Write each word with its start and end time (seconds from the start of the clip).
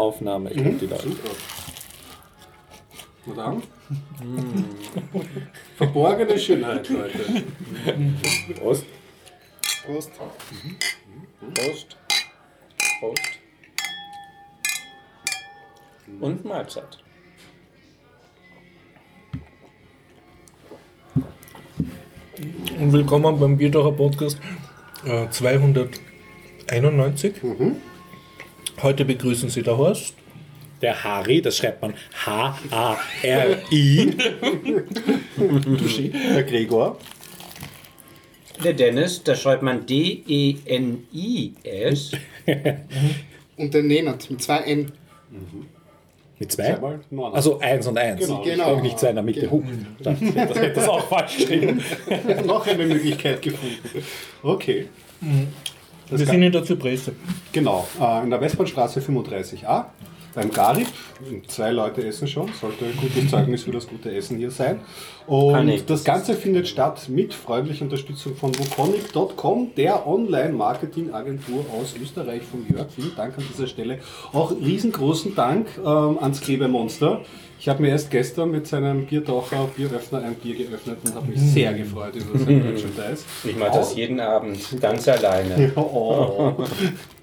Aufnahme. 0.00 0.50
Ich 0.50 0.56
glaube, 0.56 0.78
die 0.78 0.86
läuft. 0.86 1.02
Super. 1.02 1.30
Na 3.26 3.34
dann. 3.34 3.62
Verborgene 5.76 6.38
Schönheit, 6.38 6.88
Leute. 6.88 7.18
Prost. 8.58 8.86
Prost. 9.84 10.10
Prost. 11.54 11.96
Prost. 12.98 13.22
Und 16.20 16.44
Mahlzeit. 16.44 16.98
Und 22.78 22.92
willkommen 22.92 23.38
beim 23.38 23.58
Bierdacher 23.58 23.92
Podcast 23.92 24.40
äh, 25.04 25.28
291. 25.28 27.34
Heute 28.82 29.04
begrüßen 29.04 29.50
Sie 29.50 29.62
der 29.62 29.76
Horst. 29.76 30.14
Der 30.80 31.04
Harry, 31.04 31.42
das 31.42 31.58
schreibt 31.58 31.82
man 31.82 31.92
H-A-R-I. 32.24 34.16
Der 36.34 36.42
Gregor. 36.44 36.96
Der 38.64 38.72
Dennis, 38.72 39.22
da 39.22 39.34
schreibt 39.34 39.62
man 39.62 39.84
D-E-N-I-S. 39.84 40.52
Und 43.56 43.74
der 43.74 43.82
Nenat 43.82 44.30
mit 44.30 44.40
zwei 44.42 44.58
N. 44.60 44.92
Mit 46.38 46.52
zwei? 46.52 46.78
Also 47.32 47.60
eins 47.60 47.86
und 47.86 47.98
eins. 47.98 48.20
Genau. 48.26 48.42
Genau. 48.42 48.80
Nicht 48.80 48.98
zwei 48.98 49.10
in 49.10 49.16
der 49.16 49.24
Mitte. 49.24 49.40
Genau. 49.42 49.62
Das, 50.02 50.18
das 50.18 50.58
hätte 50.58 50.72
das 50.72 50.88
auch 50.88 51.06
falsch 51.06 51.36
geschrieben. 51.36 51.82
noch 52.46 52.66
eine 52.66 52.86
Möglichkeit 52.86 53.42
gefunden. 53.42 54.02
Okay. 54.42 54.88
Wir 56.10 56.26
sind 56.26 56.42
in 56.42 56.52
der 56.52 56.64
Zypresse. 56.64 57.12
Genau, 57.52 57.86
äh, 58.00 58.22
in 58.24 58.30
der 58.30 58.40
Westbahnstraße 58.40 59.00
35a, 59.00 59.84
beim 60.34 60.50
Garib. 60.50 60.88
Zwei 61.46 61.70
Leute 61.70 62.04
essen 62.04 62.26
schon, 62.26 62.48
sollte 62.60 62.84
ein 62.86 62.96
gutes 62.96 63.30
Zeugnis 63.30 63.62
für 63.62 63.72
das 63.72 63.86
gute 63.86 64.12
Essen 64.12 64.38
hier 64.38 64.50
sein. 64.50 64.80
Kann 65.28 65.68
ich. 65.68 65.82
Und 65.82 65.90
das 65.90 66.02
Ganze 66.04 66.34
findet 66.34 66.66
statt 66.66 67.08
mit 67.08 67.34
freundlicher 67.34 67.84
Unterstützung 67.84 68.34
von 68.34 68.56
wukonic.com, 68.58 69.72
der 69.76 70.06
Online-Marketing-Agentur 70.06 71.64
aus 71.78 71.94
Österreich 72.00 72.42
von 72.42 72.66
Jörg. 72.68 72.88
Vielen 72.90 73.14
Dank 73.14 73.38
an 73.38 73.44
dieser 73.52 73.66
Stelle. 73.66 74.00
Auch 74.32 74.50
riesengroßen 74.52 75.34
Dank 75.34 75.68
ähm, 75.78 76.18
ans 76.20 76.40
Klebemonster. 76.40 77.22
Ich 77.60 77.68
habe 77.68 77.82
mir 77.82 77.90
erst 77.90 78.10
gestern 78.10 78.52
mit 78.52 78.66
seinem 78.66 79.04
Biertaucher, 79.04 79.68
Bieröffner 79.76 80.24
ein 80.24 80.34
Bier 80.34 80.56
geöffnet 80.56 80.96
und 81.04 81.14
habe 81.14 81.26
mich 81.26 81.38
sehr 81.38 81.74
gefreut 81.74 82.16
über 82.16 82.38
sein 82.38 82.62
Merchandise. 82.62 83.24
Ich 83.44 83.54
mache 83.54 83.72
das 83.74 83.94
jeden 83.94 84.18
Abend 84.18 84.58
ganz 84.80 85.06
alleine. 85.06 85.70
Oh. 85.76 86.54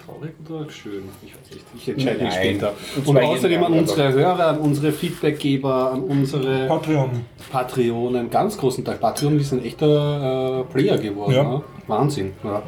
Traurig 0.05 0.33
oder 0.47 0.69
schön? 0.69 1.05
Ich 1.25 1.33
weiß 1.33 1.55
nicht. 1.55 1.65
Ich 1.75 1.89
entscheide 1.89 2.23
mich 2.23 2.33
später. 2.35 2.73
Und 2.97 3.07
Und 3.07 3.17
außerdem 3.17 3.63
an 3.63 3.73
unsere 3.73 4.13
Hörer, 4.13 4.47
an 4.49 4.59
unsere 4.59 4.91
Feedbackgeber, 4.91 5.93
an 5.93 6.03
unsere 6.03 6.67
Patreon. 6.67 7.25
Patreonen. 7.51 8.29
Ganz 8.29 8.59
großen 8.59 8.83
Dank. 8.83 8.99
Patreon 8.99 9.39
ist 9.39 9.53
ein 9.53 9.65
echter 9.65 10.61
äh, 10.61 10.71
Player 10.71 10.99
geworden. 10.99 11.33
Ja. 11.33 11.43
Ne? 11.45 11.63
Wahnsinn. 11.87 12.33
Ja. 12.43 12.61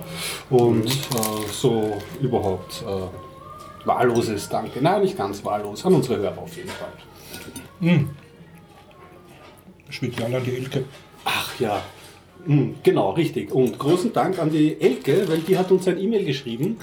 Und 0.50 0.88
äh, 0.88 1.52
so 1.52 1.96
überhaupt 2.20 2.84
äh, 2.88 3.86
wahlloses 3.88 4.50
Danke. 4.50 4.82
Nein, 4.82 5.04
nicht 5.04 5.16
ganz 5.16 5.46
wahllos. 5.46 5.86
An 5.86 5.94
unsere 5.94 6.18
Hörer 6.18 6.40
auf 6.40 6.58
jeden 6.58 6.70
Fall. 6.70 6.90
Spezial 9.90 10.34
an 10.36 10.44
die 10.44 10.56
Elke. 10.56 10.84
Ach 11.26 11.60
ja, 11.60 11.84
Mm, 12.46 12.76
genau, 12.84 13.12
richtig. 13.12 13.52
Und 13.52 13.78
großen 13.78 14.14
Dank 14.14 14.40
an 14.40 14.50
die 14.50 14.80
Elke, 14.80 15.28
weil 15.28 15.40
die 15.40 15.58
hat 15.58 15.72
uns 15.72 15.88
ein 15.88 16.00
E-Mail 16.00 16.26
geschrieben, 16.26 16.78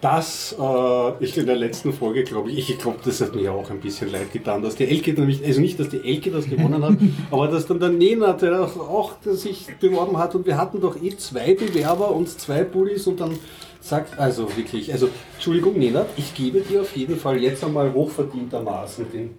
dass 0.00 0.54
äh, 0.58 1.24
ich 1.24 1.36
in 1.38 1.46
der 1.46 1.56
letzten 1.56 1.92
Folge, 1.92 2.22
glaube 2.24 2.50
ich, 2.50 2.70
ich 2.70 2.78
glaube, 2.78 2.98
das 3.04 3.20
hat 3.20 3.34
mir 3.34 3.52
auch 3.52 3.70
ein 3.70 3.80
bisschen 3.80 4.10
leid 4.12 4.32
getan, 4.32 4.62
dass 4.62 4.76
die 4.76 4.84
Elke 4.84 5.14
nämlich, 5.14 5.44
also 5.44 5.60
nicht, 5.60 5.80
dass 5.80 5.88
die 5.88 6.04
Elke 6.04 6.30
das 6.30 6.46
gewonnen 6.48 6.82
hat, 6.84 6.96
aber 7.30 7.48
dass 7.48 7.66
dann 7.66 7.80
der 7.80 7.88
Nenat 7.88 8.42
der 8.42 8.62
auch, 8.62 8.76
auch 8.76 9.12
sich 9.24 9.66
beworben 9.80 10.18
hat 10.18 10.34
und 10.34 10.44
wir 10.44 10.58
hatten 10.58 10.80
doch 10.80 11.00
eh 11.00 11.16
zwei 11.16 11.54
Bewerber 11.54 12.10
und 12.10 12.28
zwei 12.28 12.64
Bullies 12.64 13.06
und 13.06 13.20
dann 13.20 13.38
sagt, 13.80 14.18
also 14.18 14.54
wirklich, 14.56 14.92
also 14.92 15.08
Entschuldigung, 15.34 15.78
Nenat, 15.78 16.08
ich 16.16 16.34
gebe 16.34 16.60
dir 16.60 16.82
auf 16.82 16.94
jeden 16.96 17.16
Fall 17.16 17.40
jetzt 17.40 17.64
einmal 17.64 17.92
hochverdientermaßen 17.94 19.06
den, 19.12 19.38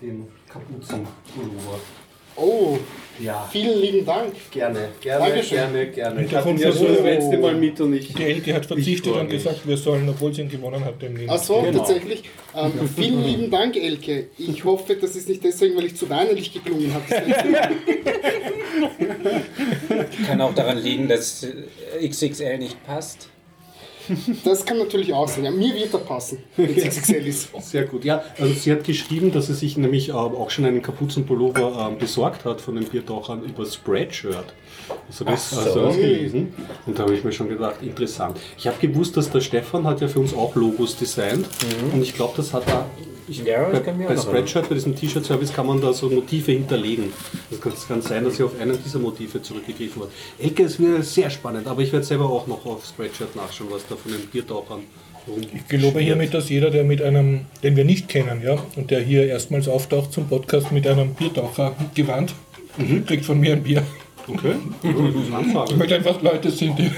den 0.00 0.26
Kapuzenpullover. 0.52 1.80
Oh, 2.34 2.78
Ja. 3.20 3.46
vielen 3.52 3.78
lieben 3.78 4.06
Dank. 4.06 4.32
Gerne, 4.50 4.88
gerne, 5.02 5.26
Dankeschön. 5.26 5.58
gerne, 5.58 5.86
gerne. 5.88 6.24
Ich 6.24 6.34
hatte 6.34 6.48
Hintergrund 6.48 6.60
ja 6.60 6.72
für 6.72 6.78
schon 6.78 6.86
das 6.88 6.96
so- 6.98 7.04
letzte 7.04 7.36
Mal 7.38 7.54
mit 7.56 7.78
und 7.82 7.92
ich. 7.92 8.14
Die 8.14 8.24
Elke 8.24 8.54
hat 8.54 8.64
verzichtet 8.64 9.12
und 9.14 9.28
gesagt, 9.28 9.68
wir 9.68 9.76
sollen, 9.76 10.08
obwohl 10.08 10.32
sie 10.32 10.40
ihn 10.40 10.48
gewonnen 10.48 10.82
hat, 10.82 11.00
dem 11.02 11.12
nehmen. 11.12 11.28
Ach 11.30 11.36
so, 11.38 11.60
Genau. 11.60 11.80
tatsächlich. 11.80 12.22
Ähm, 12.56 12.72
vielen 12.96 13.22
lieben 13.22 13.50
Dank, 13.50 13.76
Elke. 13.76 14.28
Ich 14.38 14.64
hoffe, 14.64 14.96
das 14.96 15.14
ist 15.14 15.28
nicht 15.28 15.44
deswegen, 15.44 15.76
weil 15.76 15.84
ich 15.84 15.94
zu 15.96 16.08
weinerlich 16.08 16.50
geklungen 16.54 16.94
habe. 16.94 17.04
Kann 20.26 20.40
auch 20.40 20.54
daran 20.54 20.78
liegen, 20.78 21.08
dass 21.08 21.46
XXL 22.02 22.58
nicht 22.58 22.82
passt. 22.86 23.28
Das 24.44 24.64
kann 24.64 24.78
natürlich 24.78 25.12
auch 25.12 25.28
sein. 25.28 25.44
Ja, 25.44 25.50
mir 25.50 25.74
wird 25.74 25.92
er 25.92 26.00
passen, 26.00 26.38
wenn 26.56 26.76
es 26.76 26.84
XXL 26.84 27.26
ist. 27.26 27.48
Sehr 27.60 27.84
gut. 27.84 28.04
Ja, 28.04 28.22
also 28.38 28.52
sie 28.52 28.72
hat 28.72 28.84
geschrieben, 28.84 29.32
dass 29.32 29.46
sie 29.46 29.54
sich 29.54 29.76
nämlich 29.76 30.10
äh, 30.10 30.12
auch 30.12 30.50
schon 30.50 30.64
einen 30.64 30.82
Kapuzenpullover 30.82 31.88
ähm, 31.90 31.98
besorgt 31.98 32.44
hat 32.44 32.60
von 32.60 32.74
den 32.76 32.84
Biertauchern 32.84 33.42
über 33.44 33.64
Spreadshirt. 33.66 34.54
Also 35.08 35.24
das, 35.24 35.50
so. 35.50 35.60
also 35.60 35.86
das 35.86 35.96
gelesen. 35.96 36.54
Und 36.86 36.98
da 36.98 37.04
habe 37.04 37.14
ich 37.14 37.24
mir 37.24 37.32
schon 37.32 37.48
gedacht, 37.48 37.82
interessant. 37.82 38.38
Ich 38.58 38.66
habe 38.66 38.76
gewusst, 38.86 39.16
dass 39.16 39.30
der 39.30 39.40
Stefan 39.40 39.86
hat 39.86 40.00
ja 40.00 40.08
für 40.08 40.20
uns 40.20 40.34
auch 40.34 40.54
Logos 40.54 40.96
designt. 40.96 41.46
Und 41.92 42.02
ich 42.02 42.14
glaube, 42.14 42.34
das 42.36 42.52
hat 42.52 42.66
er. 42.68 42.86
Ich, 43.28 43.44
Ja, 43.44 43.68
bei, 43.68 43.80
kann 43.80 43.98
mir 43.98 44.08
bei 44.08 44.16
Spreadshirt, 44.16 44.68
bei 44.68 44.74
diesem 44.74 44.94
T-Shirt-Service 44.96 45.52
kann 45.52 45.66
man 45.66 45.80
da 45.80 45.92
so 45.92 46.08
Motive 46.10 46.52
hinterlegen. 46.52 47.12
Das 47.50 47.60
kann, 47.60 47.72
das 47.72 47.88
kann 47.88 48.02
sein, 48.02 48.24
dass 48.24 48.36
sie 48.36 48.42
auf 48.42 48.58
einen 48.60 48.78
dieser 48.82 48.98
Motive 48.98 49.40
zurückgegriffen 49.42 50.02
hat. 50.02 50.08
Elke, 50.38 50.64
es 50.64 50.78
wird 50.78 51.04
sehr 51.04 51.30
spannend, 51.30 51.66
aber 51.66 51.82
ich 51.82 51.92
werde 51.92 52.04
selber 52.04 52.28
auch 52.28 52.46
noch 52.46 52.64
auf 52.66 52.84
Spreadshirt 52.84 53.34
nachschauen, 53.36 53.70
was 53.70 53.86
da 53.86 53.96
von 53.96 54.12
den 54.12 54.26
Biertauchern. 54.26 54.80
Ich 55.54 55.68
gelobe 55.68 56.00
hiermit, 56.00 56.34
dass 56.34 56.48
jeder, 56.48 56.70
der 56.70 56.82
mit 56.82 57.00
einem, 57.00 57.46
den 57.62 57.76
wir 57.76 57.84
nicht 57.84 58.08
kennen, 58.08 58.42
ja, 58.42 58.56
und 58.74 58.90
der 58.90 59.00
hier 59.00 59.26
erstmals 59.26 59.68
auftaucht 59.68 60.12
zum 60.12 60.28
Podcast 60.28 60.72
mit 60.72 60.86
einem 60.86 61.14
Biertaucher 61.14 61.76
gewandt, 61.94 62.34
kriegt 63.06 63.24
von 63.24 63.38
mir 63.38 63.52
ein 63.52 63.62
Bier. 63.62 63.84
Okay, 64.26 64.54
Ansage. 65.34 65.78
Weil 65.78 65.92
einfach 65.92 66.22
Leute 66.22 66.50
sind, 66.50 66.78
die, 66.78 66.90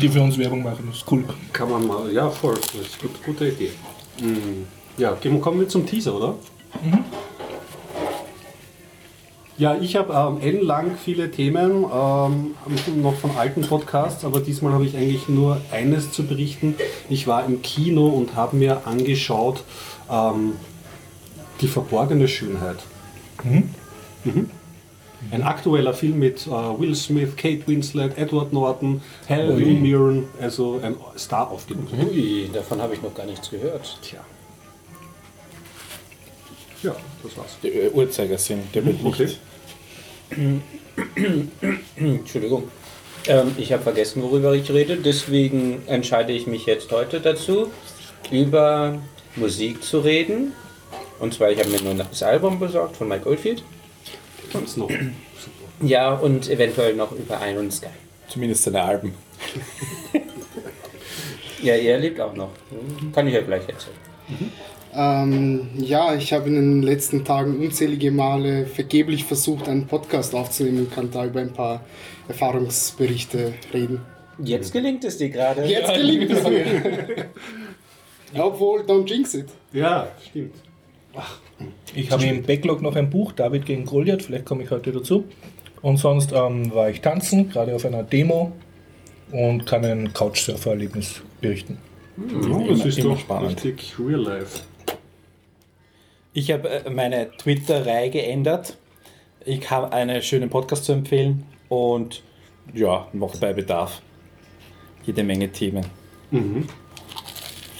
die 0.00 0.08
für 0.08 0.22
uns 0.22 0.38
Werbung 0.38 0.62
machen. 0.62 0.86
Das 0.88 0.98
ist 0.98 1.10
cool. 1.10 1.24
Kann 1.52 1.70
man 1.70 1.86
mal, 1.86 2.12
ja, 2.12 2.30
voll. 2.30 2.54
Das 2.54 2.74
ist 2.74 2.98
eine 3.00 3.10
gute 3.24 3.48
Idee. 3.48 3.70
Mm, 4.20 4.64
Ja, 4.96 5.16
kommen 5.40 5.60
wir 5.60 5.68
zum 5.68 5.86
Teaser, 5.86 6.14
oder? 6.14 6.34
Ja, 9.58 9.74
ich 9.74 9.96
habe 9.96 10.12
ähm, 10.12 10.46
ellenlang 10.46 10.96
viele 11.02 11.30
Themen, 11.30 11.84
ähm, 11.84 12.54
noch 13.02 13.14
von 13.14 13.30
alten 13.38 13.62
Podcasts, 13.62 14.24
aber 14.24 14.40
diesmal 14.40 14.72
habe 14.72 14.84
ich 14.84 14.96
eigentlich 14.96 15.28
nur 15.28 15.60
eines 15.72 16.12
zu 16.12 16.26
berichten. 16.26 16.74
Ich 17.08 17.26
war 17.26 17.44
im 17.46 17.62
Kino 17.62 18.08
und 18.08 18.36
habe 18.36 18.56
mir 18.56 18.86
angeschaut 18.86 19.64
ähm, 20.10 20.52
Die 21.62 21.68
verborgene 21.68 22.28
Schönheit. 22.28 22.78
Mhm. 23.44 23.70
Ein 25.30 25.42
aktueller 25.42 25.94
Film 25.94 26.18
mit 26.18 26.46
äh, 26.46 26.50
Will 26.50 26.94
Smith, 26.94 27.36
Kate 27.36 27.66
Winslet, 27.66 28.18
Edward 28.18 28.52
Norton, 28.52 29.00
Helen 29.26 29.82
Mirren, 29.82 30.24
also 30.40 30.78
ein 30.82 30.96
Star 31.16 31.50
aufgenommen. 31.50 31.88
Ui, 32.10 32.50
davon 32.52 32.82
habe 32.82 32.92
ich 32.92 33.02
noch 33.02 33.14
gar 33.14 33.24
nichts 33.24 33.50
gehört. 33.50 33.98
Tja. 34.02 34.20
Ja, 36.86 36.96
das 37.22 37.36
war's. 37.36 37.56
Der 37.64 37.74
äh, 37.74 37.90
Uhrzeigersinn, 37.90 38.62
der 38.72 38.86
wird 38.86 39.04
Okay. 39.04 39.24
nicht. 39.24 39.40
Entschuldigung. 41.96 42.68
Ähm, 43.26 43.52
ich 43.58 43.72
habe 43.72 43.82
vergessen, 43.82 44.22
worüber 44.22 44.54
ich 44.54 44.70
rede, 44.70 44.96
deswegen 44.96 45.82
entscheide 45.86 46.32
ich 46.32 46.46
mich 46.46 46.64
jetzt 46.66 46.92
heute 46.92 47.20
dazu, 47.20 47.72
über 48.30 49.00
Musik 49.34 49.82
zu 49.82 49.98
reden. 49.98 50.52
Und 51.18 51.34
zwar, 51.34 51.50
ich 51.50 51.58
habe 51.58 51.70
mir 51.70 51.82
nur 51.82 51.94
das 51.94 52.22
Album 52.22 52.60
besorgt 52.60 52.96
von 52.96 53.08
Mike 53.08 53.28
Oldfield. 53.28 53.64
Gibt's 54.52 54.76
noch. 54.76 54.90
Ja, 55.80 56.14
und 56.14 56.48
eventuell 56.48 56.94
noch 56.94 57.10
über 57.10 57.40
und 57.58 57.72
Sky. 57.72 57.88
Zumindest 58.28 58.62
seine 58.62 58.82
Alben. 58.82 59.14
Ja, 61.62 61.74
er 61.74 61.98
lebt 61.98 62.20
auch 62.20 62.34
noch. 62.34 62.50
Kann 63.14 63.26
ich 63.26 63.34
ja 63.34 63.40
gleich 63.40 63.62
erzählen. 63.66 63.96
Ähm, 64.96 65.68
ja, 65.78 66.14
ich 66.14 66.32
habe 66.32 66.48
in 66.48 66.54
den 66.54 66.82
letzten 66.82 67.24
Tagen 67.24 67.58
unzählige 67.58 68.10
Male 68.10 68.64
vergeblich 68.66 69.24
versucht, 69.24 69.68
einen 69.68 69.86
Podcast 69.86 70.34
aufzunehmen 70.34 70.78
und 70.86 70.92
kann 70.92 71.10
da 71.10 71.26
über 71.26 71.40
ein 71.40 71.52
paar 71.52 71.84
Erfahrungsberichte 72.28 73.52
reden. 73.74 74.00
Jetzt 74.42 74.72
gelingt 74.72 75.04
es 75.04 75.18
dir 75.18 75.28
gerade. 75.28 75.64
Jetzt 75.66 75.92
gelingt 75.94 76.30
es 76.30 76.42
mir. 76.42 77.26
Obwohl, 78.38 78.80
don't 78.82 79.06
jinx 79.08 79.34
it. 79.34 79.48
Ja, 79.72 80.08
stimmt. 80.28 80.54
Ich 81.94 82.10
habe 82.10 82.24
im 82.24 82.42
Backlog 82.42 82.82
noch 82.82 82.96
ein 82.96 83.08
Buch, 83.08 83.32
David 83.32 83.64
gegen 83.64 83.84
Goliath, 83.86 84.22
vielleicht 84.22 84.44
komme 84.44 84.64
ich 84.64 84.70
heute 84.70 84.92
dazu. 84.92 85.24
Und 85.82 85.98
sonst 85.98 86.32
ähm, 86.32 86.74
war 86.74 86.90
ich 86.90 87.00
tanzen, 87.00 87.48
gerade 87.50 87.74
auf 87.74 87.84
einer 87.84 88.02
Demo 88.02 88.52
und 89.30 89.64
kann 89.66 89.84
ein 89.84 90.12
Couchsurfer-Erlebnis 90.12 91.22
berichten. 91.40 91.78
Oh, 92.18 92.22
das 92.28 92.46
Immer- 92.46 92.86
ist 92.86 92.98
immer 92.98 93.08
doch 93.10 93.20
spannend. 93.20 93.64
richtig 93.64 93.94
real 93.98 94.20
life. 94.20 94.60
Ich 96.36 96.50
habe 96.50 96.68
äh, 96.68 96.90
meine 96.90 97.30
Twitter-Reihe 97.30 98.10
geändert. 98.10 98.76
Ich 99.46 99.70
habe 99.70 99.90
einen 99.90 100.20
schönen 100.20 100.50
Podcast 100.50 100.84
zu 100.84 100.92
empfehlen 100.92 101.46
und 101.70 102.22
ja, 102.74 103.08
noch 103.14 103.36
bei 103.36 103.54
Bedarf. 103.54 104.02
Jede 105.06 105.24
Menge 105.24 105.50
Themen. 105.50 105.86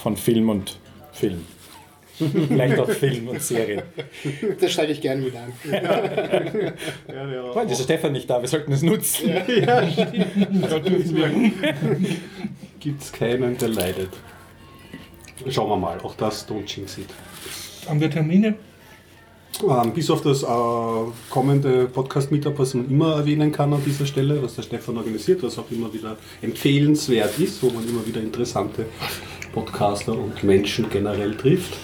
Von 0.01 0.17
Film 0.17 0.49
und 0.49 0.79
Film. 1.11 1.45
Vielleicht 2.17 2.79
auch 2.79 2.89
Film 2.89 3.27
und 3.27 3.43
Serien. 3.43 3.83
Da 4.59 4.67
steige 4.67 4.93
ich 4.93 5.01
gerne 5.01 5.21
mit 5.21 5.35
ein. 5.35 5.53
Ja, 7.07 7.29
ja. 7.29 7.55
Weil 7.55 7.67
dieser 7.67 7.83
Stefan 7.83 8.13
nicht 8.13 8.27
da, 8.27 8.41
wir 8.41 8.47
sollten 8.47 8.71
es 8.71 8.81
nutzen. 8.81 9.35
Gibt 12.79 13.01
es 13.03 13.11
keinen, 13.11 13.55
der 13.55 13.69
leidet. 13.69 14.09
Schauen 15.47 15.69
wir 15.69 15.77
mal, 15.77 15.99
auch 15.99 16.15
das 16.15 16.49
don't 16.49 16.65
jinx 16.65 16.97
it. 16.97 17.09
Haben 17.87 18.01
wir 18.01 18.11
Termine? 18.11 18.55
Ähm, 19.63 19.93
bis 19.93 20.09
auf 20.09 20.21
das 20.21 20.43
äh, 20.43 20.47
kommende 21.29 21.85
Podcast-Meetup, 21.85 22.59
was 22.59 22.73
man 22.73 22.89
immer 22.89 23.15
erwähnen 23.15 23.51
kann 23.51 23.73
an 23.73 23.81
dieser 23.83 24.05
Stelle, 24.05 24.41
was 24.43 24.55
der 24.55 24.63
Stefan 24.63 24.97
organisiert, 24.97 25.41
was 25.41 25.57
auch 25.57 25.71
immer 25.71 25.91
wieder 25.93 26.17
empfehlenswert 26.41 27.39
ist, 27.39 27.63
wo 27.63 27.69
man 27.69 27.87
immer 27.87 28.05
wieder 28.05 28.21
interessante 28.21 28.85
Podcaster 29.53 30.11
und 30.11 30.43
Menschen 30.43 30.89
generell 30.89 31.35
trifft. 31.35 31.77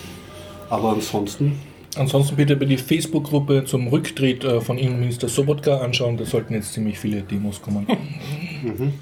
Aber 0.70 0.92
ansonsten, 0.92 1.60
Ansonsten 1.96 2.36
bitte 2.36 2.56
bei 2.56 2.66
die 2.66 2.78
Facebook-Gruppe 2.78 3.66
zum 3.66 3.88
Rücktritt 3.88 4.44
äh, 4.44 4.62
von 4.62 4.80
Innenminister 4.80 5.30
Sobotka 5.30 5.78
anschauen. 5.78 6.18
Da 6.18 6.26
sollten 6.26 6.56
jetzt 6.56 6.74
ziemlich 6.74 6.98
viele 6.98 7.22
Demos 7.22 7.62
kommen. 7.62 7.88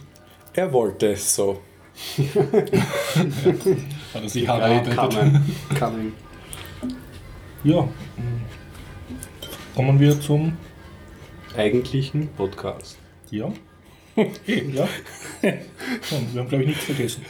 Er 0.53 0.74
wollte 0.74 1.13
es 1.13 1.33
so. 1.33 1.62
Hat 4.13 4.21
er 4.21 4.27
sich 4.27 4.44
ja, 4.44 4.50
hart 4.50 4.83
kann, 4.83 4.92
erarbeitet. 4.92 5.33
man, 5.33 5.75
kann 5.75 5.94
man. 5.94 6.13
Ja. 7.63 7.87
Kommen 9.75 9.99
wir 9.99 10.19
zum. 10.19 10.57
eigentlichen 11.57 12.27
Podcast. 12.29 12.97
Ja. 13.29 13.51
Okay, 14.13 14.69
ja. 14.73 14.89
Wir 15.41 15.57
haben, 16.11 16.49
glaube 16.49 16.63
ich, 16.63 16.67
nichts 16.67 16.83
vergessen. 16.83 17.25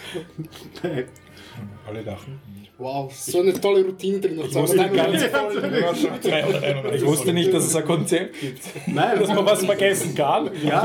Alle 1.87 2.01
lachen. 2.01 2.39
Wow, 2.79 3.13
so 3.13 3.41
eine 3.41 3.53
tolle 3.53 3.85
Routine 3.85 4.19
drin. 4.19 4.37
Noch 4.37 4.51
wusste 4.51 4.77
gar 4.89 5.07
nicht- 5.09 5.31
391 5.31 6.93
Ich 7.01 7.05
wusste 7.05 7.33
nicht, 7.33 7.53
dass 7.53 7.65
es 7.65 7.75
ein 7.75 7.85
Konzept 7.85 8.39
gibt, 8.39 8.63
Nein, 8.87 9.19
dass 9.19 9.27
man 9.29 9.45
was 9.45 9.63
vergessen 9.63 10.15
kann. 10.15 10.49
Ja, 10.63 10.83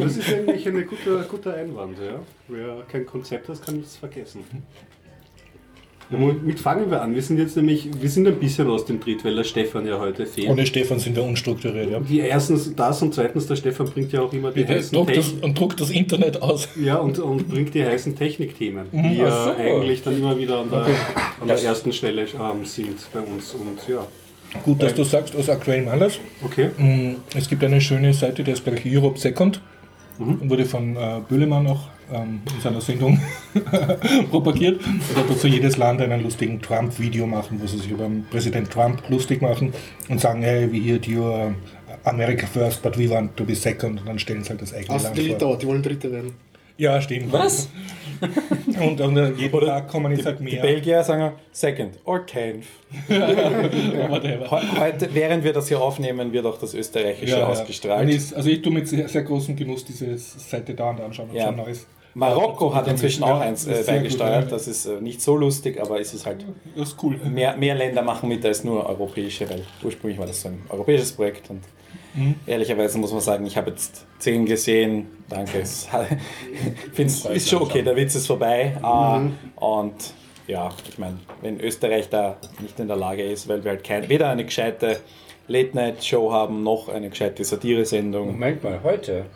das 0.00 0.16
ist 0.18 0.34
eigentlich 0.34 0.68
ein 0.68 0.86
guter, 0.86 1.22
guter 1.22 1.54
Einwand. 1.54 1.96
Ja. 1.98 2.20
Wer 2.48 2.82
kein 2.86 3.06
Konzept 3.06 3.48
hat, 3.48 3.64
kann 3.64 3.76
nichts 3.78 3.96
vergessen. 3.96 4.44
Womit 6.10 6.60
fangen 6.60 6.90
wir 6.90 7.02
an? 7.02 7.14
Wir 7.14 7.22
sind 7.22 7.38
jetzt 7.38 7.56
nämlich, 7.56 7.88
wir 8.00 8.08
sind 8.08 8.28
ein 8.28 8.36
bisschen 8.36 8.68
aus 8.68 8.84
dem 8.84 9.00
Tritt, 9.00 9.24
weil 9.24 9.34
der 9.34 9.42
Stefan 9.44 9.86
ja 9.86 9.98
heute 9.98 10.24
fehlt. 10.24 10.48
Ohne 10.48 10.64
Stefan 10.64 11.00
sind 11.00 11.16
wir 11.16 11.24
unstrukturiert, 11.24 11.90
ja. 11.90 11.98
Die 11.98 12.20
erstens 12.20 12.74
das 12.76 13.02
und 13.02 13.12
zweitens, 13.12 13.46
der 13.46 13.56
Stefan 13.56 13.88
bringt 13.90 14.12
ja 14.12 14.20
auch 14.20 14.32
immer 14.32 14.52
die 14.52 14.62
Er 14.62 14.68
heißen 14.76 15.06
das, 15.06 15.32
und 15.32 15.58
druckt 15.58 15.80
das 15.80 15.90
Internet 15.90 16.40
aus. 16.40 16.68
Ja, 16.80 16.96
und, 16.98 17.18
und 17.18 17.48
bringt 17.48 17.74
die 17.74 17.84
heißen 17.84 18.14
Technikthemen, 18.14 18.86
die 18.92 19.16
ja 19.16 19.44
so. 19.44 19.50
eigentlich 19.50 20.02
dann 20.02 20.16
immer 20.16 20.38
wieder 20.38 20.60
an 20.60 20.70
der, 20.70 20.86
an 21.40 21.48
der 21.48 21.62
ersten 21.62 21.92
Stelle 21.92 22.22
ähm, 22.22 22.64
sind 22.64 22.98
bei 23.12 23.20
uns. 23.20 23.54
Und 23.54 23.78
ja, 23.88 24.06
Gut, 24.64 24.82
dass 24.82 24.94
du 24.94 25.02
sagst, 25.04 25.34
aus 25.34 25.48
aktuellem 25.50 25.88
Anlass. 25.88 26.18
okay. 26.44 26.70
Mm, 26.78 27.16
Es 27.36 27.48
gibt 27.48 27.64
eine 27.64 27.80
schöne 27.80 28.14
Seite, 28.14 28.44
die 28.44 28.52
ist 28.52 28.64
gleich 28.64 28.82
Europe 28.86 29.18
Second. 29.18 29.60
Wurde 30.18 30.64
von 30.64 30.96
äh, 30.96 31.20
Böhlemann 31.28 31.66
auch 31.66 31.88
ähm, 32.12 32.40
in 32.54 32.60
seiner 32.60 32.80
Sendung 32.80 33.20
propagiert. 34.30 34.80
Er 35.16 35.22
dazu 35.28 35.46
jedes 35.46 35.76
Land 35.76 36.00
einen 36.00 36.22
lustigen 36.22 36.60
Trump-Video 36.60 37.26
machen, 37.26 37.60
wo 37.60 37.66
sie 37.66 37.78
sich 37.78 37.90
über 37.90 38.04
den 38.04 38.24
Präsident 38.30 38.70
Trump 38.70 39.02
lustig 39.08 39.42
machen 39.42 39.72
und 40.08 40.20
sagen, 40.20 40.42
hey, 40.42 40.70
we 40.70 40.78
heard 40.92 41.06
you 41.06 41.22
uh, 41.22 41.52
America 42.04 42.46
first, 42.46 42.82
but 42.82 42.96
we 42.98 43.08
want 43.10 43.36
to 43.36 43.44
be 43.44 43.54
second. 43.54 44.00
Und 44.00 44.06
dann 44.08 44.18
stellen 44.18 44.42
sie 44.44 44.50
halt 44.50 44.62
das 44.62 44.72
eigene 44.74 44.94
Außer 44.94 45.04
Land 45.04 45.16
die 45.18 45.22
vor. 45.22 45.30
Litauer, 45.30 45.58
die 45.58 45.66
wollen 45.66 45.82
Dritte 45.82 46.12
werden. 46.12 46.32
Ja, 46.78 47.00
stimmt. 47.00 47.32
Was? 47.32 47.68
Und, 48.80 49.00
und 49.00 49.16
äh, 49.16 49.30
jeden 49.32 49.60
Tag 49.60 49.88
kommen 49.88 50.12
jetzt 50.12 50.24
halt 50.26 50.40
Die 50.40 50.44
mehr. 50.44 50.62
Belgier 50.62 51.02
sagen 51.04 51.32
second 51.52 51.98
or 52.04 52.24
tenth. 52.26 52.64
Heute, 54.78 55.08
während 55.12 55.44
wir 55.44 55.52
das 55.52 55.68
hier 55.68 55.80
aufnehmen, 55.80 56.32
wird 56.32 56.46
auch 56.46 56.58
das 56.58 56.74
Österreichische 56.74 57.32
Ja, 57.32 57.38
ja. 57.40 57.46
ausgestrahlt. 57.46 58.02
Und 58.02 58.08
ist, 58.08 58.34
also 58.34 58.48
ich 58.48 58.62
tue 58.62 58.72
mit 58.72 58.88
sehr, 58.88 59.08
sehr 59.08 59.22
großem 59.22 59.56
Genuss 59.56 59.84
diese 59.84 60.16
Seite 60.18 60.74
dauernd 60.74 61.00
anschauen 61.00 61.30
und 61.30 61.36
Ja. 61.36 61.50
neues. 61.52 61.86
Marokko 62.16 62.74
hat 62.74 62.88
inzwischen 62.88 63.22
auch 63.24 63.40
eins 63.40 63.66
äh, 63.66 63.82
beigesteuert. 63.86 64.50
Das 64.50 64.66
ist 64.66 64.86
äh, 64.86 65.00
nicht 65.02 65.20
so 65.20 65.36
lustig, 65.36 65.80
aber 65.80 66.00
es 66.00 66.14
ist 66.14 66.24
halt 66.24 66.44
Das 66.74 66.88
ist 66.90 67.02
cool. 67.02 67.16
mehr, 67.18 67.56
mehr 67.56 67.74
Länder 67.74 68.00
machen 68.02 68.28
mit 68.30 68.44
als 68.44 68.64
nur 68.64 68.86
europäische, 68.86 69.48
weil 69.50 69.62
ursprünglich 69.82 70.18
war 70.18 70.26
das 70.26 70.40
so 70.40 70.48
ein 70.48 70.62
europäisches 70.70 71.12
Projekt 71.12 71.50
und 71.50 71.60
Mhm. 72.14 72.34
ehrlicherweise 72.46 72.96
muss 72.96 73.12
man 73.12 73.20
sagen, 73.20 73.44
ich 73.44 73.58
habe 73.58 73.68
jetzt 73.70 74.06
zehn 74.18 74.46
gesehen. 74.46 75.06
Danke. 75.28 75.58
Es 76.96 77.24
ist 77.26 77.48
schon 77.50 77.60
okay, 77.62 77.82
der 77.82 77.94
Witz 77.94 78.14
ist 78.14 78.26
vorbei. 78.26 78.74
Ah, 78.82 79.20
Und 79.56 80.14
ja, 80.46 80.70
ich 80.88 80.98
meine, 80.98 81.18
wenn 81.42 81.60
Österreich 81.60 82.08
da 82.08 82.36
nicht 82.62 82.80
in 82.80 82.88
der 82.88 82.96
Lage 82.96 83.22
ist, 83.22 83.48
weil 83.48 83.62
wir 83.64 83.72
halt 83.72 83.84
kein, 83.84 84.08
weder 84.08 84.30
eine 84.30 84.46
gescheite 84.46 85.00
Late-Night-Show 85.48 86.32
haben, 86.32 86.62
noch 86.62 86.88
eine 86.88 87.10
gescheite 87.10 87.44
Satiresendung. 87.44 88.28
Moment 88.28 88.64
mal, 88.64 88.80
heute. 88.82 89.26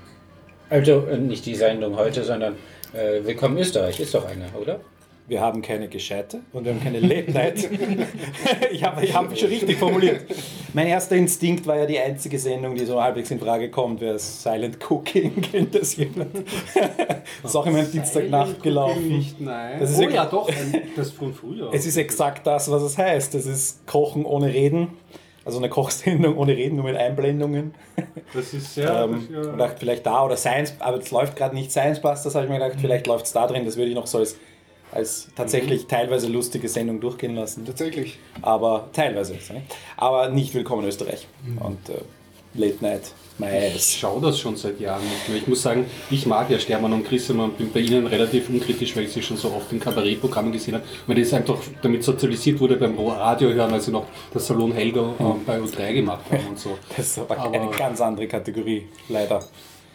Also 0.71 1.05
äh, 1.07 1.19
nicht 1.19 1.45
die 1.47 1.57
Sendung 1.57 1.97
heute, 1.97 2.23
sondern 2.23 2.55
äh, 2.93 3.25
Willkommen 3.25 3.59
Österreich 3.59 3.99
ist 3.99 4.15
doch 4.15 4.25
eine, 4.25 4.47
oder? 4.61 4.81
Wir 5.27 5.41
haben 5.41 5.63
keine 5.63 5.89
gescheite 5.89 6.41
und 6.53 6.65
wir 6.65 6.73
haben 6.73 6.83
keine 6.83 7.01
Late 7.01 7.31
Night. 7.33 7.69
ich 8.73 8.83
habe 8.85 9.05
ich 9.05 9.15
hab 9.15 9.29
mich 9.31 9.39
schon 9.41 9.49
richtig 9.49 9.79
formuliert. 9.79 10.23
Mein 10.73 10.87
erster 10.87 11.17
Instinkt 11.17 11.67
war 11.67 11.77
ja 11.77 11.87
die 11.87 11.99
einzige 11.99 12.39
Sendung, 12.39 12.77
die 12.77 12.85
so 12.85 13.03
halbwegs 13.03 13.31
in 13.33 13.41
Frage 13.41 13.69
kommt, 13.71 14.01
wäre 14.01 14.19
Silent 14.19 14.79
Cooking. 14.89 15.41
Kennt 15.53 15.75
das 15.75 15.97
jemand? 15.97 16.35
das 17.43 17.51
ist 17.51 17.57
auch 17.57 17.67
immer 17.67 17.81
am 17.81 17.91
Dienstagnacht 17.91 18.63
gelaufen. 18.63 19.09
Nicht, 19.09 19.41
nein. 19.41 19.79
Das 19.81 19.91
ist 19.91 19.99
oh 19.99 20.09
ja- 20.09 20.27
doch, 20.27 20.49
das 20.97 21.11
von 21.11 21.35
früher. 21.35 21.71
Es 21.73 21.85
ist 21.85 21.97
exakt 21.97 22.47
das, 22.47 22.71
was 22.71 22.83
es 22.83 22.97
heißt. 22.97 23.35
Es 23.35 23.47
ist 23.47 23.87
Kochen 23.87 24.25
ohne 24.25 24.53
Reden. 24.53 24.89
Also 25.51 25.59
eine 25.59 25.69
Kochsendung 25.69 26.39
ohne 26.39 26.57
Reden, 26.57 26.77
nur 26.77 26.85
mit 26.85 26.97
Einblendungen. 26.97 27.75
das 28.33 28.55
ist 28.55 28.75
sehr. 28.75 29.03
ähm, 29.03 29.27
das, 29.29 29.47
ja. 29.47 29.51
und 29.51 29.59
dachte 29.59 29.79
vielleicht 29.81 30.07
da 30.07 30.25
oder 30.25 30.37
Science, 30.37 30.75
aber 30.79 30.99
es 30.99 31.11
läuft 31.11 31.35
gerade 31.35 31.57
nicht 31.57 31.73
Science 31.73 32.01
Busters, 32.01 32.37
habe 32.37 32.45
ich 32.45 32.53
mir 32.53 32.61
gedacht, 32.61 32.79
vielleicht 32.81 33.09
läuft 33.09 33.27
es 33.27 33.33
da 33.33 33.49
drin. 33.49 33.65
Das 33.65 33.77
würde 33.77 33.89
ich 33.89 33.97
noch 33.97 34.07
so 34.07 34.19
als, 34.19 34.37
als 34.93 35.29
tatsächlich 35.35 35.89
teilweise 35.89 36.29
lustige 36.29 36.69
Sendung 36.69 37.01
durchgehen 37.01 37.35
lassen. 37.35 37.67
Tatsächlich. 37.67 38.21
aber 38.43 38.91
teilweise. 38.93 39.35
Aber 39.97 40.29
nicht 40.29 40.55
willkommen 40.55 40.83
in 40.83 40.89
Österreich. 40.89 41.27
Und 41.59 41.89
äh, 41.89 42.01
Late 42.55 42.77
Night, 42.81 43.13
my 43.39 43.47
Ich 43.77 43.99
schaue 44.01 44.21
das 44.21 44.39
schon 44.41 44.57
seit 44.57 44.81
Jahren 44.81 45.03
nicht 45.05 45.29
mehr. 45.29 45.39
Ich 45.39 45.47
muss 45.47 45.63
sagen, 45.63 45.87
ich 46.11 46.27
mag 46.27 46.51
ja 46.51 46.59
Stermann 46.59 46.93
und 46.93 47.07
Chris 47.07 47.31
und 47.31 47.57
bin 47.57 47.71
bei 47.73 47.81
ihnen 47.81 48.07
relativ 48.07 48.49
unkritisch, 48.49 48.97
weil 48.97 49.05
ich 49.05 49.13
sie 49.13 49.23
schon 49.23 49.37
so 49.37 49.49
oft 49.53 49.73
in 49.73 49.79
Kabarettprogrammen 49.79 50.51
gesehen 50.53 50.75
habe. 50.75 50.85
Weil 51.07 51.17
das 51.21 51.33
einfach 51.33 51.59
damit 51.81 52.03
sozialisiert 52.03 52.59
wurde 52.59 52.77
beim 52.77 52.99
Radio 52.99 53.51
hören, 53.53 53.73
als 53.73 53.85
sie 53.87 53.93
noch 53.93 54.07
das 54.33 54.47
Salon 54.47 54.73
Helga 54.73 55.15
äh, 55.19 55.25
bei 55.47 55.59
U3 55.61 55.93
gemacht 55.95 56.25
haben 56.31 56.49
und 56.49 56.59
so. 56.59 56.77
Das 56.97 57.07
ist 57.07 57.19
aber, 57.19 57.39
Aber- 57.39 57.61
eine 57.61 57.71
ganz 57.71 58.01
andere 58.01 58.27
Kategorie, 58.27 58.87
leider. 59.09 59.43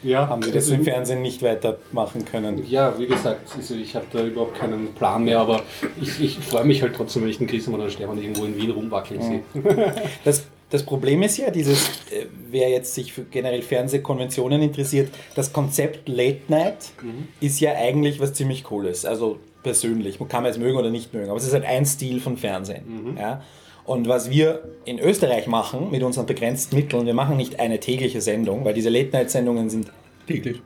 Ja, 0.03 0.27
Haben 0.27 0.43
sie 0.43 0.51
das 0.51 0.69
im 0.69 0.83
Fernsehen 0.83 1.23
nicht 1.23 1.41
weitermachen 1.41 2.25
können. 2.25 2.63
Ja, 2.69 2.93
wie 2.99 3.07
gesagt, 3.07 3.49
also 3.55 3.73
ich 3.73 3.95
habe 3.95 4.05
da 4.13 4.23
überhaupt 4.23 4.55
keinen 4.59 4.93
Plan 4.93 5.23
mehr, 5.23 5.39
aber 5.39 5.63
ich, 5.99 6.21
ich 6.21 6.37
freue 6.37 6.63
mich 6.63 6.83
halt 6.83 6.95
trotzdem, 6.95 7.23
wenn 7.23 7.29
ich 7.29 7.39
den 7.39 7.49
und 7.73 7.79
den 7.79 7.89
Stefan 7.89 8.21
irgendwo 8.21 8.45
in 8.45 8.55
Wien 8.55 8.69
rumwackeln 8.71 9.21
sehe. 9.21 9.43
Das, 10.23 10.45
das 10.69 10.83
Problem 10.83 11.21
ist 11.21 11.37
ja, 11.37 11.51
dieses, 11.51 11.87
äh, 12.11 12.25
wer 12.49 12.69
jetzt 12.69 12.95
sich 12.95 13.13
für 13.13 13.23
generell 13.23 13.61
Fernsehkonventionen 13.61 14.61
interessiert, 14.61 15.09
das 15.35 15.53
Konzept 15.53 16.09
Late 16.09 16.41
Night 16.47 16.91
ist 17.39 17.59
ja 17.59 17.73
eigentlich 17.73 18.19
was 18.19 18.33
ziemlich 18.33 18.63
Cooles. 18.63 19.05
Also 19.05 19.39
persönlich, 19.63 20.19
man 20.19 20.29
kann 20.29 20.43
man 20.43 20.51
es 20.51 20.57
mögen 20.57 20.77
oder 20.77 20.89
nicht 20.89 21.13
mögen, 21.13 21.29
aber 21.29 21.37
es 21.37 21.45
ist 21.45 21.53
halt 21.53 21.65
ein 21.65 21.85
Stil 21.85 22.19
von 22.19 22.37
Fernsehen. 22.37 23.15
Ja? 23.17 23.41
Und 23.85 24.07
was 24.07 24.29
wir 24.31 24.63
in 24.85 24.99
Österreich 24.99 25.45
machen 25.47 25.91
mit 25.91 26.01
unseren 26.01 26.25
begrenzten 26.25 26.75
Mitteln, 26.75 27.05
wir 27.05 27.13
machen 27.13 27.37
nicht 27.37 27.59
eine 27.59 27.79
tägliche 27.79 28.19
Sendung, 28.19 28.65
weil 28.65 28.73
diese 28.73 28.89
Late 28.89 29.11
Night 29.11 29.29
Sendungen 29.29 29.69
sind 29.69 29.91
Täglich. 30.27 30.61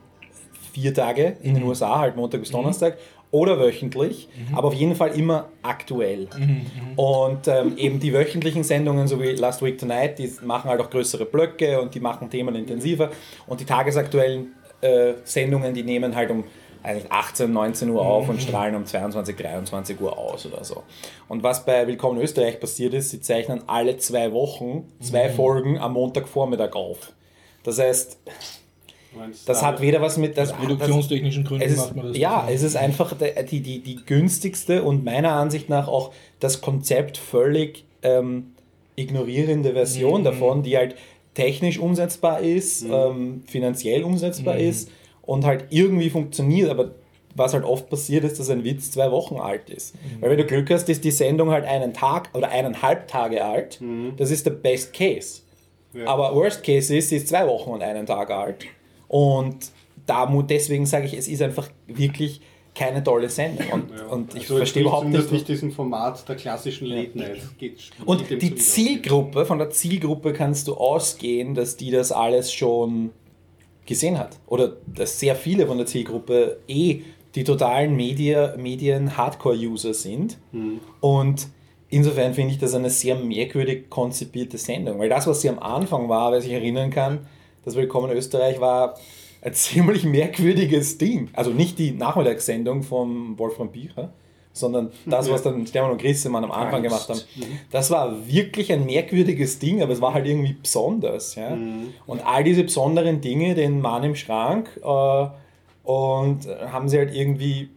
vier 0.74 0.94
Tage 0.94 1.36
in 1.44 1.56
den 1.56 1.64
USA, 1.64 2.00
halt 2.00 2.16
Montag 2.16 2.40
bis 2.40 2.52
Donnerstag, 2.52 2.98
oder 3.32 3.60
wöchentlich, 3.60 4.28
aber 4.54 4.70
auf 4.70 4.74
jeden 4.74 4.96
Fall 4.96 5.18
immer 5.18 5.50
aktuell. 5.62 6.28
Und 6.96 7.48
ähm, 7.48 7.78
eben 7.78 8.00
die 8.00 8.14
wöchentlichen 8.14 8.64
Sendungen, 8.64 9.08
so 9.08 9.22
wie 9.22 9.32
Last 9.32 9.62
Week 9.62 9.78
Tonight, 9.78 10.18
die 10.18 10.32
machen 10.44 10.70
halt 10.70 10.82
auch 10.82 10.90
größere 10.90 11.26
Blöcke 11.26 11.80
und 11.80 11.94
die 11.94 12.00
machen 12.00 12.30
Themen 12.30 12.56
intensiver. 12.56 13.12
Und 13.46 13.60
die 13.60 13.66
tagesaktuellen 13.66 14.54
äh, 14.82 15.14
Sendungen, 15.24 15.74
die 15.74 15.84
nehmen 15.84 16.16
halt 16.16 16.32
um 16.32 16.44
eigentlich 16.82 17.12
18, 17.12 17.52
19 17.52 17.90
Uhr 17.90 18.02
auf 18.02 18.30
und 18.30 18.42
strahlen 18.42 18.76
um 18.76 18.86
22, 18.86 19.36
23 19.36 20.00
Uhr 20.00 20.18
aus 20.18 20.46
oder 20.46 20.64
so. 20.64 20.84
Und 21.28 21.44
was 21.44 21.66
bei 21.66 21.86
Willkommen 21.86 22.22
Österreich 22.22 22.60
passiert 22.60 22.94
ist, 22.94 23.10
sie 23.10 23.20
zeichnen 23.20 23.64
alle 23.68 23.98
zwei 23.98 24.32
Wochen 24.32 24.86
zwei 25.02 25.30
Folgen 25.30 25.78
am 25.78 25.94
Montagvormittag 25.94 26.74
auf. 26.76 27.12
Das 27.64 27.80
heißt, 27.80 28.18
Das 29.46 29.62
hat 29.64 29.82
weder 29.82 30.02
was 30.02 30.18
mit... 30.18 30.38
Das, 30.38 30.52
Aus 30.52 30.58
produktionstechnischen 30.58 31.44
Gründen 31.44 31.64
es 31.66 31.74
ist, 31.74 31.78
macht 31.80 31.96
man 31.96 32.08
das. 32.08 32.18
ja, 32.18 32.48
es 32.50 32.64
ist 32.64 32.76
einfach 32.76 33.14
die, 33.50 33.62
die, 33.62 33.80
die 33.80 33.98
günstigste 34.06 34.84
und 34.84 35.04
meiner 35.04 35.32
Ansicht 35.34 35.70
nach 35.70 35.88
auch 35.88 36.12
das 36.40 36.62
Konzept 36.62 37.18
völlig 37.18 37.86
ähm, 38.04 38.52
ignorierende 38.96 39.70
Mhm. 39.70 39.74
Version 39.74 40.24
davon, 40.24 40.64
die 40.64 40.78
halt 40.78 40.96
technisch 41.34 41.80
umsetzbar 41.80 42.42
ist, 42.42 42.84
Mhm. 42.86 42.92
ähm, 42.94 43.44
finanziell 43.48 44.04
umsetzbar 44.04 44.58
ist 44.58 44.90
und 45.22 45.46
halt 45.46 45.66
irgendwie 45.70 46.10
funktioniert, 46.10 46.70
aber 46.70 46.92
was 47.36 47.54
halt 47.54 47.64
oft 47.64 47.90
passiert 47.90 48.24
ist, 48.26 48.40
dass 48.40 48.50
ein 48.50 48.64
Witz 48.64 48.92
zwei 48.92 49.12
Wochen 49.12 49.38
alt 49.38 49.70
ist. 49.70 49.96
Mhm. 49.96 50.22
Weil 50.22 50.32
wenn 50.32 50.38
du 50.40 50.46
Glück 50.46 50.70
hast, 50.72 50.90
ist 50.90 51.04
die 51.04 51.12
Sendung 51.12 51.52
halt 51.52 51.64
einen 51.66 51.94
Tag 51.94 52.30
oder 52.34 52.50
eineinhalb 52.50 53.08
Tage 53.08 53.46
alt. 53.46 53.80
Das 54.18 54.32
ist 54.32 54.46
der 54.46 54.52
Best 54.52 54.92
Case. 54.94 55.42
Aber 56.06 56.36
Worst 56.36 56.64
Case 56.64 56.96
ist, 56.96 57.10
sie 57.10 57.18
ist 57.18 57.30
zwei 57.30 57.48
Wochen 57.48 57.70
und 57.72 57.82
einen 57.84 58.06
Tag 58.06 58.30
alt. 58.32 58.66
Und 59.10 59.58
da, 60.06 60.26
deswegen 60.50 60.86
sage 60.86 61.06
ich, 61.08 61.14
es 61.14 61.28
ist 61.28 61.42
einfach 61.42 61.68
wirklich 61.88 62.40
keine 62.74 63.04
tolle 63.04 63.30
Sendung. 63.30 63.66
Und, 63.72 63.92
und 64.10 64.36
ich 64.36 64.44
Also 64.44 64.58
verstehe 64.58 64.84
überhaupt 64.84 65.10
nicht. 65.10 65.32
nicht 65.32 65.48
diesen 65.48 65.72
Format 65.72 66.28
der 66.30 66.36
klassischen 66.38 66.88
Late 66.88 67.18
Night. 67.18 67.42
Geht, 67.58 67.92
Und 68.06 68.30
die. 68.30 68.56
Zielgruppe, 68.56 69.46
von 69.46 69.58
der 69.58 69.70
Zielgruppe 69.70 70.32
kannst 70.32 70.68
du 70.68 70.76
ausgehen, 70.76 71.56
dass 71.56 71.76
die 71.76 71.92
das 71.92 72.12
alles 72.14 72.54
schon 72.54 73.10
gesehen 73.86 74.18
hat. 74.18 74.40
Oder 74.48 74.78
dass 74.88 75.20
sehr 75.20 75.36
viele 75.36 75.68
von 75.68 75.78
der 75.78 75.88
Zielgruppe 75.88 76.60
eh 76.68 77.02
die 77.36 77.44
totalen 77.44 77.96
Media, 77.96 78.56
Medien-Hardcore-User 78.58 79.94
sind. 79.94 80.38
Und 81.02 81.48
insofern 81.90 82.34
finde 82.34 82.54
ich 82.54 82.60
das 82.60 82.74
eine 82.74 82.90
sehr 82.90 83.16
merkwürdig 83.16 83.90
konzipierte 83.90 84.58
Sendung. 84.58 85.00
Weil 85.00 85.10
das, 85.10 85.28
was 85.28 85.42
sie 85.42 85.50
am 85.50 85.60
Anfang 85.60 86.08
war, 86.10 86.32
wer 86.32 86.42
sich 86.42 86.52
erinnern 86.52 86.90
kann, 86.92 87.28
das 87.66 87.76
Willkommen 87.76 88.12
Österreich 88.12 88.60
war 88.60 88.96
ein 89.42 89.54
ziemlich 89.54 90.04
merkwürdiges 90.04 90.98
Ding. 90.98 91.30
Also 91.34 91.52
nicht 91.52 91.80
die 91.80 91.92
Nachmittagssendung 91.92 92.84
von 92.84 93.38
Wolfram 93.38 93.72
Bücher, 93.72 94.14
sondern 94.54 94.92
das, 95.06 95.30
was 95.30 95.44
dann 95.44 95.66
Stefan 95.68 95.92
und 95.92 96.02
Grissemann 96.02 96.44
am 96.44 96.52
Anfang 96.52 96.84
gemacht 96.84 97.08
haben. 97.08 97.20
Das 97.72 97.92
war 97.92 98.28
wirklich 98.28 98.72
ein 98.74 98.86
merkwürdiges 98.86 99.60
Ding, 99.60 99.82
aber 99.82 99.94
es 99.94 100.02
war 100.02 100.14
halt 100.14 100.26
irgendwie 100.26 100.54
besonders. 100.54 101.36
Ja? 101.36 101.58
Und 102.06 102.26
all 102.26 102.44
diese 102.44 102.64
besonderen 102.64 103.22
Dinge, 103.22 103.56
den 103.56 103.80
Mann 103.80 104.04
im 104.04 104.16
Schrank, 104.16 104.80
äh, 104.84 105.28
und 105.84 106.48
haben 106.72 106.90
sie 106.90 106.98
halt 106.98 107.16
irgendwie 107.16 107.70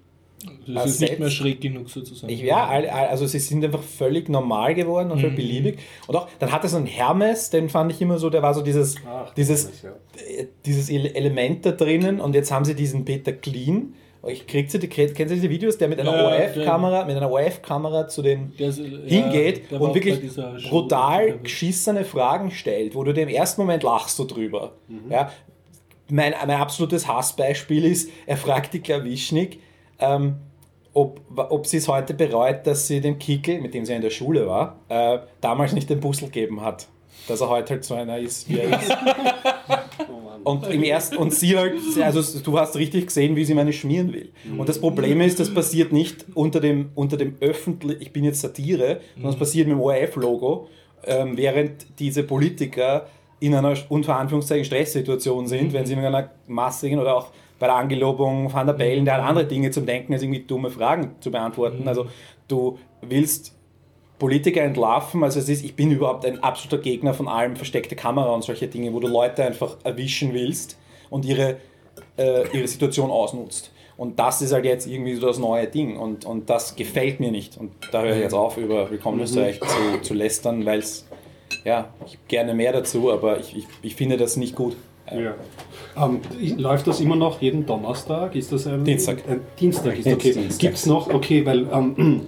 Das 0.66 0.86
ist 0.86 1.00
nicht 1.00 1.18
mehr 1.18 1.30
schräg 1.30 1.60
genug 1.60 1.88
sozusagen. 1.90 2.32
ich, 2.32 2.40
ja, 2.42 2.66
also 2.66 3.26
sie 3.26 3.38
sind 3.38 3.64
einfach 3.64 3.82
völlig 3.82 4.28
normal 4.28 4.74
geworden 4.74 5.10
und 5.10 5.20
völlig 5.20 5.36
beliebig. 5.36 5.78
Und 6.06 6.16
auch, 6.16 6.28
dann 6.38 6.50
hatte 6.52 6.68
so 6.68 6.76
einen 6.76 6.86
Hermes, 6.86 7.50
den 7.50 7.68
fand 7.68 7.92
ich 7.92 8.00
immer 8.00 8.18
so, 8.18 8.30
der 8.30 8.42
war 8.42 8.54
so 8.54 8.62
dieses, 8.62 8.96
Ach, 9.08 9.32
dieses, 9.34 9.64
Hermes, 9.82 9.82
ja. 9.82 10.42
äh, 10.42 10.46
dieses 10.66 10.88
Ele- 10.90 11.14
Element 11.14 11.64
da 11.66 11.72
drinnen 11.72 12.20
und 12.20 12.34
jetzt 12.34 12.50
haben 12.50 12.64
sie 12.64 12.74
diesen 12.74 13.04
Peter 13.04 13.32
Clean. 13.32 13.94
Ich 14.24 14.46
krieg 14.46 14.70
sie, 14.70 14.78
die, 14.78 14.86
kennt 14.86 15.18
ihr 15.18 15.26
diese 15.26 15.50
Videos, 15.50 15.78
der 15.78 15.88
mit 15.88 15.98
einer 15.98 16.14
Ja, 16.16 16.26
ORF-Kamera, 16.28 17.04
mit 17.06 17.16
einer 17.16 17.28
ORF-Kamera 17.30 18.06
zu 18.06 18.22
den 18.22 18.52
Der 18.56 18.68
äh, 18.68 18.72
hingeht 19.06 19.72
war 19.72 19.80
und 19.80 19.94
wirklich 19.96 20.20
brutal 20.70 21.38
geschissene 21.42 22.04
Fragen 22.04 22.50
stellt, 22.52 22.94
wo 22.94 23.02
du 23.02 23.12
dir 23.12 23.22
im 23.22 23.28
ersten 23.28 23.60
Moment 23.62 23.82
lachst 23.82 24.18
du 24.20 24.24
drüber. 24.24 24.74
Ja? 25.10 25.32
Mein, 26.08 26.34
mein 26.46 26.50
absolutes 26.56 27.08
Hassbeispiel 27.08 27.84
ist, 27.84 28.10
er 28.26 28.36
fragt 28.36 28.74
die 28.74 28.80
Klawischnik, 28.80 29.58
ähm, 30.02 30.36
ob, 30.94 31.20
ob 31.36 31.66
sie 31.66 31.78
es 31.78 31.88
heute 31.88 32.14
bereut, 32.14 32.66
dass 32.66 32.86
sie 32.86 33.00
dem 33.00 33.18
Kickel, 33.18 33.60
mit 33.60 33.72
dem 33.72 33.84
sie 33.84 33.94
in 33.94 34.02
der 34.02 34.10
Schule 34.10 34.46
war, 34.46 34.78
äh, 34.88 35.18
damals 35.40 35.72
nicht 35.72 35.88
den 35.88 36.00
Bussel 36.00 36.26
gegeben 36.26 36.60
hat. 36.60 36.88
Dass 37.28 37.40
er 37.40 37.48
heute 37.48 37.74
halt 37.74 37.84
so 37.84 37.94
einer 37.94 38.18
ist, 38.18 38.48
wie 38.48 38.58
er 38.58 38.80
ist. 38.80 38.90
Und 40.44 40.66
im 40.66 40.82
ersten, 40.82 41.18
und 41.18 41.32
sie 41.32 41.56
halt, 41.56 41.74
also 42.02 42.40
du 42.40 42.58
hast 42.58 42.74
richtig 42.74 43.06
gesehen, 43.06 43.36
wie 43.36 43.44
sie 43.44 43.54
meine 43.54 43.72
schmieren 43.72 44.12
will. 44.12 44.32
Und 44.58 44.68
das 44.68 44.80
Problem 44.80 45.20
ist, 45.20 45.38
das 45.38 45.54
passiert 45.54 45.92
nicht 45.92 46.26
unter 46.34 46.58
dem, 46.58 46.90
unter 46.96 47.16
dem 47.16 47.36
öffentlich, 47.40 48.00
ich 48.00 48.12
bin 48.12 48.24
jetzt 48.24 48.40
Satire, 48.40 49.00
sondern 49.14 49.34
es 49.34 49.38
passiert 49.38 49.68
mit 49.68 49.76
dem 49.76 49.80
ORF-Logo, 49.80 50.68
ähm, 51.04 51.36
während 51.36 51.86
diese 52.00 52.24
Politiker 52.24 53.06
in 53.38 53.54
einer 53.54 53.76
unter 53.88 54.16
Anführungszeichen 54.16 54.64
Stresssituation 54.64 55.46
sind, 55.46 55.72
wenn 55.72 55.86
sie 55.86 55.92
in 55.92 56.00
einer 56.00 56.30
massigen 56.48 56.98
oder 56.98 57.16
auch 57.16 57.28
bei 57.62 57.68
der 57.68 57.76
Angelobung 57.76 58.52
Van 58.52 58.66
der 58.66 58.74
Bellen, 58.74 59.04
der 59.04 59.14
hat 59.14 59.22
andere 59.22 59.46
Dinge 59.46 59.70
zum 59.70 59.86
Denken, 59.86 60.12
als 60.12 60.22
irgendwie 60.24 60.40
dumme 60.40 60.68
Fragen 60.68 61.14
zu 61.20 61.30
beantworten. 61.30 61.86
Also 61.86 62.06
du 62.48 62.76
willst 63.02 63.56
Politiker 64.18 64.62
entlarven. 64.62 65.22
Also 65.22 65.38
es 65.38 65.48
ist, 65.48 65.64
ich 65.64 65.76
bin 65.76 65.92
überhaupt 65.92 66.26
ein 66.26 66.42
absoluter 66.42 66.82
Gegner 66.82 67.14
von 67.14 67.28
allem 67.28 67.54
versteckte 67.54 67.94
Kamera 67.94 68.30
und 68.34 68.42
solche 68.42 68.66
Dinge, 68.66 68.92
wo 68.92 68.98
du 68.98 69.06
Leute 69.06 69.44
einfach 69.44 69.76
erwischen 69.84 70.34
willst 70.34 70.76
und 71.08 71.24
ihre, 71.24 71.58
äh, 72.18 72.48
ihre 72.52 72.66
Situation 72.66 73.12
ausnutzt. 73.12 73.70
Und 73.96 74.18
das 74.18 74.42
ist 74.42 74.52
halt 74.52 74.64
jetzt 74.64 74.88
irgendwie 74.88 75.14
so 75.14 75.28
das 75.28 75.38
neue 75.38 75.68
Ding 75.68 75.96
und, 75.96 76.24
und 76.24 76.50
das 76.50 76.74
gefällt 76.74 77.20
mir 77.20 77.30
nicht. 77.30 77.58
Und 77.58 77.70
da 77.92 78.02
höre 78.02 78.16
ich 78.16 78.22
jetzt 78.22 78.34
auf, 78.34 78.56
über 78.56 78.90
Willkommen 78.90 79.18
in 79.18 79.24
Österreich 79.24 79.60
zu, 79.60 80.02
zu 80.02 80.14
lästern, 80.14 80.66
weil 80.66 80.80
es, 80.80 81.06
ja, 81.64 81.90
ich 82.04 82.18
gerne 82.26 82.54
mehr 82.54 82.72
dazu, 82.72 83.12
aber 83.12 83.38
ich, 83.38 83.56
ich, 83.56 83.66
ich 83.82 83.94
finde 83.94 84.16
das 84.16 84.36
nicht 84.36 84.56
gut. 84.56 84.74
Ja. 85.14 85.34
Ähm, 85.96 86.20
läuft 86.56 86.86
das 86.86 87.00
immer 87.00 87.16
noch 87.16 87.40
jeden 87.40 87.66
Donnerstag? 87.66 88.34
Ist 88.34 88.52
das 88.52 88.66
ein 88.66 88.84
Dienstag. 88.84 89.18
Ein 89.28 89.40
Dienstag 89.60 89.98
ist 89.98 90.06
okay. 90.06 90.34
Gibt 90.58 90.76
es 90.76 90.86
noch, 90.86 91.12
okay, 91.12 91.44
weil 91.44 91.66
ähm, 91.72 92.22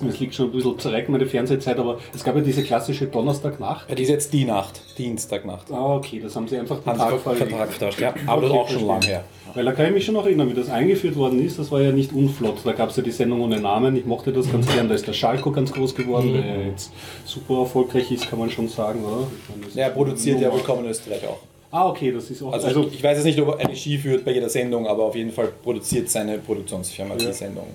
es 0.08 0.20
liegt 0.20 0.34
schon 0.34 0.46
ein 0.46 0.52
bisschen 0.52 0.78
zurück, 0.78 1.08
meine 1.08 1.26
Fernsehzeit, 1.26 1.78
aber 1.78 1.98
es 2.14 2.22
gab 2.22 2.36
ja 2.36 2.42
diese 2.42 2.62
klassische 2.62 3.06
Donnerstagnacht. 3.06 3.88
Ja, 3.88 3.94
die 3.94 4.02
ist 4.02 4.10
jetzt 4.10 4.32
die 4.32 4.44
Nacht, 4.44 4.80
Dienstagnacht. 4.98 5.70
Ah, 5.72 5.96
okay, 5.96 6.20
das 6.22 6.36
haben 6.36 6.46
sie 6.48 6.58
einfach 6.58 6.80
den 6.80 6.98
Haben 6.98 7.22
Tag 7.22 7.70
vertauscht, 7.70 8.00
ja. 8.00 8.14
Aber 8.26 8.42
das 8.42 8.50
ist 8.50 8.56
auch 8.56 8.68
schon 8.68 8.86
verstehe. 8.86 8.86
lang 8.88 9.02
her. 9.02 9.24
Weil 9.54 9.64
da 9.64 9.72
kann 9.72 9.86
ich 9.86 9.92
mich 9.92 10.04
schon 10.04 10.14
noch 10.14 10.26
erinnern, 10.26 10.50
wie 10.50 10.54
das 10.54 10.68
eingeführt 10.68 11.16
worden 11.16 11.42
ist. 11.42 11.58
Das 11.58 11.70
war 11.72 11.80
ja 11.80 11.90
nicht 11.90 12.12
unflott. 12.12 12.56
Da 12.64 12.72
gab 12.72 12.90
es 12.90 12.96
ja 12.96 13.02
die 13.02 13.10
Sendung 13.10 13.40
ohne 13.40 13.58
Namen. 13.58 13.96
Ich 13.96 14.04
mochte 14.04 14.30
das 14.30 14.52
ganz 14.52 14.70
gern. 14.70 14.88
Da 14.88 14.94
ist 14.94 15.06
der 15.06 15.14
Schalko 15.14 15.50
ganz 15.50 15.72
groß 15.72 15.94
geworden, 15.94 16.34
der 16.34 16.44
ja 16.44 16.68
jetzt 16.68 16.92
super 17.24 17.60
erfolgreich 17.60 18.10
ist, 18.12 18.28
kann 18.28 18.38
man 18.38 18.50
schon 18.50 18.68
sagen, 18.68 19.02
oder? 19.02 19.26
Meine, 19.48 19.72
Ja, 19.74 19.84
er 19.84 19.90
produziert 19.90 20.42
ja 20.42 20.52
Willkommen 20.52 20.84
in 20.84 20.90
Österreich 20.90 21.26
auch. 21.26 21.38
Ah, 21.70 21.88
okay, 21.88 22.12
das 22.12 22.30
ist 22.30 22.42
auch. 22.42 22.52
Also, 22.52 22.66
Also, 22.68 22.82
ich, 22.88 22.94
ich 22.94 23.02
weiß 23.04 23.16
jetzt 23.18 23.24
nicht, 23.24 23.40
ob 23.40 23.60
er 23.60 23.68
Regie 23.68 23.98
führt 23.98 24.24
bei 24.24 24.32
jeder 24.32 24.48
Sendung, 24.48 24.86
aber 24.86 25.04
auf 25.04 25.14
jeden 25.16 25.32
Fall 25.32 25.48
produziert 25.62 26.08
seine 26.08 26.38
Produktionsfirma 26.38 27.16
die 27.16 27.32
Sendung. 27.32 27.66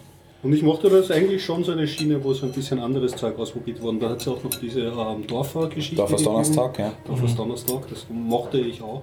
und 0.44 0.54
ich 0.54 0.64
mochte 0.64 0.90
das 0.90 1.12
eigentlich 1.12 1.44
schon 1.44 1.64
so 1.64 1.72
eine 1.74 1.88
Schiene, 1.88 2.24
wo 2.24 2.34
so 2.34 2.46
ein 2.46 2.52
bisschen 2.52 2.80
anderes 2.80 3.16
Zeug 3.16 3.38
ausprobiert 3.38 3.82
wurde. 3.82 4.00
Da 4.00 4.10
hat 4.10 4.20
es 4.20 4.26
ja 4.26 4.32
auch 4.32 4.44
noch 4.44 4.56
diese 4.60 4.82
ähm, 4.82 5.28
Dorfer-Geschichte. 5.28 5.98
Dorfers. 5.98 6.24
Donnerstag, 6.24 6.80
ja. 6.80 6.94
Dorfers 7.06 7.36
Donnerstag, 7.36 7.82
das 7.90 8.06
mochte 8.10 8.60
ich 8.60 8.82
auch. 8.82 9.02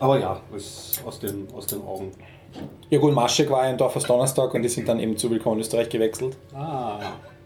Aber 0.00 0.18
ja, 0.18 0.40
das 0.52 0.62
ist 0.62 1.02
aus 1.06 1.18
den, 1.20 1.46
aus 1.54 1.66
den 1.66 1.82
Augen. 1.82 2.10
Ja 2.88 2.98
gut, 2.98 3.12
Maschek 3.14 3.50
war 3.50 3.64
ja 3.66 3.70
in 3.72 3.76
Dorfers 3.76 4.04
Donnerstag 4.04 4.54
und 4.54 4.62
die 4.62 4.68
sind 4.68 4.88
dann 4.88 4.98
eben 5.00 5.16
zu 5.16 5.30
Willkommen 5.30 5.56
in 5.56 5.60
Österreich 5.60 5.88
gewechselt. 5.90 6.36
Ah, 6.54 6.98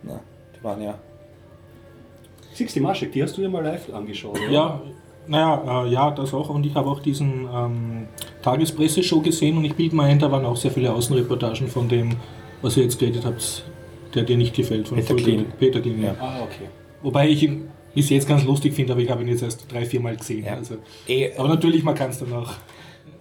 Na, 0.04 0.20
die 0.56 0.62
waren 0.64 0.80
ja. 0.82 0.96
Sixty 2.54 2.80
Maschek, 2.80 3.10
die 3.12 3.22
hast 3.22 3.36
du 3.36 3.42
ja 3.42 3.48
mal 3.48 3.64
live 3.64 3.92
angeschaut. 3.92 4.38
oder? 4.38 4.50
Ja, 4.50 4.82
naja, 5.32 5.84
äh, 5.84 5.88
ja, 5.90 6.10
das 6.10 6.32
auch. 6.34 6.48
Und 6.50 6.64
ich 6.66 6.74
habe 6.74 6.88
auch 6.90 7.00
diesen 7.00 7.48
ähm, 7.52 8.06
Tagespresse-Show 8.42 9.20
gesehen 9.20 9.56
und 9.56 9.64
ich 9.64 9.74
bilde 9.74 9.96
mir 9.96 10.04
ein, 10.04 10.18
da 10.18 10.30
waren 10.30 10.44
auch 10.44 10.56
sehr 10.56 10.70
viele 10.70 10.92
Außenreportagen 10.92 11.68
von 11.68 11.88
dem, 11.88 12.10
was 12.60 12.76
ihr 12.76 12.84
jetzt 12.84 12.98
geredet 12.98 13.24
habt, 13.24 13.64
der 14.14 14.22
dir 14.24 14.36
nicht 14.36 14.54
gefällt. 14.54 14.88
Von 14.88 14.98
Peter 14.98 15.14
Kleen. 15.14 15.46
Peter 15.58 15.80
Kleen, 15.80 16.02
ja. 16.02 16.14
Ah, 16.20 16.40
okay. 16.42 16.68
Wobei 17.02 17.28
ich 17.28 17.42
ihn 17.42 17.68
bis 17.94 18.10
jetzt 18.10 18.28
ganz 18.28 18.44
lustig 18.44 18.74
finde, 18.74 18.92
aber 18.92 19.02
ich 19.02 19.10
habe 19.10 19.22
ihn 19.22 19.28
jetzt 19.28 19.42
erst 19.42 19.70
drei, 19.72 19.84
vier 19.86 20.00
Mal 20.00 20.16
gesehen. 20.16 20.44
Ja. 20.44 20.54
Also, 20.54 20.76
Eh, 21.08 21.30
aber 21.36 21.48
natürlich, 21.48 21.82
man 21.82 21.94
kann 21.94 22.10
es 22.10 22.18
dann 22.18 22.32
auch. 22.32 22.52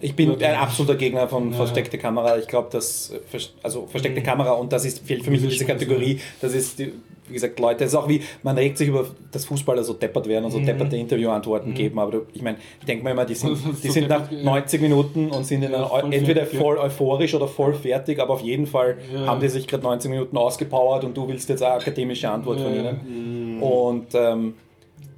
ich 0.00 0.14
bin 0.14 0.30
ein 0.42 0.54
absoluter 0.56 0.96
Gegner 0.96 1.28
von 1.28 1.50
Ja. 1.50 1.56
versteckte 1.56 1.96
Kamera. 1.98 2.38
Ich 2.38 2.46
glaube, 2.46 2.68
dass 2.70 3.10
äh, 3.10 3.38
also 3.62 3.86
versteckte 3.86 4.22
Kamera 4.22 4.52
und 4.52 4.72
das 4.72 4.84
ist 4.84 5.06
fehlt 5.06 5.24
für 5.24 5.30
mich 5.30 5.42
in 5.42 5.48
Diese 5.48 5.64
Kategorie. 5.64 6.18
Das 6.40 6.54
ist 6.54 6.78
die, 6.78 6.92
wie 7.32 7.36
gesagt, 7.36 7.58
Leute, 7.58 7.84
es 7.84 7.92
ist 7.92 7.96
auch 7.98 8.08
wie, 8.08 8.20
man 8.42 8.56
regt 8.58 8.76
sich 8.78 8.88
über, 8.88 9.06
dass 9.32 9.46
Fußballer 9.46 9.82
so 9.82 9.94
deppert 9.94 10.28
werden 10.28 10.44
und 10.44 10.50
so 10.50 10.60
depperte 10.60 10.96
Interviewantworten 10.96 11.72
geben, 11.74 11.98
aber 11.98 12.20
ich 12.34 12.42
meine, 12.42 12.58
ich 12.78 12.84
denke 12.86 13.02
mir 13.02 13.10
immer, 13.12 13.24
die 13.24 13.34
sind, 13.34 13.52
Das 13.66 13.80
die 13.80 13.88
so 13.88 13.94
sind 13.94 14.08
nach 14.08 14.28
deppert, 14.28 14.38
ja. 14.38 14.44
90 14.44 14.80
Minuten 14.82 15.30
und 15.30 15.44
sind 15.46 15.62
in 15.62 15.72
Ja, 15.72 15.86
voll 15.86 16.12
entweder 16.12 16.42
fertig, 16.42 16.58
voll 16.60 16.76
euphorisch 16.78 17.34
oder 17.34 17.48
voll 17.48 17.72
fertig, 17.74 18.20
aber 18.20 18.34
auf 18.34 18.42
jeden 18.42 18.66
Fall 18.66 18.98
Ja. 19.12 19.26
haben 19.26 19.40
die 19.40 19.48
sich 19.48 19.66
gerade 19.66 19.82
90 19.82 20.10
Minuten 20.10 20.36
ausgepowert 20.36 21.04
und 21.04 21.16
du 21.16 21.26
willst 21.26 21.48
jetzt 21.48 21.62
eine 21.62 21.74
akademische 21.74 22.28
Antwort 22.30 22.60
von 22.60 22.74
Ja. 22.74 22.80
ihnen. 22.80 23.60
Und 23.62 24.08
ähm, 24.14 24.54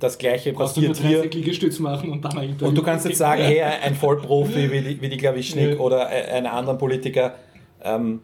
das 0.00 0.18
gleiche 0.18 0.52
passiert 0.52 0.96
hier. 0.98 1.18
30 1.22 1.34
Liegestütz 1.34 1.78
machen 1.78 2.10
und 2.10 2.24
dann 2.24 2.36
ein. 2.36 2.56
Und 2.60 2.76
du 2.76 2.82
kannst 2.82 3.06
jetzt 3.06 3.18
sagen, 3.18 3.42
hey, 3.44 3.62
ein 3.62 3.94
Vollprofi 3.94 4.70
wie 4.70 4.80
die, 4.80 5.00
wie 5.00 5.08
die 5.08 5.16
Klawischnik 5.16 5.70
Ja. 5.74 5.78
oder 5.78 6.10
äh, 6.10 6.30
einen 6.32 6.46
anderen 6.46 6.78
Politiker, 6.78 7.34
ähm, 7.82 8.20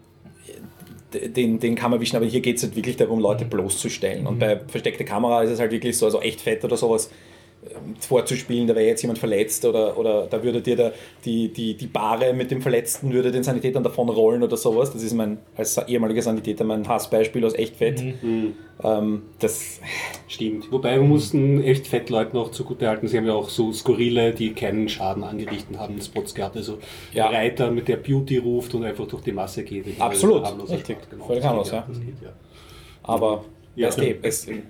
den, 1.14 1.58
den 1.58 1.74
kann 1.74 1.90
man 1.90 2.00
wischen, 2.00 2.16
aber 2.16 2.26
hier 2.26 2.40
geht 2.40 2.56
es 2.56 2.62
halt 2.62 2.76
wirklich 2.76 2.96
darum, 2.96 3.20
Leute 3.20 3.44
bloßzustellen. 3.44 4.26
Und 4.26 4.38
bei 4.38 4.60
versteckte 4.68 5.04
Kamera 5.04 5.42
ist 5.42 5.50
es 5.50 5.60
halt 5.60 5.72
wirklich 5.72 5.96
so, 5.96 6.06
also 6.06 6.20
echt 6.20 6.40
fett 6.40 6.64
oder 6.64 6.76
sowas, 6.76 7.10
vorzuspielen, 8.00 8.66
da 8.66 8.74
wäre 8.74 8.86
jetzt 8.86 9.02
jemand 9.02 9.18
verletzt 9.18 9.64
oder, 9.64 9.98
oder 9.98 10.26
da 10.26 10.42
würde 10.42 10.62
dir 10.62 10.76
der, 10.76 10.92
die, 11.24 11.48
die, 11.52 11.74
die 11.74 11.86
Bahre 11.86 12.32
mit 12.32 12.50
dem 12.50 12.62
Verletzten 12.62 13.12
würde 13.12 13.30
den 13.30 13.42
Sanitätern 13.42 13.82
davon 13.82 14.08
rollen 14.08 14.42
oder 14.42 14.56
sowas. 14.56 14.92
Das 14.92 15.02
ist 15.02 15.12
mein, 15.14 15.38
als 15.56 15.76
ehemaliger 15.86 16.22
Sanitäter 16.22 16.64
mein 16.64 16.88
Hassbeispiel 16.88 17.44
aus 17.44 17.54
echt 17.54 17.76
fett. 17.76 18.02
Mhm. 18.22 18.54
Ähm, 18.82 19.22
das, 19.38 19.80
Stimmt. 20.26 20.72
Wobei 20.72 20.94
wir 20.94 21.02
mussten 21.06 21.62
echt 21.62 21.86
Fettleuten 21.86 22.38
auch 22.38 22.50
zugutehalten. 22.50 23.08
Sie 23.08 23.18
haben 23.18 23.26
ja 23.26 23.34
auch 23.34 23.50
so 23.50 23.72
Skurrile, 23.72 24.32
die 24.32 24.54
keinen 24.54 24.88
Schaden 24.88 25.22
angerichtet 25.22 25.78
haben, 25.78 26.00
Spots 26.00 26.34
gehabt. 26.34 26.56
Also 26.56 26.78
Ja. 27.12 27.28
Reiter 27.28 27.70
mit 27.70 27.88
der 27.88 27.96
Beauty 27.96 28.38
ruft 28.38 28.74
und 28.74 28.84
einfach 28.84 29.06
durch 29.06 29.22
die 29.22 29.32
Masse 29.32 29.64
geht. 29.64 29.86
Ich 29.86 30.00
Absolut. 30.00 30.44
das 30.44 30.70
Richtig. 30.70 30.96
Sport, 31.02 31.26
Völlig 31.26 31.42
das 31.42 31.50
harmlos, 31.50 31.70
ja. 31.72 31.84
Das 31.86 31.98
ja. 31.98 32.32
aber 33.02 33.44
Ja. 33.76 33.88
es, 33.88 33.96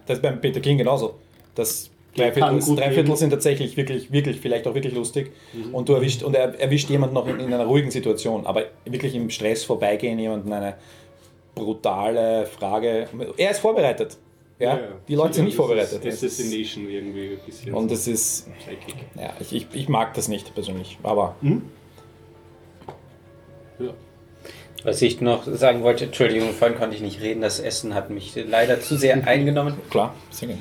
das 0.06 0.16
ist 0.16 0.23
beim 0.23 0.40
Peter 0.40 0.61
King 0.61 0.78
genauso. 0.78 1.14
Das 1.54 1.89
kann 2.14 2.33
Dreiviertel, 2.35 2.61
gut 2.61 2.79
Dreiviertel 2.79 3.05
leben. 3.05 3.17
sind 3.17 3.31
tatsächlich 3.31 3.76
wirklich, 3.76 4.12
wirklich, 4.12 4.40
vielleicht 4.40 4.67
auch 4.67 4.75
wirklich 4.75 4.95
lustig. 4.95 5.33
Mhm. 5.52 5.75
Und 5.75 5.88
du 5.88 5.95
erwischt, 5.95 6.23
und 6.23 6.35
er 6.35 6.59
erwischt 6.59 6.90
jemanden 6.90 7.14
noch 7.14 7.26
in, 7.26 7.38
in 7.40 7.52
einer 7.52 7.67
ruhigen 7.67 7.90
Situation, 7.90 8.47
aber 8.47 8.64
wirklich 8.85 9.14
im 9.14 9.31
Stress 9.31 9.64
vorbeigehen, 9.64 10.19
jemanden 10.19 10.52
eine 10.52 10.75
brutale 11.55 12.47
Frage. 12.47 13.09
Er 13.37 13.50
ist 13.50 13.61
vorbereitet. 13.61 14.17
Ja, 14.59 14.79
die 15.09 15.14
Leute 15.14 15.35
sind 15.35 15.47
nicht 15.47 15.57
vorbereitet. 15.57 16.05
Das 16.05 16.23
ist 16.23 16.38
Assassination 16.38 16.88
irgendwie 16.90 17.31
ein 17.31 17.38
bisschen. 17.47 17.73
Und 17.73 17.90
es 17.90 18.07
ist, 18.07 18.47
psychic. 18.59 18.95
ja, 19.17 19.33
ich, 19.40 19.55
ich, 19.55 19.67
ich 19.73 19.88
mag 19.88 20.12
das 20.14 20.29
nicht 20.29 20.55
persönlich. 20.55 20.99
Aber 21.02 21.35
Ja. 23.79 23.95
Was 24.83 25.03
ich 25.03 25.21
noch 25.21 25.45
sagen 25.45 25.83
wollte, 25.83 26.07
Entschuldigung, 26.07 26.53
vorhin 26.53 26.79
konnte 26.79 26.97
ich 26.97 27.03
nicht 27.03 27.21
reden, 27.21 27.43
das 27.43 27.61
Essen 27.61 27.95
hat 27.95 28.09
mich 28.09 28.33
leider 28.49 28.81
zu 28.81 28.97
sehr 28.97 29.27
eingenommen. 29.27 29.75
klar, 29.91 30.15
singen. 30.31 30.59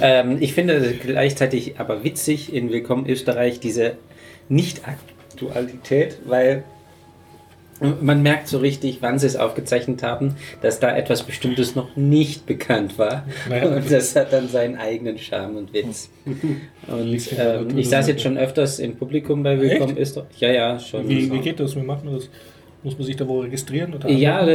Ähm, 0.00 0.38
ich 0.40 0.52
finde 0.52 0.94
gleichzeitig 1.00 1.78
aber 1.78 2.02
witzig 2.02 2.52
in 2.52 2.72
Willkommen 2.72 3.08
Österreich 3.08 3.60
diese 3.60 3.98
Nicht-Aktualität, 4.48 6.18
weil 6.24 6.64
man 8.00 8.22
merkt 8.22 8.48
so 8.48 8.58
richtig, 8.58 8.98
wann 9.00 9.18
sie 9.18 9.26
es 9.26 9.36
aufgezeichnet 9.36 10.02
haben, 10.02 10.36
dass 10.60 10.80
da 10.80 10.96
etwas 10.96 11.22
Bestimmtes 11.22 11.74
noch 11.74 11.96
nicht 11.96 12.46
bekannt 12.46 12.98
war. 12.98 13.26
Naja. 13.48 13.76
Und 13.76 13.90
das 13.90 14.14
hat 14.16 14.32
dann 14.32 14.48
seinen 14.48 14.76
eigenen 14.76 15.18
Charme 15.18 15.56
und 15.56 15.72
Witz. 15.72 16.10
Und 16.88 17.28
ähm, 17.38 17.78
ich 17.78 17.88
saß 17.88 18.08
jetzt 18.08 18.22
schon 18.22 18.38
öfters 18.38 18.78
im 18.78 18.96
Publikum 18.96 19.42
bei 19.42 19.60
Willkommen 19.60 19.96
Österreich. 19.96 20.28
Ja, 20.38 20.50
ja, 20.50 20.78
schon. 20.78 21.08
Wie, 21.08 21.30
wie 21.30 21.38
geht 21.38 21.60
das? 21.60 21.76
Wie 21.76 21.80
macht 21.80 22.04
man 22.04 22.14
das? 22.14 22.28
Muss 22.84 22.98
man 22.98 23.06
sich 23.06 23.14
da 23.14 23.28
wo 23.28 23.38
registrieren? 23.40 23.94
Oder 23.94 24.08
Ja, 24.10 24.44
da, 24.44 24.54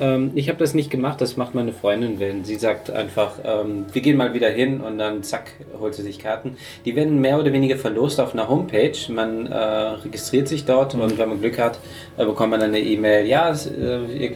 ähm, 0.00 0.32
ich 0.34 0.48
habe 0.48 0.58
das 0.58 0.74
nicht 0.74 0.90
gemacht, 0.90 1.20
das 1.20 1.36
macht 1.36 1.54
meine 1.54 1.72
Freundin, 1.72 2.18
wenn 2.18 2.44
sie 2.44 2.56
sagt 2.56 2.90
einfach, 2.90 3.38
ähm, 3.44 3.86
wir 3.92 4.02
gehen 4.02 4.16
mal 4.16 4.34
wieder 4.34 4.50
hin 4.50 4.80
und 4.80 4.98
dann 4.98 5.22
zack, 5.22 5.52
holt 5.78 5.94
sie 5.94 6.02
sich 6.02 6.18
Karten. 6.18 6.56
Die 6.84 6.96
werden 6.96 7.20
mehr 7.20 7.38
oder 7.38 7.52
weniger 7.52 7.76
verlost 7.76 8.18
auf 8.20 8.32
einer 8.34 8.48
Homepage. 8.48 8.92
Man 9.10 9.46
äh, 9.46 9.54
registriert 9.56 10.48
sich 10.48 10.64
dort 10.64 10.94
und 10.94 11.18
wenn 11.18 11.28
man 11.28 11.40
Glück 11.40 11.56
hat, 11.60 11.78
äh, 12.16 12.24
bekommt 12.24 12.50
man 12.50 12.58
dann 12.58 12.70
eine 12.70 12.80
E-Mail, 12.80 13.26
ja, 13.26 13.50
s- 13.50 13.66
äh, 13.68 14.04
ihr, 14.06 14.32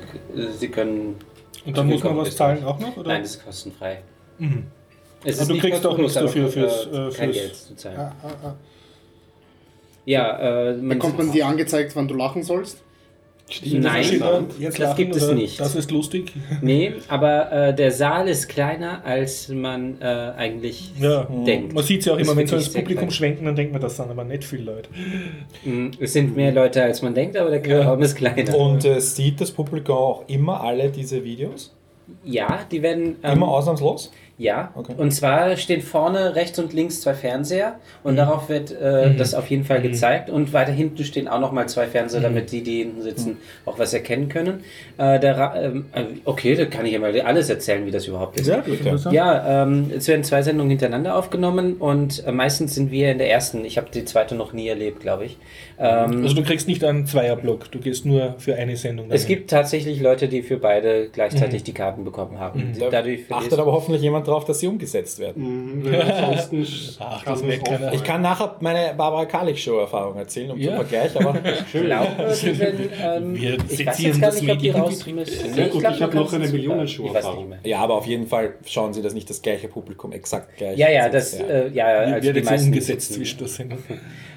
Sie 0.56 0.68
können. 0.68 1.16
Und 1.66 1.76
dann 1.76 1.88
muss 1.88 2.02
man 2.04 2.16
was 2.16 2.37
zahlen 2.37 2.62
auch 2.64 2.78
noch? 2.78 2.96
Oder? 2.96 3.08
Nein, 3.08 3.22
das 3.22 3.32
ist 3.37 3.44
kostenfrei. 3.44 4.02
Mhm. 4.38 4.64
Es 5.25 5.38
Aber 5.38 5.49
du 5.49 5.52
nicht 5.54 5.62
kriegst 5.62 5.84
auch 5.87 5.96
kostenlos, 5.96 6.34
nichts 6.34 6.34
dafür 6.34 6.49
fürs, 6.49 6.87
äh, 6.87 6.90
äh, 6.90 7.12
kein 7.12 7.32
fürs- 7.32 7.37
Geld 7.42 7.56
zu 7.56 7.75
zahlen. 7.76 7.99
Ah, 7.99 8.12
ah, 8.22 8.46
ah. 8.46 8.54
Ja, 10.04 10.38
äh, 10.70 10.75
man 10.75 10.88
Bekommt 10.90 11.18
man 11.18 11.32
dir 11.32 11.46
angezeigt, 11.46 11.94
wann 11.96 12.06
du 12.08 12.14
lachen 12.14 12.42
sollst? 12.44 12.82
Nein, 13.64 14.04
Jetzt 14.59 14.78
das 14.78 14.78
lachen, 14.78 14.97
gibt 14.97 15.16
es 15.16 15.30
nicht. 15.32 15.61
Das 15.61 15.75
ist 15.75 15.90
lustig. 15.90 16.32
Nee, 16.62 16.92
aber 17.09 17.50
äh, 17.52 17.75
der 17.75 17.90
Saal 17.90 18.28
ist 18.28 18.49
kleiner, 18.49 19.04
als 19.04 19.49
man 19.49 20.00
äh, 20.00 20.04
eigentlich 20.04 20.92
Ja. 21.00 21.25
denkt. 21.47 21.73
Man 21.75 21.82
sieht 21.85 22.00
es 22.00 22.06
ja 22.06 22.14
auch 22.14 22.18
Ist 22.18 22.28
immer, 22.28 22.37
wenn 22.37 22.47
sie 22.47 22.52
wirklich 22.52 22.66
ins 22.66 22.75
Publikum 22.75 22.99
klein. 23.09 23.11
schwenken, 23.11 23.44
dann 23.47 23.56
denkt 23.56 23.73
man, 23.73 23.80
das 23.82 23.97
sind 23.97 24.11
aber 24.11 24.25
nicht 24.25 24.44
viele 24.44 24.64
Leute. 24.64 24.88
Mm, 25.64 25.90
Es 26.00 26.12
sind 26.12 26.37
mehr 26.37 26.52
Leute, 26.52 26.82
als 26.82 27.02
man 27.02 27.14
denkt, 27.14 27.37
aber 27.37 27.50
der 27.59 27.85
Raum 27.87 28.02
ist 28.02 28.14
kleiner. 28.16 28.56
Und 28.56 28.85
äh, 28.85 29.00
sieht 29.00 29.40
das 29.40 29.50
Publikum 29.50 29.97
auch 29.97 30.25
immer 30.28 30.61
alle 30.62 30.88
diese 30.90 31.23
Videos? 31.25 31.75
ja, 32.25 32.61
die 32.71 32.82
werden. 32.82 33.16
ähm, 33.23 33.32
Immer 33.38 33.49
ausnahmslos? 33.49 34.12
Ja, 34.42 34.72
Okay. 34.75 34.94
und 34.96 35.12
zwar 35.12 35.56
stehen 35.56 35.82
vorne 35.82 36.34
rechts 36.34 36.58
und 36.58 36.72
links 36.72 37.00
zwei 37.00 37.14
Fernseher 37.14 37.68
Mhm. 37.68 37.75
und 38.08 38.16
darauf 38.16 38.49
wird 38.49 38.72
äh, 38.72 39.14
das 39.14 39.34
auf 39.34 39.49
jeden 39.50 39.64
Fall 39.64 39.80
gezeigt 39.80 40.30
und 40.30 40.52
weiter 40.52 40.72
hinten 40.72 41.04
stehen 41.04 41.28
auch 41.28 41.38
nochmal 41.40 41.68
zwei 41.68 41.87
Fernseher, 41.87 42.20
damit 42.20 42.50
die, 42.50 42.62
die 42.62 42.78
hinten 42.78 43.02
sitzen, 43.02 43.37
auch 43.66 43.78
was 43.78 43.94
erkennen 43.94 44.28
können. 44.28 44.64
Äh, 44.99 45.20
der 45.20 45.54
ähm, 45.56 45.87
äh, 45.92 46.04
okay, 46.25 46.56
da 46.56 46.64
kann 46.64 46.84
ich 46.87 46.92
ja 46.92 46.99
mal 46.99 47.18
alles 47.20 47.49
erzählen, 47.50 47.87
wie 47.87 47.90
das 47.92 48.06
überhaupt 48.08 48.40
ist. 48.40 48.50
gut, 48.52 48.66
interessant. 48.80 49.14
Ja, 49.14 49.62
ähm, 49.62 49.90
es 49.96 50.08
werden 50.08 50.25
zwei 50.25 50.42
Sendungen 50.42 50.70
hintereinander 50.70 51.16
aufgenommen 51.16 51.75
und 51.75 52.26
äh, 52.26 52.32
meistens 52.32 52.75
sind 52.75 52.90
wir 52.90 53.12
in 53.12 53.19
der 53.19 53.30
ersten. 53.30 53.64
Ich 53.64 53.76
habe 53.78 53.88
die 53.95 54.04
zweite 54.04 54.34
noch 54.34 54.52
nie 54.52 54.67
erlebt, 54.67 55.00
glaube 55.00 55.25
ich. 55.26 55.38
Ähm, 55.78 56.23
Also 56.25 56.34
du 56.34 56.43
kriegst 56.43 56.67
nicht 56.67 56.82
einen 56.84 57.06
Zweierblock, 57.06 57.71
du 57.71 57.78
gehst 57.78 58.04
nur 58.06 58.34
für 58.38 58.56
eine 58.56 58.76
Sendung. 58.76 59.06
es 59.10 59.23
dahin. 59.23 59.36
gibt 59.36 59.50
tatsächlich 59.50 60.00
Leute, 60.00 60.26
die 60.28 60.43
für 60.43 60.56
beide 60.56 61.08
gleichzeitig 61.12 61.62
die 61.62 61.75
Karten 61.75 62.02
bekommen 62.04 62.40
haben. 62.40 62.73
Da 62.80 62.90
Dadurch 62.90 63.21
achtet 63.30 63.58
aber 63.58 63.73
hoffentlich 63.73 64.02
jemand 64.02 64.26
darauf, 64.32 64.45
dass 64.45 64.60
sie 64.60 64.66
umgesetzt 64.66 65.18
werden. 65.18 65.82
Mhm, 65.82 65.95
ansonsten 65.95 66.66
Ach, 67.00 67.25
kann 67.25 67.34
das 67.34 67.95
Ich 67.95 68.04
kann 68.04 68.23
nachher 68.23 68.56
meine 68.60 68.95
Barbara 68.97 69.25
Karlich-Show-Erfahrung 69.26 70.16
erzählen, 70.16 70.50
um 70.50 70.58
Ja. 70.58 70.76
zum 70.78 70.86
Vergleich, 70.86 71.16
aber 71.16 71.38
Ich 71.45 71.73
die 72.40 72.58
werden, 72.58 72.88
ähm, 73.02 73.34
Wir 73.40 73.54
ich 73.54 73.76
sezieren 73.76 73.95
jetzt 73.97 74.21
gar 74.21 74.30
das 74.30 74.40
nicht, 74.42 74.50
ob 74.50 74.58
die 74.58 74.73
Medium. 74.73 74.90
Ja, 75.56 75.68
glaub, 75.68 75.92
ich 75.92 75.99
du 75.99 76.04
hab 76.04 76.14
noch 76.14 76.32
eine 76.32 76.45
es 76.45 76.52
Millionenshow- 76.52 77.04
Ich 77.06 77.14
weiß 77.14 77.14
nicht 77.14 77.16
Erfahrung. 77.25 77.49
mehr. 77.50 77.58
ja, 77.64 77.78
aber 77.78 77.95
auf 77.95 78.06
jeden 78.06 78.26
Fall 78.26 78.54
schauen 78.66 78.92
Sie, 78.92 79.02
dass 79.02 79.14
nicht 79.14 79.28
das 79.30 79.42
gleiche 79.42 79.68
Publikum 79.68 80.12
exakt 80.12 80.56
gleich 80.56 80.78
Ja, 80.78 80.90
ja, 80.90 81.08
das, 81.08 81.34
äh, 81.34 81.68
ja, 81.73 81.86
Wie 82.08 82.12
also 82.12 82.14
wird 82.26 82.36
die 82.36 82.40
jetzt 82.40 82.50
meisten 82.50 82.68
umgesetzt 82.68 83.12
zwischen 83.14 83.38
der 83.38 83.49
Sendung? 83.49 83.78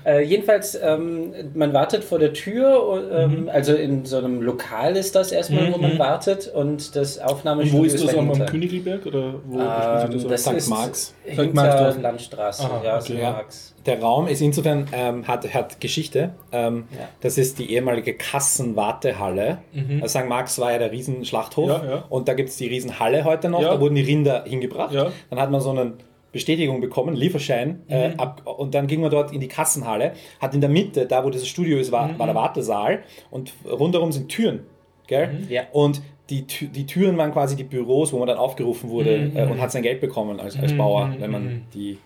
Äh, 0.05 0.21
jedenfalls, 0.21 0.77
ähm, 0.81 1.33
man 1.55 1.73
wartet 1.73 2.03
vor 2.03 2.19
der 2.19 2.31
Tür, 2.33 2.87
und, 2.87 3.03
ähm, 3.11 3.41
Mhm. 3.43 3.49
also 3.49 3.73
in 3.73 4.05
so 4.05 4.17
einem 4.17 4.41
Lokal 4.41 4.95
ist 4.95 5.15
das 5.15 5.31
erstmal, 5.31 5.73
wo 5.73 5.77
man 5.77 5.97
wartet 5.97 6.47
und 6.53 6.95
das 6.95 7.17
Und 7.17 7.23
Aufnahmestudio 7.23 7.79
wo 7.81 7.85
ist 7.85 8.03
das 8.03 8.15
am. 8.15 8.45
Königliberg? 8.45 9.05
Oder 9.05 9.33
wo 9.45 9.59
Ähm, 9.59 10.27
das 10.29 10.43
St. 10.43 10.53
ist 10.53 10.69
Marx. 10.69 10.99
St. 11.07 11.13
hinter 11.39 11.53
Marx. 11.53 11.97
Landstraße, 12.01 12.63
Aha, 12.65 12.81
ja, 12.83 12.99
okay. 12.99 13.21
Marx. 13.21 13.73
Der 13.85 13.99
Raum 14.01 14.27
ist 14.27 14.41
insofern, 14.41 14.87
ähm, 14.93 15.27
hat, 15.27 15.51
hat 15.53 15.79
Geschichte. 15.81 16.31
Ähm, 16.51 16.85
Ja. 16.91 17.07
Das 17.21 17.37
ist 17.37 17.59
die 17.59 17.71
ehemalige 17.73 18.13
Kassenwartehalle. 18.15 19.59
Also 20.01 20.19
St. 20.19 20.27
Marx 20.27 20.59
war 20.59 20.71
ja 20.71 20.77
der 20.79 20.91
Riesenschlachthof. 20.91 21.69
Ja, 21.69 21.83
ja. 21.89 22.03
Und 22.09 22.27
da 22.27 22.33
gibt 22.33 22.49
es 22.49 22.57
die 22.57 22.67
Riesenhalle 22.67 23.23
heute 23.23 23.49
noch. 23.49 23.61
Ja. 23.61 23.73
Da 23.75 23.79
wurden 23.79 23.95
die 23.95 24.01
Rinder 24.01 24.43
hingebracht. 24.45 24.93
Ja. 24.93 25.07
Dann 25.29 25.39
hat 25.39 25.51
man 25.51 25.61
so 25.61 25.71
eine 25.71 25.93
Bestätigung 26.35 26.81
bekommen, 26.81 27.15
Lieferschein. 27.15 27.81
Äh, 27.87 28.09
Mhm. 28.09 28.19
ab, 28.19 28.41
und 28.59 28.75
dann 28.75 28.87
ging 28.87 28.99
man 29.01 29.09
dort 29.09 29.31
in 29.33 29.39
die 29.39 29.47
Kassenhalle. 29.47 30.11
Hat 30.41 30.53
in 30.53 30.59
der 30.61 30.69
Mitte, 30.69 31.05
da 31.05 31.23
wo 31.23 31.29
dieses 31.29 31.47
Studio 31.47 31.77
ist, 31.77 31.87
Mhm. 31.89 31.93
war, 31.93 32.19
war 32.19 32.25
der 32.27 32.35
Wartesaal. 32.35 33.03
Und 33.31 33.53
rundherum 33.69 34.11
sind 34.11 34.27
Türen. 34.29 34.59
Gell? 35.07 35.29
Ja. 35.49 35.63
Und 35.71 36.01
die, 36.29 36.41
die 36.43 36.85
Türen 36.85 37.17
waren 37.17 37.31
quasi 37.31 37.55
die 37.55 37.63
Büros, 37.63 38.11
wo 38.11 38.17
man 38.19 38.27
dann 38.27 38.37
aufgerufen 38.37 38.89
wurde 38.89 39.29
Mhm. 39.31 39.37
äh, 39.37 39.43
und 39.45 39.61
hat 39.61 39.71
sein 39.71 39.83
Geld 39.83 40.01
bekommen 40.01 40.39
als, 40.39 40.59
als 40.59 40.73
Bauer, 40.75 41.13
wenn 41.19 41.31
man 41.31 41.61
die, 41.73 41.97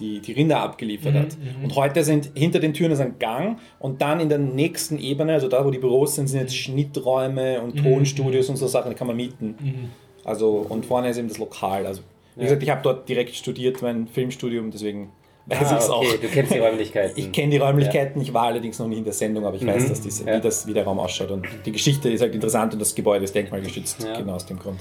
die, 0.00 0.18
die 0.20 0.32
Rinder 0.32 0.58
abgeliefert 0.60 1.14
hat. 1.14 1.36
Und 1.62 1.76
heute 1.76 2.02
sind 2.02 2.30
hinter 2.34 2.58
den 2.58 2.72
Türen 2.74 2.90
ist 2.92 3.00
ein 3.00 3.18
Gang 3.20 3.58
und 3.78 4.00
dann 4.02 4.18
in 4.20 4.28
der 4.28 4.38
nächsten 4.38 4.98
Ebene, 4.98 5.34
also 5.34 5.46
da 5.48 5.64
wo 5.64 5.70
die 5.70 5.78
Büros 5.78 6.16
sind, 6.16 6.26
sind 6.28 6.40
jetzt 6.40 6.56
Schnitträume 6.56 7.60
und 7.60 7.76
Tonstudios 7.82 8.48
und 8.48 8.56
so 8.56 8.66
Sachen, 8.66 8.90
die 8.90 8.96
kann 8.96 9.06
man 9.06 9.16
mieten. 9.16 9.90
Also 10.24 10.64
und 10.68 10.86
vorne 10.86 11.10
ist 11.10 11.18
eben 11.18 11.28
das 11.28 11.38
Lokal. 11.38 11.86
Also 11.86 12.02
wie 12.36 12.42
gesagt, 12.44 12.62
ich 12.62 12.70
habe 12.70 12.80
dort 12.82 13.08
direkt 13.08 13.34
studiert, 13.34 13.82
mein 13.82 14.06
Filmstudium, 14.08 14.70
deswegen 14.70 15.10
weiß 15.46 15.58
Ah, 15.60 15.76
ich 15.76 15.82
es 15.84 15.90
okay, 15.90 16.06
auch. 16.16 16.20
du 16.20 16.28
kennst 16.28 16.54
die 16.54 16.58
Räumlichkeiten. 16.58 17.18
Ich 17.18 17.32
kenne 17.32 17.50
die 17.50 17.56
Räumlichkeiten, 17.58 18.20
ich 18.22 18.32
war 18.32 18.44
allerdings 18.44 18.78
noch 18.78 18.86
nie 18.86 18.98
in 18.98 19.04
der 19.04 19.12
Sendung, 19.12 19.44
aber 19.44 19.56
ich 19.56 19.66
weiß, 19.66 19.88
dass 19.88 20.00
diese, 20.00 20.24
ja. 20.24 20.36
wie, 20.36 20.40
das, 20.40 20.66
wie 20.66 20.72
der 20.72 20.84
Raum 20.84 20.98
ausschaut. 21.00 21.30
Und 21.30 21.46
die 21.66 21.72
Geschichte 21.72 22.08
ist 22.10 22.20
halt 22.20 22.34
interessant 22.34 22.72
und 22.74 22.78
das 22.80 22.94
Gebäude 22.94 23.24
ist 23.24 23.34
denkmalgeschützt, 23.34 24.02
Ja. 24.04 24.16
genau 24.16 24.34
aus 24.34 24.46
dem 24.46 24.58
Grund. 24.58 24.78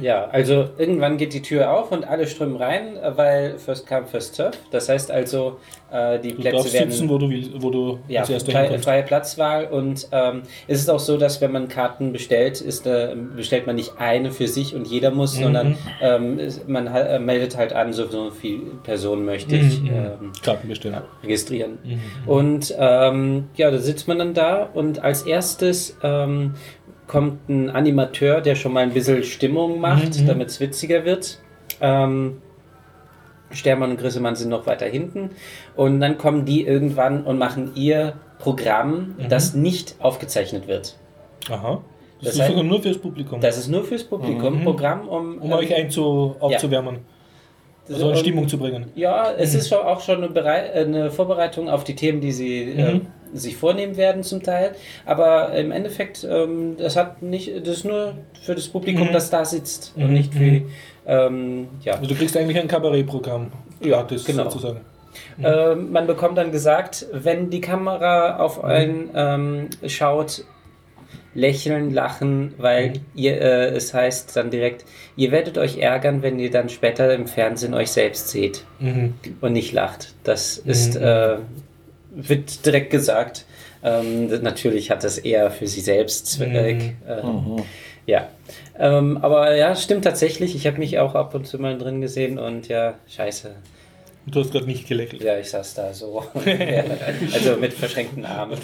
Ja, 0.00 0.26
also 0.26 0.66
irgendwann 0.78 1.16
geht 1.16 1.32
die 1.34 1.42
Tür 1.42 1.70
auf 1.72 1.90
und 1.92 2.04
alle 2.04 2.26
strömen 2.26 2.56
rein, 2.56 2.96
äh, 2.96 3.16
weil 3.16 3.58
First 3.58 3.86
Come, 3.86 4.06
First 4.06 4.34
Serve. 4.36 4.52
Das 4.70 4.88
heißt 4.88 5.10
also, 5.10 5.58
äh, 5.90 6.18
die 6.18 6.30
Du 6.30 6.36
Plätze 6.40 6.72
werden... 6.72 6.90
sitzen, 6.90 7.08
wo 7.08 7.18
du, 7.18 7.28
wo 7.62 7.70
du 7.70 7.98
Ja, 8.08 8.24
erster 8.28 8.78
freie, 8.80 9.02
Platzwahl 9.02 9.66
und 9.66 10.08
ähm, 10.12 10.42
es 10.68 10.78
ist 10.80 10.88
auch 10.90 10.98
so, 11.00 11.16
dass 11.16 11.40
wenn 11.40 11.52
man 11.52 11.68
Karten 11.68 12.12
bestellt, 12.12 12.60
ist, 12.60 12.86
äh, 12.86 13.14
bestellt 13.36 13.66
man 13.66 13.76
nicht 13.76 13.92
eine 13.98 14.30
für 14.30 14.48
sich 14.48 14.74
und 14.74 14.86
jeder 14.86 15.10
muss, 15.10 15.36
Mhm. 15.38 15.42
sondern 15.42 15.78
ähm, 16.00 16.40
man 16.66 16.86
äh, 16.86 17.18
meldet 17.18 17.56
halt 17.56 17.72
an, 17.72 17.92
so 17.92 18.06
so 18.08 18.30
viele 18.30 18.60
Personen 18.82 19.24
möchte 19.24 19.56
ich 19.56 19.80
Mhm, 19.82 19.88
mhm. 19.88 19.94
ähm, 19.94 20.32
Karten 20.42 20.68
bestellen. 20.68 20.96
registrieren. 21.22 21.78
Mhm. 21.84 22.00
Und 22.28 22.74
ähm, 22.78 23.44
ja, 23.56 23.70
da 23.70 23.78
sitzt 23.78 24.08
man 24.08 24.18
dann 24.18 24.34
da 24.34 24.62
und 24.72 25.02
als 25.02 25.22
erstes 25.22 25.96
ähm, 26.02 26.54
kommt 27.06 27.48
ein 27.48 27.70
Animateur, 27.70 28.40
der 28.40 28.54
schon 28.54 28.72
mal 28.72 28.82
ein 28.82 28.92
bisschen 28.92 29.22
Stimmung 29.24 29.80
macht, 29.80 30.20
Mhm. 30.20 30.26
damit 30.26 30.48
es 30.48 30.60
witziger 30.60 31.04
wird. 31.04 31.38
Ähm, 31.80 32.38
Stermann 33.50 33.90
und 33.90 34.00
Grissemann 34.00 34.34
sind 34.34 34.48
noch 34.48 34.66
weiter 34.66 34.86
hinten. 34.86 35.30
Und 35.76 36.00
dann 36.00 36.16
kommen 36.16 36.44
die 36.44 36.64
irgendwann 36.66 37.24
und 37.24 37.38
machen 37.38 37.72
ihr 37.74 38.14
Programm, 38.38 39.14
Mhm. 39.18 39.28
das 39.28 39.54
nicht 39.54 39.96
aufgezeichnet 39.98 40.66
wird. 40.68 40.96
Aha. 41.50 41.82
Das, 42.20 42.24
Das 42.24 42.34
ist 42.34 42.40
heißt- 42.42 42.48
sogar 42.48 42.62
nur 42.64 42.80
fürs 42.82 42.98
Publikum. 42.98 43.40
Das 43.40 43.58
ist 43.58 43.68
nur 43.68 43.84
fürs 43.84 44.04
Publikum. 44.04 44.60
Mhm. 44.60 44.64
Programm, 44.64 45.08
um, 45.08 45.38
um 45.38 45.52
euch 45.52 45.74
einzu, 45.74 46.36
aufzuwärmen. 46.40 46.98
Also 47.88 48.10
in 48.10 48.16
Stimmung 48.16 48.48
zu 48.48 48.58
bringen. 48.58 48.86
Ja, 48.94 49.32
es 49.36 49.54
ist 49.54 49.68
schon 49.68 49.78
auch 49.78 50.00
schon 50.00 50.18
eine, 50.18 50.28
Berei 50.28 50.72
eine 50.72 51.10
Vorbereitung 51.10 51.68
auf 51.68 51.82
die 51.82 51.96
Themen, 51.96 52.20
die 52.20 52.30
sie 52.30 52.62
äh, 52.72 53.00
sich 53.32 53.56
vornehmen 53.56 53.96
werden 53.96 54.22
zum 54.22 54.42
Teil. 54.42 54.72
Aber 55.06 55.54
im 55.54 55.72
Endeffekt, 55.72 56.26
ähm, 56.28 56.76
das 56.78 56.96
hat 56.96 57.22
nicht, 57.22 57.50
das 57.66 57.78
ist 57.78 57.84
nur 57.84 58.14
für 58.42 58.54
das 58.54 58.68
Publikum, 58.68 59.08
das 59.12 59.30
da 59.30 59.44
sitzt 59.44 59.92
und 59.96 60.12
nicht 60.12 60.32
für 60.34 60.62
ähm, 61.06 61.68
ja. 61.82 61.94
Also 61.94 62.06
du 62.08 62.14
kriegst 62.14 62.36
eigentlich 62.36 62.58
ein 62.58 62.68
Kabarettprogramm. 62.68 63.50
Ja, 63.80 63.98
gratis 63.98 64.24
genau. 64.24 64.44
sozusagen. 64.44 64.80
Ähm, 65.42 65.90
man 65.92 66.06
bekommt 66.06 66.38
dann 66.38 66.52
gesagt, 66.52 67.06
wenn 67.12 67.50
die 67.50 67.60
Kamera 67.60 68.36
auf 68.38 68.62
einen 68.64 69.10
ähm, 69.14 69.68
schaut, 69.86 70.44
lächeln, 71.34 71.92
lachen, 71.92 72.54
weil 72.58 72.94
ihr, 73.14 73.40
äh, 73.40 73.68
es 73.70 73.94
heißt 73.94 74.36
dann 74.36 74.50
direkt, 74.50 74.84
ihr 75.16 75.30
werdet 75.32 75.58
euch 75.58 75.78
ärgern, 75.78 76.22
wenn 76.22 76.38
ihr 76.38 76.50
dann 76.50 76.68
später 76.68 77.12
im 77.14 77.26
Fernsehen 77.26 77.74
euch 77.74 77.90
selbst 77.90 78.28
seht 78.28 78.64
Mhm. 78.80 79.14
und 79.40 79.52
nicht 79.52 79.72
lacht. 79.72 80.14
Das 80.24 80.58
ist, 80.58 80.96
äh, 80.96 81.36
wird 82.14 82.64
direkt 82.66 82.90
gesagt. 82.90 83.46
Ähm, 83.84 84.28
natürlich 84.42 84.90
hat 84.90 85.02
das 85.04 85.18
eher 85.18 85.50
für 85.50 85.66
sie 85.66 85.80
selbst 85.80 86.26
Zweck. 86.26 86.94
Ähm, 87.08 87.56
Ja. 88.06 88.28
Ähm, 88.78 89.18
aber 89.18 89.54
ja, 89.54 89.76
stimmt 89.76 90.04
tatsächlich. 90.04 90.56
Ich 90.56 90.66
habe 90.66 90.78
mich 90.78 90.98
auch 90.98 91.14
ab 91.14 91.34
und 91.34 91.46
zu 91.46 91.58
mal 91.58 91.78
drin 91.78 92.00
gesehen 92.00 92.38
und 92.38 92.66
ja, 92.68 92.94
scheiße. 93.08 93.54
Du 94.26 94.38
hast 94.40 94.52
gerade 94.52 94.66
nicht 94.66 94.86
gelächelt. 94.88 95.22
Ja, 95.22 95.36
ich 95.38 95.50
saß 95.50 95.74
da 95.74 95.92
so. 95.92 96.22
also 97.32 97.56
mit 97.56 97.72
verschränkten 97.72 98.24
Armen. 98.24 98.56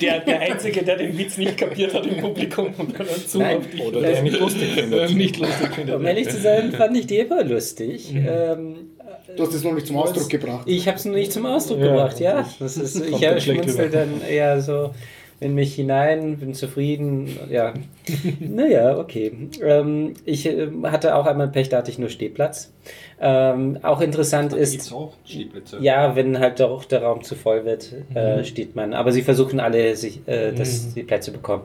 Der, 0.00 0.20
der 0.20 0.40
Einzige, 0.40 0.82
der 0.82 0.96
den 0.96 1.16
Witz 1.16 1.38
nicht 1.38 1.56
kapiert 1.56 1.94
hat 1.94 2.06
im 2.06 2.18
Publikum 2.18 2.74
und 2.76 2.98
dann 2.98 3.06
zu 3.06 3.38
Nein. 3.38 3.56
auf 3.58 3.66
dich 3.70 3.82
Oder 3.82 4.00
der 4.02 4.22
nicht 4.22 4.38
lustig 4.38 4.72
findet. 4.74 5.10
äh, 5.10 5.14
nicht 5.14 5.38
lustig 5.38 5.68
findet. 5.74 5.96
Um 5.96 6.04
ehrlich 6.06 6.28
zu 6.28 6.38
sein, 6.38 6.72
fand 6.72 6.96
ich 6.98 7.06
die 7.06 7.18
immer 7.18 7.44
lustig. 7.44 8.14
Ähm, 8.14 8.90
Du 9.36 9.42
hast 9.42 9.54
es 9.54 9.64
noch 9.64 9.72
nicht 9.72 9.86
zum 9.86 9.96
Ausdruck 9.96 10.28
gebracht. 10.28 10.62
ich 10.66 10.86
habe 10.86 10.96
es 10.98 11.04
nur 11.04 11.14
nicht 11.14 11.32
zum 11.32 11.46
Ausdruck 11.46 11.78
Ja. 11.80 11.86
gebracht, 11.88 12.20
ja. 12.20 12.46
Das 12.58 12.76
ist, 12.76 12.96
ich 13.00 13.16
schlecht 13.16 13.42
schmunzel 13.42 13.90
dann 13.90 14.20
eher 14.22 14.60
so 14.60 14.90
in 15.38 15.54
mich 15.54 15.74
hinein, 15.74 16.38
bin 16.38 16.54
zufrieden. 16.54 17.36
Ja, 17.50 17.74
naja, 18.40 18.96
okay. 18.98 19.32
Ähm, 19.62 20.14
ich 20.24 20.46
äh, 20.46 20.68
hatte 20.84 21.14
auch 21.14 21.26
einmal 21.26 21.48
Pech, 21.48 21.68
da 21.68 21.78
hatte 21.78 21.90
ich 21.90 21.98
nur 21.98 22.08
Stehplatz. 22.08 22.72
Ähm, 23.20 23.78
auch 23.82 24.00
interessant 24.00 24.54
Gibt's 24.54 24.72
ist, 24.76 24.92
auch 24.92 25.12
Stehplätze? 25.24 25.78
ja, 25.80 26.16
wenn 26.16 26.38
halt 26.38 26.60
doch 26.60 26.84
der 26.84 27.02
Raum 27.02 27.22
zu 27.22 27.34
voll 27.34 27.64
wird, 27.66 27.92
äh, 28.14 28.44
steht 28.44 28.76
man. 28.76 28.94
Aber 28.94 29.12
sie 29.12 29.22
versuchen 29.22 29.60
alle, 29.60 29.94
sich, 29.96 30.20
äh, 30.26 30.52
dass 30.52 30.94
sie 30.94 31.02
Plätze 31.02 31.32
bekommen. 31.32 31.64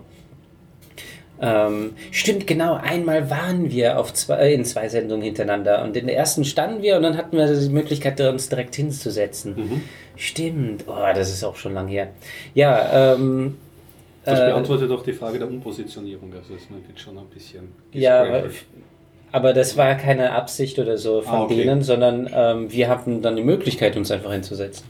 Ähm, 1.42 1.94
stimmt, 2.12 2.46
genau. 2.46 2.76
Einmal 2.76 3.30
waren 3.32 3.72
wir 3.72 4.00
auf 4.00 4.14
zwei, 4.14 4.36
äh, 4.36 4.54
in 4.54 4.64
zwei 4.64 4.88
Sendungen 4.90 5.24
hintereinander 5.24 5.84
und 5.84 5.98
in 5.98 6.06
der 6.08 6.16
ersten 6.16 6.46
standen 6.46 6.84
wir 6.84 6.98
und 6.98 7.04
dann 7.04 7.18
hatten 7.18 7.36
wir 7.36 7.48
die 7.48 7.70
Möglichkeit, 7.70 8.22
uns 8.22 8.48
direkt 8.50 8.76
hinzusetzen. 8.76 9.82
Stimmt. 10.16 10.86
Oh, 10.88 10.94
das 11.16 11.32
ist 11.32 11.44
auch 11.44 11.56
schon 11.56 11.74
lang 11.74 11.88
her. 11.88 12.10
Ja, 12.54 13.14
ähm, 13.16 13.58
Das 14.24 14.40
äh, 14.40 14.46
beantwortet 14.46 14.92
auch 14.92 15.04
die 15.04 15.14
Frage 15.14 15.40
der 15.40 15.48
Umpositionierung. 15.48 16.32
Also 16.32 16.54
es 16.54 16.70
wird 16.70 17.00
schon 17.00 17.18
ein 17.18 17.26
bisschen 17.34 17.70
Ja, 17.92 18.24
aber, 19.32 19.54
das 19.54 19.78
war 19.78 19.96
keine 19.96 20.34
Absicht 20.34 20.78
oder 20.78 20.98
so 20.98 21.22
von 21.22 21.34
Ah, 21.34 21.44
okay. 21.44 21.56
denen, 21.56 21.82
sondern 21.82 22.30
ähm, 22.34 22.72
wir 22.72 22.90
hatten 22.90 23.22
dann 23.22 23.36
die 23.36 23.44
Möglichkeit, 23.44 23.96
uns 23.98 24.12
einfach 24.12 24.32
hinzusetzen. 24.32 24.86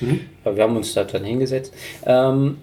Mhm. 0.00 0.20
Aber 0.44 0.56
wir 0.56 0.64
haben 0.64 0.76
uns 0.76 0.92
da 0.92 1.04
dann 1.04 1.24
hingesetzt. 1.24 1.72
Ähm, 2.04 2.58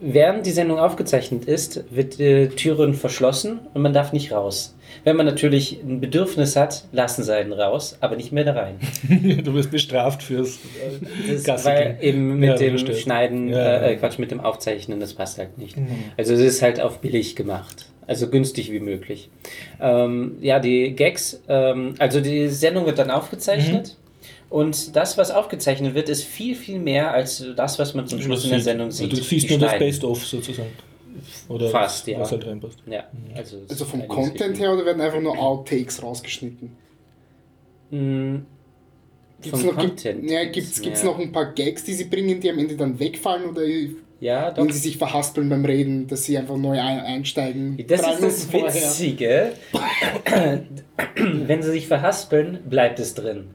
während 0.00 0.46
die 0.46 0.50
Sendung 0.50 0.78
aufgezeichnet 0.78 1.44
ist, 1.44 1.84
wird 1.94 2.18
die 2.18 2.48
Türen 2.48 2.94
verschlossen 2.94 3.60
und 3.74 3.82
man 3.82 3.92
darf 3.92 4.12
nicht 4.12 4.32
raus. 4.32 4.74
Wenn 5.04 5.16
man 5.16 5.26
natürlich 5.26 5.80
ein 5.82 6.00
Bedürfnis 6.00 6.56
hat, 6.56 6.84
lassen 6.92 7.22
sie 7.22 7.34
einen 7.34 7.52
raus, 7.52 7.96
aber 8.00 8.16
nicht 8.16 8.32
mehr 8.32 8.44
da 8.44 8.52
rein. 8.54 8.76
Du 9.44 9.52
wirst 9.54 9.70
bestraft 9.70 10.22
fürs 10.22 10.56
äh, 10.56 11.36
Das, 11.44 11.64
weil 11.64 11.98
eben 12.00 12.38
mit 12.38 12.48
Ja, 12.50 12.56
dem 12.56 12.70
verstehe. 12.70 12.94
Schneiden, 12.96 13.48
Ja, 13.48 13.58
ja. 13.58 13.82
Äh, 13.88 13.96
Quatsch, 13.96 14.18
mit 14.18 14.30
dem 14.30 14.40
Aufzeichnen, 14.40 14.98
das 15.00 15.14
passt 15.14 15.38
halt 15.38 15.58
nicht. 15.58 15.76
Also 16.16 16.34
es 16.34 16.40
ist 16.40 16.62
halt 16.62 16.80
auf 16.80 17.00
billig 17.00 17.36
gemacht. 17.36 17.86
Also 18.06 18.28
günstig 18.30 18.72
wie 18.72 18.80
möglich. 18.80 19.28
Ähm, 19.80 20.38
ja, 20.40 20.58
die 20.58 20.94
Gags, 20.96 21.42
ähm, 21.48 21.94
also 21.98 22.20
die 22.20 22.48
Sendung 22.48 22.86
wird 22.86 22.98
dann 22.98 23.10
aufgezeichnet. 23.10 23.96
Und 24.50 24.96
das, 24.96 25.18
was 25.18 25.30
aufgezeichnet 25.30 25.94
wird, 25.94 26.08
ist 26.08 26.24
viel, 26.24 26.54
viel 26.54 26.78
mehr 26.78 27.12
als 27.12 27.44
das, 27.54 27.78
was 27.78 27.94
man 27.94 28.06
zum 28.06 28.20
Schluss 28.22 28.44
in 28.44 28.50
der 28.50 28.60
Sendung 28.60 28.90
sieht. 28.90 29.10
Also 29.10 29.16
du 29.16 29.22
siehst 29.22 29.46
Die 29.46 29.50
nur 29.50 29.58
das 29.60 29.70
schneiden. 29.70 29.86
Best-of 29.88 30.24
sozusagen. 30.26 30.70
Oder 31.48 31.68
Fast, 31.68 32.06
ja. 32.06 32.20
was 32.20 32.30
halt 32.32 32.46
reinpasst. 32.46 32.78
Ja, 32.86 33.04
also, 33.34 33.58
es 33.58 33.70
Also 33.70 33.84
ist 33.84 33.90
vom 33.90 34.00
einiges 34.00 34.16
Content 34.16 34.58
her 34.58 34.72
oder 34.72 34.86
werden 34.86 35.00
einfach 35.02 35.20
nur 35.20 35.38
Outtakes 35.38 36.02
rausgeschnitten? 36.02 36.70
Mm, 37.90 38.36
Gibt's 39.40 39.60
vom 39.60 39.68
noch, 39.68 39.78
gibt, 39.78 40.02
Content 40.02 40.30
ja, 40.30 40.44
gibt's, 40.44 40.80
gibt's 40.80 41.02
ja. 41.02 41.08
noch 41.08 41.18
ein 41.18 41.32
paar 41.32 41.52
Gags, 41.52 41.84
die 41.84 41.94
sie 41.94 42.04
bringen, 42.04 42.40
die 42.40 42.50
am 42.50 42.58
Ende 42.58 42.76
dann 42.76 42.98
wegfallen 42.98 43.50
oder 43.50 43.62
Ja, 44.20 44.50
doch. 44.50 44.62
wenn 44.62 44.72
sie 44.72 44.78
sich 44.78 44.96
verhaspeln 44.96 45.48
beim 45.48 45.64
Reden, 45.64 46.06
dass 46.06 46.24
sie 46.24 46.38
einfach 46.38 46.56
neu 46.56 46.80
ein 46.80 47.00
einsteigen? 47.00 47.76
Das 47.86 48.00
drei 48.00 48.12
ist 48.14 48.22
das 48.22 48.46
Minuten 48.46 48.50
vorher? 48.50 48.74
Witzige. 48.74 49.52
Wenn 51.16 51.62
sie 51.62 51.70
sich 51.70 51.86
verhaspeln, 51.86 52.60
bleibt 52.68 52.98
es 52.98 53.14
drin. 53.14 53.48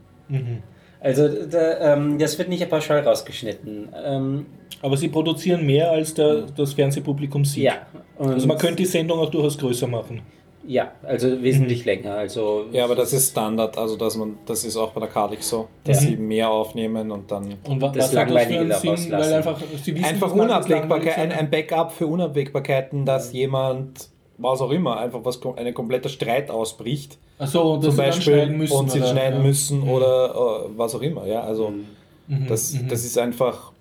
Also 1.03 1.27
da, 1.27 1.93
ähm, 1.93 2.17
das 2.17 2.37
wird 2.39 2.47
nicht 2.49 2.67
pauschal 2.69 3.01
rausgeschnitten. 3.01 3.89
Ähm, 4.05 4.45
Aber 4.81 4.95
sie 4.97 5.09
produzieren 5.09 5.65
mehr, 5.65 5.91
als 5.91 6.13
der, 6.13 6.43
das 6.55 6.73
Fernsehpublikum 6.73 7.43
sieht. 7.45 7.63
ja. 7.65 7.73
Und, 8.17 8.33
Also 8.33 8.47
man 8.47 8.57
könnte 8.57 8.77
die 8.77 8.85
Sendung 8.85 9.19
auch 9.19 9.29
durchaus 9.29 9.57
größer 9.57 9.87
machen. 9.87 10.21
ja, 10.65 10.91
also 11.03 11.41
wesentlich 11.43 11.83
länger. 11.83 12.13
Also 12.15 12.65
Ja, 12.71 12.85
aber 12.85 12.95
das 12.95 13.11
ist 13.11 13.31
Standard, 13.31 13.77
also 13.77 13.97
dass 13.97 14.15
man, 14.15 14.37
das 14.45 14.63
ist 14.63 14.77
auch 14.77 14.91
bei 14.91 15.01
der 15.01 15.09
Cardiff 15.09 15.43
so, 15.43 15.67
dass 15.83 16.01
Ja. 16.03 16.09
sie 16.11 16.15
mehr 16.15 16.49
aufnehmen 16.49 17.11
und 17.11 17.29
dann 17.29 17.55
Und 17.67 17.81
wa- 17.81 17.89
Das 17.89 18.05
was 18.05 18.13
Langweilige 18.13 18.53
für 18.53 18.59
einen 18.61 18.69
da 18.69 18.75
Sinn? 18.79 18.89
rauslassen. 18.91 19.11
Weil 19.11 19.33
einfach, 19.33 19.59
sie 19.83 19.93
wissen, 19.95 20.05
einfach 20.05 20.27
das 20.29 20.37
das 20.37 20.45
Unabwägbarkeit, 20.45 21.17
ein, 21.17 21.31
ein 21.33 21.49
Backup 21.49 21.91
für 21.91 22.07
Unabwägbarkeiten, 22.07 23.05
dass 23.05 23.33
jemand, 23.33 24.07
was 24.37 24.61
auch 24.61 24.71
immer, 24.71 24.97
einfach 24.99 25.19
was 25.23 25.39
ein 25.57 25.73
kompletter 25.73 26.09
Streit 26.09 26.49
ausbricht. 26.49 27.17
Ach 27.37 27.47
so, 27.47 27.75
dass 27.77 27.85
zum 27.85 27.97
Beispiel, 27.97 28.33
schneiden 28.33 28.57
müssen. 28.57 28.75
und 28.77 28.91
sie 28.91 28.99
oder? 28.99 29.07
schneiden 29.09 29.39
ja. 29.41 29.47
müssen 29.47 29.83
oder 29.83 30.65
äh, 30.65 30.69
was 30.77 30.95
auch 30.95 31.01
immer, 31.01 31.25
ja, 31.25 31.41
also 31.41 31.73
Mhm, 32.25 32.47
das, 32.47 32.73
mhm. 32.73 32.87
das 32.87 33.03
ist 33.03 33.17
einfach, 33.17 33.73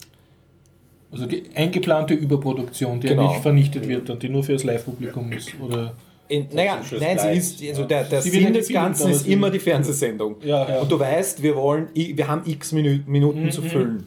Also 1.13 1.27
die 1.27 1.45
eingeplante 1.55 2.15
Überproduktion, 2.15 2.99
die 3.01 3.07
Genau. 3.09 3.29
nicht 3.29 3.41
vernichtet 3.41 3.87
wird 3.87 4.11
und 4.11 4.21
die 4.23 4.29
nur 4.29 4.43
für 4.43 4.55
das 4.55 4.65
Live-Publikum 4.65 5.31
ist. 5.33 5.53
Oder 5.61 5.93
in, 6.29 6.49
naja, 6.53 6.81
nein, 6.99 7.19
sie 7.19 7.29
ist, 7.37 7.63
also 7.71 7.85
der, 7.85 8.05
der 8.05 8.21
Sinn 8.23 8.53
des 8.53 8.69
Ganzen 8.69 9.11
ist 9.13 9.27
immer 9.29 9.51
die 9.51 9.59
Fernsehsendung. 9.61 10.37
Ja, 10.43 10.69
ja. 10.69 10.81
Und 10.81 10.91
du 10.91 10.99
weißt, 10.99 11.43
wir 11.43 11.55
wollen, 11.55 11.89
wir 11.95 12.27
haben 12.27 12.43
x 12.51 12.73
Minuten, 12.73 13.05
Minuten 13.11 13.45
Mhm, 13.45 13.51
zu 13.53 13.63
füllen. 13.63 14.07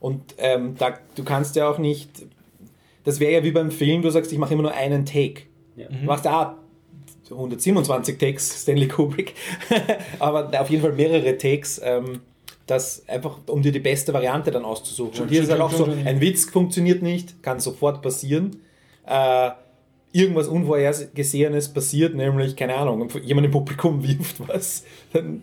Und 0.00 0.20
ähm, 0.38 0.76
da, 0.78 0.94
du 1.16 1.24
kannst 1.24 1.56
ja 1.56 1.68
auch 1.68 1.78
nicht, 1.78 2.08
das 3.04 3.20
wäre 3.20 3.32
ja 3.32 3.44
wie 3.44 3.50
beim 3.50 3.70
Film, 3.70 4.00
du 4.02 4.08
sagst, 4.10 4.32
ich 4.32 4.38
mache 4.38 4.54
immer 4.54 4.62
nur 4.62 4.72
einen 4.72 5.04
Take. 5.04 5.42
Ja. 5.76 5.88
Du 5.88 6.04
machst 6.04 6.26
ah, 6.26 6.56
127 7.30 8.18
Takes, 8.18 8.62
Stanley 8.62 8.88
Kubrick, 8.88 9.34
aber 10.18 10.50
auf 10.60 10.70
jeden 10.70 10.82
Fall 10.82 10.92
mehrere 10.92 11.36
Takes, 11.36 11.80
ähm, 11.82 12.20
das 12.66 13.06
einfach, 13.08 13.38
um 13.46 13.62
dir 13.62 13.72
die 13.72 13.80
beste 13.80 14.12
Variante 14.12 14.50
dann 14.50 14.64
auszusuchen. 14.64 15.22
Und 15.22 15.28
hier 15.28 15.42
ist 15.42 15.50
halt 15.50 15.60
auch 15.60 15.72
so, 15.72 15.84
ein 15.84 16.20
Witz 16.20 16.46
funktioniert 16.46 17.02
nicht, 17.02 17.42
kann 17.42 17.60
sofort 17.60 18.00
passieren. 18.00 18.62
Äh, 19.06 19.50
irgendwas 20.12 20.48
Unvorhergesehenes 20.48 21.72
passiert, 21.72 22.14
nämlich, 22.14 22.56
keine 22.56 22.76
Ahnung, 22.76 23.10
jemand 23.22 23.46
im 23.46 23.52
Publikum 23.52 24.02
wirft 24.06 24.48
was, 24.48 24.84
dann 25.12 25.42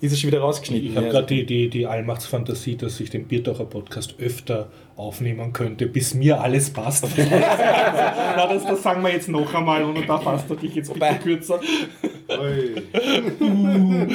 ist 0.00 0.12
es 0.12 0.20
schon 0.20 0.28
wieder 0.28 0.40
rausgeschnitten. 0.40 0.90
ich 0.90 0.96
habe 0.96 1.08
gerade 1.08 1.26
die, 1.26 1.46
die, 1.46 1.70
die 1.70 1.86
Allmachtsfantasie, 1.86 2.76
dass 2.76 3.00
ich 3.00 3.10
den 3.10 3.26
Biertaucher 3.26 3.64
Podcast 3.64 4.16
öfter 4.18 4.70
aufnehmen 4.96 5.52
könnte, 5.52 5.86
bis 5.86 6.14
mir 6.14 6.40
alles 6.40 6.70
passt. 6.70 7.04
Na, 8.36 8.46
das, 8.46 8.64
das 8.64 8.82
sagen 8.82 9.02
wir 9.02 9.10
jetzt 9.10 9.28
noch 9.28 9.52
einmal 9.54 9.82
und 9.84 10.08
da 10.08 10.18
fasst 10.18 10.48
du 10.50 10.54
dich 10.54 10.74
jetzt 10.74 10.92
bitte 10.92 11.14
kürzer. 11.22 11.60
Ui. 12.28 12.82
so 13.38 13.44
ein 13.44 14.06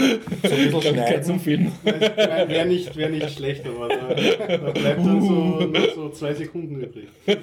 bisschen 0.44 0.82
schneiden. 0.82 1.24
zum 1.24 1.40
Film. 1.40 1.72
Wäre 1.84 2.66
nicht, 2.66 2.96
wär 2.96 3.10
nicht 3.10 3.30
schlecht, 3.32 3.64
aber 3.68 3.90
da, 3.90 3.96
da 4.58 4.72
bleibt 4.72 5.00
dann 5.06 5.22
so, 5.22 5.34
nur 5.34 5.90
so 5.94 6.10
zwei 6.10 6.34
Sekunden 6.34 6.82
übrig. 6.82 7.08
Das 7.26 7.38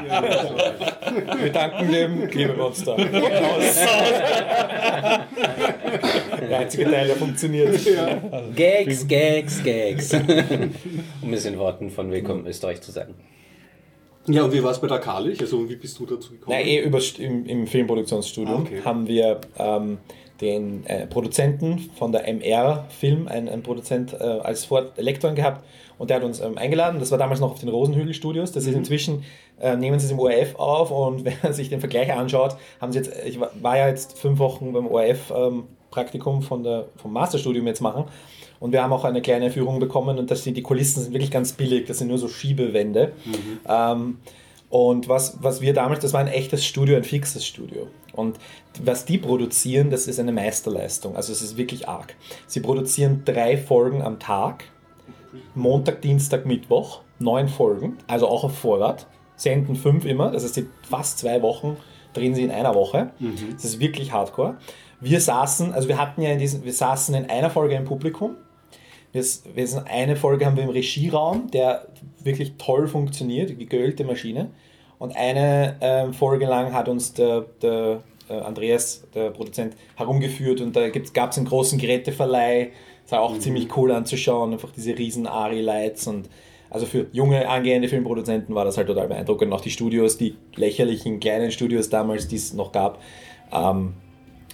hier- 0.00 1.42
Wir 1.42 1.52
danken 1.52 1.92
dem 1.92 2.28
Klebemonster. 2.28 2.96
Der 6.50 6.58
einzige 6.58 6.84
Teil, 6.90 7.06
der 7.06 7.16
funktioniert. 7.16 7.78
Gags, 8.56 9.06
Gags, 9.06 9.62
Gags. 9.62 10.12
um 11.22 11.32
es 11.32 11.44
in 11.44 11.58
Worten 11.58 11.90
von 11.90 12.10
Willkommen 12.10 12.41
Österreich 12.46 12.80
zu 12.80 12.92
sagen. 12.92 13.14
Ja, 14.26 14.44
und 14.44 14.52
wie 14.52 14.62
war 14.62 14.70
es 14.70 14.80
bei 14.80 14.86
der 14.86 15.00
Karlich? 15.00 15.40
Also 15.40 15.68
wie 15.68 15.76
bist 15.76 15.98
du 15.98 16.06
dazu 16.06 16.32
gekommen? 16.32 16.56
Nein, 16.56 16.66
eh 16.66 16.78
über, 16.80 17.00
im, 17.18 17.44
im 17.46 17.66
Filmproduktionsstudio 17.66 18.54
Ah, 18.54 18.60
okay. 18.60 18.80
haben 18.84 19.08
wir 19.08 19.40
ähm, 19.58 19.98
den 20.40 20.86
äh, 20.86 21.06
Produzenten 21.06 21.90
von 21.96 22.12
der 22.12 22.28
MR 22.28 22.86
Film, 22.88 23.26
ein, 23.26 23.48
ein 23.48 23.62
Produzent 23.62 24.12
äh, 24.12 24.22
als 24.22 24.64
Vorlektoren 24.64 25.34
gehabt 25.34 25.64
und 25.98 26.10
der 26.10 26.18
hat 26.18 26.24
uns 26.24 26.40
ähm, 26.40 26.56
eingeladen. 26.56 27.00
Das 27.00 27.10
war 27.10 27.18
damals 27.18 27.40
noch 27.40 27.52
auf 27.52 27.60
den 27.60 27.68
Rosenhügel 27.68 28.14
Studios. 28.14 28.52
Das 28.52 28.66
ist 28.66 28.74
inzwischen, 28.74 29.24
äh, 29.60 29.76
nehmen 29.76 29.98
sie 29.98 30.06
es 30.06 30.12
im 30.12 30.18
ORF 30.20 30.54
auf 30.56 30.90
und 30.92 31.24
wenn 31.24 31.34
man 31.42 31.52
sich 31.52 31.68
den 31.68 31.80
Vergleich 31.80 32.12
anschaut, 32.12 32.56
haben 32.80 32.92
sie 32.92 32.98
jetzt, 32.98 33.12
ich 33.24 33.40
war, 33.40 33.50
war 33.60 33.76
ja 33.76 33.88
jetzt 33.88 34.18
fünf 34.18 34.38
Wochen 34.38 34.72
beim 34.72 34.86
ORF 34.86 35.32
ähm, 35.34 35.64
Praktikum 35.92 36.42
von 36.42 36.64
der, 36.64 36.86
vom 36.96 37.12
Masterstudium 37.12 37.66
jetzt 37.68 37.80
machen. 37.80 38.04
Und 38.58 38.72
wir 38.72 38.82
haben 38.82 38.92
auch 38.92 39.04
eine 39.04 39.22
kleine 39.22 39.50
Führung 39.50 39.78
bekommen 39.78 40.18
und 40.18 40.30
das 40.30 40.42
sind, 40.42 40.56
die 40.56 40.62
Kulissen 40.62 41.02
sind 41.02 41.12
wirklich 41.12 41.30
ganz 41.30 41.52
billig, 41.52 41.86
das 41.86 41.98
sind 41.98 42.08
nur 42.08 42.18
so 42.18 42.26
Schiebewände. 42.28 43.12
Ähm, 43.68 44.18
und 44.70 45.08
was, 45.08 45.36
was 45.42 45.60
wir 45.60 45.74
damals, 45.74 46.00
das 46.00 46.12
war 46.12 46.20
ein 46.20 46.28
echtes 46.28 46.64
Studio, 46.64 46.96
ein 46.96 47.04
fixes 47.04 47.44
Studio. 47.46 47.88
Und 48.14 48.38
was 48.82 49.04
die 49.04 49.18
produzieren, 49.18 49.90
das 49.90 50.06
ist 50.06 50.18
eine 50.18 50.32
Meisterleistung. 50.32 51.14
Also 51.16 51.32
es 51.32 51.42
ist 51.42 51.56
wirklich 51.56 51.88
arg. 51.88 52.14
Sie 52.46 52.60
produzieren 52.60 53.22
drei 53.24 53.56
Folgen 53.58 54.00
am 54.02 54.18
Tag. 54.18 54.64
Montag, 55.54 56.00
Dienstag, 56.02 56.46
Mittwoch. 56.46 57.00
Neun 57.18 57.48
Folgen. 57.48 57.98
Also 58.06 58.28
auch 58.28 58.44
auf 58.44 58.56
Vorrat. 58.58 59.06
Senden 59.36 59.76
fünf 59.76 60.04
immer. 60.04 60.30
Das 60.30 60.44
heißt, 60.44 60.62
fast 60.88 61.18
zwei 61.18 61.42
Wochen 61.42 61.76
drehen 62.14 62.34
sie 62.34 62.42
in 62.42 62.50
einer 62.50 62.74
Woche. 62.74 63.10
Das 63.54 63.64
ist 63.64 63.80
wirklich 63.80 64.12
hardcore. 64.12 64.56
Wir 65.02 65.20
saßen, 65.20 65.72
also 65.74 65.88
wir 65.88 65.98
hatten 65.98 66.22
ja 66.22 66.30
in 66.30 66.38
diesen, 66.38 66.64
wir 66.64 66.72
saßen 66.72 67.14
in 67.14 67.28
einer 67.28 67.50
Folge 67.50 67.74
im 67.74 67.84
Publikum. 67.84 68.36
Wir, 69.10 69.24
wir 69.54 69.66
sind, 69.66 69.86
eine 69.88 70.14
Folge 70.14 70.46
haben 70.46 70.56
wir 70.56 70.62
im 70.62 70.70
Regieraum, 70.70 71.50
der 71.50 71.88
wirklich 72.22 72.54
toll 72.56 72.86
funktioniert, 72.86 73.50
die 73.50 73.66
geölte 73.66 74.04
Maschine. 74.04 74.50
Und 74.98 75.16
eine 75.16 75.76
ähm, 75.80 76.12
Folge 76.14 76.46
lang 76.46 76.72
hat 76.72 76.88
uns 76.88 77.12
der, 77.14 77.46
der 77.60 78.02
äh, 78.28 78.34
Andreas, 78.34 79.02
der 79.12 79.30
Produzent, 79.30 79.74
herumgeführt 79.96 80.60
und 80.60 80.76
da 80.76 80.88
gab 80.88 81.32
es 81.32 81.36
einen 81.36 81.48
großen 81.48 81.78
Geräteverleih. 81.78 82.70
Das 83.02 83.12
war 83.12 83.22
auch 83.22 83.36
ziemlich 83.38 83.76
cool 83.76 83.90
anzuschauen, 83.90 84.52
einfach 84.52 84.70
diese 84.70 84.96
riesen 84.96 85.26
Ari-Lights 85.26 86.06
und 86.06 86.28
also 86.70 86.86
für 86.86 87.08
junge 87.12 87.48
angehende 87.48 87.88
Filmproduzenten 87.88 88.54
war 88.54 88.64
das 88.64 88.78
halt 88.78 88.86
total 88.86 89.08
beeindruckend. 89.08 89.52
Auch 89.52 89.60
die 89.60 89.70
Studios, 89.70 90.16
die 90.16 90.36
lächerlichen 90.54 91.20
kleinen 91.20 91.50
Studios 91.50 91.90
damals, 91.90 92.28
die 92.28 92.36
es 92.36 92.54
noch 92.54 92.72
gab. 92.72 93.02
Ähm, 93.52 93.94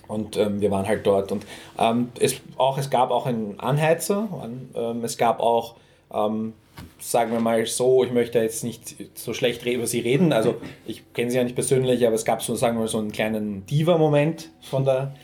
und 0.09 0.37
ähm, 0.37 0.61
wir 0.61 0.71
waren 0.71 0.87
halt 0.87 1.07
dort. 1.07 1.31
Und 1.33 1.47
ähm, 1.79 2.09
es, 2.19 2.37
auch, 2.57 2.79
es 2.79 2.91
gab 2.91 3.11
auch 3.11 3.27
einen 3.27 3.61
Anheizer, 3.61 4.29
an, 4.43 4.71
ähm, 4.75 5.05
es 5.05 5.17
gab 5.17 5.41
auch, 5.41 5.77
ähm, 6.13 6.55
sagen 7.01 7.33
wir 7.33 7.41
mal 7.41 7.67
so, 7.67 8.05
ich 8.05 8.13
möchte 8.13 8.39
jetzt 8.39 8.65
nicht 8.65 8.97
so 9.15 9.35
schlecht 9.35 9.65
über 9.67 9.87
sie 9.87 10.01
reden, 10.01 10.33
also 10.33 10.57
ich 10.87 11.03
kenne 11.13 11.31
sie 11.31 11.37
ja 11.37 11.45
nicht 11.45 11.57
persönlich, 11.57 12.07
aber 12.07 12.15
es 12.15 12.25
gab 12.25 12.43
so, 12.43 12.55
sagen 12.55 12.77
wir 12.77 12.83
mal, 12.83 12.89
so 12.89 12.99
einen 12.99 13.13
kleinen 13.13 13.67
Diva-Moment 13.67 14.51
von 14.63 14.85
der, 14.85 15.15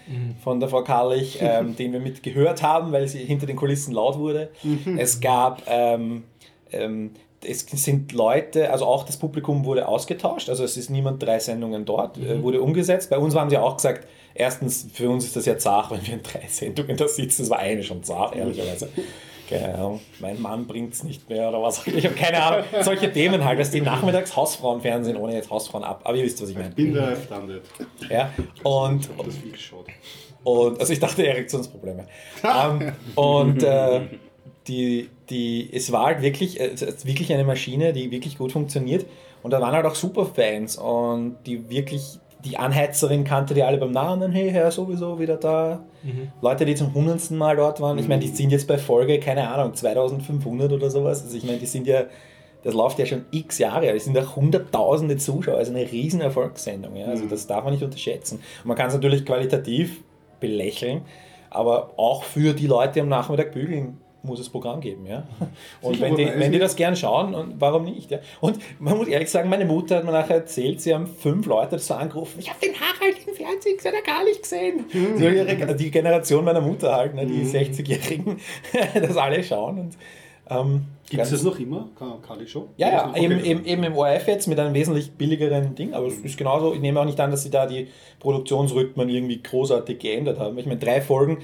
von 0.43 0.61
der 0.61 0.69
Frau 0.69 0.83
Karlich, 0.83 1.39
ähm, 1.41 1.77
den 1.77 1.93
wir 1.93 2.01
mitgehört 2.01 2.63
haben, 2.63 2.93
weil 2.93 3.07
sie 3.07 3.25
hinter 3.25 3.47
den 3.47 3.57
Kulissen 3.57 3.95
laut 3.95 4.19
wurde. 4.19 4.51
Es 4.97 5.21
gab 5.21 5.63
ähm, 5.69 6.25
ähm, 6.73 7.11
es 7.47 7.61
sind 7.61 8.13
Leute, 8.13 8.71
also 8.71 8.87
auch 8.87 9.05
das 9.05 9.17
Publikum 9.17 9.65
wurde 9.65 9.87
ausgetauscht, 9.87 10.49
also 10.49 10.65
es 10.65 10.77
ist 10.77 10.91
niemand 10.91 11.23
drei 11.23 11.39
Sendungen 11.39 11.85
dort, 11.85 12.19
äh, 12.19 12.43
wurde 12.43 12.61
umgesetzt. 12.61 13.11
Bei 13.11 13.19
uns 13.19 13.35
haben 13.35 13.51
sie 13.51 13.59
auch 13.59 13.77
gesagt, 13.77 14.07
erstens, 14.35 14.87
für 14.93 15.09
uns 15.09 15.25
ist 15.25 15.37
das 15.37 15.47
ja 15.47 15.57
zart, 15.59 15.91
wenn 15.91 16.07
wir 16.07 16.15
in 16.15 16.23
drei 16.23 16.47
Sendungen 16.49 16.97
da 16.97 17.09
sitzen, 17.09 17.43
das 17.43 17.51
war 17.51 17.59
eine 17.59 17.83
schon 17.83 18.03
zart, 18.03 18.37
ehrlicherweise. 18.37 18.89
Keine 19.49 19.75
Ahnung, 19.75 20.01
mein 20.21 20.41
Mann 20.41 20.67
bringt 20.67 20.95
es 20.95 21.05
nicht 21.05 21.29
mehr 21.29 21.51
oder 21.51 21.61
was. 21.63 21.87
Ich 21.87 22.05
habe 22.07 22.15
keine 22.15 22.43
Ahnung. 22.43 22.65
Solche 22.81 23.13
Themen 23.13 23.45
halt, 23.45 23.61
dass 23.61 23.71
die 23.71 23.83
nachmittags 23.83 24.35
Hausfrauenfernsehen 24.35 25.19
ohne 25.19 25.35
jetzt 25.35 25.51
Hausfrauen 25.51 25.85
ab. 25.85 26.01
Aber 26.05 26.17
ihr 26.17 26.25
wisst, 26.25 26.41
was 26.43 26.49
ich 26.49 26.57
meine. 26.57 26.71
Bin 26.75 26.95
da 26.95 27.11
erstanden. 27.11 27.61
Ja? 28.09 28.31
Und, 28.63 29.11
Das 29.19 29.37
viel 29.37 29.53
geschaut. 29.53 29.87
und 30.45 30.81
also 30.81 30.93
ich 30.93 30.99
dachte 30.99 31.27
Erektionsprobleme. 31.27 32.07
ähm, 32.43 32.93
und 33.17 33.63
äh, 33.63 34.01
die, 34.67 35.11
die, 35.29 35.69
es 35.73 35.93
war 35.93 36.07
halt 36.07 36.23
wirklich, 36.23 36.59
äh, 36.59 36.75
wirklich 37.05 37.31
eine 37.33 37.45
Maschine, 37.45 37.93
die 37.93 38.11
wirklich 38.11 38.39
gut 38.39 38.53
funktioniert. 38.53 39.05
Und 39.43 39.51
da 39.51 39.61
waren 39.61 39.75
halt 39.75 39.85
auch 39.85 39.95
Superfans 39.95 40.77
und 40.79 41.37
die 41.45 41.69
wirklich, 41.69 42.19
die 42.45 42.59
Anheizerin 42.59 43.25
kannte 43.25 43.55
die 43.55 43.63
alle 43.63 43.79
beim 43.79 43.93
Namen, 43.93 44.33
hey, 44.33 44.51
Herr, 44.51 44.71
sowieso 44.71 45.19
wieder 45.19 45.37
da. 45.37 45.85
Leute, 46.43 46.67
die 46.67 46.75
zum 46.75 46.93
hundertsten 46.93 47.39
Mal 47.39 47.57
dort 47.57 47.81
waren, 47.81 47.99
ich 47.99 48.09
meine, 48.09 48.21
die 48.21 48.29
sind 48.29 48.51
jetzt 48.51 48.69
bei 48.69 48.77
Folge, 48.77 49.19
keine 49.19 49.49
Ahnung, 49.49 49.75
2500 49.75 50.73
oder 50.73 50.91
sowas. 50.91 51.23
Also 51.23 51.37
ich 51.37 51.45
meine, 51.45 51.59
die 51.59 51.67
sind 51.67 51.87
ja, 51.87 52.05
das 52.63 52.75
läuft 52.75 52.99
ja 52.99 53.07
schon 53.07 53.25
x 53.31 53.59
Jahre, 53.59 53.89
es 53.89 54.05
sind 54.05 54.15
ja 54.15 54.37
hunderttausende 54.37 55.17
Zuschauer, 55.17 55.57
also 55.57 55.73
eine 55.73 55.91
riesen 55.91 56.21
Erfolgssendung. 56.21 56.97
Ja? 56.97 57.07
Also 57.07 57.25
das 57.27 57.47
darf 57.47 57.65
man 57.65 57.73
nicht 57.73 57.83
unterschätzen. 57.83 58.41
Und 58.63 58.69
man 58.69 58.77
kann 58.77 58.89
es 58.89 58.95
natürlich 58.95 59.25
qualitativ 59.25 60.03
belächeln, 60.41 61.03
aber 61.49 61.95
auch 61.97 62.25
für 62.25 62.53
die 62.53 62.67
Leute 62.67 63.01
am 63.01 63.09
Nachmittag 63.09 63.53
bügeln 63.53 63.99
muss 64.25 64.41
es 64.41 64.49
Programm 64.49 64.81
geben, 64.81 65.07
ja. 65.07 65.23
Und 65.83 65.95
Sicher, 65.95 66.07
wenn, 66.07 66.17
die, 66.17 66.27
wenn 66.27 66.51
die 66.53 66.59
das 66.59 66.75
gern 66.77 66.97
schauen, 66.97 67.35
und 67.35 67.61
warum 67.61 67.85
nicht? 67.85 68.11
Ja? 68.11 68.19
Und 68.41 68.59
man 68.81 68.97
muss 68.97 69.07
ehrlich 69.09 69.31
sagen, 69.31 69.49
meine 69.49 69.65
Mutter 69.65 69.97
hat 69.97 70.05
mir 70.05 70.13
nachher 70.13 70.37
erzählt, 70.37 70.81
sie 70.81 70.95
haben 70.95 71.07
fünf 71.07 71.47
Leute 71.47 71.79
so 71.79 71.95
angerufen, 71.95 72.39
ich 72.41 72.49
habe 72.49 72.59
den 72.61 72.73
Harald 72.75 73.17
im 73.27 73.35
Fernsehen 73.35 73.77
gesehen, 73.77 73.93
gar 74.05 74.25
nicht 74.25 74.43
gesehen. 74.43 74.85
Mhm. 74.93 75.19
So 75.19 75.25
ihre, 75.29 75.75
die 75.77 75.91
Generation 75.91 76.45
meiner 76.45 76.61
Mutter 76.61 76.95
halt, 76.95 77.15
ne, 77.15 77.27
die 77.27 77.45
60-Jährigen, 77.45 78.39
das 78.95 79.17
alle 79.17 79.43
schauen. 79.45 79.79
Und, 79.79 79.97
ähm, 80.51 80.85
Gibt 81.09 81.23
es 81.23 81.31
das 81.31 81.43
noch 81.43 81.59
immer? 81.59 81.89
Ka- 81.99 82.19
Kali 82.27 82.47
Show? 82.47 82.69
ja, 82.79 82.89
ja, 82.91 83.09
Okay. 83.11 83.25
eben, 83.25 83.45
eben, 83.45 83.65
eben 83.67 83.85
im 83.85 83.95
ORF 83.97 84.27
jetzt 84.27 84.47
mit 84.49 84.59
einem 84.59 84.75
wesentlich 84.75 85.13
billigeren 85.13 85.75
Ding, 85.75 85.93
aber 85.95 86.07
es 86.07 86.15
ist 86.19 86.37
genauso, 86.39 86.73
ich 86.75 86.81
nehme 86.81 86.99
auch 87.01 87.05
nicht 87.05 87.21
an, 87.21 87.31
dass 87.31 87.43
sie 87.43 87.51
da 87.51 87.67
die 87.67 87.89
Produktionsrhythmen 88.21 89.09
irgendwie 89.09 89.43
großartig 89.43 89.99
geändert 89.99 90.39
haben. 90.39 90.57
Ich 90.59 90.67
meine, 90.67 90.81
drei 90.81 91.01
Folgen 91.03 91.39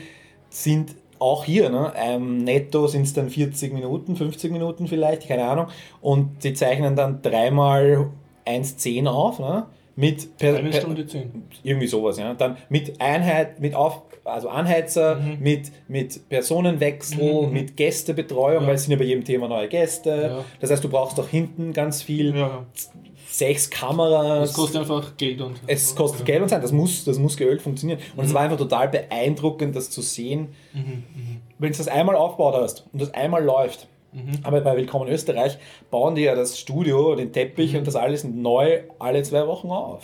sind 0.49 0.97
auch 1.21 1.45
hier, 1.45 1.71
ne? 1.71 1.93
ähm, 1.97 2.39
netto 2.43 2.87
sind 2.89 3.03
es 3.03 3.13
dann 3.13 3.31
40 3.31 3.73
Minuten, 3.73 4.17
50 4.17 4.51
Minuten 4.51 4.89
vielleicht, 4.89 5.29
keine 5.29 5.45
Ahnung, 5.45 5.67
und 6.01 6.43
sie 6.43 6.55
zeichnen 6.55 6.97
dann 6.97 7.23
dreimal 7.23 8.09
1,10 8.47 9.07
auf, 9.07 9.39
ne? 9.39 9.67
mit 9.97 10.37
per, 10.39 10.57
Eine 10.57 10.71
per- 10.71 10.81
Stunde 10.81 11.07
zehn. 11.07 11.45
irgendwie 11.63 11.87
sowas, 11.87 12.19
ja. 12.19 12.33
Dann 12.35 12.57
mit 12.71 13.01
Einheit, 13.03 13.61
mit 13.61 13.75
auf, 13.75 14.03
also 14.25 14.49
Anheizer, 14.49 15.21
mit, 15.39 15.71
mit 15.89 16.27
Personenwechsel, 16.31 17.47
Mhm. 17.49 17.53
mit 17.53 17.77
Gästebetreuung, 17.77 18.63
Ja. 18.63 18.69
weil 18.69 18.75
es 18.77 18.85
sind 18.85 18.93
ja 18.93 18.99
bei 18.99 19.05
jedem 19.05 19.25
Thema 19.25 19.47
neue 19.49 19.69
Gäste. 19.69 20.31
Ja. 20.39 20.45
Das 20.61 20.71
heißt, 20.71 20.83
du 20.83 20.89
brauchst 20.89 21.21
auch 21.21 21.29
hinten 21.29 21.73
ganz 21.75 22.03
viel, 22.03 22.35
Ja, 22.35 22.65
sechs 23.41 23.69
Kameras. 23.71 24.51
das 24.51 24.53
kostet 24.53 24.81
einfach 24.83 25.17
Geld 25.17 25.41
und. 25.41 25.61
es 25.67 25.95
kostet 25.95 26.25
Geld 26.27 26.43
und 26.43 26.49
Zeit, 26.49 26.63
das 26.63 26.73
muss, 26.73 27.05
das 27.05 27.19
muss 27.19 27.37
geölt 27.37 27.61
funktionieren. 27.63 27.99
Und 28.15 28.19
Mhm. 28.25 28.29
es 28.29 28.35
war 28.35 28.43
einfach 28.43 28.57
total 28.59 28.89
beeindruckend, 28.89 29.75
das 29.75 29.91
zu 29.91 30.03
sehen, 30.03 30.49
wenn 31.59 31.73
du 31.73 31.77
das 31.79 31.89
einmal 31.89 32.17
aufgebaut 32.17 32.55
hast 32.63 32.87
und 32.93 33.01
das 33.03 33.13
einmal 33.15 33.43
läuft. 33.45 33.89
Mhm. 34.13 34.41
Aber 34.43 34.61
bei 34.61 34.77
Willkommen 34.77 35.09
Österreich 35.09 35.57
bauen 35.91 36.15
die 36.17 36.23
ja 36.23 36.35
das 36.35 36.59
Studio, 36.59 37.15
den 37.15 37.29
Mhm. 37.29 37.33
Teppich 37.33 37.77
und 37.77 37.87
das 37.87 37.97
alles 37.97 38.25
neu 38.25 38.81
alle 38.99 39.23
zwei 39.23 39.47
Wochen 39.47 39.69
auf. 39.71 40.03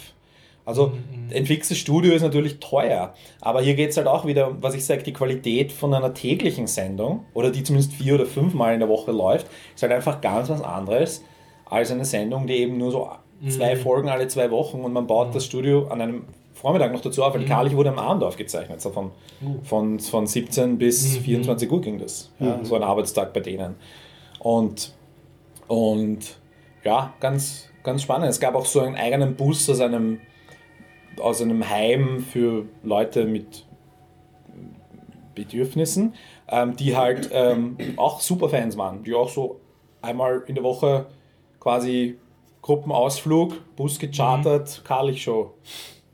Also 0.65 0.89
Mhm, 0.89 1.31
ein 1.37 1.47
fixes 1.47 1.79
Studio 1.79 2.13
ist 2.13 2.23
natürlich 2.23 2.59
teuer, 2.59 3.15
aber 3.41 3.61
hier 3.63 3.75
geht 3.75 3.91
es 3.91 3.97
halt 3.97 4.07
auch 4.09 4.27
wieder 4.27 4.57
was 4.61 4.75
ich 4.75 4.85
sage, 4.85 5.03
die 5.05 5.13
Qualität 5.13 5.71
von 5.73 5.95
einer 5.95 6.13
täglichen 6.13 6.67
Sendung 6.67 7.25
oder 7.35 7.51
die 7.51 7.63
zumindest 7.63 7.93
vier 7.93 8.15
oder 8.17 8.27
fünf 8.27 8.53
Mal 8.55 8.75
in 8.75 8.81
der 8.81 8.89
Woche 8.89 9.13
läuft, 9.13 9.47
ist 9.75 9.83
halt 9.83 9.93
einfach 9.93 10.21
ganz 10.21 10.49
was 10.49 10.63
anderes 10.63 11.23
als 11.69 11.91
eine 11.93 12.05
Sendung, 12.05 12.47
die 12.49 12.55
eben 12.55 12.79
nur 12.79 12.91
so 12.93 13.09
zwei 13.49 13.75
Mhm. 13.75 13.81
Folgen 13.81 14.09
alle 14.09 14.29
zwei 14.29 14.51
Wochen 14.51 14.81
und 14.81 14.93
man 14.93 15.07
baut 15.07 15.35
das 15.35 15.45
Studio 15.45 15.89
an 15.89 16.01
einem 16.01 16.25
Vormittag 16.55 16.93
noch 16.93 17.03
dazu 17.03 17.23
auf, 17.23 17.35
weil 17.35 17.41
die 17.41 17.47
Karlich 17.47 17.77
wurde 17.77 17.91
am 17.91 17.99
Abend 17.99 18.25
aufgezeichnet, 18.25 18.81
so 18.81 18.91
von, 18.91 19.11
von, 19.65 20.01
von 20.01 20.27
17 20.27 20.79
bis 20.79 21.19
24 21.19 21.71
Uhr 21.71 21.81
ging 21.83 21.99
das, 21.99 22.33
ja, 22.39 22.65
so 22.65 22.77
ein 22.77 22.83
Arbeitstag 22.83 23.35
bei 23.35 23.41
denen. 23.41 23.77
Und, 24.39 24.95
und 25.69 26.39
ja, 26.83 27.13
ganz, 27.21 27.69
ganz 27.83 28.03
spannend. 28.03 28.31
Es 28.31 28.41
gab 28.41 28.55
auch 28.55 28.65
so 28.65 28.81
einen 28.81 28.97
eigenen 28.97 29.37
Bus 29.37 29.69
aus 29.69 29.81
einem, 29.81 30.21
aus 31.21 31.43
einem 31.43 31.69
Heim 31.69 32.21
für 32.21 32.65
Leute 32.83 33.27
mit 33.27 33.67
Bedürfnissen, 35.35 36.15
ähm, 36.49 36.75
die 36.75 36.97
halt 36.97 37.29
ähm, 37.33 37.77
auch 37.97 38.21
Superfans 38.21 38.79
waren, 38.79 39.05
die 39.05 39.15
auch 39.15 39.29
so 39.29 39.61
einmal 40.01 40.43
in 40.47 40.55
der 40.55 40.65
Woche 40.65 41.07
quasi 41.61 42.17
Gruppenausflug, 42.67 43.77
Bus 43.77 43.97
gechartert, 43.97 44.83
Karlich-Show. 44.85 45.55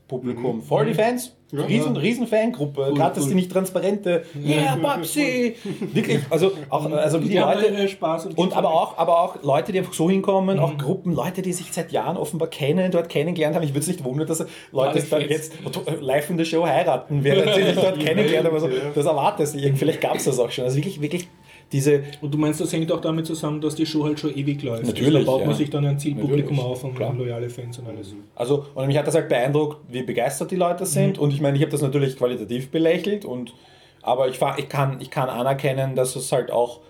Publikum. 0.07 0.61
Voll 0.61 0.85
die 0.85 0.93
Fans. 0.93 1.35
Ja, 1.51 1.63
riesen, 1.63 1.95
ja. 1.95 2.01
riesen 2.01 2.27
Fangruppe. 2.27 2.89
Cool, 2.89 2.93
Gerade, 2.95 3.19
cool. 3.19 3.27
die 3.29 3.35
nicht 3.35 3.51
transparente, 3.51 4.23
yeah, 4.35 4.75
Babsi! 4.75 5.55
Wirklich, 5.93 6.19
also 6.29 6.51
auch 6.69 6.85
also 6.91 7.19
die, 7.19 7.29
Die 7.29 7.37
Leute. 7.37 7.87
Spaß 7.87 8.27
und, 8.27 8.37
Und 8.37 8.53
aber 8.55 8.71
auch, 8.71 8.97
aber 8.99 9.19
auch 9.19 9.41
Leute, 9.41 9.71
die 9.71 9.79
einfach 9.79 9.93
so 9.93 10.09
hinkommen, 10.09 10.59
auch 10.59 10.77
Gruppen, 10.77 11.13
Leute, 11.13 11.41
die 11.41 11.53
sich 11.53 11.71
seit 11.71 11.91
Jahren 11.91 12.17
offenbar 12.17 12.49
kennen, 12.49 12.91
dort 12.91 13.09
kennengelernt 13.09 13.55
haben. 13.55 13.63
Ich 13.63 13.71
würde 13.71 13.81
es 13.81 13.87
nicht 13.87 14.03
wundern, 14.03 14.27
dass 14.27 14.45
Leute 14.71 14.99
Alle 14.99 15.01
dann 15.01 15.29
jetzt 15.29 15.53
live 16.01 16.29
in 16.29 16.37
der 16.37 16.45
Show 16.45 16.65
heiraten, 16.65 17.23
während 17.23 17.53
sie 17.53 17.63
sich 17.63 17.75
dort 17.75 17.99
kennengelernt 18.03 18.47
haben. 18.47 18.53
Also, 18.55 18.69
das 18.93 19.05
erwartest 19.05 19.55
du. 19.55 19.75
Vielleicht 19.75 20.01
gab 20.01 20.15
es 20.15 20.25
das 20.25 20.37
auch 20.37 20.51
schon. 20.51 20.65
Also 20.65 20.77
wirklich, 20.77 21.01
wirklich 21.01 21.27
diese 21.71 22.03
Und 22.21 22.33
du 22.33 22.37
meinst, 22.37 22.61
das 22.61 22.71
hängt 22.71 22.91
auch 22.91 23.01
damit 23.01 23.25
zusammen, 23.25 23.61
dass 23.61 23.75
die 23.75 23.85
Show 23.85 24.03
halt 24.03 24.19
schon 24.19 24.35
ewig 24.35 24.61
läuft. 24.61 24.85
Natürlich, 24.85 25.15
Also 25.15 25.19
da 25.19 25.31
baut 25.31 25.41
man 25.41 25.49
ja. 25.49 25.55
sich 25.55 25.69
dann 25.69 25.85
ein 25.85 25.99
Zielpublikum 25.99 26.55
Natürlich, 26.57 26.59
auf 26.59 26.83
und 26.83 26.95
klar. 26.95 27.13
loyale 27.13 27.49
Fans 27.49 27.79
und 27.79 27.87
alles. 27.87 28.15
Also, 28.35 28.65
und 28.75 28.87
mich 28.87 28.97
hat 28.97 29.07
das 29.07 29.15
halt 29.15 29.29
beeindruckt, 29.29 29.77
wie 29.91 30.03
begeistert 30.03 30.51
die 30.51 30.55
Leute 30.55 30.85
sind. 30.85 31.17
Und 31.17 31.33
ich 31.33 31.41
meine, 31.41 31.57
ich 31.57 31.63
habe 31.63 31.71
das 31.71 31.81
natürlich 31.81 32.15
qualitativ 32.17 32.69
belächelt. 32.69 33.25
Und, 33.25 33.53
aber 34.01 34.27
ich, 34.27 34.39
ich, 34.57 34.69
kann, 34.69 35.01
ich 35.01 35.09
kann 35.09 35.29
anerkennen, 35.29 35.95
dass 35.95 36.15
es 36.15 36.31
halt 36.31 36.51
auch 36.51 36.81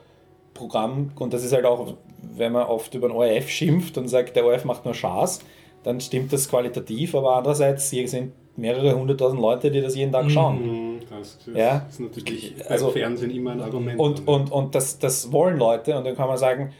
Programm, 0.53 1.12
und 1.15 1.33
das 1.33 1.43
ist 1.43 1.53
halt 1.53 1.65
auch, 1.65 1.95
wenn 2.36 2.51
man 2.51 2.63
oft 2.63 2.93
über 2.93 3.07
den 3.07 3.15
ORF 3.15 3.49
schimpft 3.49 3.97
und 3.97 4.07
sagt, 4.07 4.36
der 4.36 4.45
ORF 4.45 4.65
macht 4.65 4.86
nur 4.86 4.93
Spaß, 4.93 5.39
dann 5.83 5.99
stimmt 5.99 6.31
das 6.33 6.49
qualitativ. 6.49 7.15
Aber 7.15 7.36
andererseits, 7.36 7.89
hier 7.89 8.07
sind 8.07 8.33
mehrere 8.55 8.95
hunderttausend 8.97 9.41
Leute, 9.41 9.71
die 9.71 9.81
das 9.81 9.95
jeden 9.95 10.11
Tag 10.11 10.29
schauen. 10.29 10.61
Mhm, 10.95 10.99
Das, 11.09 11.37
das 11.45 11.55
Ja. 11.55 11.85
ist 11.89 11.99
natürlich 11.99 12.53
Also- 12.69 12.85
beim 12.87 12.93
Fernsehen 12.93 13.31
immer 13.31 13.51
ein 13.51 13.61
Argument. 13.61 13.99
Und, 13.99 14.27
und, 14.27 14.51
und 14.51 14.75
das, 14.75 14.99
das 14.99 15.31
wollen 15.31 15.57
Leute 15.57 15.97
und 15.97 16.05
dann 16.05 16.15
kann 16.15 16.27
man 16.27 16.37
sagen, 16.37 16.71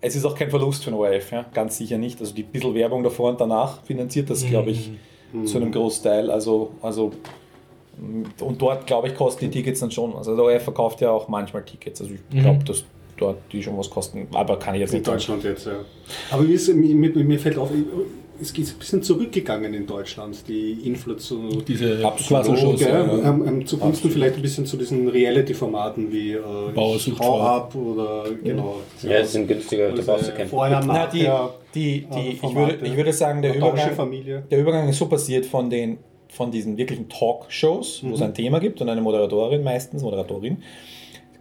es 0.00 0.14
ist 0.14 0.24
auch 0.24 0.34
kein 0.36 0.48
Verlust 0.50 0.84
für 0.84 0.90
den 0.90 0.98
ORF, 0.98 1.32
ja? 1.32 1.44
ganz 1.52 1.76
sicher 1.76 1.98
nicht. 1.98 2.20
Also 2.20 2.34
die 2.34 2.42
bisschen 2.44 2.74
Werbung 2.74 3.02
davor 3.02 3.30
und 3.30 3.40
danach 3.40 3.82
finanziert 3.82 4.30
das, 4.30 4.44
glaube 4.46 4.70
ich, 4.70 4.92
zu 5.44 5.56
einem 5.58 5.72
Großteil. 5.72 6.30
Also, 6.30 6.70
also 6.82 7.12
und 8.40 8.62
dort, 8.62 8.86
glaube 8.86 9.08
ich, 9.08 9.14
kosten 9.16 9.46
die 9.46 9.50
Tickets 9.50 9.80
dann 9.80 9.90
schon. 9.90 10.14
Also 10.14 10.36
der 10.36 10.44
ORF 10.44 10.62
verkauft 10.62 11.00
ja 11.00 11.10
auch 11.10 11.26
manchmal 11.28 11.64
Tickets. 11.64 12.00
Also 12.00 12.14
ich 12.14 12.40
glaube, 12.42 12.62
dass 12.64 12.84
dort 13.16 13.38
die 13.50 13.60
schon 13.60 13.76
was 13.76 13.90
kosten. 13.90 14.28
Aber 14.32 14.56
kann 14.58 14.74
ich 14.76 14.80
jetzt 14.82 14.92
in 14.92 14.98
nicht 14.98 15.06
sagen. 15.06 15.16
Deutschland 15.18 15.42
jetzt, 15.44 15.66
ja. 15.66 15.72
Aber 16.30 16.42
mir, 16.44 16.54
ist, 16.54 16.72
mir 16.72 16.94
mir 16.94 17.38
fällt 17.40 17.58
auf, 17.58 17.70
es 18.40 18.50
ist 18.50 18.74
ein 18.74 18.78
bisschen 18.78 19.02
zurückgegangen 19.02 19.74
in 19.74 19.86
Deutschland, 19.86 20.46
die 20.48 20.72
Inflation. 20.84 21.62
Diese 21.66 22.04
Absolut, 22.04 22.44
Quaselshows. 22.44 22.78
Gell? 22.78 22.92
Ja. 22.92 23.30
Ähm, 23.30 23.44
ähm, 23.46 23.66
zugunsten 23.66 24.10
vielleicht 24.10 24.36
ein 24.36 24.42
bisschen 24.42 24.66
zu 24.66 24.76
diesen 24.76 25.08
Reality-Formaten 25.08 26.12
wie 26.12 26.32
äh, 26.32 26.40
hau 27.18 27.40
ab 27.40 27.74
oder 27.74 28.24
genau. 28.42 28.80
Ja, 29.02 29.20
die 29.20 29.26
sind 29.26 29.48
günstiger, 29.48 29.92
da 29.92 30.02
brauchst 30.02 30.28
du 30.28 30.32
keinen. 30.32 30.48
Vorher, 30.48 30.80
Na, 30.86 31.06
die, 31.06 31.22
nachher, 31.24 31.54
die, 31.74 31.96
äh, 31.96 32.06
die, 32.14 32.28
ich, 32.42 32.54
würde, 32.54 32.86
ich 32.86 32.96
würde 32.96 33.12
sagen, 33.12 33.42
der 33.42 33.56
Übergang, 33.56 33.94
Familie. 33.94 34.44
der 34.50 34.58
Übergang 34.60 34.88
ist 34.88 34.98
so 34.98 35.06
passiert 35.06 35.44
von, 35.46 35.68
den, 35.68 35.98
von 36.28 36.50
diesen 36.50 36.76
wirklichen 36.76 37.08
Talkshows, 37.08 38.02
wo 38.04 38.14
es 38.14 38.22
ein 38.22 38.34
Thema 38.34 38.60
gibt 38.60 38.80
und 38.80 38.88
eine 38.88 39.00
Moderatorin 39.00 39.62
meistens, 39.62 40.02
Moderatorin, 40.02 40.62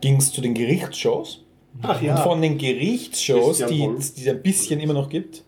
ging 0.01 0.17
es 0.17 0.31
zu 0.31 0.41
den 0.41 0.53
Gerichtsshows. 0.53 1.43
Ach 1.83 2.01
Und 2.01 2.19
von 2.19 2.41
den 2.41 2.57
Gerichtsshows, 2.57 3.60
die 3.60 3.88
die 3.88 3.89
es 3.97 4.27
ein 4.27 4.41
bisschen 4.41 4.79
immer 4.79 4.93
noch 4.93 5.10
gibt, 5.10 5.43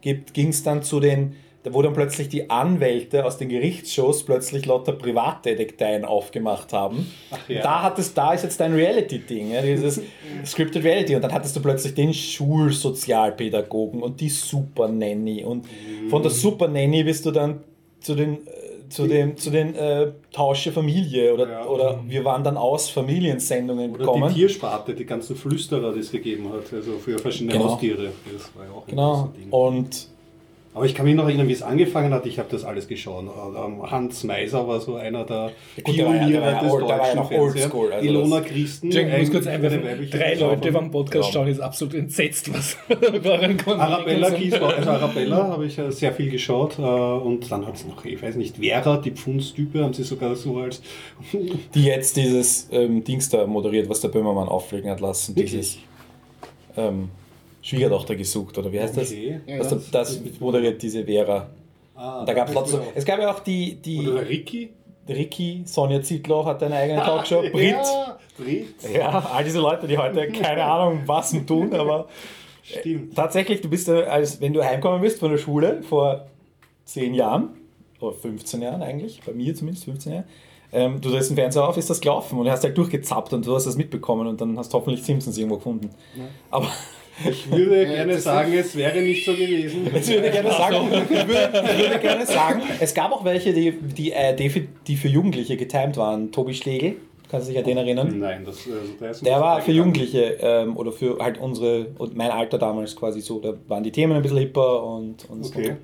gibt 0.00 0.34
ging 0.34 0.48
es 0.48 0.62
dann 0.62 0.82
zu 0.82 1.00
den, 1.00 1.36
da 1.62 1.74
wo 1.74 1.82
dann 1.82 1.92
plötzlich 1.92 2.28
die 2.28 2.48
Anwälte 2.48 3.24
aus 3.24 3.36
den 3.36 3.48
Gerichtsshows 3.48 4.24
plötzlich 4.24 4.64
lauter 4.66 4.92
Privatdetekteien 4.92 6.04
aufgemacht 6.04 6.72
haben. 6.72 7.12
ja. 7.48 7.62
Da 7.62 7.82
hat 7.82 7.98
es, 7.98 8.14
da 8.14 8.32
ist 8.32 8.44
jetzt 8.44 8.60
dein 8.60 8.72
Reality-Ding, 8.74 9.52
ja, 9.52 9.60
dieses 9.62 10.00
Scripted 10.44 10.84
Reality. 10.84 11.14
Und 11.16 11.22
dann 11.22 11.32
hattest 11.32 11.56
du 11.56 11.60
plötzlich 11.60 11.94
den 11.94 12.14
Schulsozialpädagogen 12.14 14.02
und 14.02 14.20
die 14.20 14.30
Super 14.30 14.88
Nanny. 14.88 15.44
Und 15.44 15.66
von 16.08 16.22
der 16.22 16.30
Super 16.30 16.68
Nanny 16.68 17.04
bist 17.04 17.26
du 17.26 17.30
dann 17.30 17.60
zu 18.00 18.14
den 18.14 18.38
zu 18.90 19.06
dem 19.06 19.36
zu 19.36 19.50
den 19.50 19.74
äh, 19.74 20.12
Tausche 20.32 20.72
Familie 20.72 21.32
oder, 21.34 21.48
Ja. 21.50 21.66
oder 21.66 22.00
wir 22.06 22.24
waren 22.24 22.44
dann 22.44 22.56
aus 22.56 22.88
Familiensendungen 22.90 23.90
Oder 23.90 23.98
gekommen. 24.00 24.28
die 24.28 24.40
Tiersparte, 24.40 24.94
die 24.94 25.06
ganzen 25.06 25.36
Flüsterer, 25.36 25.92
die 25.92 26.00
es 26.00 26.10
gegeben 26.10 26.52
hat, 26.52 26.72
also 26.72 26.92
für 26.98 27.18
verschiedene 27.18 27.52
Genau. 27.58 27.70
Haustiere. 27.70 28.10
Das 28.32 28.50
war 28.56 28.64
ja 28.66 28.72
auch 28.72 28.86
ein 28.86 28.90
Genau. 28.90 29.30
Und 29.50 30.08
Aber 30.72 30.84
ich 30.86 30.94
kann 30.94 31.04
mich 31.04 31.16
noch 31.16 31.24
erinnern, 31.24 31.48
wie 31.48 31.52
es 31.52 31.62
angefangen 31.62 32.14
hat. 32.14 32.26
Ich 32.26 32.38
habe 32.38 32.48
das 32.48 32.64
alles 32.64 32.86
geschaut. 32.86 33.24
Ähm, 33.24 33.82
Hans 33.90 34.22
Meiser 34.22 34.68
war 34.68 34.80
so 34.80 34.94
einer 34.94 35.24
der 35.24 35.50
gut, 35.82 35.96
ja- 35.96 36.04
Pioniere 36.08 36.40
der 36.42 36.52
ja 36.52 36.62
des 36.62 36.72
old- 36.72 36.88
ja 36.88 36.96
deutschen 36.96 37.24
Fernsehens. 37.24 37.40
oldschool, 37.64 37.92
also 37.92 38.08
Ilona 38.08 38.40
Christen. 38.40 38.88
Ich 38.92 39.18
muss 39.18 39.30
kurz 39.32 39.46
einwerfen, 39.48 39.82
drei. 40.10 40.34
Leute 40.34 40.70
beim 40.70 40.90
Podcast 40.92 41.28
Ja. 41.28 41.32
schauen, 41.32 41.48
ist 41.48 41.58
absolut 41.58 41.94
entsetzt, 41.94 42.54
was. 42.54 42.76
Arabella 43.66 44.30
Kiesbauer, 44.30 44.74
also 44.74 44.90
Arabella 44.90 45.48
habe 45.48 45.66
ich 45.66 45.76
äh, 45.76 45.90
sehr 45.90 46.12
viel 46.12 46.30
geschaut 46.30 46.78
äh, 46.78 46.82
und 46.82 47.50
dann 47.50 47.66
hat 47.66 47.74
es 47.74 47.84
noch, 47.86 48.04
ich 48.04 48.22
weiß 48.22 48.36
nicht, 48.36 48.58
Vera, 48.58 48.96
die 48.98 49.10
Pfundstype, 49.10 49.82
haben 49.82 49.92
sie 49.92 50.04
sogar 50.04 50.36
so 50.36 50.58
als 50.58 50.82
die 51.74 51.82
jetzt 51.84 52.16
dieses 52.16 52.68
ähm, 52.70 53.02
Dings 53.02 53.28
da 53.28 53.46
moderiert, 53.46 53.88
was 53.88 54.00
der 54.00 54.08
Böhmermann 54.08 54.48
auffliegen 54.48 54.88
hat 54.90 55.00
lassen. 55.00 55.34
Wirklich? 55.34 55.50
Dieses 55.52 55.78
ähm, 56.76 57.08
Schwiegertochter 57.62 58.16
gesucht, 58.16 58.56
oder 58.58 58.72
wie 58.72 58.80
heißt 58.80 58.96
Okay. 58.96 59.40
das? 59.46 59.54
Ja, 59.54 59.56
ja. 59.56 59.64
der, 59.68 59.78
das 59.92 60.20
moderiert 60.40 60.80
diese 60.82 61.04
Vera. 61.04 61.48
Ah, 61.94 62.24
da 62.24 62.32
gab 62.32 62.48
es 62.48 62.54
genau. 62.54 62.82
Es 62.94 63.04
gab 63.04 63.20
ja 63.20 63.30
auch 63.30 63.40
die, 63.40 63.74
die 63.74 64.08
Oder 64.08 64.26
Ricky. 64.28 64.70
Ricky, 65.08 65.62
Sonja 65.64 66.00
Zietlow 66.02 66.44
hat 66.44 66.62
eine 66.62 66.76
eigene 66.76 67.00
Talkshow, 67.00 67.42
Brit. 67.52 67.72
Ja, 67.74 68.18
Brit. 68.38 68.66
Ja, 68.94 69.30
all 69.34 69.42
diese 69.44 69.58
Leute, 69.58 69.86
die 69.88 69.98
heute 69.98 70.28
keine 70.28 70.64
Ahnung 70.64 71.02
was 71.06 71.32
und 71.32 71.46
tun, 71.46 71.74
aber 71.74 72.06
Stimmt. 72.62 73.16
tatsächlich, 73.16 73.60
du 73.60 73.68
bist 73.68 73.88
ja, 73.88 74.00
als 74.04 74.40
wenn 74.40 74.52
du 74.52 74.62
heimkommen 74.64 75.00
bist 75.00 75.18
von 75.18 75.30
der 75.32 75.38
Schule 75.38 75.82
vor 75.82 76.26
10 76.84 77.14
Jahren, 77.14 77.50
oder 77.98 78.14
15 78.14 78.62
Jahren 78.62 78.82
eigentlich, 78.82 79.20
bei 79.26 79.32
mir 79.32 79.54
zumindest 79.54 79.84
15 79.86 80.12
Jahre, 80.12 80.24
ähm, 80.72 81.00
du 81.00 81.10
drehst 81.10 81.30
den 81.30 81.36
Fernseher 81.36 81.66
auf, 81.68 81.76
ist 81.76 81.90
das 81.90 82.00
gelaufen 82.00 82.38
und 82.38 82.44
du 82.44 82.50
hast 82.52 82.62
halt 82.62 82.78
durchgezappt 82.78 83.32
und 83.32 83.44
du 83.44 83.54
hast 83.56 83.66
das 83.66 83.76
mitbekommen 83.76 84.28
und 84.28 84.40
dann 84.40 84.56
hast 84.56 84.72
du 84.72 84.78
hoffentlich 84.78 85.02
Simpsons 85.02 85.36
irgendwo 85.36 85.56
gefunden. 85.56 85.90
Aber 86.50 86.68
Ich 87.28 87.50
würde 87.50 87.82
Ja, 87.82 87.88
gerne 87.88 88.12
das- 88.14 88.24
sagen, 88.24 88.52
es 88.54 88.74
wäre 88.76 89.00
nicht 89.02 89.24
so 89.24 89.32
gewesen. 89.32 89.86
ich 89.94 90.08
würde 90.08 90.30
gerne 90.30 90.50
sagen, 90.50 90.76
ich 90.90 91.10
würde, 91.10 91.52
ich 91.72 91.78
würde 91.78 91.98
gerne 91.98 92.26
sagen, 92.26 92.62
es 92.80 92.94
gab 92.94 93.12
auch 93.12 93.24
welche, 93.24 93.52
die, 93.52 93.72
die, 93.72 94.12
äh, 94.12 94.34
die, 94.34 94.48
für, 94.48 94.62
die 94.86 94.96
für 94.96 95.08
Jugendliche 95.08 95.56
getimed 95.56 95.96
waren. 95.96 96.32
Tobi 96.32 96.54
Schlegel, 96.54 96.96
kannst 97.30 97.48
du 97.48 97.52
dich 97.52 97.58
an 97.60 97.64
den 97.66 97.76
erinnern? 97.76 98.18
Nein, 98.18 98.42
das, 98.44 98.58
also 98.66 98.92
der 99.00 99.10
ist 99.10 99.26
Der 99.26 99.40
war 99.40 99.60
für. 99.60 99.72
Jugendliche 99.72 100.38
ähm, 100.40 100.76
oder 100.76 100.92
für 100.92 101.18
halt 101.18 101.38
unsere 101.38 101.86
und 101.98 102.16
mein 102.16 102.30
Alter 102.30 102.58
damals 102.58 102.96
quasi 102.96 103.20
so. 103.20 103.38
Da 103.40 103.54
waren 103.68 103.82
die 103.82 103.92
Themen 103.92 104.14
ein 104.14 104.22
bisschen 104.22 104.38
hipper 104.38 104.82
und, 104.84 105.28
und 105.28 105.44
Okay. 105.44 105.76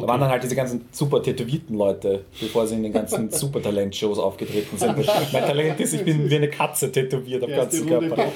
Da 0.00 0.08
waren 0.08 0.20
dann 0.20 0.30
halt 0.30 0.42
diese 0.42 0.56
ganzen 0.56 0.86
super 0.92 1.22
tätowierten 1.22 1.76
Leute, 1.76 2.24
bevor 2.40 2.66
sie 2.66 2.74
in 2.74 2.82
den 2.82 2.92
ganzen 2.92 3.30
super 3.32 3.62
Talent-Shows 3.62 4.18
aufgetreten 4.18 4.76
sind. 4.76 4.96
mein 4.96 5.44
Talent 5.44 5.80
ist, 5.80 5.94
ich 5.94 6.04
bin 6.04 6.28
wie 6.28 6.36
eine 6.36 6.48
Katze 6.48 6.90
tätowiert 6.90 7.42
am 7.44 7.50
ganzen 7.50 7.86
Körper. 7.86 8.16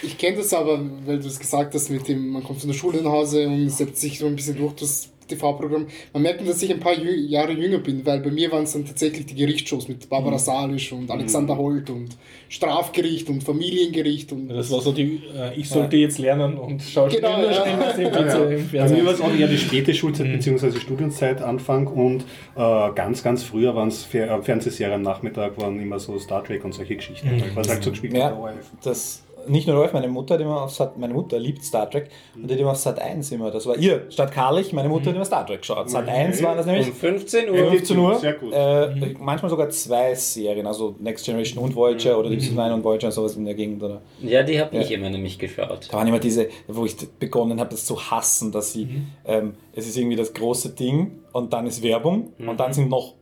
Ich 0.00 0.16
kenne 0.16 0.38
das 0.38 0.52
aber, 0.54 0.80
weil 1.06 1.18
du 1.18 1.26
es 1.26 1.38
gesagt 1.38 1.74
hast, 1.74 1.90
mit 1.90 2.08
dem, 2.08 2.30
man 2.30 2.42
kommt 2.42 2.60
von 2.60 2.68
der 2.68 2.76
Schule 2.76 3.02
nach 3.02 3.10
Hause 3.10 3.46
und 3.46 3.68
setzt 3.68 4.00
sich 4.00 4.18
so 4.18 4.26
ein 4.26 4.36
bisschen 4.36 4.56
durch 4.56 4.74
das 4.74 5.10
TV-Programm. 5.28 5.86
Man 6.12 6.22
merkt, 6.22 6.46
dass 6.46 6.62
ich 6.62 6.72
ein 6.72 6.80
paar 6.80 6.94
Jü 6.94 7.14
Jahre 7.14 7.52
jünger 7.52 7.78
bin, 7.78 8.04
weil 8.06 8.20
bei 8.20 8.30
mir 8.30 8.50
waren 8.50 8.64
es 8.64 8.72
dann 8.72 8.86
tatsächlich 8.86 9.26
die 9.26 9.34
Gerichtsshows 9.34 9.88
mit 9.88 10.08
Barbara 10.08 10.38
Salisch 10.38 10.92
und 10.92 11.10
Alexander 11.10 11.56
Holt 11.56 11.90
und 11.90 12.16
Strafgericht 12.48 13.28
und 13.28 13.44
Familiengericht 13.44 14.32
und 14.32 14.48
Das 14.48 14.70
war 14.70 14.80
so 14.80 14.92
die, 14.92 15.20
äh, 15.36 15.54
ich 15.54 15.68
sollte 15.68 15.96
jetzt 15.96 16.18
lernen 16.18 16.56
und 16.56 16.82
Schauspieler 16.82 17.36
Genau, 17.36 17.50
ja. 17.50 17.92
bitte 17.92 18.64
Ja, 18.72 18.86
Bei 18.86 18.90
mir 18.92 19.04
war 19.04 19.12
es 19.12 19.20
auch 19.20 19.34
eher 19.34 19.48
die 19.48 19.58
späte 19.58 19.94
Schulzeit 19.94 20.32
bzw. 20.32 20.78
Studienzeit 20.78 21.42
Anfang 21.42 21.86
und 21.86 22.24
äh, 22.56 22.90
ganz, 22.94 23.22
ganz 23.22 23.42
früher 23.42 23.74
waren 23.74 23.88
es 23.88 24.02
Fer 24.02 24.30
äh, 24.30 24.42
Fernsehserien 24.42 24.94
am 24.94 25.02
Nachmittag, 25.02 25.60
waren 25.60 25.80
immer 25.80 25.98
so 25.98 26.18
Star 26.18 26.42
Trek 26.42 26.64
und 26.64 26.72
solche 26.72 26.96
Geschichten. 26.96 27.28
Was 27.54 27.68
halt 27.68 27.84
so 27.84 27.90
gespielt. 27.90 28.16
Ja, 28.16 28.36
das 28.82 29.22
nicht 29.48 29.66
nur 29.66 29.76
läuft, 29.76 29.94
meine 29.94 30.08
Mutter 30.08 30.34
hat 30.34 30.40
immer 30.40 30.62
auf 30.62 30.70
Sat, 30.72 30.98
meine 30.98 31.14
Mutter 31.14 31.38
liebt 31.38 31.64
Star 31.64 31.90
Trek 31.90 32.10
und 32.34 32.48
die 32.48 32.54
hat 32.54 32.60
immer 32.60 32.70
auf 32.72 32.76
Sat 32.76 32.98
1 33.00 33.30
immer, 33.32 33.50
das 33.50 33.66
war 33.66 33.76
ihr, 33.76 34.06
statt 34.10 34.32
Karlich, 34.32 34.72
meine 34.72 34.88
Mutter 34.88 35.06
hat 35.10 35.16
immer 35.16 35.24
Star 35.24 35.46
Trek 35.46 35.60
geschaut. 35.60 35.88
Sat 35.90 36.08
1 36.08 36.42
war 36.42 36.54
das 36.56 36.66
nämlich 36.66 36.88
Um 36.88 36.94
15 36.94 37.46
Ja, 37.54 37.62
Uhr. 37.64 37.70
15 37.70 37.98
Uhr. 37.98 38.14
Sehr 38.18 38.32
gut. 38.34 38.52
Äh, 38.52 39.14
Manchmal 39.18 39.50
sogar 39.50 39.68
zwei 39.70 40.14
Serien, 40.14 40.66
also 40.66 40.94
Next 40.98 41.24
Generation 41.24 41.62
und 41.64 41.74
Voyager 41.74 42.18
oder 42.18 42.28
Deep 42.30 42.42
Space 42.42 42.54
Nine 42.54 42.74
und 42.74 42.84
Voyager, 42.84 43.10
sowas 43.10 43.36
in 43.36 43.44
der 43.44 43.54
Gegend. 43.54 43.82
Oder. 43.82 44.00
Ja, 44.22 44.42
die 44.42 44.60
habe 44.60 44.76
ich 44.76 44.90
Ja. 44.90 44.96
immer 44.98 45.10
nämlich 45.10 45.38
geschaut. 45.38 45.88
Da 45.90 45.96
waren 45.96 46.06
immer 46.08 46.18
diese, 46.18 46.48
wo 46.66 46.84
ich 46.84 46.96
begonnen 47.18 47.60
habe, 47.60 47.70
das 47.70 47.84
zu 47.84 48.00
hassen, 48.10 48.52
dass 48.52 48.72
sie, 48.72 48.88
ähm, 49.24 49.54
es 49.74 49.86
ist 49.86 49.96
irgendwie 49.96 50.16
das 50.16 50.32
große 50.34 50.70
Ding 50.70 51.20
und 51.32 51.52
dann 51.52 51.66
ist 51.66 51.82
Werbung 51.82 52.32
und 52.38 52.58
dann 52.58 52.72
sind 52.72 52.88
noch 52.90 53.14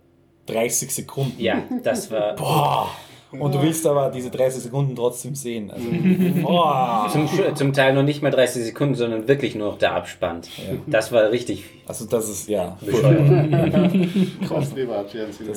30 0.46 0.90
Sekunden. 0.92 1.34
Ja, 1.42 1.62
das 1.82 2.10
war. 2.10 2.34
Boah! 2.36 2.88
Und 3.40 3.54
du 3.54 3.62
willst 3.62 3.86
aber 3.86 4.10
diese 4.10 4.30
30 4.30 4.64
Sekunden 4.64 4.94
trotzdem 4.96 5.34
sehen. 5.34 5.70
Also, 5.70 5.86
boah! 6.42 7.08
Zum, 7.12 7.28
zum 7.54 7.72
Teil 7.72 7.94
noch 7.94 8.02
nicht 8.02 8.22
mal 8.22 8.30
30 8.30 8.64
Sekunden, 8.64 8.94
sondern 8.94 9.28
wirklich 9.28 9.54
nur 9.54 9.68
noch 9.68 9.78
der 9.78 9.94
Abspann. 9.94 10.40
Das 10.86 11.12
war 11.12 11.30
richtig 11.30 11.64
Also 11.86 12.06
das 12.06 12.28
ist, 12.28 12.48
ja. 12.48 12.76
Krass 14.46 14.74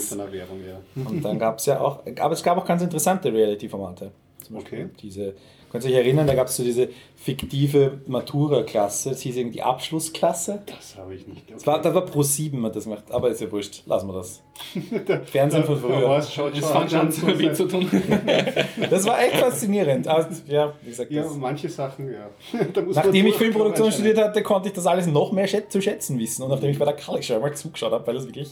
seiner 0.09 0.31
Währung, 0.31 0.59
ja. 0.67 0.79
Und 1.09 1.23
dann 1.23 1.39
gab 1.39 1.57
es 1.57 1.65
ja 1.65 1.79
auch, 1.79 1.99
aber 2.19 2.33
es 2.33 2.43
gab 2.43 2.57
auch 2.57 2.65
ganz 2.65 2.81
interessante 2.83 3.33
Reality-Formate. 3.33 4.11
Zum 4.43 4.55
Beispiel 4.55 4.79
Okay. 4.85 4.89
diese, 5.01 5.33
könnt 5.71 5.83
ihr 5.85 5.91
euch 5.91 5.97
erinnern, 5.97 6.27
da 6.27 6.35
gab 6.35 6.47
es 6.47 6.55
so 6.57 6.63
diese 6.63 6.89
fiktive 7.15 7.99
Matura-Klasse, 8.07 9.09
das 9.09 9.21
hieß 9.21 9.35
irgendwie 9.37 9.57
die 9.57 9.63
Abschlussklasse. 9.63 10.61
Das 10.65 10.95
habe 10.97 11.13
ich 11.15 11.27
nicht. 11.27 11.51
Das 11.51 11.67
war, 11.67 11.81
das 11.81 11.93
war 11.93 12.05
Pro 12.05 12.23
7 12.23 12.63
hat 12.65 12.75
das 12.75 12.85
gemacht, 12.85 13.03
aber 13.09 13.29
ist 13.29 13.41
ja 13.41 13.51
wurscht, 13.51 13.83
lassen 13.85 14.07
wir 14.07 14.13
das. 14.13 14.41
Fernsehen 15.25 15.63
von 15.63 15.75
Ja, 15.75 15.81
früher. 15.81 16.09
was, 16.09 16.33
schaut 16.33 16.53
Das 16.53 16.59
schon 16.59 16.69
fand 16.69 16.91
schon 16.91 17.11
zu 17.11 17.39
weh 17.39 17.53
zu 17.53 17.67
tun. 17.67 17.89
Das 18.89 19.05
war 19.05 19.21
echt 19.21 19.35
faszinierend. 19.35 20.07
Aber 20.07 20.27
ja, 20.47 20.73
wie 20.81 20.89
gesagt, 20.89 21.11
Ja, 21.11 21.25
manche 21.37 21.69
Sachen, 21.69 22.11
ja. 22.11 22.29
Da 22.73 22.81
muss 22.81 22.95
nachdem 22.95 23.25
man 23.25 23.27
ich 23.27 23.35
Filmproduktion 23.35 23.91
studiert 23.91 24.17
hatte, 24.17 24.41
konnte 24.41 24.69
ich 24.69 24.73
das 24.75 24.87
alles 24.87 25.07
noch 25.07 25.31
mehr 25.31 25.47
schät 25.47 25.71
zu 25.71 25.81
schätzen 25.81 26.17
wissen. 26.19 26.43
Und 26.43 26.49
nachdem 26.49 26.71
ich 26.71 26.79
bei 26.79 26.85
der 26.85 26.95
Kalkschau 26.95 27.39
mal 27.39 27.53
zugeschaut 27.53 27.91
habe, 27.91 28.05
weil 28.07 28.15
das 28.15 28.25
wirklich. 28.25 28.49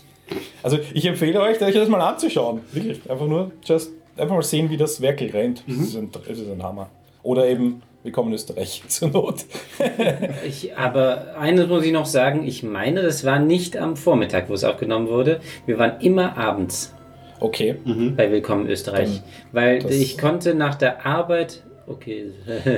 Also 0.63 0.77
ich 0.93 1.05
empfehle 1.05 1.41
euch, 1.41 1.61
euch 1.61 1.73
das 1.73 1.89
mal 1.89 2.01
anzuschauen. 2.01 2.61
Wirklich. 2.71 3.09
Einfach 3.09 3.27
nur, 3.27 3.51
just, 3.63 3.91
einfach 4.17 4.35
mal 4.35 4.43
sehen, 4.43 4.69
wie 4.69 4.77
das 4.77 5.01
Werkel 5.01 5.29
rennt. 5.31 5.63
Das, 5.67 5.77
ist 5.77 5.95
ein, 5.95 6.11
das 6.11 6.37
ist 6.37 6.49
ein 6.49 6.61
Hammer. 6.63 6.89
Oder 7.27 7.49
eben, 7.49 7.81
willkommen 8.03 8.29
in 8.29 8.35
Österreich 8.35 8.83
zur 8.87 9.09
Not. 9.09 9.43
Ich, 10.47 10.77
aber 10.77 11.35
eines 11.37 11.67
muss 11.67 11.83
ich 11.83 11.91
noch 11.91 12.05
sagen, 12.05 12.47
ich 12.47 12.63
meine, 12.63 13.01
das 13.01 13.25
war 13.25 13.37
nicht 13.37 13.75
am 13.75 13.97
Vormittag, 13.97 14.47
wo 14.49 14.53
es 14.53 14.63
aufgenommen 14.63 15.09
wurde. 15.09 15.41
Wir 15.65 15.77
waren 15.77 15.99
immer 15.99 16.37
abends 16.37 16.93
Okay. 17.41 17.75
bei 18.15 18.31
Willkommen 18.31 18.65
Österreich. 18.69 19.21
weil 19.51 19.79
das- 19.79 19.91
ich 19.91 20.17
konnte 20.17 20.55
nach 20.55 20.75
der 20.75 21.05
Arbeit. 21.05 21.63
Okay. 21.85 22.27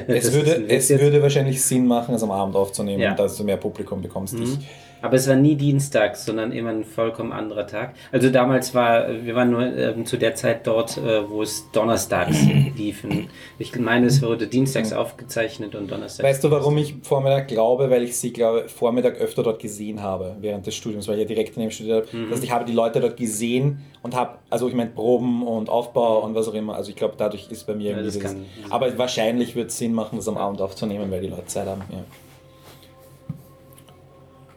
Es 0.07 0.33
würde, 0.33 0.65
es 0.67 0.89
würde 0.89 1.21
wahrscheinlich 1.21 1.61
Sinn 1.61 1.85
machen, 1.85 2.15
es 2.15 2.23
am 2.23 2.31
Abend 2.31 2.55
aufzunehmen, 2.55 3.01
Ja. 3.03 3.13
dass 3.13 3.37
du 3.37 3.43
mehr 3.43 3.57
Publikum 3.57 4.01
bekommst. 4.01 4.33
Ich 4.33 4.57
Aber 5.01 5.15
es 5.15 5.27
war 5.27 5.35
nie 5.35 5.55
dienstags, 5.55 6.25
sondern 6.25 6.51
immer 6.51 6.69
ein 6.71 6.83
vollkommen 6.83 7.31
anderer 7.31 7.65
Tag. 7.67 7.93
Also 8.11 8.29
damals 8.29 8.73
war, 8.75 9.07
wir 9.23 9.35
waren 9.35 9.51
nur 9.51 9.61
ähm, 9.63 10.05
zu 10.05 10.17
der 10.17 10.35
Zeit 10.35 10.67
dort, 10.67 10.97
äh, 10.97 11.29
wo 11.29 11.41
es 11.41 11.69
donnerstags 11.71 12.37
lief. 12.77 13.03
Und 13.03 13.27
Ich 13.57 13.75
meine, 13.79 14.07
es 14.07 14.21
wurde 14.21 14.47
dienstags 14.47 14.93
aufgezeichnet 14.93 15.75
und 15.75 15.89
donnerstags. 15.91 16.27
Weißt 16.27 16.43
du, 16.43 16.51
warum 16.51 16.77
ich 16.77 16.95
Vormittag 17.03 17.47
glaube? 17.47 17.89
Weil 17.89 18.03
ich 18.03 18.17
sie, 18.17 18.33
glaube 18.33 18.67
Vormittag 18.69 19.17
öfter 19.19 19.43
dort 19.43 19.59
gesehen 19.61 20.01
habe 20.01 20.35
während 20.41 20.65
des 20.67 20.75
Studiums, 20.75 21.07
weil 21.07 21.15
ich 21.15 21.21
ja 21.21 21.27
direkt 21.27 21.55
daneben 21.55 21.71
studiert 21.71 22.07
habe. 22.07 22.23
Das 22.25 22.31
heißt, 22.35 22.43
ich 22.43 22.51
habe 22.51 22.65
die 22.65 22.73
Leute 22.73 22.99
dort 22.99 23.17
gesehen 23.17 23.81
und 24.01 24.15
habe, 24.15 24.37
also 24.49 24.67
ich 24.67 24.73
meine 24.73 24.89
Proben 24.89 25.45
und 25.45 25.69
Aufbau 25.69 26.19
und 26.23 26.35
was 26.35 26.47
auch 26.47 26.53
immer. 26.53 26.75
Also 26.75 26.89
ich 26.89 26.95
glaube, 26.95 27.15
dadurch 27.17 27.49
ist 27.51 27.65
bei 27.67 27.73
mir 27.75 27.91
Ja, 27.91 27.97
irgendwie 27.97 28.05
das 28.05 28.15
dieses, 28.15 28.31
kann- 28.31 28.45
Aber 28.71 28.97
wahrscheinlich 28.97 29.55
wird 29.55 29.69
es 29.69 29.77
Sinn 29.77 29.93
machen, 29.93 30.17
das 30.17 30.27
am 30.27 30.37
Abend 30.37 30.61
aufzunehmen, 30.61 31.09
weil 31.11 31.21
die 31.21 31.27
Leute 31.27 31.45
Zeit 31.45 31.67
haben. 31.67 31.81
Ja. 31.91 31.99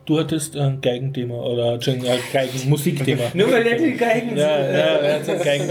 Du 0.05 0.19
hattest 0.19 0.57
ein 0.57 0.81
Geigenthema 0.81 1.35
oder 1.35 1.73
ein 1.73 2.03
Geigenmusikthema. 2.33 3.23
Nur 3.35 3.53
weil 3.53 3.67
er 3.67 3.79
die 3.79 3.93
Geigen 3.93 4.37
ja, 4.37 4.49
ja, 4.59 4.75
er 4.75 5.21
hat 5.21 5.29
ein 5.29 5.39
Geigen. 5.39 5.69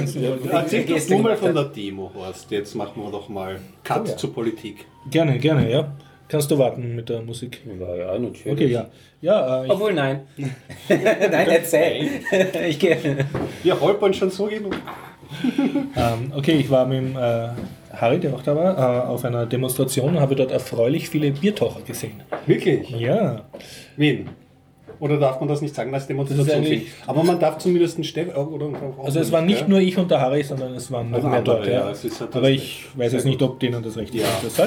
Erzähl 0.49 0.81
doch 0.83 0.93
Geste 0.93 1.15
du 1.15 1.19
mal 1.21 1.35
von 1.35 1.53
der 1.53 1.65
Demo, 1.65 2.11
Horst. 2.15 2.49
Jetzt 2.49 2.73
machen 2.75 3.03
wir 3.03 3.11
doch 3.11 3.27
mal 3.27 3.59
Cut 3.83 4.03
Oh 4.05 4.09
ja. 4.09 4.17
zur 4.17 4.33
Politik. 4.33 4.85
Gerne, 5.09 5.37
gerne, 5.37 5.69
ja. 5.69 5.91
Kannst 6.29 6.49
du 6.49 6.57
warten 6.57 6.95
mit 6.95 7.09
der 7.09 7.21
Musik? 7.21 7.61
Ja, 7.77 7.93
ja, 7.93 8.17
natürlich. 8.17 8.47
Okay, 8.47 8.67
ja. 8.67 8.89
Ja, 9.19 9.65
äh, 9.65 9.69
Obwohl, 9.69 9.93
nein. 9.93 10.21
nein, 10.87 11.47
erzähl. 11.49 12.09
ich 12.69 12.79
gehe. 12.79 12.97
Wir 13.63 13.81
holpern 13.81 14.13
schon 14.13 14.31
so 14.31 14.45
genug. 14.45 14.75
ähm, 15.97 16.31
okay, 16.33 16.53
ich 16.53 16.69
war 16.69 16.85
mit 16.85 16.99
dem 16.99 17.17
äh, 17.17 17.49
Harry, 17.93 18.19
der 18.19 18.33
auch 18.33 18.41
da 18.41 18.55
war, 18.55 18.77
äh, 18.77 19.07
auf 19.07 19.23
einer 19.25 19.45
Demonstration 19.45 20.19
habe 20.19 20.35
dort 20.35 20.51
erfreulich 20.51 21.09
viele 21.09 21.31
Biertaucher 21.31 21.81
gesehen. 21.81 22.21
Wirklich? 22.45 22.89
Ja, 22.91 23.43
Wen? 23.97 24.29
Oder 24.99 25.17
darf 25.17 25.39
man 25.39 25.49
das 25.49 25.61
nicht 25.61 25.73
sagen 25.73 25.91
als 25.93 26.03
Das 26.03 26.07
Demonstration? 26.09 26.47
ist 26.47 26.53
eigentlich- 26.71 26.87
Aber 27.07 27.23
man 27.23 27.39
darf 27.39 27.57
zumindest 27.57 27.95
einen 27.95 28.03
Steff 28.03 28.35
oder 28.37 28.67
einen 28.67 28.77
also 29.03 29.19
es 29.19 29.31
waren 29.31 29.47
nicht 29.47 29.67
nur 29.67 29.79
ich 29.79 29.97
und 29.97 30.11
der 30.11 30.21
Harry, 30.21 30.43
sondern 30.43 30.75
es 30.75 30.91
waren 30.91 31.09
noch 31.09 31.23
mehr 31.23 31.39
andere, 31.39 31.55
dort. 31.55 31.67
ja, 31.67 31.73
Ja. 31.73 31.85
halt 31.85 32.21
Aber 32.35 32.41
das 32.41 32.49
ich 32.51 32.85
weiß 32.95 33.13
jetzt 33.13 33.25
nicht, 33.25 33.41
ob 33.41 33.59
denen 33.59 33.81
das 33.81 33.97
recht 33.97 34.13
Ja. 34.13 34.25
ist. 34.45 34.61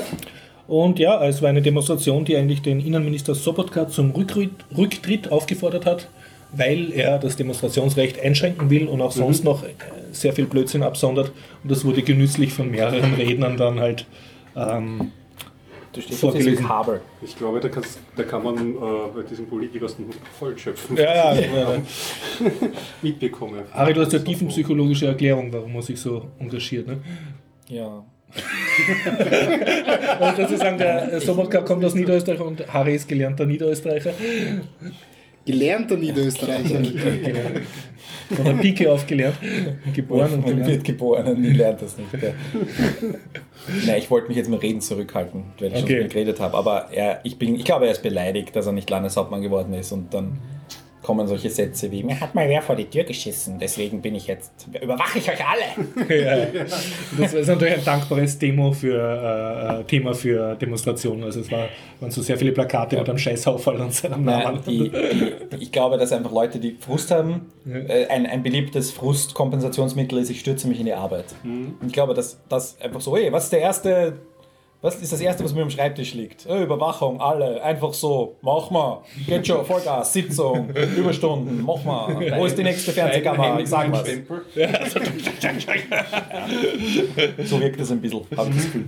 Und 0.66 0.99
ja, 0.99 1.25
es 1.25 1.41
war 1.43 1.51
eine 1.51 1.62
Demonstration, 1.62 2.25
die 2.25 2.37
eigentlich 2.37 2.62
den 2.62 2.81
Innenminister 2.81 3.35
Sobotka 3.35 3.87
zum 3.87 4.11
Rücktritt, 4.11 4.51
Rücktritt 4.77 5.31
aufgefordert 5.31 5.87
hat, 5.87 6.09
weil 6.57 6.92
er 6.92 7.18
das 7.18 7.36
Demonstrationsrecht 7.36 8.20
einschränken 8.20 8.70
will 8.70 8.88
und 8.88 9.00
auch 9.00 9.12
sonst 9.12 9.44
noch 9.44 9.64
äh, 9.64 9.68
sehr 10.12 10.32
viel 10.32 10.46
Blödsinn 10.46 10.82
absondert. 10.82 11.32
Und 11.62 11.70
das 11.70 11.84
wurde 11.84 12.02
genüsslich 12.02 12.52
von 12.52 12.70
mehreren 12.70 13.14
Rednern 13.14 13.57
dann 13.57 13.80
halt 13.80 14.07
ähm, 14.57 15.12
Du 15.94 16.00
stehst 16.00 16.20
Vorgelesen. 16.20 16.66
Kabel. 16.66 17.00
Ich 17.22 17.36
glaube, 17.36 17.61
da, 17.61 17.68
da 18.16 18.22
kann 18.24 18.42
man 18.42 18.57
äh, 18.57 18.78
bei 19.14 19.22
diesem 19.22 19.46
Politiker 19.46 19.84
aus 19.84 19.94
dem 19.94 20.09
Hut 20.09 20.16
voll 20.36 20.59
schöpfen. 20.59 20.96
ja, 20.96 21.32
ja, 21.32 21.40
ja. 21.57 21.76
Mitbekommen. 23.00 23.61
Harry, 23.70 23.94
du 23.94 24.00
hast 24.00 24.12
ja 24.12 24.18
tiefenpsychologische 24.18 25.07
Erklärung, 25.07 25.52
warum 25.52 25.72
man 25.72 25.82
sich 25.82 26.00
so 26.00 26.30
engagiert. 26.40 26.88
Ne? 26.88 26.98
Ja. 27.68 27.86
Und 28.34 30.38
dazu 30.38 30.57
sagen, 30.57 30.78
der 30.78 31.20
Sobotka 31.20 31.61
kommt 31.61 31.84
aus 31.84 31.94
Niederösterreich 31.94 32.40
und 32.40 32.66
Harry 32.72 32.96
ist 32.96 33.07
gelernter 33.07 33.46
Niederösterreicher. 33.46 34.12
Gelernter 35.47 35.97
Niederösterreicher. 35.97 36.80
Von 38.34 38.45
der 38.45 38.53
Pike 38.55 38.90
auf 38.90 39.07
gelernt. 39.07 39.36
Geboren 39.95 40.32
und 40.32 40.40
Man 40.40 40.51
gelernt. 40.51 40.66
wird 40.68 40.84
geboren 40.84 41.26
und 41.26 41.42
lernt 41.45 41.82
das 41.82 41.99
nicht. 41.99 42.11
Ja. 42.14 42.30
Nein, 43.86 43.99
ich 43.99 44.11
wollte 44.11 44.28
mich 44.28 44.36
jetzt 44.38 44.49
mit 44.49 44.62
Reden 44.62 44.80
zurückhalten, 44.80 45.45
weil 45.59 45.68
ich 45.68 45.74
Okay. 45.74 45.80
schon 45.80 45.86
viel 45.88 46.09
geredet 46.09 46.40
habe. 46.40 46.57
Aber 46.57 46.88
er, 46.92 47.20
ich, 47.24 47.38
bin, 47.38 47.55
ich 47.57 47.64
glaube, 47.64 47.84
er 47.86 47.92
ist 47.92 48.03
beleidigt, 48.03 48.57
dass 48.57 48.66
er 48.66 48.72
nicht 48.72 48.88
Landeshauptmann 48.88 49.42
geworden 49.42 49.74
ist. 49.74 49.92
Und 49.92 50.14
dann 50.14 50.38
kommen 51.05 51.28
solche 51.28 51.50
Sätze 51.50 51.92
wie, 51.92 52.02
mir 52.02 52.18
hat 52.18 52.34
mal 52.34 52.48
wer 52.48 52.62
vor 52.62 52.74
die 52.74 52.86
Tür 52.86 53.05
geschissen, 53.05 53.59
deswegen 53.59 54.00
bin 54.00 54.14
ich 54.14 54.26
jetzt, 54.26 54.66
überwache 54.80 55.18
ich 55.18 55.30
euch 55.30 55.38
alle. 55.46 56.09
Ja, 56.09 56.36
ja. 56.52 56.64
Das 57.18 57.34
ist 57.34 57.46
natürlich 57.46 57.74
ein 57.74 57.84
dankbares 57.84 58.38
Demo 58.38 58.72
für, 58.72 58.98
äh, 58.98 59.80
äh, 59.80 59.84
Thema 59.84 60.14
für 60.14 60.57
Demonstrationen. 60.57 61.24
Also 61.24 61.40
es 61.40 61.52
war, 61.52 61.68
waren 62.00 62.11
so 62.11 62.22
sehr 62.22 62.38
viele 62.38 62.52
Plakate 62.52 62.96
mit 62.96 63.09
einem 63.09 63.18
Scheißhauffall 63.18 63.76
und 63.76 63.92
seinem 63.92 64.24
Nein, 64.24 64.42
Namen. 64.44 64.61
die, 64.66 64.90
die, 64.90 65.57
ich 65.61 65.70
glaube, 65.70 65.98
dass 65.98 66.11
einfach 66.11 66.32
Leute, 66.32 66.59
die 66.59 66.76
Frust 66.80 67.11
haben, 67.11 67.52
äh, 67.66 68.07
ein, 68.07 68.26
ein 68.26 68.42
beliebtes 68.42 68.90
Frustkompensationsmittel 68.90 70.18
ist, 70.18 70.30
ich 70.30 70.40
stürze 70.40 70.66
mich 70.66 70.80
in 70.80 70.86
die 70.86 70.94
Arbeit. 70.94 71.26
Und 71.44 71.86
ich 71.86 71.92
glaube, 71.92 72.14
dass 72.14 72.38
das 72.48 72.80
einfach 72.80 73.02
so, 73.02 73.16
hey, 73.16 73.30
was 73.30 73.44
ist 73.44 73.52
der 73.52 73.61
erste, 73.61 74.14
was 74.85 74.97
ist 74.97 75.14
das 75.14 75.20
erste, 75.22 75.43
was 75.43 75.55
mir 75.55 75.62
am 75.62 75.70
Schreibtisch 75.70 76.12
liegt? 76.12 76.45
Äh, 76.45 76.64
Überwachung, 76.64 77.18
alle, 77.18 77.62
einfach 77.62 77.95
so, 77.95 78.37
mach 78.43 78.70
mal, 78.70 79.01
geht 79.26 79.47
schon, 79.47 79.64
Vollgas, 79.64 80.12
Sitzung, 80.12 80.68
Überstunden, 80.97 81.62
mach 81.62 81.82
mal. 81.85 82.14
Wo 82.37 82.45
ist 82.45 82.59
die 82.59 82.64
nächste 82.64 82.93
Fernsehkamera? 82.93 83.61
Ich 83.61 83.68
sag 83.68 83.91
was. 83.91 84.07
So 87.45 87.61
wirkt 87.61 87.80
das 87.80 87.93
ein 87.93 88.01
bisschen, 88.03 88.20
habe 88.37 88.51
ich 88.51 88.57
das 88.57 88.64
Gefühl. 88.66 88.85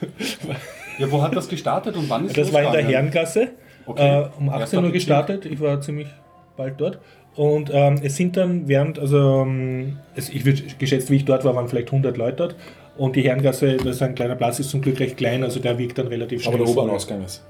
Ja, 0.98 1.10
wo 1.12 1.22
hat 1.22 1.36
das 1.36 1.46
gestartet 1.46 1.94
und 1.94 2.08
wann 2.08 2.24
ist 2.26 2.36
Das 2.38 2.50
war 2.54 2.62
in 2.62 2.72
der? 2.72 2.82
Herrengasse, 2.82 3.48
Okay. 3.86 4.22
äh, 4.22 4.28
um 4.38 4.48
18 4.48 4.60
Erster 4.60 4.82
Uhr 4.82 4.90
gestartet. 4.90 5.44
Ich 5.46 5.60
war 5.60 5.78
ziemlich 5.80 6.08
bald 6.56 6.80
dort. 6.80 6.98
Und 7.36 7.70
ähm, 7.72 8.00
es 8.02 8.16
sind 8.16 8.36
dann 8.38 8.66
während, 8.66 8.98
also 8.98 9.42
ähm, 9.42 9.98
es, 10.14 10.30
ich 10.30 10.46
würde 10.46 10.62
geschätzt, 10.78 11.10
wie 11.10 11.16
ich 11.16 11.26
dort 11.26 11.44
war, 11.44 11.54
waren 11.54 11.68
vielleicht 11.68 11.88
100 11.88 12.16
Leute 12.16 12.36
dort. 12.36 12.56
Und 12.98 13.16
die 13.16 13.22
Herrengasse, 13.22 13.76
das 13.76 13.96
ist 13.96 14.02
ein 14.02 14.14
kleiner 14.14 14.36
Platz, 14.36 14.58
ist 14.58 14.70
zum 14.70 14.80
Glück 14.80 14.98
recht 15.00 15.16
klein, 15.16 15.42
also 15.42 15.60
der 15.60 15.78
wirkt 15.78 15.98
dann 15.98 16.06
relativ 16.06 16.42
schnell. 16.42 16.54
Aber 16.54 16.64
der 16.64 16.72
voll. 16.72 16.84
U-Bahn-Ausgang 16.84 17.24
ist. 17.24 17.44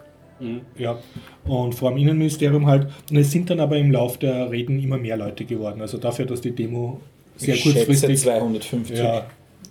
Ja, 0.77 0.99
und 1.47 1.75
vor 1.75 1.91
dem 1.91 1.99
Innenministerium 1.99 2.67
halt. 2.67 2.89
Und 3.11 3.17
es 3.17 3.31
sind 3.31 3.49
dann 3.49 3.61
aber 3.61 3.79
im 3.79 3.91
Lauf 3.91 4.19
der 4.19 4.51
Reden 4.51 4.83
immer 4.83 4.99
mehr 4.99 5.17
Leute 5.17 5.45
geworden. 5.45 5.81
Also 5.81 5.97
dafür, 5.99 6.27
dass 6.27 6.43
die 6.43 6.51
Demo 6.51 7.01
sehr 7.37 7.55
ich 7.55 7.63
schätze 7.63 7.87
kurzfristig. 7.87 8.21
250. 8.21 8.99
Ja, 8.99 9.27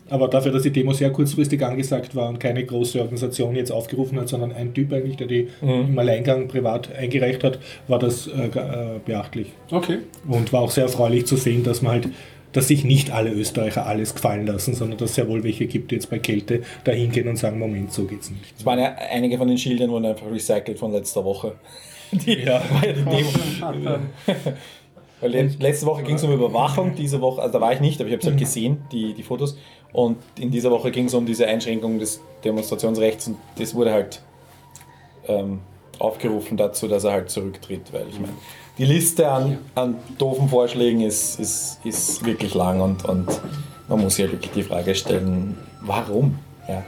aber 0.09 0.27
dafür, 0.27 0.51
dass 0.51 0.63
die 0.63 0.71
Demo 0.71 0.93
sehr 0.93 1.11
kurzfristig 1.11 1.63
angesagt 1.63 2.15
war 2.15 2.29
und 2.29 2.39
keine 2.39 2.63
große 2.63 2.99
Organisation 2.99 3.55
jetzt 3.55 3.71
aufgerufen 3.71 4.19
hat, 4.19 4.27
sondern 4.27 4.51
ein 4.51 4.73
Typ 4.73 4.93
eigentlich, 4.93 5.17
der 5.17 5.27
die 5.27 5.47
im 5.61 5.97
Alleingang 5.97 6.47
privat 6.47 6.95
eingereicht 6.95 7.43
hat, 7.43 7.59
war 7.87 7.97
das 7.99 8.27
äh, 8.27 8.45
äh, 8.45 8.99
beachtlich. 9.03 9.51
Okay. 9.71 9.99
Und 10.27 10.53
war 10.53 10.61
auch 10.61 10.71
sehr 10.71 10.83
erfreulich 10.83 11.25
zu 11.25 11.35
sehen, 11.37 11.63
dass 11.63 11.81
man 11.81 11.93
halt 11.93 12.09
dass 12.55 12.69
sich 12.69 12.85
nicht 12.85 13.11
alle 13.11 13.31
Österreicher 13.31 13.85
alles 13.85 14.15
gefallen 14.15 14.47
lassen, 14.47 14.73
sondern 14.75 14.97
dass 14.97 15.09
es 15.09 15.15
sehr 15.17 15.27
wohl 15.27 15.43
welche 15.43 15.67
gibt, 15.67 15.91
die 15.91 15.95
jetzt 15.95 16.09
bei 16.09 16.19
Kälte 16.19 16.61
da 16.85 16.93
hingehen 16.93 17.27
und 17.27 17.35
sagen, 17.35 17.59
Moment, 17.59 17.91
so 17.91 18.05
geht's 18.05 18.29
nicht. 18.29 18.53
Es 18.57 18.65
waren 18.65 18.79
ja 18.79 18.95
einige 19.11 19.37
von 19.37 19.49
den 19.49 19.57
Schildern 19.57 19.89
wurden 19.89 20.05
einfach 20.05 20.31
recycelt 20.31 20.79
von 20.79 20.93
letzter 20.93 21.25
Woche. 21.25 21.55
Die, 22.11 22.31
Ja. 22.43 22.61
war 22.71 22.85
ja 22.85 22.93
die 22.93 23.03
Demo. 23.03 23.99
Letzte 25.59 25.85
Woche 25.85 26.03
ging 26.03 26.15
es 26.15 26.23
um 26.23 26.31
Überwachung, 26.31 26.93
diese 26.95 27.19
Woche, 27.19 27.41
also 27.41 27.53
da 27.53 27.61
war 27.61 27.73
ich 27.73 27.79
nicht, 27.81 27.99
aber 27.99 28.07
ich 28.07 28.13
habe 28.13 28.21
es 28.21 28.27
halt 28.27 28.37
gesehen, 28.37 28.85
die, 28.91 29.13
die 29.13 29.23
Fotos. 29.23 29.57
Und 29.91 30.17
in 30.39 30.51
dieser 30.51 30.71
Woche 30.71 30.91
ging 30.91 31.05
es 31.07 31.13
um 31.13 31.25
diese 31.25 31.47
Einschränkung 31.47 31.99
des 31.99 32.21
Demonstrationsrechts 32.43 33.27
und 33.27 33.37
das 33.57 33.73
wurde 33.75 33.91
halt 33.91 34.21
ähm, 35.27 35.59
aufgerufen 35.99 36.57
dazu, 36.57 36.87
dass 36.87 37.03
er 37.03 37.11
halt 37.13 37.29
zurücktritt, 37.29 37.91
weil 37.91 38.05
ich 38.09 38.19
meine, 38.19 38.33
die 38.77 38.85
Liste 38.85 39.29
an, 39.29 39.57
an 39.75 39.95
doofen 40.17 40.49
Vorschlägen 40.49 41.01
ist, 41.01 41.39
ist, 41.39 41.79
ist 41.83 42.25
wirklich 42.25 42.53
lang 42.53 42.81
und, 42.81 43.05
und 43.05 43.27
man 43.87 44.01
muss 44.01 44.15
sich 44.15 44.25
halt 44.25 44.33
wirklich 44.33 44.51
die 44.51 44.63
Frage 44.63 44.95
stellen, 44.95 45.57
warum? 45.81 46.39
Ja. 46.67 46.83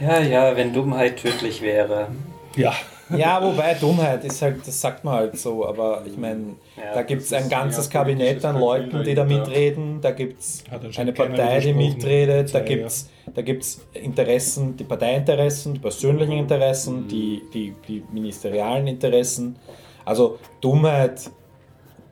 Ja, 0.00 0.20
ja, 0.20 0.56
wenn 0.56 0.72
Dummheit 0.72 1.18
tödlich 1.18 1.62
wäre. 1.62 2.08
Ja, 2.56 2.74
Ja, 3.16 3.42
wobei 3.42 3.74
Dummheit 3.74 4.24
ist 4.24 4.40
halt, 4.42 4.66
das 4.66 4.80
sagt 4.80 5.04
man 5.04 5.14
halt 5.14 5.38
so, 5.38 5.66
aber 5.66 6.02
ich 6.06 6.16
meine, 6.16 6.56
Ja, 6.76 6.94
da 6.94 7.02
gibt 7.02 7.22
es 7.22 7.32
ein 7.32 7.48
ganzes 7.48 7.86
ja 7.86 7.92
Kabinett 7.92 8.44
an 8.44 8.58
Leuten, 8.58 9.04
die 9.04 9.14
da 9.14 9.24
mitreden, 9.24 10.00
da 10.00 10.10
gibt 10.10 10.40
es 10.40 10.64
eine 10.96 11.12
Partei, 11.12 11.60
die 11.60 11.74
mitredet, 11.74 12.54
da 12.54 12.60
gibt 12.60 12.86
es 12.86 13.10
da 13.34 13.42
gibt's 13.42 13.80
Interessen, 13.94 14.76
die 14.76 14.84
Parteiinteressen, 14.84 15.74
die 15.74 15.80
persönlichen 15.80 16.32
Interessen, 16.32 17.08
die, 17.08 17.42
die, 17.52 17.74
die 17.88 18.02
ministerialen 18.12 18.86
Interessen. 18.86 19.56
Also 20.04 20.38
Dummheit, 20.60 21.30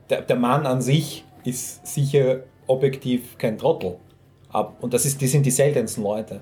der, 0.09 0.21
der 0.21 0.35
Mann 0.35 0.65
an 0.65 0.81
sich 0.81 1.25
ist 1.43 1.85
sicher 1.85 2.41
objektiv 2.67 3.37
kein 3.37 3.57
Trottel. 3.57 3.97
Und 4.81 4.93
das 4.93 5.05
ist, 5.05 5.19
die 5.21 5.27
sind 5.27 5.45
die 5.45 5.51
seltensten 5.51 6.03
Leute. 6.03 6.41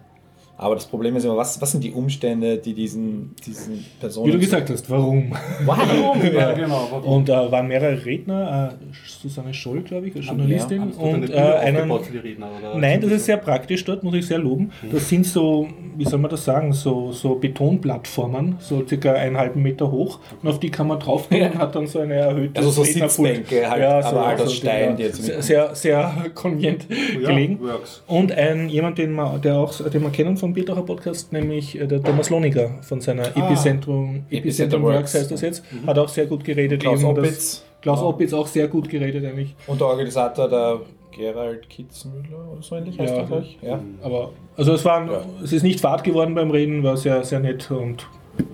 Aber 0.62 0.76
das 0.76 0.86
Problem 0.86 1.16
ist 1.16 1.24
immer, 1.26 1.38
was, 1.38 1.60
was 1.60 1.72
sind 1.72 1.84
die 1.84 1.92
Umstände, 1.92 2.60
die 2.60 2.76
diesen, 2.76 3.34
diesen 3.44 3.84
Personen... 4.00 4.28
wie 4.28 4.32
du 4.34 4.40
gesagt 4.40 4.70
hast, 4.70 4.88
warum? 4.92 5.34
Warum? 5.66 6.22
Ja, 6.34 6.54
genau. 6.54 6.88
Warum? 6.92 7.14
Und 7.14 7.30
äh, 7.30 7.52
waren 7.52 7.68
mehrere 7.68 8.06
Redner, 8.06 8.78
äh, 8.80 8.86
Susanne 9.22 9.56
Scholl, 9.56 9.82
glaube 9.82 10.08
ich, 10.10 10.16
als 10.16 10.28
Journalistin, 10.28 10.92
du 10.92 11.00
und 11.00 11.30
äh, 11.32 11.36
einen, 11.36 11.78
aufgebaut 11.78 12.06
für 12.06 12.12
die 12.14 12.18
Redner, 12.20 12.48
oder? 12.60 12.78
Nein, 12.78 13.02
das 13.02 13.12
ist 13.12 13.26
sehr 13.26 13.38
praktisch 13.38 13.84
dort, 13.86 14.04
muss 14.04 14.14
ich 14.14 14.28
sehr 14.28 14.38
loben. 14.38 14.72
Das 14.92 15.10
sind 15.10 15.26
so, 15.26 15.68
wie 15.98 16.06
soll 16.06 16.20
man 16.20 16.30
das 16.30 16.46
sagen, 16.46 16.74
so, 16.74 17.12
so 17.12 17.34
Betonplattformen, 17.36 18.58
so 18.60 18.86
circa 18.88 19.14
einen 19.14 19.38
halben 19.38 19.64
Meter 19.64 19.90
hoch. 19.90 20.20
Und 20.44 20.48
auf 20.48 20.60
die 20.60 20.70
kann 20.70 20.88
man 20.88 21.00
draufgehen 21.00 21.54
und 21.54 21.58
hat 21.58 21.76
dann 21.76 21.88
so 21.88 22.00
eine 22.00 22.14
erhöhte 22.14 22.60
Also 22.60 22.70
so. 22.70 22.84
Sitzbänke 22.84 23.68
halt, 23.68 23.84
aber 23.84 24.28
halt 24.28 24.42
aus 24.42 24.54
Stein, 24.54 24.96
die 24.96 25.04
jetzt 25.04 25.24
sehr, 25.24 25.42
sehr, 25.42 25.76
sehr 25.76 26.14
konvenient 26.36 26.86
Ja, 27.20 27.30
gelegen. 27.30 27.60
works. 27.62 28.04
Und 28.06 28.32
ein, 28.32 28.70
jemand, 28.70 29.00
den, 29.00 29.14
man, 29.14 29.42
der 29.42 29.58
auch, 29.58 29.74
den 29.90 30.04
wir 30.04 30.10
kennen 30.12 30.38
von 30.38 30.51
vom 30.52 30.54
Bierdacher 30.56 30.84
Podcast, 30.84 31.32
nämlich 31.32 31.80
äh, 31.80 31.88
der 31.88 32.04
Thomas 32.04 32.30
Lohniger 32.30 32.72
von 32.82 33.00
seiner 33.00 33.26
Epizentrum, 33.36 34.26
Epicenter 34.30 34.38
Epicentrum 34.38 34.84
Works 34.84 34.96
Works. 34.98 35.16
heißt 35.16 35.32
das 35.32 35.42
jetzt, 35.42 35.64
hat 35.88 35.98
auch 35.98 36.10
sehr 36.10 36.26
gut 36.26 36.44
geredet. 36.44 36.82
Klaus 36.82 37.00
eben, 37.00 37.10
Opitz. 37.10 37.64
Klaus 37.82 38.00
Ja. 38.00 38.06
Opitz 38.06 38.34
auch 38.34 38.48
sehr 38.48 38.68
gut 38.68 38.90
geredet 38.90 39.24
eigentlich. 39.26 39.56
Und 39.68 39.80
der 39.80 39.88
Organisator, 39.88 40.50
der 40.50 40.82
Gerald 41.12 41.70
Kitzmüller 41.70 42.52
oder 42.52 42.62
so 42.62 42.76
ähnlich 42.76 43.00
heißt 43.00 43.16
Ja. 43.16 43.28
er. 43.32 43.44
Ja. 43.70 43.80
Aber 44.04 44.32
also 44.58 44.74
es, 44.74 44.84
waren, 44.86 45.10
Ja. 45.10 45.22
es 45.44 45.54
ist 45.54 45.64
nicht 45.64 45.80
fad 45.80 46.04
geworden 46.04 46.36
beim 46.36 46.52
Reden, 46.52 46.84
war 46.84 46.98
sehr, 46.98 47.24
sehr 47.24 47.40
nett 47.40 47.72
und 47.72 48.08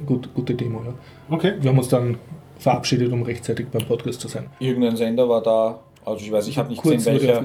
gut, 0.06 0.30
gute 0.36 0.54
Demo. 0.54 0.82
Ja. 0.86 0.94
Okay. 1.36 1.54
Wir 1.60 1.72
haben 1.72 1.78
uns 1.80 1.90
dann 1.90 2.18
verabschiedet, 2.60 3.12
um 3.12 3.24
rechtzeitig 3.24 3.68
beim 3.72 3.86
Podcast 3.88 4.22
zu 4.22 4.28
sein. 4.28 4.46
Irgendein 4.60 4.96
Sender 4.96 5.28
war 5.28 5.42
da, 5.42 5.80
also 6.06 6.24
ich 6.24 6.32
weiß, 6.32 6.48
ich 6.48 6.58
habe 6.58 6.70
nicht 6.70 6.82
Kurz 6.82 7.06
gesehen, 7.06 7.14
welcher. 7.22 7.44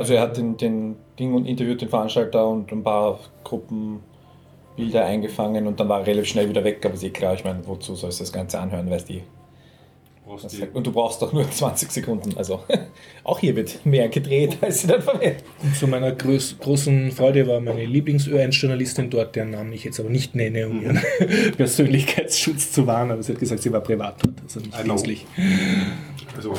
Also 0.00 0.14
er 0.14 0.22
hat 0.22 0.38
den, 0.38 0.56
den 0.56 0.96
Ding 1.18 1.34
und 1.34 1.44
interviewt 1.44 1.82
den 1.82 1.90
Veranstalter 1.90 2.48
und 2.48 2.72
ein 2.72 2.82
paar 2.82 3.20
Gruppenbilder 3.44 5.04
eingefangen 5.04 5.66
und 5.66 5.78
dann 5.78 5.90
war 5.90 6.00
er 6.00 6.06
relativ 6.06 6.30
schnell 6.30 6.48
wieder 6.48 6.64
weg, 6.64 6.82
aber 6.86 6.94
ist 6.94 7.02
eh 7.02 7.10
klar, 7.10 7.34
ich 7.34 7.44
meine, 7.44 7.66
wozu 7.66 7.94
soll 7.94 8.08
es 8.08 8.16
das 8.16 8.32
Ganze 8.32 8.60
anhören, 8.60 8.88
weißt 8.88 9.10
du. 9.10 9.20
Und 10.72 10.86
du 10.86 10.92
brauchst 10.92 11.20
doch 11.20 11.34
nur 11.34 11.50
20 11.50 11.92
Sekunden. 11.92 12.34
Also 12.38 12.62
auch 13.24 13.40
hier 13.40 13.54
wird 13.56 13.84
mehr 13.84 14.08
gedreht, 14.08 14.56
als 14.62 14.80
sie 14.80 14.86
dann 14.86 15.02
verwendet. 15.02 15.44
Und 15.62 15.76
zu 15.76 15.86
meiner 15.86 16.12
groß, 16.12 16.56
großen 16.60 17.12
Freude 17.12 17.46
war 17.46 17.60
meine 17.60 17.84
Lieblings-Ö1-Journalistin 17.84 19.10
dort, 19.10 19.36
deren 19.36 19.50
Namen 19.50 19.74
ich 19.74 19.84
jetzt 19.84 20.00
aber 20.00 20.08
nicht 20.08 20.34
nenne, 20.34 20.66
um 20.66 20.80
ihren 20.80 20.98
Persönlichkeitsschutz 21.58 22.72
zu 22.72 22.86
wahren, 22.86 23.10
aber 23.10 23.22
sie 23.22 23.34
hat 23.34 23.38
gesagt, 23.38 23.60
sie 23.60 23.70
war 23.70 23.82
privat 23.82 24.16
dort, 24.24 24.40
also 24.44 24.60
nicht 24.60 24.72
know. 24.72 24.94
dienstlich. 24.94 25.26
Also, 26.34 26.54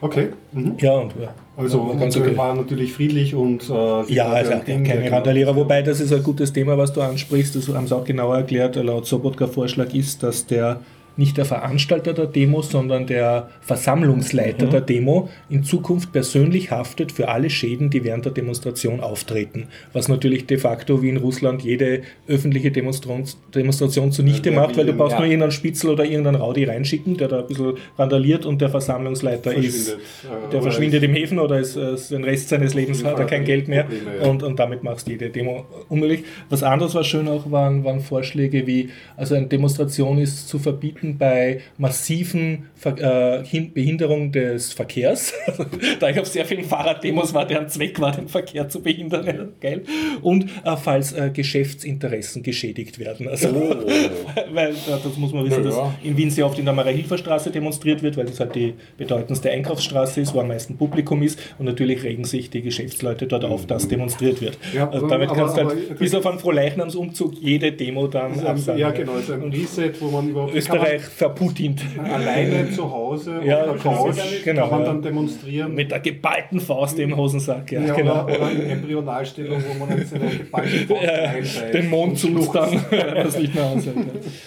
okay. 0.00 0.28
Mhm. 0.52 0.74
Ja, 0.78 0.92
und 0.92 1.12
ja. 1.20 1.34
Also, 1.56 1.88
war 1.88 1.96
ganz 1.96 2.16
okay. 2.16 2.36
war 2.36 2.54
natürlich 2.54 2.92
friedlich 2.92 3.34
und. 3.34 3.68
Äh, 3.68 4.12
Ja, 4.12 4.28
also 4.28 4.52
Ding, 4.66 4.84
keine. 4.84 5.10
Randalierer, 5.10 5.56
wobei 5.56 5.82
das 5.82 6.00
ist 6.00 6.12
ein 6.12 6.22
gutes 6.22 6.52
Thema, 6.52 6.78
was 6.78 6.92
du 6.92 7.00
ansprichst. 7.00 7.56
Das 7.56 7.68
haben 7.68 7.86
sie 7.86 7.96
auch 7.96 8.04
genauer 8.04 8.36
erklärt. 8.36 8.76
Laut 8.76 9.06
Sobotka-Vorschlag 9.06 9.92
ist, 9.94 10.22
dass 10.22 10.46
der 10.46 10.80
nicht 11.18 11.36
der 11.36 11.44
Veranstalter 11.44 12.14
der 12.14 12.26
Demo, 12.26 12.62
sondern 12.62 13.06
der 13.06 13.48
Versammlungsleiter 13.60 14.66
Mhm. 14.66 14.70
der 14.70 14.80
Demo 14.82 15.28
in 15.50 15.64
Zukunft 15.64 16.12
persönlich 16.12 16.70
haftet 16.70 17.10
für 17.10 17.28
alle 17.28 17.50
Schäden, 17.50 17.90
die 17.90 18.04
während 18.04 18.24
der 18.24 18.32
Demonstration 18.32 19.00
auftreten. 19.00 19.66
Was 19.92 20.08
natürlich 20.08 20.46
de 20.46 20.58
facto 20.58 21.02
wie 21.02 21.08
in 21.08 21.16
Russland 21.16 21.62
jede 21.62 22.02
öffentliche 22.28 22.70
Demonstration, 22.70 23.24
Demonstration 23.54 24.12
zunichte 24.12 24.50
Ja, 24.50 24.60
macht, 24.60 24.76
weil 24.76 24.86
du 24.86 24.92
brauchst 24.92 25.14
ja. 25.14 25.18
nur 25.18 25.26
irgendeinen 25.26 25.50
Spitzel 25.50 25.90
oder 25.90 26.04
irgendeinen 26.04 26.40
Rowdy 26.40 26.64
reinschicken, 26.64 27.16
der 27.16 27.26
da 27.26 27.40
ein 27.40 27.46
bisschen 27.48 27.74
randaliert 27.98 28.46
und 28.46 28.60
der 28.60 28.68
Versammlungsleiter 28.68 29.52
ist 29.54 29.88
Verschwindet. 29.88 30.46
Äh, 30.46 30.50
der 30.52 30.62
verschwindet 30.62 31.02
im 31.02 31.14
Häfen 31.14 31.38
oder 31.40 31.58
ist 31.58 31.76
äh, 31.76 31.96
den 32.10 32.22
Rest 32.22 32.48
seines 32.48 32.74
Lebens 32.74 33.02
hat 33.04 33.18
er 33.18 33.26
kein 33.26 33.44
Geld 33.44 33.66
mehr 33.66 33.82
Probleme, 33.84 34.18
ja. 34.22 34.30
und, 34.30 34.42
und 34.44 34.58
damit 34.58 34.84
machst 34.84 35.08
du 35.08 35.10
jede 35.10 35.30
Demo 35.30 35.66
unmöglich. 35.88 36.22
Was 36.48 36.62
anderes 36.62 36.94
war 36.94 37.02
schön 37.02 37.26
auch 37.26 37.50
waren, 37.50 37.82
waren 37.82 38.00
Vorschläge 38.00 38.68
wie, 38.68 38.90
also 39.16 39.34
eine 39.34 39.46
Demonstration 39.46 40.18
ist 40.18 40.48
zu 40.48 40.60
verbieten 40.60 41.07
bei 41.16 41.60
massiven 41.78 42.66
Ver 42.74 43.40
äh, 43.40 43.44
Hin- 43.44 43.72
Behinderung 43.72 44.30
des 44.32 44.72
Verkehrs. 44.72 45.32
da 46.00 46.10
ich 46.10 46.20
auf 46.20 46.26
sehr 46.26 46.44
vielen 46.44 46.64
Fahrraddemos 46.64 47.32
war, 47.34 47.46
deren 47.46 47.68
Zweck 47.68 47.98
war, 48.00 48.12
den 48.12 48.28
Verkehr 48.28 48.68
zu 48.68 48.82
behindern. 48.82 49.54
Geil. 49.60 49.82
Und 50.22 50.44
äh, 50.64 50.76
falls 50.76 51.12
äh, 51.12 51.30
Geschäftsinteressen 51.32 52.42
geschädigt 52.42 52.98
werden. 52.98 53.28
Also, 53.28 53.48
weil 54.52 54.70
äh, 54.70 54.74
das 55.02 55.16
muss 55.16 55.32
man 55.32 55.44
wissen, 55.44 55.64
Ja, 55.64 55.70
dass 55.70 55.76
ja. 55.76 55.94
in 56.02 56.16
Wien 56.16 56.30
sehr 56.30 56.46
oft 56.46 56.58
in 56.58 56.64
der 56.64 56.74
Maria-Hilfer-Straße 56.74 57.50
demonstriert 57.50 58.02
wird, 58.02 58.16
weil 58.16 58.26
das 58.26 58.40
halt 58.40 58.54
die 58.54 58.74
bedeutendste 58.96 59.50
Einkaufsstraße 59.50 60.20
ist, 60.20 60.34
wo 60.34 60.40
am 60.40 60.48
meisten 60.48 60.76
Publikum 60.76 61.22
ist. 61.22 61.38
Und 61.58 61.66
natürlich 61.66 62.02
regen 62.02 62.24
sich 62.24 62.50
die 62.50 62.62
Geschäftsleute 62.62 63.26
dort 63.26 63.44
auf, 63.44 63.66
dass 63.66 63.88
demonstriert 63.88 64.40
wird. 64.40 64.58
Ja, 64.74 64.88
also 64.88 65.06
aber- 65.06 65.08
damit 65.08 65.30
aber- 65.30 65.38
kannst 65.40 65.56
du 65.56 65.60
aber- 65.62 65.70
halt 65.70 65.98
bis 65.98 66.14
auf 66.14 66.26
einen 66.26 66.38
Frohleichnamsumzug 66.38 67.34
jede 67.40 67.72
Demo 67.72 68.06
dann 68.06 68.38
Ähm, 68.38 68.46
absagen. 68.46 68.80
Ja, 68.80 68.90
genau. 68.90 69.12
Also 69.12 69.34
ein 69.34 69.42
Reset, 69.50 69.92
wo 70.00 70.10
man 70.10 70.28
überhaupt. 70.28 70.54
Österreich 70.54 70.97
verputint. 70.98 71.82
Kann 71.94 72.02
man 72.02 72.20
alleine 72.20 72.70
zu 72.70 72.90
Hause 72.90 73.40
Ja, 73.44 73.64
auf 73.64 73.82
der 73.82 73.92
Couch 73.92 74.16
genau, 74.44 74.68
kann 74.68 74.78
man 74.78 74.84
dann 74.84 75.02
demonstrieren. 75.02 75.74
Mit 75.74 75.90
der 75.90 76.00
geballten 76.00 76.60
Faust 76.60 76.98
im 76.98 77.16
Hosensack. 77.16 77.72
Ja, 77.72 77.80
ja, 77.80 77.94
genau. 77.94 78.24
oder, 78.24 78.40
oder 78.40 78.50
in 78.50 78.70
Embryonalstellung, 78.70 79.62
wo 79.68 79.84
man 79.84 79.98
jetzt 79.98 80.14
eine 80.14 80.30
geballte 80.30 80.86
Faust 80.86 81.02
Ja, 81.02 81.70
den 81.70 81.90
Mond 81.90 82.18
schluchzt. 82.18 82.54
dann, 82.54 82.70
nicht 82.70 83.54
mehr 83.54 83.64
aushält. 83.64 83.96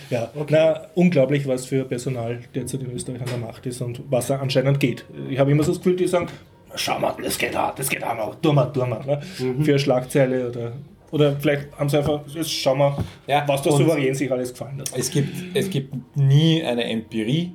Ja. 0.10 0.30
Na, 0.50 0.82
unglaublich, 0.96 1.48
was 1.48 1.66
für 1.66 1.84
Personal 1.86 2.40
derzeit 2.54 2.82
in 2.82 2.92
Österreich 2.92 3.22
an 3.22 3.28
der 3.28 3.38
Macht 3.38 3.66
ist 3.66 3.82
und 3.82 4.02
was 4.10 4.30
er 4.30 4.42
anscheinend 4.42 4.80
geht. 4.80 5.06
Ich 5.30 5.40
habe 5.40 5.52
immer 5.52 5.64
so 5.64 5.72
das 5.72 5.80
Gefühl, 5.80 5.96
die 5.96 6.08
sagen, 6.08 6.28
schau 6.76 7.00
mal, 7.00 7.14
das 7.22 7.38
geht 7.38 7.56
auch, 7.56 7.76
das 7.76 7.90
geht 7.90 8.04
auch 8.04 8.16
noch, 8.16 8.36
tu 8.42 8.54
mal. 8.54 8.72
Ne? 9.06 9.22
Mhm. 9.40 9.64
Für 9.64 9.72
eine 9.72 9.80
Schlagzeile 9.80 10.50
oder, 10.50 10.74
oder 11.12 11.36
vielleicht 11.36 11.68
haben 11.78 11.90
sie 11.90 11.98
einfach, 11.98 12.22
jetzt 12.28 12.52
schau 12.52 12.76
mal, 12.76 12.98
Ja, 13.28 13.44
was 13.48 13.62
der 13.62 13.72
Souverän 13.74 14.14
sich 14.16 14.32
alles 14.32 14.52
gefallen 14.52 14.78
lässt. 14.80 14.98
Es 14.98 15.10
gibt, 15.12 15.30
es 15.56 15.70
gibt 15.70 15.94
nie 16.16 16.64
eine 16.64 16.84
Empirie, 16.86 17.54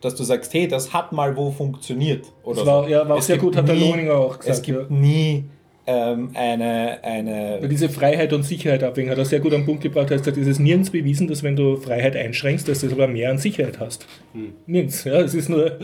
dass 0.00 0.14
du 0.14 0.22
sagst, 0.24 0.52
hey, 0.54 0.68
das 0.68 0.92
hat 0.92 1.12
mal 1.12 1.36
wo 1.36 1.50
funktioniert. 1.50 2.26
Oder 2.42 2.56
Das 2.58 2.66
war, 2.66 2.84
so. 2.84 2.90
ja, 2.90 3.08
war 3.08 3.16
Es 3.18 3.26
sehr 3.26 3.38
gut, 3.38 3.56
hat 3.56 3.66
der 3.68 3.74
Lohninger 3.76 4.14
auch 4.14 4.34
Es 4.34 4.40
gesagt. 4.46 4.62
gibt 4.64 4.90
Ja. 4.90 4.96
nie 4.96 5.44
ähm, 5.86 6.30
eine, 6.34 7.02
eine 7.04 7.68
diese 7.68 7.88
Freiheit 7.88 8.32
und 8.32 8.42
Sicherheit 8.42 8.82
abwägen, 8.82 9.10
hat 9.10 9.18
er 9.18 9.24
sehr 9.24 9.40
gut 9.40 9.52
am 9.52 9.66
Punkt 9.66 9.82
gebracht. 9.82 10.10
Er 10.10 10.16
hat 10.16 10.24
gesagt, 10.24 10.38
es 10.38 10.46
ist 10.46 10.58
nirgends 10.58 10.90
bewiesen, 10.90 11.28
dass 11.28 11.42
wenn 11.42 11.56
du 11.56 11.76
Freiheit 11.76 12.16
einschränkst, 12.16 12.66
dass 12.68 12.80
du 12.80 12.88
sogar 12.88 13.06
mehr 13.08 13.30
an 13.30 13.38
Sicherheit 13.38 13.78
hast. 13.80 14.06
Hm. 14.32 14.54
Nirgends. 14.66 15.04
Ja, 15.04 15.20
es 15.20 15.34
ist 15.34 15.48
nur, 15.48 15.78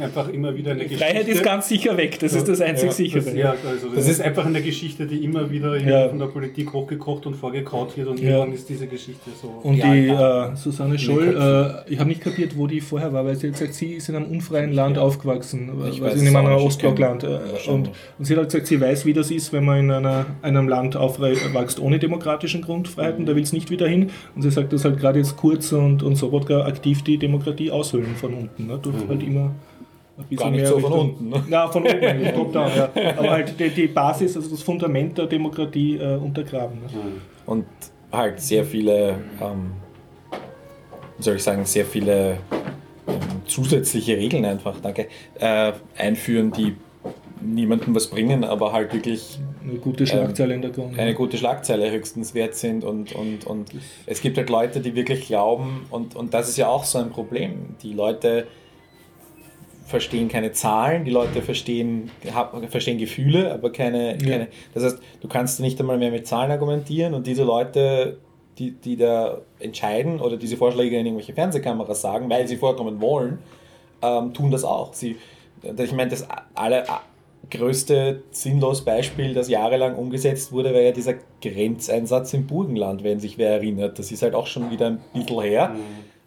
Einfach 0.00 0.28
immer 0.28 0.56
wieder 0.56 0.72
eine 0.72 0.84
Geschichte. 0.84 1.04
Freiheit 1.04 1.28
ist 1.28 1.42
ganz 1.42 1.68
sicher 1.68 1.96
weg. 1.96 2.18
Das 2.20 2.34
ist 2.34 2.46
das 2.46 2.60
einzig 2.60 2.86
ja, 2.86 2.92
Sichere. 2.92 3.24
Das, 3.24 3.34
ja, 3.34 3.50
also 3.50 3.86
das, 3.88 3.96
Das 3.96 4.08
ist 4.08 4.20
einfach 4.20 4.46
eine 4.46 4.62
Geschichte, 4.62 5.06
die 5.06 5.24
immer 5.24 5.50
wieder 5.50 5.76
Ja. 5.76 6.08
von 6.08 6.18
der 6.18 6.26
Politik 6.26 6.72
hochgekocht 6.72 7.26
und 7.26 7.34
vorgekaut 7.34 7.96
wird 7.96 8.06
und 8.08 8.20
Ja. 8.20 8.30
irgendwann 8.30 8.52
ist 8.52 8.68
diese 8.68 8.86
Geschichte 8.86 9.30
so. 9.40 9.48
Und 9.62 9.76
Ja, 9.76 9.92
die 9.92 10.06
ja. 10.06 10.52
äh, 10.52 10.56
Susanne 10.56 10.98
Scholl, 10.98 11.36
äh, 11.88 11.92
ich 11.92 11.98
habe 11.98 12.08
nicht 12.08 12.20
kapiert, 12.20 12.56
wo 12.56 12.66
die 12.68 12.80
vorher 12.80 13.12
war, 13.12 13.24
weil 13.24 13.34
sie 13.34 13.48
hat 13.48 13.54
gesagt, 13.54 13.74
sie 13.74 13.94
ist 13.94 14.08
in 14.08 14.16
einem 14.16 14.26
unfreien 14.26 14.72
Land 14.72 14.98
aufgewachsen, 14.98 15.70
Ich 15.90 15.96
sie 15.96 16.26
in 16.26 16.36
einem 16.36 16.56
ich 16.56 16.62
Ostblockland. 16.62 17.24
Äh, 17.24 17.38
und, 17.68 17.90
und 18.18 18.24
sie 18.24 18.36
hat 18.36 18.44
gesagt, 18.44 18.66
sie 18.68 18.80
weiß, 18.80 18.91
wie 19.04 19.12
das 19.12 19.30
ist, 19.30 19.52
wenn 19.52 19.64
man 19.64 19.78
in 19.78 19.90
einer, 19.90 20.26
einem 20.42 20.68
Land 20.68 20.96
aufwächst 20.96 21.80
ohne 21.80 21.98
demokratischen 21.98 22.62
Grundfreiheiten, 22.62 23.26
da 23.26 23.34
will 23.34 23.42
es 23.42 23.52
nicht 23.52 23.70
wieder 23.70 23.88
hin. 23.88 24.10
Und 24.34 24.42
sie 24.42 24.50
sagt, 24.50 24.72
dass 24.72 24.84
halt 24.84 24.98
gerade 24.98 25.18
jetzt 25.18 25.36
Kurz 25.36 25.72
und, 25.72 26.02
und 26.02 26.16
Sobotka 26.16 26.64
aktiv 26.66 27.02
die 27.02 27.18
Demokratie 27.18 27.70
aushöhlen 27.70 28.14
von 28.16 28.34
unten. 28.34 28.66
Ne? 28.66 28.78
Durch 28.80 28.96
halt 29.08 29.22
immer 29.22 29.52
ein 30.18 30.24
bisschen 30.28 30.44
Gar 30.44 30.50
nicht 30.50 30.60
mehr 30.60 30.70
so 30.70 30.78
von 30.78 30.92
unten, 30.92 31.28
ne? 31.30 31.44
Ja, 31.48 31.68
von 31.68 31.82
oben, 31.82 32.04
eigentlich, 32.04 32.32
top 32.34 32.52
down, 32.52 32.70
ja. 32.76 32.90
Aber 33.16 33.30
halt 33.30 33.58
die, 33.58 33.70
die 33.70 33.86
Basis, 33.86 34.36
also 34.36 34.50
das 34.50 34.62
Fundament 34.62 35.16
der 35.18 35.26
Demokratie 35.26 35.96
äh, 35.96 36.16
untergraben. 36.16 36.80
Ne? 36.80 36.88
und 37.46 37.64
halt 38.10 38.40
sehr 38.40 38.64
viele, 38.64 39.18
ähm, 39.40 39.72
soll 41.18 41.36
ich 41.36 41.42
sagen, 41.42 41.64
sehr 41.64 41.86
viele 41.86 42.38
ähm, 43.08 43.16
zusätzliche 43.46 44.16
Regeln 44.16 44.44
einfach, 44.44 44.78
danke, 44.80 45.08
äh, 45.40 45.72
einführen, 45.96 46.52
die 46.52 46.76
niemandem 47.44 47.94
was 47.94 48.08
bringen, 48.08 48.44
aber 48.44 48.72
halt 48.72 48.92
wirklich 48.92 49.38
Eine 49.62 49.78
gute 49.78 50.06
Schlagzeile 50.06 50.54
in 50.54 50.62
der 50.62 50.70
Grund. 50.70 50.98
eine 50.98 51.14
gute 51.14 51.36
Schlagzeile 51.36 51.90
höchstens 51.90 52.34
wert 52.34 52.54
sind 52.54 52.84
und, 52.84 53.12
und, 53.14 53.46
und 53.46 53.70
es 54.06 54.20
gibt 54.20 54.36
halt 54.38 54.50
Leute, 54.50 54.80
die 54.80 54.94
wirklich 54.94 55.26
glauben 55.26 55.86
und, 55.90 56.16
und 56.16 56.34
das 56.34 56.48
ist 56.48 56.56
ja 56.56 56.68
auch 56.68 56.84
so 56.84 56.98
ein 56.98 57.10
Problem. 57.10 57.76
Die 57.82 57.92
Leute 57.92 58.46
verstehen 59.86 60.28
keine 60.28 60.52
Zahlen, 60.52 61.04
die 61.04 61.10
Leute 61.10 61.42
verstehen, 61.42 62.10
verstehen 62.68 62.98
Gefühle, 62.98 63.52
aber 63.52 63.70
keine, 63.72 64.16
keine. 64.16 64.48
Das 64.72 64.84
heißt, 64.84 64.98
du 65.20 65.28
kannst 65.28 65.60
nicht 65.60 65.78
einmal 65.80 65.98
mehr 65.98 66.10
mit 66.10 66.26
Zahlen 66.26 66.50
argumentieren 66.50 67.12
und 67.12 67.26
diese 67.26 67.44
Leute, 67.44 68.18
die, 68.58 68.70
die 68.70 68.96
da 68.96 69.38
entscheiden 69.58 70.20
oder 70.20 70.36
diese 70.36 70.56
Vorschläge 70.56 70.96
in 70.96 71.06
irgendwelche 71.06 71.34
Fernsehkameras 71.34 72.00
sagen, 72.00 72.30
weil 72.30 72.48
sie 72.48 72.56
vorkommen 72.56 73.00
wollen, 73.00 73.40
ähm, 74.00 74.32
tun 74.32 74.50
das 74.50 74.64
auch. 74.64 74.94
Sie, 74.94 75.16
ich 75.62 75.92
meine, 75.92 76.10
das 76.10 76.26
alle 76.54 76.84
größte 77.52 78.22
sinnlos 78.30 78.82
Beispiel, 78.82 79.34
das 79.34 79.48
jahrelang 79.48 79.94
umgesetzt 79.94 80.52
wurde, 80.52 80.72
war 80.72 80.80
ja 80.80 80.92
dieser 80.92 81.14
Grenzeinsatz 81.40 82.32
im 82.34 82.46
Burgenland, 82.46 83.04
wenn 83.04 83.20
sich 83.20 83.38
wer 83.38 83.50
erinnert. 83.50 83.98
Das 83.98 84.10
ist 84.10 84.22
halt 84.22 84.34
auch 84.34 84.46
schon 84.46 84.70
wieder 84.70 84.86
ein 84.86 85.00
bisschen 85.12 85.40
her, 85.42 85.76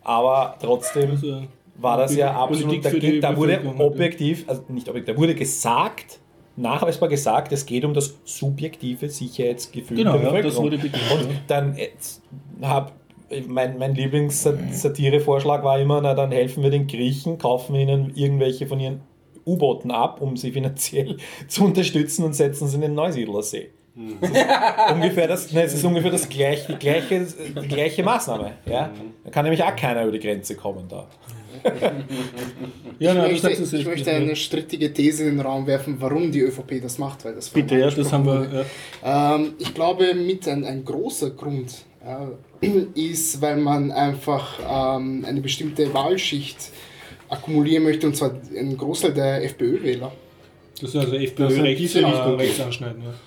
aber 0.03 0.55
trotzdem 0.61 1.11
Also, 1.11 1.41
war 1.77 1.97
das 1.97 2.15
ja 2.15 2.33
absolut, 2.33 2.85
da, 2.85 2.89
geht, 2.91 3.23
da 3.23 3.35
wurde 3.35 3.59
ja. 3.63 3.79
objektiv, 3.79 4.45
also 4.47 4.63
nicht 4.69 4.87
objektiv, 4.87 5.15
da 5.15 5.19
wurde 5.21 5.35
gesagt, 5.35 6.19
nachweisbar 6.55 7.09
gesagt, 7.09 7.51
es 7.51 7.65
geht 7.65 7.83
um 7.83 7.93
das 7.93 8.15
subjektive 8.23 9.09
Sicherheitsgefühl 9.09 9.97
Genau, 9.97 10.13
der 10.13 10.21
ja, 10.21 10.27
Bevölkerung. 10.29 10.51
das 10.53 10.63
wurde 10.63 10.77
betont, 10.77 11.23
Und 11.23 11.31
ja. 11.31 11.37
dann 11.47 11.75
jetzt 11.75 12.21
hab, 12.61 12.93
mein, 13.47 13.77
mein 13.77 13.95
Lieblingssatirevorschlag 13.95 15.63
war 15.63 15.79
immer, 15.79 15.99
na 15.99 16.13
dann 16.13 16.31
helfen 16.31 16.63
wir 16.63 16.69
den 16.69 16.87
Griechen, 16.87 17.39
kaufen 17.39 17.75
ihnen 17.75 18.13
irgendwelche 18.15 18.67
von 18.67 18.79
ihren 18.79 19.01
U-Booten 19.45 19.91
ab, 19.91 20.21
um 20.21 20.37
sie 20.37 20.51
finanziell 20.51 21.17
zu 21.47 21.65
unterstützen 21.65 22.23
und 22.23 22.33
setzen 22.33 22.67
sie 22.67 22.75
in 22.75 22.81
den 22.81 22.95
Neusiedlersee. 22.95 23.69
Das 24.19 24.29
ist 24.29 24.91
ungefähr 24.93 25.27
das, 25.27 25.51
nein, 25.53 25.65
es 25.65 25.73
ist 25.73 25.85
ungefähr 25.85 26.11
das 26.11 26.27
gleiche, 26.27 26.73
die, 26.73 26.79
gleiche, 26.79 27.25
die 27.61 27.67
gleiche 27.67 28.03
Maßnahme. 28.03 28.51
Ja? 28.65 28.91
Da 29.23 29.29
kann 29.29 29.45
nämlich 29.45 29.63
auch 29.63 29.75
keiner 29.75 30.03
über 30.03 30.11
die 30.11 30.19
Grenze 30.19 30.55
kommen 30.55 30.87
da. 30.89 31.07
Ja, 32.97 33.11
ich 33.11 33.17
nein, 33.17 33.31
möchte, 33.31 33.49
ich 33.51 33.73
echt 33.73 33.87
möchte 33.87 34.11
eine 34.11 34.35
strittige 34.37 34.93
These 34.93 35.23
in 35.23 35.37
den 35.37 35.45
Raum 35.45 35.67
werfen, 35.67 35.97
warum 35.99 36.31
die 36.31 36.39
ÖVP 36.39 36.81
das 36.81 36.97
macht, 36.97 37.25
weil 37.25 37.35
das 37.35 37.49
Bitte, 37.49 37.77
ja, 37.77 37.89
das 37.89 38.13
haben 38.13 38.25
wir. 38.25 38.65
Ja. 39.03 39.35
Ähm, 39.35 39.53
ich 39.59 39.73
glaube, 39.73 40.13
mit 40.13 40.47
ein, 40.47 40.63
ein 40.63 40.85
großer 40.85 41.31
Grund 41.31 41.83
äh, 42.61 42.67
ist, 42.95 43.41
weil 43.41 43.57
man 43.57 43.91
einfach 43.91 44.59
ähm, 44.97 45.25
eine 45.27 45.41
bestimmte 45.41 45.93
Wahlschicht 45.93 46.71
akkumulieren 47.29 47.83
möchte, 47.83 48.07
und 48.07 48.15
zwar 48.15 48.31
einen 48.57 48.77
Großteil 48.77 49.13
der 49.13 49.43
FPÖ-Wähler. 49.45 50.11
Das 50.81 50.89
ist 50.89 50.95
also 50.97 51.15
FPÖ 51.15 51.43
Das 51.43 51.53
in 51.53 51.61
rechts, 51.61 51.81
diese 51.81 51.99
äh. 51.99 52.01
Ja. 52.01 52.37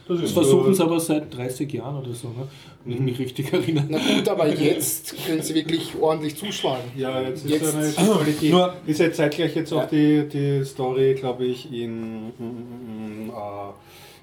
Das 0.07 0.33
versuchen 0.33 0.75
sie 0.75 0.83
aber 0.83 1.01
seit 1.01 1.35
30 1.35 1.73
Jahren 1.73 1.97
oder 2.05 2.13
so, 2.13 2.29
ne? 2.29 2.47
wenn 2.85 2.93
ich 2.95 3.01
mich 3.01 3.19
richtig 3.19 3.51
erinnere. 3.53 3.87
Na 3.89 3.99
gut, 3.99 4.29
aber 4.29 4.49
jetzt 4.49 5.15
können 5.27 5.41
sie 5.41 5.55
wirklich 5.55 5.93
ordentlich 5.99 6.37
zuschlagen. 6.37 6.83
Ja, 6.95 7.23
jetzt 7.23 7.47
ist 7.47 7.51
Jetzt- 7.51 7.75
eine 7.75 7.89
Qualität. 8.13 8.51
Nur- 8.51 8.75
ist 8.87 9.01
jetzt 9.01 9.17
zeitgleich 9.17 9.57
jetzt 9.57 9.73
auch 9.73 9.89
die, 9.89 10.29
die 10.29 10.63
Story, 10.65 11.15
glaube 11.15 11.47
ich, 11.47 11.73
in, 11.73 12.33
in, 12.39 13.31
äh, 13.31 13.31
in 13.31 13.31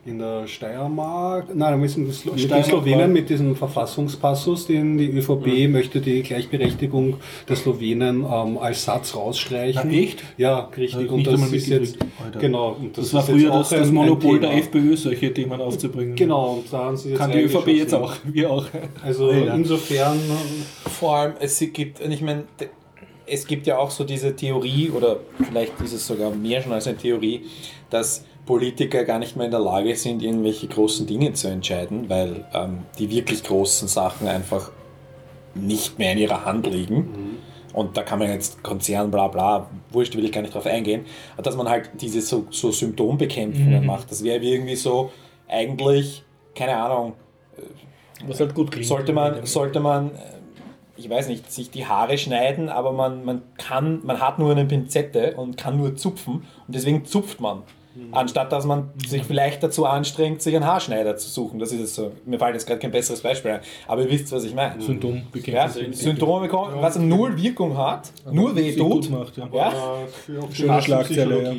der 0.06 0.46
Steiermark, 0.48 1.48
nein, 1.56 1.72
da 1.72 1.78
müssen 1.78 2.12
Slo 2.14 2.34
mit 2.34 2.50
den 2.50 2.64
Slowenen 2.64 3.12
mit 3.12 3.28
diesem 3.30 3.56
Verfassungspassus, 3.56 4.68
den 4.68 5.00
die 5.00 5.10
ÖVP 5.10 5.68
möchte 5.68 6.00
die 6.00 6.22
Gleichberechtigung 6.22 7.16
der 7.50 7.56
Slowenen 7.56 8.24
ähm, 8.24 8.58
als 8.60 8.86
Satz 8.86 9.16
rausstreichen. 9.16 9.82
Na, 9.86 9.92
echt? 9.98 10.24
Ja, 10.38 10.70
richtig. 10.78 11.06
ich 11.06 11.12
Und 11.12 11.26
das 11.26 11.52
ist 11.52 11.68
jetzt. 11.68 11.98
Alter. 12.24 12.40
genau. 12.40 12.78
Und 12.80 12.96
Das, 12.98 13.06
das, 13.06 13.14
war 13.16 13.24
früher 13.24 13.52
auch 13.52 13.58
das, 13.60 13.74
ein- 13.74 13.80
das 13.80 13.92
Monopol 13.92 14.40
der. 14.40 14.54
FPÖ, 14.56 14.96
solche 14.96 15.34
Themen 15.34 15.60
aufzubringen. 15.60 16.16
Genau, 16.16 16.58
und 16.58 16.72
da 16.72 16.86
haben 16.86 16.98
sie 16.98 17.10
jetzt 17.10 17.18
Kann 17.18 17.32
die 17.32 17.40
ÖVP 17.42 17.68
jetzt 17.70 17.94
auch, 17.96 18.14
wir 18.26 18.52
auch. 18.52 18.66
Also 19.04 19.32
Ja. 19.32 19.56
insofern, 19.56 20.20
Vor 20.88 21.16
allem, 21.16 21.34
es 21.40 21.58
gibt, 21.74 22.00
und 22.02 22.12
ich 22.12 22.22
meine, 22.22 22.44
es 23.26 23.48
gibt 23.48 23.66
ja 23.66 23.80
auch 23.80 23.90
so 23.90 24.04
diese 24.04 24.36
Theorie, 24.36 24.92
oder 24.92 25.18
vielleicht 25.44 25.82
ist 25.82 25.94
es 25.94 26.06
sogar 26.06 26.30
mehr 26.30 26.62
schon 26.62 26.74
als 26.74 26.86
eine 26.88 26.96
Theorie, 26.98 27.42
dass 27.90 28.24
Politiker 28.46 29.04
gar 29.04 29.20
nicht 29.20 29.36
mehr 29.36 29.46
in 29.46 29.52
der 29.52 29.60
Lage 29.60 29.96
sind, 29.96 30.22
irgendwelche 30.22 30.68
großen 30.68 31.08
Dinge 31.08 31.34
zu 31.34 31.48
entscheiden, 31.48 32.10
weil 32.10 32.46
ähm, 32.54 32.80
die 33.00 33.10
wirklich 33.10 33.44
großen 33.44 33.88
Sachen 33.88 34.28
einfach 34.28 34.72
nicht 35.56 35.98
mehr 35.98 36.12
in 36.12 36.20
ihrer 36.20 36.46
Hand 36.46 36.68
liegen. 36.68 37.40
Und 37.74 37.98
da 37.98 38.04
kann 38.04 38.20
man 38.20 38.30
jetzt 38.30 38.64
Konzern, 38.64 39.12
bla 39.12 39.28
bla, 39.28 39.70
wurscht, 39.92 40.16
will 40.16 40.24
ich 40.24 40.32
gar 40.32 40.42
nicht 40.42 40.54
drauf 40.54 40.66
eingehen. 40.66 41.06
Aber 41.34 41.44
dass 41.44 41.58
man 41.58 41.68
halt 41.68 41.90
diese 42.00 42.22
so, 42.22 42.48
so 42.50 42.72
Symptombekämpfungen 42.72 43.86
macht, 43.86 44.12
das 44.12 44.24
wäre 44.24 44.40
irgendwie 44.40 44.76
so 44.76 45.12
eigentlich, 45.48 46.24
keine 46.54 46.78
Ahnung, 46.78 47.14
Was 48.26 48.40
halt 48.40 48.56
gut 48.56 48.72
klingt. 48.72 48.88
sollte 48.88 49.12
man, 49.12 49.46
sollte 49.46 49.80
man, 49.80 50.12
äh, 50.12 50.20
ich 50.96 51.10
weiß 51.10 51.28
nicht, 51.28 51.52
sich 51.52 51.70
die 51.70 51.86
Haare 51.86 52.18
schneiden, 52.18 52.70
aber 52.70 52.94
man, 52.94 53.26
man 53.26 53.42
kann, 53.58 54.00
man 54.06 54.22
hat 54.22 54.40
nur 54.40 54.52
eine 54.52 54.66
Pinzette 54.66 55.34
und 55.36 55.58
kann 55.58 55.78
nur 55.78 55.96
zupfen 55.96 56.36
und 56.36 56.76
deswegen 56.76 57.04
zupft 57.04 57.42
man. 57.42 57.64
Anstatt 58.12 58.52
dass 58.52 58.66
man 58.66 58.90
sich 59.08 59.24
vielleicht 59.24 59.64
dazu 59.64 59.86
anstrengt, 59.86 60.42
sich 60.42 60.56
einen 60.56 60.66
Haarschneider 60.66 61.16
zu 61.18 61.30
suchen. 61.30 61.60
Das 61.60 61.72
ist 61.72 61.80
jetzt 61.80 61.96
so. 61.96 62.12
Mir 62.26 62.38
fällt 62.40 62.54
jetzt 62.54 62.66
gerade 62.68 62.80
kein 62.80 62.92
besseres 62.92 63.22
Beispiel 63.22 63.52
ein. 63.52 63.60
Aber 63.88 64.02
ihr 64.04 64.10
wisst, 64.12 64.32
was 64.32 64.44
ich 64.44 64.54
meine. 64.54 64.82
Symptombekämpfung. 64.82 65.54
Ja, 65.54 65.70
Symptome 65.94 66.42
bekommen, 66.48 66.76
was 66.82 66.98
null 67.00 67.38
Wirkung 67.42 67.78
hat, 67.78 68.12
nur 68.32 68.56
weh 68.56 68.76
tut. 68.76 69.10
macht, 69.10 69.38
ja. 69.38 69.50
Ja? 69.54 69.74
Schöne 70.52 70.82
Schlagzeile, 70.82 71.44
ja. 71.44 71.54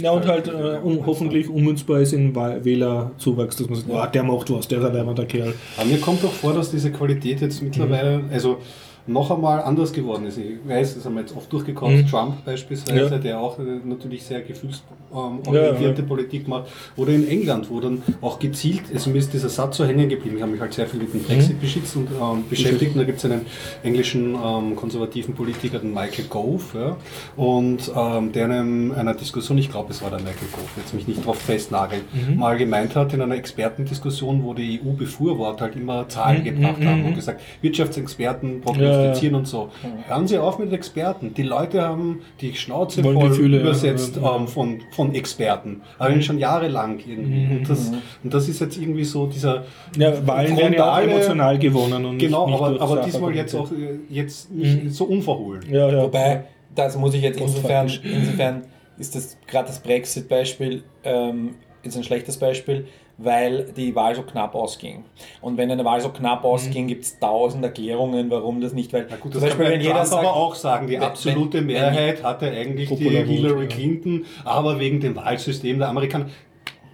Ja, 0.00 0.10
und 0.12 0.26
halt 0.26 0.48
äh, 0.48 0.78
un 0.82 1.04
hoffentlich 1.06 1.48
unmünzbar 1.48 2.00
ist 2.00 2.12
in 2.12 2.34
Wählerzuwachs, 2.34 3.56
dass 3.56 3.68
man 3.68 3.78
sagt, 3.80 3.90
ah, 3.92 4.06
der 4.06 4.22
macht 4.22 4.50
was, 4.52 4.68
der 4.68 4.78
ist 4.80 4.84
ein 4.84 4.94
leibender 4.94 5.24
Kerl. 5.26 5.54
Aber 5.76 5.86
mir 5.86 6.00
kommt 6.00 6.22
doch 6.22 6.32
vor, 6.32 6.52
dass 6.54 6.70
diese 6.70 6.90
Qualität 6.90 7.40
jetzt 7.40 7.62
mittlerweile, 7.62 8.18
Mhm. 8.18 8.30
also 8.32 8.58
noch 9.06 9.30
einmal 9.30 9.62
anders 9.62 9.92
geworden 9.92 10.26
ist. 10.26 10.38
Ich 10.38 10.56
weiß, 10.66 10.94
das 10.94 11.04
haben 11.04 11.14
wir 11.14 11.22
jetzt 11.22 11.36
oft 11.36 11.52
durchgekommen, 11.52 11.98
Mhm. 12.02 12.06
Trump 12.06 12.44
beispielsweise, 12.44 13.00
Ja. 13.14 13.18
der 13.18 13.40
auch 13.40 13.58
äh, 13.58 13.62
natürlich 13.84 14.22
sehr 14.22 14.40
gefühlsorientierte 14.42 15.82
Ja, 15.84 15.90
ja. 15.98 16.02
Politik 16.02 16.46
macht. 16.48 16.70
Oder 16.96 17.12
in 17.12 17.26
England, 17.28 17.70
wo 17.70 17.80
dann 17.80 18.02
auch 18.20 18.38
gezielt, 18.38 18.82
also 18.92 19.10
mir 19.10 19.18
ist 19.18 19.32
dieser 19.32 19.48
Satz 19.48 19.76
so 19.78 19.84
hängen 19.84 20.08
geblieben, 20.08 20.36
ich 20.36 20.42
habe 20.42 20.52
mich 20.52 20.60
halt 20.60 20.72
sehr 20.74 20.86
viel 20.86 21.00
mit 21.00 21.12
dem 21.12 21.22
Brexit 21.22 21.60
beschützt 21.60 21.96
und 21.96 22.08
ähm, 22.10 22.44
beschäftigt. 22.48 22.92
Und 22.92 22.98
da 22.98 23.04
gibt 23.04 23.18
es 23.18 23.24
einen 23.24 23.42
englischen 23.82 24.34
ähm, 24.34 24.76
konservativen 24.76 25.34
Politiker, 25.34 25.78
den 25.78 25.92
Michael 25.92 26.26
Gove, 26.28 26.96
und 27.36 27.90
ähm, 27.96 28.32
der 28.32 28.44
in 28.46 28.52
einem, 28.52 28.92
einer 28.92 29.14
Diskussion, 29.14 29.58
ich 29.58 29.70
glaube 29.70 29.90
es 29.90 30.02
war 30.02 30.10
der 30.10 30.20
Michael 30.20 30.48
Gove, 30.52 30.68
jetzt 30.76 30.94
mich 30.94 31.08
nicht 31.08 31.24
drauf 31.24 31.38
festnageln, 31.38 32.02
mal 32.36 32.56
gemeint 32.56 32.94
hat 32.96 33.12
in 33.14 33.20
einer 33.22 33.34
Expertendiskussion, 33.34 34.42
wo 34.44 34.54
die 34.54 34.80
EU-Befürworter 34.84 35.64
halt 35.64 35.76
immer 35.76 36.08
Zahlen 36.08 36.44
gebracht 36.44 36.84
haben 36.84 37.04
und 37.04 37.14
gesagt, 37.14 37.40
Wirtschaftsexperten 37.62 38.60
prognostizieren 38.60 38.99
und 39.34 39.46
so. 39.46 39.70
Hören 40.06 40.26
Sie 40.26 40.38
auf 40.38 40.58
mit 40.58 40.72
Experten. 40.72 41.34
Die 41.34 41.42
Leute 41.42 41.82
haben 41.82 42.20
die 42.40 42.54
Schnauze 42.54 43.02
Wollen 43.04 43.18
voll 43.20 43.28
Gefühle, 43.30 43.60
übersetzt 43.60 44.16
ja, 44.16 44.22
ja. 44.22 44.36
ähm, 44.36 44.48
von, 44.48 44.80
von 44.92 45.14
Experten. 45.14 45.82
Aber 45.98 46.20
schon 46.22 46.38
jahrelang 46.38 46.98
irgendwie. 47.06 47.56
Und, 47.56 47.68
das, 47.68 47.92
und 48.22 48.34
das 48.34 48.48
ist 48.48 48.60
jetzt 48.60 48.76
irgendwie 48.76 49.04
so 49.04 49.26
dieser 49.26 49.64
Ja, 49.96 50.26
Wahlen 50.26 50.56
werden 50.56 50.74
ja 50.74 50.92
auch 50.92 50.98
emotional 50.98 51.58
gewonnen. 51.58 52.04
Und 52.04 52.18
Genau, 52.18 52.46
nicht, 52.46 52.60
nicht 52.60 52.80
aber, 52.80 52.80
aber 52.80 53.02
diesmal 53.02 53.34
jetzt 53.34 53.54
auch 53.54 53.70
äh, 53.72 53.98
jetzt 54.08 54.50
nicht 54.50 54.94
so 54.94 55.04
unverhohlen. 55.04 55.62
Ja, 55.70 55.88
ja. 55.90 56.02
Wobei, 56.02 56.44
das 56.74 56.96
muss 56.96 57.14
ich 57.14 57.22
jetzt 57.22 57.40
insofern, 57.40 57.90
insofern 58.02 58.62
ist 58.98 59.14
das 59.14 59.36
gerade 59.46 59.68
das 59.68 59.80
Brexit-Beispiel 59.80 60.82
ähm, 61.04 61.54
ist 61.82 61.96
ein 61.96 62.04
schlechtes 62.04 62.36
Beispiel, 62.36 62.86
weil 63.22 63.64
die 63.76 63.94
Wahl 63.94 64.14
so 64.14 64.22
knapp 64.22 64.54
ausging. 64.54 65.04
Und 65.42 65.56
wenn 65.58 65.70
eine 65.70 65.84
Wahl 65.84 66.00
so 66.00 66.08
knapp 66.08 66.44
ausging, 66.44 66.86
gibt 66.86 67.04
es 67.04 67.18
tausend 67.18 67.62
Erklärungen, 67.64 68.30
warum 68.30 68.60
das 68.60 68.72
nicht, 68.72 68.92
weil 68.92 69.06
Na 69.10 69.16
gut, 69.16 69.32
zum 69.32 69.42
Beispiel, 69.42 69.64
man 69.64 69.72
wenn 69.74 69.80
jeder 69.82 70.06
sagt, 70.06 70.24
aber 70.24 70.34
auch 70.34 70.54
sagen, 70.54 70.86
die 70.86 70.98
absolute 70.98 71.58
wenn- 71.58 71.66
Mehrheit 71.66 72.22
hatte 72.22 72.50
eigentlich 72.50 72.88
die 72.88 72.94
Popular 72.94 73.24
Hillary 73.24 73.62
ja. 73.62 73.68
Clinton, 73.68 74.24
aber 74.44 74.78
wegen 74.80 75.00
dem 75.00 75.16
Wahlsystem 75.16 75.78
der 75.78 75.88
Amerikaner. 75.88 76.26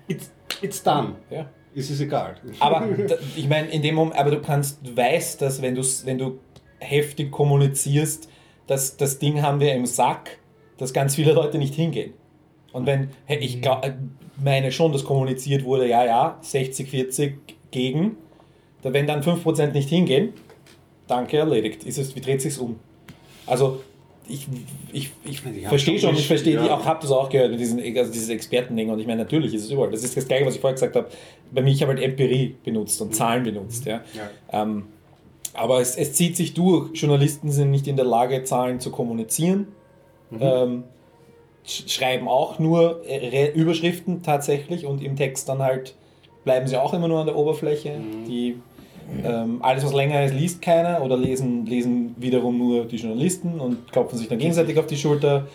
It's, 0.08 0.32
it's 0.60 0.82
done. 0.82 1.16
ja. 1.30 1.46
Es 1.78 1.90
ist 1.90 2.00
egal. 2.00 2.36
Aber 2.58 2.88
ich 3.36 3.48
meine, 3.48 3.68
in 3.68 3.82
dem 3.82 3.96
Moment, 3.96 4.16
aber 4.18 4.30
du 4.30 4.40
kannst, 4.40 4.84
du 4.86 4.96
weißt, 4.96 5.42
dass 5.42 5.60
wenn 5.60 5.74
du 5.74 5.82
wenn 6.04 6.16
du 6.16 6.38
heftig 6.78 7.30
kommunizierst, 7.30 8.30
dass 8.66 8.96
das 8.96 9.18
Ding 9.18 9.42
haben 9.42 9.60
wir 9.60 9.74
im 9.74 9.84
Sack, 9.84 10.38
dass 10.78 10.92
ganz 10.94 11.14
viele 11.14 11.32
Leute 11.32 11.58
nicht 11.58 11.74
hingehen. 11.74 12.14
Und 12.72 12.86
wenn, 12.86 13.10
hey, 13.26 13.38
ich 13.38 13.60
glaub, 13.62 13.84
äh, 13.84 13.92
meine 14.42 14.72
schon, 14.72 14.92
dass 14.92 15.04
kommuniziert 15.04 15.64
wurde, 15.64 15.88
ja, 15.88 16.04
ja, 16.04 16.38
60, 16.42 16.88
40 16.90 17.34
gegen, 17.70 18.16
da 18.82 18.92
wenn 18.92 19.06
dann 19.06 19.22
5% 19.22 19.72
nicht 19.72 19.88
hingehen, 19.88 20.32
danke, 21.08 21.38
erledigt. 21.38 21.84
Ist 21.84 21.98
es, 21.98 22.14
wie 22.14 22.20
dreht 22.20 22.40
sich's 22.42 22.58
um? 22.58 22.76
Also, 23.46 23.80
ich, 24.28 24.48
ich, 24.92 25.12
ich 25.24 25.44
haben 25.44 25.68
verstehe 25.68 25.98
schon 26.00 26.14
ich 26.16 26.26
verstehe 26.26 26.54
ja. 26.56 26.74
auch, 26.74 26.84
habe 26.84 27.00
das 27.00 27.12
auch 27.12 27.28
gehört 27.28 27.52
mit 27.52 27.60
diesen, 27.60 27.78
also 27.96 28.12
dieses 28.12 28.28
Expertending 28.28 28.90
und 28.90 28.98
ich 28.98 29.06
meine, 29.06 29.22
natürlich 29.22 29.54
ist 29.54 29.64
es 29.64 29.70
überall. 29.70 29.90
Das 29.92 30.02
ist 30.02 30.16
das 30.16 30.26
Gleiche, 30.26 30.44
was 30.46 30.56
ich 30.56 30.60
vorher 30.60 30.74
gesagt 30.74 30.96
habe. 30.96 31.08
Bei 31.52 31.62
mir, 31.62 31.70
ich 31.70 31.80
habe 31.82 31.92
halt 31.92 32.02
Empirie 32.02 32.56
benutzt 32.64 33.00
und 33.00 33.14
Zahlen 33.14 33.44
benutzt. 33.44 33.84
Ja. 33.86 34.00
Ja. 34.14 34.62
Ähm, 34.62 34.86
aber 35.54 35.80
es, 35.80 35.96
es 35.96 36.12
zieht 36.14 36.36
sich 36.36 36.54
durch. 36.54 36.90
Journalisten 37.00 37.50
sind 37.52 37.70
nicht 37.70 37.86
in 37.86 37.94
der 37.94 38.04
Lage, 38.04 38.42
Zahlen 38.42 38.80
zu 38.80 38.90
kommunizieren. 38.90 39.68
Ähm, 40.32 40.38
sch- 40.40 40.82
schreiben 41.66 42.28
auch 42.28 42.58
nur 42.58 43.02
äh, 43.06 43.28
Re- 43.28 43.52
Überschriften 43.54 44.22
tatsächlich 44.22 44.86
und 44.86 45.02
im 45.02 45.16
Text 45.16 45.48
dann 45.48 45.60
halt 45.62 45.94
bleiben 46.44 46.66
sie 46.68 46.76
auch 46.76 46.94
immer 46.94 47.08
nur 47.08 47.20
an 47.20 47.26
der 47.26 47.36
Oberfläche. 47.36 47.92
Die, 48.28 48.56
ähm, 49.24 49.58
alles, 49.62 49.84
was 49.84 49.92
länger 49.92 50.24
ist, 50.24 50.34
liest 50.34 50.62
keiner 50.62 51.02
oder 51.02 51.16
lesen, 51.16 51.66
lesen 51.66 52.14
wiederum 52.18 52.56
nur 52.58 52.84
die 52.84 52.96
Journalisten 52.96 53.60
und 53.60 53.90
klopfen 53.90 54.18
sich 54.18 54.28
dann 54.28 54.38
gegenseitig 54.38 54.78
auf 54.78 54.86
die 54.86 54.96
Schulter 54.96 55.46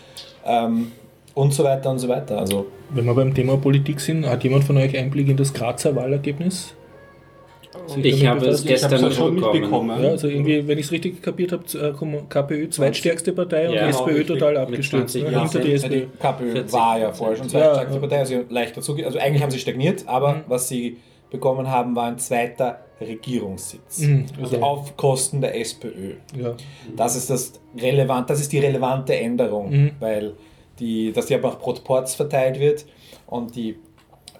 ähm, 0.44 0.92
und 1.34 1.54
so 1.54 1.64
weiter 1.64 1.90
und 1.90 1.98
so 1.98 2.08
weiter. 2.08 2.38
Also 2.38 2.66
Wenn 2.90 3.06
wir 3.06 3.14
beim 3.14 3.34
Thema 3.34 3.56
Politik 3.56 4.00
sind, 4.00 4.26
hat 4.26 4.44
jemand 4.44 4.64
von 4.64 4.76
euch 4.76 4.96
Einblick 4.96 5.28
in 5.28 5.36
das 5.38 5.52
Grazer 5.52 5.96
Wahlergebnis? 5.96 6.74
Sich 7.86 8.04
Ich 8.04 8.26
habe 8.26 8.46
es 8.46 8.64
gestern 8.64 9.04
es 9.04 9.16
schon 9.16 9.34
mitbekommen. 9.34 10.02
Ja, 10.02 10.10
also 10.10 10.28
irgendwie, 10.28 10.66
wenn 10.68 10.78
ich 10.78 10.86
es 10.86 10.92
richtig 10.92 11.22
kapiert 11.22 11.52
habe, 11.52 11.64
äh, 11.78 11.92
KPÖ 12.28 12.68
zweitstärkste 12.68 13.32
Partei 13.32 13.68
und 13.68 13.74
Ja, 13.74 13.88
SPÖ 13.88 14.10
richtig. 14.10 14.26
total 14.26 14.56
abgestürzt. 14.58 15.12
20 15.14 15.22
Ne? 15.24 15.32
Ja, 15.32 15.42
Hinter 15.42 15.60
die 15.60 15.72
SPÖ. 15.72 15.88
die 15.88 16.06
KPÖ 16.20 16.52
40 16.52 16.72
war 16.72 16.98
ja 16.98 17.12
vorher 17.12 17.36
schon 17.36 17.48
zweitstärkste 17.48 17.94
ja. 17.94 18.00
Partei, 18.00 18.18
also 18.18 18.34
leicht 18.50 18.76
dazu. 18.76 18.96
Also 19.04 19.18
eigentlich 19.18 19.42
haben 19.42 19.50
sie 19.50 19.58
stagniert, 19.58 20.04
aber 20.06 20.34
Mhm. 20.34 20.40
was 20.48 20.68
sie 20.68 20.98
bekommen 21.30 21.70
haben, 21.70 21.96
war 21.96 22.08
ein 22.08 22.18
zweiter 22.18 22.78
Regierungssitz. 23.00 24.00
Mhm, 24.00 24.26
Also 24.40 24.56
also- 24.56 24.64
auf 24.66 24.96
Kosten 24.96 25.40
der 25.40 25.58
SPÖ. 25.58 26.14
Ja. 26.38 26.54
Das 26.96 27.16
ist 27.16 27.30
das 27.30 27.54
relevant, 27.80 28.28
das 28.30 28.40
ist 28.40 28.52
die 28.52 28.58
relevante 28.58 29.14
Änderung, 29.16 29.70
Mhm. 29.70 29.90
weil 29.98 30.34
die, 30.78 31.12
dass 31.12 31.26
die 31.26 31.34
aber 31.34 31.48
nach 31.48 31.58
Proports 31.58 32.14
verteilt 32.14 32.60
wird 32.60 32.84
und 33.26 33.54
die 33.56 33.76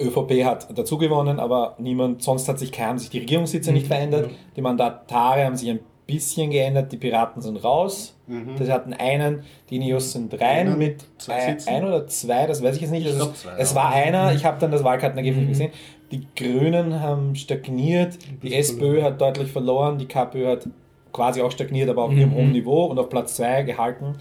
ÖVP 0.00 0.44
hat 0.44 0.68
dazu 0.76 0.98
gewonnen, 0.98 1.38
aber 1.40 1.76
niemand, 1.78 2.22
sonst 2.22 2.48
hat 2.48 2.58
sich, 2.58 2.72
haben 2.80 2.98
sich 2.98 3.10
die 3.10 3.18
Regierungssitze 3.18 3.72
nicht 3.72 3.86
verändert. 3.86 4.30
Die 4.56 4.60
Mandatare 4.60 5.44
haben 5.44 5.56
sich 5.56 5.70
ein 5.70 5.80
bisschen 6.06 6.50
geändert, 6.50 6.92
die 6.92 6.96
Piraten 6.96 7.40
sind 7.42 7.62
raus. 7.62 8.16
Das 8.58 8.68
hatten 8.70 8.92
einen, 8.94 9.42
die 9.70 9.78
Neos 9.78 10.12
sind 10.12 10.32
rein 10.40 10.66
Einen, 10.68 10.78
mit 10.78 11.04
zwei 11.18 11.34
ein, 11.34 11.58
ein 11.66 11.84
oder 11.84 12.06
zwei, 12.06 12.46
das 12.46 12.62
weiß 12.62 12.76
ich 12.76 12.82
jetzt 12.82 12.90
nicht. 12.90 13.06
Ich 13.06 13.12
Also 13.12 13.24
glaub 13.26 13.34
es, 13.34 13.40
zwei, 13.42 13.52
es 13.58 13.70
ja. 13.70 13.76
war 13.76 13.90
einer, 13.92 14.32
ich 14.34 14.44
habe 14.44 14.58
dann 14.58 14.70
das 14.70 14.82
Wahlkartenergebnis 14.82 15.48
gesehen. 15.48 15.70
Die 16.10 16.26
Grünen 16.34 17.00
haben 17.00 17.34
stagniert, 17.36 18.18
die 18.42 18.54
SPÖ 18.54 18.78
verloren. 18.78 19.04
hat 19.04 19.20
deutlich 19.20 19.52
verloren, 19.52 19.98
die 19.98 20.06
KPÖ 20.06 20.46
hat 20.48 20.68
quasi 21.12 21.42
auch 21.42 21.50
stagniert, 21.50 21.90
aber 21.90 22.04
auf 22.04 22.12
ihrem 22.12 22.34
hohen 22.34 22.52
Niveau 22.52 22.84
und 22.86 22.98
auf 22.98 23.08
Platz 23.10 23.36
2 23.36 23.62
gehalten. 23.64 24.14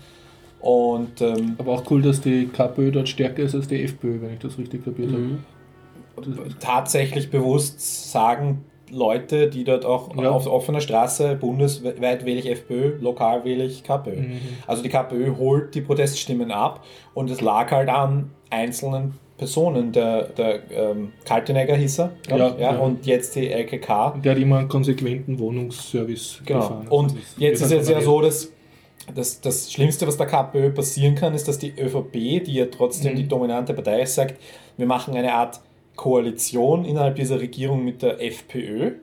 Und 0.60 1.22
ähm, 1.22 1.56
Aber 1.58 1.72
auch 1.72 1.90
cool, 1.90 2.02
dass 2.02 2.22
die 2.22 2.48
KPÖ 2.48 2.92
dort 2.92 3.10
stärker 3.10 3.44
ist 3.44 3.56
als 3.56 3.68
die 3.68 3.82
FPÖ, 3.84 4.22
wenn 4.22 4.34
ich 4.34 4.40
das 4.40 4.58
richtig 4.58 4.84
kapiert 4.86 5.10
Mhm. 5.12 5.14
habe. 5.16 5.38
Tatsächlich 6.60 7.30
bewusst 7.32 8.12
sagen 8.12 8.66
Leute, 8.90 9.48
die 9.50 9.64
dort 9.64 9.86
auch 9.86 10.16
Ja. 10.22 10.32
auf 10.32 10.48
offener 10.48 10.82
Straße 10.82 11.36
bundesweit 11.36 12.26
wähle 12.26 12.40
ich 12.40 12.50
FPÖ, 12.50 12.98
lokal 13.00 13.46
wähle 13.46 13.64
ich 13.64 13.84
KPÖ. 13.84 14.18
Mhm. 14.18 14.40
Also 14.68 14.84
die 14.84 14.90
KPÖ 14.90 15.38
holt 15.38 15.74
die 15.76 15.82
Proteststimmen 15.82 16.52
ab 16.52 16.84
und 17.14 17.30
es 17.30 17.40
lag 17.40 17.72
halt 17.72 17.88
an 17.88 18.32
einzelnen 18.50 19.14
Personen. 19.38 19.94
Der, 19.94 20.24
der 20.24 20.70
ähm, 20.72 21.14
Kaltenegger 21.24 21.76
hieß 21.78 22.00
er, 22.00 22.12
glaub 22.28 22.40
Ja, 22.40 22.48
ja, 22.58 22.74
ja. 22.74 22.80
und 22.80 23.06
jetzt 23.06 23.34
die 23.38 23.50
LKK. 23.50 24.20
Der 24.24 24.34
hat 24.34 24.42
immer 24.42 24.58
einen 24.60 24.68
konsequenten 24.68 25.40
Wohnungsservice 25.40 26.42
Genau. 26.46 26.60
gefahren. 26.60 26.88
Und 26.90 27.12
Also 27.12 27.18
jetzt 27.38 27.62
ist 27.62 27.70
wird 27.70 27.82
es 27.84 27.88
ja 27.90 27.96
halt 27.96 28.06
so, 28.06 28.22
dass 28.22 28.52
das, 29.16 29.40
das 29.42 29.72
Schlimmste, 29.72 30.06
was 30.06 30.18
der 30.18 30.28
KPÖ 30.28 30.70
passieren 30.72 31.16
kann, 31.16 31.34
ist, 31.34 31.48
dass 31.48 31.58
die 31.58 31.72
ÖVP, 31.80 32.12
die 32.44 32.56
ja 32.56 32.66
trotzdem 32.66 33.14
Mhm. 33.14 33.18
die 33.18 33.28
dominante 33.30 33.74
Partei 33.74 34.02
ist, 34.02 34.16
sagt, 34.16 34.36
wir 34.78 34.86
machen 34.86 35.16
eine 35.16 35.34
Art 35.34 35.62
Koalition 36.02 36.84
innerhalb 36.84 37.16
dieser 37.16 37.40
Regierung 37.40 37.86
mit 37.86 38.02
der 38.02 38.20
FPÖ 38.24 38.94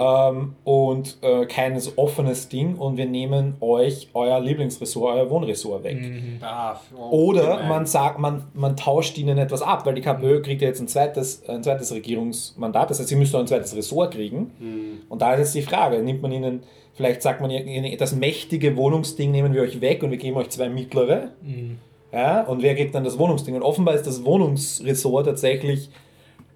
ähm, 0.00 0.56
und 0.64 1.18
äh, 1.22 1.46
kein 1.46 1.78
so 1.78 1.92
offenes 1.94 2.48
Ding 2.48 2.74
und 2.74 2.96
wir 2.96 3.06
nehmen 3.06 3.54
euch 3.60 4.08
euer 4.14 4.40
Lieblingsressort, 4.40 5.14
euer 5.14 5.30
Wohnressort 5.30 5.84
weg. 5.84 6.00
Mhm. 6.00 6.38
Ah, 6.40 6.80
Oder 7.10 7.58
gemein. 7.58 7.68
man 7.68 7.86
sagt, 7.86 8.18
man, 8.18 8.42
man 8.52 8.76
tauscht 8.76 9.16
ihnen 9.16 9.38
etwas 9.38 9.62
ab, 9.62 9.86
weil 9.86 9.94
die 9.94 10.00
KPÖ 10.00 10.42
kriegt 10.42 10.60
ja 10.60 10.66
jetzt 10.66 10.80
ein 10.80 10.88
zweites, 10.88 11.48
ein 11.48 11.62
zweites 11.62 11.92
Regierungsmandat, 11.92 12.90
das 12.90 12.98
heißt, 12.98 13.10
sie 13.10 13.16
müssen 13.16 13.36
auch 13.36 13.40
ein 13.40 13.46
zweites 13.46 13.76
Ressort 13.76 14.14
kriegen. 14.14 14.50
Hm. 14.58 15.02
Und 15.08 15.22
da 15.22 15.34
ist 15.34 15.38
jetzt 15.38 15.54
die 15.54 15.62
Frage, 15.62 16.02
nimmt 16.02 16.20
man 16.20 16.32
ihnen, 16.32 16.64
vielleicht 16.94 17.22
sagt 17.22 17.42
man, 17.42 17.50
ihnen, 17.52 17.96
das 17.96 18.12
mächtige 18.12 18.76
Wohnungsding 18.76 19.30
nehmen 19.30 19.54
wir 19.54 19.62
euch 19.62 19.80
weg 19.80 20.02
und 20.02 20.10
wir 20.10 20.18
geben 20.18 20.36
euch 20.36 20.48
zwei 20.48 20.68
mittlere. 20.68 21.30
Mhm. 21.42 21.78
Ja, 22.12 22.42
und 22.42 22.60
wer 22.60 22.74
kriegt 22.74 22.92
dann 22.96 23.04
das 23.04 23.18
Wohnungsding? 23.18 23.54
Und 23.54 23.62
offenbar 23.62 23.94
ist 23.94 24.06
das 24.06 24.24
Wohnungsressort 24.24 25.26
tatsächlich, 25.26 25.90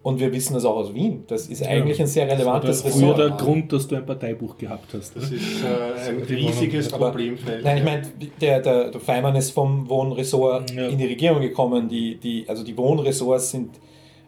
und 0.03 0.21
wir 0.21 0.33
wissen 0.33 0.55
das 0.55 0.65
auch 0.65 0.77
aus 0.77 0.95
Wien, 0.95 1.25
das 1.27 1.47
ist 1.49 1.63
eigentlich 1.67 2.01
ein 2.01 2.07
sehr 2.07 2.27
Das 2.27 2.39
war 2.45 2.55
relevantes 2.63 2.83
der, 2.83 2.93
Ressort. 2.95 3.19
der 3.19 3.31
Grund, 3.31 3.73
dass 3.73 3.89
du 3.89 3.97
ein 3.97 4.07
Parteibuch 4.07 4.57
gehabt 4.57 4.95
hast. 4.95 5.15
Das 5.17 5.25
ist 5.31 5.63
äh, 5.63 6.11
ein 6.11 6.27
Die 6.27 6.35
riesiges 6.35 6.89
Problemfeld. 6.89 7.65
Nein, 7.65 7.79
ich 7.79 7.85
meine, 7.85 8.03
der, 8.41 8.61
der, 8.61 8.91
der 8.91 9.01
Feimann 9.01 9.35
ist 9.37 9.51
vom 9.51 9.89
Wohnressort 9.89 10.71
Ja. 10.71 10.87
in 10.87 10.97
die 10.99 11.07
Regierung 11.07 11.41
gekommen. 11.43 11.89
Die, 11.89 12.17
die, 12.17 12.45
also 12.49 12.63
die 12.65 12.77
Wohnressorts 12.77 13.51
sind, 13.51 13.71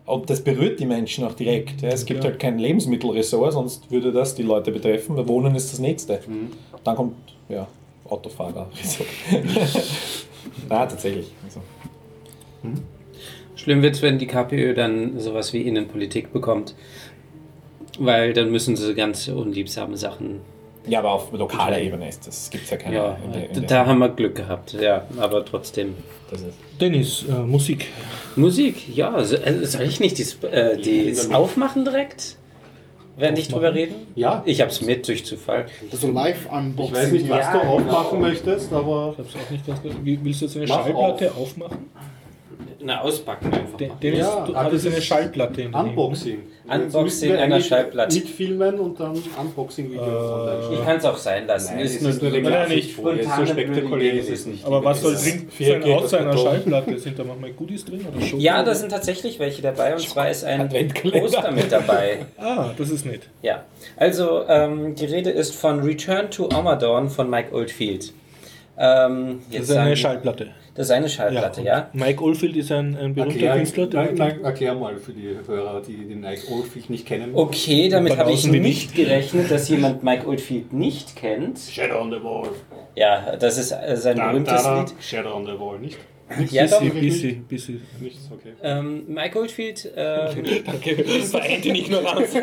und 0.06 0.28
das 0.28 0.40
berührt 0.42 0.80
die 0.80 0.86
Menschen 0.86 1.24
auch 1.24 1.34
direkt. 1.34 1.82
Ja, 1.82 1.90
es 1.90 2.04
gibt 2.04 2.24
Ja. 2.24 2.30
halt 2.30 2.40
kein 2.40 2.58
Lebensmittelressort, 2.58 3.52
sonst 3.52 3.90
würde 3.92 4.10
das 4.12 4.34
die 4.34 4.42
Leute 4.42 4.72
betreffen. 4.72 5.16
Weil 5.16 5.28
Wohnen 5.28 5.54
ist 5.54 5.72
das 5.72 5.78
nächste. 5.78 6.18
Dann 6.82 6.96
kommt, 6.96 7.14
ja, 7.48 7.68
Autofahrer. 8.08 8.68
Na, 10.68 10.84
tatsächlich. 10.86 11.30
Also. 11.44 11.60
Schlimm 13.62 13.82
wird 13.82 13.94
es, 13.96 14.02
wenn 14.02 14.18
die 14.18 14.26
KPÖ 14.26 14.74
dann 14.74 15.18
sowas 15.18 15.52
wie 15.52 15.62
Innenpolitik 15.62 16.32
bekommt. 16.32 16.74
Weil 17.98 18.32
dann 18.32 18.50
müssen 18.50 18.76
sie 18.76 18.94
ganz 18.94 19.28
unliebsame 19.28 19.96
Sachen. 19.96 20.40
Ja, 20.86 21.00
aber 21.00 21.12
auf 21.12 21.30
lokaler 21.32 21.78
Ebene 21.78 22.08
ist 22.08 22.26
das. 22.26 22.48
Gibt 22.48 22.64
es 22.64 22.70
ja 22.70 22.78
keine. 22.78 22.96
Ja, 22.96 23.18
in 23.24 23.32
der- 23.32 23.46
in 23.50 23.52
der- 23.54 23.62
da 23.64 23.86
haben 23.86 23.98
wir 23.98 24.08
Glück 24.08 24.34
gehabt. 24.36 24.72
Ja, 24.80 25.04
aber 25.18 25.44
trotzdem. 25.44 25.94
das 26.30 26.40
ist. 26.40 26.54
Dennis, 26.80 27.24
äh, 27.28 27.32
Musik. 27.32 27.88
Musik, 28.36 28.96
ja. 28.96 29.22
so- 29.22 29.36
äh, 29.36 29.66
Soll 29.66 29.82
ich 29.82 30.00
nicht 30.00 30.16
dies, 30.16 30.38
äh, 30.44 30.78
dies 30.78 31.30
aufmachen 31.30 31.84
direkt? 31.84 32.36
Während 33.18 33.38
ich 33.38 33.48
drüber 33.48 33.74
reden? 33.74 33.94
Ja. 34.14 34.42
Ich 34.46 34.62
hab's 34.62 34.80
mit 34.80 35.06
durch 35.06 35.26
Zufall. 35.26 35.66
Also 35.92 36.11
Live-Unboxing. 36.11 36.94
Ich 36.96 37.02
weiß 37.02 37.12
nicht, 37.12 37.28
was 37.28 37.38
Ja, 37.40 37.52
du 37.52 37.58
genau. 37.61 37.72
aufmachen 37.74 38.20
möchtest, 38.20 38.72
aber 38.72 39.12
Ich 39.12 39.18
hab's 39.18 39.34
auch 39.46 39.50
nicht 39.50 39.66
ganz 39.66 39.80
willst 40.02 40.40
du 40.40 40.44
jetzt 40.46 40.56
eine 40.56 40.66
Mach 40.66 40.82
Schallplatte 40.84 41.32
aufmachen? 41.36 41.90
Na, 42.82 43.00
auspacken 43.02 43.52
einfach. 43.52 43.76
De 43.76 43.88
mal. 43.88 43.96
Dennis, 44.02 44.18
Ja, 44.20 44.44
du 44.46 44.52
aber 44.54 44.64
hattest 44.64 44.84
das 44.86 44.92
eine 44.92 44.98
ist 44.98 45.04
Schallplatte 45.06 45.62
in 45.62 45.72
den 45.72 45.74
Unboxing. 45.80 46.38
Unboxing 46.68 47.36
einer 47.36 47.60
Schallplatte. 47.60 48.14
Mitfilmen 48.16 48.78
und 48.80 48.98
dann 49.00 49.22
Unboxing-Video 49.38 50.02
online 50.02 50.74
Ich 50.74 50.84
kann 50.84 50.96
es 50.96 51.04
auch 51.04 51.16
sein 51.16 51.46
lassen. 51.46 51.74
Nein, 51.74 51.84
ist 51.84 51.96
es 51.96 52.00
nur, 52.02 52.10
ist 52.10 52.22
der 52.22 52.30
Nein, 52.42 52.68
nicht. 52.68 52.96
Jetzt 52.98 53.36
so 53.36 53.46
spektakulär 53.46 54.14
ist 54.14 54.30
es 54.30 54.46
nicht. 54.46 54.64
Aber 54.64 54.82
was 54.84 55.00
soll 55.02 55.12
Das 55.12 55.24
drin 55.24 55.48
vier 55.50 55.82
sein 55.82 55.82
das 56.00 56.14
einer. 56.14 56.36
Schallplatte? 56.38 56.98
Sind 56.98 57.18
da 57.18 57.24
manchmal 57.24 57.50
Goodies 57.52 57.84
drin 57.84 58.06
oder 58.06 58.24
ja, 58.38 58.62
da 58.62 58.74
sind 58.74 58.90
tatsächlich 58.90 59.38
welche 59.38 59.62
dabei 59.62 59.92
und 59.94 60.00
zwar 60.08 60.30
ist 60.30 60.44
ein. 60.44 60.68
Poster 60.68 61.50
mit 61.52 61.70
dabei. 61.70 62.18
Ah, 62.38 62.70
das 62.78 62.90
ist 62.90 63.04
nett. 63.04 63.22
Ja, 63.42 63.64
also 63.96 64.44
ähm, 64.48 64.94
die 64.94 65.04
Rede 65.04 65.30
ist 65.30 65.54
von 65.54 65.80
Return 65.80 66.30
to 66.30 66.48
Amadorn 66.48 67.10
von 67.10 67.28
Mike 67.28 67.52
Oldfield. 67.54 68.12
Ähm, 68.78 69.40
Das 69.48 69.54
jetzt 69.58 69.62
ist 69.64 69.70
eine 69.76 69.84
sagen- 69.90 69.96
Schallplatte. 69.96 70.48
Das 70.80 70.86
ist 70.86 70.92
eine 70.92 71.10
Schallplatte, 71.10 71.60
ja. 71.60 71.90
und 71.92 72.00
Mike 72.00 72.24
Oldfield 72.24 72.56
ist 72.56 72.72
ein, 72.72 72.96
ein 72.96 73.12
berühmter 73.14 73.34
Erklär, 73.34 73.56
Künstler. 73.56 73.86
der- 73.86 74.02
nein, 74.04 74.14
nein, 74.14 74.40
erklär 74.44 74.74
mal 74.74 74.96
für 74.96 75.12
die 75.12 75.36
Hörer, 75.46 75.82
die 75.86 76.08
den 76.08 76.20
Nike 76.22 76.50
Oldfield 76.50 76.88
nicht 76.88 77.04
kennen. 77.04 77.32
Okay, 77.34 77.90
damit 77.90 78.16
habe 78.16 78.32
ich 78.32 78.46
nicht 78.46 78.94
gerechnet, 78.94 79.50
dass 79.50 79.68
jemand 79.68 80.02
Mike 80.02 80.26
Oldfield 80.26 80.72
nicht 80.72 81.16
kennt. 81.16 81.58
Shadow 81.58 82.00
on 82.00 82.10
the 82.10 82.22
Wall. 82.24 82.48
Ja, 82.96 83.36
das 83.36 83.58
ist 83.58 83.72
äh, 83.72 83.94
sein 83.94 84.16
Da, 84.16 84.30
berühmtes 84.30 84.62
da, 84.62 84.74
da. 84.76 84.80
Lied. 84.80 84.94
Shadow 85.02 85.34
on 85.34 85.44
the 85.44 85.52
Wall, 85.60 85.78
nicht? 85.78 85.98
Ja, 86.50 86.66
doch. 86.66 86.80
Busy, 86.80 87.00
busy, 87.00 87.32
busy. 87.48 87.80
Nichts, 88.00 88.28
okay. 88.30 88.52
Ähm, 88.62 89.04
Mike 89.08 89.38
Oldfield, 89.38 89.90
ähm, 89.96 90.44
Vereint 91.24 91.66
in 91.66 91.74
Ignoranz. 91.74 92.34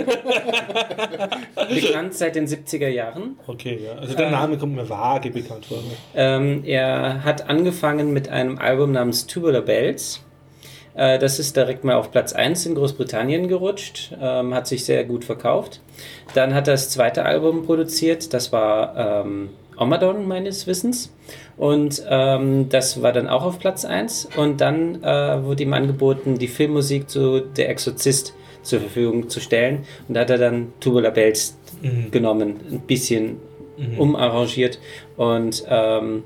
bekannt 1.70 2.14
seit 2.14 2.36
den 2.36 2.48
70er 2.48 2.90
Jahren. 2.90 3.38
Okay, 3.48 3.80
ja. 3.86 3.94
Also 3.94 4.16
der 4.16 4.30
Name 4.30 4.58
kommt 4.58 4.76
mir 4.76 4.90
vage 4.90 5.30
bekannt 5.32 5.66
vor. 5.66 5.80
Ähm, 6.16 6.64
er 6.66 7.24
hat 7.24 7.50
angefangen 7.50 8.12
mit 8.12 8.30
einem 8.30 8.58
Album 8.58 8.92
namens 8.92 9.26
Tubular 9.28 9.62
Bells. 9.62 10.22
Äh, 10.98 11.20
das 11.20 11.40
ist 11.40 11.56
direkt 11.56 11.84
mal 11.84 11.96
auf 11.96 12.12
Platz 12.12 12.34
1 12.34 12.66
in 12.66 12.76
Großbritannien 12.76 13.48
gerutscht, 13.48 14.12
ähm, 14.20 14.54
hat 14.54 14.68
sich 14.68 14.84
sehr 14.84 15.06
gut 15.06 15.24
verkauft. 15.24 15.82
Dann 16.34 16.54
hat 16.54 16.68
er 16.68 16.74
das 16.74 16.90
zweite 16.90 17.24
Album 17.24 17.66
produziert, 17.66 18.34
das 18.34 18.52
war 18.52 19.24
ähm, 19.26 19.50
Omadon 19.78 20.28
meines 20.28 20.68
Wissens. 20.68 21.14
Und 21.58 22.04
ähm, 22.10 22.70
das 22.70 23.02
war 23.02 23.12
dann 23.14 23.28
auch 23.28 23.44
auf 23.44 23.60
Platz 23.60 23.86
1. 23.86 24.30
Und 24.38 24.62
dann 24.62 25.04
äh, 25.04 25.44
wurde 25.44 25.64
ihm 25.64 25.74
angeboten, 25.74 26.38
die 26.38 26.48
Filmmusik 26.48 27.10
zu 27.10 27.40
Der 27.42 27.70
Exorzist 27.70 28.34
zur 28.64 28.80
Verfügung 28.80 29.30
zu 29.30 29.40
stellen. 29.40 29.80
Und 30.08 30.16
da 30.16 30.22
hat 30.22 30.30
er 30.30 30.38
dann 30.38 30.74
Tubular 30.80 31.12
Bells 31.12 31.58
genommen, 32.12 32.56
ein 32.72 32.80
bisschen 32.82 33.38
umarrangiert. 33.98 34.80
Und 35.16 35.64
ähm, 35.70 36.24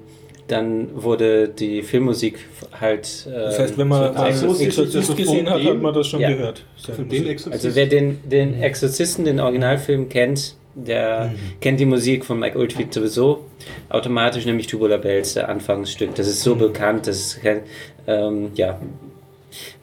dann 0.48 0.90
wurde 1.02 1.48
die 1.50 1.82
Filmmusik 1.82 2.40
halt. 2.80 3.28
Äh, 3.30 3.32
Das 3.34 3.60
heißt, 3.60 3.78
wenn 3.78 3.88
man 3.88 4.14
so- 4.34 4.56
Exorzist 4.60 4.96
also 4.96 5.16
gesehen 5.16 5.50
hat, 5.50 5.64
hat 5.64 5.82
man 5.82 5.94
das 5.94 6.08
schon 6.08 6.20
Ja. 6.22 6.30
gehört. 6.30 6.66
Also 6.88 7.76
wer 7.76 7.86
den, 7.86 8.20
den 8.30 8.62
Exorzisten, 8.62 9.26
den 9.26 9.40
Originalfilm 9.40 10.10
kennt, 10.10 10.56
der 10.76 11.34
kennt 11.60 11.80
die 11.80 11.86
Musik 11.86 12.26
von 12.26 12.40
Mike 12.40 12.58
Oldfield 12.58 12.94
sowieso 12.94 13.46
automatisch, 13.90 14.46
nämlich 14.46 14.68
Tubular 14.68 14.98
Bells, 14.98 15.34
der 15.34 15.50
Anfangsstück. 15.50 16.16
Das 16.16 16.28
ist 16.28 16.42
so 16.42 16.56
bekannt, 16.56 17.08
das 17.08 17.18
ist 17.18 17.42
kein, 17.42 17.62
ähm, 18.08 18.52
ja. 18.56 18.80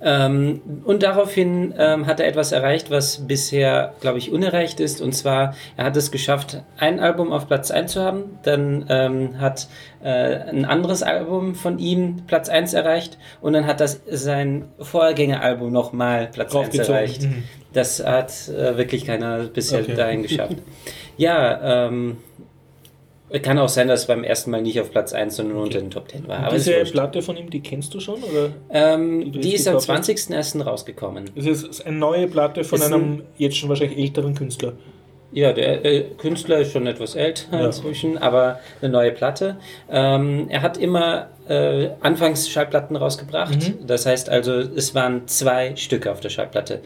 Ähm, 0.00 0.62
und 0.84 1.02
daraufhin 1.02 1.74
ähm, 1.76 2.06
hat 2.06 2.20
er 2.20 2.26
etwas 2.26 2.52
erreicht, 2.52 2.90
was 2.90 3.26
bisher, 3.26 3.94
glaube 4.00 4.18
ich, 4.18 4.32
unerreicht 4.32 4.80
ist. 4.80 5.00
Und 5.00 5.12
zwar, 5.12 5.54
er 5.76 5.84
hat 5.86 5.96
es 5.96 6.10
geschafft, 6.10 6.62
ein 6.78 7.00
Album 7.00 7.32
auf 7.32 7.48
Platz 7.48 7.70
1 7.70 7.92
zu 7.92 8.02
haben. 8.02 8.38
Dann 8.42 8.86
ähm, 8.88 9.40
hat 9.40 9.68
äh, 10.02 10.08
ein 10.08 10.64
anderes 10.64 11.02
Album 11.02 11.54
von 11.54 11.78
ihm 11.78 12.22
Platz 12.26 12.48
1 12.48 12.74
erreicht. 12.74 13.18
Und 13.40 13.52
dann 13.52 13.66
hat 13.66 13.80
das 13.80 14.00
sein 14.10 14.64
Vorgängeralbum 14.78 15.72
nochmal 15.72 16.28
Platz 16.32 16.48
1 16.48 16.52
Draufgezogen. 16.54 16.94
erreicht. 16.94 17.22
Mhm. 17.22 17.44
Das 17.78 18.04
hat 18.04 18.32
äh, 18.48 18.76
wirklich 18.76 19.04
keiner 19.06 19.44
bisher 19.44 19.80
Okay. 19.80 19.94
dahin 19.94 20.22
geschafft. 20.22 20.56
ja, 21.16 21.86
ähm, 21.86 22.16
kann 23.42 23.58
auch 23.58 23.68
sein, 23.68 23.88
dass 23.88 24.00
es 24.00 24.06
beim 24.06 24.24
ersten 24.24 24.50
Mal 24.50 24.62
nicht 24.62 24.80
auf 24.80 24.90
Platz 24.90 25.12
1, 25.12 25.36
sondern 25.36 25.58
unter 25.58 25.78
den 25.80 25.90
Top 25.90 26.10
10 26.10 26.26
war. 26.26 26.38
Aber 26.40 26.54
Diese. 26.54 26.72
Platte 26.84 27.20
von 27.20 27.36
ihm, 27.36 27.50
die 27.50 27.60
kennst 27.60 27.92
du 27.92 28.00
schon? 28.00 28.22
Oder 28.22 28.50
ähm, 28.70 29.30
die 29.32 29.40
die 29.40 29.54
ist 29.54 29.68
am 29.68 29.74
gekauft 29.78 29.90
hast? 29.90 30.08
20.01. 30.30 30.62
rausgekommen. 30.62 31.24
es 31.36 31.46
ist 31.46 31.86
eine 31.86 31.96
neue 31.98 32.26
Platte 32.26 32.64
von 32.64 32.78
Ist 32.78 32.86
ein- 32.86 32.94
einem 32.94 33.22
jetzt 33.36 33.56
schon 33.58 33.68
wahrscheinlich 33.68 33.98
älteren 33.98 34.34
Künstler. 34.34 34.72
Ja, 35.30 35.52
der 35.52 35.84
äh, 35.84 36.04
Künstler 36.16 36.60
ist 36.60 36.72
schon 36.72 36.86
etwas 36.86 37.14
älter 37.14 37.58
Ja. 37.58 37.66
inzwischen, 37.66 38.16
aber 38.16 38.60
eine 38.80 38.90
neue 38.90 39.12
Platte. 39.12 39.58
Ähm, 39.90 40.46
er 40.48 40.62
hat 40.62 40.78
immer 40.78 41.28
äh, 41.50 41.90
anfangs 42.00 42.48
Schallplatten 42.48 42.96
rausgebracht. 42.96 43.54
Mhm. 43.56 43.86
Das 43.86 44.06
heißt 44.06 44.30
also, 44.30 44.52
es 44.54 44.94
waren 44.94 45.28
zwei 45.28 45.76
Stücke 45.76 46.10
auf 46.10 46.20
der 46.20 46.30
Schallplatte. 46.30 46.80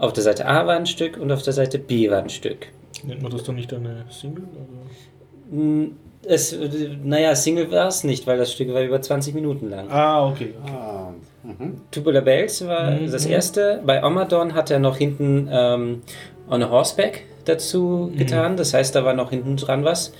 Auf 0.00 0.12
der 0.12 0.22
Seite 0.24 0.46
A 0.46 0.66
war 0.66 0.76
ein 0.76 0.86
Stück 0.86 1.16
und 1.18 1.30
auf 1.30 1.42
der 1.42 1.52
Seite 1.52 1.78
B 1.78 2.10
war 2.10 2.18
ein 2.18 2.30
Stück. 2.30 2.66
Nennt 3.04 3.22
man 3.22 3.30
das 3.30 3.44
dann 3.44 3.54
nicht 3.54 3.72
eine 3.72 4.04
Single? 4.10 4.44
Oder? 4.44 5.56
Hm, 5.58 5.96
Es, 6.26 6.54
naja, 7.02 7.34
Single 7.34 7.70
war 7.70 7.88
es 7.88 8.04
nicht, 8.04 8.26
weil 8.26 8.36
das 8.36 8.52
Stück 8.52 8.72
war 8.74 8.82
über 8.82 9.00
20 9.00 9.34
Minuten 9.34 9.70
lang. 9.70 9.90
Ah, 9.90 10.28
okay. 10.28 10.54
Ah, 10.66 11.12
mhm. 11.42 11.80
Tubular 11.90 12.20
Bells 12.22 12.66
war 12.66 12.90
Mhm. 12.90 13.10
das 13.10 13.24
erste. 13.24 13.80
Bei 13.86 14.04
Omadon 14.04 14.54
hat 14.54 14.70
er 14.70 14.78
noch 14.80 14.96
hinten 14.98 15.48
ähm, 15.50 16.02
On 16.50 16.62
a 16.62 16.68
Horseback 16.70 17.24
dazu 17.46 18.12
getan. 18.18 18.56
Das 18.58 18.74
heißt, 18.74 18.94
da 18.94 19.04
war 19.04 19.14
noch 19.14 19.30
hinten 19.30 19.56
dran 19.56 19.84
was. 19.84 20.12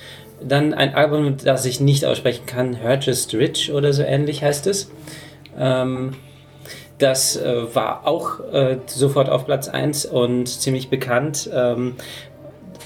dann 0.42 0.72
ein 0.72 0.94
Album, 0.94 1.36
das 1.44 1.66
ich 1.66 1.80
nicht 1.80 2.06
aussprechen 2.06 2.46
kann, 2.46 2.78
Just 3.02 3.34
Rich 3.34 3.70
oder 3.74 3.92
so 3.92 4.02
ähnlich 4.02 4.42
heißt 4.42 4.66
es. 4.68 4.90
Ähm, 5.58 6.12
das 7.00 7.36
äh, 7.36 7.74
war 7.74 8.06
auch 8.06 8.40
äh, 8.52 8.78
sofort 8.86 9.28
auf 9.28 9.46
Platz 9.46 9.68
1 9.68 10.06
und 10.06 10.46
ziemlich 10.46 10.90
bekannt. 10.90 11.50
Ähm, 11.52 11.96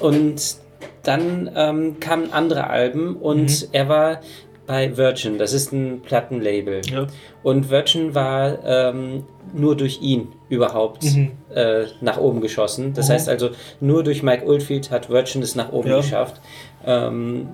und 0.00 0.56
dann 1.02 1.50
ähm, 1.54 2.00
kamen 2.00 2.32
andere 2.32 2.68
Alben 2.68 3.16
und 3.16 3.62
mhm. 3.62 3.68
er 3.72 3.88
war 3.88 4.20
bei 4.66 4.96
Virgin, 4.96 5.36
das 5.36 5.52
ist 5.52 5.72
ein 5.72 6.00
Plattenlabel. 6.00 6.80
Ja. 6.90 7.06
Und 7.42 7.68
Virgin 7.68 8.14
war 8.14 8.64
ähm, 8.64 9.24
nur 9.52 9.76
durch 9.76 10.00
ihn 10.00 10.28
überhaupt 10.48 11.04
mhm. 11.04 11.32
äh, 11.54 11.84
nach 12.00 12.16
oben 12.16 12.40
geschossen. 12.40 12.94
Das 12.94 13.08
mhm. 13.08 13.12
heißt 13.12 13.28
also, 13.28 13.50
nur 13.80 14.02
durch 14.02 14.22
Mike 14.22 14.46
Oldfield 14.46 14.90
hat 14.90 15.10
Virgin 15.10 15.42
es 15.42 15.54
nach 15.54 15.70
oben 15.72 15.90
ja. 15.90 15.96
geschafft. 15.98 16.40
Ähm, 16.86 17.48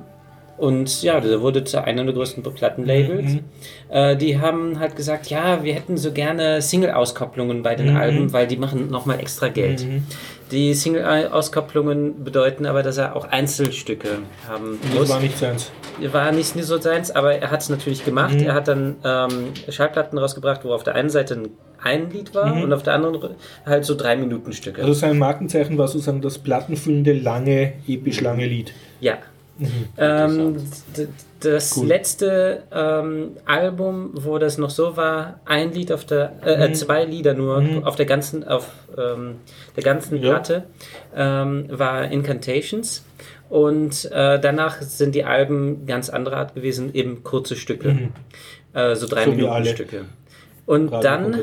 und 0.60 1.02
ja, 1.02 1.20
der 1.20 1.40
wurde 1.40 1.64
zu 1.64 1.82
einer 1.82 2.04
der 2.04 2.12
größten 2.12 2.42
Plattenlabels. 2.42 3.32
Mhm. 3.32 3.40
Äh, 3.88 4.16
die 4.16 4.38
haben 4.38 4.78
halt 4.78 4.94
gesagt, 4.94 5.30
ja, 5.30 5.64
wir 5.64 5.74
hätten 5.74 5.96
so 5.96 6.12
gerne 6.12 6.60
Single-Auskopplungen 6.60 7.62
bei 7.62 7.74
den 7.74 7.92
mhm. 7.92 7.96
Alben, 7.96 8.32
weil 8.34 8.46
die 8.46 8.58
machen 8.58 8.90
nochmal 8.90 9.20
extra 9.20 9.48
Geld. 9.48 9.86
Mhm. 9.86 10.04
Die 10.50 10.74
Single-Auskopplungen 10.74 12.24
bedeuten 12.24 12.66
aber, 12.66 12.82
dass 12.82 12.98
er 12.98 13.16
auch 13.16 13.24
Einzelstücke 13.24 14.18
haben 14.46 14.78
muss. 14.92 15.00
Das 15.00 15.08
war 15.08 15.20
nicht 15.20 15.38
seins. 15.38 15.72
War 16.12 16.32
nicht 16.32 16.52
so 16.52 16.78
seins, 16.78 17.10
aber 17.10 17.36
er 17.36 17.50
hat 17.50 17.62
es 17.62 17.70
natürlich 17.70 18.04
gemacht. 18.04 18.34
Mhm. 18.34 18.46
Er 18.46 18.54
hat 18.54 18.68
dann 18.68 18.96
ähm, 19.02 19.52
Schallplatten 19.68 20.18
rausgebracht, 20.18 20.64
wo 20.64 20.72
auf 20.72 20.82
der 20.82 20.94
einen 20.94 21.10
Seite 21.10 21.34
ein 21.34 21.48
ein 21.82 22.10
Lied 22.10 22.34
war 22.34 22.54
mhm. 22.54 22.64
und 22.64 22.72
auf 22.74 22.82
der 22.82 22.94
anderen 22.94 23.36
halt 23.64 23.86
so 23.86 23.94
drei 23.94 24.16
Minuten 24.16 24.52
Stücke. 24.52 24.82
Also 24.82 24.92
sein 24.92 25.18
Markenzeichen 25.18 25.78
war 25.78 25.88
sozusagen 25.88 26.20
das 26.20 26.38
plattenfüllende, 26.38 27.14
lange, 27.14 27.72
episch 27.88 28.20
lange 28.20 28.46
Lied. 28.46 28.74
Ja, 29.00 29.16
Mhm. 29.60 29.88
Ähm, 29.98 30.56
das 31.40 31.76
cool. 31.76 31.86
letzte 31.86 32.64
ähm, 32.72 33.36
Album, 33.44 34.10
wo 34.14 34.38
das 34.38 34.58
noch 34.58 34.70
so 34.70 34.96
war, 34.96 35.40
ein 35.44 35.72
Lied 35.72 35.92
auf 35.92 36.04
der, 36.04 36.32
äh, 36.44 36.52
äh 36.52 36.68
mhm. 36.68 36.74
zwei 36.74 37.04
Lieder 37.04 37.34
nur 37.34 37.60
mhm. 37.60 37.84
auf 37.84 37.96
der 37.96 38.06
ganzen, 38.06 38.46
auf 38.46 38.68
ähm, 38.96 39.36
der 39.76 39.82
ganzen 39.82 40.16
ja. 40.16 40.30
Platte, 40.30 40.64
ähm, 41.14 41.66
war 41.70 42.10
Incantations. 42.10 43.04
Und 43.48 44.04
äh, 44.12 44.38
danach 44.38 44.80
sind 44.80 45.14
die 45.14 45.24
Alben 45.24 45.86
ganz 45.86 46.08
anderer 46.08 46.36
Art 46.36 46.54
gewesen, 46.54 46.94
eben 46.94 47.24
kurze 47.24 47.56
Stücke. 47.56 47.92
Mhm. 47.92 48.12
Äh, 48.72 48.94
so 48.94 49.08
drei 49.08 49.24
so 49.24 49.30
Minuten 49.30 49.64
Stücke. 49.66 50.04
Und 50.66 50.92
dann 50.92 51.40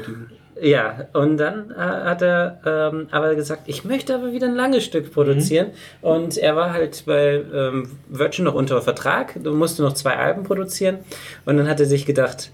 ja, 0.62 1.08
und 1.14 1.38
dann 1.38 1.72
äh, 1.72 1.76
hat 1.76 2.22
er 2.22 2.60
ähm, 2.66 3.08
aber 3.12 3.36
gesagt, 3.36 3.64
ich 3.66 3.84
möchte 3.84 4.16
aber 4.16 4.32
wieder 4.32 4.48
ein 4.48 4.56
langes 4.56 4.84
Stück 4.84 5.14
produzieren. 5.14 5.68
Mhm. 6.02 6.08
Und 6.08 6.38
er 6.38 6.56
war 6.56 6.74
halt 6.74 7.04
bei 7.06 7.44
ähm, 7.54 7.92
Virgin 8.08 8.46
noch 8.46 8.54
unter 8.54 8.82
Vertrag, 8.82 9.36
musste 9.46 9.84
noch 9.84 9.94
zwei 9.94 10.16
Alben 10.18 10.44
produzieren. 10.44 11.00
Und 11.46 11.58
dann 11.58 11.68
hat 11.68 11.80
er 11.80 11.86
sich 11.86 12.06
gedacht, 12.06 12.52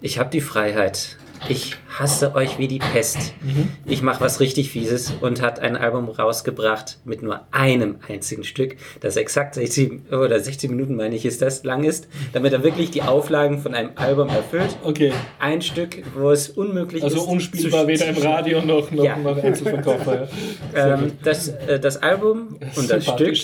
ich 0.00 0.18
habe 0.18 0.30
die 0.30 0.40
Freiheit 0.40 1.16
ich 1.48 1.76
hasse 1.98 2.34
euch 2.34 2.58
wie 2.58 2.68
die 2.68 2.78
Pest. 2.78 3.34
Mhm. 3.42 3.68
Ich 3.84 4.02
mache 4.02 4.20
was 4.20 4.40
richtig 4.40 4.70
Fieses 4.70 5.12
und 5.20 5.42
hat 5.42 5.60
ein 5.60 5.76
Album 5.76 6.08
rausgebracht 6.08 6.98
mit 7.04 7.22
nur 7.22 7.40
einem 7.50 7.96
einzigen 8.08 8.44
Stück, 8.44 8.76
das 9.00 9.16
exakt 9.16 9.54
60 9.54 10.12
oder 10.12 10.38
60 10.38 10.70
Minuten, 10.70 10.94
meine 10.96 11.14
ich, 11.16 11.24
ist 11.24 11.42
das, 11.42 11.64
lang 11.64 11.84
ist, 11.84 12.08
damit 12.32 12.52
er 12.52 12.62
wirklich 12.62 12.90
die 12.90 13.02
Auflagen 13.02 13.58
von 13.58 13.74
einem 13.74 13.90
Album 13.96 14.28
erfüllt. 14.28 14.76
Okay. 14.82 15.12
Ein 15.38 15.62
Stück, 15.62 16.02
wo 16.14 16.30
es 16.30 16.48
unmöglich 16.48 17.02
also 17.02 17.16
ist. 17.16 17.22
Also 17.22 17.32
unspielbar 17.32 17.86
weder 17.86 18.06
im 18.06 18.18
Radio 18.18 18.62
noch, 18.62 18.90
noch, 18.90 19.04
ja. 19.04 19.16
noch 19.16 19.42
Einzelverkäufer. 19.42 20.22
Ja. 20.22 20.28
Ähm, 20.74 21.12
das, 21.22 21.48
äh, 21.48 21.80
das 21.80 22.02
Album 22.02 22.58
und 22.76 22.90
das 22.90 23.06
Stück 23.06 23.36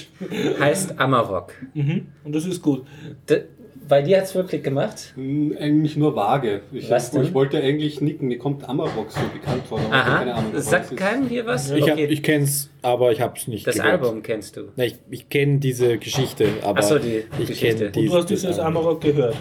heißt 0.61 0.99
Amarok. 0.99 1.53
Mhm. 1.75 2.09
Und 2.23 2.35
das 2.35 2.45
ist 2.45 2.63
gut. 2.63 2.87
D 3.29 3.45
bei 3.89 4.03
dir 4.03 4.19
hat 4.19 4.25
es 4.25 4.35
wirklich 4.35 4.63
gemacht? 4.63 5.13
Hm, 5.15 5.57
eigentlich 5.59 5.97
nur 5.97 6.17
vage. 6.17 6.63
Ich, 6.73 6.91
Was 6.91 7.11
denn? 7.11 7.23
ich 7.23 7.35
wollte 7.35 7.59
eigentlich 7.59 8.01
nicken. 8.01 8.29
Mir 8.29 8.39
kommt 8.39 8.69
Amarok 8.69 9.11
so 9.11 9.21
bekannt 9.33 9.67
vor. 9.67 9.81
Aha. 9.91 10.19
Keine 10.19 10.35
Ahnung, 10.35 10.53
Sagt 10.57 10.97
keinem 10.97 11.29
hier 11.29 11.47
was? 11.47 11.71
Ich, 11.71 11.83
okay. 11.83 12.07
ich 12.07 12.23
kenne 12.23 12.45
es, 12.45 12.71
aber 12.83 13.13
ich 13.13 13.21
habe 13.21 13.37
es 13.37 13.47
nicht 13.49 13.67
Das 13.67 13.77
gehört. 13.77 14.03
Album 14.03 14.23
kennst 14.23 14.57
du? 14.57 14.73
Nein, 14.77 14.89
ich, 14.89 14.99
ich 15.11 15.29
kenne 15.29 15.59
diese 15.59 15.99
Geschichte, 15.99 16.49
aber 16.63 16.81
Ach 16.81 16.83
so, 16.83 16.99
die 16.99 17.25
ich 17.39 17.49
Geschichte. 17.49 17.87
Und 17.87 17.97
du 17.97 18.15
hast 18.15 18.31
dieses 18.31 18.59
Amarok 18.59 19.01
gehört? 19.01 19.37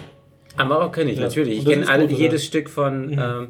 Amarok 0.56 0.94
kenne 0.94 1.10
ich 1.10 1.18
ja. 1.18 1.24
natürlich. 1.24 1.58
Ich 1.58 1.64
kenne 1.64 2.06
jedes 2.10 2.44
Stück 2.44 2.70
von, 2.70 3.08
mhm. 3.08 3.18
ähm, 3.18 3.48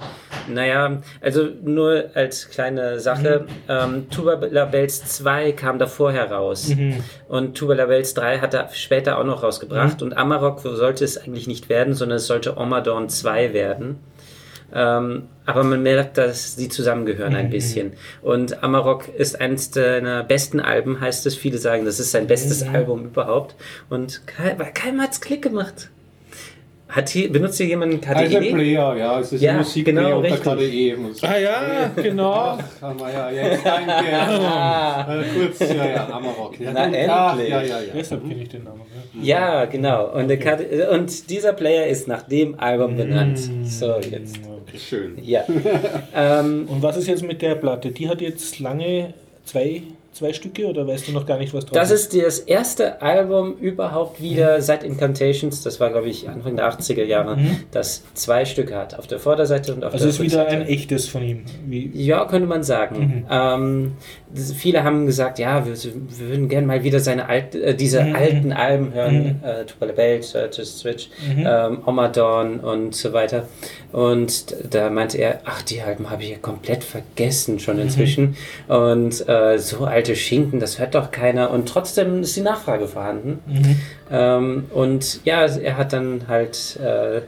naja, 0.49 1.03
also 1.21 1.49
nur 1.63 2.11
als 2.15 2.51
kleine 2.51 3.01
Sache, 3.01 3.47
mhm. 3.47 3.63
ähm, 3.69 4.11
Tuba 4.11 4.35
Labels 4.35 5.05
2 5.05 5.53
kam 5.53 5.79
da 5.79 5.87
vorher 5.87 6.31
raus 6.31 6.69
mhm. 6.69 7.03
und 7.29 7.57
Tuba 7.57 7.75
Labels 7.75 8.15
3 8.15 8.39
hat 8.39 8.55
er 8.55 8.69
später 8.73 9.19
auch 9.19 9.25
noch 9.25 9.43
rausgebracht 9.43 10.01
mhm. 10.01 10.09
und 10.09 10.17
Amarok 10.17 10.61
sollte 10.61 11.05
es 11.05 11.19
eigentlich 11.19 11.47
nicht 11.47 11.69
werden, 11.69 11.95
sondern 11.95 12.17
es 12.17 12.27
sollte 12.27 12.57
Omadorn 12.57 13.09
2 13.09 13.53
werden. 13.53 13.99
Ähm, 14.73 15.29
aber 15.47 15.63
man 15.63 15.83
merkt, 15.83 16.19
dass 16.19 16.57
sie 16.57 16.69
zusammengehören 16.69 17.37
ein 17.37 17.47
mhm. 17.47 17.51
bisschen. 17.51 17.93
Und 18.23 18.65
Amarok 18.65 19.09
ist 19.09 19.41
eines 19.41 19.71
seiner 19.73 20.25
besten 20.25 20.59
Alben, 20.59 21.01
heißt 21.01 21.27
es. 21.27 21.37
Viele 21.37 21.59
sagen, 21.59 21.85
das 21.85 22.01
ist 22.01 22.11
sein 22.11 22.27
bestes. 22.27 22.63
Album 22.65 23.05
überhaupt. 23.05 23.55
Und 23.89 24.23
keinem 24.27 25.01
hat 25.01 25.13
es 25.13 25.21
Klick 25.21 25.43
gemacht. 25.43 25.91
Hat 26.95 27.09
hier, 27.09 27.33
benutzt 27.33 27.57
hier 27.57 27.67
jemand 27.67 28.01
KDE? 28.01 28.15
Also 28.15 28.39
Player, 28.39 28.97
ja, 28.97 29.19
es 29.19 29.33
ist 29.33 29.41
ja, 29.41 29.51
ein 29.51 29.59
Musikplayer 29.59 29.97
genau, 29.97 30.19
unter 30.19 30.37
KDE. 30.37 30.97
Ah 31.23 31.37
ja, 31.39 31.91
genau. 31.97 32.59
Kann 32.79 32.97
man 32.97 33.13
ja, 33.13 33.31
jetzt 33.33 33.67
danke. 33.67 33.93
ah. 34.17 35.25
kurz, 35.35 35.59
ja, 35.59 35.87
ja, 35.87 36.09
Amarok. 36.09 36.61
Ja, 36.61 36.71
Na, 36.73 36.85
endlich. 36.85 37.49
Ja, 37.49 37.63
ja, 37.63 37.63
ja. 37.63 37.93
Deshalb 37.97 38.29
kenne 38.29 38.43
ich 38.45 38.49
den 38.49 38.63
Namen. 38.63 38.83
Ja, 39.21 39.61
ja 39.61 39.65
genau. 39.65 40.13
Und, 40.13 40.29
der 40.29 40.93
und 40.93 41.31
dieser 41.31 41.53
Player 41.53 41.89
ist 41.89 42.07
nach 42.07 42.23
dem 42.23 42.61
Album 42.61 42.97
benannt. 42.97 43.41
Mm. 43.41 43.65
So, 43.65 43.97
jetzt. 43.99 44.39
Okay. 44.39 44.79
Schön. 44.79 45.19
Ja. 45.21 45.43
ähm, 46.15 46.69
und 46.69 46.81
was 46.81 46.97
ist 46.97 47.09
jetzt 47.09 47.25
mit 47.25 47.43
der 47.43 47.57
Platte? 47.57 47.91
Die 47.91 48.09
hat 48.09 48.21
jetzt 48.21 48.61
lange 48.61 49.15
zwei 49.45 49.83
zwei 50.15 50.33
Stücke 50.33 50.67
oder 50.67 50.87
weißt 50.87 51.09
du 51.09 51.13
noch 51.13 51.27
gar 51.27 51.39
nicht, 51.39 51.53
was 51.53 51.67
drauf 51.67 51.75
das 51.75 51.91
ist? 51.91 52.15
Das 52.15 52.15
ist 52.15 52.25
das 52.25 52.39
erste 52.41 53.03
Album 53.03 53.57
überhaupt 53.59 54.23
wieder 54.23 54.57
mhm. 54.57 54.63
seit 54.63 54.85
Incantations, 54.85 55.63
das 55.63 55.81
war 55.81 55.91
glaube 55.91 56.09
ich 56.09 56.29
Anfang 56.29 56.57
der 56.57 56.71
80er 56.71 57.05
Jahre, 57.05 57.37
mhm. 57.37 57.57
das 57.73 58.03
zwei 58.15 58.45
Stücke 58.45 58.77
hat, 58.77 58.99
auf 58.99 59.07
der 59.07 59.19
Vorderseite 59.19 59.75
und 59.75 59.85
auf 59.85 59.93
also 59.93 60.07
der 60.07 60.19
Rückseite. 60.19 60.39
Also 60.39 60.43
ist 60.43 60.59
wieder 60.59 60.63
ein 60.63 60.69
echtes 60.69 61.09
von 61.09 61.23
ihm? 61.23 61.45
Wie? 61.67 61.91
Ja, 61.93 62.25
könnte 62.27 62.47
man 62.47 62.63
sagen. 62.63 62.97
Mhm. 62.97 63.27
Ähm, 63.31 63.93
viele 64.35 64.85
haben 64.85 65.07
gesagt, 65.07 65.39
ja, 65.39 65.65
wir, 65.67 65.75
wir 65.75 66.29
würden 66.29 66.49
gerne 66.49 66.67
mal 66.67 66.83
wieder 66.83 67.01
seine 67.01 67.29
alt, 67.29 67.55
äh, 67.55 67.75
diese 67.75 68.03
mhm. 68.03 68.17
alten 68.17 68.53
Alben 68.53 68.93
hören, 68.93 69.41
mhm. 69.43 69.49
äh, 69.49 69.65
Tupala 69.65 69.93
Belt, 69.93 70.25
Searches 70.25 70.79
Switch, 70.79 71.09
mhm. 71.27 71.47
ähm, 71.47 71.79
Omadon 71.87 72.61
und 72.61 72.95
so 72.95 73.13
weiter. 73.13 73.49
Und 73.93 74.57
da 74.71 74.91
meinte 74.91 75.19
er, 75.19 75.41
ach, 75.45 75.63
die 75.63 75.81
Alben 75.81 76.11
habe 76.11 76.25
ich 76.25 76.31
ja 76.31 76.39
komplett 76.39 76.83
vergessen 76.83 77.61
schon 77.61 77.79
inzwischen. 77.79 78.37
Mhm. 78.69 78.75
Und 78.75 79.29
äh, 79.29 79.59
so 79.59 79.85
alte 79.85 80.17
Schinken, 80.17 80.59
das 80.59 80.79
hört 80.79 80.95
doch 80.95 81.11
keiner. 81.11 81.51
Und 81.51 81.69
trotzdem 81.69 82.23
ist 82.23 82.37
die 82.37 82.41
Nachfrage 82.41 82.89
vorhanden. 82.89 83.39
Mhm. 83.47 83.81
Ähm, 84.11 84.65
und 84.73 85.25
ja, 85.25 85.47
er 85.47 85.77
hat 85.77 85.93
dann 85.93 86.23
halt 86.29 86.79
äh, 86.83 87.21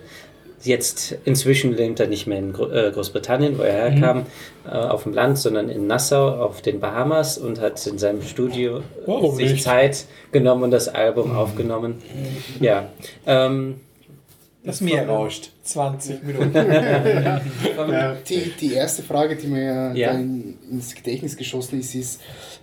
jetzt 0.66 1.16
inzwischen 1.24 1.72
lebt 1.72 2.00
er 2.00 2.06
nicht 2.06 2.26
mehr 2.26 2.38
in 2.38 2.50
äh, 2.50 2.90
Großbritannien, 2.90 3.58
wo 3.58 3.62
er 3.62 3.90
mhm. 3.90 3.94
herkam, 3.94 4.18
mhm. 4.18 4.70
auf 4.70 5.04
dem 5.04 5.12
Land, 5.12 5.38
sondern 5.38 5.68
in 5.68 5.86
Nassau 5.86 6.28
auf 6.28 6.62
den 6.62 6.80
Bahamas 6.80 7.38
und 7.38 7.60
hat 7.60 7.84
in 7.86 7.98
seinem 7.98 8.22
Studio 8.22 8.82
oh, 9.06 9.32
sich 9.34 9.52
nicht. 9.52 9.64
Zeit 9.64 10.06
genommen 10.32 10.64
und 10.64 10.70
das 10.70 10.88
Album 10.88 11.30
mhm. 11.30 11.36
aufgenommen. 11.36 12.02
Ja. 12.60 12.88
Ähm, 13.26 13.80
das 14.66 14.80
Meer 14.80 15.08
rauscht. 15.08 15.50
20 15.62 16.22
Minuten. 16.24 16.52
die, 18.28 18.52
die 18.60 18.74
erste 18.74 19.04
Frage, 19.04 19.36
die 19.36 19.46
mir 19.46 19.92
ja. 19.94 20.10
in, 20.10 20.58
ins 20.70 20.94
Gedächtnis 20.94 21.36
geschossen 21.36 21.78
ist, 21.78 21.94
ist, 21.94 22.20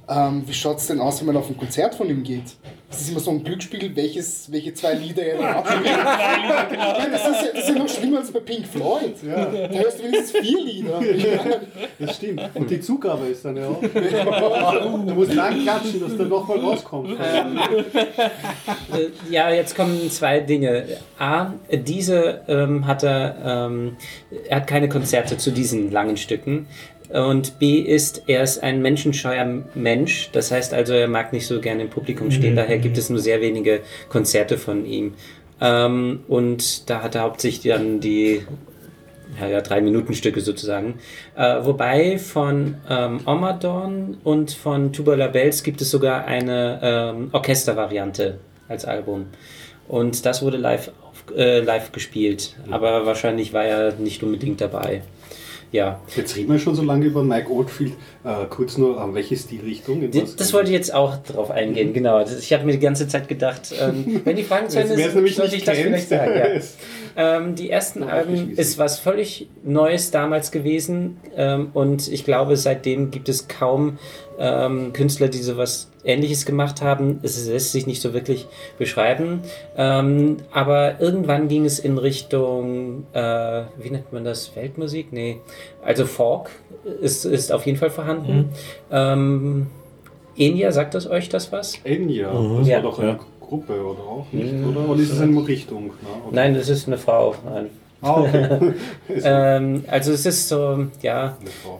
ähm, 0.09 0.43
wie 0.45 0.53
schaut 0.53 0.77
es 0.77 0.87
denn 0.87 0.99
aus, 0.99 1.19
wenn 1.19 1.27
man 1.27 1.37
auf 1.37 1.49
ein 1.49 1.57
Konzert 1.57 1.95
von 1.95 2.09
ihm 2.09 2.23
geht? 2.23 2.55
Das 2.93 3.01
ist 3.01 3.09
immer 3.09 3.21
so 3.21 3.31
ein 3.31 3.43
Glücksspiel, 3.43 3.95
welches, 3.95 4.51
welche 4.51 4.71
zwei 4.75 4.93
Lieder 4.93 5.23
er 5.23 5.37
dann 5.37 5.55
abspielt. 5.55 5.83
genau. 6.69 6.81
ja, 6.81 7.07
das, 7.09 7.27
ist 7.27 7.41
ja, 7.41 7.51
das 7.51 7.63
ist 7.63 7.69
ja 7.69 7.75
noch 7.75 7.89
schlimmer 7.89 8.19
als 8.19 8.31
bei 8.31 8.39
Pink 8.39 8.67
Floyd. 8.67 9.15
Ja. 9.25 9.45
Da 9.45 9.79
hörst 9.79 9.97
du 9.99 10.03
wenigstens 10.03 10.31
vier 10.31 10.63
Lieder. 10.63 11.01
Das 11.99 12.17
stimmt. 12.17 12.41
Und 12.53 12.69
die 12.69 12.81
Zugabe 12.81 13.27
ist 13.27 13.45
dann 13.45 13.55
ja 13.55 13.67
auch. 13.67 13.81
du 15.07 15.13
musst 15.13 15.33
lang 15.33 15.61
klatschen, 15.61 16.01
dass 16.01 16.17
du 16.17 16.25
nochmal 16.25 16.59
rauskommst. 16.59 17.13
Ähm, 17.23 17.59
äh, 18.93 19.33
ja, 19.33 19.49
jetzt 19.51 19.75
kommen 19.75 20.09
zwei 20.09 20.39
Dinge. 20.41 20.85
A, 21.17 21.53
diese 21.71 22.41
ähm, 22.47 22.85
hat 22.85 23.03
er, 23.03 23.67
ähm, 23.69 23.95
er 24.47 24.57
hat 24.57 24.67
keine 24.67 24.89
Konzerte 24.89 25.37
zu 25.37 25.51
diesen 25.51 25.91
langen 25.91 26.17
Stücken. 26.17 26.67
Und 27.09 27.59
B 27.59 27.79
ist, 27.79 28.23
er 28.27 28.43
ist 28.43 28.63
ein 28.63 28.81
menschenscheuer 28.81 29.63
Mensch. 29.75 30.29
Das 30.31 30.51
heißt 30.51 30.73
also, 30.73 30.93
er 30.93 31.07
mag 31.07 31.33
nicht 31.33 31.45
so 31.45 31.59
gerne 31.59 31.83
im 31.83 31.89
Publikum 31.89 32.31
stehen. 32.31 32.53
Mhm. 32.53 32.57
Daher 32.57 32.77
gibt 32.79 32.97
es 32.97 33.09
nur 33.09 33.19
sehr 33.19 33.41
wenige 33.41 33.81
Konzerte 34.09 34.57
von 34.57 34.85
ihm. 34.85 35.13
Ähm, 35.61 36.21
und 36.27 36.89
da 36.89 37.03
hat 37.03 37.15
er 37.15 37.21
hauptsächlich 37.21 37.73
dann 37.73 37.99
die 37.99 38.43
ja, 39.39 39.47
ja, 39.47 39.61
drei 39.61 39.81
Minuten 39.81 40.13
Stücke 40.13 40.41
sozusagen. 40.41 40.99
Äh, 41.35 41.63
wobei 41.63 42.17
von 42.17 42.75
ähm, 42.89 43.21
Omadorn 43.25 44.17
und 44.23 44.51
von 44.51 44.93
Tubular 44.93 45.29
Bells 45.29 45.63
gibt 45.63 45.81
es 45.81 45.91
sogar 45.91 46.25
eine 46.25 46.79
ähm, 46.81 47.29
Orchestervariante 47.31 48.39
als 48.67 48.85
Album. 48.85 49.27
Und 49.87 50.25
das 50.25 50.41
wurde 50.41 50.57
live, 50.57 50.91
auf, 51.09 51.35
äh, 51.35 51.59
live 51.59 51.91
gespielt, 51.91 52.55
aber 52.71 53.05
wahrscheinlich 53.05 53.53
war 53.53 53.65
er 53.65 53.93
nicht 53.93 54.23
unbedingt 54.23 54.61
dabei. 54.61 55.01
Ja, 55.73 55.99
Jetzt 56.15 56.35
reden 56.37 56.51
wir 56.51 56.59
schon 56.59 56.75
so 56.75 56.83
lange 56.83 57.05
über 57.05 57.23
Mike 57.23 57.51
Oldfield. 57.51 57.93
Äh, 58.23 58.45
kurz 58.49 58.77
nur, 58.77 59.01
an 59.01 59.15
welche 59.15 59.35
Stilrichtung? 59.35 60.03
In 60.03 60.11
D- 60.11 60.21
was- 60.21 60.35
Das 60.35 60.53
wollte 60.53 60.69
ich 60.69 60.75
jetzt 60.77 60.93
auch 60.93 61.17
drauf 61.17 61.49
eingehen, 61.49 61.93
genau. 61.93 62.19
Das- 62.19 62.37
Ich 62.39 62.53
habe 62.53 62.63
mir 62.63 62.73
die 62.73 62.79
ganze 62.79 63.07
Zeit 63.07 63.27
gedacht, 63.27 63.73
ähm, 63.81 64.21
wenn 64.23 64.35
die 64.35 64.43
Fragen 64.43 64.69
zu 64.69 64.79
Ende 64.79 64.95
sind, 64.95 65.11
sollte 65.13 65.21
nicht 65.23 65.55
ich 65.55 65.63
das 65.63 65.77
vielleicht 65.77 66.07
sagen. 66.09 66.31
Ja. 66.37 66.45
Ähm, 67.15 67.53
die 67.53 67.69
ersten 67.69 68.01
Alben 68.01 68.53
ist 68.57 68.79
was 68.79 68.97
völlig 68.97 69.47
Neues 69.63 70.09
damals 70.09 70.49
gewesen 70.49 71.17
ähm, 71.35 71.69
und 71.75 72.07
ich 72.11 72.25
glaube, 72.25 72.57
seitdem 72.57 73.11
gibt 73.11 73.29
es 73.29 73.47
kaum 73.47 73.99
ähm, 74.39 74.93
Künstler, 74.93 75.27
die 75.27 75.37
sowas 75.37 75.91
Ähnliches 76.05 76.45
gemacht 76.45 76.81
haben. 76.81 77.19
Es 77.23 77.47
lässt 77.47 77.71
sich 77.71 77.87
nicht 77.87 78.01
so 78.01 78.13
wirklich 78.13 78.47
beschreiben, 78.77 79.41
ähm, 79.77 80.37
aber 80.51 80.99
irgendwann 80.99 81.47
ging 81.47 81.65
es 81.65 81.79
in 81.79 81.97
Richtung, 81.97 83.05
äh, 83.13 83.63
wie 83.77 83.89
nennt 83.89 84.11
man 84.11 84.23
das, 84.23 84.55
Weltmusik? 84.55 85.13
Nee, 85.13 85.37
also 85.83 86.05
Folk 86.05 86.49
ist, 87.01 87.25
ist 87.25 87.51
auf 87.51 87.65
jeden 87.65 87.77
Fall 87.77 87.89
vorhanden. 87.89 88.49
Ähm, 88.91 89.67
Enya, 90.37 90.71
sagt 90.71 90.95
das 90.95 91.07
euch 91.09 91.29
das 91.29 91.51
was? 91.51 91.75
Enya, 91.83 92.31
das 92.57 92.67
Ja. 92.67 92.75
war 92.77 92.83
doch 92.83 92.99
eine 92.99 93.19
Gruppe, 93.39 93.73
oder 93.73 93.99
auch 94.01 94.25
nicht? 94.31 94.53
Oder, 94.65 94.89
oder 94.89 94.99
ist 95.01 95.11
es 95.11 95.21
eine 95.21 95.47
Richtung? 95.47 95.85
Oder? 95.85 96.31
Nein, 96.35 96.55
das 96.55 96.69
ist 96.69 96.87
eine 96.87 96.97
Frau. 96.97 97.35
Nein. 97.45 97.69
Ah, 98.01 98.19
okay. 98.21 98.73
Ähm, 99.23 99.85
also 99.87 100.11
es 100.11 100.25
ist 100.25 100.49
so, 100.49 100.87
ja, 101.01 101.37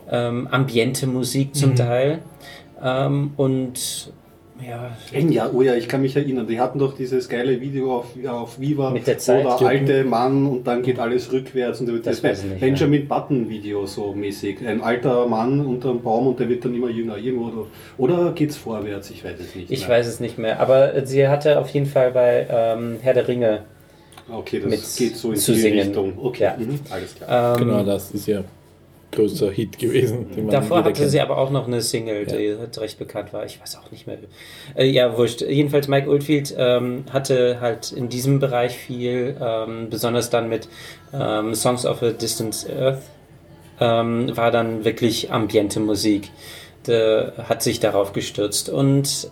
ähm, 0.10 0.48
ambiente 0.52 1.08
Musik 1.08 1.56
zum 1.56 1.76
Teil. 1.76 2.20
Ähm, 2.84 3.32
und 3.38 4.12
ja, 4.66 4.96
Enya, 5.12 5.50
oh 5.52 5.62
ja, 5.62 5.74
ich 5.76 5.88
kann 5.88 6.02
mich 6.02 6.16
erinnern, 6.16 6.46
die 6.48 6.60
hatten 6.60 6.78
doch 6.80 6.96
dieses 6.96 7.28
geile 7.28 7.60
Video 7.60 7.98
auf, 7.98 8.06
auf 8.28 8.60
Viva, 8.60 8.92
Mit 8.92 9.08
der 9.08 9.18
Zeit. 9.18 9.44
wo 9.44 9.58
der 9.58 9.68
alte 9.68 10.04
Mann 10.04 10.46
und 10.46 10.68
dann 10.68 10.84
geht 10.84 11.00
alles 11.00 11.32
rückwärts 11.32 11.82
und 11.82 11.88
das, 11.88 12.02
Das 12.04 12.24
weiß 12.24 12.44
ich 12.44 12.50
nicht 12.52 12.60
Benjamin 12.62 13.08
Button 13.08 13.50
Video 13.50 13.86
so 13.88 14.14
mäßig. 14.14 14.66
Ein 14.66 14.82
alter 14.82 15.28
Mann 15.28 15.66
unter 15.66 15.90
einem 15.90 16.02
Baum 16.02 16.28
und 16.28 16.40
der 16.40 16.48
wird 16.50 16.64
dann 16.64 16.76
immer 16.76 16.90
jünger. 16.90 17.18
Irgendwo, 17.18 17.48
oder, 17.48 17.68
oder 17.98 18.32
geht's 18.34 18.56
vorwärts? 18.56 19.10
Ich 19.10 19.24
weiß 19.24 19.40
es 19.40 19.56
nicht. 19.56 19.72
ich 19.72 19.82
Nein. 19.82 19.90
weiß 19.90 20.08
es 20.08 20.20
nicht 20.20 20.38
mehr. 20.38 20.60
Aber 20.60 21.06
sie 21.06 21.28
hatte 21.28 21.60
auf 21.60 21.70
jeden 21.70 21.88
Fall 21.88 22.12
bei 22.12 22.46
ähm, 22.50 22.98
Herr 23.02 23.16
der 23.16 23.28
Ringe. 23.28 23.64
Okay, 24.32 24.60
das 24.62 24.70
mit 24.70 24.82
geht 24.98 25.18
so 25.18 25.32
in 25.32 25.38
zu 25.38 25.52
die 25.54 25.60
singen. 25.60 25.80
Richtung. 25.80 26.14
Okay, 26.22 26.44
Ja. 26.44 26.56
mhm, 26.58 26.80
alles 26.90 27.16
klar. 27.16 27.58
Ähm, 27.60 27.66
Genau, 27.68 27.84
das 27.84 28.12
ist 28.12 28.28
ja 28.28 28.44
größer 29.14 29.52
Hit 29.52 29.80
gewesen. 29.80 30.50
Davor 30.50 30.84
hatte 30.84 31.10
sie 31.10 31.22
aber 31.22 31.38
auch 31.38 31.50
noch 31.50 31.68
eine 31.68 31.82
Single, 31.82 32.26
die 32.26 32.56
halt 32.58 32.78
recht 32.80 33.00
bekannt 33.00 33.34
war. 33.34 33.46
Ich 33.46 33.62
weiß 33.62 33.78
auch 33.78 33.92
nicht 33.92 34.08
mehr. 34.08 34.18
Äh, 34.76 34.86
ja, 34.86 35.18
wurscht. 35.18 35.42
Jedenfalls 35.42 35.88
Mike 35.88 36.10
Oldfield 36.10 36.54
ähm, 36.58 37.06
hatte 37.12 37.60
halt 37.62 37.92
in 37.92 38.10
diesem 38.10 38.40
Bereich 38.40 38.78
viel, 38.78 39.36
ähm, 39.42 39.90
besonders 39.90 40.30
dann 40.30 40.50
mit 40.50 40.68
ähm, 41.14 41.56
Songs 41.56 41.86
of 41.86 42.02
a 42.04 42.12
Distant 42.12 42.68
Earth, 42.70 43.02
ähm, 43.80 44.36
war 44.36 44.52
dann 44.52 44.86
wirklich 44.86 45.32
ambiente 45.32 45.80
Musik. 45.80 46.30
Der 46.88 47.34
hat 47.50 47.64
sich 47.64 47.80
darauf 47.80 48.14
gestürzt. 48.14 48.70
Und 48.70 49.32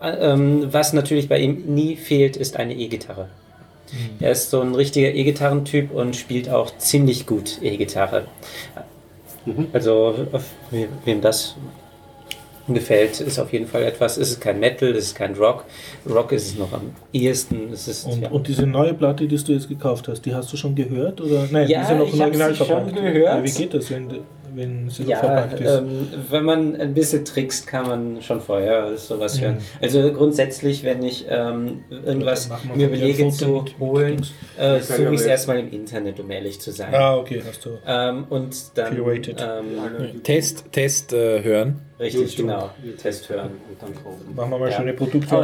äh, 0.00 0.32
ähm, 0.32 0.68
was 0.72 0.92
natürlich 0.92 1.28
bei 1.28 1.38
ihm 1.38 1.74
nie 1.74 1.96
fehlt, 1.96 2.36
ist 2.36 2.56
eine 2.56 2.74
E-Gitarre. 2.74 3.28
Er 4.20 4.32
ist 4.32 4.50
so 4.50 4.60
ein 4.60 4.74
richtiger 4.74 5.12
E-Gitarrentyp 5.12 5.92
und 5.92 6.16
spielt 6.16 6.48
auch 6.48 6.76
ziemlich 6.78 7.26
gut 7.26 7.60
E-Gitarre. 7.62 8.26
Also, 9.72 10.14
auf 10.32 10.44
we- 10.70 10.88
wem 11.04 11.20
das 11.20 11.56
gefällt, 12.68 13.20
ist 13.20 13.38
auf 13.40 13.52
jeden 13.52 13.66
Fall 13.66 13.82
etwas. 13.82 14.16
Es 14.16 14.30
ist 14.30 14.40
kein 14.40 14.60
Metal, 14.60 14.90
es 14.90 15.06
ist 15.06 15.14
kein 15.16 15.34
Rock. 15.34 15.64
Rock 16.08 16.30
ist 16.32 16.46
es 16.46 16.58
noch 16.58 16.72
am 16.72 16.92
ehesten. 17.12 17.70
Es 17.72 17.88
ist, 17.88 18.06
Und, 18.06 18.22
ja. 18.22 18.30
und 18.30 18.46
diese 18.46 18.66
neue 18.66 18.94
Platte, 18.94 19.26
die 19.26 19.36
du 19.36 19.52
jetzt 19.52 19.68
gekauft 19.68 20.06
hast, 20.08 20.22
die 20.24 20.34
hast 20.34 20.52
du 20.52 20.56
schon 20.56 20.74
gehört? 20.74 21.20
Oder? 21.20 21.48
Nein, 21.50 21.68
Ja, 21.68 21.78
die 21.80 21.84
ist 21.84 21.90
ja 21.90 21.98
noch 21.98 22.12
im 22.14 22.20
Original 22.20 22.54
schon 22.54 22.66
gehört. 22.94 23.16
Ja, 23.16 23.42
wie 23.44 23.50
geht 23.50 23.74
das, 23.74 23.90
wenn, 23.90 24.08
wenn 24.54 24.88
sie 24.88 25.02
noch 25.02 25.10
Ja, 25.10 25.16
verpackt 25.18 25.60
ist? 25.60 25.70
ähm, 25.78 26.08
wenn 26.30 26.44
man 26.44 26.76
ein 26.76 26.94
bisschen 26.94 27.24
trickst, 27.24 27.66
kann 27.66 27.86
man 27.86 28.22
schon 28.22 28.40
vorher 28.40 28.96
sowas 28.96 29.36
Mhm. 29.38 29.44
hören. 29.44 29.56
Also 29.80 30.12
grundsätzlich, 30.12 30.84
wenn 30.84 31.02
ich 31.02 31.26
ähm, 31.28 31.84
irgendwas 31.90 32.48
mir 32.74 32.86
überlege 32.88 33.28
zu 33.30 33.64
holen, 33.80 34.24
äh, 34.58 34.80
suche 34.80 35.14
ich 35.14 35.20
es 35.20 35.26
erstmal 35.26 35.58
im 35.58 35.70
Internet, 35.70 36.18
um 36.20 36.30
ehrlich 36.30 36.60
zu 36.60 36.70
sein. 36.70 36.94
ah, 36.94 37.16
okay, 37.16 37.42
hast 37.46 37.64
du. 37.64 37.78
Ähm, 37.86 38.24
und 38.30 38.56
dann 38.76 38.96
ähm, 38.96 40.22
Test, 40.22 40.64
Test 40.72 41.12
äh, 41.12 41.42
hören. 41.42 41.80
richtig, 41.98 42.20
YouTube. 42.36 42.36
genau, 42.46 42.70
Test 43.00 43.28
hören. 43.28 43.50
Und 43.68 43.80
dann 43.82 43.94
kaufen. 43.94 44.34
Machen 44.34 44.50
wir 44.50 44.58
mal 44.58 44.70
Ja. 44.70 44.76
schöne 44.76 44.92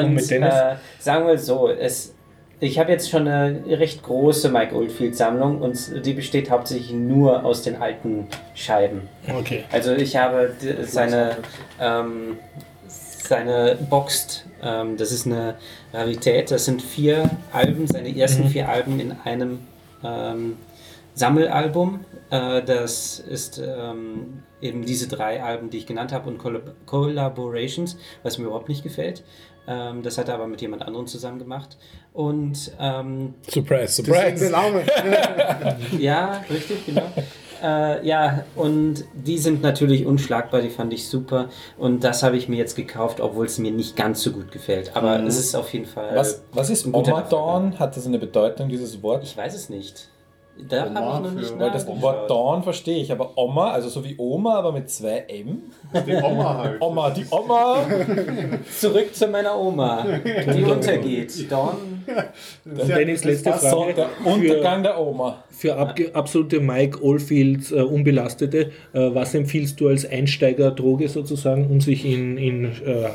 Und 0.06 0.14
mit 0.14 0.30
Dennis. 0.30 0.54
äh, 0.54 0.74
sagen 0.98 1.26
wir 1.26 1.38
so, 1.38 1.68
es, 1.68 2.14
ich 2.60 2.78
habe 2.78 2.90
jetzt 2.90 3.10
schon 3.10 3.28
eine 3.28 3.62
recht 3.78 4.02
große 4.02 4.48
Mike 4.48 4.74
Oldfield-Sammlung 4.74 5.60
und 5.60 6.04
die 6.04 6.12
besteht 6.12 6.50
hauptsächlich 6.50 6.92
nur 6.92 7.44
aus 7.44 7.62
den 7.62 7.76
alten 7.76 8.26
Scheiben. 8.54 9.02
okay. 9.28 9.64
Also 9.70 9.92
ich 9.92 10.16
habe 10.16 10.52
seine, 10.82 11.36
ähm, 11.80 12.38
seine 12.88 13.78
Boxed, 13.88 14.46
ähm, 14.62 14.96
das 14.96 15.12
ist 15.12 15.26
eine 15.26 15.54
Rarität, 15.92 16.50
das 16.50 16.64
sind 16.64 16.82
vier 16.82 17.30
Alben, 17.52 17.86
seine 17.86 18.16
ersten 18.16 18.48
vier 18.48 18.68
Alben 18.68 18.98
in 18.98 19.12
einem 19.24 19.60
ähm, 20.02 20.56
Sammelalbum. 21.14 22.00
Äh, 22.30 22.62
das 22.62 23.20
ist 23.20 23.58
ähm, 23.58 24.42
eben 24.60 24.84
diese 24.84 25.06
drei 25.08 25.42
Alben, 25.42 25.70
die 25.70 25.78
ich 25.78 25.86
genannt 25.86 26.12
habe 26.12 26.28
und 26.28 26.38
Collab 26.38 26.74
Collaborations, 26.86 27.96
was 28.22 28.38
mir 28.38 28.46
überhaupt 28.46 28.68
nicht 28.68 28.82
gefällt. 28.82 29.22
Ähm, 29.68 30.02
das 30.02 30.16
hat 30.16 30.28
er 30.28 30.34
aber 30.34 30.46
mit 30.46 30.62
jemand 30.62 30.82
anderem 30.82 31.06
zusammen 31.06 31.38
gemacht. 31.38 31.76
Und 32.18 32.72
ähm, 32.80 33.34
Surprise, 33.48 33.92
surprise. 33.92 34.50
Name. 34.50 34.82
ja, 36.00 36.42
richtig, 36.50 36.84
genau. 36.84 37.04
Äh, 37.62 38.04
ja, 38.04 38.42
und 38.56 39.04
die 39.14 39.38
sind 39.38 39.62
natürlich 39.62 40.04
unschlagbar, 40.04 40.60
die 40.60 40.70
fand 40.70 40.92
ich 40.92 41.08
super. 41.08 41.48
Und 41.76 42.02
das 42.02 42.24
habe 42.24 42.36
ich 42.36 42.48
mir 42.48 42.56
jetzt 42.56 42.74
gekauft, 42.74 43.20
obwohl 43.20 43.46
es 43.46 43.58
mir 43.58 43.70
nicht 43.70 43.94
ganz 43.94 44.20
so 44.20 44.32
gut 44.32 44.50
gefällt. 44.50 44.96
Aber 44.96 45.22
es 45.22 45.38
ist 45.38 45.54
auf 45.54 45.72
jeden 45.72 45.86
Fall. 45.86 46.10
Was, 46.16 46.42
was 46.52 46.70
ist 46.70 46.92
Omadorn? 46.92 47.78
Hat 47.78 47.96
das 47.96 48.04
eine 48.04 48.18
Bedeutung, 48.18 48.68
dieses 48.68 49.00
Wort? 49.00 49.22
Ich 49.22 49.36
weiß 49.36 49.54
es 49.54 49.68
nicht. 49.68 50.08
Da 50.68 50.92
habe 50.92 51.26
ich 51.26 51.32
noch 51.32 51.40
nicht 51.40 51.56
Weil 51.56 51.70
das. 51.70 51.86
Wort 51.86 52.28
Dorn 52.28 52.64
verstehe 52.64 53.00
ich, 53.00 53.12
aber 53.12 53.38
Oma, 53.38 53.70
also 53.70 53.88
so 53.88 54.04
wie 54.04 54.16
Oma, 54.18 54.56
aber 54.56 54.72
mit 54.72 54.90
zwei 54.90 55.18
M. 55.28 55.62
Die 56.04 56.14
Oma 56.16 56.58
halt. 56.58 56.82
Oma, 56.82 57.10
die 57.10 57.26
Oma. 57.30 57.76
Zurück 58.76 59.14
zu 59.14 59.28
meiner 59.28 59.56
Oma, 59.56 60.04
die 60.24 60.64
untergeht. 60.68 61.48
Dawn. 61.48 61.97
Und 62.64 62.88
Dennis, 62.88 63.24
letzte 63.24 63.50
Das 63.50 63.62
so 63.62 63.82
Frage. 63.84 63.94
der 63.94 64.08
Untergang 64.24 64.82
der 64.82 64.98
Oma. 65.00 65.44
Für 65.50 65.76
abge- 65.78 66.12
absolute 66.12 66.60
Mike 66.60 67.02
Oldfields 67.02 67.72
äh, 67.72 67.76
Unbelastete, 67.80 68.70
äh, 68.92 69.10
was 69.14 69.34
empfiehlst 69.34 69.80
du 69.80 69.88
als 69.88 70.04
Einsteigerdroge 70.08 71.08
sozusagen, 71.08 71.68
um 71.70 71.80
sich 71.80 72.04
in, 72.04 72.36
in 72.38 72.64
äh, 72.64 73.08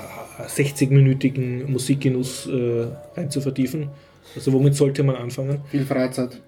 60-minütigen 0.48 1.68
Musikgenuss 1.70 2.48
äh, 2.48 2.86
reinzuvertiefen? 3.16 3.89
Also 4.36 4.54
womit 4.54 4.76
sollte 4.76 5.04
man 5.04 5.16
anfangen? 5.16 5.62
Viel 5.70 5.86
Freizeit. 5.86 6.41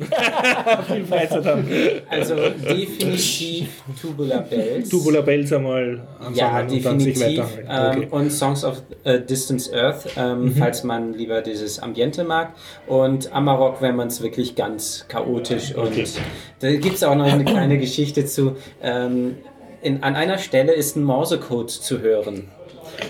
Viel 0.00 1.04
Freizeit 1.04 1.44
haben. 1.44 1.64
Also 2.08 2.34
definitiv 2.36 3.68
Tubular 4.00 4.42
Bells. 4.42 4.88
Tubular 4.88 5.22
Bells 5.22 5.52
einmal 5.52 6.00
anfangen 6.18 6.36
Ja, 6.36 6.60
und 6.60 6.84
dann 6.84 7.00
sich 7.00 7.14
definitiv. 7.14 7.38
weiterhalten. 7.44 7.68
Ähm, 7.70 7.90
Okay. 7.90 8.06
Mhm. 8.06 8.12
Und 8.12 8.30
Songs 8.32 8.64
of 8.64 8.82
äh, 9.04 9.20
Distance 9.20 9.72
Earth, 9.74 10.06
ähm, 10.16 10.54
falls 10.56 10.84
man 10.84 11.12
lieber 11.14 11.40
dieses 11.42 11.80
Ambiente 11.80 12.24
mag. 12.24 12.54
Und 12.86 13.32
Amarok, 13.32 13.80
wenn 13.82 13.96
man 13.96 14.08
es 14.08 14.22
wirklich 14.22 14.54
ganz 14.54 15.06
chaotisch. 15.08 15.74
Okay. 15.76 16.02
Und 16.02 16.20
da 16.60 16.70
gibt 16.72 16.96
es 16.96 17.02
auch 17.02 17.14
noch 17.14 17.26
eine 17.30 17.44
kleine 17.44 17.78
Geschichte 17.78 18.24
zu. 18.26 18.56
Ähm, 18.82 19.36
in, 19.82 20.02
an 20.02 20.14
einer 20.14 20.38
Stelle 20.38 20.72
ist 20.72 20.96
ein 20.96 21.02
Morsecode 21.04 21.70
zu 21.70 22.00
hören. 22.00 22.48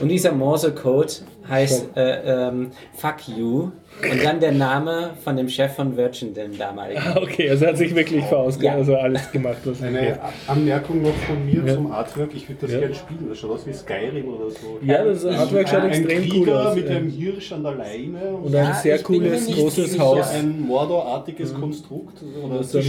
Und 0.01 0.09
dieser 0.09 0.33
Morsecode 0.33 1.23
heißt 1.51 1.97
äh, 1.97 2.49
ähm, 2.49 2.71
Fuck 2.95 3.29
You. 3.37 3.71
Und 4.11 4.25
dann 4.25 4.39
der 4.41 4.53
Name 4.53 5.11
von 5.23 5.37
dem 5.37 5.49
Chef 5.49 5.75
von 5.75 5.95
Virgin, 5.97 6.33
dem 6.33 6.57
damaligen. 6.57 7.03
Ah, 7.05 7.19
Okay, 7.21 7.51
also 7.51 7.65
er 7.65 7.73
hat 7.73 7.77
sich 7.79 7.95
wirklich 7.95 8.25
verausgabt, 8.25 8.65
Ja. 8.65 8.75
also 8.75 8.95
alles 8.97 9.31
gemacht, 9.33 9.59
was 9.65 9.83
Eine 9.83 10.17
Anmerkung 10.47 11.03
noch 11.03 11.13
von 11.15 11.45
mir 11.45 11.63
Ja. 11.67 11.75
zum 11.75 11.91
Artwork. 11.93 12.31
Ich 12.35 12.49
würde 12.49 12.61
das 12.63 12.73
Ja. 12.73 12.79
gerne 12.79 12.95
spielen. 12.95 13.27
Das 13.29 13.39
schaut 13.39 13.51
aus 13.51 13.67
wie 13.67 13.73
Skyrim 13.73 14.29
oder 14.29 14.49
so. 14.51 14.79
Ja, 14.83 15.05
das 15.05 15.27
Artwork 15.27 15.69
schaut 15.69 15.81
ein 15.83 15.91
extrem 15.91 16.23
Krieger 16.23 16.53
cool 16.53 16.67
aus. 16.69 16.75
mit 16.77 16.89
einem 16.89 17.11
Hirsch 17.11 17.53
an 17.53 17.63
der 17.65 17.75
Leine 17.75 18.19
Und 18.43 18.55
ein 18.55 18.65
Ja, 18.69 18.75
sehr 18.75 18.99
cooles, 19.01 19.47
großes. 19.55 19.99
Haus. 19.99 20.31
ein 20.31 20.61
Mordor-artiges 20.61 21.53
Konstrukt. 21.53 22.23
Oder 22.45 22.63
so 22.63 22.79
ein 22.79 22.85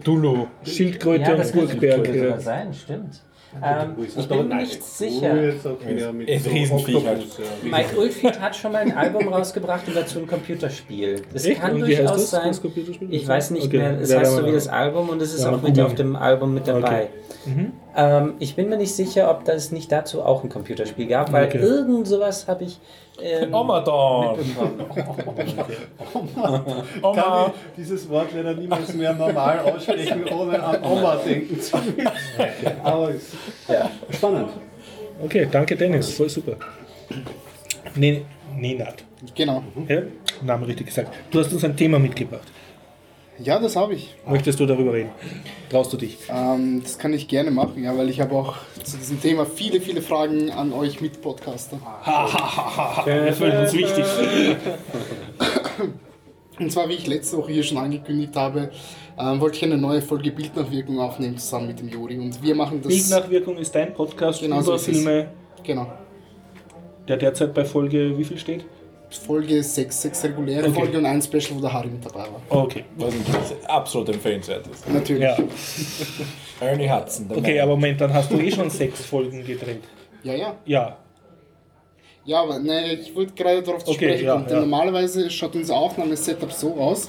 Cthulhu. 0.00 0.46
Schildkröte 0.64 1.30
und 1.32 1.42
könnte 1.42 1.52
Burgberg. 1.58 2.02
könnte 2.04 2.18
Ja. 2.18 2.24
sogar 2.24 2.40
sein, 2.40 2.72
stimmt. 2.74 3.20
Ähm, 3.62 3.96
ich 4.16 4.28
bin 4.28 4.48
nicht 4.48 4.82
sicher. 4.82 5.34
Riesenviech 5.34 7.06
halt. 7.06 7.26
Ja. 7.38 7.44
Mike 7.78 7.98
Oldfield 7.98 8.40
hat 8.40 8.56
schon 8.56 8.72
mal 8.72 8.78
ein 8.82 8.96
Album 8.96 9.28
rausgebracht 9.28 9.86
und 9.88 9.96
dazu 9.96 10.18
ein 10.20 10.26
Computerspiel. 10.26 11.22
Das 11.32 11.44
Echt? 11.44 11.60
kann 11.60 11.78
durchaus 11.78 12.12
das, 12.12 12.30
sein. 12.30 12.54
Ich 13.10 13.26
weiß 13.26 13.50
nicht 13.50 13.66
Okay, 13.66 13.78
mehr, 13.78 14.00
es 14.00 14.10
werden 14.10 14.20
heißt 14.20 14.36
so 14.36 14.46
wie 14.46 14.52
das 14.52 14.68
Album 14.68 15.08
und 15.08 15.22
es 15.22 15.34
ist 15.34 15.44
Ja, 15.44 15.52
auch 15.52 15.62
mit 15.62 15.78
auf 15.80 15.94
dem 15.94 16.16
Album 16.16 16.54
mit 16.54 16.66
dabei. 16.68 17.08
Mhm. 17.44 17.72
Ähm, 17.96 18.34
ich 18.38 18.54
bin 18.56 18.68
mir 18.68 18.76
nicht 18.76 18.94
sicher, 18.94 19.30
ob 19.30 19.44
das 19.46 19.72
nicht 19.72 19.90
dazu 19.90 20.22
auch 20.22 20.44
ein 20.44 20.50
Computerspiel 20.50 21.06
gab, 21.06 21.32
weil 21.32 21.46
Okay. 21.46 21.58
irgend 21.58 22.06
sowas 22.06 22.46
habe 22.46 22.64
ich. 22.64 22.78
Ähm, 23.22 23.54
Omadon! 23.54 24.38
Oma! 27.02 27.14
Kann 27.14 27.46
ich 27.46 27.74
dieses 27.78 28.06
Wort 28.10 28.28
leider 28.34 28.52
niemals 28.52 28.92
mehr 28.92 29.14
normal 29.14 29.60
aussprechen, 29.60 30.24
ohne 30.30 30.62
an 30.62 30.82
Oma 30.84 31.16
denken 31.16 31.58
zu 31.58 31.78
müssen. 31.78 32.82
Aber 32.84 33.10
ja. 33.68 33.90
spannend. 34.10 34.50
Okay, 35.24 35.48
danke 35.50 35.74
Dennis, 35.76 36.12
voll 36.12 36.28
super. 36.28 36.56
Nee, 37.94 38.26
Nenad. 38.54 39.02
Genau. 39.34 39.62
Ja? 39.88 40.02
Name 40.42 40.66
richtig 40.66 40.88
gesagt. 40.88 41.14
Du 41.30 41.40
hast 41.40 41.50
uns 41.54 41.64
ein 41.64 41.74
Thema 41.74 41.98
mitgebracht. 41.98 42.46
Ja, 43.42 43.58
das 43.58 43.76
habe 43.76 43.94
ich. 43.94 44.14
Möchtest 44.26 44.58
du 44.60 44.66
darüber 44.66 44.94
reden? 44.94 45.10
Traust 45.70 45.92
du 45.92 45.96
dich? 45.98 46.16
Ähm, 46.30 46.80
das 46.82 46.98
kann 46.98 47.12
ich 47.12 47.28
gerne 47.28 47.50
machen, 47.50 47.84
ja, 47.84 47.96
weil 47.96 48.08
ich 48.08 48.20
habe 48.20 48.34
auch 48.34 48.56
zu 48.82 48.96
diesem 48.96 49.20
Thema 49.20 49.44
viele, 49.44 49.80
viele 49.80 50.00
Fragen 50.00 50.50
an 50.50 50.72
euch 50.72 51.00
Mitpodcaster. 51.00 51.78
Das 53.06 53.40
war 53.40 53.60
uns 53.60 53.72
wichtig. 53.72 54.04
Und 56.58 56.72
zwar, 56.72 56.88
wie 56.88 56.94
ich 56.94 57.06
letzte 57.06 57.36
Woche 57.36 57.52
hier 57.52 57.62
schon 57.62 57.76
angekündigt 57.76 58.34
habe, 58.34 58.70
ähm, 59.18 59.40
wollte 59.40 59.58
ich 59.58 59.64
eine 59.64 59.76
neue 59.76 60.00
Folge 60.00 60.30
Bildnachwirkung 60.30 60.98
aufnehmen 60.98 61.36
zusammen 61.36 61.66
mit 61.66 61.80
dem 61.80 61.88
Juri. 61.88 62.18
Und 62.18 62.42
wir 62.42 62.54
machen 62.54 62.80
das. 62.82 62.88
Bildnachwirkung 62.88 63.58
ist 63.58 63.74
dein 63.74 63.92
Podcast 63.92 64.40
Genau 64.40 64.62
so 64.62 64.70
über 64.72 64.76
es. 64.76 64.84
Filme, 64.86 65.28
Genau. 65.62 65.86
der 67.08 67.18
derzeit 67.18 67.52
bei 67.52 67.66
Folge 67.66 68.16
wie 68.16 68.24
viel 68.24 68.38
steht? 68.38 68.64
Folge 69.10 69.62
6, 69.62 70.02
6 70.02 70.24
reguläre 70.24 70.64
Okay. 70.66 70.74
Folge 70.74 70.98
und 70.98 71.06
ein 71.06 71.22
Special, 71.22 71.56
wo 71.56 71.60
der 71.60 71.72
Harry 71.72 71.88
mit 71.88 72.04
dabei 72.04 72.20
war. 72.24 72.40
Okay. 72.48 72.84
Was 72.96 73.14
absolut 73.66 74.08
empfehlenswert 74.10 74.66
ist. 74.66 74.88
Natürlich. 74.88 75.22
Ja. 75.22 75.36
Ernie 76.60 76.90
Hudson. 76.90 77.26
Okay, 77.30 77.54
Mann. 77.54 77.62
aber 77.62 77.72
Moment, 77.76 78.00
dann 78.00 78.12
hast 78.12 78.30
du 78.30 78.38
eh 78.38 78.50
schon 78.50 78.70
sechs 78.70 79.04
Folgen 79.04 79.44
gedreht. 79.44 79.82
Ja, 80.22 80.34
ja. 80.34 80.54
Ja. 80.64 80.96
Ja, 82.26 82.42
aber 82.42 82.58
ne, 82.58 82.94
ich 82.94 83.14
wollte 83.14 83.32
gerade 83.34 83.62
darauf 83.62 83.84
zu 83.84 83.92
Okay, 83.92 84.08
sprechen 84.08 84.24
ja, 84.26 84.32
kommen. 84.32 84.46
Denn 84.46 84.54
ja. 84.56 84.60
normalerweise 84.62 85.30
schaut 85.30 85.54
unser 85.54 85.76
Aufnahmesetup 85.76 86.50
so 86.52 86.74
aus, 86.74 87.08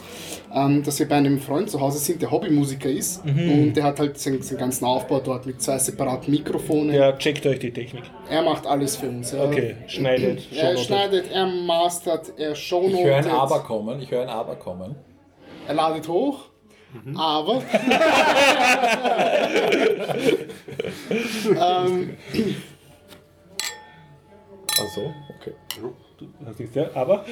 ähm, 0.54 0.84
dass 0.84 1.00
wir 1.00 1.10
bei 1.10 1.16
einem 1.16 1.40
Freund 1.40 1.72
zu 1.72 1.82
Hause 1.82 1.98
sind, 1.98 2.22
der 2.22 2.30
Hobbymusiker 2.30 2.88
ist. 2.88 3.26
Mhm. 3.26 3.52
Und 3.52 3.74
der 3.74 3.84
hat 3.86 4.00
halt 4.00 4.20
seinen, 4.20 4.44
seinen 4.44 4.60
ganzen 4.60 4.86
Aufbau 4.86 5.20
dort 5.20 5.48
mit 5.48 5.60
zwei 5.60 5.80
separaten 5.80 6.32
Mikrofonen. 6.32 6.92
Der 6.92 7.18
checkt 7.18 7.48
euch 7.48 7.58
die 7.58 7.74
Technik. 7.74 8.04
Er 8.30 8.44
macht 8.44 8.68
alles 8.68 8.96
für 8.96 9.08
uns. 9.10 9.32
Ja. 9.32 9.44
Okay, 9.46 9.76
schneidet, 9.88 10.44
Er 10.52 10.58
shownotet. 10.78 10.86
schneidet, 10.86 11.32
er 11.32 11.46
mastert, 11.48 12.34
er 12.38 12.52
Ich 12.52 12.72
höre 12.72 12.84
ein 12.86 12.96
shownotet, 13.24 13.32
Aber 13.32 13.60
kommen. 13.62 14.00
Ich 14.02 14.12
höre 14.12 14.22
ein 14.22 14.30
Aber 14.30 14.56
kommen. 14.56 14.96
er 15.68 15.74
ladet 15.74 16.08
hoch. 16.08 16.42
Mhm. 17.04 17.18
Aber. 17.18 17.64
ähm, 21.50 22.18
Ach 24.80 24.88
so, 24.90 25.14
okay. 25.40 25.54
Das 26.40 26.60
ist 26.60 26.76
ja, 26.76 26.90
aber 26.94 27.26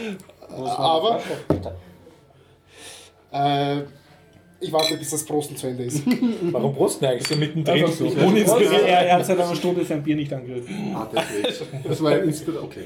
aber. 0.50 1.20
Äh, 3.32 3.84
ich 4.66 4.72
warte, 4.74 4.97
bis 4.97 5.09
das 5.11 5.24
Prosten 5.24 5.55
zu 5.55 5.68
Ende 5.68 5.84
ist. 5.84 6.03
Warum 6.51 6.74
Brusten 6.74 7.07
eigentlich 7.07 7.28
so 7.28 7.36
mittendrin? 7.36 7.84
einfach 7.84 7.93
so. 7.95 8.05
Uninspiriert. 8.05 8.84
Er, 8.88 9.07
er 9.07 9.16
hat 9.18 9.26
seit 9.26 9.39
einer 9.39 9.55
Stunde 9.61 9.86
sein 9.86 10.03
Bier 10.03 10.16
nicht 10.16 10.32
angerührt. 10.34 10.68
Ah, 10.93 11.07
deswegen. 11.11 11.84
Das 11.88 12.01
war 12.03 12.11
ein 12.11 12.24
Inspir 12.24 12.61
Okay. 12.63 12.86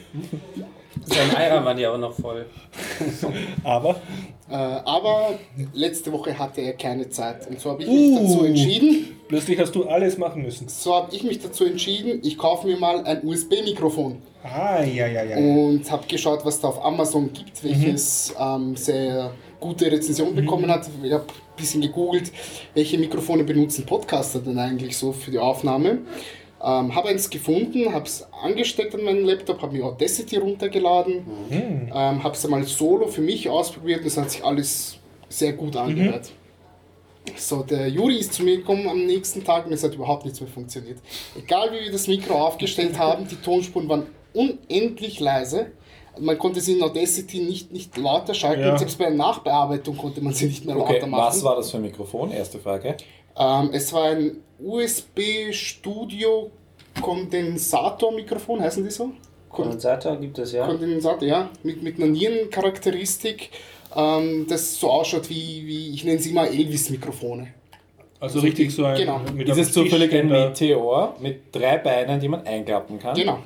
Sein 1.06 1.36
Eier 1.36 1.64
waren 1.64 1.78
ja 1.78 1.92
auch 1.94 1.98
noch 1.98 2.14
voll. 2.14 2.46
Aber 3.64 3.96
Äh, 4.50 4.54
aber 4.56 5.36
letzte 5.74 6.12
Woche 6.12 6.38
hatte 6.38 6.62
er 6.62 6.74
keine 6.74 7.10
Zeit. 7.10 7.48
Und 7.48 7.60
so 7.60 7.70
habe 7.72 7.84
ich 7.84 7.90
mich 7.90 8.20
dazu 8.20 8.44
entschieden. 8.44 9.16
plötzlich 9.28 9.60
hast 9.60 9.74
du 9.76 9.84
alles 9.86 10.18
machen 10.18 10.42
müssen. 10.42 10.68
So 10.68 10.96
habe 10.96 11.16
ich 11.16 11.24
mich 11.24 11.40
dazu 11.40 11.66
entschieden, 11.66 12.20
ich 12.24 12.38
kaufe 12.38 12.66
mir 12.68 12.78
mal 12.78 13.04
ein 13.06 13.24
USB-Mikrofon. 13.24 14.18
Ah, 14.44 14.84
ja, 14.84 15.06
ja, 15.08 15.24
ja. 15.24 15.38
Und 15.38 15.90
habe 15.92 16.06
geschaut, 16.08 16.44
was 16.46 16.60
da 16.60 16.70
auf 16.70 16.84
Amazon 16.84 17.32
gibt, 17.32 17.64
welches 17.64 18.34
ähm, 18.40 18.76
sehr 18.76 19.32
gute 19.60 19.92
Rezension 19.92 20.34
bekommen 20.34 20.72
hat. 20.72 20.90
Ich 21.04 21.12
habe 21.14 21.26
bisschen 21.60 21.82
gegoogelt, 21.82 22.32
welche 22.74 22.98
Mikrofone 22.98 23.44
benutzen 23.44 23.86
Podcaster 23.86 24.40
denn 24.40 24.58
eigentlich 24.58 24.98
so 24.98 25.12
für 25.12 25.32
die 25.32 25.40
Aufnahme. 25.40 26.00
Ähm, 26.62 26.94
habe 26.94 27.08
eins 27.08 27.30
gefunden, 27.30 27.94
habe 27.94 28.06
es 28.06 28.28
angesteckt 28.44 28.94
an 28.94 29.04
meinen 29.04 29.24
Laptop, 29.24 29.62
habe 29.62 29.78
mir 29.78 29.86
Audacity 29.86 30.38
runtergeladen, 30.38 31.24
ähm, 31.94 32.24
habe 32.24 32.36
es 32.36 32.44
einmal 32.44 32.64
solo 32.66 33.08
für 33.08 33.22
mich 33.22 33.50
ausprobiert 33.50 34.02
und 34.02 34.08
es 34.08 34.18
hat 34.18 34.30
sich 34.32 34.44
alles 34.44 34.98
sehr 35.30 35.54
gut 35.54 35.78
angehört. 35.78 36.32
So, 37.36 37.64
der 37.64 37.88
Juri 37.88 38.18
ist 38.18 38.34
zu 38.34 38.44
mir 38.44 38.58
gekommen 38.58 38.90
am 38.90 39.06
nächsten 39.06 39.44
Tag 39.44 39.68
und 39.68 39.74
es 39.74 39.84
hat 39.84 39.94
überhaupt 39.94 40.26
nichts 40.26 40.42
mehr 40.42 40.50
funktioniert. 40.50 40.98
Egal 41.38 41.72
wie 41.72 41.86
wir 41.86 41.92
das 41.92 42.08
Mikro 42.08 42.34
aufgestellt 42.34 42.98
haben, 42.98 43.28
die 43.28 43.36
Tonspuren 43.36 43.88
waren 43.88 44.08
unendlich 44.34 45.20
leise. 45.20 45.72
Man 46.20 46.38
konnte 46.38 46.60
sie 46.62 46.74
in 46.78 46.84
Audacity 46.84 47.40
nicht, 47.40 47.72
nicht 47.72 47.98
lauter 47.98 48.34
schalten, 48.34 48.62
Ja. 48.62 48.72
und 48.72 48.78
selbst 48.80 48.98
bei 48.98 49.06
der 49.06 49.14
Nachbearbeitung 49.16 49.96
konnte 49.98 50.22
man 50.22 50.34
sie 50.34 50.46
nicht 50.48 50.66
mehr 50.66 50.78
Okay, 50.78 50.94
lauter 50.96 51.08
machen. 51.08 51.24
was 51.24 51.44
war 51.44 51.56
das 51.56 51.72
für 51.72 51.78
ein 51.78 51.84
Mikrofon? 51.84 52.32
Erste 52.32 52.60
Frage. 52.60 52.98
Ähm, 53.38 53.70
es 53.74 53.92
war 53.94 54.06
ein 54.12 54.38
USB-Studio 54.60 56.52
Kondensator-Mikrofon, 57.02 58.62
heißen 58.62 58.84
die 58.84 58.90
so? 58.92 59.06
Kon 59.50 59.64
Kondensator 59.66 60.16
gibt 60.18 60.38
es 60.40 60.52
ja. 60.52 60.66
Kondensator, 60.68 61.28
ja, 61.28 61.50
mit, 61.64 61.82
mit 61.82 61.98
einer 61.98 62.08
Nierencharakteristik, 62.08 63.50
ähm, 63.96 64.46
das 64.48 64.80
so 64.80 64.90
ausschaut 64.92 65.30
wie, 65.30 65.66
wie 65.66 65.94
ich 65.94 66.04
nenne 66.04 66.20
sie 66.20 66.34
mal 66.34 66.48
Elvis-Mikrofone. 66.48 67.48
Also 68.20 68.40
richtig 68.42 68.76
so 68.76 68.84
ein. 68.84 68.98
Genau. 68.98 69.20
mit 69.34 69.48
Ist 69.48 69.54
einem 69.54 69.62
es 69.62 69.72
zufällig 69.72 70.14
ein. 70.14 70.28
Meteor 70.28 71.16
mit 71.22 71.56
drei 71.56 71.78
Beinen, 71.78 72.20
die 72.20 72.28
man 72.28 72.46
einklappen 72.46 73.00
kann? 73.00 73.16
Genau. 73.16 73.40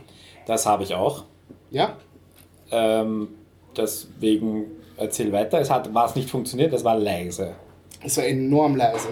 Das 0.47 0.65
habe 0.65 0.83
ich 0.83 0.93
auch. 0.95 1.23
Ja, 1.69 1.95
Ähm, 2.73 3.27
deswegen 3.77 4.65
erzähl 4.97 5.31
weiter. 5.31 5.59
Es 5.59 5.69
hat 5.69 5.93
was 5.93 6.15
nicht 6.15 6.29
funktioniert, 6.29 6.73
es 6.73 6.83
war 6.83 6.97
leise. 6.97 7.55
es 8.03 8.17
war 8.17 8.25
enorm 8.25 8.75
leise. 8.75 9.09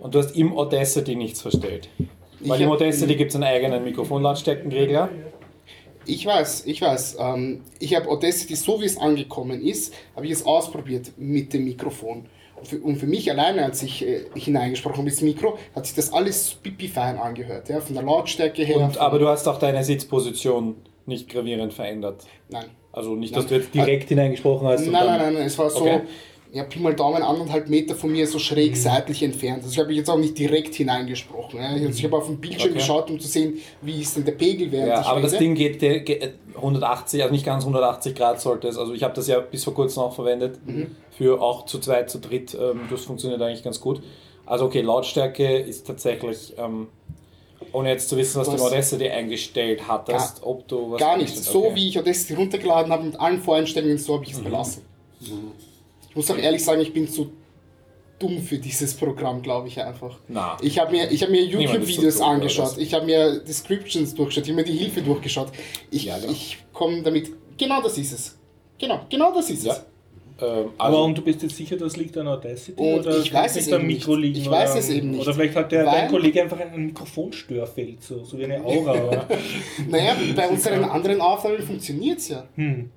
Und 0.00 0.14
du 0.14 0.20
hast 0.20 0.36
im 0.36 0.56
Audacity 0.56 1.16
nichts 1.16 1.42
verstellt. 1.42 1.88
Weil 2.40 2.58
Ich 2.58 2.64
im 2.66 2.70
Audacity 2.70 3.16
gibt 3.16 3.30
es 3.30 3.34
einen 3.34 3.44
eigenen 3.44 3.82
Mikrofonlautstärkenregler. 3.82 5.08
Ich 6.06 6.24
weiß, 6.24 6.66
ich 6.66 6.80
weiß. 6.80 7.16
Ähm, 7.20 7.62
ich 7.80 7.96
habe 7.96 8.08
Audacity, 8.08 8.54
so 8.54 8.80
wie 8.80 8.86
es 8.86 8.96
angekommen 8.96 9.60
ist, 9.60 9.92
habe 10.14 10.26
ich 10.26 10.32
es 10.32 10.46
ausprobiert 10.46 11.12
mit 11.16 11.52
dem 11.52 11.64
Mikrofon. 11.64 12.26
Und 12.56 12.66
für, 12.66 12.78
und 12.80 12.96
für 12.96 13.06
mich 13.06 13.30
alleine, 13.30 13.64
als 13.64 13.82
ich 13.82 14.06
äh, 14.06 14.20
hineingesprochen 14.34 14.98
habe 14.98 15.08
ins 15.08 15.20
Mikro, 15.20 15.58
hat 15.74 15.86
sich 15.86 15.96
das 15.96 16.12
alles 16.12 16.54
pipi 16.54 16.88
fein 16.88 17.18
angehört. 17.18 17.68
Ja? 17.68 17.80
Von 17.80 17.94
der 17.94 18.04
Lautstärke 18.04 18.62
her. 18.62 18.78
Und, 18.78 18.98
aber 18.98 19.18
du 19.18 19.28
hast 19.28 19.46
auch 19.48 19.58
deine 19.58 19.84
Sitzposition 19.84 20.76
nicht 21.08 21.28
gravierend 21.28 21.72
verändert. 21.74 22.24
Nein. 22.48 22.66
Also 22.92 23.14
nicht, 23.14 23.32
Nein. 23.32 23.40
dass 23.42 23.48
du 23.48 23.56
jetzt 23.56 23.74
direkt 23.74 24.08
hineingesprochen 24.08 24.66
hast. 24.68 24.82
Nein, 24.86 24.92
nein, 24.92 25.06
nein, 25.18 25.34
nein, 25.34 25.42
es 25.46 25.58
war 25.58 25.68
so, 25.70 25.80
Okay. 25.80 26.00
ja, 26.52 26.64
Pi 26.64 26.78
mal 26.80 26.94
Daumen, 26.94 27.22
anderthalb 27.22 27.68
Meter 27.68 27.94
von 27.94 28.10
mir 28.10 28.26
so 28.26 28.38
schräg 28.38 28.76
seitlich 28.76 29.22
entfernt. 29.22 29.58
Also 29.62 29.70
ich 29.72 29.78
habe 29.78 29.92
jetzt 29.92 30.08
auch 30.08 30.18
nicht 30.18 30.38
direkt 30.38 30.74
hineingesprochen. 30.74 31.60
Ja. 31.60 31.68
Also 31.68 31.88
ich 31.88 32.04
habe 32.04 32.16
auf 32.16 32.26
den 32.26 32.38
Bildschirm 32.38 32.70
Okay. 32.70 32.78
geschaut, 32.78 33.10
um 33.10 33.20
zu 33.20 33.28
sehen, 33.28 33.58
wie 33.82 34.00
ist 34.00 34.16
denn 34.16 34.24
der 34.24 34.32
Pegel 34.32 34.70
während 34.72 34.88
Ja, 34.88 35.02
aber 35.06 35.20
das 35.20 35.32
rede. 35.34 35.44
Ding 35.44 35.54
geht, 35.54 35.78
geht 35.80 36.34
180, 36.56 37.22
also 37.22 37.32
nicht 37.32 37.44
ganz 37.46 37.64
180 37.64 38.14
Grad 38.14 38.40
sollte 38.40 38.68
es. 38.68 38.78
Also 38.78 38.94
ich 38.94 39.02
habe 39.02 39.14
das 39.14 39.28
ja 39.28 39.38
bis 39.40 39.64
vor 39.64 39.74
kurzem 39.74 40.02
auch 40.02 40.14
verwendet. 40.14 40.58
Mhm. 40.66 40.88
Für 41.10 41.40
auch 41.42 41.66
zu 41.66 41.78
zweit, 41.78 42.10
zu 42.10 42.18
dritt. 42.18 42.54
Ähm, 42.60 42.80
das 42.90 43.04
funktioniert 43.04 43.40
eigentlich 43.42 43.62
ganz 43.62 43.80
gut. 43.80 44.00
Also 44.46 44.64
okay, 44.64 44.80
Lautstärke 44.80 45.58
ist 45.58 45.86
tatsächlich, 45.86 46.54
ähm, 46.58 46.88
ohne 47.72 47.90
jetzt 47.90 48.08
zu 48.08 48.16
wissen, 48.16 48.40
was, 48.40 48.46
du 48.46 48.54
Was? 48.54 48.60
im 48.60 48.66
Audacity 48.66 49.08
eingestellt 49.08 49.86
hattest, 49.86 50.42
ob 50.42 50.66
du 50.68 50.92
was 50.92 51.00
Gar 51.00 51.16
nicht. 51.16 51.36
So 51.36 51.66
okay. 51.66 51.74
wie 51.76 51.88
ich 51.88 51.98
Audacity 51.98 52.34
runtergeladen 52.34 52.92
habe 52.92 53.04
mit 53.04 53.18
allen 53.20 53.40
Voreinstellungen, 53.40 53.98
so 53.98 54.14
habe 54.14 54.24
ich 54.24 54.32
es 54.32 54.40
belassen. 54.40 54.82
Ich 55.20 56.16
muss 56.16 56.30
auch 56.30 56.36
ehrlich 56.38 56.64
sagen, 56.64 56.80
ich 56.80 56.92
bin 56.92 57.08
zu 57.08 57.32
dumm 58.18 58.40
für 58.42 58.58
dieses 58.58 58.94
Programm, 58.94 59.42
glaube 59.42 59.68
ich 59.68 59.80
einfach. 59.80 60.18
Na. 60.28 60.56
Ich 60.60 60.78
habe 60.78 60.90
mir, 60.92 61.10
ich 61.10 61.22
hab 61.22 61.30
mir 61.30 61.44
YouTube-Videos 61.44 62.18
so 62.18 62.24
angeschaut, 62.24 62.76
ich 62.78 62.92
habe 62.94 63.06
mir 63.06 63.38
Descriptions 63.40 64.14
durchgeschaut, 64.14 64.44
ich 64.44 64.50
habe 64.50 64.62
mir 64.62 64.66
die 64.66 64.76
Hilfe 64.76 65.02
durchgeschaut. 65.02 65.52
Ich, 65.90 66.04
Ja, 66.04 66.18
genau. 66.18 66.32
ich 66.32 66.58
komme 66.72 67.02
damit, 67.02 67.30
genau 67.56 67.80
das 67.82 67.96
ist 67.98 68.12
es. 68.12 68.38
Genau, 68.78 69.00
genau 69.08 69.32
das 69.32 69.50
ist 69.50 69.64
Ja. 69.64 69.72
es. 69.74 69.84
Ähm, 70.40 70.70
Aber 70.78 70.88
also, 70.88 71.04
und 71.04 71.18
du 71.18 71.22
bist 71.22 71.42
jetzt 71.42 71.56
sicher, 71.56 71.76
das 71.76 71.96
liegt 71.96 72.16
an 72.16 72.28
Audacity? 72.28 72.80
Oder 72.80 73.18
ich 73.18 73.32
weiß 73.32 73.56
es 73.56 73.72
am 73.72 73.86
Mikro 73.86 74.16
nicht. 74.16 74.22
liegen? 74.22 74.40
Ich 74.42 74.48
oder, 74.48 74.58
weiß 74.58 74.76
es 74.76 74.88
eben 74.90 75.10
nicht. 75.10 75.20
Oder 75.20 75.34
vielleicht 75.34 75.56
hat 75.56 75.72
der, 75.72 75.84
dein 75.84 76.08
Kollege 76.08 76.42
einfach 76.42 76.60
ein 76.60 76.86
Mikrofonstörfeld, 76.86 78.02
so, 78.02 78.24
so 78.24 78.38
wie 78.38 78.44
eine 78.44 78.64
Aura. 78.64 79.26
Naja, 79.88 80.16
bei 80.36 80.48
unseren 80.48 80.84
anderen 80.84 81.20
Aufnahmen 81.20 81.62
funktioniert 81.62 82.18
es 82.18 82.28
ja. 82.28 82.44
hm. 82.54 82.90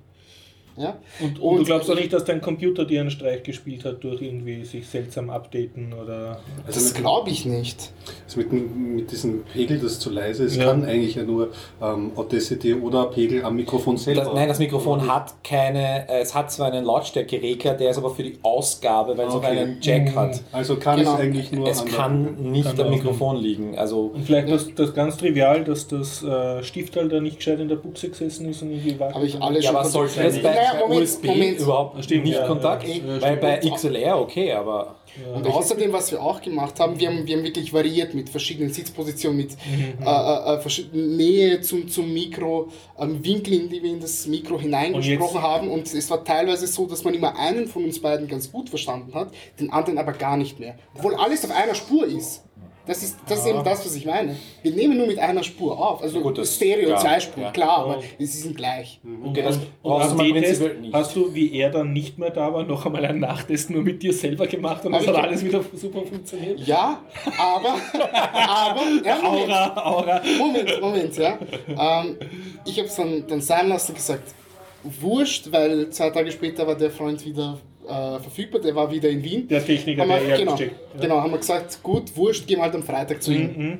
Ja? 0.76 0.96
Und, 1.20 1.38
und, 1.40 1.58
du 1.58 1.64
glaubst 1.64 1.90
auch 1.90 1.94
nicht, 1.94 2.12
dass 2.12 2.24
dein 2.24 2.40
Computer 2.40 2.84
dir 2.84 3.00
einen 3.02 3.10
Streich 3.10 3.42
gespielt 3.42 3.84
hat 3.84 4.02
durch 4.02 4.22
irgendwie 4.22 4.64
sich 4.64 4.86
seltsam 4.88 5.30
updaten 5.30 5.92
oder. 5.92 6.40
Also 6.66 6.80
das 6.80 6.92
mit, 6.92 6.94
glaube 7.02 7.30
ich 7.30 7.44
nicht. 7.44 7.92
also 8.24 8.38
mit, 8.40 8.52
mit 8.52 9.10
diesem 9.12 9.44
Pegel, 9.44 9.78
das 9.78 9.98
zu 9.98 10.10
leise 10.10 10.44
ist, 10.44 10.56
Ja. 10.56 10.66
kann 10.66 10.84
eigentlich 10.84 11.14
ja 11.16 11.24
nur 11.24 11.50
ähm, 11.82 12.12
Audacity 12.16 12.74
oder 12.74 13.06
Pegel 13.06 13.44
am 13.44 13.56
Mikrofon 13.56 13.96
selber. 13.98 14.22
Das, 14.24 14.34
nein, 14.34 14.48
das 14.48 14.58
Mikrofon 14.58 15.06
hat 15.12 15.34
keine, 15.44 16.08
äh, 16.08 16.20
es 16.20 16.34
hat 16.34 16.50
zwar 16.50 16.72
einen 16.72 16.84
Lautstärkeregler, 16.84 17.74
der 17.74 17.90
ist 17.90 17.98
aber 17.98 18.10
für 18.14 18.22
die 18.22 18.38
Ausgabe, 18.42 19.16
weil 19.18 19.28
es 19.28 19.34
auch 19.34 19.42
einen 19.42 19.78
Jack 19.80 20.14
hat. 20.14 20.40
Also 20.52 20.76
kann 20.76 20.98
Genau. 20.98 21.14
es 21.14 21.20
eigentlich 21.20 21.52
nur 21.52 21.68
Es 21.68 21.84
kann 21.84 22.36
nicht 22.52 22.76
Kann 22.76 22.86
am 22.86 22.90
Mikrofon 22.90 23.36
liegen. 23.36 23.76
Also 23.78 24.12
Und 24.14 24.24
vielleicht 24.24 24.48
das, 24.50 24.74
das 24.74 24.94
ganz 24.94 25.16
trivial, 25.16 25.64
dass 25.64 25.86
das 25.88 26.22
äh, 26.22 26.62
Stiftteil 26.62 27.08
da 27.08 27.20
nicht 27.20 27.36
gescheit 27.36 27.60
in 27.60 27.68
der 27.68 27.76
Buchse 27.76 28.08
gesessen 28.08 28.48
ist 28.48 28.62
und 28.62 28.70
irgendwie 28.70 28.98
war. 28.98 29.12
Habe 29.14 29.26
ich 29.26 29.40
alle 29.40 29.60
ja, 29.60 29.68
schon 29.68 29.76
aber 29.76 29.88
sollte 29.88 30.20
bei, 30.20 30.30
Naja, 30.62 30.80
Moment, 30.86 31.02
USB 31.02 31.24
Moment. 31.24 31.58
überhaupt 31.60 32.04
Stimmt, 32.04 32.24
nicht 32.24 32.34
ja, 32.36 32.46
Kontakt? 32.46 32.86
ja, 32.88 32.94
ja, 32.94 33.22
weil 33.22 33.36
bei. 33.36 33.56
XLR 33.58 34.18
okay, 34.20 34.52
aber 34.52 34.96
Und 35.34 35.46
außerdem, 35.46 35.92
was 35.92 36.10
wir 36.10 36.22
auch 36.22 36.40
gemacht 36.40 36.80
haben, 36.80 36.98
wir 36.98 37.08
haben, 37.08 37.26
wir 37.26 37.36
haben 37.36 37.44
wirklich 37.44 37.72
variiert 37.72 38.14
mit 38.14 38.30
verschiedenen 38.30 38.72
Sitzpositionen, 38.72 39.36
mit 39.36 39.50
Mhm. 39.50 40.04
äh, 40.04 40.10
äh, 40.10 40.54
äh, 40.54 40.60
verschiedenen 40.60 41.16
Nähe 41.16 41.60
zum, 41.60 41.86
zum 41.88 42.12
Mikro, 42.12 42.68
ähm, 42.98 43.22
Winkel, 43.22 43.52
in 43.54 43.68
die 43.68 43.82
wir 43.82 43.90
in 43.90 44.00
das 44.00 44.26
Mikro 44.26 44.58
hineingesprochen 44.58 45.36
Und 45.36 45.42
haben. 45.42 45.70
Und 45.70 45.92
es 45.92 46.10
war 46.10 46.24
teilweise 46.24 46.66
so, 46.66 46.86
dass 46.86 47.04
man 47.04 47.12
immer 47.14 47.38
einen 47.38 47.66
von 47.68 47.84
uns 47.84 48.00
beiden 48.00 48.26
ganz 48.28 48.50
gut 48.50 48.70
verstanden 48.70 49.12
hat, 49.14 49.32
den 49.60 49.70
anderen 49.72 49.98
aber 49.98 50.12
gar 50.12 50.36
nicht 50.36 50.58
mehr. 50.58 50.76
Obwohl 50.94 51.14
alles 51.14 51.44
auf 51.44 51.50
einer 51.54 51.74
Spur 51.74 52.06
ist. 52.06 52.42
Das 52.84 53.02
ist, 53.02 53.16
das 53.28 53.38
ist 53.40 53.46
eben 53.46 53.62
das, 53.62 53.84
was 53.86 53.94
ich 53.94 54.04
meine. 54.06 54.34
Wir 54.62 54.72
nehmen 54.72 54.98
nur 54.98 55.06
mit 55.06 55.18
einer 55.18 55.44
Spur 55.44 55.78
auf. 55.78 56.02
Also 56.02 56.20
Gut, 56.20 56.38
das- 56.38 56.56
Stereo, 56.56 56.90
ja, 56.90 56.96
zwei 56.96 57.20
Spuren, 57.20 57.44
ja. 57.44 57.50
klar, 57.52 57.78
aber 57.78 58.02
sie 58.18 58.26
sind 58.26 58.56
gleich. 58.56 59.00
das 59.34 59.58
brauchst 59.82 60.18
du 60.18 60.22
nicht. 60.22 60.92
hast 60.92 61.14
du, 61.14 61.32
wie 61.32 61.52
er 61.54 61.70
dann 61.70 61.92
nicht 61.92 62.18
mehr 62.18 62.30
da 62.30 62.52
war, 62.52 62.64
noch 62.64 62.84
einmal 62.84 63.04
einen 63.06 63.20
Nachtest 63.20 63.70
nur 63.70 63.82
mit 63.82 64.02
dir 64.02 64.12
selber 64.12 64.48
gemacht 64.48 64.84
und 64.84 64.92
das 64.92 65.06
hat 65.06 65.14
alles 65.14 65.44
wieder 65.44 65.62
super 65.74 66.02
funktioniert. 66.02 66.58
Ja, 66.66 67.00
aber, 67.38 67.74
aber, 68.44 68.80
ja, 69.04 69.20
Moment. 69.22 69.50
Aura, 69.50 69.86
Aura. 69.86 70.22
Moment, 70.38 70.80
Moment, 70.80 71.16
ja. 71.16 71.38
Ähm, 71.68 72.16
ich 72.64 72.78
habe 72.78 72.88
es 72.88 72.96
dann, 72.96 73.24
dann 73.28 73.40
sein 73.40 73.68
lassen 73.68 73.92
und 73.92 73.96
gesagt, 73.96 74.34
wurscht, 74.82 75.52
weil 75.52 75.90
zwei 75.90 76.10
Tage 76.10 76.32
später 76.32 76.66
war 76.66 76.74
der 76.74 76.90
Freund 76.90 77.24
wieder 77.24 77.58
äh, 77.92 78.18
verfügbar, 78.20 78.60
der 78.60 78.74
war 78.74 78.90
wieder 78.90 79.08
in 79.10 79.22
Wien. 79.22 79.48
Der 79.48 79.64
Techniker, 79.64 80.02
haben 80.02 80.08
der 80.10 80.22
wir, 80.22 80.28
eher 80.30 80.38
genau. 80.38 80.56
Ja. 80.56 80.66
genau, 81.00 81.20
haben 81.20 81.30
wir 81.32 81.38
gesagt, 81.38 81.82
gut, 81.82 82.16
wurscht, 82.16 82.46
gehen 82.46 82.58
wir 82.58 82.62
halt 82.64 82.74
am 82.74 82.82
Freitag 82.82 83.22
zu 83.22 83.32
ihm. 83.32 83.54
Mhm. 83.56 83.78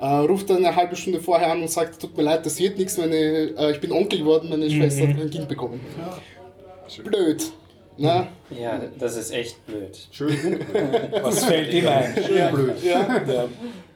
Äh, 0.00 0.06
ruft 0.06 0.48
dann 0.50 0.58
eine 0.64 0.74
halbe 0.76 0.94
Stunde 0.96 1.20
vorher 1.20 1.50
an 1.52 1.60
und 1.60 1.70
sagt, 1.70 2.00
tut 2.00 2.16
mir 2.16 2.22
leid, 2.22 2.46
das 2.46 2.58
wird 2.60 2.78
nichts, 2.78 2.96
meine, 2.98 3.16
äh, 3.16 3.70
ich 3.72 3.80
bin 3.80 3.90
Onkel 3.92 4.20
geworden, 4.20 4.48
meine 4.48 4.66
Mhm. 4.66 4.70
Schwester 4.70 5.08
hat 5.08 5.18
ein 5.20 5.30
Kind 5.30 5.48
bekommen. 5.48 5.80
Blöd. 7.04 7.42
Ne? 7.96 8.28
Ja, 8.50 8.80
das 8.96 9.16
ist 9.16 9.32
echt 9.32 9.66
blöd. 9.66 9.98
Schön, 10.12 10.60
Was 11.20 11.44
fällt 11.44 11.74
ihm 11.74 11.88
ein? 11.88 12.14
schön 12.24 12.52
blöd. 12.54 12.74
Ja. 12.84 13.22
Ja. 13.26 13.48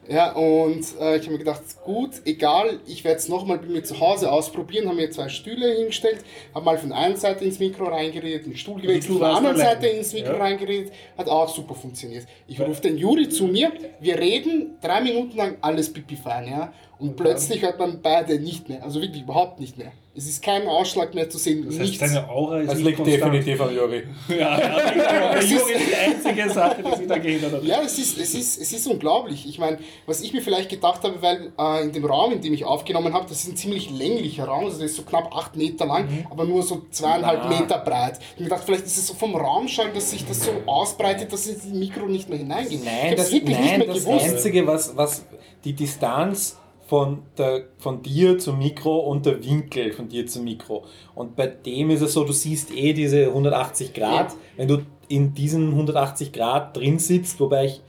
Ja, 0.08 0.32
und 0.32 0.80
äh, 1.00 1.16
ich 1.16 1.22
habe 1.22 1.30
mir 1.32 1.38
gedacht, 1.38 1.62
gut, 1.84 2.10
egal, 2.24 2.80
ich 2.86 3.04
werde 3.04 3.18
es 3.18 3.28
nochmal 3.28 3.58
bei 3.58 3.66
mir 3.66 3.84
zu 3.84 4.00
Hause 4.00 4.32
ausprobieren. 4.32 4.88
Haben 4.88 4.96
mir 4.96 5.10
zwei 5.10 5.28
Stühle 5.28 5.72
hingestellt, 5.76 6.24
habe 6.54 6.64
mal 6.64 6.76
von 6.76 6.92
einer 6.92 7.16
Seite 7.16 7.44
ins 7.44 7.60
Mikro 7.60 7.84
reingeredet, 7.84 8.46
den 8.46 8.56
Stuhl 8.56 8.80
gewechselt, 8.80 9.12
von 9.12 9.20
der 9.20 9.30
anderen. 9.36 9.56
Seite 9.56 9.86
ins 9.86 10.12
Mikro 10.12 10.32
Ja. 10.32 10.38
reingeredet, 10.38 10.92
hat 11.16 11.28
auch 11.28 11.48
super 11.48 11.74
funktioniert. 11.76 12.26
Ich 12.48 12.60
rufe 12.60 12.82
den 12.82 12.98
Juri 12.98 13.28
zu 13.28 13.46
mir, 13.46 13.70
wir 14.00 14.18
reden 14.18 14.76
drei 14.80 15.00
Minuten 15.02 15.36
lang 15.36 15.56
alles 15.60 15.92
pipi 15.92 16.16
fein, 16.16 16.48
ja. 16.48 16.72
Und 17.02 17.16
plötzlich 17.16 17.62
hört 17.62 17.78
man 17.80 18.00
beide 18.00 18.38
nicht 18.38 18.68
mehr, 18.68 18.82
also 18.84 19.00
wirklich 19.00 19.22
überhaupt 19.22 19.58
nicht 19.60 19.76
mehr. 19.76 19.90
Es 20.14 20.26
ist 20.28 20.42
kein 20.42 20.68
Ausschlag 20.68 21.14
mehr 21.14 21.30
zu 21.30 21.38
sehen, 21.38 21.64
Das 21.64 21.78
heißt, 21.78 21.90
nichts. 21.90 21.98
deine 21.98 22.28
Aura 22.28 22.60
ist 22.60 22.68
Das 22.68 22.76
nicht 22.76 22.84
liegt 22.86 22.96
konstant. 22.98 23.22
definitiv 23.34 23.60
am 23.62 23.74
Juri. 23.74 24.02
Ja, 24.28 24.36
ja, 24.60 25.40
Juri 25.40 25.72
ist 25.72 25.86
die 25.88 25.94
einzige 25.96 26.50
Sache, 26.50 26.82
die 26.82 26.96
sich 26.98 27.06
da 27.08 27.16
gehindert 27.18 27.52
hat. 27.54 27.64
Ja, 27.64 27.80
es 27.82 27.98
ist, 27.98 28.18
es 28.18 28.34
ist, 28.34 28.60
es 28.60 28.72
ist 28.74 28.86
unglaublich. 28.86 29.48
Ich 29.48 29.58
meine, 29.58 29.78
was 30.04 30.20
ich 30.20 30.34
mir 30.34 30.42
vielleicht 30.42 30.68
gedacht 30.68 31.02
habe, 31.02 31.20
weil 31.22 31.50
äh, 31.58 31.82
in 31.84 31.92
dem 31.92 32.04
Raum, 32.04 32.30
in 32.34 32.42
dem 32.42 32.52
ich 32.52 32.64
aufgenommen 32.66 33.14
habe, 33.14 33.24
das 33.26 33.42
ist 33.42 33.48
ein 33.48 33.56
ziemlich 33.56 33.90
länglicher 33.90 34.44
Raum, 34.44 34.66
also 34.66 34.76
der 34.76 34.86
ist 34.86 34.96
so 34.96 35.02
knapp 35.02 35.34
8 35.34 35.56
Meter 35.56 35.86
lang, 35.86 36.26
aber 36.30 36.44
nur 36.44 36.62
so 36.62 36.82
zweieinhalb 36.90 37.40
Na. 37.44 37.48
Meter 37.60 37.78
breit. 37.78 38.18
Ich 38.18 38.26
habe 38.34 38.42
mir 38.42 38.44
gedacht, 38.50 38.62
vielleicht 38.66 38.84
ist 38.84 38.98
es 38.98 39.06
so 39.06 39.14
vom 39.14 39.34
Raumschall, 39.34 39.92
dass 39.94 40.10
sich 40.10 40.26
das 40.26 40.44
so 40.44 40.50
ausbreitet, 40.66 41.32
dass 41.32 41.46
es 41.46 41.64
ins 41.64 41.74
Mikro 41.74 42.06
nicht 42.06 42.28
mehr 42.28 42.38
hineingeht. 42.38 42.84
Nein, 42.84 43.16
das, 43.16 43.32
nein, 43.32 43.44
nicht 43.44 43.78
mehr 43.78 43.86
das 43.86 44.04
gewusst. 44.04 44.24
Einzige, 44.26 44.66
was, 44.66 44.94
was 44.94 45.24
die 45.64 45.72
Distanz 45.72 46.58
von, 46.92 47.22
der, 47.38 47.68
von 47.78 48.02
dir 48.02 48.38
zum 48.38 48.58
Mikro 48.58 48.98
und 48.98 49.24
der 49.24 49.42
Winkel 49.42 49.94
von 49.94 50.10
dir 50.10 50.26
zum 50.26 50.44
Mikro. 50.44 50.84
Und 51.14 51.36
bei 51.36 51.46
dem 51.46 51.88
ist 51.88 52.02
es 52.02 52.12
so, 52.12 52.22
du 52.22 52.34
siehst 52.34 52.70
eh 52.70 52.92
diese 52.92 53.28
180 53.28 53.94
Grad. 53.94 54.32
Ja. 54.32 54.36
Wenn 54.58 54.68
du 54.68 54.78
in 55.08 55.32
diesen 55.32 55.70
180 55.70 56.32
Grad 56.34 56.76
drin 56.76 56.98
sitzt, 56.98 57.40
wobei 57.40 57.64
ich 57.64 57.80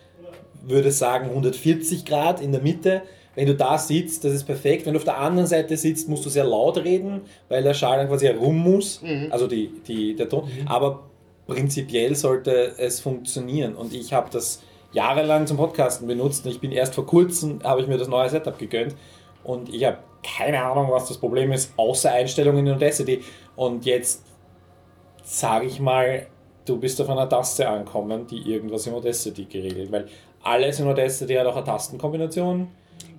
würde 0.65 0.89
sagen 0.93 1.25
140 1.31 2.05
Grad 2.05 2.39
in 2.39 2.53
der 2.53 2.61
Mitte, 2.61 3.01
wenn 3.35 3.45
du 3.47 3.55
da 3.55 3.77
sitzt, 3.77 4.23
das 4.23 4.31
ist 4.31 4.45
perfekt. 4.45 4.85
Wenn 4.85 4.93
du 4.93 4.99
auf 4.99 5.03
der 5.03 5.17
anderen 5.17 5.47
Seite 5.47 5.75
sitzt, 5.75 6.07
musst 6.07 6.25
du 6.25 6.29
sehr 6.29 6.45
laut 6.45 6.77
reden, 6.77 7.23
weil 7.49 7.61
der 7.61 7.73
Schall 7.73 7.97
dann 7.97 8.07
quasi 8.07 8.27
herum 8.27 8.55
muss, 8.57 9.01
Mhm. 9.01 9.27
also 9.31 9.47
die, 9.47 9.69
die, 9.85 10.15
der 10.15 10.29
Ton. 10.29 10.47
Aber 10.65 11.09
prinzipiell 11.45 12.15
sollte 12.15 12.75
es 12.77 13.01
funktionieren. 13.01 13.75
Und 13.75 13.93
ich 13.93 14.13
habe 14.13 14.29
das 14.31 14.61
jahrelang 14.93 15.45
zum 15.47 15.57
Podcasten 15.57 16.07
benutzt 16.07 16.45
und 16.45 16.51
ich 16.51 16.59
bin 16.61 16.71
erst 16.71 16.95
vor 16.95 17.05
kurzem, 17.05 17.59
habe 17.63 17.81
ich 17.81 17.87
mir 17.87 17.97
das 17.97 18.07
neue 18.07 18.29
Setup 18.29 18.57
gegönnt 18.57 18.95
und 19.43 19.69
ich 19.73 19.83
habe 19.85 19.97
keine 20.23 20.63
Ahnung, 20.63 20.87
was 20.89 21.07
das 21.07 21.17
Problem 21.17 21.51
ist, 21.51 21.73
außer 21.77 22.11
Einstellungen 22.11 22.65
in 22.65 22.73
Audacity. 22.73 23.21
Und 23.57 23.85
jetzt 23.85 24.23
sage 25.23 25.65
ich 25.65 25.79
mal, 25.79 26.27
du 26.65 26.77
bist 26.79 27.01
auf 27.01 27.09
einer 27.09 27.27
Taste 27.27 27.67
ankommen, 27.67 28.25
die 28.27 28.49
irgendwas 28.49 28.87
in 28.87 28.93
Audacity 28.93 29.45
geregelt, 29.45 29.91
weil 29.91 30.07
alles 30.43 30.79
in 30.79 30.87
Audacity 30.87 31.33
hat 31.33 31.45
auch 31.47 31.55
eine 31.57 31.65
Tastenkombination. 31.65 32.69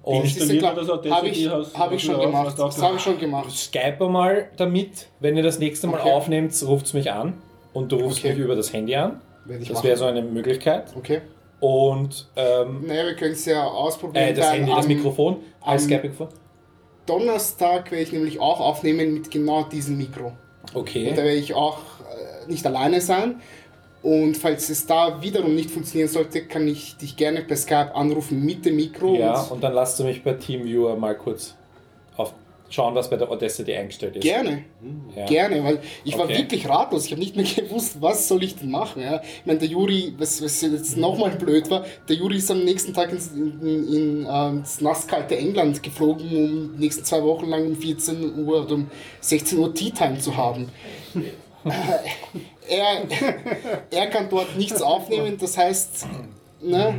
Und 0.03 0.25
Das 0.25 0.37
ist 0.37 0.59
klar, 0.59 0.77
habe 0.77 1.29
ich, 1.29 1.49
Hast- 1.49 1.79
hab 1.79 1.93
ich 1.93 2.03
schon 2.03 2.21
gemacht. 2.21 2.59
Das 2.59 2.81
habe 2.83 2.97
ich 2.97 3.03
schon 3.03 3.19
gemacht. 3.19 3.51
Skype 3.51 4.07
mal 4.09 4.49
damit, 4.57 5.09
wenn 5.21 5.37
ihr 5.37 5.43
das 5.43 5.59
nächste 5.59 5.87
Mal 5.87 6.01
Okay. 6.01 6.11
aufnehmt, 6.13 6.53
ruft 6.67 6.87
es 6.87 6.93
mich 6.95 7.11
an 7.11 7.41
und 7.73 7.91
du 7.91 7.97
rufst 7.97 8.19
Okay. 8.21 8.31
mich 8.35 8.39
über 8.39 8.55
das 8.55 8.73
Handy 8.73 8.95
an. 8.97 9.21
Das 9.69 9.83
wäre 9.83 9.97
so 9.97 10.05
eine 10.07 10.23
Möglichkeit. 10.23 10.93
Okay. 10.97 11.21
Und 11.65 12.29
ähm, 12.37 12.85
Naja, 12.87 13.07
wir 13.07 13.15
können 13.17 13.33
es 13.33 13.47
ja 13.47 13.65
ausprobieren. 13.65 14.23
äh, 14.23 14.35
das 14.35 14.53
Handy, 14.53 14.71
das 14.71 14.85
am 14.85 14.87
Mikrofon 14.89 15.37
als 15.63 15.85
Skype-Mikrofon. 15.85 16.29
Donnerstag 17.07 17.91
werde 17.91 18.03
ich 18.03 18.13
nämlich 18.13 18.39
auch 18.39 18.61
aufnehmen 18.61 19.15
mit 19.15 19.31
genau 19.31 19.63
diesem 19.65 19.97
Mikro. 19.97 20.27
Und 20.27 20.35
da 20.75 20.79
Okay. 20.81 21.17
werde 21.17 21.33
ich 21.33 21.55
auch 21.55 21.79
äh, 22.01 22.51
nicht 22.51 22.67
alleine 22.67 23.01
sein. 23.01 23.41
Und 24.03 24.37
falls 24.37 24.69
es 24.69 24.87
da 24.87 25.23
wiederum 25.23 25.55
nicht 25.55 25.71
funktionieren 25.71 26.11
sollte, 26.11 26.43
kann 26.45 26.69
ich 26.69 26.99
dich 26.99 27.17
gerne 27.17 27.41
per 27.41 27.57
Skype 27.57 27.95
anrufen 27.95 28.45
mit 28.45 28.67
dem 28.67 28.77
Mikro. 28.77 29.15
Ja, 29.17 29.41
und 29.41 29.53
und 29.53 29.65
dann 29.65 29.73
lasst 29.73 29.99
du 29.99 30.05
mich 30.05 30.23
bei 30.23 30.35
TeamViewer 30.35 30.97
mal 30.97 31.17
kurz 31.17 31.55
schauen, 32.75 32.95
was 32.95 33.09
bei 33.09 33.17
der 33.17 33.31
Audacity 33.31 33.73
eingestellt 33.75 34.17
ist. 34.17 34.23
gerne, 34.23 34.65
Ja. 35.17 35.27
gerne, 35.27 35.63
weil 35.65 35.79
ich 36.05 36.19
war 36.19 36.25
Okay. 36.25 36.39
wirklich 36.39 36.69
ratlos. 36.69 37.07
Ich 37.07 37.13
habe 37.13 37.21
nicht 37.21 37.37
mehr 37.37 37.45
gewusst, 37.57 37.97
was 38.01 38.27
soll 38.29 38.43
ich 38.43 38.57
denn 38.57 38.71
machen. 38.71 39.01
Ja? 39.03 39.23
Ich 39.23 39.47
meine, 39.47 39.59
der 39.61 39.69
Juri, 39.69 40.13
was, 40.19 40.43
was 40.43 40.61
jetzt 40.61 40.97
nochmal 40.97 41.31
blöd 41.31 41.71
war, 41.71 41.85
der 42.09 42.17
Juri 42.17 42.37
ist 42.37 42.51
am 42.51 42.65
nächsten 42.65 42.93
Tag 42.93 43.13
ins, 43.13 43.29
in, 43.29 43.61
in, 43.63 44.27
ähm, 44.31 44.59
ins 44.59 44.81
nasskalte 44.81 45.37
England 45.37 45.83
geflogen, 45.83 46.27
um 46.27 46.75
die 46.77 46.81
nächsten 46.85 47.05
zwei 47.05 47.23
Wochen 47.23 47.49
lang 47.49 47.67
um 47.67 47.77
14 47.77 48.45
Uhr 48.45 48.65
oder 48.65 48.75
um 48.75 48.91
16 49.21 49.59
Uhr 49.59 49.73
Tea 49.75 49.91
Time 49.91 50.19
zu 50.19 50.37
haben. 50.37 50.69
Äh, 52.69 52.77
er, 52.77 53.07
er 53.91 54.07
kann 54.09 54.29
dort 54.29 54.55
nichts 54.59 54.83
aufnehmen, 54.83 55.39
das 55.41 55.57
heißt, 55.57 56.07
ne, 56.61 56.95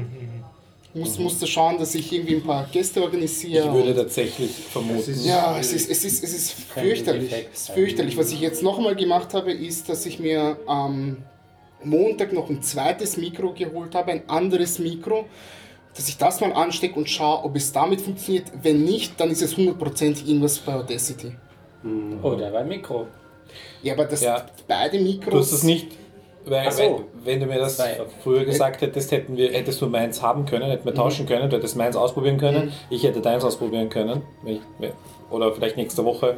muss, 0.96 1.20
musste 1.20 1.46
schauen, 1.46 1.78
dass 1.78 1.94
ich 1.94 2.12
irgendwie 2.12 2.36
ein 2.36 2.44
paar 2.44 2.68
Gäste 2.72 3.04
organisiere. 3.04 3.68
Ich 3.68 3.74
würde 3.74 3.94
tatsächlich 3.96 4.50
vermuten. 4.52 5.16
ja, 5.24 5.58
es 5.60 5.74
ist, 5.74 5.90
es 5.92 6.04
ist, 6.06 6.24
es 6.24 6.34
ist 6.34 6.52
fürchterlich. 6.54 7.32
Es 7.54 7.62
ist 7.62 7.72
fürchterlich. 7.72 8.18
Was 8.18 8.32
ich 8.32 8.40
jetzt 8.40 8.64
nochmal 8.64 8.96
gemacht 8.96 9.34
habe, 9.34 9.52
ist, 9.52 9.90
dass 9.90 10.06
ich 10.06 10.20
mir 10.20 10.58
am 10.68 11.18
Montag 11.84 12.34
noch 12.34 12.50
ein 12.50 12.62
zweites 12.64 13.18
Mikro 13.18 13.54
geholt 13.54 13.94
habe, 13.94 14.12
ein 14.14 14.28
anderes 14.30 14.80
Mikro, 14.80 15.26
dass 15.96 16.08
ich 16.10 16.18
das 16.18 16.40
mal 16.42 16.52
anstecke 16.54 16.96
und 16.96 17.10
schaue, 17.10 17.44
ob 17.44 17.56
es 17.56 17.72
damit 17.72 18.02
funktioniert. 18.02 18.48
Wenn 18.64 18.84
nicht, 18.84 19.20
dann 19.20 19.30
ist 19.32 19.42
es 19.42 19.56
100% 19.56 20.26
irgendwas 20.26 20.58
bei 20.60 20.74
Audacity. 20.74 21.34
Oh, 22.24 22.32
da 22.36 22.52
war 22.52 22.62
ein 22.62 22.68
Mikro. 22.68 23.08
Ja, 23.84 23.94
aber 23.94 24.06
das 24.06 24.22
Ja. 24.22 24.46
beide 24.68 25.00
Mikros. 25.00 25.32
Du 25.34 25.40
hast 25.40 25.52
das 25.54 25.64
nicht, 25.64 25.88
weil 26.48 26.72
so. 26.72 26.82
wenn, 26.82 27.26
wenn 27.26 27.40
du 27.40 27.46
mir 27.48 27.60
das 27.60 27.78
Zwei, 27.78 27.98
früher 28.24 28.46
gesagt 28.46 28.82
hättest, 28.82 29.12
hätten 29.12 29.36
wir, 29.38 29.52
hättest 29.52 29.82
du 29.82 29.88
meins 29.88 30.22
haben 30.22 30.46
können, 30.46 30.70
hätten 30.70 30.86
wir 30.86 30.94
tauschen 30.94 31.26
können, 31.26 31.50
du 31.50 31.58
hättest 31.58 31.76
meins 31.76 31.96
ausprobieren 31.96 32.38
können, 32.38 32.72
ich 32.90 33.04
hätte 33.04 33.22
deins 33.22 33.44
ausprobieren 33.44 33.90
können. 33.90 34.22
wenn 34.44 34.56
ich, 34.56 34.62
oder 35.32 35.52
vielleicht 35.54 35.78
nächste 35.78 36.06
Woche, 36.06 36.38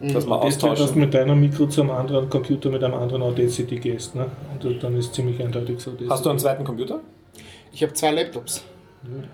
dass 0.00 0.08
wir 0.08 0.14
Das 0.14 0.26
wird, 0.26 0.42
dass 0.44 0.58
du 0.58 0.66
austauschen. 0.68 1.00
mit 1.00 1.14
deinem 1.14 1.40
Mikro 1.40 1.66
zum 1.66 1.90
anderen 1.90 2.28
Computer 2.28 2.70
mit 2.70 2.82
einem 2.82 2.94
anderen 2.94 3.22
Audacity 3.22 3.76
gehst. 3.78 4.14
Ne? 4.16 4.26
Und 4.62 4.82
dann 4.82 4.96
ist 4.98 5.14
ziemlich 5.14 5.40
eindeutig 5.40 5.78
so. 5.80 5.92
das- 5.92 6.08
Hast 6.08 6.24
du 6.26 6.30
einen 6.30 6.38
zweiten 6.38 6.64
Computer? 6.64 7.00
Ich 7.72 7.82
habe 7.82 7.92
zwei 7.92 8.10
Laptops. 8.10 8.64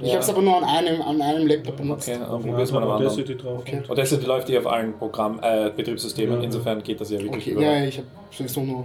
Ich 0.00 0.10
habe 0.12 0.20
es 0.20 0.28
aber 0.30 0.40
nur 0.40 0.56
an 0.56 0.64
einem, 0.64 1.02
an 1.02 1.20
einem 1.20 1.46
Laptop 1.46 1.76
benutzt. 1.76 2.08
Okay, 2.08 2.18
dann 2.18 2.42
probier's 2.42 2.72
mal 2.72 2.82
am 2.82 2.90
anderen. 2.90 3.06
Audacity 3.12 3.36
drauf. 3.36 3.58
Okay. 3.60 3.82
Audacity 3.86 4.24
läuft 4.26 4.48
eh 4.50 4.58
auf 4.58 4.66
allen 4.66 4.94
Programm, 4.94 5.40
äh, 5.42 5.70
Betriebssystemen, 5.76 6.38
Ja. 6.38 6.44
insofern 6.44 6.82
geht 6.82 7.00
das 7.00 7.10
ja 7.10 7.18
wirklich 7.20 7.42
Okay, 7.44 7.50
überall. 7.50 7.80
ja, 7.82 7.84
ich 7.86 7.98
habe 7.98 8.06
sowieso 8.30 8.60
nur. 8.62 8.84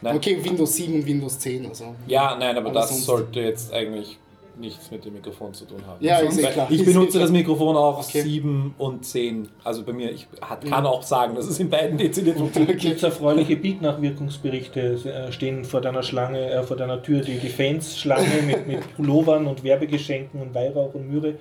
Nein. 0.00 0.16
Okay, 0.16 0.38
Windows 0.44 0.74
7 0.76 0.94
und 0.94 1.06
Windows 1.06 1.38
10. 1.38 1.66
Also. 1.66 1.94
Ja, 2.06 2.36
nein, 2.38 2.56
aber 2.56 2.66
Aber 2.70 2.80
das 2.80 2.90
sonst- 2.90 3.04
sollte 3.06 3.40
jetzt 3.40 3.72
eigentlich 3.72 4.18
nichts 4.60 4.90
mit 4.90 5.04
dem 5.04 5.12
Mikrofon 5.12 5.54
zu 5.54 5.64
tun 5.66 5.80
haben. 5.86 6.04
Ja, 6.04 6.18
ist 6.18 6.36
eh 6.36 6.42
Weil 6.42 6.52
klar. 6.52 6.66
Ich 6.68 6.80
Ist 6.80 6.86
benutze 6.86 7.20
das 7.20 7.30
Mikrofon 7.30 7.76
auch 7.76 8.00
Okay. 8.00 8.22
7 8.22 8.74
und 8.76 9.04
10. 9.04 9.48
Also 9.62 9.84
bei 9.84 9.92
mir, 9.92 10.10
ich 10.10 10.26
hat, 10.40 10.64
kann 10.64 10.84
auch 10.84 11.04
sagen, 11.04 11.36
dass 11.36 11.46
es 11.46 11.60
in 11.60 11.70
beiden 11.70 11.96
dezidiert 11.96 12.38
funktioniert. 12.38 12.80
Gibt 12.80 12.96
es 12.96 13.02
erfreuliche 13.04 13.56
Beat-Nachwirkungsberichte? 13.56 14.80
Äh, 15.28 15.32
Stehen 15.32 15.64
vor 15.64 15.80
deiner 15.80 16.02
Schlange, 16.02 16.50
äh, 16.50 16.62
vor 16.64 16.76
deiner 16.76 17.00
Tür 17.02 17.20
die, 17.20 17.38
die 17.38 17.48
Fans-Schlange 17.48 18.42
mit, 18.44 18.66
mit 18.66 18.80
Pullovern 18.96 19.46
und 19.46 19.62
Werbegeschenken 19.62 20.42
und 20.42 20.52
Weihrauch 20.54 20.92
und 20.94 21.08
Myrrhe. 21.08 21.34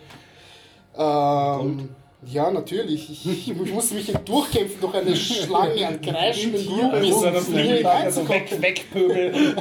Ähm, 0.95 1.89
ja, 2.25 2.51
natürlich. 2.51 3.09
Ich, 3.09 3.25
ich 3.49 3.55
musste 3.73 3.95
mich 3.95 4.11
durchkämpfen 4.25 4.81
durch 4.81 4.93
eine 4.95 5.15
Schlange 5.15 5.87
an 5.87 6.01
kreischenden 6.01 6.65
Groupies, 6.65 7.15
um 7.15 7.53
hier 7.53 7.75
hineinzukommen. 7.77 8.41
weg, 8.61 8.61
wegpöbel. 8.61 9.55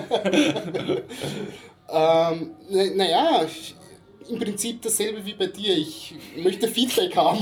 Ähm, 1.88 2.50
naja, 2.96 3.42
im 4.28 4.40
Prinzip 4.40 4.82
dasselbe 4.82 5.24
wie 5.24 5.34
bei 5.34 5.46
dir. 5.46 5.76
Ich 5.76 6.12
möchte 6.36 6.66
Feedback 6.66 7.14
haben. 7.16 7.38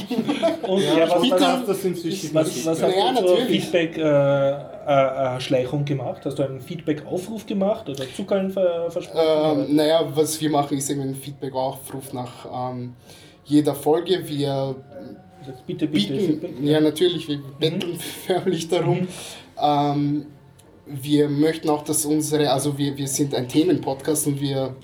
Und 0.62 0.82
ja, 0.82 1.08
was, 1.08 1.22
bitte- 1.22 1.40
was, 1.40 1.64
das 1.66 1.82
inzwischen 1.84 2.34
was, 2.34 2.66
was 2.66 2.82
hast 2.82 2.94
Naja, 2.94 3.14
du 3.18 3.26
zur. 3.26 3.38
Feedback-Schleichung 3.46 5.86
gemacht? 5.86 6.20
Hast 6.26 6.38
du 6.38 6.42
einen 6.42 6.60
Feedback-Aufruf 6.60 7.46
gemacht 7.46 7.88
oder 7.88 8.04
Zuckerl 8.14 8.50
ver 8.50 8.90
versprochen? 8.90 9.66
ähm, 9.68 9.76
naja, 9.76 10.06
was 10.14 10.38
wir 10.40 10.50
machen, 10.50 10.76
ist 10.76 10.90
eben 10.90 11.00
ein 11.00 11.14
Feedback-Aufruf 11.14 12.12
nach 12.12 12.70
ähm, 12.72 12.92
jeder 13.44 13.74
Folge. 13.74 14.28
Wir 14.28 14.76
Jetzt 15.46 15.66
bitte, 15.66 15.86
bitte. 15.86 16.12
bieten, 16.12 16.40
Feedback. 16.40 16.50
ja 16.62 16.80
natürlich, 16.80 17.28
wir 17.28 17.38
betteln 17.58 17.98
förmlich 18.26 18.68
darum. 18.68 19.06
Ähm, 19.60 20.26
wir 20.86 21.28
möchten 21.28 21.68
auch, 21.70 21.82
dass 21.82 22.04
unsere, 22.04 22.50
also 22.50 22.76
wir, 22.76 22.96
wir 22.96 23.08
sind 23.08 23.34
ein 23.34 23.48
Themenpodcast 23.48 24.26
und 24.26 24.40
wir 24.40 24.76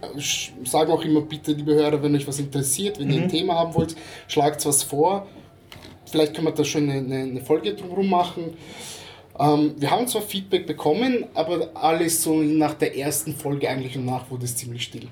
äh, 0.00 0.20
sagen 0.64 0.92
auch 0.92 1.04
immer, 1.04 1.22
bitte, 1.22 1.52
liebe 1.52 1.74
Hörer, 1.74 2.02
wenn 2.02 2.14
euch 2.14 2.26
was 2.26 2.38
interessiert, 2.38 2.98
wenn 2.98 3.10
ihr 3.10 3.22
ein 3.22 3.28
Thema 3.28 3.54
haben 3.54 3.74
wollt, 3.74 3.96
schlagt 4.26 4.64
was 4.66 4.82
vor. 4.82 5.26
Vielleicht 6.06 6.34
können 6.34 6.46
wir 6.46 6.52
da 6.52 6.64
schon 6.64 6.88
eine, 6.88 7.14
eine, 7.14 7.40
Folge 7.40 7.74
drumherum 7.74 8.08
machen. 8.08 8.54
Ähm, 9.38 9.74
wir 9.76 9.90
haben 9.90 10.06
zwar 10.08 10.22
Feedback 10.22 10.66
bekommen, 10.66 11.26
aber 11.34 11.70
alles 11.74 12.22
so 12.22 12.40
nach 12.40 12.74
der 12.74 12.96
ersten 12.96 13.34
Folge 13.34 13.68
eigentlich 13.68 13.96
und 13.96 14.06
nach 14.06 14.30
wurde 14.30 14.44
es 14.44 14.56
ziemlich 14.56 14.84
still. 14.84 15.08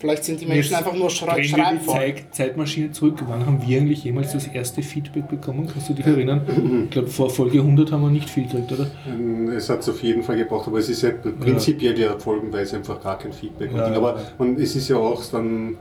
Vielleicht 0.00 0.24
sind 0.24 0.40
die 0.40 0.46
Menschen 0.46 0.72
Jetzt 0.72 0.78
einfach 0.78 0.94
nur 0.94 1.08
die 1.08 1.44
schreibvoll. 1.44 1.94
Zeit, 1.94 2.34
Zeitmaschine 2.34 2.90
zurück. 2.90 3.22
Wann 3.28 3.44
haben 3.44 3.60
wir 3.66 3.78
eigentlich 3.78 4.02
jemals 4.02 4.32
das 4.32 4.46
erste 4.46 4.80
Feedback 4.82 5.28
bekommen? 5.28 5.68
Kannst 5.70 5.90
du 5.90 5.92
dich 5.92 6.06
erinnern? 6.06 6.40
Ich 6.84 6.90
glaube, 6.90 7.08
vor 7.08 7.28
Folge 7.28 7.58
100 7.58 7.92
haben 7.92 8.00
wir 8.00 8.08
nicht 8.08 8.30
viel 8.30 8.44
gekriegt, 8.44 8.72
oder? 8.72 8.86
Es 9.54 9.68
hat 9.68 9.80
es 9.80 9.90
auf 9.90 10.02
jeden 10.02 10.22
Fall 10.22 10.38
gebraucht, 10.38 10.68
aber 10.68 10.78
es 10.78 10.88
ist 10.88 11.02
ja 11.02 11.10
prinzipiell 11.10 11.98
ja 11.98 12.18
folgenweise 12.18 12.76
einfach 12.76 13.02
gar 13.02 13.18
kein 13.18 13.34
Feedback. 13.34 13.72
Ja, 13.74 13.88
aber 13.88 14.16
ja. 14.16 14.22
man, 14.38 14.56
es 14.56 14.74
ist 14.74 14.88
ja 14.88 14.96
auch 14.96 15.22
dann, 15.30 15.76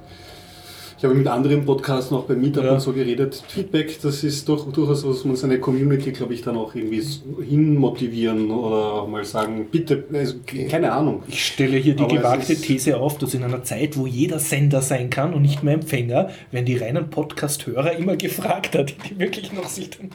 ich 1.00 1.04
habe 1.06 1.16
mit 1.16 1.28
anderen 1.28 1.66
Podcasts 1.66 2.12
noch 2.12 2.26
bei 2.26 2.36
Meetup 2.36 2.64
Ja. 2.66 2.74
und 2.74 2.82
so 2.82 2.92
geredet, 2.94 3.42
Feedback, 3.48 4.00
das 4.02 4.24
ist 4.24 4.48
doch 4.50 4.70
durchaus 4.72 5.08
was, 5.08 5.24
man 5.24 5.36
seine 5.38 5.58
Community, 5.60 6.12
glaube 6.12 6.34
ich, 6.34 6.42
dann 6.42 6.58
auch 6.58 6.76
irgendwie 6.76 7.00
s- 7.00 7.22
hinmotivieren 7.48 8.52
oder 8.52 8.94
auch 8.94 9.08
mal 9.08 9.24
sagen, 9.24 9.68
bitte, 9.72 10.04
also, 10.14 10.36
keine 10.70 10.92
Ahnung. 10.92 11.24
Ich 11.30 11.46
stelle 11.46 11.78
hier 11.78 11.96
die 11.96 12.04
Aber 12.04 12.16
gewagte 12.16 12.54
These 12.56 12.98
auf, 12.98 13.18
dass 13.18 13.34
in 13.34 13.44
einer 13.44 13.64
Zeit, 13.64 13.98
wo 13.98 14.06
jeder 14.08 14.40
Sender 14.40 14.82
sein 14.82 15.10
kann 15.10 15.34
und 15.34 15.42
nicht 15.42 15.64
mehr 15.64 15.76
Empfänger, 15.76 16.30
werden 16.52 16.66
die 16.66 16.76
reinen 16.76 17.10
Podcast-Hörer 17.10 17.94
immer 17.98 18.18
gefragter, 18.18 18.84
die, 18.84 18.94
die 19.10 19.20
wirklich 19.20 19.54
noch 19.54 19.68
sich 19.70 19.90
dann 19.92 20.10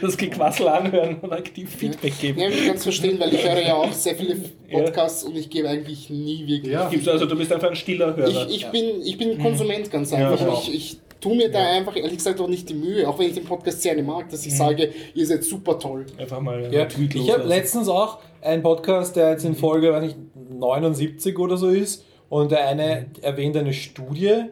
das 0.00 0.16
Gequassel 0.16 0.68
anhören 0.68 1.16
und 1.20 1.32
aktiv 1.32 1.68
Feedback 1.76 2.18
geben. 2.20 2.40
Ja, 2.40 2.48
ich 2.48 2.66
kann 2.66 2.76
es 2.76 2.82
verstehen, 2.84 3.20
weil 3.20 3.34
ich 3.34 3.46
höre 3.46 3.60
ja 3.60 3.74
auch 3.74 3.92
sehr 3.92 4.14
viele 4.14 4.36
Podcasts 4.70 5.24
und 5.24 5.36
ich 5.36 5.50
gebe 5.50 5.68
eigentlich 5.68 6.08
nie 6.08 6.46
wirklich. 6.46 6.72
Ja. 6.72 6.90
Also, 7.06 7.26
du 7.26 7.36
bist 7.36 7.52
einfach 7.52 7.68
ein 7.68 7.76
stiller 7.76 8.16
Hörer. 8.16 8.46
Ich, 8.48 8.56
ich, 8.56 8.66
bin, 8.68 9.02
ich 9.04 9.18
bin 9.18 9.38
Konsument 9.38 9.90
ganz 9.90 10.10
einfach. 10.12 10.21
Ja. 10.22 10.52
ich, 10.54 10.74
ich 10.74 11.00
tue 11.20 11.36
mir 11.36 11.50
da 11.50 11.60
einfach 11.70 11.96
ehrlich 11.96 12.16
gesagt 12.16 12.40
auch 12.40 12.48
nicht 12.48 12.68
die 12.68 12.74
Mühe, 12.74 13.08
auch 13.08 13.18
wenn 13.18 13.28
ich 13.28 13.34
den 13.34 13.44
Podcast 13.44 13.82
sehr 13.82 14.00
mag, 14.02 14.28
dass 14.30 14.44
ich 14.44 14.56
sage, 14.56 14.90
ihr 15.14 15.26
seid 15.26 15.44
super 15.44 15.78
toll. 15.78 16.06
einfach 16.18 16.40
mal 16.40 16.72
Ja, 16.72 16.86
Tweet 16.86 17.14
ich 17.14 17.32
habe 17.32 17.44
letztens 17.44 17.88
auch 17.88 18.18
einen 18.40 18.62
Podcast, 18.62 19.16
der 19.16 19.30
jetzt 19.30 19.44
in 19.44 19.54
Folge 19.54 19.92
weiß 19.92 20.02
nicht, 20.02 20.16
79 20.50 21.38
oder 21.38 21.56
so 21.56 21.68
ist 21.68 22.04
und 22.28 22.50
der 22.50 22.66
eine 22.66 23.06
erwähnt 23.22 23.56
eine 23.56 23.72
Studie 23.72 24.44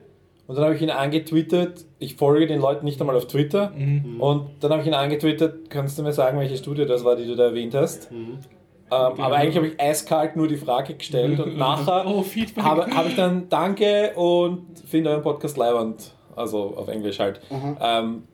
und 0.47 0.57
dann 0.57 0.65
habe 0.65 0.75
ich 0.77 0.83
ihn 0.83 0.91
angetwittert, 0.91 1.85
ich 1.99 2.17
folge 2.17 2.47
den 2.47 2.61
Leuten 2.61 2.85
nicht 2.85 3.01
einmal 3.01 3.17
auf 3.17 3.27
Twitter 3.27 3.73
und 4.19 4.47
dann 4.61 4.71
habe 4.71 4.83
ich 4.83 4.89
ihn 4.89 4.95
angetwittert, 4.95 5.71
kannst 5.71 5.99
du 5.99 6.03
mir 6.03 6.13
sagen, 6.13 6.39
welche 6.39 6.57
Studie 6.57 6.87
das 6.87 7.05
war, 7.05 7.17
die 7.17 7.27
du 7.27 7.35
da 7.35 7.47
erwähnt 7.47 7.75
hast? 7.75 8.11
Ähm, 8.93 9.21
aber 9.21 9.37
eigentlich 9.37 9.57
habe 9.57 9.67
ich 9.69 9.81
eiskalt 9.81 10.37
nur 10.37 10.49
die 10.49 10.57
Frage 10.57 10.95
gestellt 10.95 11.39
und 11.41 11.57
nachher 11.59 12.05
Oh, 12.07 12.25
habe, 12.63 12.87
habe 12.95 13.09
ich 13.09 13.17
dann 13.17 13.49
Danke 13.49 14.13
und 14.17 14.67
finde 14.87 15.11
euren 15.11 15.23
Podcast 15.23 15.57
leibend, 15.57 16.13
also 16.37 16.75
auf 16.77 16.89
Englisch 16.89 17.19
halt. 17.19 17.41
Ähm, 17.81 18.25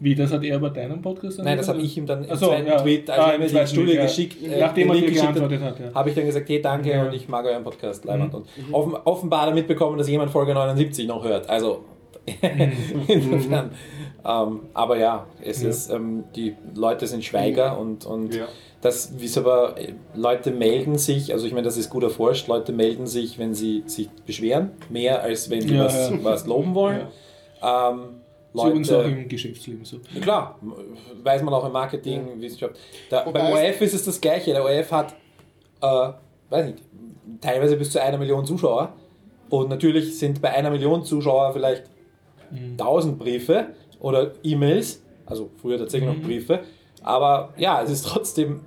Wie, 0.00 0.14
das 0.14 0.32
hat 0.32 0.44
er 0.44 0.58
bei 0.60 0.70
deinem 0.70 1.02
Podcast 1.02 1.40
Nein, 1.40 1.56
das 1.58 1.68
habe 1.68 1.80
ich 1.80 1.96
ihm 1.96 2.06
dann 2.06 2.24
im 2.24 2.36
so, 2.36 2.46
zweiten 2.46 2.66
ja. 2.68 2.80
Tweet, 2.80 3.10
als 3.10 3.18
Ah, 3.18 3.28
er 3.28 3.34
im 3.34 3.40
mir 3.40 3.48
die 3.48 3.66
Studie 3.66 3.92
ja. 3.94 4.02
geschickt, 4.02 4.42
äh, 4.42 4.60
Nachdem 4.60 4.88
er 4.90 4.94
dir 4.94 5.00
geschickt 5.02 5.22
geantwortet 5.34 5.60
hat, 5.60 5.80
ja. 5.80 5.94
habe 5.94 6.08
ich 6.08 6.14
dann 6.14 6.24
gesagt, 6.26 6.48
hey, 6.48 6.62
danke 6.62 6.90
Ja. 6.90 7.00
Mhm. 7.02 7.06
und 7.08 7.14
ich 7.14 7.28
mag 7.28 7.44
euren 7.44 7.64
Podcast 7.64 8.04
leibend. 8.04 8.32
Und 8.34 8.46
offen, 8.72 8.94
offenbar 9.04 9.46
damit 9.46 9.66
bekommen, 9.66 9.98
dass 9.98 10.08
jemand 10.08 10.30
Folge 10.30 10.54
79 10.54 11.06
noch 11.06 11.24
hört. 11.24 11.48
Also 11.50 11.84
insofern. 13.08 13.70
Ähm, 14.24 14.60
aber 14.74 14.98
ja, 14.98 15.26
es 15.42 15.62
Ja. 15.62 15.68
ist, 15.68 15.90
ähm, 15.90 16.24
die 16.34 16.54
Leute 16.74 17.06
sind 17.06 17.24
Schweiger 17.24 17.78
und, 17.78 18.04
und 18.04 18.34
Ja. 18.34 18.46
das 18.80 19.06
ist 19.06 19.38
aber, 19.38 19.78
äh, 19.78 19.94
Leute 20.14 20.50
melden 20.50 20.98
sich, 20.98 21.32
also 21.32 21.46
ich 21.46 21.52
meine, 21.52 21.64
das 21.64 21.76
ist 21.76 21.88
gut 21.90 22.02
erforscht, 22.02 22.48
Leute 22.48 22.72
melden 22.72 23.06
sich, 23.06 23.38
wenn 23.38 23.54
sie 23.54 23.84
sich 23.86 24.08
beschweren, 24.26 24.72
mehr 24.90 25.22
als 25.22 25.48
wenn 25.50 25.60
sie 25.62 25.74
Ja, 25.74 25.84
was, 25.84 26.12
was 26.24 26.46
loben 26.46 26.74
wollen. 26.74 27.02
Ähm, 27.62 28.00
ist 28.54 28.64
übrigens 28.64 28.90
auch 28.92 29.02
Leute, 29.02 29.08
im 29.10 29.28
Geschäftsleben 29.28 29.84
so. 29.84 29.98
Klar, 30.20 30.58
weiß 31.22 31.42
man 31.42 31.54
auch 31.54 31.64
im 31.66 31.72
Marketing, 31.72 32.40
Wissenschaft. 32.40 32.76
Da, 33.10 33.22
beim 33.30 33.46
es- 33.46 33.52
ORF 33.52 33.80
ist 33.82 33.94
es 33.94 34.04
das 34.04 34.20
Gleiche. 34.20 34.52
Der 34.52 34.64
ORF 34.64 34.90
hat, 34.92 35.14
äh, 35.80 36.08
weiß 36.50 36.66
nicht, 36.66 36.78
teilweise 37.40 37.76
bis 37.76 37.90
zu 37.92 38.02
einer 38.02 38.18
Million 38.18 38.44
Zuschauer. 38.44 38.94
Und 39.50 39.68
natürlich 39.70 40.18
sind 40.18 40.42
bei 40.42 40.50
einer 40.50 40.70
Million 40.70 41.04
Zuschauer 41.04 41.52
vielleicht 41.52 41.84
tausend 42.76 43.18
Briefe 43.18 43.68
oder 44.00 44.32
E-Mails, 44.42 45.02
also 45.26 45.50
früher 45.60 45.78
tatsächlich 45.78 46.08
noch 46.08 46.20
Briefe. 46.20 46.60
Aber 47.02 47.54
ja, 47.56 47.82
es 47.82 47.90
ist 47.90 48.06
trotzdem 48.06 48.60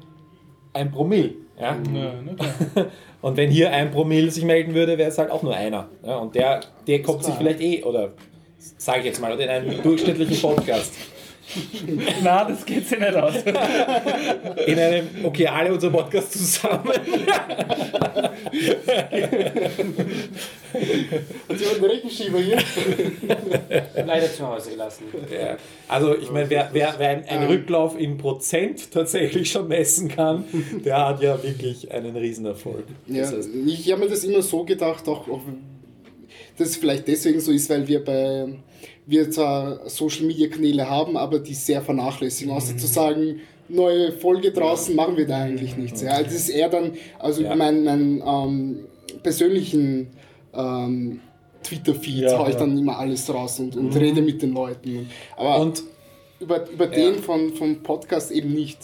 ein 0.73 0.91
Promille. 0.91 1.33
Ja? 1.59 1.77
Und 3.21 3.37
wenn 3.37 3.51
hier 3.51 3.71
ein 3.71 3.91
Promille 3.91 4.31
sich 4.31 4.43
melden 4.43 4.73
würde, 4.73 4.97
wäre 4.97 5.09
es 5.09 5.17
halt 5.17 5.29
auch 5.29 5.43
nur 5.43 5.55
einer. 5.55 5.89
Ja? 6.05 6.17
Und 6.17 6.35
der, 6.35 6.61
der 6.87 7.01
kommt 7.01 7.23
sich 7.23 7.35
vielleicht 7.35 7.61
eh, 7.61 7.83
oder 7.83 8.13
sage 8.57 8.99
ich 8.99 9.05
jetzt 9.05 9.21
mal, 9.21 9.39
in 9.39 9.49
einem 9.49 9.81
durchschnittlichen 9.81 10.41
Podcast. 10.41 10.93
Na, 12.23 12.45
das 12.45 12.65
geht 12.65 12.88
sich 12.88 12.99
nicht 12.99 13.15
aus. 13.15 13.36
In 14.65 14.80
einem, 14.80 15.07
okay, 15.23 15.48
alle 15.48 15.73
unser 15.73 15.90
Podcast 15.90 16.32
zusammen. 16.34 16.91
Sie 21.53 21.65
haben 21.65 21.76
einen 21.76 21.86
Regenschieber 21.86 22.40
hier. 22.40 22.57
Leider 24.06 24.34
zu 24.34 24.48
Hause 24.48 24.72
gelassen. 24.72 25.06
Ja. 25.32 25.57
Also 25.88 26.18
ich 26.18 26.32
meine, 26.32 26.49
wer, 26.49 26.69
wer, 26.72 26.95
wer 26.98 27.10
einen, 27.10 27.26
einen 27.26 27.48
Rücklauf 27.48 27.99
in 27.99 28.18
Prozent 28.18 28.91
tatsächlich 28.91 29.52
schon 29.52 29.68
messen 29.68 30.07
kann, 30.07 30.45
der 30.86 31.07
hat 31.07 31.22
ja 31.22 31.41
wirklich 31.41 31.91
einen 31.91 32.15
Riesenerfolg. 32.15 32.86
Ja, 33.07 33.22
Das 33.22 33.34
heißt, 33.34 33.49
ich 33.65 33.91
habe 33.91 34.03
mir 34.03 34.10
das 34.10 34.23
immer 34.23 34.41
so 34.41 34.64
gedacht, 34.64 35.07
auch, 35.07 35.28
auch 35.28 35.41
dass 36.57 36.69
es 36.69 36.78
vielleicht 36.78 37.07
deswegen 37.07 37.40
so 37.40 37.52
ist, 37.52 37.69
weil 37.69 37.88
wir 37.88 38.03
bei 38.03 38.48
wir 39.06 39.30
zwar 39.32 39.90
Social 39.90 40.26
Media 40.26 40.48
Kanäle 40.48 40.90
haben, 40.90 41.18
aber 41.18 41.40
die 41.40 41.53
sehr 41.53 41.82
vernachlässigen. 41.82 42.53
Außer 42.53 42.78
zu 42.78 42.88
sagen, 42.88 43.41
neue 43.68 44.11
Folge 44.11 44.52
draußen 44.52 44.95
machen 44.95 45.18
wir 45.18 45.26
da 45.28 45.40
eigentlich 45.40 45.76
nichts. 45.78 46.02
Ja, 46.02 46.22
das 46.22 46.34
ist 46.34 46.49
eher 46.49 46.69
dann, 46.69 46.94
also 47.19 47.41
Ja. 47.44 47.56
mein, 47.56 47.84
mein 47.84 48.23
ähm, 48.26 48.80
persönlichen 49.23 50.07
ähm, 50.53 51.19
Twitter-Feed 51.64 52.23
Ja, 52.23 52.38
haue 52.40 52.48
ich 52.49 52.53
ja. 52.53 52.60
dann 52.60 52.78
immer 52.78 52.98
alles 52.98 53.32
raus 53.34 53.60
und, 53.60 53.76
und 53.76 53.95
rede 53.95 54.22
mit 54.22 54.41
den 54.41 54.53
Leuten. 54.53 55.10
Aber 55.38 55.60
und 55.61 55.84
über, 56.40 56.69
über 56.69 56.88
den 56.88 57.15
von, 57.15 57.53
vom 57.53 57.84
Podcast 57.84 58.32
eben 58.32 58.53
nicht. 58.53 58.80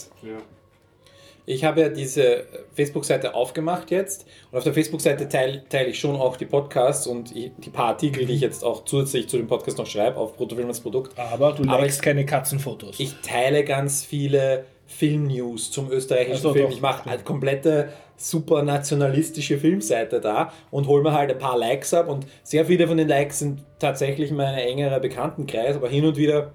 Ich 1.50 1.64
habe 1.64 1.80
ja 1.80 1.88
diese 1.88 2.44
Facebook-Seite 2.74 3.34
aufgemacht 3.34 3.90
jetzt 3.90 4.26
und 4.50 4.58
auf 4.58 4.64
der 4.64 4.74
Facebook-Seite 4.74 5.30
teile 5.30 5.66
teile 5.66 5.88
ich 5.88 5.98
schon 5.98 6.14
auch 6.14 6.36
die 6.36 6.44
Podcasts 6.44 7.06
und 7.06 7.34
die 7.34 7.50
paar 7.72 7.86
Artikel, 7.86 8.26
die 8.26 8.34
ich 8.34 8.42
jetzt 8.42 8.62
auch 8.62 8.84
zusätzlich 8.84 9.30
zu 9.30 9.38
dem 9.38 9.46
Podcast 9.46 9.78
noch 9.78 9.86
schreibe, 9.86 10.18
auf 10.18 10.36
Bruttofilm 10.36 10.68
als 10.68 10.80
Produkt. 10.80 11.18
Aber 11.18 11.52
du 11.52 11.62
Aber 11.62 11.80
likest 11.80 12.02
keine 12.02 12.26
Katzenfotos. 12.26 13.00
Ich 13.00 13.14
teile 13.22 13.64
ganz 13.64 14.04
viele 14.04 14.66
Film-News 14.88 15.70
zum 15.70 15.90
österreichischen 15.90 16.32
Also 16.32 16.52
Film. 16.52 16.66
doch, 16.66 16.72
ich 16.72 16.82
mache 16.82 17.08
eine 17.08 17.22
komplette 17.22 17.94
super 18.18 18.62
nationalistische 18.62 19.56
Filmseite 19.56 20.20
da 20.20 20.52
und 20.70 20.86
hole 20.86 21.02
mir 21.02 21.14
halt 21.14 21.30
ein 21.30 21.38
paar 21.38 21.56
Likes 21.56 21.94
ab 21.94 22.10
und 22.10 22.26
sehr 22.42 22.66
viele 22.66 22.86
von 22.86 22.98
den 22.98 23.08
Likes 23.08 23.38
sind 23.38 23.64
tatsächlich 23.78 24.32
mein 24.32 24.58
engerer 24.58 25.00
Bekanntenkreis, 25.00 25.76
aber 25.76 25.88
hin 25.88 26.04
und 26.04 26.18
wieder 26.18 26.52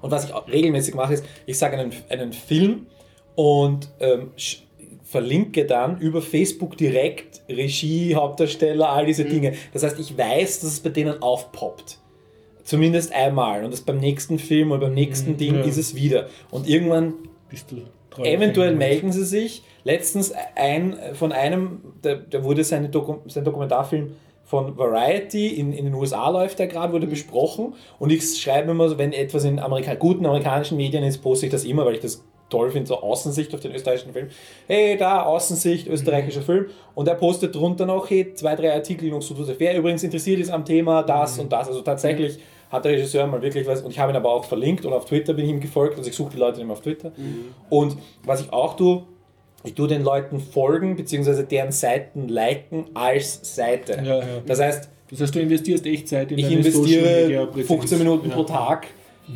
und 0.00 0.10
was 0.10 0.26
ich 0.26 0.34
auch 0.34 0.46
regelmäßig 0.48 0.94
mache, 0.94 1.14
ist, 1.14 1.24
ich 1.46 1.58
sage 1.58 1.78
einen, 1.78 1.92
einen 2.10 2.34
Film 2.34 2.86
und 3.34 3.88
ähm, 4.00 4.30
verlinke 5.02 5.64
dann 5.64 5.98
über 5.98 6.22
Facebook 6.22 6.76
direkt 6.76 7.42
Regie, 7.48 8.14
Hauptdarsteller, 8.14 8.88
all 8.88 9.06
diese 9.06 9.24
Dinge. 9.24 9.54
Das 9.72 9.82
heißt, 9.82 9.98
ich 10.00 10.16
weiß, 10.16 10.60
dass 10.60 10.72
es 10.72 10.80
bei 10.80 10.90
denen 10.90 11.22
aufpoppt. 11.22 11.98
Zumindest 12.64 13.12
einmal. 13.12 13.64
Und 13.64 13.72
das 13.72 13.82
beim 13.82 13.98
nächsten 13.98 14.38
Film 14.38 14.72
oder 14.72 14.80
beim 14.86 14.94
nächsten 14.94 15.36
Ding 15.36 15.56
ja. 15.56 15.60
ist 15.60 15.76
es 15.76 15.94
wieder. 15.94 16.28
Und 16.50 16.68
irgendwann 16.68 17.14
Bist 17.48 17.70
du 17.70 17.82
treu 18.10 18.22
Eventuell 18.24 18.74
melden 18.74 19.12
sie 19.12 19.24
sich. 19.24 19.62
Letztens 19.84 20.32
ein 20.56 20.96
von 21.12 21.30
einem, 21.30 21.80
der, 22.02 22.16
der 22.16 22.42
wurde 22.42 22.64
seine 22.64 22.88
Doku, 22.88 23.18
sein 23.26 23.44
Dokumentarfilm 23.44 24.12
von 24.44 24.76
Variety, 24.76 25.48
in, 25.48 25.72
in 25.72 25.84
den 25.84 25.94
USA 25.94 26.28
läuft 26.28 26.58
der 26.58 26.66
gerade, 26.66 26.92
wurde 26.92 27.06
besprochen. 27.06 27.74
Und 27.98 28.10
ich 28.10 28.40
schreibe 28.40 28.70
immer 28.70 28.98
wenn 28.98 29.12
etwas 29.12 29.44
in 29.44 29.58
Amerika 29.58 29.94
guten 29.94 30.26
amerikanischen 30.26 30.76
Medien 30.76 31.04
ist, 31.04 31.18
poste 31.18 31.46
ich 31.46 31.52
das 31.52 31.64
immer, 31.64 31.84
weil 31.84 31.94
ich 31.94 32.00
das 32.00 32.24
toll 32.54 32.70
finde, 32.70 32.86
so 32.86 33.00
Außensicht 33.00 33.54
auf 33.54 33.60
den 33.60 33.74
österreichischen 33.74 34.12
Film. 34.12 34.28
Hey, 34.66 34.96
da, 34.96 35.22
Außensicht, 35.22 35.88
österreichischer 35.88 36.42
Film. 36.42 36.66
Und 36.94 37.08
er 37.08 37.14
postet 37.14 37.54
drunter 37.54 37.86
noch, 37.86 38.08
hey, 38.08 38.32
zwei, 38.34 38.54
drei 38.54 38.72
Artikel 38.72 39.10
noch 39.10 39.22
so, 39.22 39.34
wer 39.58 39.76
übrigens 39.76 40.02
interessiert 40.02 40.40
ist 40.40 40.50
am 40.50 40.64
Thema 40.64 41.02
das 41.02 41.38
und 41.38 41.52
das. 41.52 41.68
Also 41.68 41.82
tatsächlich 41.82 42.38
hat 42.70 42.84
der 42.84 42.92
Regisseur 42.92 43.26
mal 43.26 43.42
wirklich 43.42 43.66
was, 43.66 43.82
und 43.82 43.90
ich 43.90 43.98
habe 43.98 44.12
ihn 44.12 44.16
aber 44.16 44.30
auch 44.30 44.44
verlinkt 44.44 44.84
und 44.84 44.92
auf 44.92 45.04
Twitter 45.04 45.34
bin 45.34 45.44
ich 45.44 45.50
ihm 45.50 45.60
gefolgt, 45.60 45.96
also 45.96 46.08
ich 46.08 46.16
suche 46.16 46.32
die 46.32 46.38
Leute 46.38 46.60
immer 46.60 46.72
auf 46.72 46.80
Twitter. 46.80 47.12
Und 47.70 47.96
was 48.24 48.40
ich 48.40 48.52
auch 48.52 48.76
tue, 48.76 49.02
ich 49.64 49.74
tue 49.74 49.88
den 49.88 50.02
Leuten 50.02 50.40
folgen, 50.40 50.96
beziehungsweise 50.96 51.44
deren 51.44 51.72
Seiten 51.72 52.28
liken 52.28 52.86
als 52.94 53.40
Seite. 53.54 54.02
Ja, 54.04 54.18
ja. 54.18 54.24
Das 54.46 54.60
heißt, 54.60 54.88
Das 55.10 55.20
heißt, 55.20 55.34
du 55.34 55.40
investierst 55.40 55.86
echt 55.86 56.08
Zeit 56.08 56.32
in 56.32 56.38
ich 56.38 56.48
deine 56.48 56.62
Social 56.62 56.82
Media 56.82 57.02
investiere 57.02 57.46
Präsenz. 57.46 57.68
15 57.68 57.98
Minuten 57.98 58.28
ja. 58.28 58.34
pro 58.34 58.42
Tag 58.44 58.86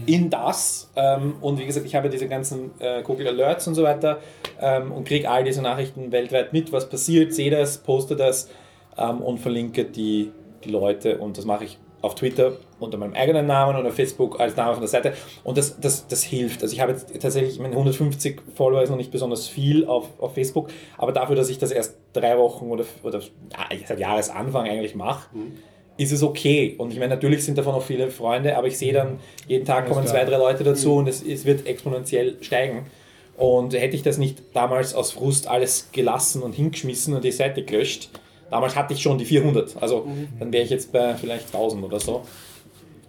in 0.07 0.31
das. 0.31 0.91
Ähm, 0.97 1.37
und 1.41 1.59
wie 1.59 1.67
gesagt, 1.67 1.87
ich 1.87 1.95
habe 1.95 2.11
diese 2.11 2.29
ganzen 2.29 2.71
äh, 2.79 3.03
Google 3.03 3.29
Alerts 3.29 3.67
und 3.67 3.75
so 3.75 3.83
weiter 3.83 4.19
ähm, 4.61 4.93
und 4.93 5.07
kriege 5.07 5.31
all 5.31 5.45
diese 5.45 5.63
Nachrichten 5.63 6.13
weltweit 6.13 6.53
mit, 6.53 6.73
was 6.73 6.89
passiert, 6.89 7.33
sehe 7.33 7.51
das, 7.51 7.79
poste 7.79 8.17
das 8.17 8.51
ähm, 8.97 9.21
und 9.21 9.39
verlinke 9.39 9.85
die, 9.85 10.31
die 10.65 10.71
Leute. 10.71 11.19
Und 11.19 11.39
das 11.39 11.45
mache 11.45 11.65
ich 11.65 11.79
auf 12.01 12.15
Twitter 12.15 12.53
unter 12.79 12.97
meinem 12.97 13.15
eigenen 13.15 13.47
Namen 13.47 13.77
oder 13.77 13.91
Facebook 13.91 14.39
als 14.39 14.57
Name 14.57 14.73
von 14.73 14.83
der 14.83 14.89
Seite. 14.89 15.15
Und 15.43 15.59
das, 15.59 15.81
das, 15.81 16.07
das 16.07 16.23
hilft. 16.23 16.63
Also 16.63 16.73
ich 16.73 16.81
habe 16.81 16.93
jetzt 16.93 17.09
tatsächlich, 17.21 17.55
ich 17.55 17.61
meine, 17.61 17.73
150 17.73 18.41
Follower 18.55 18.83
ist 18.83 18.91
noch 18.91 18.97
nicht 18.97 19.11
besonders 19.11 19.49
viel 19.49 19.85
auf, 19.87 20.09
auf 20.21 20.35
Facebook, 20.35 20.69
aber 20.97 21.13
dafür, 21.13 21.35
dass 21.35 21.49
ich 21.49 21.59
das 21.59 21.73
erst 21.73 21.97
drei 22.13 22.39
Wochen 22.39 22.67
oder, 22.67 22.85
oder 23.03 23.21
seit 23.87 23.99
Jahresanfang 23.99 24.69
eigentlich 24.69 24.95
mache, 24.95 25.29
ist 25.99 26.13
es 26.13 26.23
okay. 26.23 26.75
Und 26.79 26.93
ich 26.93 26.99
meine, 26.99 27.11
natürlich 27.15 27.45
sind 27.45 27.59
davon 27.59 27.75
auch 27.75 27.83
viele 27.83 28.11
Freunde, 28.11 28.57
aber 28.57 28.69
ich 28.69 28.79
sehe 28.79 28.93
dann, 28.95 29.19
jeden 29.47 29.67
Tag 29.67 29.85
Alles 29.85 29.91
kommen 29.91 30.07
klar. 30.07 30.15
zwei, 30.17 30.25
drei 30.25 30.39
Leute 30.39 30.65
dazu 30.65 30.95
und 30.97 31.09
es, 31.09 31.23
es 31.23 31.45
wird 31.45 31.67
exponentiell 31.67 32.37
steigen. 32.41 32.87
Und 33.37 33.75
hätte 33.75 33.95
ich 33.95 34.03
das 34.03 34.17
nicht 34.19 34.39
damals 34.55 34.95
aus 34.95 35.13
Frust 35.13 35.47
alles 35.47 35.91
gelassen 35.93 36.43
und 36.43 36.55
hingeschmissen 36.55 37.15
und 37.15 37.23
die 37.25 37.31
Seite 37.33 37.63
gelöscht, 37.63 38.09
damals 38.51 38.75
hatte 38.75 38.95
ich 38.95 39.03
schon 39.03 39.19
die 39.19 39.25
400. 39.27 39.77
Also 39.81 40.09
dann 40.41 40.53
wäre 40.53 40.65
ich 40.65 40.71
jetzt 40.71 40.91
bei 40.93 41.15
vielleicht 41.15 41.47
1000 41.47 41.85
oder 41.85 42.01
so. 42.01 42.23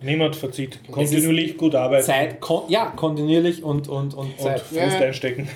Niemand 0.02 0.36
verzieht. 0.36 0.80
Kontinuierlich 0.90 1.58
gut 1.58 1.76
arbeiten 1.76 2.06
Zeit, 2.06 2.40
kon 2.40 2.62
ja, 2.70 2.86
kontinuierlich 2.96 3.64
und, 3.64 3.90
und, 3.90 4.14
und 4.14 4.30
und 4.30 4.40
Zeit. 4.40 4.62
Frust 4.62 4.76
Ja. 4.76 4.88
einstecken. 4.88 5.50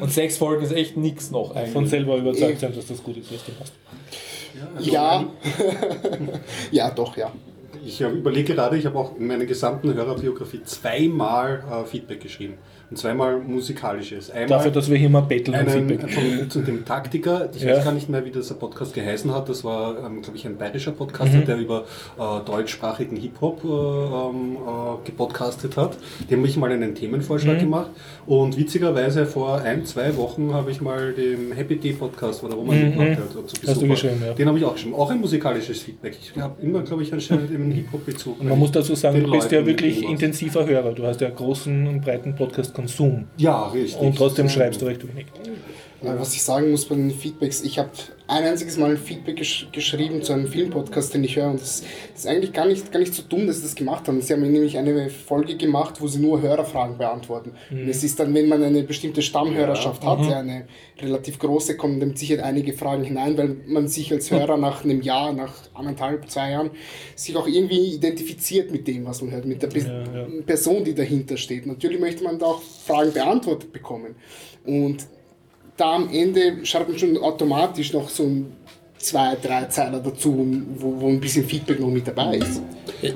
Und 0.00 0.10
sechs 0.12 0.36
Folgen 0.38 0.62
ist 0.64 0.72
echt 0.72 0.96
nichts 0.96 1.30
noch 1.30 1.54
eigentlich. 1.54 1.72
Von 1.72 1.86
selber 1.86 2.16
überzeugt 2.16 2.60
sein, 2.60 2.74
dass 2.74 2.86
das 2.86 3.02
gut 3.02 3.16
ist, 3.18 3.32
was 3.32 3.44
du 3.44 3.52
machst. 3.58 3.72
Ja. 4.80 5.24
ja, 6.70 6.90
doch, 6.90 7.16
ja. 7.16 7.32
Ich 7.84 8.00
überlege 8.00 8.54
gerade, 8.54 8.76
ich 8.76 8.86
habe 8.86 8.98
auch 8.98 9.16
in 9.16 9.26
meiner 9.26 9.46
gesamten 9.46 9.94
Hörerbiografie 9.94 10.62
zweimal 10.64 11.64
äh, 11.70 11.84
Feedback 11.84 12.20
geschrieben. 12.20 12.58
Und 12.90 12.96
zweimal 12.96 13.38
musikalisches. 13.38 14.30
Einmal 14.30 14.48
Dafür, 14.48 14.70
dass 14.70 14.88
wir 14.90 14.96
hier 14.96 15.10
mal 15.10 15.20
betteln 15.20 15.54
einen 15.54 15.98
von 16.08 16.50
zu 16.50 16.60
dem 16.62 16.84
Taktiker, 16.86 17.48
ich 17.54 17.62
Ja. 17.62 17.76
weiß 17.76 17.84
gar 17.84 17.92
nicht 17.92 18.08
mehr, 18.08 18.24
wie 18.24 18.30
dieser 18.30 18.54
Podcast 18.54 18.94
geheißen 18.94 19.34
hat. 19.34 19.48
Das 19.48 19.62
war, 19.62 19.96
ähm, 20.06 20.22
glaube 20.22 20.38
ich, 20.38 20.46
ein 20.46 20.56
bayerischer 20.56 20.92
Podcaster, 20.92 21.38
der 21.40 21.58
über 21.58 21.84
äh, 22.18 22.22
deutschsprachigen 22.46 23.16
Hip-Hop 23.16 23.62
äh, 23.62 23.68
ähm, 23.68 24.56
äh, 24.56 25.06
gepodcastet 25.06 25.76
hat. 25.76 25.98
Dem 26.30 26.38
habe 26.38 26.48
ich 26.48 26.56
mal 26.56 26.72
einen 26.72 26.94
Themenvorschlag 26.94 27.58
gemacht. 27.60 27.90
Und 28.26 28.56
witzigerweise 28.56 29.26
vor 29.26 29.60
ein, 29.60 29.84
zwei 29.84 30.16
Wochen 30.16 30.54
habe 30.54 30.70
ich 30.70 30.80
mal 30.80 31.12
den 31.12 31.52
Happy 31.52 31.76
Day 31.76 31.92
Podcast, 31.92 32.42
wo 32.42 32.48
der 32.48 32.56
Roman 32.56 32.82
mitgemacht 32.84 33.18
hat, 33.18 33.48
zu 33.48 33.60
Besuch 33.60 33.88
geschrieben, 33.88 34.22
ja. 34.26 34.32
Den 34.32 34.48
habe 34.48 34.58
ich 34.58 34.64
auch 34.64 34.72
geschrieben. 34.74 34.94
Auch 34.94 35.10
ein 35.10 35.20
musikalisches 35.20 35.80
Feedback. 35.82 36.16
Ich 36.22 36.40
habe 36.40 36.54
immer, 36.62 36.80
glaube 36.82 37.02
ich, 37.02 37.12
anscheinend 37.12 37.50
einen 37.50 37.70
Hip-Hop-Bezug. 37.70 38.42
Man 38.42 38.58
muss 38.58 38.72
dazu 38.72 38.94
sagen, 38.94 39.22
du 39.22 39.30
bist 39.30 39.50
ja 39.52 39.58
Leuten 39.58 39.68
wirklich 39.70 39.96
irgendwas. 40.02 40.22
intensiver 40.22 40.66
Hörer. 40.66 40.92
Du 40.92 41.04
hast 41.04 41.20
ja 41.20 41.28
großen 41.28 41.86
und 41.86 42.00
breiten 42.00 42.34
Podcast-Konsum. 42.78 43.26
Ja, 43.36 43.68
richtig. 43.68 44.00
Und 44.00 44.16
trotzdem 44.16 44.48
schreibst 44.48 44.80
du 44.80 44.86
recht 44.86 45.06
wenig. 45.06 45.26
Ja, 46.02 46.18
was 46.18 46.34
ich 46.34 46.42
sagen 46.42 46.70
muss 46.70 46.86
bei 46.86 46.94
den 46.94 47.10
Feedbacks, 47.10 47.62
ich 47.62 47.78
habe 47.78 47.90
ein 48.28 48.44
einziges 48.44 48.76
Mal 48.76 48.90
ein 48.90 48.98
Feedback 48.98 49.36
gesch 49.36 49.68
geschrieben 49.72 50.22
zu 50.22 50.34
einem 50.34 50.46
Filmpodcast, 50.48 51.14
den 51.14 51.24
ich 51.24 51.36
höre. 51.36 51.48
Und 51.48 51.60
das, 51.62 51.82
ist 52.14 52.26
eigentlich 52.26 52.52
gar 52.52 52.66
nicht, 52.66 52.92
gar 52.92 52.98
nicht 52.98 53.14
so 53.14 53.22
dumm, 53.22 53.46
dass 53.46 53.56
sie 53.56 53.62
das 53.62 53.74
gemacht 53.74 54.06
haben. 54.06 54.20
Sie 54.20 54.32
haben 54.34 54.42
nämlich 54.42 54.76
eine 54.76 55.08
Folge 55.08 55.56
gemacht, 55.56 56.00
wo 56.00 56.06
sie 56.08 56.20
nur 56.20 56.42
Hörerfragen 56.42 56.98
beantworten. 56.98 57.52
Und 57.70 57.88
es 57.88 58.04
ist 58.04 58.20
dann, 58.20 58.34
wenn 58.34 58.48
man 58.48 58.62
eine 58.62 58.82
bestimmte 58.82 59.22
Stammhörerschaft 59.22 60.04
hat, 60.04 60.20
ja, 60.26 60.40
eine 60.40 60.66
relativ 61.00 61.38
große, 61.38 61.78
kommen 61.78 62.00
dann 62.00 62.16
sicher 62.16 62.44
einige 62.44 62.74
Fragen 62.74 63.02
hinein, 63.02 63.38
weil 63.38 63.56
man 63.66 63.88
sich 63.88 64.12
als 64.12 64.30
Hörer 64.30 64.58
nach 64.58 64.84
einem 64.84 65.00
Jahr, 65.00 65.32
nach 65.32 65.54
anderthalb, 65.72 66.30
zwei 66.30 66.50
Jahren, 66.50 66.70
sich 67.14 67.34
auch 67.34 67.46
irgendwie 67.46 67.94
identifiziert 67.94 68.70
mit 68.70 68.86
dem, 68.86 69.06
was 69.06 69.22
man 69.22 69.30
hört, 69.30 69.46
mit 69.46 69.62
der 69.62 69.68
Pe 69.68 69.78
ja. 69.78 70.26
Person, 70.44 70.84
die 70.84 70.94
dahinter 70.94 71.38
steht. 71.38 71.66
Natürlich 71.66 71.98
möchte 71.98 72.24
man 72.24 72.38
da 72.38 72.46
auch 72.46 72.62
Fragen 72.62 73.12
beantwortet 73.12 73.72
bekommen. 73.72 74.16
Und 74.66 75.06
da 75.78 75.94
am 75.94 76.10
Ende 76.12 76.66
schreibt 76.66 76.90
man 76.90 76.98
schon 76.98 77.16
automatisch 77.16 77.92
noch 77.92 78.08
so 78.10 78.24
ein 78.24 78.52
zwei, 78.98 79.36
drei 79.36 79.64
Zeiler 79.66 80.00
dazu, 80.00 80.46
wo, 80.76 81.00
wo 81.00 81.08
ein 81.08 81.20
bisschen 81.20 81.44
Feedback 81.44 81.80
noch 81.80 81.88
mit 81.88 82.06
dabei 82.06 82.38
ist. 82.38 82.60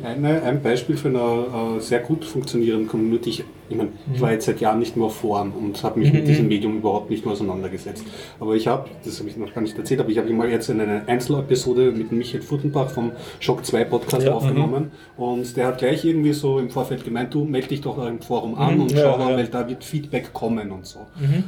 Eine, 0.04 0.42
ein 0.42 0.62
Beispiel 0.62 0.96
für 0.96 1.08
eine 1.08 1.76
äh, 1.76 1.80
sehr 1.80 2.00
gut 2.00 2.24
funktionierende 2.24 2.86
Community. 2.86 3.44
Ich, 3.72 3.78
ich, 3.78 3.78
mein, 3.78 3.88
ich 4.14 4.20
war 4.20 4.32
jetzt 4.32 4.46
seit 4.46 4.60
Jahren 4.60 4.78
nicht 4.78 4.96
mehr 4.96 5.06
auf 5.06 5.16
Foren 5.16 5.52
und 5.52 5.82
habe 5.82 5.98
mich 6.00 6.12
mit 6.12 6.26
diesem 6.28 6.48
Medium 6.48 6.76
überhaupt 6.78 7.10
nicht 7.10 7.24
mehr 7.24 7.32
auseinandergesetzt. 7.32 8.04
Aber 8.40 8.54
ich 8.54 8.66
habe, 8.66 8.88
das 9.04 9.18
habe 9.18 9.28
ich 9.28 9.36
noch 9.36 9.52
gar 9.54 9.60
nicht 9.62 9.76
erzählt, 9.78 10.00
aber 10.00 10.10
ich 10.10 10.18
habe 10.18 10.30
mal 10.32 10.48
jetzt 10.50 10.70
eine 10.70 11.02
Einzelepisode 11.06 11.92
mit 11.92 12.12
Michael 12.12 12.42
Furtenbach 12.42 12.90
vom 12.90 13.12
Shock 13.40 13.64
2 13.64 13.84
Podcast 13.84 14.26
Ja, 14.26 14.34
aufgenommen 14.34 14.90
und 15.16 15.56
der 15.56 15.68
hat 15.68 15.78
gleich 15.78 16.04
irgendwie 16.04 16.32
so 16.32 16.58
im 16.58 16.70
Vorfeld 16.70 17.04
gemeint, 17.04 17.32
du 17.34 17.44
melde 17.44 17.68
dich 17.68 17.80
doch 17.80 18.04
im 18.06 18.20
Forum 18.20 18.54
an 18.56 18.80
und 18.80 18.92
ja, 18.92 18.98
schau 19.12 19.18
mal, 19.18 19.30
ja. 19.32 19.36
weil 19.36 19.46
da 19.48 19.68
wird 19.68 19.84
Feedback 19.84 20.32
kommen 20.32 20.70
und 20.70 20.86
so. 20.86 21.00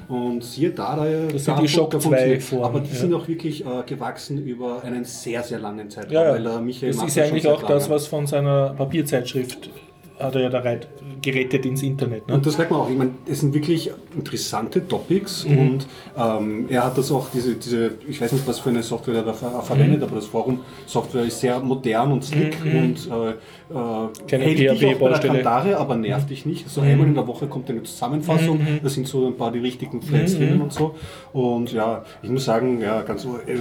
Und 0.09 0.43
siehe 0.45 0.71
da, 0.71 0.97
da 0.97 1.05
Das 1.33 1.45
da 1.45 1.57
sind 1.57 1.63
die 1.63 1.69
Shock 1.69 1.91
da 1.91 1.99
2 1.99 2.03
funktioniert. 2.09 2.43
Foren, 2.43 2.65
Aber 2.65 2.81
die 2.81 2.95
sind 2.95 3.13
auch 3.15 3.27
wirklich 3.29 3.65
äh, 3.65 3.69
gewachsen 3.87 4.45
über 4.45 4.83
einen 4.83 5.05
sehr, 5.05 5.43
sehr 5.43 5.59
langen 5.59 5.91
Zeitraum, 5.91 6.13
Ja, 6.13 6.31
weil 6.33 6.47
äh, 6.47 6.61
Michael 6.61 6.93
das 6.93 6.97
ist 6.99 7.07
das 7.09 7.15
ja 7.17 7.25
eigentlich 7.25 7.49
auch 7.49 7.63
das, 7.63 7.85
langem. 7.85 7.95
was 7.95 8.07
von 8.07 8.27
seiner 8.27 8.71
Papierzeitschrift 8.75 9.71
hat 10.19 10.35
er 10.37 10.43
ja 10.43 10.49
da 10.49 10.63
gerettet 11.21 11.67
ins 11.67 11.83
Internet. 11.83 12.29
Ne? 12.29 12.35
Und 12.35 12.47
das 12.47 12.57
merkt 12.57 12.71
man 12.71 12.81
auch. 12.81 12.91
Ich 12.91 12.97
meine, 12.97 13.11
es 13.27 13.41
sind 13.41 13.53
wirklich 13.55 13.91
interessante 14.17 14.87
Topics 14.87 15.45
Mhm. 15.47 15.59
und 15.59 15.87
ähm, 16.17 16.67
er 16.69 16.85
hat 16.85 16.97
das 16.97 17.11
auch, 17.11 17.29
diese, 17.33 17.55
diese, 17.55 17.93
ich 18.09 18.21
weiß 18.21 18.33
nicht, 18.33 18.47
was 18.47 18.59
für 18.61 18.71
eine 18.71 18.83
Software 18.83 19.17
er 19.17 19.23
da 19.23 19.33
ver 19.33 19.61
verwendet, 19.63 19.99
Mhm. 20.01 20.05
aber 20.07 20.17
das 20.17 20.27
Forum-Software 20.27 21.25
ist 21.25 21.41
sehr 21.41 21.59
modern 21.61 22.13
und 22.13 22.25
slick 22.25 22.57
und 22.65 23.09
äh, 23.11 23.31
äh, 23.31 24.39
hält 24.39 24.59
dich 24.59 24.71
auch 24.71 24.99
bei 25.01 25.09
der. 25.09 25.19
Kandare, 25.19 25.77
aber 25.79 25.97
nervt 25.97 26.31
dich 26.31 26.47
nicht. 26.47 26.69
So 26.69 26.81
einmal 26.83 27.07
in 27.09 27.15
der 27.15 27.27
Woche 27.27 27.47
kommt 27.47 27.69
eine 27.71 27.83
Zusammenfassung, 27.83 28.61
da 28.83 28.89
sind 28.89 29.09
so 29.09 29.27
ein 29.29 29.37
paar 29.37 29.51
die 29.53 29.59
richtigen 29.61 30.01
Threads 30.01 30.37
drinnen 30.37 30.61
und 30.61 30.73
so. 30.73 30.95
Und 31.33 31.73
ja, 31.73 32.05
ich 32.23 32.31
muss 32.31 32.45
sagen, 32.45 32.81
ja, 32.81 33.03
ganz 33.03 33.23
so, 33.23 33.39
äh, 33.47 33.55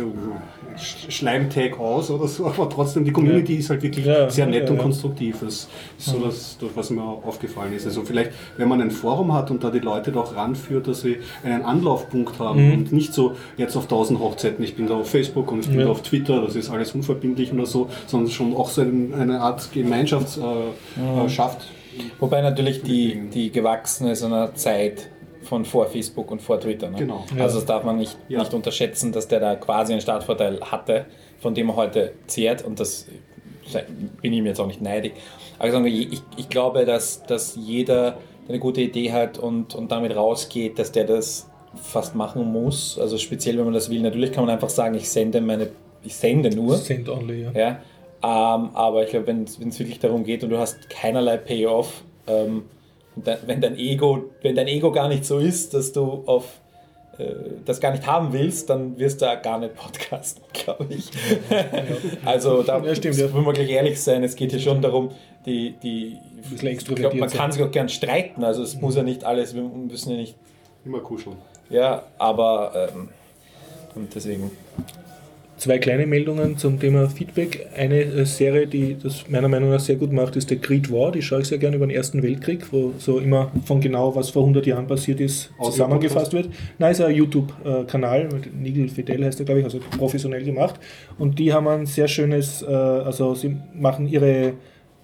Sch- 0.78 1.10
Schleimtag 1.12 1.80
aus 1.80 2.10
oder 2.12 2.28
so, 2.28 2.46
aber 2.48 2.70
trotzdem, 2.70 3.06
die 3.06 3.12
Community 3.12 3.56
ist 3.56 3.70
halt 3.70 3.82
wirklich 3.84 4.06
Ja, 4.06 4.30
sehr 4.30 4.46
nett 4.48 4.64
ja, 4.66 4.70
und 4.72 4.78
ja. 4.78 4.82
konstruktiv. 4.84 5.38
Das 5.42 5.54
ist 5.54 5.70
so 6.06 6.20
das, 6.20 6.43
das, 6.60 6.70
was 6.76 6.90
mir 6.90 7.02
aufgefallen 7.04 7.74
ist. 7.74 7.86
Also 7.86 8.04
vielleicht, 8.04 8.32
wenn 8.58 8.68
man 8.68 8.82
ein 8.82 8.92
Forum 8.92 9.34
hat 9.34 9.52
und 9.52 9.64
da 9.64 9.70
die 9.70 9.80
Leute 9.80 10.12
doch 10.12 10.36
ranführt, 10.36 10.88
dass 10.88 11.02
sie 11.02 11.18
einen 11.44 11.64
Anlaufpunkt 11.64 12.40
haben 12.40 12.66
Mhm. 12.68 12.74
und 12.74 12.92
nicht 12.94 13.14
so 13.14 13.36
jetzt 13.58 13.76
auf 13.76 13.88
tausend 13.88 14.20
Hochzeiten, 14.20 14.64
ich 14.64 14.76
bin 14.76 14.88
da 14.88 14.96
auf 14.96 15.10
Facebook 15.10 15.52
und 15.52 15.60
ich 15.62 15.68
bin 15.70 15.80
Ja. 15.80 15.86
da 15.86 15.92
auf 15.92 16.02
Twitter, 16.02 16.42
das 16.42 16.56
ist 16.56 16.70
alles 16.70 16.94
unverbindlich 16.94 17.52
oder 17.54 17.66
so, 17.66 17.90
sondern 18.08 18.32
schon 18.32 18.56
auch 18.56 18.70
so 18.70 18.82
ein, 18.82 19.14
eine 19.14 19.40
Art 19.42 19.72
Gemeinschaft 19.72 20.38
äh, 20.38 20.42
Mhm. 21.00 21.26
äh, 21.26 21.30
schafft. 21.30 21.68
Wobei 22.20 22.42
natürlich 22.42 22.82
die, 22.82 23.30
die 23.34 23.52
gewachsen 23.52 24.08
ist 24.08 24.22
in 24.24 24.34
einer 24.34 24.56
Zeit 24.56 25.10
von 25.44 25.66
vor 25.66 25.86
Facebook 25.88 26.32
und 26.32 26.42
vor 26.42 26.60
Twitter. 26.60 26.90
Ne? 26.90 26.98
Genau. 27.00 27.26
Also 27.38 27.58
das 27.58 27.66
darf 27.66 27.84
man 27.84 27.98
nicht, 27.98 28.18
Ja. 28.30 28.40
nicht 28.40 28.54
unterschätzen, 28.54 29.12
dass 29.12 29.28
der 29.28 29.40
da 29.42 29.56
quasi 29.56 29.92
einen 29.92 30.02
Startvorteil 30.02 30.60
hatte, 30.62 31.06
von 31.40 31.54
dem 31.54 31.70
er 31.70 31.76
heute 31.76 32.14
zehrt 32.28 32.64
und 32.66 32.80
das 32.80 33.08
bin 34.22 34.34
ich 34.34 34.42
mir 34.42 34.50
jetzt 34.50 34.60
auch 34.60 34.68
nicht 34.68 34.82
neidig. 34.82 35.14
Aber 35.60 35.86
ich, 35.86 36.22
ich, 36.38 36.50
glaube, 36.50 36.86
dass, 36.86 37.24
dass 37.24 37.56
jeder 37.56 38.18
der 38.48 38.50
eine 38.50 38.60
gute 38.60 38.82
Idee 38.82 39.12
hat 39.12 39.38
und, 39.38 39.74
und 39.76 39.92
damit 39.92 40.16
rausgeht, 40.16 40.78
dass 40.78 40.92
der 40.92 41.06
das 41.06 41.50
fast 41.76 42.16
machen 42.16 42.52
muss. 42.52 43.00
Also 43.00 43.18
speziell, 43.18 43.58
wenn 43.58 43.66
man 43.66 43.74
das 43.74 43.90
will. 43.90 44.02
Natürlich 44.02 44.32
kann 44.32 44.46
man 44.46 44.54
einfach 44.54 44.70
sagen, 44.70 44.96
ich 44.96 45.10
sende 45.10 45.42
meine, 45.42 45.70
ich 46.04 46.16
sende 46.16 46.50
nur. 46.50 46.76
Send 46.78 47.10
only, 47.10 47.44
ja. 47.44 47.52
Ja, 47.52 47.70
ähm, 48.24 48.70
aber 48.74 49.04
ich 49.04 49.10
glaube, 49.10 49.28
wenn 49.28 49.44
es 49.44 49.80
wirklich 49.80 50.00
darum 50.00 50.24
geht 50.24 50.44
und 50.44 50.50
du 50.50 50.58
hast 50.58 50.90
keinerlei 50.90 51.38
Payoff, 51.38 52.04
ähm, 52.28 52.64
wenn 53.16 53.62
dein 53.62 53.78
Ego, 53.78 54.26
wenn 54.42 54.56
dein 54.56 54.68
Ego 54.68 54.92
gar 54.92 55.08
nicht 55.08 55.26
so 55.26 55.38
ist, 55.38 55.74
dass 55.74 55.94
du 55.94 56.24
auf 56.26 56.60
das 57.66 57.80
gar 57.80 57.92
nicht 57.92 58.08
haben 58.08 58.34
willst, 58.34 58.70
dann 58.70 58.98
wirst 58.98 59.22
du 59.22 59.26
auch 59.32 59.42
gar 59.42 59.60
nicht 59.60 59.76
podcasten, 59.76 60.44
glaube 60.54 60.88
ich. 60.90 61.12
also 62.26 62.64
da 62.64 62.80
Ja, 62.84 62.96
stimmt, 62.96 63.20
muss 63.20 63.32
ja. 63.34 63.42
man 63.42 63.54
gleich 63.54 63.70
ehrlich 63.70 64.02
sein, 64.02 64.24
es 64.24 64.36
geht 64.36 64.52
hier 64.52 64.60
schon 64.60 64.82
darum, 64.82 65.12
die, 65.46 65.76
die 65.84 66.18
ich 66.52 66.86
glaube, 66.86 67.16
man 67.18 67.30
sein. 67.30 67.38
kann 67.38 67.52
sich 67.52 67.62
auch 67.64 67.72
gern 67.72 67.88
streiten, 67.90 68.44
also 68.44 68.64
es 68.64 68.76
muss 68.82 68.96
ja 68.96 69.04
nicht 69.04 69.24
alles, 69.24 69.54
wir 69.56 69.62
müssen 69.64 70.12
ja 70.12 70.18
nicht, 70.18 70.36
Immer 70.86 71.00
kuscheln. 71.00 71.38
ja, 71.70 72.04
aber 72.18 72.90
ähm, 72.94 73.10
und 73.96 74.14
deswegen. 74.16 74.52
Zwei 75.58 75.78
kleine 75.78 76.08
Meldungen 76.08 76.58
zum 76.58 76.80
Thema 76.80 77.08
Feedback. 77.08 77.68
Eine 77.78 78.02
äh, 78.02 78.26
Serie, 78.26 78.66
die 78.66 78.98
das 79.02 79.30
meiner 79.30 79.48
Meinung 79.48 79.70
nach 79.70 79.80
sehr 79.80 79.96
gut 79.96 80.12
macht, 80.12 80.36
ist 80.36 80.50
der 80.50 80.58
Creed 80.58 80.92
War. 80.92 81.12
Die 81.12 81.22
schaue 81.22 81.42
ich 81.42 81.48
sehr 81.48 81.60
gerne 81.60 81.76
über 81.76 81.86
den 81.86 81.96
Ersten 81.96 82.24
Weltkrieg, 82.24 82.72
wo 82.72 82.94
so 82.98 83.20
immer 83.20 83.52
von 83.66 83.80
genau, 83.80 84.16
was 84.16 84.32
vor 84.32 84.44
100 84.44 84.66
Jahren 84.66 84.88
passiert 84.88 85.20
ist, 85.22 85.52
zusammengefasst 85.62 86.34
wird. 86.34 86.50
Nein, 86.80 86.92
ist 86.92 87.02
ein 87.02 87.16
YouTube-Kanal, 87.16 88.30
Nigel 88.60 88.90
Fidel 88.90 89.24
heißt 89.24 89.40
er, 89.40 89.46
glaube 89.46 89.60
ich, 89.60 89.66
also 89.66 89.80
professionell 89.98 90.44
gemacht. 90.44 90.80
Und 91.20 91.38
die 91.38 91.54
haben 91.54 91.68
ein 91.68 91.86
sehr 91.86 92.08
schönes, 92.08 92.64
äh, 92.64 92.66
also 92.66 93.36
sie 93.36 93.56
machen 93.74 94.08
ihre 94.08 94.54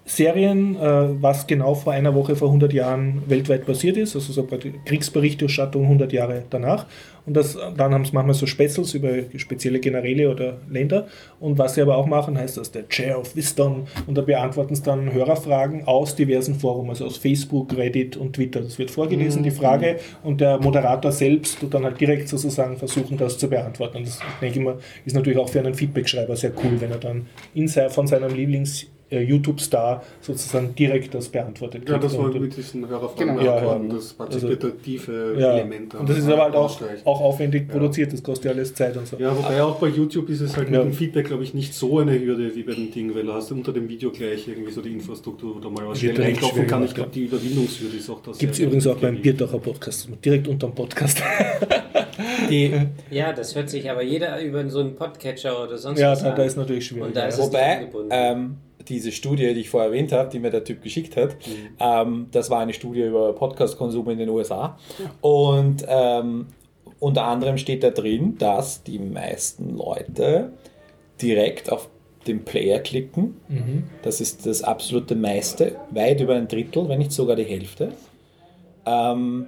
Serien, 0.09 0.75
äh, 0.75 1.21
was 1.21 1.45
genau 1.45 1.75
vor 1.75 1.93
einer 1.93 2.15
Woche, 2.15 2.35
vor 2.35 2.47
100 2.47 2.73
Jahren 2.73 3.21
weltweit 3.27 3.67
passiert 3.67 3.95
ist, 3.95 4.15
also 4.15 4.33
so 4.33 4.47
Kriegsberichterstattung 4.85 5.83
100 5.83 6.11
Jahre 6.11 6.43
danach. 6.49 6.87
Und 7.27 7.35
das, 7.35 7.55
dann 7.77 7.93
haben 7.93 8.03
sie 8.05 8.13
manchmal 8.13 8.33
so 8.33 8.47
Specials 8.47 8.95
über 8.95 9.09
spezielle 9.35 9.79
Generäle 9.79 10.31
oder 10.31 10.57
Länder. 10.67 11.05
Und 11.39 11.59
was 11.59 11.75
sie 11.75 11.83
aber 11.83 11.95
auch 11.95 12.07
machen, 12.07 12.39
heißt 12.39 12.57
das 12.57 12.71
der 12.71 12.89
Chair 12.89 13.19
of 13.19 13.35
Wisdom. 13.35 13.85
Und 14.07 14.17
da 14.17 14.21
beantworten 14.23 14.73
sie 14.73 14.81
dann 14.81 15.13
Hörerfragen 15.13 15.83
aus 15.85 16.15
diversen 16.15 16.55
Foren, 16.55 16.89
also 16.89 17.05
aus 17.05 17.17
Facebook, 17.17 17.77
Reddit 17.77 18.17
und 18.17 18.33
Twitter. 18.33 18.61
Das 18.61 18.79
wird 18.79 18.89
vorgelesen, 18.89 19.43
die 19.43 19.51
Frage. 19.51 19.97
Und 20.23 20.41
der 20.41 20.57
Moderator 20.59 21.11
selbst 21.11 21.59
tut 21.59 21.75
dann 21.75 21.83
halt 21.83 22.01
direkt 22.01 22.29
sozusagen 22.29 22.77
versuchen, 22.77 23.15
das 23.15 23.37
zu 23.37 23.47
beantworten. 23.47 23.97
Und 23.97 24.07
das, 24.07 24.19
denke 24.41 24.57
ich 24.57 24.65
mal, 24.65 24.77
ist 25.05 25.15
natürlich 25.15 25.37
auch 25.37 25.49
für 25.49 25.59
einen 25.59 25.75
Feedback-Schreiber 25.75 26.35
sehr 26.35 26.51
cool, 26.63 26.81
wenn 26.81 26.89
er 26.89 26.97
dann 26.97 27.27
in 27.53 27.67
von 27.67 28.07
seinem 28.07 28.33
Lieblings- 28.33 28.87
YouTube-Star 29.11 30.03
sozusagen 30.21 30.75
direkt 30.75 31.13
das 31.15 31.29
beantwortet 31.29 31.87
Ja, 31.89 31.97
das 31.97 32.17
war 32.17 32.25
Und- 32.25 32.39
mit 32.39 32.55
diesen 32.55 32.87
Hörerfragen 32.87 33.37
Genau. 33.37 33.41
Ja, 33.43 33.61
ja. 33.61 33.79
das 33.89 34.13
partizipative 34.13 35.35
ja. 35.39 35.53
Element. 35.53 35.95
Und 35.95 36.09
das 36.09 36.17
ist 36.17 36.27
aber 36.29 36.43
halt 36.43 36.55
auch, 36.55 36.79
auch 37.05 37.21
aufwendig 37.21 37.67
produziert, 37.67 38.13
das 38.13 38.21
kostet 38.23 38.45
ja 38.45 38.51
alles 38.51 38.73
Zeit 38.73 38.95
und 38.97 39.07
so. 39.07 39.17
Ja, 39.17 39.35
wobei 39.37 39.61
auch 39.63 39.75
bei 39.77 39.87
YouTube 39.87 40.29
ist 40.29 40.41
es 40.41 40.55
halt 40.55 40.69
Ja. 40.69 40.83
mit 40.83 40.93
dem 40.93 40.97
Feedback, 40.97 41.27
glaube 41.27 41.43
ich, 41.43 41.53
nicht 41.53 41.73
so 41.73 41.99
eine 41.99 42.19
Hürde 42.19 42.55
wie 42.55 42.63
bei 42.63 42.73
den 42.73 42.91
Dingen, 42.91 43.13
weil 43.15 43.23
du 43.23 43.33
hast 43.33 43.51
unter 43.51 43.73
dem 43.73 43.87
Video 43.89 44.11
gleich 44.11 44.47
irgendwie 44.47 44.71
so 44.71 44.81
die 44.81 44.93
Infrastruktur, 44.93 45.55
wo 45.55 45.59
du 45.59 45.69
mal 45.69 45.87
was 45.87 45.99
schnell 45.99 46.19
reinklopfen 46.21 46.67
kann. 46.67 46.83
Ich 46.85 46.93
glaube, 46.93 47.11
die 47.13 47.25
Überwindungshürde 47.25 47.97
ist 47.97 48.09
auch 48.09 48.21
das. 48.21 48.37
Gibt 48.37 48.53
es 48.53 48.59
übrigens 48.59 48.87
auch 48.87 48.97
beim. 48.97 49.19
Bierdacher 49.19 49.59
Podcast, 49.59 50.07
direkt 50.23 50.47
unterm 50.47 50.73
Podcast. 50.73 51.21
Die, 52.49 52.71
Ja, 53.11 53.33
das 53.33 53.55
hört 53.55 53.69
sich 53.69 53.89
aber 53.89 54.01
jeder 54.01 54.41
über 54.41 54.67
so 54.69 54.79
einen 54.79 54.95
Podcatcher 54.95 55.61
oder 55.63 55.77
sonst 55.77 55.99
ja, 55.99 56.11
was 56.11 56.23
da, 56.23 56.29
an. 56.31 56.35
da 56.37 56.43
ist 56.43 56.57
natürlich 56.57 56.85
schwierig. 56.87 57.07
Und 57.07 57.15
da 57.15 57.25
ist 57.27 57.37
ja. 57.37 57.43
es 57.43 57.49
Wobei, 57.49 57.87
ähm, 58.09 58.55
diese 58.89 59.11
Studie, 59.11 59.53
die 59.53 59.61
ich 59.61 59.69
vorher 59.69 59.89
erwähnt 59.91 60.11
habe, 60.11 60.29
die 60.29 60.39
mir 60.39 60.49
der 60.49 60.63
Typ 60.63 60.81
geschickt 60.81 61.15
hat, 61.15 61.35
Mhm. 61.45 61.53
ähm, 61.79 62.27
das 62.31 62.49
war 62.49 62.59
eine 62.59 62.73
Studie 62.73 63.01
über 63.03 63.33
Podcast-Konsum 63.33 64.09
in 64.09 64.17
den 64.19 64.29
USA. 64.29 64.77
Und 65.21 65.85
ähm, 65.87 66.47
unter 66.99 67.23
anderem 67.25 67.57
steht 67.57 67.83
da 67.83 67.91
drin, 67.91 68.37
dass 68.37 68.83
die 68.83 68.99
meisten 68.99 69.77
Leute 69.77 70.51
direkt 71.21 71.71
auf 71.71 71.89
den 72.27 72.43
Player 72.43 72.79
klicken. 72.79 73.39
Mhm. 73.47 73.83
Das 74.01 74.19
ist 74.19 74.45
das 74.45 74.63
absolute 74.63 75.15
meiste, 75.15 75.75
weit 75.91 76.19
über 76.19 76.35
ein 76.35 76.47
Drittel, 76.47 76.89
wenn 76.89 76.99
nicht 76.99 77.11
sogar 77.13 77.35
die 77.35 77.43
Hälfte. 77.45 77.93
Ähm, 78.85 79.47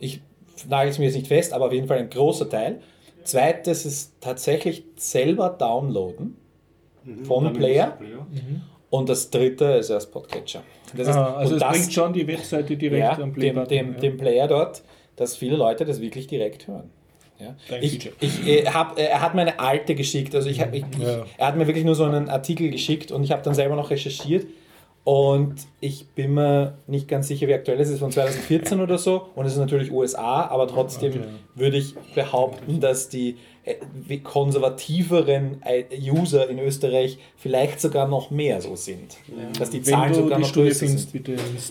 ich 0.00 0.20
nagel 0.68 0.90
es 0.90 0.98
mir 0.98 1.06
jetzt 1.06 1.14
nicht 1.16 1.26
fest, 1.28 1.52
aber 1.52 1.66
auf 1.66 1.72
jeden 1.72 1.86
Fall 1.86 1.98
ein 1.98 2.10
großer 2.10 2.48
Teil. 2.48 2.80
Zweites 3.24 3.84
ist 3.84 4.14
tatsächlich 4.20 4.84
selber 4.96 5.50
downloaden 5.50 6.36
vom 7.24 7.44
Dann 7.44 7.52
Player. 7.54 7.86
Player. 7.92 8.26
Und 8.90 9.08
das 9.08 9.30
dritte 9.30 9.64
ist 9.64 9.90
erst 9.90 10.10
Podcatcher. 10.12 10.62
Das 10.96 11.08
ist, 11.08 11.14
Ah, 11.16 11.34
also 11.34 11.54
und 11.54 11.56
es 11.56 11.62
das, 11.62 11.72
bringt 11.72 11.92
schon 11.92 12.12
die 12.14 12.26
Webseite 12.26 12.76
direkt 12.76 13.02
ja, 13.02 13.12
am 13.12 13.18
dem, 13.18 13.32
Playbutton, 13.32 13.68
dem, 13.68 13.92
ja. 13.94 13.98
dem 14.00 14.16
Player 14.16 14.48
dort, 14.48 14.82
dass 15.16 15.36
viele 15.36 15.56
Leute 15.56 15.84
das 15.84 16.00
wirklich 16.00 16.26
direkt 16.26 16.66
hören. 16.68 16.90
Ja. 17.38 17.54
Ich, 17.80 18.10
ich, 18.20 18.46
äh, 18.48 18.66
hab, 18.66 18.98
äh, 18.98 19.04
er 19.04 19.20
hat 19.20 19.34
mir 19.34 19.42
eine 19.42 19.60
alte 19.60 19.94
geschickt, 19.94 20.34
also 20.34 20.48
ich, 20.48 20.60
ich, 20.60 20.84
Ja. 20.98 21.22
ich, 21.22 21.38
er 21.38 21.46
hat 21.46 21.56
mir 21.56 21.66
wirklich 21.66 21.84
nur 21.84 21.94
so 21.94 22.04
einen 22.04 22.28
Artikel 22.28 22.70
geschickt 22.70 23.12
und 23.12 23.22
ich 23.22 23.30
habe 23.30 23.42
dann 23.42 23.54
selber 23.54 23.76
noch 23.76 23.90
recherchiert 23.90 24.46
und 25.04 25.54
ich 25.80 26.06
bin 26.08 26.34
mir 26.34 26.78
nicht 26.86 27.08
ganz 27.08 27.28
sicher, 27.28 27.48
wie 27.48 27.54
aktuell 27.54 27.80
es 27.80 27.88
ist, 27.88 28.00
von 28.00 28.10
2014 28.12 28.80
oder 28.80 28.98
so 28.98 29.28
und 29.34 29.46
es 29.46 29.52
ist 29.52 29.58
natürlich 29.58 29.90
USA, 29.90 30.46
aber 30.46 30.66
trotzdem 30.68 31.12
Okay. 31.12 31.20
würde 31.54 31.76
ich 31.78 31.94
behaupten, 32.14 32.80
dass 32.80 33.08
die 33.08 33.36
äh, 33.64 34.18
konservativeren 34.18 35.62
äh, 35.64 35.84
User 36.10 36.48
in 36.48 36.58
Österreich 36.58 37.18
vielleicht 37.36 37.80
sogar 37.80 38.06
noch 38.08 38.30
mehr 38.30 38.60
so 38.60 38.76
sind. 38.76 39.16
Dass 39.58 39.70
die 39.70 39.78
Wenn 39.86 39.94
Zahlen 39.94 40.14
sogar 40.14 40.38
die 40.38 40.42
noch 40.42 40.48
Studie 40.48 40.68
größer 40.68 40.86
findest, 40.86 41.10
sind. 41.10 41.24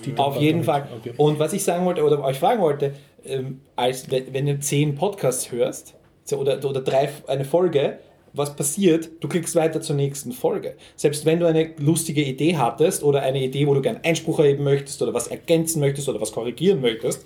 bitte 0.03 0.21
Auf 0.21 0.37
jeden 0.37 0.63
Fall. 0.63 0.87
Okay. 0.99 1.13
Und 1.17 1.39
was 1.39 1.53
ich 1.53 1.63
sagen 1.63 1.85
wollte, 1.85 2.03
oder 2.03 2.23
euch 2.23 2.39
fragen 2.39 2.61
wollte, 2.61 2.93
ähm, 3.25 3.61
als, 3.75 4.09
wenn, 4.09 4.45
du 4.45 4.59
zehn 4.59 4.95
Podcasts 4.95 5.51
hörst, 5.51 5.95
oder, 6.35 6.63
oder 6.63 6.81
drei, 6.81 7.09
eine 7.27 7.45
Folge, 7.45 7.99
was 8.37 8.55
passiert? 8.55 9.09
Du 9.19 9.27
klickst 9.27 9.55
weiter 9.55 9.81
zur 9.81 9.95
nächsten 9.95 10.31
Folge. 10.31 10.75
Selbst 10.95 11.25
wenn 11.25 11.39
du 11.39 11.45
eine 11.47 11.71
lustige 11.77 12.23
Idee 12.23 12.57
hattest 12.57 13.03
oder 13.03 13.21
eine 13.21 13.43
Idee, 13.43 13.67
wo 13.67 13.73
du 13.73 13.81
gerne 13.81 14.03
Einspruch 14.03 14.39
erheben 14.39 14.63
möchtest 14.63 15.01
oder 15.01 15.13
was 15.13 15.27
ergänzen 15.27 15.79
möchtest 15.79 16.07
oder 16.09 16.21
was 16.21 16.31
korrigieren 16.31 16.81
möchtest, 16.81 17.25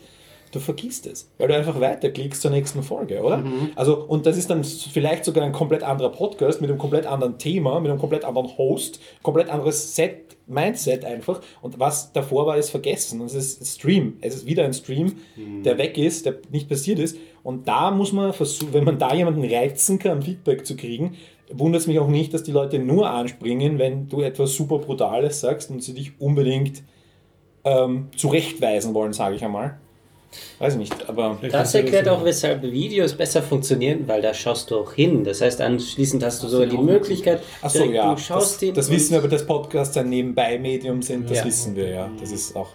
du 0.51 0.59
vergisst 0.59 1.07
es, 1.07 1.29
weil 1.37 1.47
du 1.47 1.55
einfach 1.55 1.79
weiterklickst 1.79 2.41
zur 2.41 2.51
nächsten 2.51 2.83
Folge, 2.83 3.21
oder? 3.21 3.43
Also, 3.75 4.03
und 4.03 4.25
das 4.25 4.37
ist 4.37 4.49
dann 4.49 4.63
vielleicht 4.63 5.23
sogar 5.25 5.43
ein 5.43 5.53
komplett 5.53 5.83
anderer 5.83 6.09
Podcast 6.09 6.61
mit 6.61 6.69
einem 6.69 6.79
komplett 6.79 7.05
anderen 7.05 7.37
Thema, 7.37 7.79
mit 7.79 7.89
einem 7.89 7.99
komplett 7.99 8.25
anderen 8.25 8.57
Host, 8.57 8.99
komplett 9.23 9.49
anderes 9.49 9.95
Set, 9.95 10.35
Mindset 10.51 11.05
einfach. 11.05 11.41
Und 11.61 11.79
was 11.79 12.13
davor 12.13 12.45
war, 12.45 12.57
ist 12.57 12.69
vergessen. 12.69 13.21
Und 13.21 13.27
es 13.27 13.35
ist 13.35 13.75
Stream. 13.75 14.17
Es 14.21 14.35
ist 14.35 14.45
wieder 14.45 14.63
ein 14.65 14.73
Stream, 14.73 15.13
der 15.63 15.77
weg 15.77 15.97
ist, 15.97 16.25
der 16.25 16.35
nicht 16.51 16.69
passiert 16.69 16.99
ist. 16.99 17.17
Und 17.43 17.67
da 17.67 17.91
muss 17.91 18.11
man 18.11 18.33
versuchen, 18.33 18.73
wenn 18.73 18.83
man 18.83 18.99
da 18.99 19.13
jemanden 19.13 19.43
reizen 19.43 19.97
kann, 19.97 20.21
Feedback 20.21 20.65
zu 20.65 20.75
kriegen, 20.75 21.15
wundert 21.51 21.81
es 21.81 21.87
mich 21.87 21.99
auch 21.99 22.07
nicht, 22.07 22.33
dass 22.33 22.43
die 22.43 22.51
Leute 22.51 22.79
nur 22.79 23.09
anspringen, 23.09 23.79
wenn 23.79 24.07
du 24.07 24.21
etwas 24.21 24.55
super 24.55 24.77
Brutales 24.77 25.41
sagst 25.41 25.69
und 25.71 25.83
sie 25.83 25.93
dich 25.93 26.19
unbedingt 26.19 26.83
ähm, 27.63 28.07
zurechtweisen 28.15 28.93
wollen, 28.93 29.13
sage 29.13 29.35
ich 29.35 29.43
einmal. 29.43 29.79
Weiß 30.59 30.73
ich 30.73 30.79
nicht, 30.79 31.09
aber 31.09 31.37
Das 31.51 31.75
erklärt 31.75 32.07
auch, 32.07 32.23
weshalb 32.23 32.61
Videos 32.63 33.13
besser 33.13 33.41
funktionieren, 33.41 34.07
weil 34.07 34.21
da 34.21 34.33
schaust 34.33 34.71
du 34.71 34.77
auch 34.77 34.93
hin. 34.93 35.23
Das 35.23 35.41
heißt, 35.41 35.59
anschließend 35.59 36.23
hast 36.23 36.41
du 36.43 36.47
sogar 36.47 36.67
die 36.67 36.77
Möglichkeit, 36.77 37.41
Ach 37.61 37.69
so, 37.69 37.79
direkt, 37.79 37.95
ja, 37.95 38.13
du 38.13 38.19
schaust 38.19 38.53
das, 38.53 38.57
den 38.59 38.73
das 38.73 38.89
wissen 38.89 39.11
wir, 39.11 39.19
aber 39.19 39.27
das 39.27 39.45
Podcast 39.45 39.97
ein 39.97 40.09
Nebenbei-Medium 40.09 41.01
sind, 41.01 41.29
das 41.29 41.39
Ja. 41.39 41.45
wissen 41.45 41.75
wir 41.75 41.89
ja. 41.89 42.09
Das 42.19 42.31
ist 42.31 42.55
auch. 42.55 42.69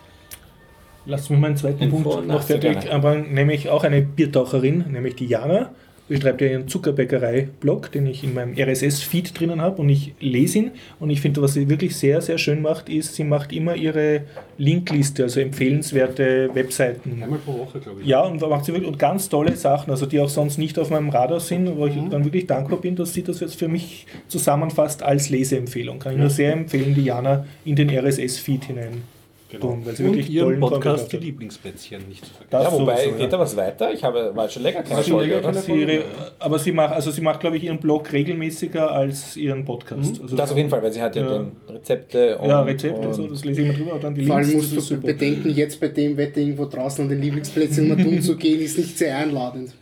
Lass 1.07 1.31
mich 1.31 1.39
meinen 1.39 1.57
zweiten 1.57 1.89
Punkt 1.89 2.27
noch 2.27 2.43
fertig 2.43 2.91
anbringen, 2.91 3.33
nämlich 3.33 3.69
auch 3.69 3.85
eine 3.85 4.03
Biertaucherin, 4.03 4.85
nämlich 4.91 5.15
die 5.15 5.27
Jana. 5.27 5.73
Betreibt 6.09 6.41
ja 6.41 6.49
ihren 6.49 6.69
Zuckerbäckerei-Blog, 6.69 7.91
den 7.93 8.07
ich 8.07 8.23
in 8.23 8.35
meinem 8.35 8.55
RSS-Feed 8.57 9.39
drinnen 9.39 9.61
habe 9.61 9.83
und 9.83 9.89
ich 9.89 10.15
lese 10.21 10.59
ihn. 10.59 10.71
Und 11.01 11.11
ich 11.11 11.21
finde, 11.21 11.43
was 11.43 11.55
sie 11.55 11.69
wirklich 11.69 11.97
sehr, 11.97 12.21
sehr 12.21 12.39
schön 12.39 12.63
macht, 12.63 12.89
ist, 12.89 13.15
sie 13.17 13.25
macht 13.25 13.53
immer 13.53 13.75
ihre 13.75 14.23
Linkliste, 14.59 15.25
also 15.25 15.41
empfehlenswerte 15.41 16.51
Webseiten. 16.55 17.21
Einmal 17.23 17.41
pro 17.41 17.59
Woche, 17.59 17.81
glaube 17.81 18.03
ich. 18.03 18.07
Ja, 18.07 18.21
und 18.21 18.41
da 18.41 18.47
macht 18.47 18.65
sie 18.65 18.73
wirklich 18.73 18.89
und 18.89 18.99
ganz 18.99 19.29
tolle 19.29 19.57
Sachen, 19.57 19.91
also 19.91 20.07
die 20.07 20.21
auch 20.21 20.29
sonst 20.29 20.59
nicht 20.59 20.79
auf 20.79 20.91
meinem 20.91 21.09
Radar 21.09 21.41
sind, 21.41 21.77
wo 21.77 21.87
ich 21.87 21.95
dann 22.11 22.25
wirklich 22.25 22.47
dankbar 22.47 22.81
bin, 22.81 22.95
dass 22.95 23.13
sie 23.13 23.23
das 23.23 23.41
jetzt 23.41 23.57
für 23.57 23.69
mich 23.69 24.07
zusammenfasst 24.29 25.03
als 25.03 25.29
Leseempfehlung. 25.29 25.99
Kann 25.99 26.13
ich 26.13 26.19
nur 26.19 26.31
sehr 26.31 26.53
empfehlen, 26.53 26.95
die 26.95 27.05
Jana 27.05 27.47
in 27.65 27.75
den 27.75 27.91
RSS-Feed 27.91 28.65
hinein 28.65 29.16
tun, 29.61 29.83
weil 29.85 29.95
sie 29.97 30.05
Und 30.05 30.11
wirklich 30.11 30.31
ihren 30.31 30.61
Podcast, 30.61 31.13
die. 31.13 31.17
Lieblingsplätzchen, 31.19 32.09
nicht 32.09 32.25
zu 32.25 32.31
vergessen. 32.33 32.49
Das 32.51 32.65
ja, 32.65 32.73
wobei, 32.73 32.97
sowieso, 33.05 33.19
geht 33.19 33.33
da 33.33 33.39
was 33.39 33.57
weiter? 33.57 33.93
Ich 33.93 34.05
habe 34.05 34.33
war 34.35 34.49
schon 34.49 34.63
länger 34.63 34.83
keine 34.83 35.03
Sie, 35.03 35.11
Folge, 35.11 35.39
oder? 35.39 35.53
sie, 35.55 35.83
re- 35.85 36.05
aber 36.39 36.59
sie 36.59 36.73
macht, 36.73 36.95
also 36.95 37.11
sie 37.11 37.21
macht, 37.21 37.41
glaube 37.41 37.57
ich, 37.57 37.65
ihren 37.65 37.79
Blog 37.79 38.13
regelmäßiger 38.13 38.91
als 38.91 39.37
ihren 39.37 39.65
Podcast. 39.65 40.21
Also 40.23 40.37
Das 40.37 40.51
auf 40.51 40.57
jeden 40.57 40.71
Fall, 40.71 40.83
weil 40.83 40.93
sie 40.93 41.03
hat 41.03 41.17
ja, 41.17 41.23
Ja. 41.23 41.39
den 41.39 41.53
Rezepte 41.69 42.39
und, 42.39 42.49
ja, 42.49 42.63
Rezepte 42.63 43.07
und 43.09 43.15
so, 43.15 43.27
das 43.27 43.45
lese 43.45 43.63
ich 43.63 43.69
immer 43.69 43.77
drüber. 43.79 43.93
Und 43.95 44.05
dann 44.05 44.15
die 44.15 44.27
Vor 44.27 44.37
allem 44.37 44.49
Links, 44.49 44.65
musst 44.73 44.77
du 44.77 44.81
super. 44.81 45.07
bedenken, 45.09 45.51
jetzt 45.51 45.81
bei 45.81 45.89
dem 45.89 46.17
Wetter 46.17 46.41
irgendwo 46.41 46.65
draußen 46.67 47.03
an 47.05 47.09
den 47.09 47.21
Lieblingsplätzen 47.23 47.87
immer 47.87 47.97
dumm 48.03 48.21
zu 48.21 48.37
gehen, 48.37 48.61
ist 48.61 48.79
nicht 48.79 48.97
sehr 48.99 49.17
einladend. 49.17 49.73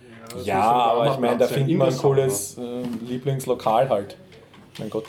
Ja, 0.45 0.61
aber 0.63 1.13
ich 1.13 1.19
meine, 1.21 1.39
da 1.39 1.45
ja, 1.45 1.51
findet 1.51 1.77
man 1.79 1.89
immer 1.89 1.97
ein 1.97 2.01
cooles 2.03 2.59
äh, 2.59 3.11
Lieblingslokal 3.11 3.89
halt. 3.89 4.17
Mein 4.79 4.91
Gott. 4.91 5.05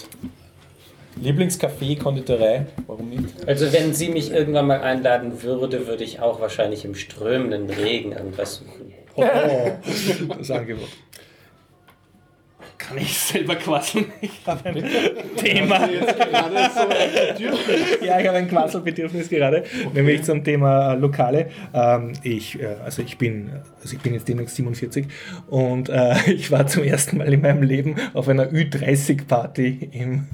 Lieblingscafé, 1.22 1.98
Konditorei, 1.98 2.66
warum 2.88 3.10
nicht? 3.10 3.48
Also 3.48 3.72
wenn 3.72 3.94
sie 3.94 4.10
mich 4.10 4.32
irgendwann 4.32 4.68
mal 4.68 4.82
einladen 4.82 5.42
würde, 5.44 5.88
würde 5.88 6.04
ich 6.04 6.20
auch 6.20 6.42
wahrscheinlich 6.42 6.86
im 6.86 6.96
strömenden 6.96 7.70
Regen 7.70 8.12
irgendwas 8.12 8.56
suchen. 8.56 8.94
Oh, 9.16 9.24
das 10.38 10.52
Angebot. 10.52 10.90
Kann 12.78 12.98
ich 12.98 13.18
selber 13.18 13.56
quasseln? 13.56 14.06
Ich 14.22 14.42
habe 14.46 14.70
ein 14.70 14.84
Thema. 15.38 15.90
Jetzt 15.90 16.20
gerade 16.20 16.70
so. 16.76 18.06
Ja, 18.06 18.20
ich 18.20 18.28
habe 18.28 18.38
ein 18.38 18.48
Quasselbedürfnis 18.48 19.30
gerade, 19.30 19.64
nämlich 19.94 20.24
zum 20.24 20.44
Thema 20.44 20.94
äh, 20.94 20.98
Lokale. 20.98 21.50
Ähm, 21.74 22.14
ich, 22.22 22.62
äh, 22.62 22.76
also 22.84 23.02
ich 23.02 23.18
bin, 23.18 23.50
also 23.82 23.96
ich 23.96 24.02
bin 24.02 24.14
jetzt 24.14 24.28
demnächst 24.28 24.58
47 24.58 25.08
und 25.48 25.90
äh, 25.90 26.16
ich 26.28 26.52
war 26.52 26.68
zum 26.68 26.84
ersten 26.84 27.18
Mal 27.18 27.34
in 27.34 27.42
meinem 27.42 27.64
Leben 27.64 27.96
auf 28.14 28.28
einer 28.28 28.48
Ü30-Party 28.52 29.90
im 29.92 30.28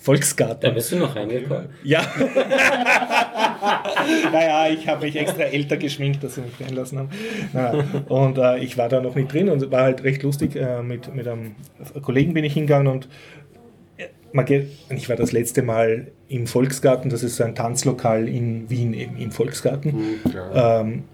Volksgarten. 0.00 0.60
Da 0.62 0.70
bist 0.70 0.92
du 0.92 0.96
noch 0.96 1.14
reingekommen. 1.14 1.68
Ja. 1.84 2.00
naja, 4.32 4.68
ich 4.72 4.88
habe 4.88 5.04
mich 5.04 5.14
extra 5.16 5.42
älter 5.42 5.76
geschminkt, 5.76 6.24
dass 6.24 6.36
sie 6.36 6.40
mich 6.40 6.54
reinlassen 6.58 6.98
haben. 6.98 7.10
Naja. 7.52 7.84
Und 8.08 8.38
äh, 8.38 8.58
ich 8.60 8.78
war 8.78 8.88
da 8.88 9.02
noch 9.02 9.14
nicht 9.14 9.30
drin 9.30 9.50
und 9.50 9.70
war 9.70 9.82
halt 9.82 10.02
recht 10.02 10.22
lustig. 10.22 10.56
Äh, 10.56 10.82
mit, 10.82 11.14
mit 11.14 11.28
einem 11.28 11.54
Kollegen 12.02 12.32
bin 12.32 12.44
ich 12.44 12.54
hingegangen 12.54 12.90
und 12.90 13.08
äh, 13.98 14.64
ich 14.94 15.08
war 15.10 15.16
das 15.16 15.32
letzte 15.32 15.62
Mal 15.62 16.12
im 16.28 16.46
Volksgarten, 16.46 17.10
das 17.10 17.22
ist 17.22 17.36
so 17.36 17.44
ein 17.44 17.54
Tanzlokal 17.54 18.26
in 18.26 18.70
Wien, 18.70 18.94
eben 18.94 19.18
im 19.18 19.32
Volksgarten. 19.32 20.20
Ja. 20.32 20.80
Ähm, 20.80 21.04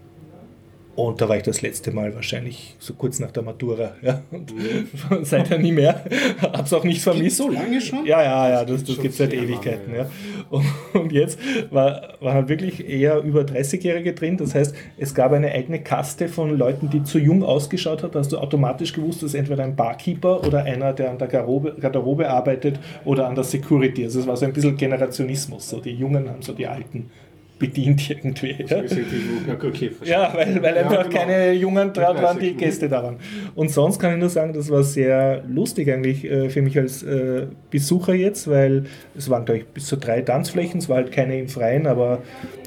und 0.97 1.21
da 1.21 1.29
war 1.29 1.37
ich 1.37 1.43
das 1.43 1.61
letzte 1.61 1.93
Mal 1.93 2.15
wahrscheinlich 2.15 2.75
so 2.79 2.95
kurz 2.95 3.19
nach 3.19 3.31
der 3.31 3.43
Matura. 3.43 3.93
Ja. 4.03 4.23
Und 4.31 4.53
seitdem 5.27 5.63
nie 5.63 5.73
mehr. 5.73 6.05
Hab's 6.41 6.73
auch 6.73 6.85
nicht 6.85 7.03
vermisst. 7.03 7.39
so 7.39 7.49
lange 7.51 7.81
schon? 7.81 8.07
Ja, 8.07 8.23
ja, 8.23 8.49
ja, 8.49 8.65
das, 8.65 8.85
das 8.85 8.95
Schon 8.95 9.03
gibt 9.03 9.13
es 9.13 9.19
seit 9.19 9.33
Ewigkeiten. 9.35 9.93
lange, 9.93 10.05
ja. 10.05 10.11
Und, 10.49 10.65
und 10.95 11.13
jetzt 11.13 11.39
war, 11.71 12.15
waren 12.21 12.35
halt 12.35 12.49
wirklich 12.49 12.89
eher 12.89 13.21
über 13.23 13.41
30-Jährige 13.43 14.13
drin. 14.13 14.37
Das 14.37 14.55
heißt, 14.55 14.75
es 14.97 15.15
gab 15.15 15.33
eine 15.33 15.51
eigene 15.51 15.83
Kaste 15.83 16.29
von 16.29 16.57
Leuten, 16.57 16.89
die 16.89 17.03
zu 17.03 17.19
jung 17.19 17.43
ausgeschaut 17.43 18.03
hat. 18.03 18.15
Da 18.15 18.21
hast 18.21 18.33
du 18.33 18.39
automatisch 18.39 18.93
gewusst, 18.93 19.23
dass 19.23 19.35
entweder 19.35 19.65
ein 19.65 19.75
Barkeeper 19.77 20.47
oder 20.47 20.65
einer, 20.65 20.93
der 20.93 21.11
an 21.11 21.19
der 21.19 21.29
Garderobe, 21.29 21.75
Garderobe 21.81 22.31
arbeitet 22.31 22.79
oder 23.05 23.27
an 23.27 23.35
der 23.35 23.45
Security. 23.45 24.05
Also 24.05 24.21
es 24.21 24.27
war 24.27 24.37
so 24.37 24.47
ein 24.47 24.53
bisschen 24.53 24.77
Generationismus. 24.77 25.69
So 25.69 25.81
die 25.81 25.93
Jungen 25.93 26.29
haben 26.29 26.43
so 26.43 26.53
die 26.53 26.67
Alten 26.67 27.11
bedient 27.59 28.11
irgendwie. 28.11 28.57
Ja. 28.67 28.79
Ja, 28.79 29.55
okay. 29.55 29.91
Ja, 30.05 30.33
weil, 30.35 30.63
weil 30.63 30.79
einfach 30.79 31.09
genau. 31.09 31.19
keine 31.19 31.53
jungen 31.53 31.93
traut 31.95 32.21
waren, 32.21 32.39
die. 32.39 32.55
Gäste 32.55 32.89
da 32.89 33.03
waren. 33.03 33.17
Und 33.55 33.71
sonst 33.71 33.99
kann 33.99 34.15
ich 34.15 34.19
nur 34.19 34.29
sagen, 34.29 34.53
das 34.53 34.71
war 34.71 34.83
sehr 34.83 35.43
lustig 35.49 35.91
eigentlich 35.91 36.25
äh, 36.25 36.49
für 36.49 36.63
mich 36.63 36.79
als 36.79 37.03
äh, 37.03 37.47
Besucher 37.71 38.15
jetzt, 38.15 38.49
weil 38.49 38.85
es 39.17 39.29
waren, 39.31 39.45
glaube 39.45 39.61
ich, 39.61 39.67
bis 39.67 39.87
zu 39.87 39.97
drei 39.97 40.23
Tanzflächen, 40.23 40.81
es 40.81 40.89
war 40.89 40.97
halt 40.97 41.13
keine 41.13 41.39
im 41.39 41.49
Freien, 41.49 41.87
aber 41.87 42.23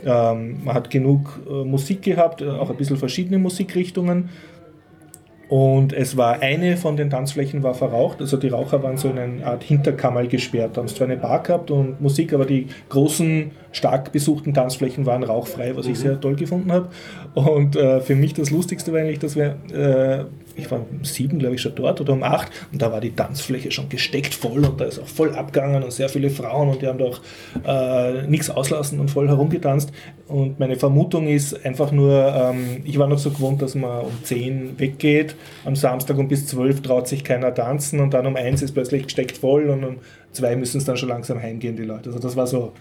ähm, 0.06 0.58
man 0.64 0.74
hat 0.74 0.90
genug 0.90 1.40
äh, 1.50 1.64
Musik 1.64 2.04
gehabt, 2.04 2.42
äh, 2.42 2.50
auch 2.50 2.70
ein 2.70 2.78
bisschen 2.78 2.98
verschiedene 2.98 3.40
Musikrichtungen. 3.40 4.30
Und 5.50 5.94
es 5.94 6.16
war 6.16 6.42
eine 6.42 6.78
von 6.78 6.96
den 6.96 7.10
Tanzflächen 7.10 7.64
war 7.64 7.74
verraucht, 7.74 8.22
also 8.22 8.38
die 8.38 8.50
Raucher 8.50 8.84
waren 8.84 8.98
so 8.98 9.10
in 9.10 9.18
eine 9.18 9.46
Art 9.46 9.64
Hinterkammer 9.64 10.24
gesperrt, 10.28 10.78
haben 10.78 10.88
zwar 10.88 11.08
eine 11.08 11.18
Bar 11.18 11.42
gehabt 11.42 11.72
und 11.72 12.00
Musik, 12.00 12.34
aber 12.34 12.46
die 12.46 12.68
großen, 12.90 13.50
stark 13.72 14.12
besuchten 14.12 14.54
Tanzflächen 14.54 15.08
waren 15.08 15.24
rauchfrei, 15.24 15.76
was 15.76 15.88
ich 15.88 15.98
sehr 15.98 16.22
toll 16.22 16.36
gefunden 16.36 16.72
habe. 16.72 16.90
Und 17.34 17.76
äh, 17.76 18.00
für 18.02 18.16
mich 18.16 18.36
das 18.36 18.52
Lustigste 18.52 18.94
war 18.94 19.00
eigentlich, 19.00 19.20
dass 19.20 19.36
wir, 19.36 19.58
äh, 19.72 20.26
ich 20.60 20.72
war 20.72 20.80
um 20.80 21.04
sieben, 21.04 21.40
glaube 21.40 21.56
ich, 21.56 21.62
schon 21.62 21.76
dort 21.76 22.02
oder 22.02 22.14
um 22.14 22.24
acht 22.24 22.52
und 22.72 22.82
da 22.82 22.92
war 22.92 23.02
die 23.02 23.16
Tanzfläche 23.16 23.72
schon 23.72 23.90
gesteckt 23.90 24.34
voll 24.34 24.66
und 24.66 24.80
da 24.80 24.86
ist 24.86 25.00
auch 25.00 25.08
voll 25.08 25.36
abgegangen 25.36 25.84
und 25.84 25.92
sehr 25.92 26.10
viele 26.10 26.30
Frauen 26.30 26.70
und 26.70 26.82
die 26.82 26.88
haben 26.88 27.00
da 27.00 27.06
auch 27.06 27.22
äh, 27.66 28.28
nichts 28.28 28.50
auslassen 28.50 29.00
und 29.00 29.10
voll 29.10 29.28
herumgetanzt. 29.28 29.92
Und 30.28 30.60
meine 30.60 30.76
Vermutung 30.76 31.28
ist 31.28 31.66
einfach 31.66 31.92
nur, 31.92 32.14
ähm, 32.14 32.82
ich 32.84 33.00
war 33.00 33.08
noch 33.08 33.18
so 33.18 33.32
gewohnt, 33.32 33.62
dass 33.62 33.74
man 33.74 34.06
um 34.06 34.24
10 34.24 34.80
weggeht, 34.80 35.36
am 35.66 35.76
Samstag 35.76 36.18
um 36.18 36.28
bis 36.28 36.46
12 36.48 36.82
traut 36.82 37.08
sich 37.08 37.24
keiner 37.24 37.54
tanzen 37.54 38.00
und 38.00 38.14
dann 38.14 38.28
um 38.28 38.36
1 38.36 38.62
ist 38.62 38.74
plötzlich 38.74 39.04
gesteckt 39.04 39.38
voll 39.38 39.70
und 39.70 39.84
um 39.84 39.98
2 40.34 40.56
müssen 40.56 40.78
es 40.78 40.86
dann 40.86 40.98
schon 40.98 41.10
langsam 41.10 41.42
heimgehen, 41.42 41.76
die 41.76 41.84
Leute. 41.84 42.10
Also 42.10 42.20
das 42.20 42.36
war 42.36 42.46
so, 42.46 42.74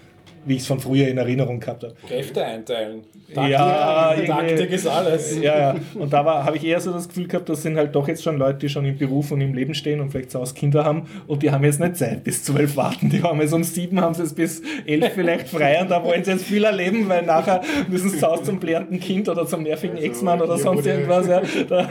wie 0.49 0.55
ich 0.55 0.61
es 0.63 0.67
von 0.67 0.81
früher 0.81 1.09
in 1.09 1.19
Erinnerung 1.19 1.61
gehabt 1.61 1.85
habe. 1.85 1.95
Kräfte 2.07 2.45
einteilen. 2.45 3.03
Ja, 3.35 4.13
irgendwie- 4.15 4.27
Taktik 4.29 4.71
ist 4.73 4.87
alles. 4.87 5.39
Ja, 5.41 5.59
ja. 5.59 5.77
Und 5.99 6.13
da 6.13 6.25
war- 6.25 6.45
habe 6.45 6.57
ich 6.57 6.65
eher 6.65 6.81
so 6.81 6.93
das 6.93 7.09
Gefühl 7.09 7.29
gehabt, 7.29 7.49
das 7.49 7.63
sind 7.63 7.77
halt 7.77 7.95
doch 7.95 8.09
jetzt 8.09 8.23
schon 8.23 8.39
Leute, 8.39 8.59
die 8.61 8.69
schon 8.69 8.85
im 8.87 8.97
Beruf 8.97 9.31
und 9.33 9.41
im 9.41 9.53
Leben 9.55 9.75
stehen 9.75 10.01
und 10.01 10.11
vielleicht 10.11 10.31
zu 10.31 10.41
Hause 10.41 10.55
Kinder 10.55 10.85
haben 10.85 11.03
und 11.27 11.43
die 11.43 11.51
haben 11.51 11.63
jetzt 11.65 11.79
nicht 11.81 11.97
Zeit 11.97 12.25
bis 12.25 12.43
zwölf 12.45 12.77
warten. 12.77 13.11
Die 13.11 13.23
haben 13.23 13.41
jetzt 13.41 13.53
um 13.53 13.63
sieben, 13.65 14.01
haben 14.01 14.15
sie 14.15 14.23
es 14.23 14.33
bis 14.35 14.63
elf 14.87 15.13
vielleicht 15.15 15.49
frei 15.49 15.81
und 15.83 15.91
da 15.91 16.03
wollen 16.03 16.25
sie 16.25 16.31
jetzt 16.33 16.45
viel 16.45 16.65
erleben, 16.65 17.09
weil 17.09 17.25
nachher 17.27 17.61
müssen 17.89 18.09
sie 18.11 18.19
zu 18.19 18.27
Hause 18.27 18.45
zum 18.45 18.61
plärrenden 18.61 18.99
Kind 19.01 19.29
oder 19.29 19.47
zum 19.47 19.63
nervigen 19.63 19.99
Ex-Mann 19.99 20.41
oder 20.41 20.57
sonst 20.59 20.79
wurde- 20.79 20.91
irgendwas. 20.91 21.27
Ja. 21.29 21.43
Da, 21.69 21.91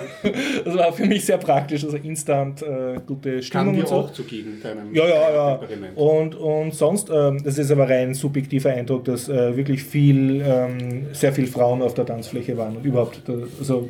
das 0.66 0.76
war 0.76 0.92
für 0.94 1.06
mich 1.06 1.24
sehr 1.26 1.38
praktisch, 1.38 1.84
also 1.84 1.98
instant 1.98 2.62
äh, 2.64 3.00
gute 3.06 3.34
Kann 3.34 3.42
Stimmung 3.44 3.74
dir 3.76 3.82
und 3.82 3.88
so. 3.88 3.96
auch 3.96 4.12
zugegen, 4.12 4.60
deinem 4.62 4.94
Ja, 4.96 5.08
ja, 5.08 5.32
ja. 5.32 5.60
Und, 5.96 6.36
und 6.36 6.74
sonst, 6.74 7.10
ähm, 7.14 7.42
das 7.44 7.58
ist 7.58 7.72
aber 7.72 7.88
rein 7.90 8.16
subjektiver 8.48 8.70
Eindruck, 8.72 9.06
dass 9.06 9.28
äh, 9.28 9.58
wirklich 9.58 9.84
viel, 9.84 10.42
ähm, 10.46 11.08
sehr 11.12 11.34
viele 11.34 11.48
Frauen 11.48 11.82
auf 11.82 11.94
der 11.94 12.06
Tanzfläche 12.06 12.58
waren 12.58 12.78
und 12.78 12.86
überhaupt, 12.86 13.22
also 13.60 13.90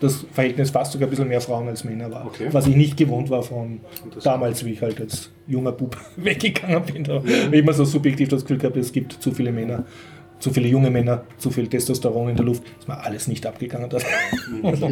das 0.00 0.24
Verhältnis 0.32 0.70
fast 0.70 0.92
sogar 0.92 1.08
ein 1.08 1.10
bisschen 1.10 1.28
mehr 1.28 1.40
Frauen 1.40 1.68
als 1.68 1.84
Männer 1.84 2.10
war. 2.10 2.24
Okay. 2.26 2.48
Was 2.52 2.66
ich 2.66 2.76
nicht 2.76 2.96
gewohnt 2.96 3.28
war 3.28 3.42
von 3.42 3.80
damals, 4.22 4.64
wie 4.64 4.72
ich 4.72 4.80
halt 4.80 5.00
als 5.00 5.30
junger 5.46 5.72
Bub 5.72 5.96
weggegangen 6.16 6.82
bin. 6.84 7.04
Da 7.04 7.22
ich 7.24 7.52
immer 7.52 7.72
so 7.72 7.84
subjektiv 7.84 8.28
das 8.28 8.42
Gefühl 8.42 8.58
gehabt, 8.58 8.76
es 8.76 8.92
gibt 8.92 9.12
zu 9.12 9.32
viele 9.32 9.52
Männer, 9.52 9.84
zu 10.40 10.50
viele 10.50 10.68
junge 10.68 10.90
Männer, 10.90 11.24
zu 11.38 11.50
viel 11.50 11.68
Testosteron 11.68 12.30
in 12.30 12.36
der 12.36 12.44
Luft. 12.44 12.64
Ist 12.78 12.88
mir 12.88 12.98
alles 12.98 13.28
nicht 13.28 13.46
abgegangen. 13.46 13.88
Das. 13.88 14.04
also, 14.62 14.90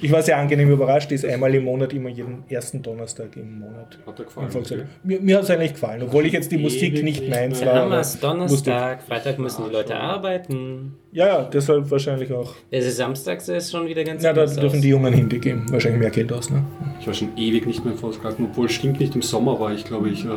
ich 0.00 0.10
war 0.10 0.22
sehr 0.22 0.38
angenehm 0.38 0.70
überrascht, 0.70 1.12
ist 1.12 1.24
einmal 1.24 1.54
im 1.54 1.64
Monat, 1.64 1.92
immer 1.92 2.08
jeden 2.08 2.42
ersten 2.48 2.82
Donnerstag 2.82 3.36
im 3.36 3.60
Monat. 3.60 3.98
Hat 4.04 4.18
er 4.18 4.24
gefallen, 4.24 4.48
okay. 4.52 4.82
Mir, 5.04 5.20
mir 5.20 5.36
hat 5.36 5.44
es 5.44 5.50
eigentlich 5.50 5.74
gefallen, 5.74 6.02
obwohl 6.02 6.26
ich 6.26 6.32
jetzt 6.32 6.50
die 6.50 6.58
Musik 6.58 6.94
Ewig 6.94 7.04
nicht 7.04 7.20
nicht 7.20 7.30
meins 7.30 7.60
mehr. 7.60 7.90
war. 7.90 8.04
Donnerstag, 8.20 9.02
Freitag 9.02 9.38
müssen 9.38 9.64
die 9.66 9.72
Leute 9.72 9.96
arbeiten. 9.96 10.96
Ja, 11.12 11.26
ja, 11.26 11.42
deshalb 11.42 11.90
wahrscheinlich 11.90 12.32
auch. 12.32 12.54
Es 12.70 12.86
ist 12.86 12.98
Samstag, 12.98 13.40
so 13.40 13.52
ist 13.52 13.72
schon 13.72 13.84
wieder 13.88 14.04
ganz 14.04 14.22
Ja, 14.22 14.32
da 14.32 14.46
dürfen 14.46 14.76
aus. 14.76 14.80
die 14.80 14.88
Jungen 14.90 15.12
hin, 15.12 15.28
die 15.28 15.40
geben 15.40 15.66
wahrscheinlich 15.70 15.98
mehr 16.00 16.10
Geld 16.10 16.32
aus. 16.32 16.50
Ne? 16.50 16.64
Ich 17.00 17.06
war 17.08 17.14
schon 17.14 17.36
ewig 17.36 17.66
nicht 17.66 17.84
mehr 17.84 17.94
im 17.94 17.98
Volksgarten, 17.98 18.44
obwohl 18.44 18.68
stimmt 18.68 19.00
nicht, 19.00 19.16
im 19.16 19.22
Sommer 19.22 19.58
war 19.58 19.72
ich, 19.72 19.84
glaube 19.84 20.08
ich, 20.10 20.24
äh, 20.24 20.28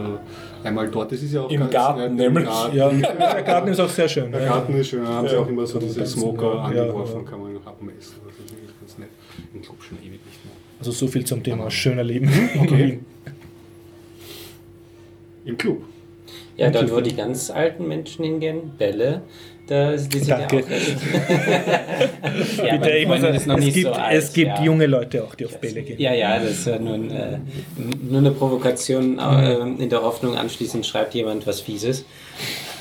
einmal 0.64 0.90
dort. 0.90 1.12
Das 1.12 1.22
ist 1.22 1.32
ja 1.32 1.42
auch 1.42 1.52
Im 1.52 1.60
ganz, 1.60 1.74
Garten 1.74 2.00
ja, 2.00 2.06
im 2.08 2.16
nämlich. 2.16 2.46
Garten. 2.46 2.76
Ja, 2.76 2.90
der 2.90 3.44
Garten 3.44 3.68
ist 3.68 3.80
auch 3.80 3.90
sehr 3.90 4.10
schön. 4.10 4.32
Der 4.32 4.42
ja. 4.42 4.48
Garten 4.50 4.74
ist 4.74 4.88
schön, 4.88 5.04
da 5.04 5.10
haben 5.10 5.28
sie 5.28 5.36
Ja. 5.36 5.42
auch 5.42 5.48
immer 5.48 5.68
so 5.68 5.78
diese 5.78 6.06
Smoker 6.08 6.56
ja. 6.56 6.62
angeworfen, 6.64 7.22
Ja, 7.24 7.30
kann 7.30 7.42
man 7.42 7.54
noch 7.54 7.68
abmessen. 7.68 8.16
Das 8.26 8.34
ist 8.34 8.52
wirklich 8.52 8.80
ganz 8.80 8.98
nett. 8.98 9.10
Im 9.54 9.62
Club 9.62 9.78
schon 9.84 9.98
ewig 10.00 10.12
nicht 10.26 10.44
mehr. 10.46 10.54
Also 10.80 10.90
so 10.92 11.06
viel 11.08 11.24
zum 11.24 11.44
Thema 11.44 11.70
schöner 11.70 12.04
Leben. 12.04 12.32
Okay. 12.60 13.00
Im 15.46 15.56
Club. 15.58 15.84
Ja, 16.56 16.70
dort, 16.70 16.92
wo 16.92 17.02
die 17.02 17.16
ganz 17.16 17.50
alten 17.50 17.88
Menschen 17.88 18.24
hingehen, 18.24 18.72
Bälle, 18.78 19.22
da, 19.68 19.92
die 19.94 19.98
sind 19.98 20.30
Danke. 20.30 20.58
ja 20.58 20.64
auch 20.64 20.70
recht. 20.70 20.98
ja, 22.66 22.78
Bitte, 22.78 22.90
ich 22.92 23.08
muss 23.08 23.22
sagen, 23.22 23.36
es 23.36 23.74
gibt, 23.74 23.88
so 23.88 23.92
alt, 23.94 24.18
es 24.18 24.34
gibt 24.34 24.58
ja. 24.58 24.64
junge 24.64 24.86
Leute 24.88 25.24
auch, 25.24 25.36
die 25.36 25.46
auf 25.46 25.58
Bälle 25.60 25.84
gehen. 25.84 26.00
Ja, 26.00 26.14
ja, 26.14 26.38
das 26.40 26.52
ist 26.52 26.68
ja 26.68 26.80
nur, 26.80 26.96
ein, 26.96 27.12
äh, 27.12 27.38
nur 28.02 28.20
eine 28.20 28.32
Provokation 28.32 29.20
äh, 29.20 29.60
in 29.82 29.90
der 29.90 30.02
Hoffnung, 30.02 30.36
anschließend 30.36 30.86
schreibt 30.86 31.14
jemand 31.14 31.48
was 31.48 31.62
Fieses. 31.62 32.04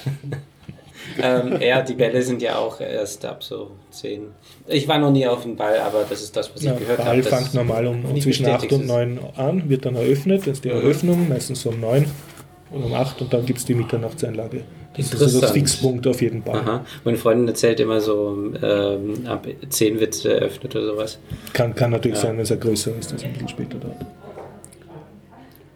ähm, 1.23 1.61
ja, 1.61 1.83
die 1.83 1.95
Bälle 1.95 2.23
sind 2.23 2.43
ja 2.43 2.57
auch 2.59 2.81
erst 2.81 3.25
ab 3.25 3.45
so 3.45 3.71
10. 3.91 4.23
Ich 4.67 4.89
war 4.89 4.99
noch 4.99 5.13
nie 5.13 5.27
auf 5.27 5.43
dem 5.43 5.57
Ball, 5.57 5.79
aber 5.79 6.05
das 6.09 6.21
ist 6.23 6.37
das, 6.37 6.53
was 6.53 6.63
ich 6.63 6.67
Ja, 6.67 6.75
gehört 6.75 6.99
habe. 6.99 7.11
Ball 7.11 7.23
das 7.23 7.33
fängt 7.33 7.55
normal 7.55 7.87
um, 7.87 8.05
um 8.05 8.21
zwischen 8.21 8.47
8 8.47 8.63
bestätigt 8.63 8.81
und 8.81 8.87
9 8.89 9.21
an, 9.37 9.69
wird 9.69 9.85
dann 9.87 9.95
eröffnet. 9.95 10.41
Das 10.43 10.55
ist 10.55 10.65
die 10.65 10.69
Mhm. 10.71 10.75
Eröffnung, 10.77 11.29
meistens 11.29 11.63
so 11.63 11.71
um 11.71 11.81
9 11.81 12.07
und 12.73 12.83
um 12.83 12.93
8 12.95 13.21
und 13.21 13.33
dann 13.33 13.47
gibt 13.47 13.61
es 13.61 13.65
die 13.67 13.75
Mitternachtseinlage. 13.75 14.63
Das 14.97 15.07
ist 15.07 15.13
Interessant. 15.15 15.53
Fixpunkt 15.55 16.07
auf 16.07 16.21
jeden 16.21 16.43
Ball. 16.43 16.61
Aha. 16.61 16.85
Meine 17.05 17.17
Freundin 17.17 17.49
erzählt 17.49 17.81
immer 17.81 18.01
so, 18.01 18.37
ähm, 18.63 19.27
ab 19.27 19.47
10 19.69 19.99
wird 20.01 20.13
es 20.15 20.25
eröffnet 20.27 20.77
oder 20.77 20.87
sowas. 20.87 21.19
Kann, 21.55 21.75
kann 21.75 21.91
natürlich 21.93 22.19
Ja. 22.19 22.25
sein, 22.25 22.37
wenn 22.37 22.43
es 22.43 22.53
ein 22.53 22.61
größer 22.61 22.95
ist, 22.99 23.13
das 23.13 23.25
ein 23.25 23.33
bisschen 23.33 23.49
später 23.49 23.79
dauert. 23.79 23.97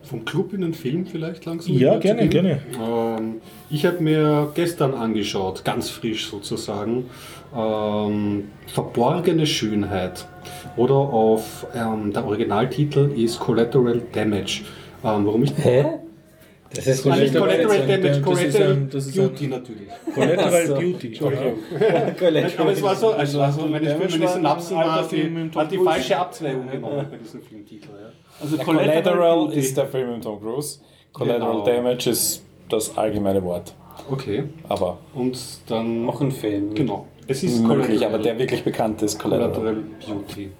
Vom 0.02 0.24
Club 0.24 0.52
in 0.52 0.60
den 0.60 0.74
Film 0.74 1.04
vielleicht 1.06 1.44
langsam? 1.46 1.74
Ja, 1.74 1.96
überzugehen? 1.96 2.30
gerne, 2.30 2.60
Ähm, 2.80 3.34
ich 3.70 3.84
habe 3.86 4.00
mir 4.02 4.52
gestern 4.54 4.94
angeschaut, 4.94 5.64
ganz 5.64 5.90
frisch 5.90 6.28
sozusagen, 6.28 7.06
ähm, 7.56 8.44
Verborgene 8.68 9.46
Schönheit. 9.46 10.26
Oder 10.76 10.94
auf 10.94 11.66
ähm, 11.74 12.12
der 12.12 12.24
Originaltitel 12.24 13.10
ist 13.16 13.40
Collateral 13.40 14.00
Damage. 14.12 14.60
Ähm, 15.02 15.26
warum 15.26 15.42
ich 15.42 15.52
Hä? 15.56 15.86
Das 16.74 16.86
ist 16.86 17.04
nicht 17.06 17.34
Collateral 17.34 17.40
Collateral 17.40 17.78
Damage, 17.86 18.20
Damage, 18.20 18.88
das 18.92 19.06
ist 19.06 19.14
Collateral 19.16 19.28
Beauty 19.30 19.46
natürlich. 19.48 19.88
Collateral. 20.14 20.66
Beauty. 20.80 21.06
Entschuldigung. 21.08 21.54
Collateral. 22.18 22.52
Aber 22.58 22.72
es 22.72 22.82
war 22.82 22.94
so, 22.96 23.10
also, 23.12 23.40
also 23.40 23.66
meine, 23.66 23.86
Damage 23.86 24.28
Synapsen 24.28 24.76
war 24.76 25.08
die, 25.08 25.50
hat 25.54 25.72
die 25.72 25.78
falsche 25.78 26.16
Abzweigung 26.18 26.70
genommen 26.70 27.06
bei 27.10 27.16
diesem 27.16 27.42
Filmtitel. 27.42 27.88
Ja. 27.90 28.10
Also 28.40 28.56
Collateral 28.58 29.52
ist 29.52 29.76
der 29.76 29.86
Film 29.86 30.12
mit 30.14 30.24
Tom 30.24 30.40
Cruise. 30.40 30.80
Collateral 31.12 31.52
Genau. 31.52 31.64
Damage 31.64 32.10
ist 32.10 32.42
das 32.68 32.96
allgemeine 32.98 33.42
Wort. 33.42 33.72
Okay. 34.10 34.44
Aber 34.68 34.98
Und 35.14 35.38
dann. 35.68 36.06
Auch 36.08 36.20
ein 36.20 36.30
Film. 36.30 36.74
Genau. 36.74 37.06
Es 37.28 37.42
ist 37.42 37.60
möglich, 37.60 37.98
Collateral- 37.98 38.14
aber 38.14 38.22
der 38.22 38.38
wirklich 38.38 38.62
bekannte 38.62 39.04
ist 39.06 39.18
Collateral. 39.18 39.50
Collateral 39.52 39.74
Beauty. 40.06 40.50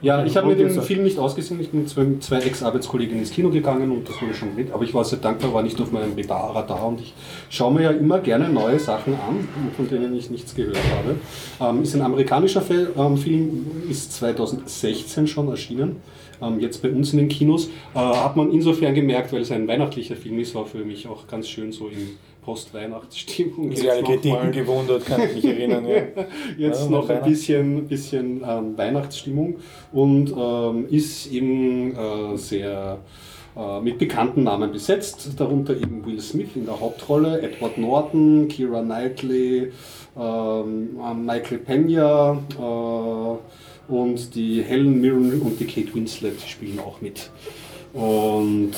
Ja, 0.00 0.24
ich 0.24 0.36
habe 0.36 0.46
mir 0.46 0.56
den 0.56 0.70
Film 0.82 1.02
nicht 1.02 1.18
ausgesehen. 1.18 1.60
Ich 1.60 1.70
bin 1.70 1.82
mit 1.82 2.22
zwei, 2.22 2.38
Ex-Arbeitskollegen 2.38 3.18
ins 3.18 3.30
Kino 3.30 3.50
gegangen 3.50 3.90
und 3.90 4.08
das 4.08 4.20
wurde 4.22 4.34
schon 4.34 4.54
mit. 4.54 4.72
Aber 4.72 4.84
ich 4.84 4.94
war 4.94 5.04
sehr 5.04 5.18
dankbar, 5.18 5.52
war 5.52 5.62
nicht 5.62 5.80
auf 5.80 5.90
meinem 5.90 6.14
Radar 6.28 6.86
und 6.86 7.00
ich 7.00 7.14
schaue 7.50 7.74
mir 7.74 7.82
ja 7.82 7.90
immer 7.90 8.20
gerne 8.20 8.48
neue 8.48 8.78
Sachen 8.78 9.14
an, 9.14 9.48
von 9.76 9.88
denen 9.88 10.14
ich 10.16 10.30
nichts 10.30 10.54
gehört 10.54 10.78
habe. 10.98 11.16
Ähm, 11.76 11.82
ist 11.82 11.94
ein 11.94 12.02
amerikanischer 12.02 12.62
ähm, 12.96 13.16
Film, 13.16 13.66
ist 13.90 14.12
2016 14.12 15.26
schon 15.26 15.48
erschienen. 15.48 15.96
Ähm, 16.40 16.60
jetzt 16.60 16.80
bei 16.82 16.90
uns 16.90 17.12
in 17.12 17.18
den 17.18 17.28
Kinos. 17.28 17.68
Äh, 17.94 17.98
hat 17.98 18.36
man 18.36 18.52
insofern 18.52 18.94
gemerkt, 18.94 19.32
weil 19.32 19.42
es 19.42 19.50
ein 19.50 19.66
weihnachtlicher 19.66 20.16
Film 20.16 20.38
ist, 20.38 20.54
war 20.54 20.66
für 20.66 20.84
mich 20.84 21.08
auch 21.08 21.26
ganz 21.26 21.48
schön 21.48 21.72
so 21.72 21.88
in 21.88 22.16
Post-Weihnachtsstimmung. 22.48 23.76
Sich 23.76 23.90
alle 23.90 24.00
Jetzt 24.00 24.24
noch 24.24 24.32
mal- 24.32 24.40
Kritiken 24.40 24.52
gewundert, 24.52 25.04
kann 25.04 25.20
ich 25.22 25.34
mich 25.34 25.44
erinnern. 25.44 25.86
Ja. 25.86 25.96
jetzt 26.56 26.84
Ja, 26.84 26.90
noch 26.90 27.08
ein 27.10 27.22
bisschen, 27.22 27.86
bisschen 27.86 28.42
ähm, 28.48 28.78
Weihnachtsstimmung 28.78 29.56
und 29.92 30.32
ähm, 30.34 30.86
ist 30.88 31.30
eben 31.30 31.94
äh, 31.94 32.36
sehr 32.38 32.98
äh, 33.54 33.80
mit 33.82 33.98
bekannten 33.98 34.44
Namen 34.44 34.72
besetzt, 34.72 35.28
darunter 35.36 35.76
eben 35.76 36.06
Will 36.06 36.20
Smith 36.22 36.48
in 36.54 36.64
der 36.64 36.80
Hauptrolle, 36.80 37.42
Edward 37.42 37.76
Norton, 37.76 38.48
Keira 38.48 38.80
Knightley, 38.82 39.70
ähm, 40.18 40.88
äh, 41.04 41.14
Michael 41.14 41.58
Pena 41.58 42.38
äh, 42.58 43.92
und 43.92 44.34
die 44.34 44.62
Helen 44.62 45.00
Mirren 45.02 45.42
und 45.42 45.60
die 45.60 45.66
Kate 45.66 45.94
Winslet 45.94 46.40
spielen 46.46 46.78
auch 46.78 47.02
mit. 47.02 47.30
Und 47.92 48.72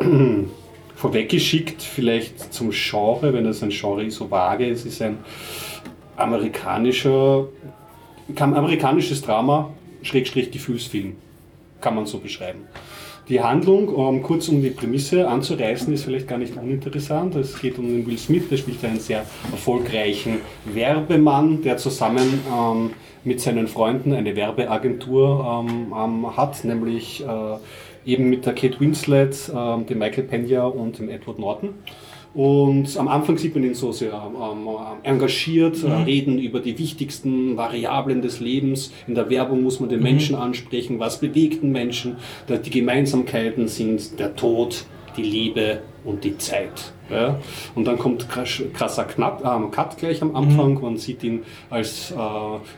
vorweggeschickt 0.96 1.82
vielleicht 1.82 2.52
zum 2.52 2.70
Genre, 2.70 3.32
wenn 3.32 3.44
das 3.44 3.62
ein 3.62 3.70
Genre 3.70 4.04
ist, 4.04 4.16
so 4.16 4.30
vage, 4.30 4.68
es 4.68 4.84
ist 4.84 5.00
ein 5.02 5.18
amerikanischer, 6.16 7.46
amerikanisches 8.34 9.22
Drama, 9.22 9.70
Schrägstrich 10.02 10.50
Gefühlsfilm, 10.50 11.16
kann 11.80 11.94
man 11.94 12.06
so 12.06 12.18
beschreiben. 12.18 12.60
Die 13.28 13.40
Handlung, 13.40 13.88
um 13.88 14.22
kurz 14.22 14.48
um 14.48 14.62
die 14.62 14.70
Prämisse 14.70 15.28
anzureißen, 15.28 15.92
ist 15.92 16.04
vielleicht 16.04 16.28
gar 16.28 16.38
nicht 16.38 16.56
uninteressant. 16.56 17.34
Es 17.34 17.58
geht 17.58 17.76
um 17.76 17.88
den 17.88 18.06
Will 18.06 18.16
Smith, 18.16 18.48
der 18.48 18.56
spielt 18.56 18.84
einen 18.84 19.00
sehr 19.00 19.26
erfolgreichen 19.50 20.38
Werbemann, 20.64 21.60
der 21.60 21.76
zusammen 21.76 22.40
ähm, 22.48 22.90
mit 23.24 23.40
seinen 23.40 23.66
Freunden 23.66 24.12
eine 24.12 24.36
Werbeagentur 24.36 25.64
ähm, 25.68 25.92
ähm, 25.92 26.36
hat, 26.36 26.64
nämlich 26.64 27.24
äh, 27.24 27.56
eben 28.06 28.30
mit 28.30 28.46
der 28.46 28.54
Kate 28.54 28.80
Winslet, 28.80 29.50
ähm, 29.54 29.84
dem 29.86 29.98
Michael 29.98 30.24
Pena 30.24 30.64
und 30.64 30.98
dem 30.98 31.10
Edward 31.10 31.38
Norton. 31.38 31.70
Und 32.32 32.98
am 32.98 33.08
Anfang 33.08 33.38
sieht 33.38 33.54
man 33.54 33.64
ihn 33.64 33.74
so 33.74 33.92
sehr 33.92 34.12
ähm, 34.12 34.68
äh, 34.68 35.08
engagiert, 35.08 35.82
äh, 35.82 35.90
reden 35.90 36.38
über 36.38 36.60
die 36.60 36.78
wichtigsten 36.78 37.56
Variablen 37.56 38.20
des 38.20 38.40
Lebens. 38.40 38.92
In 39.06 39.14
der 39.14 39.30
Werbung 39.30 39.62
muss 39.62 39.80
man 39.80 39.88
den 39.88 40.02
Menschen 40.02 40.36
ansprechen, 40.36 40.98
was 41.00 41.18
bewegt 41.18 41.62
den 41.62 41.72
Menschen. 41.72 42.16
Die 42.48 42.70
Gemeinsamkeiten 42.70 43.68
sind 43.68 44.18
der 44.20 44.36
Tod, 44.36 44.84
die 45.16 45.22
Liebe 45.22 45.80
und 46.04 46.24
die 46.24 46.36
Zeit. 46.36 46.92
Ja? 47.10 47.38
Und 47.74 47.86
dann 47.86 47.98
kommt 47.98 48.28
krass- 48.28 48.62
krasser 48.72 49.04
Knapp, 49.04 49.42
ähm, 49.44 49.70
Cut 49.70 49.96
gleich 49.98 50.22
am 50.22 50.34
Anfang. 50.34 50.80
Man 50.80 50.96
sieht 50.96 51.22
ihn 51.24 51.40
als 51.70 52.10
äh, 52.12 52.16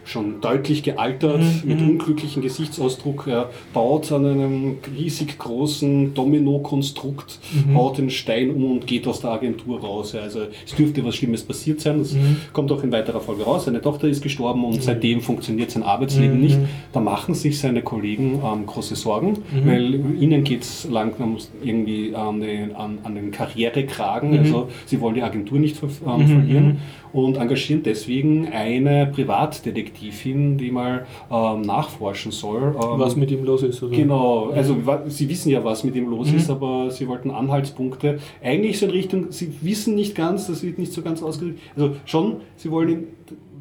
schon 0.05 0.41
deutlich 0.41 0.83
gealtert, 0.83 1.41
mit 1.65 1.81
unglücklichem 1.81 2.43
Gesichtsausdruck. 2.43 3.27
Er 3.27 3.51
baut 3.73 4.11
an 4.13 4.27
einem 4.27 4.77
riesig 4.97 5.39
großen 5.39 6.15
Domino-Konstrukt, 6.15 7.39
baut 7.75 7.99
den 7.99 8.11
Stein 8.11 8.51
um 8.51 8.73
und 8.73 8.87
geht 8.87 9.07
aus 9.07 9.21
der 9.21 9.31
Agentur 9.31 9.81
raus. 9.81 10.13
Ja, 10.13 10.21
also 10.23 10.41
es 10.67 10.75
dürfte 10.75 11.05
was 11.05 11.17
Schlimmes 11.17 11.43
passiert 11.43 11.81
sein. 11.81 11.99
Das 12.01 12.17
kommt 12.53 12.71
auch 12.73 12.83
in 12.83 12.93
weiterer 12.93 13.21
Folge 13.21 13.43
raus. 13.45 13.65
Seine 13.65 13.81
Tochter 13.81 14.09
ist 14.09 14.23
gestorben 14.23 14.65
und 14.65 14.83
seitdem 14.83 15.21
funktioniert 15.21 15.71
sein 15.71 15.83
Arbeitsleben 15.83 16.41
nicht. 16.41 16.59
Da 16.93 17.01
machen 17.01 17.35
sich 17.35 17.59
seine 17.59 17.83
Kollegen 17.83 18.41
ähm, 18.45 18.67
große 18.67 18.97
Sorgen, 18.97 19.39
weil 19.65 19.95
ihnen 20.21 20.45
geht 20.45 20.63
es 20.63 20.89
langsam 20.91 21.37
irgendwie 21.63 22.15
an 22.15 22.41
den, 22.41 22.75
an, 22.75 22.99
an 23.05 23.15
den 23.15 23.31
Karrierekragen. 23.31 24.18
Also 24.23 24.69
sie 24.87 25.01
wollen 25.01 25.15
die 25.15 25.23
Agentur 25.23 25.59
nicht 25.59 25.77
ver 25.77 25.89
ähm, 26.07 26.27
verlieren 26.27 26.79
und 27.13 27.37
engagieren 27.37 27.83
deswegen 27.83 28.49
eine 28.49 29.07
Privatdetektivin, 29.07 30.59
die 30.59 30.71
mal 30.71 31.07
ähm, 31.31 31.63
nachforschen 31.63 32.33
soll. 32.33 32.75
Ähm, 32.75 32.99
Was 32.99 33.17
mit 33.17 33.31
ihm 33.31 33.45
los 33.45 33.63
ist. 33.63 33.83
Oder? 33.83 33.97
Genau, 33.97 34.51
also 34.51 34.77
Sie 35.07 35.29
wissen 35.29 35.51
ja, 35.51 35.65
was 35.65 35.85
mit 35.85 35.97
ihm 35.97 36.09
los 36.09 36.33
ist, 36.33 36.51
aber 36.51 36.91
Sie 36.91 37.09
wollten 37.09 37.31
Anhaltspunkte. 37.31 38.19
Eigentlich 38.43 38.79
so 38.79 38.87
in 38.87 38.93
Richtung, 38.93 39.27
Sie 39.31 39.53
wissen 39.63 39.95
nicht 39.95 40.15
ganz, 40.15 40.47
das 40.47 40.63
wird 40.63 40.79
nicht 40.79 40.93
so 40.93 41.03
ganz 41.03 41.23
ausgedrückt. 41.23 41.61
Also 41.77 41.97
schon, 42.05 42.37
Sie 42.57 42.71
wollen 42.71 42.89
ihn 42.89 43.05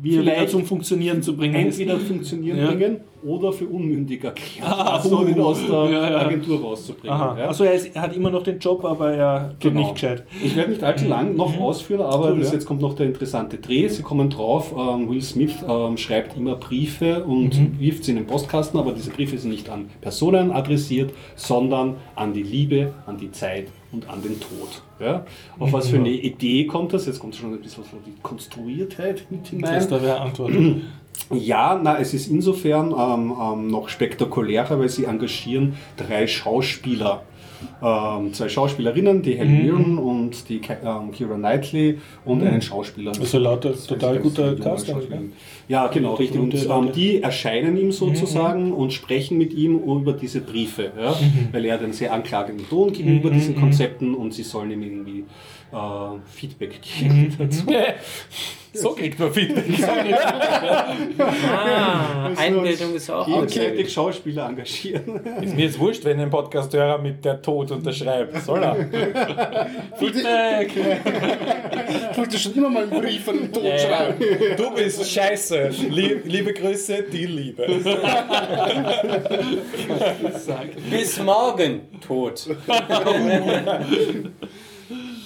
Wie 0.01 0.15
er 0.15 0.21
wieder 0.21 0.31
vielleicht 0.33 0.49
zum 0.51 0.65
Funktionieren 0.65 1.21
zu 1.21 1.35
bringen 1.35 1.55
ist. 1.67 1.79
entweder 1.79 1.99
funktionieren 1.99 2.57
Ja. 2.57 2.67
bringen 2.67 2.97
oder 3.23 3.51
für 3.51 3.65
unmündig 3.65 4.23
erklären, 4.23 4.67
Ah, 4.71 4.95
also 4.97 5.17
um 5.17 5.27
ihn 5.27 5.39
aus 5.41 5.59
der 5.65 5.85
ja, 5.89 6.09
ja. 6.11 6.17
Agentur 6.19 6.61
rauszubringen. 6.61 7.17
Also 7.17 7.63
er, 7.63 7.73
ist, 7.73 7.95
er 7.95 8.01
hat 8.03 8.15
immer 8.15 8.29
noch 8.29 8.43
den 8.43 8.59
Job, 8.59 8.85
aber 8.85 9.11
er 9.11 9.55
geht 9.59 9.71
Genau. 9.71 9.81
nicht 9.81 9.95
gescheit. 9.95 10.23
Ich 10.43 10.55
werde 10.55 10.71
nicht 10.71 10.83
allzu 10.83 11.07
lang 11.07 11.35
noch 11.35 11.59
ausführen, 11.59 12.01
aber 12.01 12.31
Cool, 12.31 12.41
jetzt 12.43 12.65
kommt 12.65 12.81
noch 12.81 12.95
der 12.95 13.07
interessante 13.07 13.57
Dreh. 13.57 13.87
Sie 13.87 14.03
kommen 14.03 14.29
drauf, 14.29 14.73
ähm, 14.77 15.09
Will 15.09 15.21
Smith 15.21 15.55
ähm, 15.67 15.97
schreibt 15.97 16.37
immer 16.37 16.55
Briefe 16.55 17.23
und 17.23 17.57
Mhm. 17.59 17.79
wirft 17.79 18.03
sie 18.03 18.11
in 18.11 18.17
den 18.17 18.27
Postkasten, 18.27 18.79
aber 18.79 18.91
diese 18.91 19.09
Briefe 19.09 19.37
sind 19.37 19.49
nicht 19.51 19.69
an 19.69 19.85
Personen 19.99 20.51
adressiert, 20.51 21.11
sondern 21.35 21.95
an 22.15 22.33
die 22.33 22.43
Liebe, 22.43 22.93
an 23.07 23.17
die 23.17 23.31
Zeit 23.31 23.67
und 23.91 24.09
an 24.09 24.21
den 24.21 24.39
Tod. 24.39 24.81
Ja? 24.99 25.25
Auf 25.59 25.73
was 25.73 25.89
für 25.89 25.97
eine 25.97 26.09
Idee 26.09 26.65
kommt 26.65 26.93
das? 26.93 27.05
Jetzt 27.05 27.19
kommt 27.19 27.35
schon 27.35 27.53
ein 27.53 27.61
bisschen 27.61 27.83
so 27.83 27.97
die 28.05 28.13
Konstruiertheit 28.21 29.25
mit 29.29 29.47
hinein. 29.47 29.75
Das 29.75 29.87
da 29.87 30.01
wäre 30.01 30.19
Antwort. 30.19 30.51
Ja, 31.33 31.79
na, 31.81 31.99
es 31.99 32.13
ist 32.13 32.27
insofern 32.27 32.91
ähm, 32.91 33.33
ähm, 33.41 33.67
noch 33.67 33.89
spektakulärer, 33.89 34.79
weil 34.79 34.89
sie 34.89 35.05
engagieren 35.05 35.75
drei 35.97 36.27
Schauspieler. 36.27 37.23
Ähm, 37.81 38.33
zwei 38.33 38.49
Schauspielerinnen, 38.49 39.23
die 39.23 39.35
Helen 39.35 39.63
Mirren 39.63 39.97
und 39.97 40.47
die 40.47 40.59
Ke 40.59 40.77
ähm, 40.83 41.11
Knightley 41.11 41.97
und 42.23 42.43
einen 42.43 42.61
Schauspieler. 42.61 43.13
Also 43.19 43.39
lauter 43.39 43.73
total 43.73 44.19
guter 44.19 44.55
Cast. 44.55 44.93
Ja, 45.67 45.87
genau, 45.87 46.13
richtig. 46.13 46.39
Und 46.39 46.51
Gute 46.51 46.63
ähm, 46.63 46.69
Leute. 46.69 46.91
die 46.93 47.21
erscheinen 47.21 47.75
ihm 47.77 47.91
sozusagen 47.91 48.71
und 48.71 48.93
sprechen 48.93 49.37
mit 49.37 49.53
ihm 49.53 49.79
über 49.79 50.13
diese 50.13 50.41
Briefe, 50.41 50.91
ja? 50.97 51.15
weil 51.51 51.65
er 51.65 51.73
hat 51.75 51.83
einen 51.83 51.93
sehr 51.93 52.13
anklagenden 52.13 52.67
Ton 52.69 52.93
gegenüber 52.93 53.29
diesen 53.29 53.55
Konzepten 53.55 54.15
und 54.15 54.33
sie 54.33 54.43
sollen 54.43 54.71
ihm 54.71 54.81
irgendwie 54.83 55.25
äh, 55.73 56.19
Feedback 56.31 56.79
geben 56.81 57.35
dazu. 57.37 57.65
So 58.73 58.91
kriegt 58.91 59.17
man 59.17 59.33
Feedback. 59.33 59.65
Ah, 61.19 62.29
Einbildung 62.37 62.93
ist 62.95 63.09
auch 63.09 63.25
Gegenseitig 63.25 63.91
Schauspieler 63.91 64.47
engagieren. 64.47 65.19
Ist 65.41 65.55
mir 65.55 65.65
jetzt 65.65 65.79
wurscht, 65.79 66.05
wenn 66.05 66.19
ein 66.19 66.29
Podcasthörer 66.29 66.99
mit 66.99 67.25
der 67.25 67.41
Tod 67.41 67.71
unterschreibt. 67.71 68.39
Soll 68.43 68.63
er? 68.63 68.75
Feedback! 69.97 70.71
Ich 72.11 72.17
wollte 72.17 72.37
schon 72.37 72.53
immer 72.55 72.69
mal 72.69 72.83
einen 72.83 73.01
Brief 73.01 73.27
an 73.27 73.37
den 73.39 73.51
Tod 73.51 73.63
Ja. 73.63 73.77
schreiben. 73.79 74.23
Du 74.57 74.71
bist 74.75 75.09
scheiße. 75.11 75.56
Lieb, 75.89 76.21
liebe 76.25 76.53
Grüße, 76.53 77.03
die 77.11 77.25
Liebe. 77.25 77.65
Bis 80.89 81.19
morgen 81.21 81.81
tot. 82.05 82.47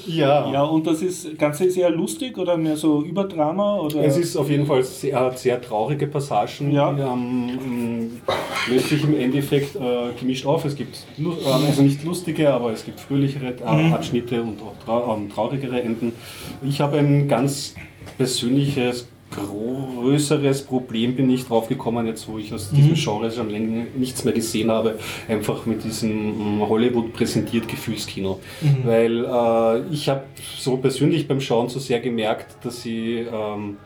Ja. 0.08 0.52
Ja, 0.52 0.64
und 0.64 0.88
das 0.88 1.02
ist, 1.02 1.38
Ganze 1.38 1.66
ist 1.66 1.78
eher 1.78 1.90
lustig 1.90 2.38
oder 2.38 2.58
mehr 2.58 2.76
so 2.76 3.04
Überdrama? 3.04 3.80
Oder? 3.80 4.04
Es 4.04 4.18
ist 4.18 4.36
auf 4.36 4.50
jeden 4.50 4.66
Fall 4.66 4.84
sehr, 4.84 5.32
sehr 5.36 5.62
traurige 5.62 6.08
Passagen. 6.08 6.72
Ja. 6.72 6.92
Die, 6.92 7.02
ähm, 7.02 8.22
löst 8.70 8.90
sich 8.90 9.04
im 9.04 9.18
Endeffekt 9.18 9.76
äh, 9.76 10.14
gemischt 10.20 10.46
auf. 10.46 10.66
Es 10.66 10.76
gibt 10.76 11.06
ähm, 11.18 11.36
also 11.46 11.82
nicht 11.82 12.04
lustige, 12.04 12.52
aber 12.52 12.72
es 12.72 12.86
gibt 12.86 13.00
fröhlichere 13.00 13.54
äh, 13.60 13.92
Abschnitte 13.92 14.42
und 14.42 14.62
auch 14.62 14.76
trau 14.84 15.16
ähm, 15.16 15.30
traurigere 15.30 15.82
Enden. 15.82 16.14
Ich 16.64 16.82
habe 16.82 16.98
ein 16.98 17.28
ganz 17.28 17.76
persönliches 18.18 19.08
größeres 19.32 20.64
Problem 20.64 21.16
bin 21.16 21.30
ich 21.30 21.46
drauf 21.46 21.68
gekommen, 21.68 22.06
jetzt 22.06 22.28
wo 22.28 22.38
ich 22.38 22.54
aus 22.54 22.70
diesem 22.70 22.94
Genre 22.94 23.32
schon 23.32 23.50
länger 23.50 23.86
nichts 23.96 24.24
mehr 24.24 24.34
gesehen 24.34 24.70
habe, 24.70 25.00
einfach 25.28 25.66
mit 25.66 25.84
diesem 25.84 26.58
mm, 26.58 26.62
Hollywood 26.68 27.14
präsentiert 27.14 27.68
Gefühlskino. 27.68 28.40
Weil 28.84 29.26
äh, 29.26 29.94
ich 29.94 30.10
habe 30.10 30.24
so 30.58 30.78
persönlich 30.78 31.28
beim 31.28 31.42
Schauen 31.42 31.70
so 31.70 31.80
sehr 31.80 32.00
gemerkt, 32.00 32.64
dass 32.64 32.82
sie 32.82 33.26
ähm, 33.32 33.78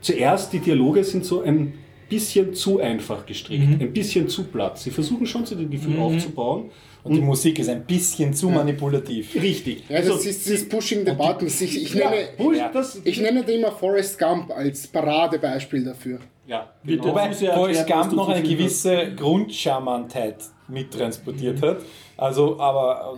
zuerst 0.00 0.52
die 0.52 0.60
Dialoge 0.60 1.02
sind 1.04 1.24
so 1.24 1.42
ein 1.42 1.74
bisschen 2.08 2.54
zu 2.54 2.80
einfach 2.80 3.24
gestrickt, 3.24 3.80
ein 3.80 3.92
bisschen 3.92 4.28
zu 4.28 4.44
platt. 4.44 4.78
Sie 4.78 4.90
versuchen 4.90 5.26
schon 5.26 5.46
so 5.46 5.54
das 5.54 5.70
Gefühl 5.70 5.98
aufzubauen. 5.98 6.70
Und 7.02 7.14
die 7.14 7.20
Musik 7.22 7.58
ist 7.58 7.68
ein 7.68 7.84
bisschen 7.84 8.34
zu 8.34 8.48
manipulativ. 8.50 9.34
Richtig. 9.34 9.84
Ja, 9.88 10.02
das 10.02 10.26
ist 10.26 10.46
dieses 10.46 10.68
Pushing 10.68 11.04
the 11.06 11.12
Buttons. 11.12 11.60
Ich, 11.60 11.82
ich, 11.82 11.94
ja, 11.94 12.10
nenne, 12.10 12.56
Ja. 12.56 12.70
das, 12.72 13.00
ich 13.04 13.20
nenne 13.20 13.40
immer 13.50 13.72
Forrest 13.72 14.18
Gump 14.18 14.50
als 14.50 14.86
Paradebeispiel 14.86 15.84
dafür. 15.84 16.18
ja, 16.46 16.68
genau. 16.84 17.04
Wobei 17.06 17.30
ja 17.30 17.54
Forrest 17.54 17.86
Gump 17.86 18.12
noch 18.12 18.28
eine 18.28 18.42
gewisse 18.46 19.12
Grundcharmantheit 19.16 20.36
mittransportiert 20.68 21.62
hat. 21.62 21.78
Also, 22.16 22.58
aber 22.60 23.16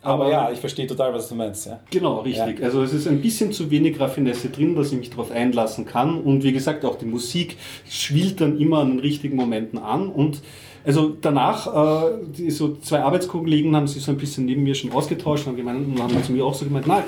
Aber, 0.00 0.24
Aber- 0.26 0.30
ja, 0.30 0.50
ich 0.52 0.60
verstehe 0.60 0.86
total, 0.86 1.12
was 1.12 1.28
du 1.28 1.34
meinst. 1.34 1.66
Ja. 1.66 1.80
Genau, 1.90 2.20
richtig. 2.20 2.62
Also 2.62 2.84
es 2.84 2.92
ist 2.92 3.08
ein 3.08 3.20
bisschen 3.20 3.50
zu 3.52 3.68
wenig 3.68 3.98
Raffinesse 3.98 4.48
drin, 4.50 4.76
dass 4.76 4.92
ich 4.92 4.98
mich 4.98 5.10
darauf 5.10 5.32
einlassen 5.32 5.86
kann. 5.86 6.20
Und 6.22 6.44
wie 6.44 6.52
gesagt, 6.52 6.84
auch 6.84 6.94
die 6.94 7.04
Musik 7.04 7.56
schwillt 7.90 8.40
dann 8.40 8.60
immer 8.60 8.78
an 8.78 8.90
den 8.92 9.00
richtigen 9.00 9.34
Momenten 9.34 9.76
an. 9.80 10.08
Und 10.08 10.40
also 10.88 11.14
danach, 11.20 11.66
äh, 11.66 12.10
die, 12.34 12.50
so 12.50 12.76
zwei 12.76 13.02
Arbeitskollegen 13.02 13.76
haben 13.76 13.86
sich 13.86 14.02
so 14.02 14.10
ein 14.10 14.16
bisschen 14.16 14.46
neben 14.46 14.62
mir 14.62 14.74
schon 14.74 14.90
ausgetauscht 14.90 15.46
und, 15.46 15.54
gemeint, 15.54 15.86
und 15.86 16.02
haben 16.02 16.24
zu 16.24 16.32
mir 16.32 16.46
auch 16.46 16.54
so 16.54 16.64
gemeint, 16.64 16.86
nein, 16.86 17.04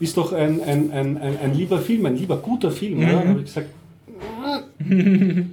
ist 0.00 0.18
doch 0.18 0.34
ein, 0.34 0.62
ein, 0.62 0.90
ein, 0.92 1.16
ein, 1.16 1.38
ein 1.38 1.54
lieber 1.54 1.78
Film, 1.78 2.04
ein 2.04 2.16
lieber 2.16 2.36
guter 2.36 2.70
Film. 2.70 3.00
Ja? 3.00 3.12
Dann 3.12 3.28
habe 3.28 3.38
ich 3.40 3.46
gesagt, 3.46 3.70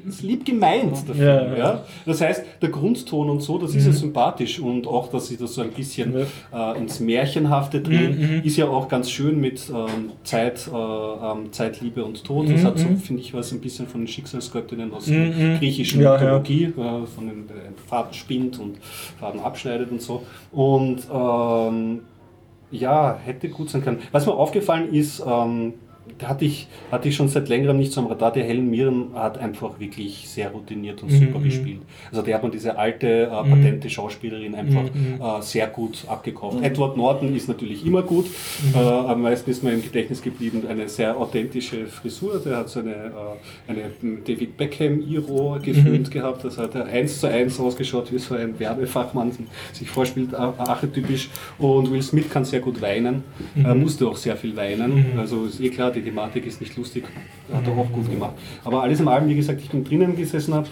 ist 0.07 0.21
lieb 0.23 0.45
gemeint, 0.45 0.97
Film. 0.97 1.17
Ja, 1.19 1.43
Ja, 1.47 1.57
ja. 1.57 1.85
Das 2.05 2.21
heißt, 2.21 2.43
der 2.61 2.69
Grundton 2.69 3.29
und 3.29 3.41
so, 3.41 3.57
das 3.57 3.75
ist 3.75 3.85
ja 3.85 3.91
sympathisch 3.91 4.59
und 4.59 4.87
auch, 4.87 5.09
dass 5.09 5.27
sie 5.27 5.37
das 5.37 5.53
so 5.55 5.61
ein 5.61 5.71
bisschen 5.71 6.15
äh, 6.15 6.77
ins 6.77 6.99
Märchenhafte 6.99 7.81
drehen, 7.81 8.41
ist 8.43 8.57
ja 8.57 8.67
auch 8.67 8.87
ganz 8.87 9.09
schön 9.09 9.39
mit 9.39 9.69
ähm, 9.69 10.11
Zeit, 10.23 10.67
äh, 10.67 10.75
ähm, 10.75 11.51
Zeit, 11.51 11.81
Liebe 11.81 12.03
und 12.03 12.23
Tod. 12.23 12.49
Das 12.49 12.63
hat 12.63 12.79
so, 12.79 12.87
finde 13.01 13.21
ich, 13.21 13.33
was 13.33 13.51
ein 13.51 13.61
bisschen 13.61 13.87
von 13.87 14.01
den 14.01 14.07
Schicksalsgöttinnen 14.07 14.93
aus 14.93 15.05
der 15.05 15.57
griechischen 15.57 16.01
Ja, 16.01 16.15
ja. 16.15 16.21
Mythologie, 16.21 16.63
äh, 16.65 17.05
von 17.07 17.27
den 17.27 17.49
äh, 17.49 17.71
Faden 17.87 18.13
spinnt 18.13 18.59
und 18.59 18.77
Faden 19.19 19.39
abschneidet 19.39 19.91
und 19.91 20.01
so. 20.01 20.23
Und 20.51 20.99
ähm, 21.11 22.01
ja, 22.71 23.17
hätte 23.23 23.49
gut 23.49 23.69
sein 23.69 23.83
können. 23.83 23.99
Was 24.11 24.25
mir 24.25 24.33
aufgefallen 24.33 24.93
ist, 24.93 25.23
ähm, 25.25 25.73
hatte 26.23 26.45
ich, 26.45 26.67
hatte 26.91 27.07
ich 27.09 27.15
schon 27.15 27.27
seit 27.29 27.49
längerem 27.49 27.77
nicht 27.77 27.91
so 27.91 28.01
am 28.01 28.07
Radar, 28.07 28.31
der 28.33 28.43
Helen 28.43 28.69
Mirren 28.69 29.07
hat 29.13 29.37
einfach 29.37 29.79
wirklich 29.79 30.27
sehr 30.27 30.49
routiniert 30.49 31.01
und 31.03 31.09
super 31.11 31.39
gespielt. 31.39 31.79
Also 32.11 32.21
der 32.23 32.35
hat 32.35 32.43
man 32.43 32.51
diese 32.51 32.77
alte, 32.77 33.07
äh, 33.07 33.27
patente 33.29 33.89
Schauspielerin 33.89 34.55
einfach 34.55 34.83
äh, 35.39 35.41
sehr 35.41 35.67
gut 35.67 36.03
abgekauft. 36.07 36.57
Edward 36.63 36.97
Norton 36.97 37.35
ist 37.35 37.47
natürlich 37.47 37.85
immer 37.85 38.01
gut, 38.03 38.25
äh, 38.75 38.77
am 38.77 39.21
meisten 39.21 39.49
ist 39.49 39.63
mir 39.63 39.71
im 39.73 39.81
Gedächtnis 39.81 40.21
geblieben 40.21 40.63
eine 40.69 40.87
sehr 40.89 41.17
authentische 41.17 41.87
Frisur, 41.87 42.39
der 42.43 42.57
hat 42.57 42.69
so 42.69 42.79
eine, 42.79 42.91
äh, 42.91 43.71
eine 43.71 43.81
David 44.25 44.57
Beckham-Iro 44.57 45.57
gefilmt 45.61 46.11
gehabt, 46.11 46.43
das 46.43 46.57
hat 46.57 46.75
er 46.75 46.85
eins 46.85 47.19
zu 47.19 47.27
eins 47.27 47.59
ausgeschaut, 47.59 48.11
wie 48.11 48.19
so 48.19 48.35
ein 48.35 48.57
Werbefachmann 48.59 49.31
sich 49.71 49.89
vorspielt, 49.89 50.33
ar- 50.35 50.53
archetypisch. 50.57 51.29
Und 51.57 51.91
Will 51.91 52.01
Smith 52.01 52.29
kann 52.29 52.45
sehr 52.45 52.59
gut 52.59 52.81
weinen, 52.81 53.23
er 53.55 53.75
musste 53.75 54.07
auch 54.07 54.17
sehr 54.17 54.35
viel 54.35 54.55
weinen, 54.55 55.17
also 55.17 55.45
ist 55.45 55.59
eh 55.59 55.69
klar, 55.69 55.91
die 55.91 56.02
Thematik 56.03 56.45
ist 56.45 56.61
nicht 56.61 56.75
lustig, 56.77 57.05
hat 57.51 57.67
er 57.67 57.73
auch 57.73 57.91
gut 57.91 58.09
gemacht. 58.09 58.33
Aber 58.63 58.83
alles 58.83 58.99
in 58.99 59.07
allem, 59.07 59.27
wie 59.29 59.35
gesagt, 59.35 59.61
ich 59.61 59.69
bin 59.69 59.83
drinnen 59.83 60.15
gesessen 60.15 60.53
habe 60.53 60.67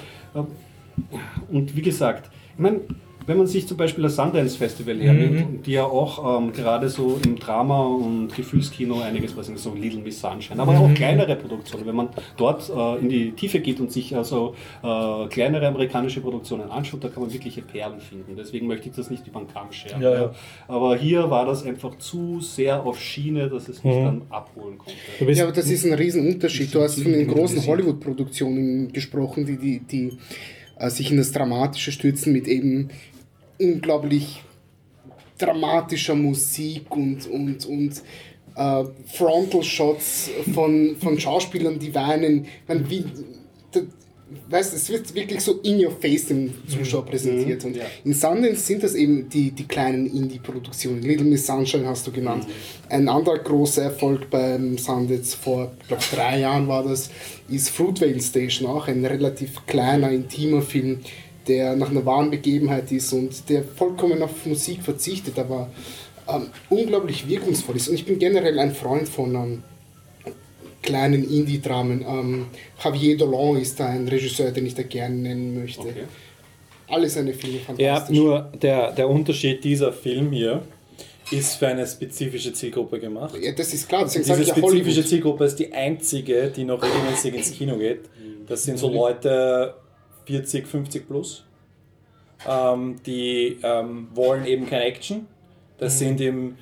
und 1.50 1.76
wie 1.76 1.82
gesagt, 1.82 2.30
ich 2.54 2.60
meine, 2.60 2.82
wenn 3.28 3.38
man 3.38 3.48
sich 3.48 3.68
zum 3.68 3.78
Beispiel 3.78 4.04
das 4.04 4.16
Sundance 4.16 4.58
Festival 4.58 5.00
hernimmt, 5.00 5.66
die 5.66 5.74
ja 5.74 5.86
auch 5.86 6.42
ähm, 6.42 6.54
gerade 6.54 6.90
so 6.90 7.20
im 7.24 7.38
Drama- 7.38 7.86
und 7.86 8.36
Gefühlskino 8.36 9.00
einiges, 9.02 9.36
was 9.38 9.48
so 9.48 9.74
Little 9.74 10.02
Miss 10.02 10.20
Sunshine, 10.20 10.60
aber 10.60 10.80
auch 10.80 10.94
kleinere 10.94 11.36
Produktionen, 11.36 11.86
wenn 11.86 11.96
man 11.96 12.10
dort 12.38 12.70
äh, 12.70 13.00
in 13.00 13.10
die 13.10 13.32
Tiefe 13.32 13.60
geht 13.60 13.80
und 13.80 13.92
sich 13.92 14.16
also 14.16 14.56
äh, 14.84 15.28
kleinere 15.28 15.68
amerikanische 15.68 16.22
Produktionen 16.22 16.70
anschaut, 16.72 17.04
da 17.04 17.10
kann 17.10 17.24
man 17.24 17.32
wirkliche 17.32 17.62
Perlen 17.62 18.00
finden. 18.00 18.36
Deswegen 18.36 18.68
möchte 18.68 18.90
ich 18.90 18.96
das 18.96 19.10
nicht 19.10 19.28
über 19.28 19.40
den 19.40 19.48
Kamm 19.48 19.72
scheren. 19.72 20.02
Ja, 20.02 20.14
ja. 20.14 20.32
Aber 20.68 20.96
hier 20.96 21.30
war 21.30 21.46
das 21.46 21.64
einfach 21.66 21.98
zu 21.98 22.40
sehr 22.42 22.84
auf 22.84 23.00
Schiene, 23.00 23.50
dass 23.50 23.70
es 23.70 23.84
mich 23.84 23.96
dann 23.96 24.24
abholen 24.30 24.78
konnte. 24.78 25.32
Ja, 25.32 25.44
aber 25.44 25.54
das 25.54 25.70
ist 25.70 25.86
ein 25.86 25.94
Riesenunterschied. 25.94 26.74
Du 26.74 26.82
hast 26.82 27.02
von 27.02 27.12
den 27.12 27.28
großen 27.28 27.66
Hollywood-Produktionen 27.66 28.92
gesprochen, 28.92 29.46
die, 29.46 29.58
die, 29.58 29.80
die 29.80 30.18
äh, 30.82 30.90
sich 30.90 31.12
in 31.12 31.18
das 31.18 31.32
Dramatische 31.32 31.92
stürzen 31.92 32.34
mit 32.34 32.48
eben 32.48 32.90
unglaublich 33.62 34.42
dramatischer 35.38 36.16
Musik 36.16 36.96
und, 36.96 37.28
und, 37.28 37.66
und 37.66 38.02
äh, 38.56 38.84
Frontal-Shots 39.06 40.30
von, 40.54 40.96
von 40.98 41.20
Schauspielern, 41.20 41.80
die 41.80 41.94
weinen. 41.94 42.46
Man, 42.68 42.90
wie, 42.90 43.06
da, 43.72 43.82
weißt, 44.50 44.74
es 44.74 44.90
wird 44.90 45.14
wirklich 45.16 45.42
so 45.42 45.60
in 45.64 45.84
your 45.84 45.92
face 45.92 46.28
dem 46.28 46.54
Zuschauer 46.68 47.06
präsentiert. 47.06 47.64
Und 47.66 47.76
ja. 47.76 47.84
in 48.04 48.14
Sundance 48.14 48.62
sind 48.62 48.84
das 48.84 48.96
eben 48.96 49.30
die, 49.30 49.52
die 49.52 49.66
kleinen 49.66 50.08
Indie-Produktionen. 50.08 51.02
Little 51.02 51.26
Miss 51.26 51.46
Sunshine 51.46 51.88
hast 51.88 52.08
du 52.08 52.12
genannt. 52.12 52.46
Ein 52.90 53.08
anderer 53.10 53.40
großer 53.40 53.84
Erfolg 53.84 54.30
beim 54.30 54.78
Sundance 54.78 55.36
vor, 55.38 55.72
glaube, 55.88 56.04
drei 56.14 56.40
Jahren 56.40 56.68
war 56.68 56.84
das, 56.84 57.10
ist 57.50 57.70
Fruitvale 57.70 58.22
Station, 58.22 58.70
auch 58.70 58.88
ein 58.88 59.06
relativ 59.06 59.66
kleiner, 59.66 60.12
intimer 60.12 60.62
Film, 60.62 61.00
der 61.48 61.76
nach 61.76 61.90
einer 61.90 62.06
wahren 62.06 62.32
Begebenheit 62.32 62.92
ist 62.92 63.12
und 63.14 63.50
der 63.50 63.64
vollkommen 63.64 64.22
auf 64.22 64.46
Musik 64.46 64.84
verzichtet, 64.84 65.38
aber 65.40 65.70
ähm, 66.28 66.48
unglaublich 66.70 67.28
wirkungsvoll 67.28 67.76
ist. 67.76 67.88
Und 67.88 67.96
ich 67.96 68.06
bin 68.06 68.20
generell 68.20 68.60
ein 68.60 68.74
Freund 68.74 69.08
von 69.10 69.36
ähm, 69.36 69.64
kleinen 70.82 71.24
Indie-Dramen. 71.24 72.06
Ähm, 72.08 72.46
Javier 72.84 73.18
Dolan 73.18 73.62
ist 73.62 73.80
da 73.80 73.88
ein 73.88 74.08
Regisseur, 74.08 74.52
den 74.52 74.66
ich 74.66 74.76
da 74.76 74.84
gerne 74.84 75.16
nennen 75.16 75.60
möchte. 75.60 75.82
Okay. 75.82 76.04
Alle 76.88 77.10
seine 77.10 77.34
Filme 77.34 77.58
Ja, 77.58 77.64
fantastisch. 77.96 78.18
nur 78.18 78.52
der, 78.62 78.92
der 78.92 79.10
Unterschied 79.10 79.64
dieser 79.64 79.94
Film 79.94 80.32
hier 80.32 80.62
ist 81.32 81.56
für 81.56 81.68
eine 81.68 81.88
spezifische 81.88 82.52
Zielgruppe 82.52 83.00
gemacht. 83.00 83.34
Ja, 83.42 83.54
das 83.54 83.74
ist 83.74 83.88
klar, 83.88 84.04
deswegen 84.04 84.26
sage 84.26 84.42
Diese 84.42 84.52
ich 84.52 84.58
ja 84.58 84.62
spezifische 84.62 84.86
Hollywood. 84.96 85.10
Zielgruppe 85.10 85.46
ist 85.46 85.56
die 85.56 85.72
einzige, 85.72 86.52
die 86.54 86.66
noch 86.66 86.84
regelmäßig 86.84 87.34
ins 87.34 87.52
Kino 87.54 87.78
geht. 87.78 88.02
Das 88.48 88.64
sind 88.64 88.78
so 88.78 88.90
Leute 88.90 89.76
40, 90.26 90.68
50 90.68 91.08
plus. 91.08 91.46
Ähm, 92.48 92.96
die 93.06 93.58
ähm, 93.64 94.08
wollen 94.14 94.46
eben 94.46 94.66
keine 94.68 94.84
Action. 94.86 95.28
Das 95.78 96.00
sind 96.00 96.20
eben. 96.22 96.58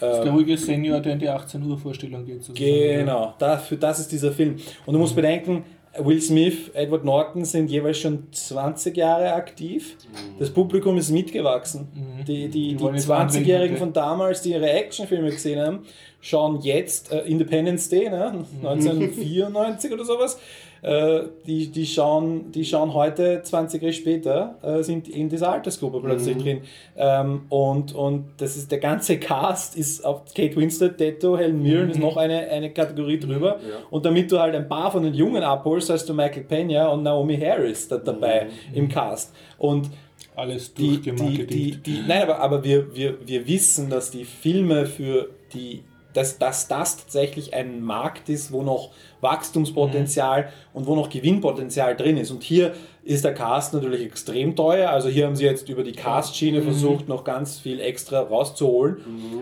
Der 0.00 0.08
Äh, 0.24 0.28
ruhige 0.28 0.56
Senior, 0.58 1.00
der 1.00 1.12
in 1.14 1.18
die 1.20 1.28
18 1.28 1.62
Uhr 1.62 1.78
Vorstellung 1.78 2.26
geht. 2.26 2.42
sozusagen. 2.42 2.98
genau, 2.98 3.34
dafür, 3.38 3.76
das 3.78 4.00
ist 4.00 4.10
dieser 4.10 4.32
Film. 4.32 4.56
Und 4.86 4.92
du 4.94 4.98
musst 4.98 5.14
bedenken, 5.14 5.64
Will 5.98 6.20
Smith, 6.20 6.70
Edward 6.74 7.04
Norton 7.04 7.44
sind 7.44 7.70
jeweils 7.70 7.98
schon 7.98 8.26
20 8.32 8.96
Jahre 8.96 9.32
aktiv. 9.32 9.96
Das 10.40 10.50
Publikum 10.50 10.98
ist 10.98 11.10
mitgewachsen. 11.10 11.86
Die, 12.26 12.48
die, 12.48 12.48
Die 12.48 12.74
die, 12.76 12.84
andere 12.84 12.96
20-Jährigen 12.98 13.76
Inhalte. 13.76 13.76
von 13.76 13.92
damals, 13.92 14.42
die 14.42 14.50
ihre 14.50 14.68
Actionfilme 14.68 15.30
gesehen 15.30 15.60
haben, 15.60 15.78
schauen 16.20 16.60
jetzt 16.62 17.12
äh, 17.12 17.20
Independence 17.20 17.88
Day, 17.88 18.10
ne? 18.10 18.44
1994 18.64 19.92
oder 19.92 20.04
sowas. 20.04 20.38
Äh, 20.84 21.28
die, 21.46 21.68
die, 21.68 21.86
schauen, 21.86 22.52
die 22.52 22.62
schauen 22.62 22.92
heute, 22.92 23.40
20 23.42 23.80
Jahre 23.80 23.94
später, 23.94 24.58
äh, 24.62 24.82
sind 24.82 25.08
in 25.08 25.30
dieser 25.30 25.50
Altersgruppe 25.50 26.00
plötzlich 26.00 26.36
drin. 26.36 26.60
Ähm, 26.94 27.46
und, 27.48 27.94
und 27.94 28.26
das 28.36 28.58
ist 28.58 28.70
der 28.70 28.80
ganze 28.80 29.18
Cast 29.18 29.78
ist 29.78 30.04
auf 30.04 30.24
Kate 30.34 30.54
Winslet, 30.56 31.00
Detto, 31.00 31.38
Helen 31.38 31.62
Mirren 31.62 31.88
ist 31.88 31.98
noch 31.98 32.18
eine, 32.18 32.48
eine 32.48 32.70
Kategorie 32.70 33.18
drüber. 33.18 33.60
Und 33.90 34.04
damit 34.04 34.30
du 34.30 34.38
halt 34.38 34.54
ein 34.54 34.68
paar 34.68 34.92
von 34.92 35.02
den 35.02 35.14
Jungen 35.14 35.42
abholst, 35.42 35.88
hast 35.88 36.06
du 36.06 36.12
Michael 36.12 36.44
Pena 36.44 36.88
und 36.88 37.02
Naomi 37.02 37.38
Harris 37.38 37.88
da 37.88 37.96
dabei 37.96 38.48
im 38.74 38.86
Cast. 38.86 39.34
Und 39.56 39.88
Alles 40.36 40.74
die, 40.74 41.00
die, 41.00 41.46
die, 41.46 41.76
die, 41.76 42.04
nein, 42.06 42.24
aber, 42.24 42.40
aber 42.40 42.62
wir, 42.62 42.94
wir, 42.94 43.26
wir 43.26 43.46
wissen, 43.46 43.88
dass 43.88 44.10
die 44.10 44.26
Filme 44.26 44.84
für 44.84 45.30
die, 45.54 45.82
dass, 46.12 46.38
dass 46.38 46.68
das 46.68 46.98
tatsächlich 46.98 47.54
ein 47.54 47.82
Markt 47.82 48.28
ist, 48.28 48.52
wo 48.52 48.62
noch 48.62 48.90
Wachstumspotenzial 49.24 50.50
und 50.72 50.86
wo 50.86 50.94
noch 50.94 51.08
Gewinnpotenzial 51.10 51.96
drin 51.96 52.16
ist. 52.16 52.30
Und 52.30 52.42
hier 52.44 52.72
ist 53.02 53.24
der 53.24 53.34
Cast 53.34 53.74
natürlich 53.74 54.02
extrem 54.04 54.54
teuer. 54.54 54.90
Also 54.90 55.08
hier 55.08 55.26
haben 55.26 55.34
sie 55.34 55.44
jetzt 55.44 55.68
über 55.68 55.82
die 55.82 55.92
Cast-Schiene 55.92 56.62
versucht, 56.62 57.08
noch 57.08 57.24
ganz 57.24 57.58
viel 57.58 57.80
extra 57.80 58.20
rauszuholen. 58.20 58.98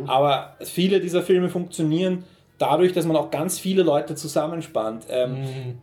Aber 0.06 0.54
viele 0.60 1.00
dieser 1.00 1.22
Filme 1.22 1.48
funktionieren 1.50 2.24
dadurch, 2.58 2.92
dass 2.92 3.04
man 3.06 3.16
auch 3.16 3.30
ganz 3.30 3.58
viele 3.58 3.82
Leute 3.82 4.14
zusammenspannt. 4.14 5.04
Ähm, 5.10 5.36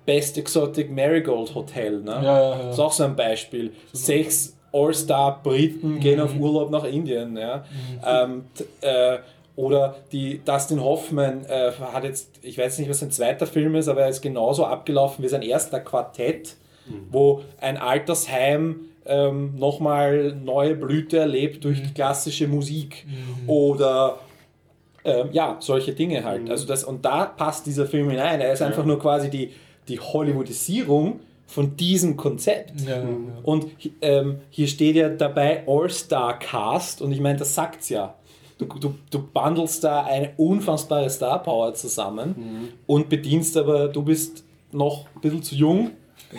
Best 0.06 0.38
Exotic 0.38 0.90
Marigold 0.92 1.54
Hotel, 1.54 2.02
ne? 2.02 2.12
Ja, 2.12 2.22
ja, 2.24 2.50
ja. 2.64 2.70
ist 2.72 2.80
auch 2.80 2.92
so 2.94 3.04
ein 3.04 3.16
Beispiel. 3.16 3.72
Sechs 3.92 4.56
All-Star-Briten 4.72 6.00
gehen 6.00 6.20
auf 6.20 6.36
Urlaub 6.40 6.70
nach 6.72 6.84
Indien. 6.86 7.36
Ja? 7.38 7.64
Ähm, 8.06 8.44
t- 8.56 8.66
äh, 8.86 9.20
oder 9.60 9.98
die 10.14 10.40
Dustin 10.46 10.82
Hoffman 10.82 11.44
äh, 11.46 11.72
hat 11.92 12.06
jetzt, 12.06 12.30
ich 12.44 12.58
weiß 12.58 12.80
nicht, 12.80 12.90
was 12.90 13.00
sein 13.00 13.12
zweiter 13.12 13.46
Film 13.46 13.76
ist, 13.76 13.90
aber 13.90 14.04
er 14.04 14.10
ist 14.10 14.22
genauso 14.22 14.66
abgelaufen 14.66 15.22
wie 15.22 15.28
sein 15.28 15.42
erster 15.42 15.82
Quartett, 15.82 16.56
wo 17.12 17.42
ein 17.60 17.76
Altersheim 17.76 18.78
ähm, 19.06 19.56
nochmal 19.58 20.34
neue 20.34 20.76
Blüte 20.76 21.18
erlebt 21.18 21.66
durch 21.66 21.84
die 21.84 21.94
klassische 21.94 22.48
Musik. 22.48 23.06
Oder 23.48 24.20
ähm, 25.04 25.28
ja, 25.34 25.58
solche 25.60 25.92
Dinge 25.92 26.24
halt. 26.24 26.50
Also 26.50 26.66
das, 26.66 26.86
und 26.86 27.04
da 27.04 27.26
passt 27.26 27.66
dieser 27.66 27.86
Film 27.86 28.10
hinein. 28.10 28.40
Er 28.40 28.54
ist 28.54 28.62
einfach 28.62 28.86
nur 28.86 28.98
quasi 28.98 29.30
die, 29.30 29.52
die 29.90 30.00
Hollywoodisierung 30.00 31.20
von 31.48 31.76
diesem 31.76 32.16
Konzept. 32.16 32.80
Ja, 32.82 32.96
ja, 32.96 33.04
ja. 33.04 33.10
Und 33.44 33.68
ähm, 34.02 34.40
hier 34.52 34.68
steht 34.68 34.96
ja 34.96 35.10
dabei 35.10 35.64
All-Star-Cast 35.68 37.02
und 37.02 37.12
ich 37.12 37.20
meine, 37.20 37.40
das 37.40 37.56
sagt's 37.56 37.90
ja. 37.90 38.16
Du, 38.60 38.66
du, 38.66 38.94
du 39.10 39.20
bundelst 39.34 39.84
da 39.84 40.04
eine 40.04 40.34
unfassbare 40.38 41.10
Star-Power 41.10 41.74
zusammen 41.74 42.70
und 42.86 43.10
bedienst 43.10 43.56
aber, 43.58 43.88
du 43.88 44.04
bist 44.04 44.44
noch 44.72 45.06
ein 45.16 45.22
bisschen 45.22 45.42
zu 45.44 45.56
jung, 45.56 45.92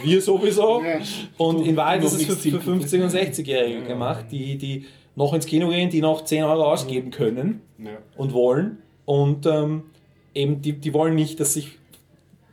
wir 0.05 0.21
sowieso. 0.23 0.83
Ja. 0.83 0.99
Und 1.39 1.67
in 1.67 1.77
Wahrheit 1.77 2.05
ist 2.05 2.13
es 2.13 2.23
für, 2.27 2.33
für 2.33 2.39
Zielgruppe. 2.39 2.71
50- 2.85 3.03
und 3.03 3.11
60-Jährige 3.11 3.83
gemacht, 3.85 4.27
die, 4.31 4.57
die 4.59 4.85
noch 5.17 5.33
ins 5.35 5.47
Kino 5.47 5.69
gehen, 5.71 5.91
die 5.91 6.01
noch 6.03 6.23
10 6.25 6.45
Euro 6.45 6.71
ausgeben 6.71 7.11
können 7.11 7.63
Ja. 7.79 7.93
und 8.17 8.33
wollen. 8.35 8.79
Und 9.07 9.47
ähm, 9.47 9.85
eben, 10.35 10.61
die, 10.63 10.75
die 10.75 10.93
wollen 10.95 11.15
nicht, 11.17 11.41
dass 11.41 11.55
sich 11.55 11.79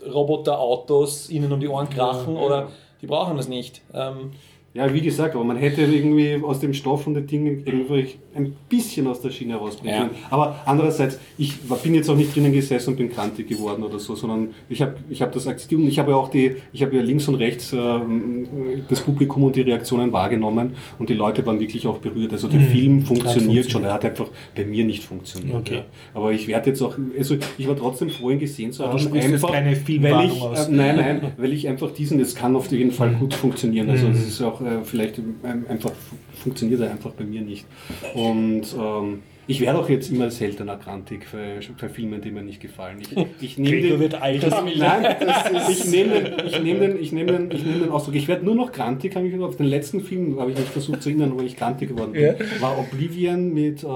Roboterautos 0.06 1.30
ihnen 1.30 1.52
um 1.52 1.60
die 1.60 1.68
Ohren 1.68 1.90
krachen 1.90 2.36
oder 2.38 2.70
die 3.02 3.08
brauchen 3.08 3.38
das 3.38 3.48
nicht. 3.48 3.82
Ähm, 3.94 4.32
Ja, 4.74 4.92
wie 4.94 5.02
gesagt, 5.02 5.36
aber 5.36 5.44
man 5.44 5.58
hätte 5.58 5.82
irgendwie 5.84 6.42
aus 6.44 6.60
dem 6.60 6.74
Stoff 6.74 7.06
und 7.08 7.14
den 7.16 7.28
Dingen 7.28 7.64
irgendwie 7.66 8.16
ein 8.38 8.54
bisschen 8.70 9.08
aus 9.08 9.22
der 9.22 9.32
Schiene 9.32 9.56
rausbringen 9.56 9.96
Ja. 9.96 10.10
Aber 10.30 10.56
andererseits, 10.66 11.20
ich 11.38 11.70
war- 11.70 11.78
bin 11.78 11.96
jetzt 11.96 12.10
auch 12.10 12.16
nicht 12.16 12.36
drinnen 12.36 12.54
gesessen 12.54 12.92
und 12.92 12.96
bin 12.98 13.10
krantig 13.10 13.48
geworden 13.48 13.84
oder 13.84 14.00
so, 14.00 14.16
sondern 14.16 14.50
ich 14.70 14.82
habe 14.82 14.96
ich 15.10 15.22
hab 15.22 15.32
das 15.32 15.48
akzeptiert 15.48 15.82
und 15.82 15.88
ich 15.88 16.00
habe 16.00 16.12
ja 16.12 16.18
auch 16.18 16.30
die, 16.30 16.56
ich 16.74 16.82
habe 16.84 16.96
ja 16.96 17.02
links 17.02 17.28
und 17.28 17.36
rechts 17.36 17.74
ähm, 17.74 18.48
das 18.90 19.02
Publikum 19.02 19.44
und 19.44 19.56
die 19.56 19.62
Reaktionen 19.62 20.12
wahrgenommen 20.12 20.72
und 21.00 21.10
die 21.10 21.14
Leute 21.14 21.46
waren 21.46 21.60
wirklich 21.60 21.86
auch 21.88 21.98
berührt. 21.98 22.32
Also 22.34 22.48
der 22.48 22.62
Film 22.62 23.02
funktioniert 23.04 23.70
schon, 23.72 23.84
er 23.84 23.94
hat 23.94 24.06
einfach 24.06 24.28
bei 24.56 24.66
mir 24.66 24.86
nicht 24.86 25.04
funktioniert. 25.04 25.56
Okay. 25.58 25.76
Ja. 25.76 25.86
Aber 26.14 26.32
ich 26.32 26.48
werde 26.48 26.70
jetzt 26.70 26.82
auch, 26.82 26.96
also 27.18 27.38
ich 27.58 27.68
war 27.68 27.76
trotzdem 27.76 28.10
froh, 28.10 28.30
ihn 28.30 28.40
gesehen 28.40 28.72
zu 28.72 28.84
haben. 28.84 28.92
du 28.98 29.00
sprichst 29.04 29.30
jetzt 29.32 29.48
keine 29.48 29.76
weil 30.04 30.26
ich, 30.28 30.42
aus. 30.42 30.68
äh, 30.68 30.72
nein, 30.72 30.96
nein, 30.96 31.22
weil 31.38 31.54
ich 31.54 31.68
einfach 31.68 31.92
diesen, 31.92 32.20
es 32.20 32.36
kann 32.36 32.56
auf 32.56 32.72
jeden 32.72 32.92
Fall 32.92 33.12
gut 33.16 33.34
funktionieren. 33.34 33.90
Also 33.90 34.08
das 34.08 34.20
ist 34.28 34.42
auch 34.42 34.62
äh, 34.62 34.84
vielleicht 34.84 35.18
ähm, 35.20 35.66
einfach, 35.70 35.92
funktioniert 36.36 36.82
er 36.82 36.92
einfach 36.92 37.12
bei 37.12 37.24
mir 37.24 37.42
nicht. 37.42 37.66
Und 38.14 38.27
ähm, 38.32 39.24
ich 39.48 39.62
werde 39.62 39.80
auch 39.80 39.90
jetzt 39.90 40.12
immer 40.12 40.30
seltener 40.30 40.78
grantig 40.78 41.26
für, 41.26 41.60
für 41.78 41.90
Filme, 41.90 42.20
die 42.20 42.32
mir 42.32 42.42
nicht 42.44 42.60
gefallen. 42.62 43.00
Ich, 43.02 43.44
ich 43.44 43.58
nehme 43.58 43.82
den, 43.82 44.00
wird 44.00 44.22
alt. 44.22 44.44
das, 44.44 44.54
nein, 44.78 45.16
ich 45.70 45.86
nehme 45.86 46.22
den, 46.22 46.46
ich 46.48 46.62
nehme 46.62 46.80
den, 46.88 47.00
ich 47.02 47.12
nehme 47.12 47.32
den, 47.32 47.52
ich 47.52 47.64
nehme 47.66 47.80
den 47.80 47.90
Ausdruck. 47.92 48.16
Ich 48.16 48.28
werde 48.28 48.46
nur 48.46 48.56
noch 48.56 48.72
grantig, 48.72 49.16
habe 49.16 49.28
ich 49.28 49.40
auf 49.40 49.56
den 49.58 49.68
letzten 49.68 50.02
Film, 50.02 50.40
habe 50.40 50.52
ich 50.52 50.58
mich 50.58 50.68
versucht 50.68 51.02
zu 51.02 51.10
erinnern, 51.10 51.34
wo 51.38 51.42
ich 51.42 51.56
grantig 51.56 51.90
geworden 51.90 52.12
bin. 52.12 52.24
Ja. 52.24 52.34
War 52.60 52.78
Oblivion 52.78 53.54
mit, 53.54 53.84
äh, 53.84 53.88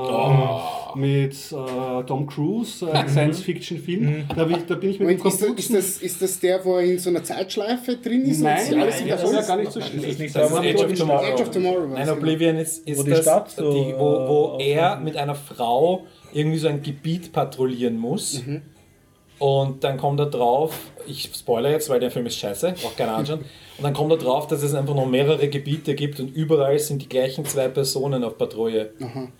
mit 0.95 1.33
äh, 1.33 2.03
Tom 2.05 2.27
Cruise, 2.27 2.85
äh, 2.89 3.07
Science-Fiction-Film. 3.07 4.25
Da, 4.35 4.43
bin 4.45 4.57
ich- 4.57 4.65
da 4.65 4.75
bin 4.75 4.89
ich 4.91 4.99
mit 4.99 5.07
Moment, 5.07 5.25
ist, 5.25 5.41
das, 5.41 5.49
ist, 5.49 5.73
das, 5.73 5.97
ist 6.01 6.21
das 6.21 6.39
der, 6.39 6.63
wo 6.65 6.75
er 6.77 6.83
in 6.83 6.99
so 6.99 7.09
einer 7.09 7.23
Zeitschleife 7.23 7.97
drin 7.97 8.23
ist? 8.23 8.41
Nein, 8.41 8.59
und 8.73 8.79
alles 8.81 8.95
nein, 8.97 9.05
wieder 9.05 9.15
das 9.17 9.23
ist 9.29 9.33
ja 9.35 9.41
gar 9.41 9.57
nicht 9.57 9.71
so 9.71 9.79
Das 9.79 9.89
ist 9.89 9.99
schlecht. 10.01 10.19
nicht 10.19 10.35
Das 10.35 10.51
ist 10.51 10.57
Edge 10.63 10.85
of 10.85 10.93
Tomorrow. 10.93 11.25
Edge 11.25 11.41
of 11.43 11.49
Tomorrow 11.51 11.87
Nein, 11.87 12.07
das, 12.07 12.17
Oblivion 12.17 12.55
ist, 12.57 12.87
ist 12.87 12.99
Wo 12.99 13.03
die 13.03 13.09
das, 13.11 13.21
Stadt 13.21 13.51
so, 13.51 13.71
die, 13.73 13.93
wo, 13.97 14.27
wo 14.55 14.57
äh, 14.59 14.71
er 14.73 14.99
mit 14.99 15.17
einer 15.17 15.35
Frau 15.41 16.05
irgendwie 16.33 16.57
so 16.57 16.67
ein 16.67 16.81
Gebiet 16.81 17.33
patrouillieren 17.33 17.97
muss. 17.97 18.45
Mhm. 18.45 18.61
Und 19.39 19.83
dann 19.83 19.97
kommt 19.97 20.19
er 20.19 20.27
drauf, 20.27 20.77
ich 21.07 21.31
spoilere 21.33 21.71
jetzt, 21.71 21.89
weil 21.89 21.99
der 21.99 22.11
Film 22.11 22.27
ist 22.27 22.37
scheiße, 22.37 22.75
braucht 22.81 22.95
keiner 22.95 23.15
anschauen. 23.15 23.43
Und 23.77 23.83
dann 23.85 23.93
kommt 23.93 24.11
er 24.11 24.17
drauf, 24.17 24.47
dass 24.47 24.61
es 24.63 24.73
einfach 24.75 24.93
noch 24.93 25.07
mehrere 25.07 25.47
Gebiete 25.47 25.95
gibt 25.95 26.19
und 26.19 26.35
überall 26.35 26.77
sind 26.77 27.01
die 27.01 27.09
gleichen 27.09 27.45
zwei 27.45 27.67
Personen 27.67 28.23
auf 28.23 28.37
Patrouille. 28.37 28.91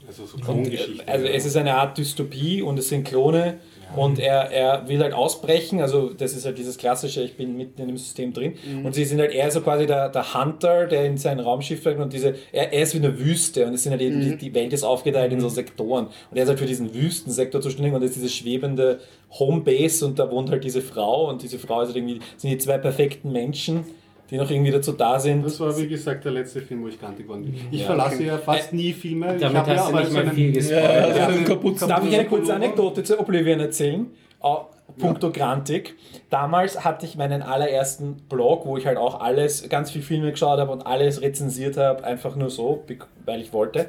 Also 0.07 0.25
so 0.25 0.35
Und, 0.37 0.43
Klongeschichten. 0.43 1.07
also 1.07 1.25
es 1.27 1.45
ist 1.45 1.55
eine 1.57 1.75
Art 1.75 1.97
Dystopie 1.97 2.61
und 2.61 2.79
es 2.79 2.89
sind 2.89 3.03
Klone 3.03 3.59
und 3.95 4.19
er, 4.19 4.49
er 4.51 4.87
will 4.87 5.01
halt 5.01 5.13
ausbrechen, 5.13 5.81
also 5.81 6.11
das 6.13 6.33
ist 6.33 6.45
halt 6.45 6.57
dieses 6.57 6.77
klassische, 6.77 7.23
ich 7.23 7.35
bin 7.35 7.57
mitten 7.57 7.81
in 7.81 7.87
dem 7.89 7.97
System 7.97 8.31
drin. 8.31 8.53
Und 8.85 8.95
sie 8.95 9.03
sind 9.03 9.19
halt 9.19 9.33
eher 9.33 9.51
so 9.51 9.59
quasi 9.59 9.85
der, 9.85 10.07
der 10.07 10.33
Hunter, 10.33 10.87
der 10.87 11.05
in 11.05 11.17
sein 11.17 11.41
Raumschiff 11.41 11.83
fliegt 11.83 11.99
und 11.99 12.13
diese, 12.13 12.35
er, 12.53 12.71
er 12.71 12.83
ist 12.83 12.93
wie 12.93 12.99
eine 12.99 13.19
Wüste 13.19 13.65
und 13.65 13.73
es 13.73 13.83
sind 13.83 13.91
halt 13.91 14.01
eben, 14.01 14.21
die, 14.21 14.37
die 14.37 14.53
Welt 14.55 14.71
ist 14.71 14.83
aufgeteilt 14.83 15.33
in 15.33 15.41
so 15.41 15.49
Sektoren. 15.49 16.05
Und 16.05 16.37
er 16.37 16.43
ist 16.43 16.49
halt 16.49 16.59
für 16.59 16.65
diesen 16.65 16.93
Wüstensektor 16.93 17.59
zuständig 17.59 17.93
und 17.93 18.01
es 18.01 18.11
ist 18.11 18.15
diese 18.15 18.29
schwebende 18.29 19.01
Homebase 19.37 20.05
und 20.05 20.17
da 20.17 20.31
wohnt 20.31 20.49
halt 20.49 20.63
diese 20.63 20.81
Frau 20.81 21.29
und 21.29 21.43
diese 21.43 21.59
Frau 21.59 21.81
ist 21.81 21.87
halt 21.87 21.97
irgendwie, 21.97 22.19
sind 22.37 22.49
die 22.49 22.57
zwei 22.59 22.77
perfekten 22.77 23.33
Menschen, 23.33 23.83
die 24.31 24.37
noch 24.37 24.49
irgendwie 24.49 24.71
dazu 24.71 24.93
da 24.93 25.19
sind. 25.19 25.45
Das 25.45 25.59
war 25.59 25.77
wie 25.77 25.87
gesagt 25.87 26.23
der 26.23 26.31
letzte 26.31 26.61
Film, 26.61 26.83
wo 26.83 26.87
ich 26.87 26.99
grantig 26.99 27.25
geworden 27.25 27.43
bin. 27.43 27.55
Ich 27.69 27.81
Ja, 27.81 27.87
verlasse 27.87 28.15
okay. 28.15 28.25
ja 28.27 28.37
fast 28.37 28.71
nie 28.71 28.93
Filme. 28.93 29.35
Ich 29.35 29.41
Damit 29.41 29.57
habe 29.57 29.71
ja 29.71 29.77
hast 29.77 29.85
du 29.85 29.89
aber 29.89 29.99
nicht 29.99 30.11
so 30.11 30.17
mal 30.23 30.29
viel 30.29 30.51
gespoilert. 30.53 31.17
Ja, 31.17 31.27
einen 31.27 31.45
kaputt. 31.45 31.81
Darf 31.81 32.07
ich 32.07 32.15
eine 32.15 32.25
kurze 32.25 32.53
Anekdote 32.55 33.03
zu 33.03 33.19
Oblivion 33.19 33.59
erzählen? 33.59 34.07
Uh, 34.41 34.57
Punkto 34.97 35.31
Grantik. 35.31 35.95
Damals 36.29 36.83
hatte 36.83 37.05
ich 37.05 37.15
meinen 37.15 37.41
allerersten 37.41 38.15
Blog, 38.29 38.65
wo 38.65 38.77
ich 38.77 38.85
halt 38.85 38.97
auch 38.97 39.19
alles, 39.19 39.67
ganz 39.69 39.91
viel 39.91 40.01
Filme 40.01 40.31
geschaut 40.31 40.59
habe 40.59 40.71
und 40.71 40.87
alles 40.87 41.21
rezensiert 41.21 41.77
habe, 41.77 42.03
einfach 42.03 42.35
nur 42.35 42.49
so, 42.49 42.83
weil 43.25 43.41
ich 43.41 43.53
wollte. 43.53 43.87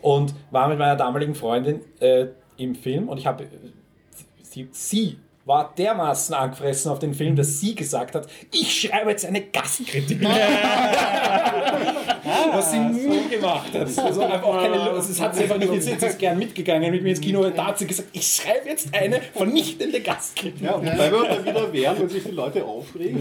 Und 0.00 0.34
war 0.50 0.68
mit 0.68 0.78
meiner 0.78 0.96
damaligen 0.96 1.34
Freundin 1.34 1.80
äh, 2.00 2.26
im 2.56 2.74
Film 2.74 3.08
und 3.08 3.18
ich 3.18 3.26
habe, 3.26 3.44
äh, 3.44 3.48
sie, 4.42 4.68
sie 4.72 5.16
war 5.44 5.72
dermaßen 5.76 6.34
angefressen 6.34 6.90
auf 6.90 6.98
den 7.00 7.14
Film, 7.14 7.34
dass 7.34 7.60
sie 7.60 7.74
gesagt 7.74 8.14
hat, 8.14 8.28
ich 8.52 8.80
schreibe 8.82 9.10
jetzt 9.10 9.26
eine 9.26 9.40
Gastkritik. 9.40 10.22
Was 12.52 12.70
sie 12.70 12.78
nie 12.78 13.28
gemacht 13.28 13.74
hat. 13.74 13.80
Also 13.98 14.20
einfach 14.22 14.42
auch 14.44 14.60
keine 14.60 14.76
Lust. 14.76 15.10
Es 15.10 15.20
hat 15.20 15.34
sie 15.34 15.42
einfach 15.42 15.56
nicht 15.56 15.68
interessiert. 15.68 16.00
Sie 16.00 16.06
ist 16.06 16.18
gern 16.18 16.38
mitgegangen 16.38 16.92
mit 16.92 17.02
mir 17.02 17.10
ins 17.10 17.20
Kino. 17.20 17.50
Da 17.50 17.66
hat 17.66 17.78
sie 17.78 17.86
gesagt, 17.86 18.10
ich 18.12 18.26
schreibe 18.26 18.68
jetzt 18.68 18.94
eine 18.94 19.20
vernichtende 19.20 20.00
Gastkritik. 20.00 20.62
Ja, 20.62 20.74
und 20.74 20.86
weil 20.86 21.10
wir 21.10 21.24
dann 21.24 21.44
wieder 21.44 21.72
wehren, 21.72 21.96
wenn 21.98 22.08
sich 22.08 22.22
die 22.22 22.30
Leute 22.30 22.64
aufregen. 22.64 23.20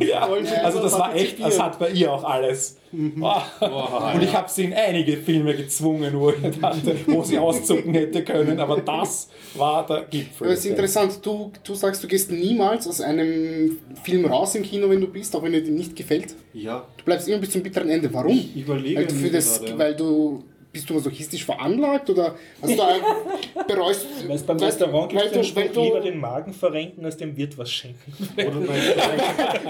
Ja, 0.00 0.28
sie 0.42 0.54
also 0.56 0.82
das 0.82 0.98
war 0.98 1.14
echt, 1.14 1.38
das 1.42 1.60
hat 1.60 1.78
bei 1.78 1.90
ihr 1.90 2.10
auch 2.10 2.24
alles. 2.24 2.79
Ah. 3.22 4.12
Und 4.14 4.22
ich 4.22 4.34
habe 4.34 4.48
sie 4.50 4.64
in 4.64 4.74
einige 4.74 5.16
Filme 5.16 5.54
gezwungen, 5.54 6.12
wo, 6.18 6.30
ich 6.30 6.58
dachte, 6.60 6.96
wo 7.06 7.22
sie 7.22 7.38
auszucken 7.38 7.94
hätte 7.94 8.24
können, 8.24 8.58
aber 8.58 8.80
das 8.80 9.28
war 9.54 9.86
der 9.86 10.02
Gipfel. 10.10 10.46
Aber 10.46 10.52
es 10.54 10.60
ist 10.60 10.66
interessant, 10.66 11.20
du, 11.22 11.52
du 11.62 11.74
sagst, 11.74 12.02
du 12.02 12.08
gehst 12.08 12.30
niemals 12.32 12.88
aus 12.88 13.00
einem 13.00 13.78
Film 14.02 14.24
raus 14.26 14.54
im 14.56 14.62
Kino, 14.64 14.90
wenn 14.90 15.00
du 15.00 15.06
bist, 15.06 15.34
auch 15.36 15.42
wenn 15.42 15.54
er 15.54 15.60
dir 15.60 15.70
nicht 15.72 15.94
gefällt. 15.94 16.34
Ja, 16.52 16.84
Du 16.96 17.04
bleibst 17.04 17.28
immer 17.28 17.38
bis 17.38 17.50
zum 17.50 17.62
bitteren 17.62 17.88
Ende. 17.90 18.12
Warum? 18.12 18.36
ich 18.36 18.56
überlege 18.56 18.96
Weil 18.96 19.06
du, 19.06 19.14
für 19.14 19.30
das, 19.30 19.60
gerade. 19.60 19.78
weil 19.78 19.94
du 19.96 20.42
bist 20.72 20.88
du 20.88 20.94
masochistisch 20.94 21.44
veranlagt 21.44 22.08
oder 22.10 22.34
hast 22.62 22.78
du 22.78 22.82
ein- 22.82 23.00
bereust 23.66 24.06
Weißt, 24.28 24.46
beim 24.46 24.60
weil- 24.60 24.66
Restaurant 24.66 25.14
weil 25.14 25.28
gibt 25.30 25.36
es 25.36 25.50
du, 25.52 25.56
weil 25.56 25.68
den 25.68 25.82
lieber 25.82 25.98
du, 26.00 26.04
den 26.10 26.18
Magen 26.18 26.52
verrenken, 26.52 27.04
als 27.04 27.16
dem 27.16 27.36
Wirt 27.36 27.56
was 27.58 27.70
schenken. 27.70 28.12
Oder 28.36 28.50
mein, 28.50 28.68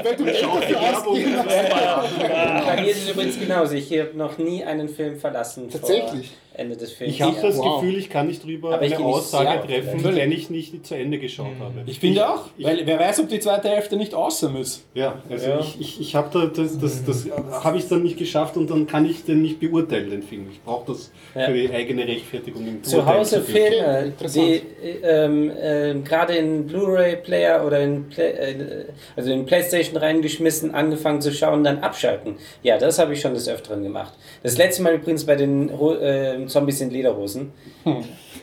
weil 0.05 0.17
du 0.17 0.25
Geld 0.25 0.43
dafür 0.43 0.81
ausgegeben 0.81 1.37
hast. 1.39 2.67
Bei 2.67 2.81
mir 2.83 2.91
ist 2.91 3.03
es 3.05 3.11
übrigens 3.11 3.39
genauso. 3.39 3.75
Ich 3.75 3.91
habe 3.99 4.11
noch 4.17 4.37
nie 4.39 4.65
einen 4.65 4.89
Film 4.89 5.17
verlassen 5.19 5.69
Tatsächlich? 5.71 6.29
vor 6.29 6.50
Ende 6.61 6.77
des 6.77 6.93
Films. 6.93 7.15
ich 7.15 7.23
habe 7.23 7.37
das 7.41 7.57
Wow. 7.57 7.81
Gefühl, 7.81 7.99
ich 7.99 8.11
kann 8.11 8.27
nicht 8.27 8.45
drüber 8.45 8.75
Aber 8.75 8.85
ich 8.85 8.95
eine 8.95 9.05
nicht- 9.05 9.15
Aussage 9.15 9.45
ja, 9.47 9.57
treffen, 9.83 10.05
wenn 10.05 10.31
ich 10.33 10.51
nicht 10.51 10.87
zu 10.87 10.95
Ende 10.95 11.19
geschaut 11.19 11.47
habe. 11.59 11.73
Ich 11.87 11.99
finde 11.99 12.29
auch, 12.29 12.45
weil 12.59 12.83
wer 12.87 12.99
weiß, 13.01 13.21
ob 13.21 13.29
die 13.31 13.41
zweite 13.41 13.69
Hälfte 13.71 13.97
nicht 13.97 14.15
außer 14.15 14.51
muss. 14.51 14.85
Ja, 14.95 15.21
also 15.31 15.47
ich, 15.61 15.81
ich, 15.81 16.01
ich 16.01 16.15
habe 16.15 16.29
da 16.33 16.47
das, 16.47 16.79
das, 16.79 17.05
das 17.05 17.27
habe 17.65 17.79
ich 17.79 17.89
dann 17.89 18.03
nicht 18.03 18.19
geschafft 18.19 18.57
und 18.59 18.69
dann 18.71 18.87
kann 18.87 19.07
ich 19.07 19.25
den 19.25 19.41
nicht 19.43 19.59
beurteilen, 19.59 20.11
den 20.11 20.23
Film. 20.23 20.47
Ich 20.53 20.63
brauche 20.63 20.93
das 20.93 21.11
Ja. 21.35 21.47
für 21.47 21.55
die 21.55 21.71
eigene 21.71 22.07
Rechtfertigung 22.07 22.67
im 22.67 22.85
Zu 22.85 23.07
Hause. 23.07 23.41
Filme, 23.41 24.13
die 24.35 24.61
ähm, 25.03 25.51
ähm, 25.59 26.05
gerade 26.05 26.35
in 26.35 26.67
Blu-ray-Player 26.67 27.65
oder 27.67 27.81
in, 27.81 28.09
Play, 28.09 28.31
äh, 28.33 28.85
also 29.17 29.33
in 29.33 29.47
Playstation 29.47 29.97
reingeschmissen, 29.97 30.75
angefangen 30.75 31.21
zu 31.23 31.33
schauen, 31.33 31.65
dann 31.65 31.79
abschalten. 31.79 32.35
Ja, 32.63 32.77
das 32.79 32.99
habe 32.99 33.15
ich 33.15 33.21
schon 33.21 33.33
des 33.35 33.49
Öfteren 33.49 33.83
gemacht. 33.83 34.13
Das 34.43 34.59
letzte 34.59 34.83
Mal 34.83 34.95
übrigens 34.95 35.25
bei 35.25 35.37
den 35.37 35.71
äh, 35.71 36.49
Zombies 36.51 36.81
in 36.83 36.91
Lederhosen. 36.91 37.53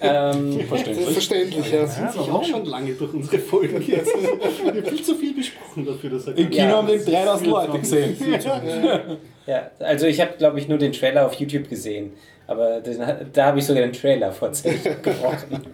Ähm, 0.01 0.59
Das 0.69 0.87
ist 0.97 1.09
verständlich, 1.09 1.71
ja. 1.71 1.85
sind 1.87 2.11
sich 2.11 2.21
auch 2.29 2.43
schon 2.43 2.65
lange 2.65 2.93
durch 2.93 3.13
unsere 3.13 3.39
Folgen 3.39 3.81
jetzt. 3.81 4.11
Wir 4.15 4.67
haben 4.73 4.85
viel 4.85 5.03
zu 5.03 5.15
viel 5.15 5.33
besprochen 5.33 5.85
dafür, 5.85 6.09
dass 6.11 6.27
er 6.27 6.37
Im 6.37 6.49
Kino 6.49 6.65
Ja. 6.67 6.77
haben 6.77 6.87
den 6.87 7.03
3000 7.05 7.49
Leute 7.49 7.79
gesehen. 7.79 8.17
ja, 9.47 9.71
also 9.79 10.05
ich 10.07 10.19
habe, 10.21 10.33
glaube 10.37 10.59
ich, 10.59 10.67
nur 10.67 10.77
den 10.77 10.91
Trailer 10.91 11.25
auf 11.25 11.33
YouTube 11.35 11.69
gesehen. 11.69 12.13
Aber 12.47 12.79
den, 12.79 13.01
da 13.33 13.45
habe 13.45 13.59
ich 13.59 13.65
sogar 13.65 13.83
den 13.83 13.91
Trailer 13.91 14.31
vorzeitig 14.31 14.83
gebrochen. 15.03 15.65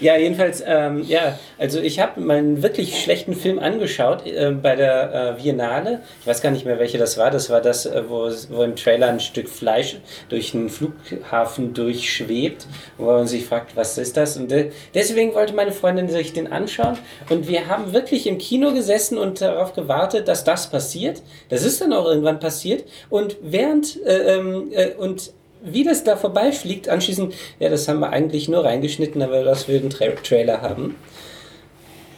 ja, 0.00 0.16
jedenfalls, 0.16 0.62
ähm, 0.64 1.04
ja, 1.06 1.38
also 1.58 1.80
ich 1.80 1.98
habe 1.98 2.20
mal 2.20 2.36
einen 2.36 2.62
wirklich 2.62 3.02
schlechten 3.02 3.34
Film 3.34 3.58
angeschaut 3.58 4.24
äh, 4.24 4.52
bei 4.52 4.76
der 4.76 5.36
äh, 5.36 5.42
Biennale. 5.42 6.02
Ich 6.20 6.28
weiß 6.28 6.40
gar 6.40 6.50
nicht 6.50 6.64
mehr, 6.64 6.78
welche 6.78 6.98
das 6.98 7.18
war. 7.18 7.32
Das 7.32 7.50
war 7.50 7.60
das, 7.60 7.84
äh, 7.84 8.04
wo, 8.08 8.30
wo 8.50 8.62
im 8.62 8.76
Trailer 8.76 9.08
ein 9.08 9.18
Stück 9.18 9.48
Fleisch 9.48 9.96
durch 10.28 10.54
einen 10.54 10.68
Flughafen 10.68 11.74
durchschwebt, 11.74 12.66
wo 12.96 13.06
man 13.06 13.26
sich 13.26 13.44
fragt, 13.44 13.74
was 13.74 13.98
ist 13.98 14.16
das? 14.16 14.36
Und 14.36 14.52
äh, 14.52 14.70
deswegen 14.94 15.34
wollte 15.34 15.54
meine 15.54 15.72
Freundin 15.72 16.08
sich 16.08 16.32
den 16.32 16.52
anschauen. 16.52 16.96
Und 17.28 17.48
wir 17.48 17.66
haben 17.66 17.92
wirklich 17.92 18.28
im 18.28 18.38
Kino 18.38 18.72
gesessen 18.72 19.18
und 19.18 19.40
darauf 19.40 19.72
gewartet, 19.72 20.28
dass 20.28 20.44
das 20.44 20.70
passiert. 20.70 21.22
Das 21.48 21.64
ist 21.64 21.80
dann 21.80 21.92
auch 21.92 22.06
irgendwann 22.06 22.38
passiert. 22.38 22.84
Und 23.08 23.36
während 23.42 24.00
äh, 24.04 24.36
ähm, 24.36 24.68
äh, 24.72 24.90
und 24.94 25.32
wie 25.62 25.84
das 25.84 26.04
da 26.04 26.16
vorbeifliegt, 26.16 26.88
anschließend, 26.88 27.34
ja, 27.58 27.68
das 27.68 27.88
haben 27.88 28.00
wir 28.00 28.10
eigentlich 28.10 28.48
nur 28.48 28.64
reingeschnitten, 28.64 29.22
aber 29.22 29.44
dass 29.44 29.68
wir 29.68 29.80
den 29.80 29.90
Tra 29.90 30.06
Trailer 30.22 30.62
haben. 30.62 30.96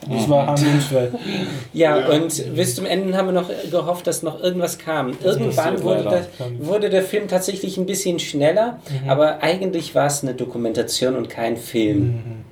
Das 0.08 0.28
war 0.28 0.46
handlungsfrei. 0.48 1.10
Ja, 1.72 2.08
und 2.08 2.56
bis 2.56 2.74
zum 2.74 2.86
Ende 2.86 3.16
haben 3.16 3.26
wir 3.26 3.32
noch 3.32 3.50
gehofft, 3.70 4.06
dass 4.06 4.22
noch 4.22 4.42
irgendwas 4.42 4.78
kam. 4.78 5.16
Irgendwann 5.22 5.82
wurde, 5.82 6.02
der, 6.02 6.26
wurde 6.58 6.90
der 6.90 7.02
Film 7.02 7.28
tatsächlich 7.28 7.76
ein 7.76 7.86
bisschen 7.86 8.18
schneller, 8.18 8.80
aber 9.06 9.42
eigentlich 9.42 9.94
war 9.94 10.06
es 10.06 10.22
eine 10.22 10.34
Dokumentation 10.34 11.16
und 11.16 11.30
kein 11.30 11.56
Film. 11.56 12.42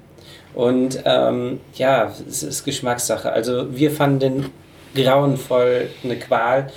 Und 0.55 1.03
ähm, 1.05 1.61
ja, 1.75 2.13
es 2.29 2.43
ist 2.43 2.65
Geschmackssache. 2.65 3.33
Also 3.33 3.67
wir 3.77 3.91
fanden 3.91 4.19
den 4.21 4.47
grauenvoll, 4.95 5.89
eine 6.03 6.17
Qual. 6.17 6.71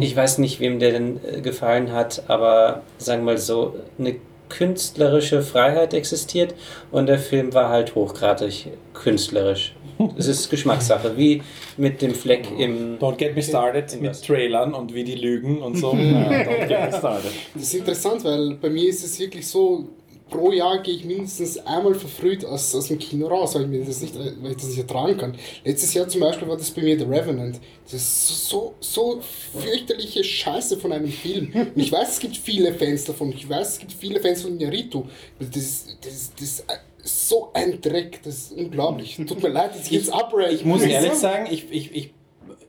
Ich 0.00 0.14
weiß 0.14 0.38
nicht, 0.38 0.60
wem 0.60 0.78
der 0.78 0.92
denn 0.92 1.20
äh, 1.24 1.40
gefallen 1.40 1.92
hat, 1.92 2.24
aber 2.28 2.82
sagen 2.98 3.22
wir 3.22 3.32
mal 3.32 3.38
so, 3.38 3.74
eine 3.98 4.16
künstlerische 4.48 5.42
Freiheit 5.42 5.94
existiert 5.94 6.54
und 6.90 7.06
der 7.06 7.18
Film 7.18 7.54
war 7.54 7.70
halt 7.70 7.94
hochgradig 7.94 8.68
künstlerisch. 8.92 9.74
Es 10.18 10.26
ist 10.26 10.50
Geschmackssache, 10.50 11.16
wie 11.16 11.40
mit 11.76 12.02
dem 12.02 12.14
Fleck 12.14 12.48
im. 12.58 12.98
Don't 12.98 13.16
get 13.16 13.36
me 13.36 13.42
started 13.42 13.92
In 13.92 14.02
mit 14.02 14.10
was? 14.10 14.22
Trailern 14.22 14.74
und 14.74 14.92
wie 14.92 15.04
die 15.04 15.14
lügen 15.14 15.62
und 15.62 15.76
so. 15.76 15.92
Ja, 15.96 16.40
don't 16.42 16.66
get 16.66 16.90
me 16.90 16.98
started. 16.98 17.30
Das 17.54 17.62
ist 17.62 17.74
interessant, 17.74 18.24
weil 18.24 18.54
bei 18.54 18.70
mir 18.70 18.88
ist 18.88 19.04
es 19.04 19.18
wirklich 19.20 19.46
so, 19.46 19.88
pro 20.34 20.50
Jahr 20.50 20.82
gehe 20.82 20.94
ich 20.94 21.04
mindestens 21.04 21.58
einmal 21.58 21.94
verfrüht 21.94 22.44
aus, 22.44 22.74
aus 22.74 22.88
dem 22.88 22.98
Kino 22.98 23.28
raus, 23.28 23.54
weil 23.54 23.62
ich, 23.62 23.68
mir 23.68 23.84
das 23.84 24.00
nicht, 24.02 24.14
weil 24.16 24.50
ich 24.50 24.56
das 24.56 24.66
nicht 24.66 24.78
ertragen 24.78 25.16
kann. 25.16 25.34
Letztes 25.64 25.94
Jahr 25.94 26.08
zum 26.08 26.20
Beispiel 26.20 26.48
war 26.48 26.56
das 26.56 26.70
bei 26.72 26.82
mir 26.82 26.98
The 26.98 27.04
Revenant. 27.04 27.60
Das 27.84 27.94
ist 27.94 28.48
so, 28.48 28.74
so 28.80 29.20
fürchterliche 29.52 30.24
Scheiße 30.24 30.78
von 30.78 30.92
einem 30.92 31.08
Film. 31.08 31.52
Und 31.54 31.80
ich 31.80 31.92
weiß, 31.92 32.14
es 32.14 32.18
gibt 32.18 32.36
viele 32.36 32.74
Fans 32.74 33.04
davon. 33.04 33.32
Ich 33.32 33.48
weiß, 33.48 33.74
es 33.74 33.78
gibt 33.78 33.92
viele 33.92 34.20
Fans 34.20 34.42
von 34.42 34.56
Naruto. 34.58 35.06
Das 35.38 35.56
ist, 35.56 35.98
das, 36.02 36.32
das 36.38 36.64
so 37.02 37.50
ein 37.52 37.80
Dreck. 37.80 38.20
Das 38.24 38.34
ist 38.34 38.52
unglaublich. 38.52 39.16
Tut 39.16 39.42
mir 39.42 39.50
leid, 39.50 39.70
dass 39.70 39.86
ich 39.86 39.92
jetzt 39.92 40.12
abrate. 40.12 40.52
Ich 40.52 40.64
muss 40.64 40.82
ehrlich 40.82 41.14
sagen, 41.14 41.46
ich, 41.50 41.70
ich, 41.70 41.94
ich 41.94 42.14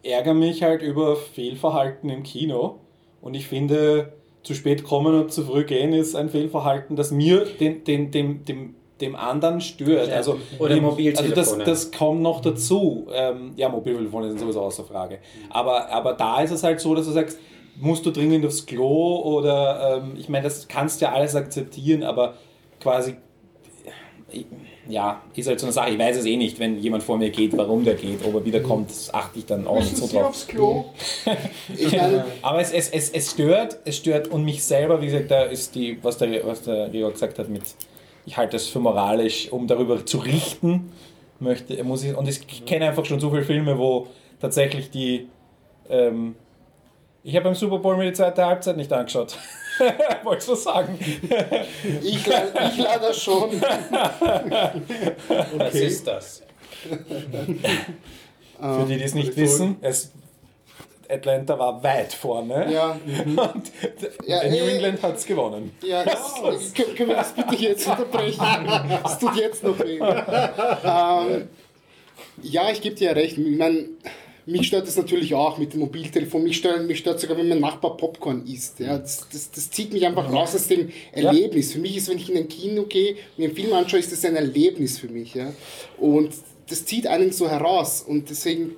ärgere 0.03 0.35
mich 0.35 0.61
halt 0.61 0.83
über 0.83 1.15
Fehlverhalten 1.15 2.09
im 2.09 2.21
Kino 2.21 2.79
und 3.21 3.33
ich 3.33 3.47
finde, 3.47 4.13
zu 4.45 4.53
spät 4.53 4.83
kommen 4.83 5.19
und 5.19 5.33
zu 5.33 5.43
früh 5.43 5.63
gehen 5.63 5.91
ist 5.91 6.15
ein 6.15 6.29
Fehlverhalten, 6.29 6.95
das 6.95 7.09
mir 7.09 7.45
den, 7.59 7.83
den, 7.83 8.11
dem, 8.11 8.45
dem, 8.45 8.75
dem 9.01 9.15
anderen 9.15 9.59
stört. 9.59 10.09
Ja. 10.09 10.15
Also, 10.15 10.39
Oder 10.59 10.79
Mobiltelefone. 10.79 11.35
Also 11.35 11.57
das, 11.57 11.65
das 11.65 11.91
kommt 11.91 12.21
noch 12.21 12.41
dazu. 12.41 13.07
Ähm, 13.11 13.53
ja, 13.55 13.69
Mobiltelefone 13.69 14.29
sind 14.29 14.39
sowieso 14.39 14.61
außer 14.61 14.83
Frage. 14.83 15.17
Aber, 15.49 15.89
aber 15.89 16.13
da 16.13 16.41
ist 16.41 16.51
es 16.51 16.63
halt 16.63 16.79
so, 16.79 16.93
dass 16.93 17.07
du 17.07 17.11
sagst, 17.11 17.39
musst 17.77 18.05
du 18.05 18.11
dringend 18.11 18.45
aufs 18.45 18.67
Klo 18.67 19.17
oder 19.23 19.97
ähm, 19.97 20.13
ich 20.15 20.29
meine, 20.29 20.43
das 20.43 20.67
kannst 20.67 21.01
du 21.01 21.05
ja 21.05 21.11
alles 21.11 21.35
akzeptieren, 21.35 22.03
aber 22.03 22.35
quasi 22.79 23.15
ja, 24.87 25.21
ist 25.35 25.47
halt 25.47 25.59
so 25.59 25.65
eine 25.65 25.73
Sache. 25.73 25.91
Ich 25.91 25.99
weiß 25.99 26.17
es 26.17 26.25
eh 26.25 26.37
nicht, 26.37 26.59
wenn 26.59 26.79
jemand 26.79 27.03
vor 27.03 27.17
mir 27.17 27.29
geht, 27.29 27.57
warum 27.57 27.83
der 27.83 27.95
geht, 27.95 28.25
ob 28.25 28.35
er 28.35 28.45
wiederkommt, 28.45 28.89
das 28.89 29.13
achte 29.13 29.39
ich 29.39 29.45
dann 29.45 29.67
auch 29.67 29.79
nicht 29.79 29.97
so 29.97 30.07
drauf. 30.07 30.47
Klo? 30.47 30.85
Ich 31.75 31.91
meine, 31.91 32.25
Aber 32.41 32.59
es, 32.59 32.71
es, 32.71 32.89
es, 32.89 33.09
es 33.09 33.31
stört, 33.31 33.79
es 33.85 33.97
stört 33.97 34.27
und 34.27 34.45
mich 34.45 34.63
selber, 34.63 35.01
wie 35.01 35.07
gesagt, 35.07 35.31
da 35.31 35.43
ist 35.43 35.75
die, 35.75 35.97
was 36.03 36.17
der, 36.17 36.45
was 36.45 36.63
der 36.63 36.89
Gregor 36.89 37.11
gesagt 37.11 37.39
hat, 37.39 37.49
mit, 37.49 37.63
ich 38.25 38.37
halte 38.37 38.57
es 38.57 38.67
für 38.67 38.79
moralisch, 38.79 39.51
um 39.51 39.67
darüber 39.67 40.05
zu 40.05 40.19
richten, 40.19 40.91
möchte, 41.39 41.83
muss 41.83 42.03
ich, 42.03 42.15
und 42.15 42.27
ich 42.27 42.65
kenne 42.65 42.87
einfach 42.87 43.05
schon 43.05 43.19
so 43.19 43.29
viele 43.29 43.43
Filme, 43.43 43.77
wo 43.77 44.07
tatsächlich 44.39 44.91
die, 44.91 45.27
ähm, 45.89 46.35
ich 47.23 47.35
habe 47.35 47.45
beim 47.45 47.55
Super 47.55 47.79
Bowl 47.79 47.97
mir 47.97 48.05
die 48.05 48.13
zweite 48.13 48.45
Halbzeit 48.45 48.77
nicht 48.77 48.93
angeschaut. 48.93 49.37
Wolltest 50.23 50.49
du 50.49 50.55
sagen? 50.55 50.97
ich, 52.01 52.27
ich 52.27 52.77
leider 52.77 53.13
schon. 53.13 53.61
Was 55.57 55.73
ist 55.73 56.07
das? 56.07 56.41
Für 58.59 58.85
die, 58.87 58.97
die 58.97 59.03
es 59.03 59.13
nicht 59.13 59.35
wissen, 59.35 59.77
es, 59.81 60.11
Atlanta 61.09 61.57
war 61.59 61.83
weit 61.83 62.13
vorne. 62.13 62.71
Ja, 62.71 62.91
Und 63.25 63.71
Ja, 64.25 64.43
New 64.43 64.55
äh, 64.55 64.75
England 64.75 65.01
hat 65.03 65.17
es 65.17 65.25
gewonnen. 65.25 65.75
ja 65.83 66.03
das, 66.03 66.35
können, 66.73 66.95
können 66.95 67.09
wir 67.09 67.15
das 67.17 67.33
bitte 67.33 67.55
jetzt 67.55 67.87
unterbrechen? 67.87 68.43
Das 69.03 69.19
tut 69.19 69.35
jetzt 69.35 69.63
noch 69.63 69.77
weh. 69.79 69.99
Ähm, 69.99 71.47
ja, 72.41 72.69
ich 72.71 72.81
gebe 72.81 72.95
dir 72.95 73.09
ja 73.09 73.13
recht. 73.13 73.37
Ich 73.37 73.57
mein, 73.57 73.89
mich 74.45 74.67
stört 74.67 74.87
das 74.87 74.95
natürlich 74.95 75.33
auch 75.33 75.57
mit 75.57 75.73
dem 75.73 75.79
Mobiltelefon. 75.79 76.43
Mich 76.43 76.57
stört, 76.57 76.85
mich 76.85 76.99
stört 76.99 77.19
sogar, 77.19 77.37
wenn 77.37 77.49
mein 77.49 77.59
Nachbar 77.59 77.97
Popcorn 77.97 78.45
isst. 78.45 78.79
Ja, 78.79 78.97
das, 78.97 79.27
das, 79.31 79.49
das 79.49 79.71
zieht 79.71 79.91
mich 79.91 80.05
einfach 80.05 80.31
raus 80.31 80.53
aus 80.53 80.67
dem 80.67 80.91
Erlebnis. 81.11 81.73
Für 81.73 81.79
mich 81.79 81.97
ist, 81.97 82.09
wenn 82.09 82.17
ich 82.17 82.29
in 82.29 82.37
ein 82.37 82.47
Kino 82.47 82.83
gehe 82.83 83.13
und 83.13 83.39
mir 83.39 83.45
einen 83.45 83.55
Film 83.55 83.73
anschaue, 83.73 83.99
ist 83.99 84.11
das 84.11 84.23
ein 84.23 84.35
Erlebnis 84.35 84.99
für 84.99 85.07
mich. 85.07 85.33
Ja? 85.33 85.51
Und 85.97 86.29
das 86.69 86.85
zieht 86.85 87.07
einen 87.07 87.31
so 87.31 87.49
heraus. 87.49 88.03
Und 88.07 88.29
deswegen 88.29 88.75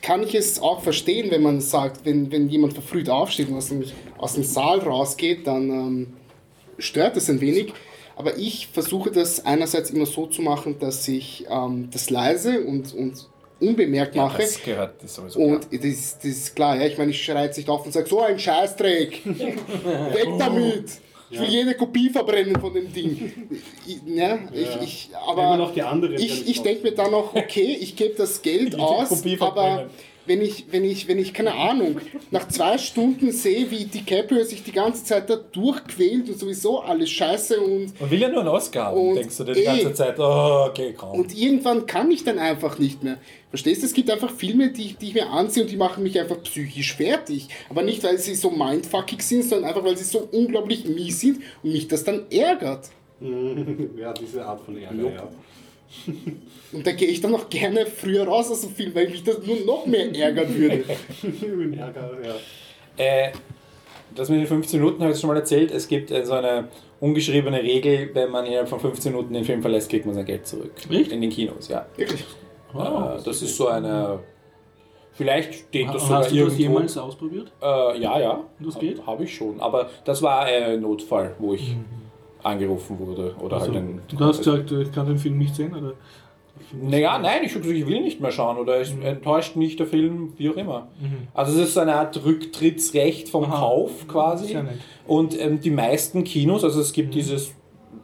kann 0.00 0.22
ich 0.22 0.34
es 0.34 0.58
auch 0.58 0.82
verstehen, 0.82 1.30
wenn 1.30 1.42
man 1.42 1.60
sagt, 1.60 2.06
wenn, 2.06 2.32
wenn 2.32 2.48
jemand 2.48 2.72
verfrüht 2.72 3.10
aufsteht 3.10 3.48
und 3.48 3.56
aus 3.56 3.68
dem, 3.68 3.84
aus 4.16 4.34
dem 4.34 4.44
Saal 4.44 4.78
rausgeht, 4.78 5.46
dann 5.46 5.70
ähm, 5.70 6.06
stört 6.78 7.16
das 7.16 7.28
ein 7.28 7.42
wenig. 7.42 7.74
Aber 8.16 8.38
ich 8.38 8.68
versuche 8.68 9.10
das 9.10 9.44
einerseits 9.44 9.90
immer 9.90 10.06
so 10.06 10.26
zu 10.26 10.40
machen, 10.40 10.78
dass 10.78 11.06
ich 11.08 11.44
ähm, 11.50 11.88
das 11.90 12.08
leise 12.08 12.62
und, 12.62 12.94
und 12.94 13.28
unbemerkt 13.68 14.14
mache. 14.16 14.42
Das 14.42 14.62
gehört 14.62 15.02
das 15.02 15.14
sowieso. 15.14 15.38
klar. 15.40 15.52
Und 15.54 15.66
das, 15.72 15.84
ist- 15.84 16.18
das 16.18 16.24
ist 16.30 16.56
klar, 16.56 16.76
ja. 16.76 16.86
Ich 16.86 16.98
meine, 16.98 17.10
ich 17.10 17.24
schreie 17.24 17.46
jetzt 17.46 17.56
nicht 17.56 17.68
auf 17.68 17.84
und 17.84 17.92
sage, 17.92 18.08
so 18.08 18.20
ein 18.20 18.38
Scheißdreck, 18.38 19.20
weg 19.26 20.28
damit. 20.38 20.84
Ich 21.30 21.40
will 21.40 21.48
jede 21.48 21.74
Kopie 21.74 22.10
verbrennen 22.10 22.60
von 22.60 22.72
dem 22.74 22.92
Ding. 22.92 23.32
Ich, 23.86 23.98
ja, 24.06 24.38
ich, 24.52 24.68
ich, 24.82 25.10
aber 25.26 25.56
noch 25.56 25.72
die 25.74 25.82
anderen. 25.82 26.14
ich, 26.14 26.48
ich 26.48 26.62
denke 26.62 26.82
mir 26.84 26.92
dann 26.92 27.10
noch, 27.10 27.34
okay, 27.34 27.76
ich 27.80 27.96
gebe 27.96 28.14
das 28.14 28.40
Geld 28.40 28.74
aus, 28.78 29.10
aber 29.24 29.36
verbrennen. 29.36 29.90
Wenn 30.26 30.40
ich, 30.40 30.66
wenn 30.70 30.84
ich, 30.84 31.08
wenn 31.08 31.18
ich, 31.18 31.34
keine 31.34 31.54
Ahnung, 31.54 32.00
nach 32.30 32.48
zwei 32.48 32.78
Stunden 32.78 33.30
sehe, 33.32 33.70
wie 33.70 33.84
DiCaprio 33.84 34.44
sich 34.44 34.62
die 34.62 34.72
ganze 34.72 35.04
Zeit 35.04 35.28
da 35.28 35.36
durchquält 35.36 36.28
und 36.28 36.38
sowieso 36.38 36.80
alles 36.80 37.10
scheiße 37.10 37.60
und 37.60 38.00
Man 38.00 38.10
will 38.10 38.20
ja 38.20 38.28
nur 38.28 38.40
einen 38.40 38.48
Oscar 38.48 38.86
haben, 38.86 39.08
Und 39.10 39.16
denkst 39.16 39.36
du 39.36 39.44
dir 39.44 39.52
die 39.52 39.60
eh. 39.60 39.64
ganze 39.64 39.94
Zeit, 39.94 40.18
oh, 40.18 40.66
okay, 40.68 40.94
komm. 40.96 41.18
Und 41.20 41.36
irgendwann 41.36 41.86
kann 41.86 42.10
ich 42.10 42.24
dann 42.24 42.38
einfach 42.38 42.78
nicht 42.78 43.02
mehr. 43.02 43.18
Verstehst 43.50 43.82
du? 43.82 43.86
Es 43.86 43.94
gibt 43.94 44.10
einfach 44.10 44.30
Filme, 44.30 44.70
die, 44.70 44.94
die 44.94 45.08
ich 45.08 45.14
mir 45.14 45.30
ansehe 45.30 45.62
und 45.62 45.70
die 45.70 45.76
machen 45.76 46.02
mich 46.02 46.18
einfach 46.18 46.42
psychisch 46.42 46.94
fertig. 46.94 47.48
Aber 47.70 47.82
nicht, 47.82 48.02
weil 48.02 48.18
sie 48.18 48.34
so 48.34 48.50
mindfuckig 48.50 49.22
sind, 49.22 49.44
sondern 49.44 49.68
einfach, 49.68 49.84
weil 49.84 49.96
sie 49.96 50.04
so 50.04 50.28
unglaublich 50.32 50.84
mies 50.86 51.20
sind 51.20 51.40
und 51.62 51.72
mich 51.72 51.86
das 51.86 52.02
dann 52.02 52.24
ärgert. 52.30 52.90
ja, 53.96 54.12
diese 54.12 54.44
Art 54.44 54.60
von 54.60 54.76
Ärger, 54.76 55.10
ja. 55.10 55.28
Und 56.72 56.86
da 56.86 56.92
gehe 56.92 57.08
ich 57.08 57.20
dann 57.20 57.30
noch 57.30 57.48
gerne 57.48 57.86
früher 57.86 58.26
raus 58.26 58.50
aus 58.50 58.62
dem 58.62 58.70
Film, 58.70 58.94
weil 58.94 59.08
mich 59.08 59.22
das 59.22 59.38
nur 59.46 59.60
noch 59.64 59.86
mehr 59.86 60.14
ärgern 60.14 60.54
würde. 60.54 60.84
Ärger, 61.78 62.10
ja. 62.24 62.34
Äh, 62.96 63.32
das 64.14 64.28
mit 64.28 64.40
den 64.40 64.46
15 64.46 64.80
Minuten 64.80 65.02
habe 65.02 65.12
ich 65.12 65.18
schon 65.20 65.28
mal 65.28 65.36
erzählt. 65.36 65.70
Es 65.70 65.88
gibt 65.88 66.10
äh, 66.10 66.24
so 66.24 66.34
eine 66.34 66.68
ungeschriebene 67.00 67.62
Regel, 67.62 68.10
wenn 68.14 68.30
man 68.30 68.46
innerhalb 68.46 68.68
von 68.68 68.80
15 68.80 69.12
Minuten 69.12 69.34
den 69.34 69.44
Film 69.44 69.62
verlässt, 69.62 69.90
kriegt 69.90 70.06
man 70.06 70.14
sein 70.14 70.24
Geld 70.24 70.46
zurück. 70.46 70.72
Echt? 70.90 71.12
In 71.12 71.20
den 71.20 71.30
Kinos, 71.30 71.68
ja. 71.68 71.86
Wirklich. 71.96 72.20
Äh, 72.74 73.22
das 73.24 73.42
ist 73.42 73.56
so 73.56 73.68
eine. 73.68 74.20
Vielleicht 75.12 75.54
steht 75.54 75.88
das 75.88 75.94
Hast 75.94 76.06
sogar 76.08 76.22
du 76.22 76.28
das 76.28 76.34
irgendwo. 76.34 76.56
jemals 76.60 76.98
ausprobiert? 76.98 77.52
Äh, 77.62 78.00
ja, 78.00 78.18
ja. 78.18 78.44
Und 78.58 78.66
das 78.66 78.78
geht? 78.78 79.06
Habe 79.06 79.24
ich 79.24 79.34
schon. 79.34 79.60
Aber 79.60 79.88
das 80.04 80.22
war 80.22 80.44
ein 80.44 80.80
Notfall, 80.80 81.36
wo 81.38 81.54
ich 81.54 81.76
angerufen 82.44 82.98
wurde. 82.98 83.34
Oder 83.40 83.56
Also, 83.56 83.72
halt 83.72 83.76
ein, 83.82 84.00
du 84.08 84.24
hast 84.24 84.38
gesagt, 84.38 84.70
ich 84.72 84.92
kann 84.92 85.06
den 85.06 85.18
Film 85.18 85.38
nicht 85.38 85.54
sehen, 85.54 85.74
oder? 85.74 85.94
Naja, 86.80 87.18
nein, 87.18 87.40
ich 87.44 87.54
ich 87.56 87.86
will 87.86 88.00
nicht 88.00 88.20
mehr 88.20 88.30
schauen 88.30 88.56
oder 88.58 88.80
es 88.80 88.90
enttäuscht 89.02 89.56
mich 89.56 89.76
der 89.76 89.86
Film, 89.86 90.32
wie 90.36 90.50
auch 90.50 90.56
immer. 90.56 90.88
Mhm. 91.00 91.28
Also 91.34 91.52
es 91.60 91.68
ist 91.68 91.74
so 91.74 91.80
eine 91.80 91.94
Art 91.96 92.24
Rücktrittsrecht 92.24 93.28
vom 93.28 93.44
Aha. 93.44 93.58
Kauf 93.58 94.06
quasi. 94.08 94.46
Sehr 94.48 94.62
nett. 94.62 94.78
Und 95.06 95.38
ähm, 95.40 95.60
die 95.60 95.70
meisten 95.70 96.22
Kinos, 96.24 96.62
also 96.64 96.80
es 96.80 96.92
gibt 96.92 97.14
dieses, 97.14 97.52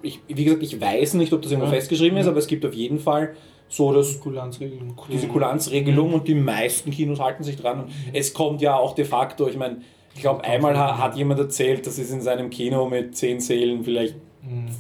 ich, 0.03 0.21
wie 0.27 0.45
gesagt, 0.45 0.62
ich 0.65 0.81
weiß 0.81 1.15
nicht, 1.15 1.33
ob 1.33 1.43
das 1.43 1.53
irgendwo 1.53 1.69
Ja. 1.69 1.75
festgeschrieben 1.75 2.19
ist, 2.19 2.27
aber 2.27 2.39
es 2.39 2.47
gibt 2.49 2.65
auf 2.67 2.75
jeden 2.75 2.99
Fall 2.99 3.35
so 3.69 3.93
das, 3.93 4.19
Kulanzregelung. 4.19 5.01
diese 5.11 5.29
Kulanzregelung 5.29 6.12
und 6.12 6.27
die 6.27 6.35
meisten 6.35 6.91
Kinos 6.91 7.21
halten 7.21 7.45
sich 7.45 7.57
dran. 7.57 7.83
Und 7.85 7.91
es 8.12 8.35
kommt 8.35 8.61
ja 8.62 8.77
auch 8.77 8.97
de 8.97 9.05
facto, 9.05 9.49
ich 9.49 9.57
meine, 9.57 9.79
ich 10.15 10.23
glaube, 10.23 10.43
einmal 10.43 10.77
ha, 10.77 10.99
hat 10.99 11.17
jemand 11.17 11.39
erzählt, 11.39 11.87
das 11.87 11.99
ist 11.99 12.11
in 12.11 12.21
seinem 12.21 12.51
Kino 12.51 12.89
mit 12.89 13.17
10 13.17 13.39
Sälen 13.41 13.85
vielleicht 13.85 14.17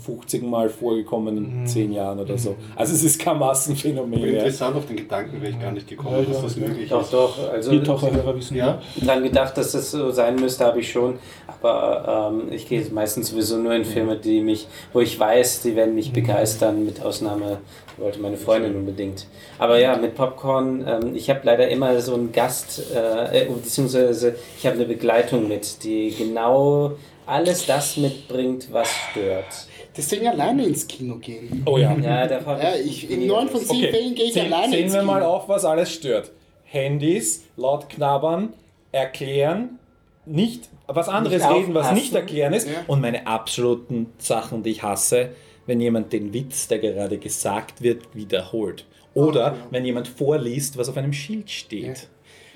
50 0.04 0.42
Mal 0.42 0.70
vorgekommen 0.70 1.36
in 1.36 1.66
10 1.66 1.92
Jahren 1.92 2.18
oder 2.18 2.38
so. 2.38 2.56
Also 2.76 2.94
es 2.94 3.02
ist 3.04 3.20
kein 3.20 3.38
Massenphänomen. 3.38 4.22
Interessant, 4.24 4.74
auf 4.74 4.86
den 4.86 4.96
Gedanken 4.96 5.40
wäre 5.42 5.52
ich 5.52 5.60
gar 5.60 5.70
nicht 5.72 5.86
gekommen, 5.86 6.16
Ja, 6.20 6.22
dass 6.24 6.36
ja. 6.36 6.42
das 6.42 6.56
möglich 6.56 6.88
Doch, 6.88 7.02
ist. 7.02 7.12
doch. 7.12 7.52
Also 7.52 7.70
Die 7.72 7.82
Taucherhörer 7.82 8.34
wissen 8.36 8.56
Ja, 8.56 8.80
dran 9.02 9.22
gedacht, 9.22 9.56
dass 9.58 9.72
das 9.72 9.90
so 9.90 10.10
sein 10.10 10.36
müsste, 10.36 10.64
habe 10.64 10.80
ich 10.80 10.90
schon. 10.90 11.18
Aber 11.46 12.30
ähm, 12.32 12.52
ich 12.52 12.66
gehe 12.68 12.82
meistens 12.90 13.30
sowieso 13.30 13.58
nur 13.58 13.74
in 13.74 13.84
Filme, 13.84 14.16
die 14.16 14.40
mich, 14.40 14.66
wo 14.94 15.00
ich 15.00 15.20
weiß, 15.20 15.62
die 15.62 15.76
werden 15.76 15.94
mich 15.94 16.12
begeistern, 16.12 16.84
mit 16.86 17.02
Ausnahme, 17.02 17.58
wollte 17.98 18.18
meine 18.20 18.38
Freundin 18.38 18.74
unbedingt. 18.76 19.26
Aber 19.58 19.78
ja, 19.78 19.94
mit 19.96 20.14
Popcorn, 20.14 20.84
ähm, 20.88 21.14
ich 21.14 21.28
habe 21.28 21.40
leider 21.42 21.68
immer 21.68 22.00
so 22.00 22.14
einen 22.14 22.32
Gast, 22.32 22.82
äh, 22.94 23.42
äh, 23.42 23.48
beziehungsweise 23.50 24.36
ich 24.58 24.66
habe 24.66 24.76
eine 24.76 24.86
Begleitung 24.86 25.48
mit, 25.48 25.84
die 25.84 26.14
genau 26.16 26.92
alles 27.30 27.66
das 27.66 27.96
mitbringt, 27.96 28.68
was 28.72 28.88
stört. 29.10 29.68
Deswegen 29.96 30.28
alleine 30.28 30.64
ins 30.64 30.86
Kino 30.86 31.16
gehen. 31.16 31.62
Oh 31.66 31.78
ja. 31.78 31.96
Ja, 31.96 32.26
da 32.26 32.40
Ja, 32.58 32.74
ich, 32.76 33.10
in 33.10 33.26
neun 33.26 33.48
von 33.48 33.60
zehn 33.60 33.90
Fällen 33.90 34.14
gehe 34.14 34.26
ich 34.26 34.32
Zähl- 34.32 34.52
alleine 34.52 34.76
ins 34.76 34.92
wir 34.92 35.00
Kino. 35.00 35.12
mal 35.12 35.22
auf, 35.22 35.48
was 35.48 35.64
alles 35.64 35.92
stört. 35.92 36.30
Handys, 36.64 37.44
laut 37.56 37.88
knabbern, 37.88 38.52
erklären, 38.92 39.78
nicht 40.26 40.68
was 40.86 41.08
anderes 41.08 41.42
Nicht 41.42 41.54
reden, 41.54 41.74
was 41.74 41.92
nicht 41.92 42.14
erklären 42.14 42.52
ist. 42.52 42.68
Ja. 42.68 42.84
Und 42.86 43.00
meine 43.00 43.26
absoluten 43.26 44.12
Sachen, 44.18 44.62
die 44.62 44.70
ich 44.70 44.82
hasse, 44.82 45.30
wenn 45.66 45.80
jemand 45.80 46.12
den 46.12 46.32
Witz, 46.32 46.68
der 46.68 46.78
gerade 46.78 47.18
gesagt 47.18 47.82
wird, 47.82 48.14
wiederholt. 48.14 48.86
Oder 49.14 49.40
ja. 49.40 49.56
wenn 49.70 49.84
jemand 49.84 50.08
vorliest, 50.08 50.76
was 50.76 50.88
auf 50.88 50.96
einem 50.96 51.12
Schild 51.12 51.50
steht. 51.50 52.08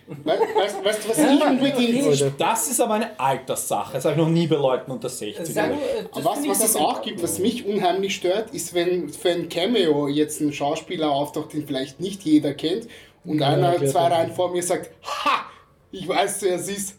We 0.06 0.32
weißt, 0.32 0.84
weißt 0.84 1.04
du, 1.04 1.08
was 1.08 1.18
ich 1.18 1.42
unbedingt. 1.42 2.40
Das 2.40 2.68
ist 2.68 2.80
aber 2.80 2.94
eine 2.94 3.18
Alterssache. 3.18 3.94
Das 3.94 4.04
habe 4.04 4.14
ich 4.14 4.20
noch 4.20 4.28
nie 4.28 4.46
bei 4.46 4.56
Leuten 4.56 4.90
unter 4.90 5.08
60. 5.08 5.46
Sagen, 5.46 5.72
erlebt. 5.72 6.16
äh, 6.16 6.24
Was, 6.24 6.46
was 6.46 6.64
es 6.64 6.76
auch 6.76 7.00
gibt, 7.02 7.22
was 7.22 7.38
mich 7.38 7.64
unheimlich 7.66 8.14
stört, 8.16 8.50
ist, 8.52 8.74
wenn 8.74 9.08
für 9.08 9.30
ein 9.30 9.48
Cameo 9.48 10.08
jetzt 10.08 10.40
ein 10.40 10.52
Schauspieler 10.52 11.10
auftaucht, 11.10 11.52
den 11.54 11.66
vielleicht 11.66 12.00
nicht 12.00 12.22
jeder 12.22 12.52
kennt, 12.54 12.86
und 13.24 13.40
einer 13.40 13.68
erklärt 13.68 13.92
zwei. 13.92 14.08
Reihen 14.08 14.32
vor 14.32 14.50
mir 14.50 14.62
sagt, 14.62 14.90
ha, 15.02 15.46
ich 15.90 16.06
weiß, 16.06 16.42
wer 16.42 16.56
es 16.56 16.68
ist. 16.68 16.96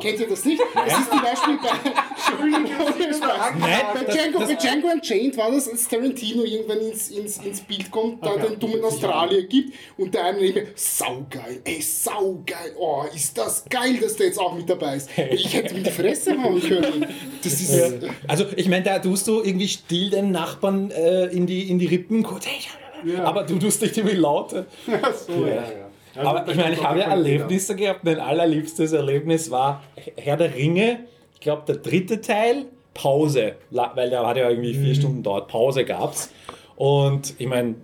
Kennt 0.00 0.18
ihr 0.18 0.28
das 0.28 0.44
nicht? 0.46 0.62
Das 0.74 0.98
ist 0.98 1.10
zum 1.10 1.20
Beispiel 1.20 1.58
bei. 1.62 1.90
Nein, 3.58 3.80
bei, 3.92 4.04
das- 4.04 4.14
Django, 4.14 4.38
das- 4.38 4.48
bei 4.48 4.54
Django 4.54 4.88
Unchained 4.88 5.36
war 5.36 5.50
das, 5.50 5.68
als 5.68 5.88
Tarantino 5.88 6.42
irgendwann 6.44 6.80
ins, 6.80 7.10
ins, 7.10 7.38
ins 7.38 7.60
Bild 7.60 7.90
kommt, 7.90 8.24
da 8.24 8.30
Ach 8.32 8.36
ja, 8.42 8.46
den 8.48 8.58
dummen 8.58 8.80
das. 8.80 8.94
Australier 8.94 9.42
gibt 9.46 9.74
und 9.98 10.14
der 10.14 10.24
eine 10.24 10.38
neben 10.40 10.54
mir, 10.54 10.66
saugeil, 10.74 11.60
ey, 11.64 11.82
saugeil, 11.82 12.74
oh, 12.78 13.04
ist 13.14 13.36
das 13.36 13.64
geil, 13.68 13.98
dass 14.00 14.16
der 14.16 14.26
jetzt 14.28 14.38
auch 14.38 14.54
mit 14.54 14.68
dabei 14.68 14.96
ist. 14.96 15.10
Ich 15.30 15.52
hätte 15.54 15.74
mir 15.74 15.82
die 15.82 15.90
Fresse 15.90 16.42
hauen 16.42 16.60
können. 16.60 17.06
Das 17.42 17.52
ist... 17.52 17.78
Also, 18.26 18.46
ich 18.56 18.68
meine, 18.68 18.84
da 18.84 18.98
tust 18.98 19.26
du 19.28 19.42
irgendwie 19.42 19.68
still 19.68 20.10
den 20.10 20.30
Nachbarn 20.30 20.90
äh, 20.90 21.26
in, 21.26 21.46
die, 21.46 21.68
in 21.70 21.78
die 21.78 21.86
Rippen, 21.86 22.22
kurz, 22.22 22.46
hey, 22.46 23.12
Ja. 23.12 23.24
aber 23.24 23.42
du 23.44 23.58
tust 23.58 23.82
dich 23.82 23.96
irgendwie 23.96 24.16
laut. 24.16 24.54
Ach 25.02 25.14
so, 25.14 25.44
ja, 25.46 25.54
ja. 25.56 25.83
Also, 26.16 26.28
Aber 26.28 26.48
ich 26.48 26.56
meine, 26.56 26.74
ich 26.74 26.84
habe 26.84 27.00
ja 27.00 27.06
Erlebnisse 27.06 27.76
gehabt. 27.76 28.04
Mein 28.04 28.20
allerliebstes 28.20 28.92
Erlebnis 28.92 29.50
war 29.50 29.82
Herr 30.16 30.36
der 30.36 30.54
Ringe, 30.54 31.00
ich 31.34 31.40
glaube 31.40 31.62
der 31.66 31.76
dritte 31.76 32.20
Teil, 32.20 32.66
Pause, 32.94 33.56
weil 33.70 34.10
der 34.10 34.26
hat 34.26 34.36
ja 34.36 34.48
irgendwie 34.48 34.74
vier 34.74 34.94
Stunden 34.94 35.22
dauert, 35.22 35.48
Pause 35.48 35.84
gab's. 35.84 36.30
Und 36.76 37.34
ich 37.38 37.48
meine, 37.48 37.74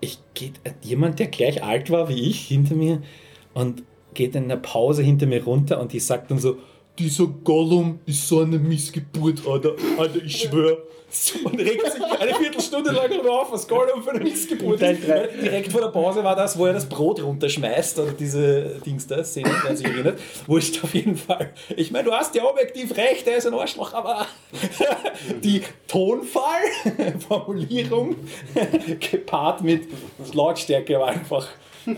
ich 0.00 0.18
geht 0.34 0.54
jemand, 0.82 1.18
der 1.18 1.26
gleich 1.26 1.62
alt 1.62 1.90
war 1.90 2.08
wie 2.08 2.28
ich, 2.28 2.46
hinter 2.46 2.74
mir 2.74 3.02
und 3.54 3.82
geht 4.14 4.34
in 4.34 4.48
der 4.48 4.56
Pause 4.56 5.02
hinter 5.02 5.26
mir 5.26 5.44
runter 5.44 5.80
und 5.80 5.92
die 5.92 6.00
sagt 6.00 6.30
dann 6.30 6.38
so, 6.38 6.56
dieser 6.98 7.26
Gollum 7.26 8.00
ist 8.06 8.26
so 8.28 8.40
eine 8.40 8.58
Missgeburt, 8.58 9.46
Alter. 9.46 9.74
Alter, 9.98 10.22
ich 10.24 10.42
schwör. 10.42 10.78
Und 11.44 11.58
regt 11.58 11.92
sich 11.92 12.02
eine 12.02 12.34
Viertelstunde 12.34 12.90
lang 12.90 13.08
darüber 13.08 13.40
auf, 13.40 13.52
was 13.52 13.66
Gollum 13.68 14.02
für 14.02 14.10
eine 14.10 14.20
Missgeburt 14.20 14.82
ist. 14.82 15.02
Direkt 15.04 15.72
vor 15.72 15.80
der 15.80 15.88
Pause 15.88 16.22
war 16.24 16.34
das, 16.34 16.58
wo 16.58 16.66
er 16.66 16.72
das 16.72 16.86
Brot 16.86 17.22
runterschmeißt, 17.22 18.00
oder 18.00 18.12
diese 18.12 18.80
Dings 18.84 19.06
da, 19.06 19.22
Szene, 19.22 19.50
wer 19.62 19.76
sich 19.76 19.86
erinnert. 19.86 20.18
Wurscht 20.46 20.82
auf 20.82 20.94
jeden 20.94 21.16
Fall. 21.16 21.52
Ich 21.76 21.90
meine, 21.90 22.04
du 22.04 22.12
hast 22.12 22.34
ja 22.34 22.44
objektiv 22.44 22.96
recht, 22.96 23.26
er 23.26 23.36
ist 23.36 23.46
ein 23.46 23.54
Arschloch, 23.54 23.94
aber 23.94 24.26
die 25.44 25.62
Tonfall, 25.86 26.62
Formulierung, 27.26 28.16
gepaart 29.10 29.62
mit 29.62 29.88
Lautstärke 30.34 30.98
war 30.98 31.08
einfach. 31.08 31.46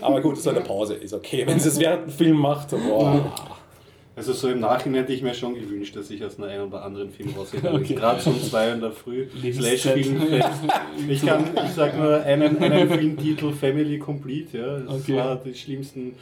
Aber 0.01 0.21
gut, 0.21 0.37
so 0.37 0.51
eine 0.51 0.61
Pause 0.61 0.93
ist 0.93 1.13
okay. 1.13 1.45
Wenn 1.47 1.59
sie 1.59 1.69
es 1.69 1.79
während 1.79 2.05
dem 2.05 2.11
Film 2.11 2.37
macht, 2.37 2.69
boah. 2.69 3.58
Also 4.19 4.33
so 4.33 4.49
im 4.49 4.59
Nachhinein 4.59 5.01
hätte 5.03 5.13
ich 5.13 5.21
mir 5.21 5.33
schon 5.33 5.55
gewünscht, 5.55 5.95
dass 5.95 6.11
ich 6.11 6.21
aus 6.25 6.37
einer 6.37 6.47
einen 6.47 6.63
oder 6.67 6.83
anderen 6.83 7.09
Film 7.09 7.29
rausgegangen 7.37 7.81
bin. 7.87 7.95
Gerade 7.95 8.19
so 8.21 8.31
um 8.31 8.43
zwei 8.43 8.69
in 8.71 8.81
der 8.81 8.91
Früh, 8.91 9.27
slash. 9.53 9.81
Filmfest. 9.83 10.49
Ich 11.07 11.25
kann, 11.25 11.45
ich 11.65 11.71
sag 11.73 11.97
nur 11.97 12.21
einen, 12.21 12.57
einen 12.57 12.89
Filmtitel 12.89 13.53
Family 13.53 13.97
Complete, 13.97 14.57
ja. 14.57 14.79
Das 14.79 14.95
Okay. 15.03 15.15
war 15.15 15.37
die 15.37 15.53
schlimmsten 15.55 16.15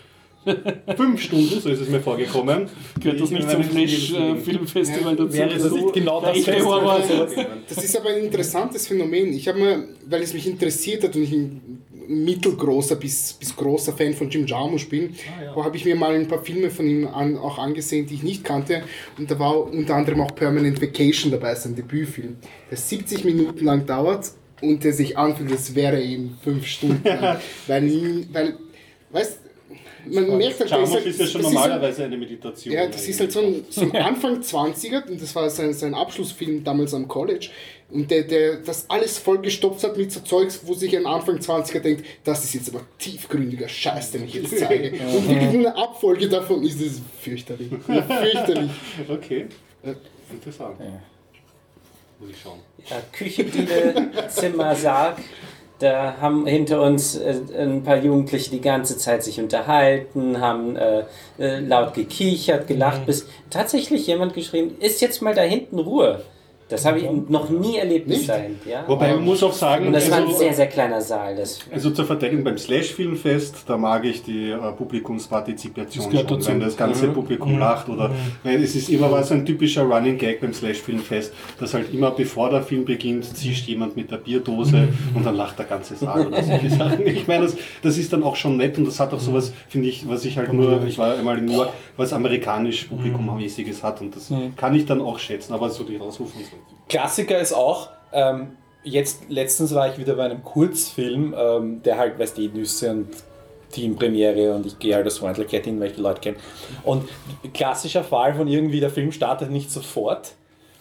fünf 0.95 1.21
Stunden, 1.21 1.59
so 1.59 1.69
ist 1.69 1.81
es 1.81 1.89
mir 1.89 1.99
vorgekommen. 1.99 2.67
Gehört 3.01 3.19
das 3.19 3.31
nicht 3.31 3.49
zum 3.49 3.59
meinem 3.61 3.75
Leben- 3.75 3.89
Flash-Filmfestival 3.89 5.15
dazu? 5.15 5.33
Wäre 5.33 5.49
Das 5.49 5.63
ist 5.63 5.69
so 5.71 5.91
genau 5.91 6.21
das 6.21 6.37
Festival. 6.37 7.27
Das 7.67 7.83
ist 7.83 7.97
aber 7.99 8.09
ein 8.11 8.23
interessantes 8.25 8.87
Phänomen. 8.87 9.33
Ich 9.33 9.47
habe 9.47 9.57
mir, 9.59 9.83
weil 10.07 10.21
es 10.21 10.33
mich 10.35 10.45
interessiert 10.47 11.03
hat 11.03 11.15
und 11.15 11.23
ich 11.23 11.33
mittelgroßer 12.07 12.95
bis, 12.95 13.33
bis 13.33 13.55
großer 13.55 13.93
Fan 13.93 14.13
von 14.13 14.29
Jim 14.29 14.45
Jarmusch 14.45 14.89
bin, 14.89 15.15
habe 15.55 15.75
ich 15.75 15.85
mir 15.85 15.95
mal 15.95 16.15
ein 16.15 16.27
paar 16.27 16.43
Filme 16.43 16.69
von 16.69 16.87
ihm 16.87 17.07
an, 17.07 17.37
auch 17.37 17.57
angesehen, 17.57 18.05
die 18.05 18.15
ich 18.15 18.23
nicht 18.23 18.43
kannte. 18.43 18.83
Und 19.17 19.29
da 19.29 19.37
war 19.39 19.63
unter 19.71 19.95
anderem 19.95 20.21
auch 20.21 20.35
Permanent 20.35 20.81
Vacation 20.81 21.31
dabei, 21.31 21.55
sein 21.55 21.75
Debütfilm, 21.75 22.37
der 22.69 22.77
70 22.77 23.23
Minuten 23.23 23.65
lang 23.65 23.85
dauert 23.85 24.31
und 24.61 24.83
der 24.83 24.93
sich 24.93 25.17
anfühlt, 25.17 25.51
als 25.51 25.75
wäre 25.75 26.01
eben 26.01 26.37
fünf 26.43 26.65
Stunden 26.65 27.07
lang. 27.07 27.37
weil, 27.67 28.27
weil, 28.31 28.57
weißt 29.11 29.46
man 30.13 30.37
merkt 30.37 30.59
halt, 30.59 30.71
da 30.71 30.75
Jarmusch 30.77 30.93
halt- 30.95 31.05
ist 31.05 31.19
ja 31.19 31.25
schon 31.27 31.41
das 31.41 31.51
ist 31.51 31.57
halt- 31.57 31.65
normalerweise 31.69 32.03
eine 32.05 32.17
Meditation. 32.17 32.73
ja, 32.73 32.87
das 32.87 33.07
ist 33.07 33.19
halt 33.19 33.31
so 33.31 33.39
ein, 33.41 33.65
so 33.69 33.81
ein 33.81 33.91
Anfang 33.95 34.41
20er 34.41 35.07
und 35.09 35.21
das 35.21 35.35
war 35.35 35.49
sein, 35.49 35.73
sein 35.73 35.93
Abschlussfilm 35.93 36.63
damals 36.63 36.93
am 36.93 37.07
College 37.07 37.49
und 37.89 38.09
der, 38.11 38.23
der 38.23 38.57
das 38.57 38.89
alles 38.89 39.17
vollgestopft 39.17 39.83
hat 39.83 39.95
mit 39.97 40.11
so 40.11 40.19
Zeugs, 40.21 40.61
wo 40.63 40.73
sich 40.73 40.95
ein 40.97 41.05
Anfang 41.05 41.37
20er 41.39 41.79
denkt, 41.79 42.05
das 42.23 42.43
ist 42.43 42.53
jetzt 42.53 42.69
aber 42.69 42.81
tiefgründiger 42.99 43.67
Scheiß, 43.67 44.11
den 44.11 44.25
ich 44.25 44.33
jetzt 44.33 44.57
zeige. 44.59 44.91
Und 44.91 45.29
eine 45.29 45.75
Abfolge 45.75 46.27
davon 46.27 46.63
ist 46.63 46.81
es 46.81 47.01
fürchterlich. 47.21 47.71
Ja, 47.87 48.01
fürchterlich. 48.03 48.71
Okay, 49.09 49.45
interessant. 50.31 50.75
Muss 52.19 52.31
ich 52.31 52.41
schauen. 52.41 52.59
Ja, 52.89 52.97
Küche, 53.11 53.43
Diele, 53.43 54.09
Zimmer, 54.29 54.75
Sarg. 54.75 55.17
Da 55.79 56.15
haben 56.19 56.47
hinter 56.47 56.81
uns 56.81 57.15
äh, 57.15 57.35
ein 57.57 57.83
paar 57.83 57.97
Jugendliche 57.97 58.49
die 58.49 58.61
ganze 58.61 58.97
Zeit 58.97 59.23
sich 59.23 59.39
unterhalten, 59.39 60.41
haben 60.41 60.75
äh, 60.75 61.03
äh, 61.37 61.59
laut 61.59 61.93
gekichert, 61.93 62.67
gelacht, 62.67 63.05
bis 63.05 63.27
tatsächlich 63.49 64.07
jemand 64.07 64.33
geschrieben, 64.33 64.75
ist 64.79 65.01
jetzt 65.01 65.21
mal 65.21 65.35
da 65.35 65.41
hinten 65.41 65.79
Ruhe. 65.79 66.21
Das 66.69 66.83
habe 66.85 66.99
ich 66.99 67.07
noch 67.29 67.49
nie 67.49 67.77
erlebt 67.77 68.07
bis 68.07 68.27
dahin. 68.27 68.59
Ja? 68.69 68.83
Wobei 68.87 69.13
man 69.13 69.23
muss 69.23 69.41
auch 69.41 69.53
sagen, 69.53 69.87
Und 69.87 69.93
das 69.93 70.11
war 70.11 70.17
ein 70.17 70.25
also- 70.25 70.37
sehr, 70.37 70.53
sehr 70.53 70.67
kleiner 70.67 70.99
Saal. 70.99 71.35
Das, 71.37 71.59
Also 71.71 71.91
zur 71.91 72.03
Verteidigung 72.05 72.43
beim 72.43 72.57
Slash-Filmfest, 72.57 73.63
da 73.67 73.77
mag 73.77 74.03
ich 74.03 74.21
die 74.23 74.49
äh, 74.51 74.57
Publikumspartizipation 74.75 76.05
Das 76.11 76.19
schon, 76.21 76.27
dazu. 76.27 76.49
wenn 76.49 76.59
das 76.59 76.75
ganze 76.77 77.07
Publikum 77.09 77.57
lacht 77.57 77.89
oder 77.89 78.11
weil 78.43 78.61
es 78.61 78.75
ist 78.75 78.89
immer 78.89 79.11
was 79.11 79.31
ein 79.31 79.45
typischer 79.45 79.83
Running 79.83 80.17
Gag 80.17 80.41
beim 80.41 80.53
Slash-Filmfest, 80.53 81.33
dass 81.59 81.73
halt 81.73 81.93
immer 81.93 82.11
bevor 82.11 82.49
der 82.49 82.61
Film 82.63 82.85
beginnt, 82.85 83.25
zischt 83.25 83.67
jemand 83.67 83.95
mit 83.95 84.11
der 84.11 84.17
Bierdose 84.17 84.89
und 85.15 85.25
dann 85.25 85.35
lacht 85.35 85.57
der 85.59 85.65
ganze 85.67 85.95
Saal 85.95 86.27
oder 86.27 86.43
solche 86.43 86.69
Sachen. 86.77 87.05
Ich 87.07 87.27
meine, 87.27 87.43
das, 87.45 87.55
das 87.81 87.97
ist 87.97 88.11
dann 88.13 88.23
auch 88.23 88.35
schon 88.35 88.57
nett 88.57 88.77
und 88.77 88.85
das 88.85 88.99
hat 88.99 89.13
auch 89.13 89.19
sowas, 89.19 89.53
finde 89.69 89.87
ich, 89.87 90.07
was 90.07 90.25
ich 90.25 90.37
halt 90.37 90.51
nur, 90.53 90.83
ich 90.85 90.97
war 90.97 91.17
einmal 91.17 91.37
in 91.37 91.45
New 91.45 91.53
York, 91.53 91.69
was 91.95 92.13
amerikanisch 92.13 92.85
Publikummäßiges 92.85 93.83
hat 93.83 94.01
und 94.01 94.15
das 94.15 94.31
kann 94.55 94.75
ich 94.75 94.85
dann 94.85 95.01
auch 95.01 95.17
schätzen, 95.19 95.53
aber 95.53 95.69
so 95.69 95.83
die 95.83 95.99
Ausrufe 95.99 96.37
und 96.37 96.45
so. 96.45 96.56
Klassiker 96.89 97.39
ist 97.39 97.53
auch, 97.53 97.89
ähm, 98.13 98.57
jetzt 98.83 99.23
letztens 99.29 99.73
war 99.75 99.91
ich 99.91 99.97
wieder 99.97 100.15
bei 100.15 100.25
einem 100.25 100.43
Kurzfilm, 100.43 101.35
ähm, 101.37 101.83
der 101.83 101.97
halt, 101.97 102.19
weißt 102.19 102.37
du, 102.37 102.41
Nüsse 102.41 102.91
und 102.91 103.07
Teampremiere 103.71 104.55
und 104.55 104.65
ich 104.65 104.79
gehe 104.79 104.95
halt 104.95 105.05
als 105.05 105.17
Freundlichkeit 105.17 105.65
hin, 105.65 105.79
weil 105.79 105.87
ich 105.87 105.95
die 105.95 106.01
Leute 106.01 106.21
kenne. 106.21 106.37
Und 106.83 107.09
klassischer 107.53 108.03
Fall 108.03 108.33
von 108.33 108.47
irgendwie, 108.47 108.79
der 108.79 108.89
Film 108.89 109.11
startet 109.11 109.51
nicht 109.51 109.71
sofort 109.71 110.31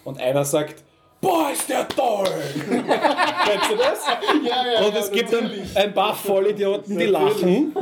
und 0.04 0.20
einer 0.20 0.44
sagt, 0.44 0.84
Boah, 1.20 1.50
ist 1.50 1.68
der 1.68 1.88
toll! 1.88 2.28
Kennst 2.68 3.70
du 3.70 3.76
das? 3.76 4.06
Ja, 4.44 4.72
ja, 4.72 4.86
Und 4.86 4.94
ja, 4.94 5.00
es 5.00 5.10
gibt 5.10 5.32
dann 5.32 5.50
ein 5.74 5.94
paar 5.94 6.14
Vollidioten, 6.14 6.98
die 6.98 7.06
lachen. 7.06 7.74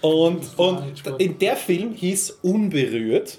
Und, 0.00 0.58
und 0.58 1.02
in 1.18 1.38
der 1.38 1.56
Film 1.56 1.92
hieß 1.92 2.38
Unberührt. 2.42 3.38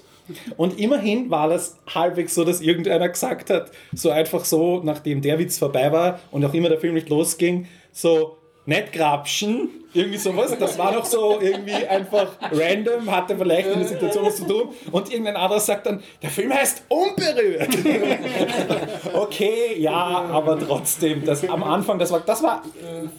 Und 0.56 0.78
immerhin 0.78 1.30
war 1.30 1.48
das 1.48 1.78
halbwegs 1.92 2.34
so, 2.34 2.44
dass 2.44 2.60
irgendeiner 2.60 3.08
gesagt 3.08 3.50
hat, 3.50 3.70
so 3.92 4.10
einfach 4.10 4.44
so, 4.44 4.80
nachdem 4.82 5.20
der 5.20 5.38
Witz 5.38 5.58
vorbei 5.58 5.92
war 5.92 6.20
und 6.30 6.44
auch 6.44 6.54
immer 6.54 6.68
der 6.68 6.80
Film 6.80 6.94
nicht 6.94 7.08
losging, 7.08 7.66
so, 7.92 8.38
nicht 8.66 8.92
grapschen, 8.92 9.68
irgendwie 9.92 10.18
sowas. 10.18 10.56
Das 10.58 10.78
war 10.78 10.92
noch 10.92 11.04
so 11.04 11.38
irgendwie 11.40 11.86
einfach 11.86 12.36
random, 12.50 13.10
hatte 13.10 13.36
vielleicht 13.36 13.68
in 13.68 13.78
der 13.78 13.88
Situation 13.88 14.24
was 14.24 14.36
zu 14.36 14.46
tun. 14.46 14.68
Und 14.90 15.10
irgendein 15.10 15.36
anderer 15.36 15.60
sagt 15.60 15.86
dann, 15.86 16.02
der 16.22 16.30
Film 16.30 16.52
heißt 16.52 16.84
Unberührt. 16.88 17.68
okay, 19.14 19.76
ja, 19.78 19.92
aber 19.92 20.58
trotzdem, 20.58 21.24
das 21.24 21.48
am 21.48 21.62
Anfang, 21.62 21.98
das 21.98 22.10
war, 22.10 22.20
das 22.20 22.42
war 22.42 22.62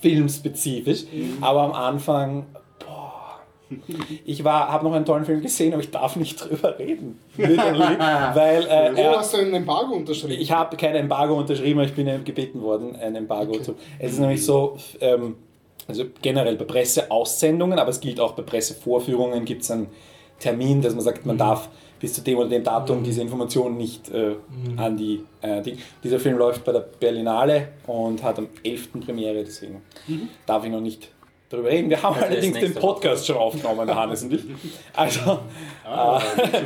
filmspezifisch, 0.01 1.03
aber 1.41 1.61
am 1.61 1.73
Anfang, 1.73 2.47
ich 4.25 4.43
war, 4.43 4.71
habe 4.71 4.85
noch 4.85 4.93
einen 4.93 5.05
tollen 5.05 5.25
Film 5.25 5.41
gesehen, 5.41 5.73
aber 5.73 5.81
ich 5.81 5.91
darf 5.91 6.15
nicht 6.15 6.37
drüber 6.37 6.77
reden. 6.77 7.19
Weil 7.37 8.63
äh, 8.63 8.95
Wo 8.95 9.01
er, 9.01 9.17
hast 9.17 9.33
du 9.33 9.37
ein 9.37 9.53
Embargo 9.53 9.93
unterschrieben? 9.93 10.39
ich 10.39 10.51
habe 10.51 10.77
kein 10.77 10.95
Embargo 10.95 11.35
unterschrieben, 11.35 11.79
aber 11.79 11.87
ich 11.87 11.95
bin 11.95 12.23
gebeten 12.23 12.61
worden, 12.61 12.95
ein 12.95 13.15
Embargo 13.15 13.57
zu. 13.59 13.75
Es 13.99 14.13
ist 14.13 14.19
nämlich 14.19 14.45
so, 14.45 14.77
ähm, 15.01 15.35
also 15.87 16.05
generell 16.21 16.55
bei 16.55 16.65
Presseaussendungen, 16.65 17.79
aber 17.79 17.89
es 17.89 17.99
gilt 17.99 18.19
auch 18.19 18.33
bei 18.33 18.43
Pressevorführungen, 18.43 19.45
gibt 19.45 19.63
es 19.63 19.71
einen 19.71 19.87
Termin, 20.39 20.81
dass 20.81 20.93
man 20.93 21.03
sagt, 21.03 21.25
man 21.25 21.37
darf 21.37 21.69
bis 21.99 22.13
zu 22.13 22.21
dem 22.21 22.37
oder 22.37 22.49
dem 22.49 22.63
Datum 22.63 23.03
diese 23.03 23.21
Informationen 23.21 23.77
nicht 23.77 24.11
äh, 24.11 24.35
an 24.77 24.97
die, 24.97 25.23
äh, 25.41 25.61
die. 25.61 25.77
Dieser 26.03 26.19
Film 26.19 26.37
läuft 26.37 26.65
bei 26.65 26.71
der 26.71 26.81
Berlinale 26.81 27.69
und 27.87 28.21
hat 28.21 28.37
am 28.37 28.47
11. 28.63 29.01
Premiere, 29.05 29.43
deswegen 29.43 29.81
darf 30.45 30.65
ich 30.65 30.71
noch 30.71 30.81
nicht 30.81 31.09
darüber 31.49 31.69
reden. 31.69 31.89
Wir 31.89 32.01
haben 32.01 32.15
Also 32.15 32.25
allerdings 32.25 32.45
ist 32.47 32.55
den 32.55 32.61
nächste 32.63 32.81
Woche. 32.81 32.93
Podcast 32.93 33.27
schon 33.27 33.37
aufgenommen, 33.37 33.85
der 33.87 33.95
Hannes 33.95 34.23
und 34.23 34.33
ich. 34.33 34.43
Also, 34.93 35.39
Ah, 35.85 36.21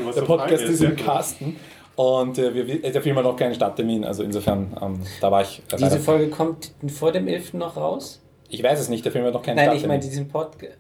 was 0.06 0.16
der 0.16 0.22
Podcast 0.24 0.64
ist 0.64 0.80
sehr 0.80 0.90
im. 0.92 0.96
Kasten. 0.96 1.56
Und 1.96 2.38
äh, 2.38 2.54
wir, 2.54 2.84
äh, 2.84 2.92
der 2.92 3.02
Film 3.02 3.18
hat 3.18 3.24
noch 3.26 3.36
keinen 3.36 3.54
Starttermin, 3.54 4.06
also 4.06 4.24
insofern, 4.24 4.76
ähm, 4.82 5.00
da 5.20 5.30
war 5.32 5.42
ich. 5.42 5.62
Äh, 5.72 5.76
diese 5.78 6.00
Folge 6.00 6.30
kommt 6.30 6.72
vor 6.88 7.12
dem 7.12 7.28
11. 7.28 7.54
noch 7.56 7.76
raus? 7.76 8.22
ich 8.52 8.64
weiß 8.64 8.80
es 8.80 8.90
nicht, 8.90 9.06
der 9.06 9.12
Film 9.12 9.26
hat 9.26 9.34
noch 9.34 9.44
keinen 9.44 9.58
Nein, 9.58 9.66
ich 9.66 9.80
Starttermin. 9.82 9.98
meine 10.00 10.10
diesen 10.10 10.28
Podcast. 10.28 10.78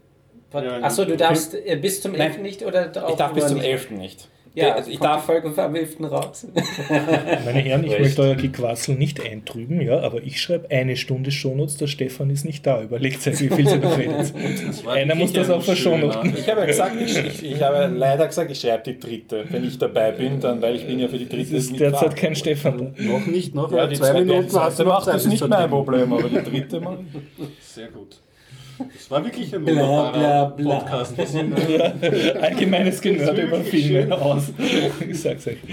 Ja, 0.54 0.80
Achso, 0.82 1.06
du 1.06 1.16
darfst 1.16 1.54
äh, 1.54 1.76
bis 1.76 2.02
zum 2.02 2.16
11. 2.16 2.40
nicht 2.40 2.66
oder 2.66 2.92
auch 3.06 3.10
Ich 3.12 3.16
darf 3.18 3.34
bis 3.34 3.46
zum 3.48 3.58
nicht? 3.58 3.68
11. 3.68 3.92
nicht. 3.92 4.28
Ja, 4.56 4.74
also 4.76 4.90
ich 4.90 5.00
darf 5.00 5.26
Folge 5.26 5.52
am 5.62 5.76
11. 5.76 5.98
raus. 6.02 6.48
Meine 6.90 7.60
Herren, 7.60 7.84
ich 7.84 7.92
Recht. 7.92 8.02
möchte 8.02 8.22
euer 8.24 8.36
Gequassel 8.36 8.96
nicht 8.96 9.24
eintrüben, 9.24 9.82
ja, 9.82 10.00
aber 10.00 10.24
ich 10.24 10.42
schreibe 10.42 10.70
eine 10.72 10.96
Stunde 10.98 11.32
Shownotes, 11.32 11.78
der 11.78 11.88
Stefan 11.88 12.30
ist 12.30 12.46
nicht 12.46 12.66
da. 12.66 12.82
Überlegt 12.82 13.26
euch, 13.28 13.40
wie 13.42 13.50
viel 13.50 13.68
sie 13.68 13.78
noch 13.78 13.98
redet. 13.98 14.34
Einer 14.88 15.16
muss 15.16 15.34
das 15.34 15.50
auch 15.50 15.62
verschonen. 15.62 16.12
Ich 16.36 16.50
habe 16.50 16.62
ja 16.62 16.66
gesagt, 16.66 16.96
ich, 17.00 17.18
ich, 17.18 17.44
ich 17.52 17.62
habe 17.62 17.94
leider 17.96 18.28
gesagt, 18.28 18.52
ich 18.52 18.60
schreibe 18.60 18.84
die 18.92 19.00
dritte. 19.00 19.46
Wenn 19.50 19.64
ich 19.66 19.78
dabei 19.78 20.12
bin, 20.12 20.40
dann, 20.40 20.62
weil 20.62 20.76
ich 20.76 20.86
bin 20.88 21.00
ja 21.00 21.08
für 21.08 21.18
die 21.18 21.30
dritte 21.30 21.56
Es 21.58 21.66
ist 21.66 21.80
derzeit 21.80 22.16
kein 22.16 22.36
Stefan 22.36 22.78
da. 22.78 23.04
Noch 23.04 23.26
nicht, 23.26 23.54
noch 23.56 23.72
Ja, 23.72 23.88
die 23.88 23.96
zwei 23.96 24.12
zweite, 24.12 24.26
Minuten 24.26 24.60
hast 24.60 24.80
du 24.80 24.84
noch 24.84 24.94
macht 24.94 25.06
Zeit 25.06 25.16
das 25.16 25.24
bis 25.24 25.34
nicht 25.34 25.48
mein. 25.48 25.70
Problem, 25.70 26.12
aber 26.14 26.30
die 26.30 26.44
dritte 26.44 26.80
mal. 26.80 26.98
Sehr 27.62 27.88
gut. 27.90 28.22
Das 28.94 29.12
war 29.12 29.24
wirklich 29.26 29.54
ein 29.54 29.66
Bla, 29.66 30.10
bla, 30.12 30.46
bla. 30.46 30.80
Podcast. 30.80 31.14
Allgemeines 32.42 33.02
Genörde 33.02 33.42
über 33.44 33.62
Filme 33.62 34.16
aus. 34.20 34.52
Ich 35.10 35.22
sag's 35.22 35.48
euch. 35.48 35.58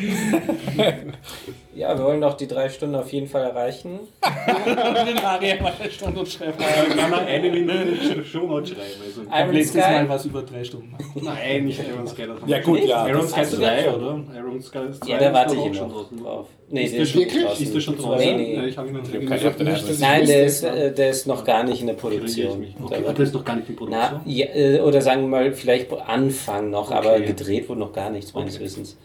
Ja, 1.75 1.95
wir 1.99 2.05
wollen 2.07 2.23
doch 2.23 2.33
die 2.39 2.47
drei 2.49 2.71
Stunden 2.71 2.95
auf 2.95 3.13
jeden 3.13 3.27
Fall 3.27 3.43
erreichen. 3.43 3.99
Den 4.25 5.23
Harry 5.23 5.61
mal 5.61 5.75
eine 5.79 5.91
Stunde 5.91 6.25
schreiben. 6.25 6.55
Kann 6.97 7.11
man 7.11 7.27
eine 7.27 7.51
Minute 7.51 8.25
Shownote 8.25 8.69
schreiben. 8.69 9.29
Also, 9.31 9.53
Letztes 9.53 9.83
Sky. 9.85 9.93
Mal 9.93 10.09
was 10.09 10.25
über 10.25 10.41
drei 10.41 10.65
Stunden. 10.65 10.97
nein, 11.17 11.67
nicht 11.67 11.79
Iron 11.87 12.07
Sky. 12.07 12.29
Ja 12.47 12.61
gut, 12.61 12.81
ja. 12.83 13.07
Iron 13.07 13.29
Sky 13.29 13.41
hast 13.41 13.53
du 13.53 13.57
2, 13.59 13.83
schon. 13.85 13.95
oder? 13.95 14.25
Iron 14.39 14.63
Sky 14.63 14.79
2 14.91 15.07
Ja, 15.07 15.19
da 15.19 15.33
warte 15.35 15.55
ich 15.55 15.61
auch 15.61 15.75
schon 15.75 15.91
drauf. 15.91 16.47
Nee, 16.69 16.83
Ist 16.85 16.91
der 16.93 16.97
der 16.99 17.03
ist 17.05 17.11
schon 17.13 17.21
wirklich? 17.21 17.45
draußen. 17.45 17.65
Ist 17.65 17.75
der 17.75 17.81
schon 17.81 17.95
Nee, 17.95 18.03
draußen? 18.03 18.37
nee. 18.37 18.55
Ja, 18.57 18.65
ich 18.65 18.77
habe 18.77 18.89
ihn 18.89 18.95
nicht. 18.97 19.13
Nicht, 19.15 19.91
ich 19.91 19.99
Nein, 20.01 20.27
der 20.27 20.47
ist, 20.47 20.63
äh, 20.65 20.93
der 20.93 21.11
ist 21.11 21.27
noch 21.29 21.45
gar 21.45 21.63
nicht 21.63 21.81
in 21.81 21.87
der 21.87 21.95
Produktion. 21.95 22.67
Okay, 22.83 23.03
Da- 23.05 23.13
der 23.13 23.25
ist 23.25 23.35
noch 23.35 23.45
gar 23.45 23.55
nicht 23.57 23.69
in 23.69 23.77
Na, 23.89 24.09
Produktion. 24.09 24.21
ja, 24.27 24.47
äh, 24.47 24.81
oder 24.81 25.01
sagen 25.01 25.21
wir 25.23 25.29
mal, 25.29 25.53
vielleicht 25.53 25.93
Anfang 25.93 26.71
noch, 26.71 26.91
aber 26.91 27.13
Okay. 27.15 27.27
gedreht 27.27 27.69
wurde 27.69 27.81
noch 27.81 27.93
gar 27.93 28.11
nichts, 28.11 28.35
meines 28.35 28.57
Okay. 28.57 28.65
Wissens. 28.65 28.97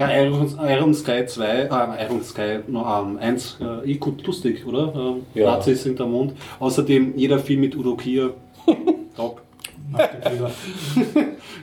Ja, 0.00 0.10
Iron, 0.16 0.52
Iron 0.68 0.94
Sky 0.94 1.26
2, 1.26 1.44
äh, 1.44 2.04
Iron 2.06 2.22
Sky 2.22 2.58
no, 2.68 2.80
ähm, 2.84 3.18
1, 3.18 3.58
äh, 3.60 3.90
eh 3.90 3.94
gut 3.94 4.24
lustig, 4.26 4.64
oder? 4.66 4.92
Ähm, 4.96 5.26
Ja. 5.34 5.52
Nazis 5.56 5.82
sind 5.82 6.00
am 6.00 6.12
Mond. 6.12 6.34
Außerdem 6.60 7.14
jeder 7.16 7.38
Film 7.40 7.60
mit 7.60 7.76
Udo 7.76 7.96
Kier. 7.96 8.34
Top. 9.16 9.42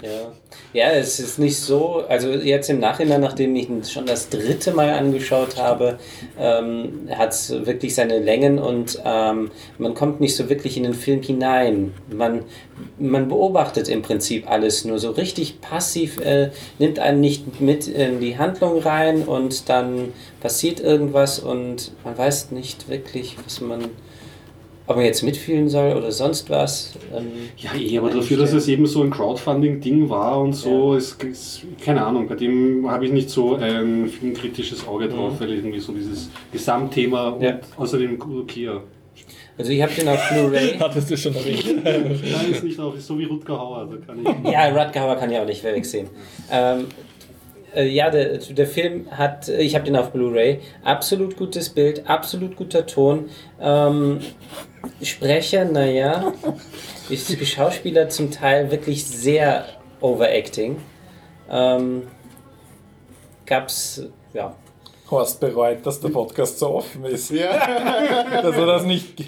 Ja. 0.01 0.31
ja, 0.73 0.89
es 0.91 1.19
ist 1.19 1.39
nicht 1.39 1.57
so, 1.57 2.03
also 2.07 2.29
jetzt 2.29 2.69
im 2.69 2.79
Nachhinein, 2.79 3.21
nachdem 3.21 3.55
ich 3.55 3.69
ihn 3.69 3.83
schon 3.83 4.05
das 4.05 4.29
dritte 4.29 4.71
Mal 4.71 4.89
angeschaut 4.91 5.57
habe, 5.57 5.97
ähm, 6.37 7.07
hat 7.11 7.31
es 7.31 7.65
wirklich 7.65 7.95
seine 7.95 8.19
Längen 8.19 8.59
und 8.59 8.99
ähm, 9.05 9.51
man 9.77 9.93
kommt 9.93 10.19
nicht 10.19 10.35
so 10.35 10.49
wirklich 10.49 10.77
in 10.77 10.83
den 10.83 10.93
Film 10.93 11.21
hinein. 11.21 11.93
Man, 12.11 12.43
man 12.99 13.27
beobachtet 13.29 13.87
im 13.87 14.01
Prinzip 14.01 14.49
alles 14.49 14.85
nur 14.85 14.99
so 14.99 15.11
richtig 15.11 15.61
passiv, 15.61 16.19
äh, 16.19 16.51
nimmt 16.77 16.99
einen 16.99 17.21
nicht 17.21 17.61
mit 17.61 17.87
in 17.87 18.19
die 18.19 18.37
Handlung 18.37 18.79
rein 18.79 19.23
und 19.23 19.69
dann 19.69 20.13
passiert 20.41 20.79
irgendwas 20.79 21.39
und 21.39 21.91
man 22.03 22.17
weiß 22.17 22.51
nicht 22.51 22.89
wirklich, 22.89 23.37
was 23.43 23.61
man, 23.61 23.85
ob 24.87 24.95
man 24.97 25.05
jetzt 25.05 25.23
mitfühlen 25.23 25.67
soll 25.69 25.93
oder 25.95 26.11
sonst 26.11 26.49
was. 26.49 26.93
Ähm, 27.15 27.25
Ja, 27.57 27.71
eh, 27.75 27.97
aber 27.97 28.09
dafür, 28.11 28.37
dass 28.37 28.53
es 28.53 28.67
eben 28.67 28.85
so 28.85 29.01
ein 29.03 29.09
Crowdfunding-Ding 29.09 30.09
war 30.09 30.39
und 30.41 30.53
so, 30.53 30.93
ist, 30.95 31.23
ist, 31.23 31.63
keine 31.83 32.05
Ahnung, 32.05 32.27
bei 32.27 32.35
dem 32.35 32.89
habe 32.89 33.05
ich 33.05 33.11
nicht 33.11 33.29
so 33.29 33.55
ein 33.55 34.07
filmkritisches 34.07 34.87
Auge 34.87 35.07
drauf, 35.09 35.33
weil 35.39 35.51
irgendwie 35.53 35.79
so 35.79 35.91
dieses 35.93 36.29
Gesamtthema 36.51 37.29
und 37.29 37.41
Ja. 37.41 37.59
außerdem 37.77 38.19
Kier. 38.47 38.81
Also 39.57 39.71
ich 39.71 39.81
habe 39.81 39.93
den 39.93 40.07
auf 40.09 40.19
Blu-ray. 40.29 40.75
Hattest 40.79 41.09
du 41.09 41.17
schon 41.17 41.33
erwähnt? 41.35 41.81
Nein, 41.83 42.51
ist 42.51 42.63
nicht 42.63 42.79
auch, 42.79 42.93
ist 42.95 43.07
so 43.07 43.17
wie 43.17 43.23
Rutger 43.23 43.57
Hauer, 43.57 43.89
da 43.89 43.97
kann 44.05 44.19
ich. 44.45 44.51
Ja, 44.51 44.67
Rutger 44.67 45.01
Hauer 45.01 45.15
kann 45.15 45.31
ich 45.31 45.37
auch 45.37 45.45
nicht 45.45 45.63
wegsehen. 45.63 46.07
Ähm, 46.51 46.87
äh, 47.73 47.87
ja, 47.87 48.09
der, 48.09 48.37
der 48.37 48.67
Film 48.67 49.05
hat, 49.11 49.47
ich 49.49 49.75
habe 49.75 49.85
den 49.85 49.95
auf 49.95 50.11
Blu-ray, 50.11 50.59
absolut 50.83 51.37
gutes 51.37 51.69
Bild, 51.69 52.07
absolut 52.09 52.55
guter 52.57 52.85
Ton. 52.85 53.25
Ähm, 53.61 54.19
Sprecher, 55.01 55.65
naja, 55.65 56.33
ist 57.09 57.29
die 57.29 57.45
Schauspieler 57.45 58.09
zum 58.09 58.31
Teil 58.31 58.71
wirklich 58.71 59.05
sehr 59.05 59.65
overacting. 60.01 60.77
Ähm, 61.49 62.03
gab's, 63.45 64.03
ja, 64.33 64.55
Horst 65.09 65.39
bereut, 65.39 65.85
dass 65.85 65.99
der 65.99 66.09
Podcast 66.09 66.57
so 66.57 66.75
offen 66.75 67.05
ist. 67.05 67.29
Ja. 67.29 68.41
Dass 68.41 68.55
er 68.55 68.65
das 68.65 68.83
nicht 68.85 69.23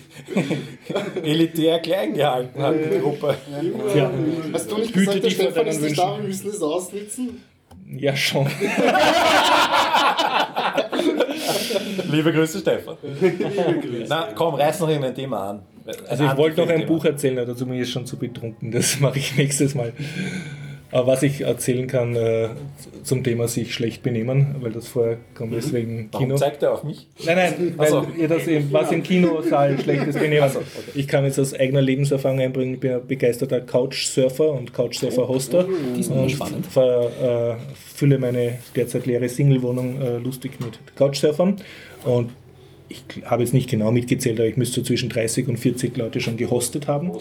elitär 1.23 1.79
klein 1.79 2.15
gehalten 2.15 2.59
hat, 2.61 2.73
die 2.73 2.99
Gruppe. 2.99 3.38
Tja, 3.93 4.09
Hast 4.53 4.71
du 4.71 4.77
nicht 4.79 4.95
Hüte 4.95 5.05
gesagt, 5.05 5.23
der 5.23 5.29
Stefan 5.29 5.67
ist 5.67 5.81
nicht 5.81 5.99
da, 5.99 6.17
wir 6.17 6.23
müssen 6.23 6.49
es 6.49 6.61
ausnutzen? 6.63 7.43
ja 7.89 8.15
schon. 8.15 8.47
Liebe 12.11 12.31
Grüße, 12.31 12.59
Stefan. 12.59 12.95
Na, 14.07 14.29
komm, 14.35 14.55
reiß 14.55 14.79
noch 14.79 14.89
irgendein 14.89 15.15
Thema 15.15 15.49
an. 15.49 15.59
Also 16.07 16.25
ich 16.25 16.38
wollte 16.38 16.61
noch 16.61 16.69
ein 16.69 16.79
Thema. 16.79 16.88
Buch 16.88 17.05
erzählen, 17.05 17.38
aber 17.38 17.47
dazu 17.47 17.65
bin 17.65 17.75
ich 17.75 17.81
jetzt 17.81 17.91
schon 17.91 18.05
zu 18.05 18.17
betrunken. 18.17 18.71
Das 18.71 18.99
mache 18.99 19.19
ich 19.19 19.35
nächstes 19.38 19.75
Mal. 19.75 19.93
Aber 20.89 21.07
was 21.07 21.23
ich 21.23 21.41
erzählen 21.41 21.85
kann 21.85 22.15
äh, 22.15 22.47
zum 23.03 23.21
Thema 23.21 23.49
sich 23.49 23.73
schlecht 23.73 24.03
benehmen, 24.03 24.55
weil 24.61 24.71
das 24.71 24.88
vorher 24.88 25.17
kommt, 25.35 25.53
deswegen 25.53 26.07
Warum 26.11 26.27
Kino. 26.27 26.38
zeigt 26.38 26.63
er 26.63 26.71
auf 26.71 26.85
mich? 26.85 27.07
Nein, 27.25 27.35
nein, 27.35 27.73
weil 27.75 27.89
so. 27.89 28.07
ihr 28.17 28.29
das 28.29 28.47
im, 28.47 28.71
was 28.71 28.91
im 28.93 29.03
Kinosaal 29.03 29.77
schlechtes 29.79 30.15
Benehmen. 30.19 30.49
Ich 30.95 31.09
kann 31.09 31.25
jetzt 31.25 31.39
aus 31.39 31.53
eigener 31.53 31.81
Lebenserfahrung 31.81 32.39
einbringen, 32.39 32.75
ich 32.75 32.79
bin 32.79 32.93
ein 32.93 33.05
begeisterter 33.05 33.59
Couchsurfer 33.59 34.49
und 34.49 34.73
Couchsurfer-Hoster. 34.73 35.67
und 35.67 36.65
ver, 36.69 37.57
äh, 37.57 37.73
fülle 37.93 38.17
meine 38.17 38.59
derzeit 38.73 39.05
leere 39.05 39.27
Singlewohnung 39.27 40.01
äh, 40.01 40.17
lustig 40.19 40.53
mit 40.61 40.79
Couchsurfern. 40.95 41.57
Und 42.07 42.31
ich 42.89 43.03
habe 43.25 43.43
jetzt 43.43 43.53
nicht 43.53 43.69
genau 43.69 43.91
mitgezählt, 43.91 44.39
aber 44.39 44.47
ich 44.47 44.57
müsste 44.57 44.75
so 44.75 44.85
zwischen 44.85 45.09
30 45.09 45.47
und 45.47 45.57
40 45.57 45.97
Leute 45.97 46.21
schon 46.21 46.38
gehostet 46.38 46.88
haben. 46.88 47.11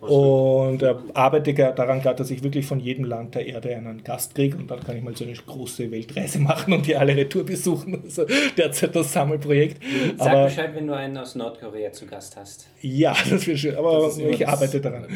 Und 0.00 0.82
äh, 0.82 0.96
arbeite 1.14 1.54
daran 1.54 2.02
gerade, 2.02 2.16
dass 2.16 2.30
ich 2.32 2.42
wirklich 2.42 2.66
von 2.66 2.80
jedem 2.80 3.04
Land 3.04 3.36
der 3.36 3.46
Erde 3.46 3.76
einen 3.76 4.02
Gast 4.02 4.34
kriege 4.34 4.56
und 4.56 4.68
dann 4.68 4.80
kann 4.80 4.96
ich 4.96 5.02
mal 5.04 5.16
so 5.16 5.22
eine 5.22 5.32
große 5.32 5.92
Weltreise 5.92 6.38
machen 6.40 6.72
und 6.72 6.86
die 6.88 6.96
alle 6.96 7.16
Retour 7.16 7.44
besuchen. 7.44 8.02
Also 8.12 8.26
derzeit 8.56 8.96
das 8.96 9.12
Sammelprojekt. 9.12 9.80
sag 10.18 10.28
Aber 10.28 10.44
Bescheid, 10.46 10.70
wenn 10.74 10.88
du 10.88 10.94
einen 10.96 11.16
aus 11.16 11.36
Nordkorea 11.36 11.92
zu 11.92 12.06
Gast 12.06 12.36
hast. 12.36 12.66
ja, 12.80 13.14
das 13.30 13.46
wäre 13.46 13.56
schön. 13.56 13.76
Aber 13.76 14.10
ich 14.16 14.48
arbeite 14.48 14.80
daran. 14.80 15.06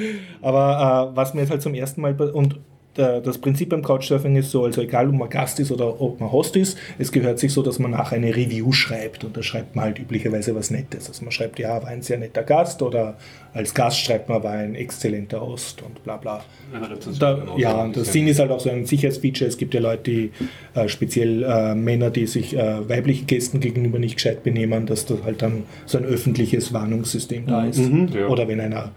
Aber 0.41 1.11
äh, 1.13 1.17
was 1.17 1.35
mir 1.35 1.41
jetzt 1.41 1.51
halt 1.51 1.63
zum 1.63 1.75
ersten 1.75 2.01
Mal 2.01 2.15
und 2.31 2.61
das 2.97 3.39
Prinzip 3.39 3.69
beim 3.69 3.83
Couchsurfing 3.83 4.37
ist 4.37 4.51
so, 4.51 4.65
also 4.65 4.81
egal 4.81 5.09
ob 5.09 5.15
man 5.15 5.29
Gast 5.29 5.61
ist 5.61 5.71
oder 5.71 6.01
ob 6.01 6.21
man 6.21 6.33
Host 6.33 6.57
ist, 6.57 6.79
es 6.99 7.13
gehört 7.13 7.39
sich 7.39 7.53
so, 7.53 7.63
dass 7.63 7.79
man 7.79 7.91
nach 7.91 8.13
eine 8.13 8.35
Review 8.35 8.73
schreibt 8.73 9.25
und 9.25 9.37
da 9.37 9.43
schreibt 9.43 9.77
man 9.77 9.87
halt 9.87 9.99
üblicherweise 9.99 10.55
was 10.55 10.71
Nettes. 10.71 11.09
Also 11.09 11.25
man 11.25 11.33
schreibt, 11.33 11.59
ja, 11.59 11.83
war 11.83 11.89
ein 11.89 12.03
sehr 12.03 12.19
netter 12.19 12.43
Gast 12.43 12.83
oder 12.83 13.17
als 13.55 13.73
Gast 13.73 14.01
schreibt 14.01 14.29
man, 14.29 14.43
war 14.43 14.53
ein 14.53 14.75
exzellenter 14.75 15.41
Host 15.41 15.83
und 15.83 16.03
bla 16.05 16.17
bla. 16.17 16.45
Rezension, 16.75 17.19
Da, 17.19 17.47
ja, 17.57 17.83
und 17.83 17.97
das. 17.97 18.13
Sinn 18.13 18.29
ist 18.29 18.39
halt 18.39 18.51
auch 18.51 18.61
so 18.61 18.71
ein 18.71 18.85
Sicherheitsfeature. 18.85 19.49
Es 19.49 19.57
gibt 19.57 19.73
ja 19.73 19.81
Leute, 19.81 20.03
die 20.11 20.31
äh, 20.75 20.89
speziell 20.89 21.43
äh, 21.43 21.75
Männer, 21.75 22.11
die 22.11 22.27
sich 22.27 22.57
äh, 22.57 22.89
weiblichen 22.89 23.27
Gästen 23.27 23.61
gegenüber 23.61 23.99
nicht 23.99 24.17
gescheit 24.17 24.43
benehmen, 24.43 24.87
dass 24.87 25.07
da 25.07 25.15
halt 25.25 25.41
dann 25.43 25.65
so 25.87 25.97
ein 25.97 26.05
öffentliches 26.05 26.73
Warnungssystem 26.73 27.47
da 27.47 27.65
ist. 27.65 27.79
Mhm, 27.79 28.09
ja. 28.15 28.27
Oder 28.27 28.47
wenn 28.49 28.61
einer 28.61 28.93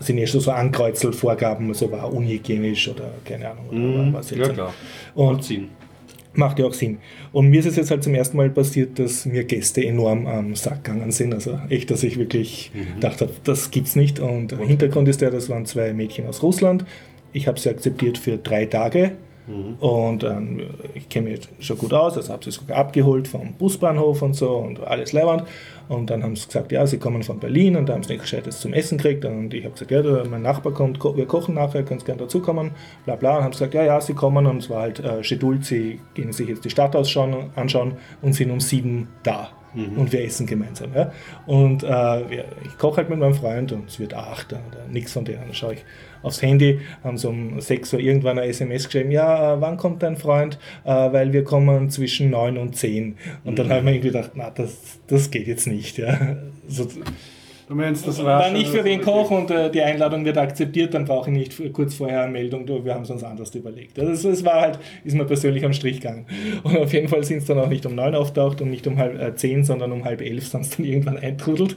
sind 0.00 0.18
ja 0.18 0.26
schon 0.26 0.40
so 0.40 0.50
Ankreuzelvorgaben, 0.52 1.68
also 1.68 1.90
war 1.90 2.12
unhygienisch 2.12 2.88
oder 2.88 3.10
keine 3.24 3.50
Ahnung. 3.50 3.68
Oder 3.68 3.78
Mhm, 3.78 4.12
war 4.12 4.20
ja, 4.20 4.22
seltsam. 4.22 4.54
klar. 4.54 4.74
Und 5.14 5.44
Ziehen. 5.44 5.68
Macht 6.34 6.58
ja 6.60 6.66
auch 6.66 6.74
Sinn. 6.74 6.98
Und 7.32 7.48
mir 7.48 7.58
ist 7.58 7.66
es 7.66 7.76
jetzt 7.76 7.90
halt 7.90 8.04
zum 8.04 8.14
ersten 8.14 8.36
Mal 8.36 8.48
passiert, 8.50 8.98
dass 8.98 9.26
mir 9.26 9.42
Gäste 9.44 9.84
enorm 9.84 10.26
am 10.26 10.54
Sack 10.54 10.84
gegangen 10.84 11.10
sind. 11.10 11.34
Also 11.34 11.58
echt, 11.68 11.90
dass 11.90 12.04
ich 12.04 12.16
wirklich 12.16 12.70
gedacht 12.94 13.20
habe, 13.22 13.32
das 13.42 13.70
gibt's 13.72 13.96
nicht. 13.96 14.20
Und 14.20 14.52
der 14.52 14.58
Hintergrund 14.58 15.08
ist 15.08 15.20
der, 15.20 15.30
das 15.32 15.48
waren 15.48 15.66
zwei 15.66 15.92
Mädchen 15.92 16.26
aus 16.28 16.42
Russland. 16.42 16.84
Ich 17.32 17.48
habe 17.48 17.58
sie 17.58 17.70
akzeptiert 17.70 18.18
für 18.18 18.36
drei 18.36 18.66
Tage. 18.66 19.12
Und 19.80 20.24
ähm, 20.24 20.60
ich 20.94 21.08
kenne 21.08 21.30
mich 21.30 21.36
jetzt 21.38 21.48
schon 21.60 21.78
gut 21.78 21.94
aus, 21.94 22.18
also 22.18 22.34
habe 22.34 22.44
sie 22.44 22.50
sogar 22.50 22.76
abgeholt 22.76 23.26
vom 23.26 23.54
Busbahnhof 23.54 24.20
und 24.20 24.34
so 24.34 24.50
und 24.58 24.78
alles 24.86 25.12
leibend. 25.14 25.44
Und 25.88 26.10
dann 26.10 26.22
haben 26.22 26.36
sie 26.36 26.46
gesagt, 26.46 26.70
ja, 26.72 26.86
sie 26.86 26.98
kommen 26.98 27.22
von 27.22 27.38
Berlin 27.38 27.76
und 27.76 27.88
da 27.88 27.94
haben 27.94 28.02
sie 28.02 28.12
nichts 28.12 28.30
Gescheites 28.30 28.60
zum 28.60 28.72
Essen 28.72 28.98
gekriegt. 28.98 29.24
Und 29.24 29.54
ich 29.54 29.64
habe 29.64 29.72
gesagt, 29.72 29.90
ja, 29.90 30.24
mein 30.28 30.42
Nachbar 30.42 30.72
kommt, 30.72 30.98
ko 30.98 31.16
wir 31.16 31.26
kochen 31.26 31.54
nachher, 31.54 31.82
könnt 31.82 32.04
gerne 32.04 32.20
dazukommen, 32.20 32.72
bla 33.04 33.16
bla. 33.16 33.38
Und 33.38 33.44
haben 33.44 33.52
sie 33.52 33.58
gesagt, 33.58 33.74
ja, 33.74 33.84
ja, 33.84 34.00
sie 34.00 34.14
kommen. 34.14 34.46
Und 34.46 34.58
es 34.58 34.70
war 34.70 34.82
halt 34.82 35.00
äh, 35.00 35.24
Scheduld, 35.24 35.64
sie 35.64 36.00
gehen 36.14 36.32
sich 36.32 36.48
jetzt 36.48 36.64
die 36.64 36.70
Stadt 36.70 36.94
anschauen 36.94 37.92
und 38.22 38.34
sind 38.34 38.50
um 38.50 38.60
sieben 38.60 39.08
da. 39.22 39.57
Und 39.74 40.12
wir 40.12 40.24
essen 40.24 40.46
gemeinsam. 40.46 40.94
Ja? 40.94 41.12
Und 41.46 41.82
äh, 41.82 41.86
wir, 41.86 42.44
ich 42.64 42.78
koche 42.78 42.98
halt 42.98 43.10
mit 43.10 43.18
meinem 43.18 43.34
Freund 43.34 43.70
und 43.72 43.88
es 43.88 44.00
wird 44.00 44.14
acht 44.14 44.52
oder 44.52 44.86
nichts 44.90 45.12
von 45.12 45.24
denen. 45.24 45.40
Dann 45.42 45.54
schaue 45.54 45.74
ich 45.74 45.84
aufs 46.22 46.42
Handy, 46.42 46.80
haben 47.04 47.18
so 47.18 47.28
um 47.28 47.60
sechs 47.60 47.92
Uhr 47.92 48.00
irgendwann 48.00 48.38
eine 48.38 48.48
SMS 48.48 48.86
geschrieben, 48.86 49.10
ja, 49.10 49.54
äh, 49.54 49.60
wann 49.60 49.76
kommt 49.76 50.02
dein 50.02 50.16
Freund? 50.16 50.58
Äh, 50.84 50.90
weil 50.90 51.32
wir 51.32 51.44
kommen 51.44 51.90
zwischen 51.90 52.30
neun 52.30 52.58
und 52.58 52.76
zehn. 52.76 53.16
Und 53.44 53.58
dann 53.58 53.68
habe 53.68 53.78
ich 53.78 53.84
mir 53.84 53.90
irgendwie 53.92 54.08
gedacht, 54.08 54.32
na, 54.34 54.50
das, 54.50 54.98
das 55.06 55.30
geht 55.30 55.46
jetzt 55.46 55.66
nicht. 55.66 55.98
Ja? 55.98 56.36
So, 56.66 56.86
Du 57.68 57.74
meinst, 57.74 58.06
das 58.06 58.24
war, 58.24 58.40
war 58.40 58.50
nicht 58.50 58.70
für 58.70 58.82
wen 58.82 59.02
Koch 59.02 59.30
und 59.30 59.50
äh, 59.50 59.70
die 59.70 59.82
Einladung 59.82 60.24
wird 60.24 60.38
akzeptiert, 60.38 60.94
dann 60.94 61.04
brauche 61.04 61.30
ich 61.30 61.36
nicht 61.36 61.72
kurz 61.74 61.94
vorher 61.94 62.22
eine 62.22 62.32
Meldung, 62.32 62.64
du, 62.64 62.82
wir 62.82 62.94
haben 62.94 63.02
es 63.02 63.10
uns 63.10 63.22
anders 63.22 63.54
überlegt. 63.54 63.98
Also 63.98 64.30
es, 64.30 64.42
war 64.42 64.62
halt, 64.62 64.78
ist 65.04 65.14
mir 65.14 65.26
persönlich 65.26 65.62
am 65.66 65.74
Strich 65.74 66.00
gegangen. 66.00 66.24
Und 66.62 66.78
auf 66.78 66.92
jeden 66.94 67.08
Fall 67.08 67.24
sind 67.24 67.38
es 67.38 67.44
dann 67.44 67.58
auch 67.58 67.68
nicht 67.68 67.84
um 67.84 67.94
neun 67.94 68.14
auftaucht 68.14 68.62
und 68.62 68.70
nicht 68.70 68.86
um 68.86 68.96
halb 68.96 69.20
äh, 69.20 69.34
zehn, 69.34 69.64
sondern 69.64 69.92
um 69.92 70.04
halb 70.04 70.22
elf 70.22 70.44
es 70.44 70.50
dann 70.50 70.64
irgendwann 70.78 71.18
eintrudelt. 71.18 71.76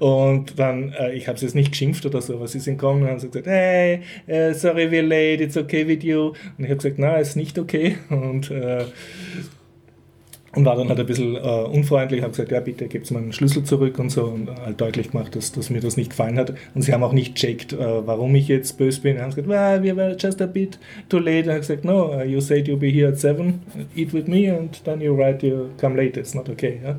Und 0.00 0.58
dann, 0.58 0.92
äh, 0.92 1.12
ich 1.12 1.28
habe 1.28 1.36
es 1.36 1.42
jetzt 1.42 1.54
nicht 1.54 1.70
geschimpft 1.70 2.04
oder 2.04 2.20
so, 2.20 2.34
aber 2.34 2.48
sie 2.48 2.58
sind 2.58 2.78
gekommen 2.78 3.02
und 3.02 3.08
haben 3.08 3.20
so 3.20 3.28
gesagt, 3.28 3.46
hey, 3.46 4.00
äh, 4.26 4.52
sorry 4.54 4.86
we're 4.86 5.02
late, 5.02 5.42
it's 5.42 5.56
okay 5.56 5.86
with 5.86 6.02
you. 6.02 6.32
Und 6.58 6.64
ich 6.64 6.64
habe 6.64 6.76
gesagt, 6.76 6.96
na, 6.98 7.16
ist 7.16 7.36
nicht 7.36 7.58
okay. 7.58 7.96
Und 8.10 8.50
äh, 8.50 8.84
und 10.56 10.64
war 10.64 10.74
dann 10.74 10.88
halt 10.88 10.98
ein 10.98 11.06
bisschen 11.06 11.36
äh, 11.36 11.38
unfreundlich, 11.38 12.22
habe 12.22 12.30
gesagt, 12.30 12.50
ja 12.50 12.60
bitte 12.60 12.88
gebt 12.88 13.10
mir 13.10 13.18
einen 13.18 13.32
Schlüssel 13.32 13.62
zurück 13.64 13.98
und 13.98 14.10
so 14.10 14.24
und 14.24 14.48
halt 14.64 14.80
deutlich 14.80 15.10
gemacht, 15.10 15.36
dass, 15.36 15.52
dass 15.52 15.68
mir 15.68 15.80
das 15.80 15.98
nicht 15.98 16.10
gefallen 16.10 16.38
hat. 16.38 16.54
Und 16.74 16.80
sie 16.80 16.94
haben 16.94 17.02
auch 17.02 17.12
nicht 17.12 17.34
checkt, 17.34 17.74
äh, 17.74 17.76
warum 17.78 18.34
ich 18.34 18.48
jetzt 18.48 18.78
böse 18.78 19.02
bin. 19.02 19.16
Sie 19.16 19.22
haben 19.22 19.30
gesagt, 19.30 19.48
well, 19.48 19.82
we 19.82 19.94
were 19.94 20.16
just 20.18 20.40
a 20.40 20.46
bit 20.46 20.78
too 21.10 21.18
late. 21.18 21.44
Und 21.44 21.50
habe 21.50 21.60
gesagt, 21.60 21.84
no, 21.84 22.10
uh, 22.16 22.22
you 22.22 22.40
said 22.40 22.66
you'll 22.66 22.78
be 22.78 22.88
here 22.88 23.08
at 23.08 23.18
seven, 23.18 23.60
eat 23.94 24.14
with 24.14 24.26
me 24.26 24.50
and 24.50 24.82
then 24.84 25.02
you 25.02 25.14
write 25.14 25.46
you 25.46 25.68
come 25.78 25.94
late. 25.94 26.18
It's 26.18 26.34
not 26.34 26.48
okay. 26.48 26.80
Ja? 26.82 26.96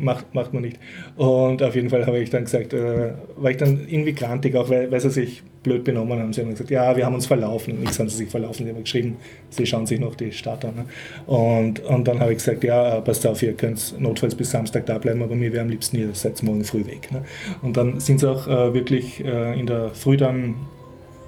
Macht, 0.00 0.34
macht 0.34 0.52
man 0.54 0.62
nicht. 0.62 0.78
Und 1.16 1.62
auf 1.62 1.74
jeden 1.74 1.90
Fall 1.90 2.06
habe 2.06 2.18
ich 2.18 2.30
dann 2.30 2.44
gesagt, 2.44 2.72
äh, 2.72 3.12
war 3.36 3.50
ich 3.50 3.58
dann 3.58 3.86
irgendwie 3.88 4.14
grantig, 4.14 4.56
auch 4.56 4.70
weil, 4.70 4.90
weil 4.90 5.00
sie 5.00 5.10
sich 5.10 5.42
blöd 5.62 5.84
benommen 5.84 6.18
haben. 6.18 6.32
Sie 6.32 6.40
haben 6.40 6.50
gesagt, 6.50 6.70
ja, 6.70 6.96
wir 6.96 7.04
haben 7.04 7.14
uns 7.14 7.26
verlaufen. 7.26 7.78
Nichts 7.80 7.98
haben 7.98 8.08
sie 8.08 8.16
sich 8.16 8.28
verlaufen. 8.28 8.64
Sie 8.64 8.72
haben 8.72 8.82
geschrieben, 8.82 9.16
sie 9.50 9.66
schauen 9.66 9.86
sich 9.86 10.00
noch 10.00 10.14
die 10.14 10.32
Stadt 10.32 10.64
an. 10.64 10.74
Ne? 10.74 10.84
Und, 11.26 11.80
und 11.80 12.08
dann 12.08 12.20
habe 12.20 12.32
ich 12.32 12.38
gesagt, 12.38 12.64
ja, 12.64 13.00
passt 13.00 13.26
auf, 13.26 13.42
ihr 13.42 13.52
könnt 13.52 14.00
notfalls 14.00 14.34
bis 14.34 14.50
Samstag 14.50 14.86
da 14.86 14.98
bleiben, 14.98 15.22
aber 15.22 15.34
mir 15.34 15.52
wäre 15.52 15.62
am 15.62 15.68
liebsten, 15.68 15.98
ihr 15.98 16.14
seid 16.14 16.42
morgen 16.42 16.64
früh 16.64 16.86
weg. 16.86 17.12
Ne? 17.12 17.24
Und 17.62 17.76
dann 17.76 18.00
sind 18.00 18.20
sie 18.20 18.30
auch 18.30 18.48
äh, 18.48 18.72
wirklich 18.72 19.22
äh, 19.24 19.58
in 19.58 19.66
der 19.66 19.90
Früh 19.90 20.16
dann 20.16 20.54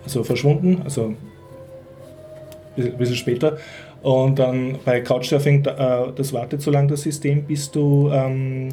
also 0.05 0.25
verschwunden, 0.25 0.81
also 0.85 1.15
ein 2.77 2.99
bisschen 2.99 3.17
später. 3.17 3.59
Und 4.03 4.39
dann 4.39 4.79
bei 4.85 5.01
Couchsurfing, 5.01 5.65
äh, 5.65 6.13
das 6.15 6.33
wartet 6.33 6.61
so 6.61 6.71
lange 6.71 6.89
das 6.89 7.03
System, 7.03 7.45
bis 7.45 7.71
du 7.71 8.11
ähm, 8.13 8.71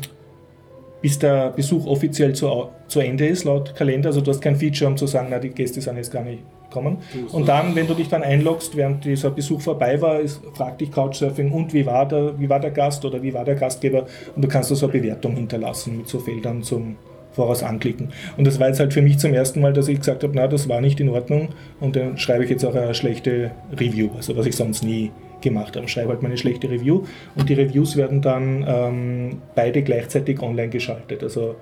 bis 1.01 1.17
der 1.19 1.51
Besuch 1.51 1.85
offiziell 1.85 2.33
zu, 2.33 2.69
zu 2.87 2.99
Ende 2.99 3.27
ist, 3.27 3.45
laut 3.45 3.75
Kalender. 3.75 4.09
Also 4.09 4.21
du 4.21 4.31
hast 4.31 4.41
kein 4.41 4.55
Feature, 4.55 4.89
um 4.89 4.97
zu 4.97 5.07
sagen, 5.07 5.27
na, 5.31 5.39
die 5.39 5.49
Gäste 5.49 5.81
sind 5.81 5.95
jetzt 5.95 6.11
gar 6.11 6.23
nicht 6.23 6.43
gekommen. 6.63 6.97
Und 7.31 7.47
dann, 7.47 7.75
wenn 7.75 7.87
du 7.87 7.93
dich 7.93 8.09
dann 8.09 8.21
einloggst, 8.21 8.75
während 8.75 9.05
dieser 9.05 9.31
Besuch 9.31 9.61
vorbei 9.61 10.01
war, 10.01 10.19
ist, 10.19 10.41
fragt 10.53 10.81
dich 10.81 10.91
Couchsurfing, 10.91 11.51
und 11.51 11.73
wie 11.73 11.85
war, 11.85 12.07
der, 12.07 12.39
wie 12.39 12.49
war 12.49 12.59
der 12.59 12.71
Gast 12.71 13.03
oder 13.05 13.21
wie 13.23 13.33
war 13.33 13.45
der 13.45 13.55
Gastgeber? 13.55 14.05
Und 14.35 14.43
du 14.43 14.47
kannst 14.47 14.71
da 14.71 14.75
so 14.75 14.87
eine 14.87 14.99
Bewertung 14.99 15.35
hinterlassen 15.35 15.97
mit 15.97 16.07
so 16.07 16.19
Feldern 16.19 16.63
zum 16.63 16.95
Voraus 17.39 17.63
anklicken. 17.63 18.09
Und 18.35 18.45
das 18.45 18.59
war 18.59 18.67
jetzt 18.67 18.79
halt 18.81 18.93
für 18.93 19.01
mich 19.01 19.17
zum 19.17 19.33
ersten 19.33 19.61
Mal, 19.61 19.71
dass 19.71 19.87
ich 19.87 19.99
gesagt 19.99 20.23
habe, 20.23 20.33
na, 20.35 20.47
das 20.47 20.67
war 20.67 20.81
nicht 20.81 20.99
in 20.99 21.07
Ordnung 21.07 21.49
und 21.79 21.95
dann 21.95 22.17
schreibe 22.17 22.43
ich 22.43 22.49
jetzt 22.49 22.65
auch 22.65 22.75
eine 22.75 22.93
schlechte 22.93 23.51
Review, 23.71 24.09
also 24.15 24.35
was 24.35 24.45
ich 24.45 24.55
sonst 24.55 24.83
nie 24.83 25.11
gemacht 25.41 25.77
habe. 25.77 25.87
Schreibe 25.87 26.09
halt 26.09 26.21
meine 26.21 26.37
schlechte 26.37 26.69
Review 26.69 27.03
und 27.35 27.47
die 27.47 27.53
Reviews 27.53 27.95
werden 27.95 28.21
dann 28.21 28.65
ähm, 28.67 29.37
beide 29.55 29.83
gleichzeitig 29.83 30.41
online 30.41 30.67
geschaltet. 30.67 31.23
Also 31.23 31.55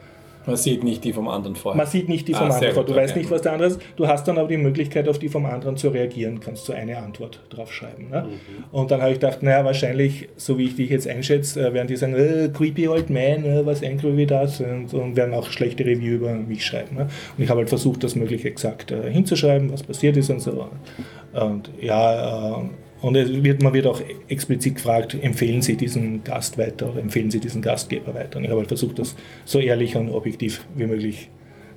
Man 0.48 0.56
sieht 0.58 0.84
nicht 0.84 1.04
die 1.04 1.14
vom 1.14 1.28
anderen 1.28 1.56
vorher. 1.56 1.78
man 1.78 1.86
sieht 1.86 2.10
nicht 2.10 2.28
die 2.28 2.34
vom 2.34 2.50
Ah, 2.50 2.56
anderen. 2.56 2.74
gut, 2.74 2.90
du 2.90 2.96
weißt 2.96 3.12
okay. 3.12 3.20
nicht, 3.20 3.30
was 3.32 3.42
der 3.44 3.52
andere 3.54 3.68
ist. 3.70 3.82
Du 3.98 4.08
hast 4.08 4.28
dann 4.28 4.38
aber 4.38 4.48
die 4.48 4.58
Möglichkeit, 4.58 5.08
auf 5.08 5.20
die 5.20 5.30
vom 5.30 5.46
anderen 5.46 5.78
zu 5.78 5.90
reagieren. 5.90 6.40
Kannst 6.40 6.68
du 6.68 6.74
eine 6.74 6.98
Antwort 6.98 7.40
drauf 7.50 7.72
schreiben. 7.74 8.10
Ne? 8.10 8.26
Und 8.72 8.90
dann 8.92 9.02
habe 9.02 9.12
ich 9.12 9.20
gedacht, 9.20 9.44
naja, 9.44 9.64
wahrscheinlich, 9.66 10.30
so 10.38 10.58
wie 10.58 10.64
ich 10.66 10.76
dich 10.76 10.90
jetzt 10.90 11.08
einschätze, 11.08 11.68
äh, 11.68 11.74
werden 11.74 11.88
die 11.88 11.96
sagen, 11.98 12.16
äh, 12.16 12.50
creepy 12.52 12.88
old 12.88 13.10
man, 13.10 13.44
äh, 13.46 13.66
was 13.66 13.84
angry 13.84 14.16
wie 14.18 14.26
das 14.26 14.62
und, 14.62 14.94
und 14.94 15.16
werden 15.16 15.34
auch 15.34 15.52
schlechte 15.52 15.86
Review 15.86 16.16
über 16.16 16.34
mich 16.34 16.66
schreiben. 16.66 16.96
Ne? 16.96 17.08
Und 17.38 17.44
ich 17.44 17.50
habe 17.50 17.60
halt 17.60 17.70
versucht, 17.70 18.04
das 18.04 18.16
möglich 18.16 18.46
exakt 18.46 18.92
äh, 18.92 19.12
hinzuschreiben, 19.12 19.72
was 19.72 19.84
passiert 19.84 20.16
ist 20.18 20.30
und 20.30 20.40
so. 20.40 20.68
Und 21.34 21.70
ja, 21.82 22.60
äh, 22.62 22.64
und 23.02 23.16
es 23.16 23.44
wird, 23.44 23.62
man 23.62 23.74
wird 23.74 23.86
auch 23.86 24.02
explizit 24.28 24.76
gefragt, 24.76 25.16
empfehlen 25.22 25.62
Sie 25.62 25.76
diesen 25.76 26.24
Gast 26.24 26.58
weiter 26.58 26.90
oder 26.92 27.02
empfehlen 27.02 27.30
Sie 27.30 27.40
diesen 27.40 27.62
Gastgeber 27.62 28.14
weiter. 28.14 28.38
Und 28.38 28.46
ich 28.46 28.50
habe 28.50 28.60
halt 28.60 28.70
versucht, 28.70 29.00
das 29.00 29.16
so 29.46 29.60
ehrlich 29.60 29.96
und 29.96 30.10
objektiv 30.10 30.66
wie 30.76 30.88
möglich 30.88 31.30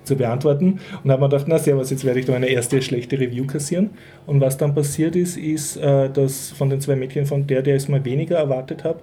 zu 0.04 0.16
beantworten. 0.16 0.80
Und 1.04 1.10
habe 1.10 1.22
mir 1.22 1.28
gedacht, 1.28 1.46
na 1.46 1.58
servus, 1.58 1.90
jetzt 1.90 2.04
werde 2.04 2.20
ich 2.20 2.26
da 2.26 2.34
eine 2.34 2.48
erste 2.48 2.80
schlechte 2.80 3.18
Review 3.18 3.46
kassieren. 3.46 3.90
Und 4.26 4.40
was 4.40 4.56
dann 4.56 4.74
passiert 4.74 5.14
ist, 5.14 5.36
ist, 5.36 5.76
äh, 5.76 6.08
dass 6.08 6.50
von 6.50 6.70
den 6.70 6.80
zwei 6.80 6.96
Mädchen, 6.96 7.26
von 7.26 7.46
der, 7.46 7.62
der 7.62 7.76
ich 7.76 7.88
mal 7.88 8.04
weniger 8.04 8.38
erwartet 8.38 8.84
habe, 8.84 9.00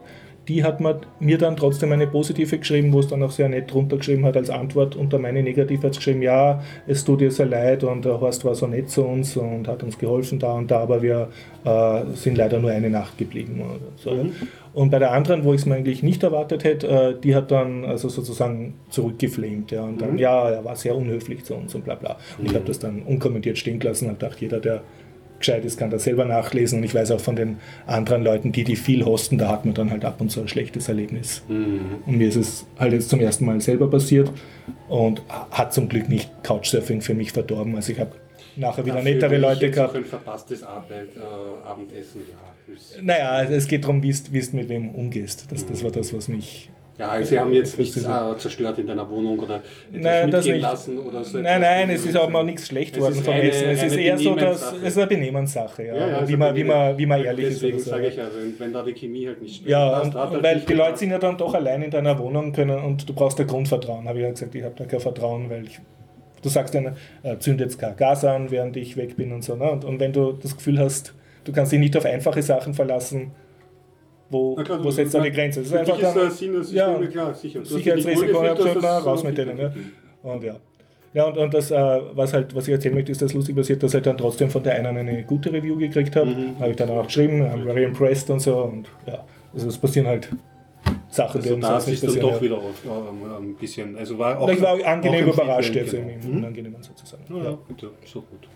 die 0.47 0.63
hat 0.63 0.79
mir 0.79 1.37
dann 1.37 1.57
trotzdem 1.57 1.91
eine 1.91 2.07
positive 2.07 2.57
geschrieben, 2.57 2.93
wo 2.93 2.99
es 2.99 3.07
dann 3.07 3.21
auch 3.21 3.31
sehr 3.31 3.49
nett 3.49 3.71
drunter 3.71 3.97
geschrieben 3.97 4.25
hat 4.25 4.37
als 4.37 4.49
Antwort. 4.49 4.95
Unter 4.95 5.19
meine 5.19 5.43
negativ 5.43 5.83
hat 5.83 5.91
es 5.91 5.97
geschrieben, 5.97 6.21
ja, 6.21 6.63
es 6.87 7.03
tut 7.03 7.21
ihr 7.21 7.31
sehr 7.31 7.47
leid 7.47 7.83
und 7.83 8.05
der 8.05 8.21
Horst 8.21 8.45
war 8.45 8.55
so 8.55 8.65
nett 8.65 8.89
zu 8.89 9.03
uns 9.03 9.35
und 9.35 9.67
hat 9.67 9.83
uns 9.83 9.97
geholfen 9.97 10.39
da 10.39 10.53
und 10.53 10.71
da, 10.71 10.79
aber 10.79 11.01
wir 11.01 11.29
äh, 11.65 12.01
sind 12.15 12.37
leider 12.37 12.59
nur 12.59 12.71
eine 12.71 12.89
Nacht 12.89 13.17
geblieben. 13.17 13.61
So. 13.97 14.11
ja. 14.11 14.23
Und 14.73 14.91
bei 14.91 14.99
der 14.99 15.11
anderen, 15.11 15.43
wo 15.43 15.53
ich 15.53 15.61
es 15.61 15.65
mir 15.65 15.75
eigentlich 15.75 16.03
nicht 16.03 16.23
erwartet 16.23 16.63
hätte, 16.63 16.87
äh, 16.87 17.15
die 17.19 17.35
hat 17.35 17.51
dann 17.51 17.83
also 17.83 18.07
sozusagen 18.09 18.75
zurückgeflamed. 18.89 19.71
Ja, 19.71 19.83
und 19.83 19.99
dann, 19.99 20.17
ja, 20.17 20.49
er 20.49 20.63
war 20.63 20.75
sehr 20.75 20.95
unhöflich 20.95 21.43
zu 21.43 21.55
uns 21.55 21.73
und 21.75 21.83
bla 21.83 21.95
bla. 21.95 22.17
Und 22.37 22.45
ich 22.45 22.53
habe 22.53 22.65
das 22.65 22.79
dann 22.79 23.01
unkommentiert 23.01 23.57
stehen 23.57 23.79
gelassen 23.79 24.07
und 24.07 24.19
gedacht, 24.19 24.39
jeder, 24.39 24.59
der 24.59 24.81
gescheit 25.39 25.65
ist, 25.65 25.77
kann 25.77 25.89
das 25.89 26.03
selber 26.03 26.25
nachlesen. 26.25 26.79
Und 26.79 26.83
ich 26.85 26.93
weiß 26.95 27.11
auch 27.11 27.19
von 27.19 27.35
den 27.35 27.57
anderen 27.85 28.23
Leuten, 28.23 28.51
die 28.51 28.63
die 28.63 28.75
viel 28.75 29.05
hosten, 29.05 29.37
da 29.37 29.49
hat 29.49 29.65
man 29.65 29.73
dann 29.73 29.91
halt 29.91 30.05
ab 30.05 30.19
und 30.21 30.29
zu 30.29 30.41
ein 30.41 30.47
schlechtes 30.47 30.87
Erlebnis. 30.89 31.43
Und 31.47 32.17
mir 32.17 32.27
ist 32.27 32.35
es 32.35 32.65
halt 32.79 32.93
jetzt 32.93 33.09
zum 33.09 33.19
ersten 33.19 33.45
Mal 33.45 33.61
selber 33.61 33.89
passiert 33.89 34.31
und 34.87 35.21
hat 35.51 35.73
zum 35.73 35.89
Glück 35.89 36.09
nicht 36.09 36.29
Couchsurfing 36.43 37.01
für 37.01 37.13
mich 37.13 37.31
verdorben. 37.31 37.75
Also 37.75 37.91
ich 37.91 37.99
habe 37.99 38.11
nachher 38.55 38.85
wieder 38.85 38.95
Dafür 38.95 39.13
nettere 39.13 39.37
Leute 39.37 39.71
gehabt. 39.71 39.95
ein 39.95 40.05
verpasstes 40.05 40.63
Arbeit, 40.63 41.09
äh, 41.15 41.67
Abendessen, 41.67 42.21
ja. 42.29 43.01
Naja, 43.01 43.43
es 43.43 43.67
geht 43.67 43.83
darum, 43.83 44.03
wie 44.03 44.11
du 44.11 44.55
mit 44.57 44.69
wem 44.69 44.89
umgehst. 44.89 45.45
Das, 45.49 45.65
das 45.65 45.83
war 45.83 45.91
das, 45.91 46.13
was 46.13 46.27
mich. 46.27 46.69
Ja, 46.99 47.09
also 47.09 47.29
sie 47.29 47.39
haben 47.39 47.53
jetzt 47.53 47.77
nichts 47.77 47.95
äh, 47.97 48.37
zerstört 48.37 48.79
in 48.79 48.87
deiner 48.87 49.07
Wohnung 49.07 49.37
oder 49.37 49.57
etwas 49.57 49.67
Nein, 49.91 50.31
das 50.31 50.45
mitgehen 50.45 50.55
nicht. 50.55 50.63
lassen 50.63 50.97
oder 50.97 51.23
so. 51.23 51.37
Nein, 51.37 51.61
nein, 51.61 51.89
es 51.91 52.05
ist 52.05 52.17
auch 52.17 52.27
mal 52.29 52.43
nichts 52.43 52.65
schlecht 52.67 52.95
Es 52.95 53.01
worden 53.03 53.13
ist 53.13 53.23
vom 53.25 53.33
eine- 53.35 53.43
Essen. 53.49 53.69
Es 53.69 53.83
ist 53.83 53.95
eher 53.97 54.17
so, 54.17 54.35
dass 54.35 54.71
es 54.73 54.81
ist 54.81 54.97
eine 54.97 55.05
Benehmenssache, 55.07 55.83
ja. 55.85 55.95
Ja, 55.95 56.07
ja, 56.07 56.17
also 56.17 56.27
wie, 56.33 56.37
man, 56.37 56.55
wie, 56.55 56.59
wenn- 56.61 56.67
man, 56.67 56.97
wie 56.97 57.05
man 57.05 57.23
ehrlich 57.23 57.45
Deswegen 57.49 57.77
ist. 57.77 57.83
so. 57.85 57.91
sage 57.91 58.07
ich 58.07 58.15
ja, 58.15 58.23
wenn, 58.35 58.59
wenn 58.59 58.73
da 58.73 58.81
die 58.81 58.93
Chemie 58.93 59.27
halt 59.27 59.41
nicht 59.41 59.55
stimmt. 59.57 59.69
Ja, 59.69 59.89
passt, 59.91 60.15
und, 60.15 60.15
halt 60.31 60.43
weil 60.43 60.59
die 60.61 60.73
Leute 60.73 60.97
sind 60.97 61.11
ja 61.11 61.19
dann 61.19 61.37
doch 61.37 61.53
allein 61.53 61.83
in 61.83 61.91
deiner 61.91 62.17
Wohnung 62.17 62.51
können 62.51 62.79
und 62.83 63.07
du 63.07 63.13
brauchst 63.13 63.37
da 63.37 63.43
Grundvertrauen. 63.43 64.07
Habe 64.07 64.17
ich 64.17 64.23
ja 64.25 64.31
gesagt, 64.31 64.55
ich 64.55 64.63
habe 64.63 64.73
da 64.75 64.85
kein 64.85 64.99
Vertrauen, 64.99 65.49
weil 65.51 65.65
ich, 65.65 65.79
du 66.41 66.49
sagst 66.49 66.73
dann, 66.73 66.95
äh, 67.21 67.37
zünd 67.37 67.61
jetzt 67.61 67.77
kein 67.77 67.95
Gas 67.95 68.25
an, 68.25 68.49
während 68.49 68.75
ich 68.75 68.97
weg 68.97 69.15
bin 69.17 69.31
und 69.33 69.43
so. 69.43 69.55
Ne? 69.55 69.69
Und, 69.69 69.85
und 69.85 69.99
wenn 69.99 70.13
du 70.13 70.31
das 70.33 70.55
Gefühl 70.55 70.79
hast, 70.79 71.13
du 71.43 71.51
kannst 71.51 71.71
dich 71.71 71.79
nicht 71.79 71.95
auf 71.95 72.05
einfache 72.05 72.41
Sachen 72.41 72.73
verlassen, 72.73 73.33
wo, 74.29 74.55
klar, 74.55 74.83
wo 74.83 74.91
setzt 74.91 75.13
da 75.13 75.21
die 75.21 75.31
Grenze? 75.31 75.61
Das 75.61 75.69
ist 75.69 75.75
einfach 75.75 75.95
ist 75.95 76.03
dann, 76.03 76.15
der 76.15 76.31
Sinn 76.31 76.53
des 76.53 76.73
ja, 76.73 76.97
klar, 77.07 77.33
sicher. 77.33 77.63
Sicherheitsrisiko, 77.63 78.43
dass 78.43 78.73
das 78.73 79.05
raus 79.05 79.23
mit 79.23 79.37
denen. 79.37 79.57
Feedback 79.57 79.75
Ne? 79.75 80.31
Und 80.31 80.43
ja. 80.43 80.55
Ja, 81.13 81.25
und, 81.25 81.37
und 81.37 81.53
das, 81.53 81.71
äh, 81.71 82.01
was, 82.13 82.33
halt, 82.33 82.53
was 82.53 82.67
ich 82.67 82.73
erzählen 82.73 82.93
möchte, 82.93 83.11
ist, 83.11 83.21
dass 83.21 83.33
lustig 83.33 83.55
passiert, 83.55 83.81
dass 83.81 83.93
ich 83.93 84.03
dann 84.03 84.17
trotzdem 84.17 84.49
von 84.49 84.61
der 84.61 84.75
einen 84.75 84.97
eine 84.97 85.23
gute 85.23 85.51
Review 85.51 85.77
gekriegt 85.77 86.15
habe. 86.15 86.27
Mhm. 86.29 86.59
Habe 86.59 86.71
ich 86.71 86.75
dann 86.75 86.89
auch 86.89 87.05
geschrieben, 87.05 87.41
I'm 87.41 87.63
very 87.63 87.83
impressed 87.83 88.29
und 88.29 88.39
so. 88.39 88.57
Und 88.63 88.87
ja, 89.07 89.23
also 89.53 89.67
es 89.67 89.77
passieren 89.77 90.07
halt 90.07 90.29
Sachen, 91.09 91.41
die 91.41 91.49
Also 91.49 91.55
uns 91.55 91.65
da 91.65 91.79
sonst 91.79 91.87
nicht 91.87 92.03
ist 92.03 92.15
dann 92.15 92.21
doch 92.21 92.35
ja. 92.35 92.41
wieder 92.41 92.57
auf, 92.57 92.85
ähm, 92.85 93.45
ein 93.45 93.55
bisschen. 93.55 93.97
Also 93.97 94.19
war 94.19 94.39
auch, 94.39 94.49
ich 94.49 94.61
war 94.61 94.77
angenehm 94.85 95.23
im 95.23 95.29
überrascht 95.33 95.73
jetzt 95.73 95.91
genau. 95.91 96.09
im 96.09 96.31
Mhm. 96.31 96.37
Unangenehmen 96.37 96.83
sozusagen. 96.83 97.23
Ja, 97.29 97.37
Ja. 97.37 97.43
ja, 97.45 97.57
gut, 97.67 97.91
so 98.05 98.21
gut. 98.21 98.47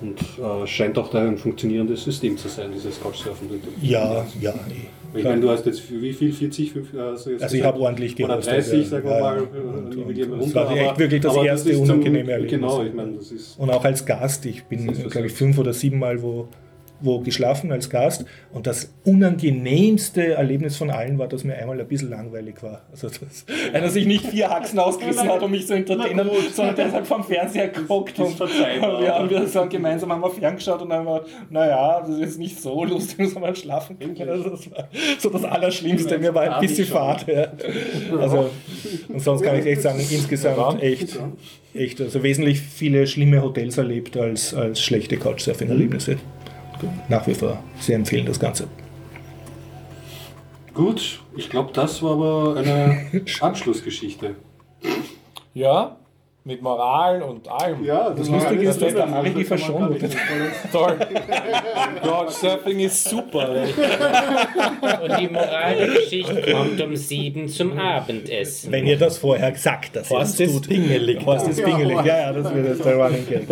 Und 0.00 0.18
äh, 0.20 0.66
scheint 0.66 0.96
auch 0.98 1.10
da 1.10 1.20
ein 1.26 1.36
funktionierendes 1.36 2.04
System 2.04 2.36
zu 2.36 2.48
sein, 2.48 2.70
dieses 2.74 3.00
Couchsurfen. 3.00 3.48
Ja, 3.82 4.26
ja, 4.40 4.52
eh. 4.52 5.18
Ich 5.18 5.24
meine, 5.24 5.40
du 5.40 5.50
hast 5.50 5.66
jetzt 5.66 5.80
für 5.80 6.00
wie 6.00 6.12
viel? 6.12 6.32
40, 6.32 6.70
50, 6.72 7.00
also, 7.00 7.30
jetzt 7.30 7.42
Also 7.42 7.56
ich 7.56 7.64
habe 7.64 7.80
ordentlich 7.80 8.14
Oder 8.14 8.28
gehostet, 8.34 8.54
30, 8.54 8.78
ja. 8.78 8.84
sagen 8.84 9.08
wir 9.08 9.20
mal, 9.20 9.38
äh, 9.38 9.40
Und- 9.40 9.96
und 9.96 10.16
wir 10.16 10.26
das 10.26 10.54
war 10.54 10.76
echt 10.76 10.98
wirklich 10.98 11.20
das 11.20 11.36
erste 11.36 11.72
zum- 11.72 11.82
unangenehme 11.82 12.30
Erlebnis. 12.30 12.60
Genau, 12.60 12.84
ich 12.84 12.94
meine, 12.94 13.12
das 13.14 13.32
ist. 13.32 13.58
Und 13.58 13.70
auch 13.70 13.84
als 13.84 14.06
Gast, 14.06 14.46
ich 14.46 14.62
bin, 14.64 14.86
Das 14.86 15.02
das 15.02 15.10
glaube 15.12 15.26
ich, 15.26 15.32
fünf 15.32 15.58
oder 15.58 15.72
sieben 15.72 15.98
Mal 15.98 16.22
wo, 16.22 16.46
wo 17.00 17.20
geschlafen 17.20 17.72
als 17.72 17.90
Gast. 17.90 18.24
Und 18.52 18.66
das 18.66 18.92
unangenehmste 19.04 20.34
Erlebnis 20.34 20.76
von 20.76 20.90
allen 20.90 21.18
war, 21.18 21.28
dass 21.28 21.44
mir 21.44 21.56
einmal 21.56 21.80
ein 21.80 21.86
bisschen 21.86 22.10
langweilig 22.10 22.62
war. 22.62 22.82
Also, 22.90 23.08
dass 23.08 23.44
einer 23.72 23.88
sich 23.88 24.06
nicht 24.06 24.26
vier 24.26 24.50
Haxen 24.50 24.78
ausgerissen 24.78 25.28
hat, 25.28 25.42
um 25.42 25.50
mich 25.50 25.66
zu 25.66 25.74
entertainen, 25.74 26.28
sondern 26.52 26.76
der 26.76 26.86
ist 26.86 26.94
halt 26.94 27.06
vom 27.06 27.24
Fernseher 27.24 27.68
geguckt. 27.68 28.18
Und, 28.18 28.38
wir 28.38 29.14
haben 29.14 29.30
wir 29.30 29.46
so 29.46 29.66
gemeinsam 29.66 30.12
haben 30.12 30.22
wir 30.22 30.30
ferngeschaut 30.30 30.82
und 30.82 30.90
dann 30.90 31.06
war, 31.06 31.24
naja, 31.48 32.00
das 32.06 32.18
ist 32.18 32.38
nicht 32.38 32.60
so 32.60 32.84
lustig, 32.84 33.18
dass 33.18 33.34
man 33.34 33.54
schlafen 33.54 33.98
kann. 33.98 34.28
Also 34.28 34.50
das 34.50 34.70
war 34.70 34.88
so 35.18 35.30
das 35.30 35.44
Allerschlimmste. 35.44 36.18
Mir 36.18 36.34
war 36.34 36.56
ein 36.56 36.60
bisschen 36.60 36.86
Fahrt. 36.86 37.26
Ja. 37.26 37.48
Also, 38.18 38.50
und 39.08 39.20
sonst 39.20 39.42
kann 39.42 39.58
ich 39.58 39.66
echt 39.66 39.82
sagen, 39.82 40.00
insgesamt 40.00 40.82
echt, 40.82 41.18
echt, 41.74 42.00
also 42.00 42.22
wesentlich 42.22 42.60
viele 42.60 43.06
schlimme 43.06 43.42
Hotels 43.42 43.78
erlebt 43.78 44.16
als, 44.16 44.54
als 44.54 44.80
schlechte 44.80 45.16
Couchsurfing-Erlebnisse. 45.16 46.16
Nach 47.08 47.26
wie 47.26 47.34
vor 47.34 47.62
sehr 47.78 47.96
empfehlen 47.96 48.26
das 48.26 48.38
Ganze. 48.38 48.68
Gut, 50.74 51.20
ich 51.36 51.50
glaube, 51.50 51.72
das 51.72 52.02
war 52.02 52.12
aber 52.12 52.56
eine 52.56 53.24
Abschlussgeschichte. 53.40 54.36
Ja, 55.52 55.96
mit 56.42 56.62
Moral 56.62 57.22
und 57.22 57.46
allem. 57.48 57.84
Ja, 57.84 58.10
das, 58.10 58.28
Lustige 58.28 58.62
ist, 58.62 58.80
dass 58.80 58.94
der. 58.94 59.08
Ari 59.08 59.44
verschont 59.44 60.02
nicht- 60.02 60.16
Toll. 60.72 60.96
Couchsurfing 62.02 62.80
ist 62.80 63.08
super. 63.08 63.48
Und 65.02 65.20
die 65.20 65.28
Moral 65.28 65.76
der 65.76 65.88
Geschichte 65.88 66.42
kommt 66.50 66.80
um 66.80 66.96
sieben 66.96 67.48
zum 67.48 67.78
Abendessen. 67.78 68.72
Wenn 68.72 68.86
ihr 68.86 68.96
das 68.96 69.18
vorher 69.18 69.52
gesagt 69.52 69.96
habt, 69.96 70.08
Horst 70.08 70.40
ist 70.40 70.66
pingelig. 70.66 71.24
Horst 71.24 71.48
ist 71.48 71.62
pingelig, 71.62 72.04
ja, 72.04 72.20
ja, 72.20 72.32
das 72.32 72.54
wird 72.54 72.68
jetzt 72.68 72.84
der 72.84 72.96
Running 72.96 73.26
Gag. 73.28 73.42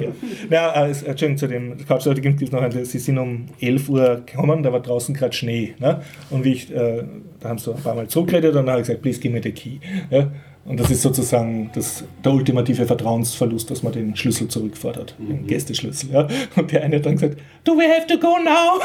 Ja, 0.51 0.74
ja 0.74 0.86
äh, 0.86 0.89
Entschuldigung, 0.89 1.36
zu 1.36 1.47
dem 1.47 1.86
Couchsurfing 1.86 2.23
gibt 2.23 2.43
es 2.43 2.52
noch 2.52 2.62
ein, 2.62 2.73
sie 2.73 2.98
sind 2.98 3.19
um 3.19 3.47
11 3.60 3.89
Uhr 3.89 4.23
gekommen, 4.27 4.62
da 4.62 4.73
war 4.73 4.81
draußen 4.81 5.15
gerade 5.15 5.35
Schnee. 5.35 5.74
Ne? 5.78 6.01
Und 6.31 6.44
wie 6.44 6.52
ich, 6.52 6.74
äh, 6.74 7.05
da 7.40 7.51
haben 7.51 7.59
sie 7.59 7.73
ein 7.73 7.82
paar 7.82 7.94
Mal 7.94 8.09
zurückgeredet 8.09 8.51
und 8.56 8.66
dann 8.66 8.70
habe 8.70 8.81
ich 8.81 8.86
gesagt, 8.86 9.02
please 9.02 9.20
give 9.20 9.35
me 9.35 9.43
the 9.43 9.52
key. 9.52 9.78
Ja? 10.10 10.31
Und 10.65 10.79
das 10.79 10.91
ist 10.91 11.01
sozusagen 11.01 11.71
das, 11.75 12.05
der 12.23 12.33
ultimative 12.33 12.85
Vertrauensverlust, 12.85 13.71
dass 13.71 13.83
man 13.83 13.93
den 13.93 14.15
Schlüssel 14.17 14.49
zurückfordert, 14.49 15.15
den 15.19 15.47
Gästeschlüssel. 15.47 16.11
Ja? 16.11 16.29
Und 16.57 16.71
der 16.71 16.83
eine 16.83 16.97
hat 16.97 17.07
dann 17.07 17.15
gesagt, 17.15 17.39
do 17.65 17.73
we 17.73 17.89
have 17.89 18.07
to 18.07 18.19
go 18.19 18.37
now? 18.39 18.81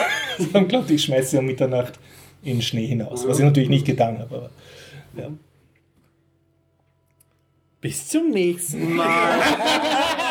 Haben 0.53 0.67
glaubt, 0.69 0.89
ich 0.89 1.03
schmeiße 1.03 1.31
sie 1.31 1.37
um 1.37 1.45
Mitternacht 1.45 1.99
in 2.41 2.57
den 2.57 2.61
Schnee 2.61 2.87
hinaus, 2.87 3.27
was 3.27 3.39
ich 3.39 3.45
natürlich 3.45 3.69
nicht 3.69 3.85
getan 3.85 4.19
habe. 4.19 4.35
Aber, 4.35 4.49
ja. 5.17 5.29
Bis 7.81 8.07
zum 8.07 8.29
nächsten 8.29 8.95
Mal. 8.95 9.39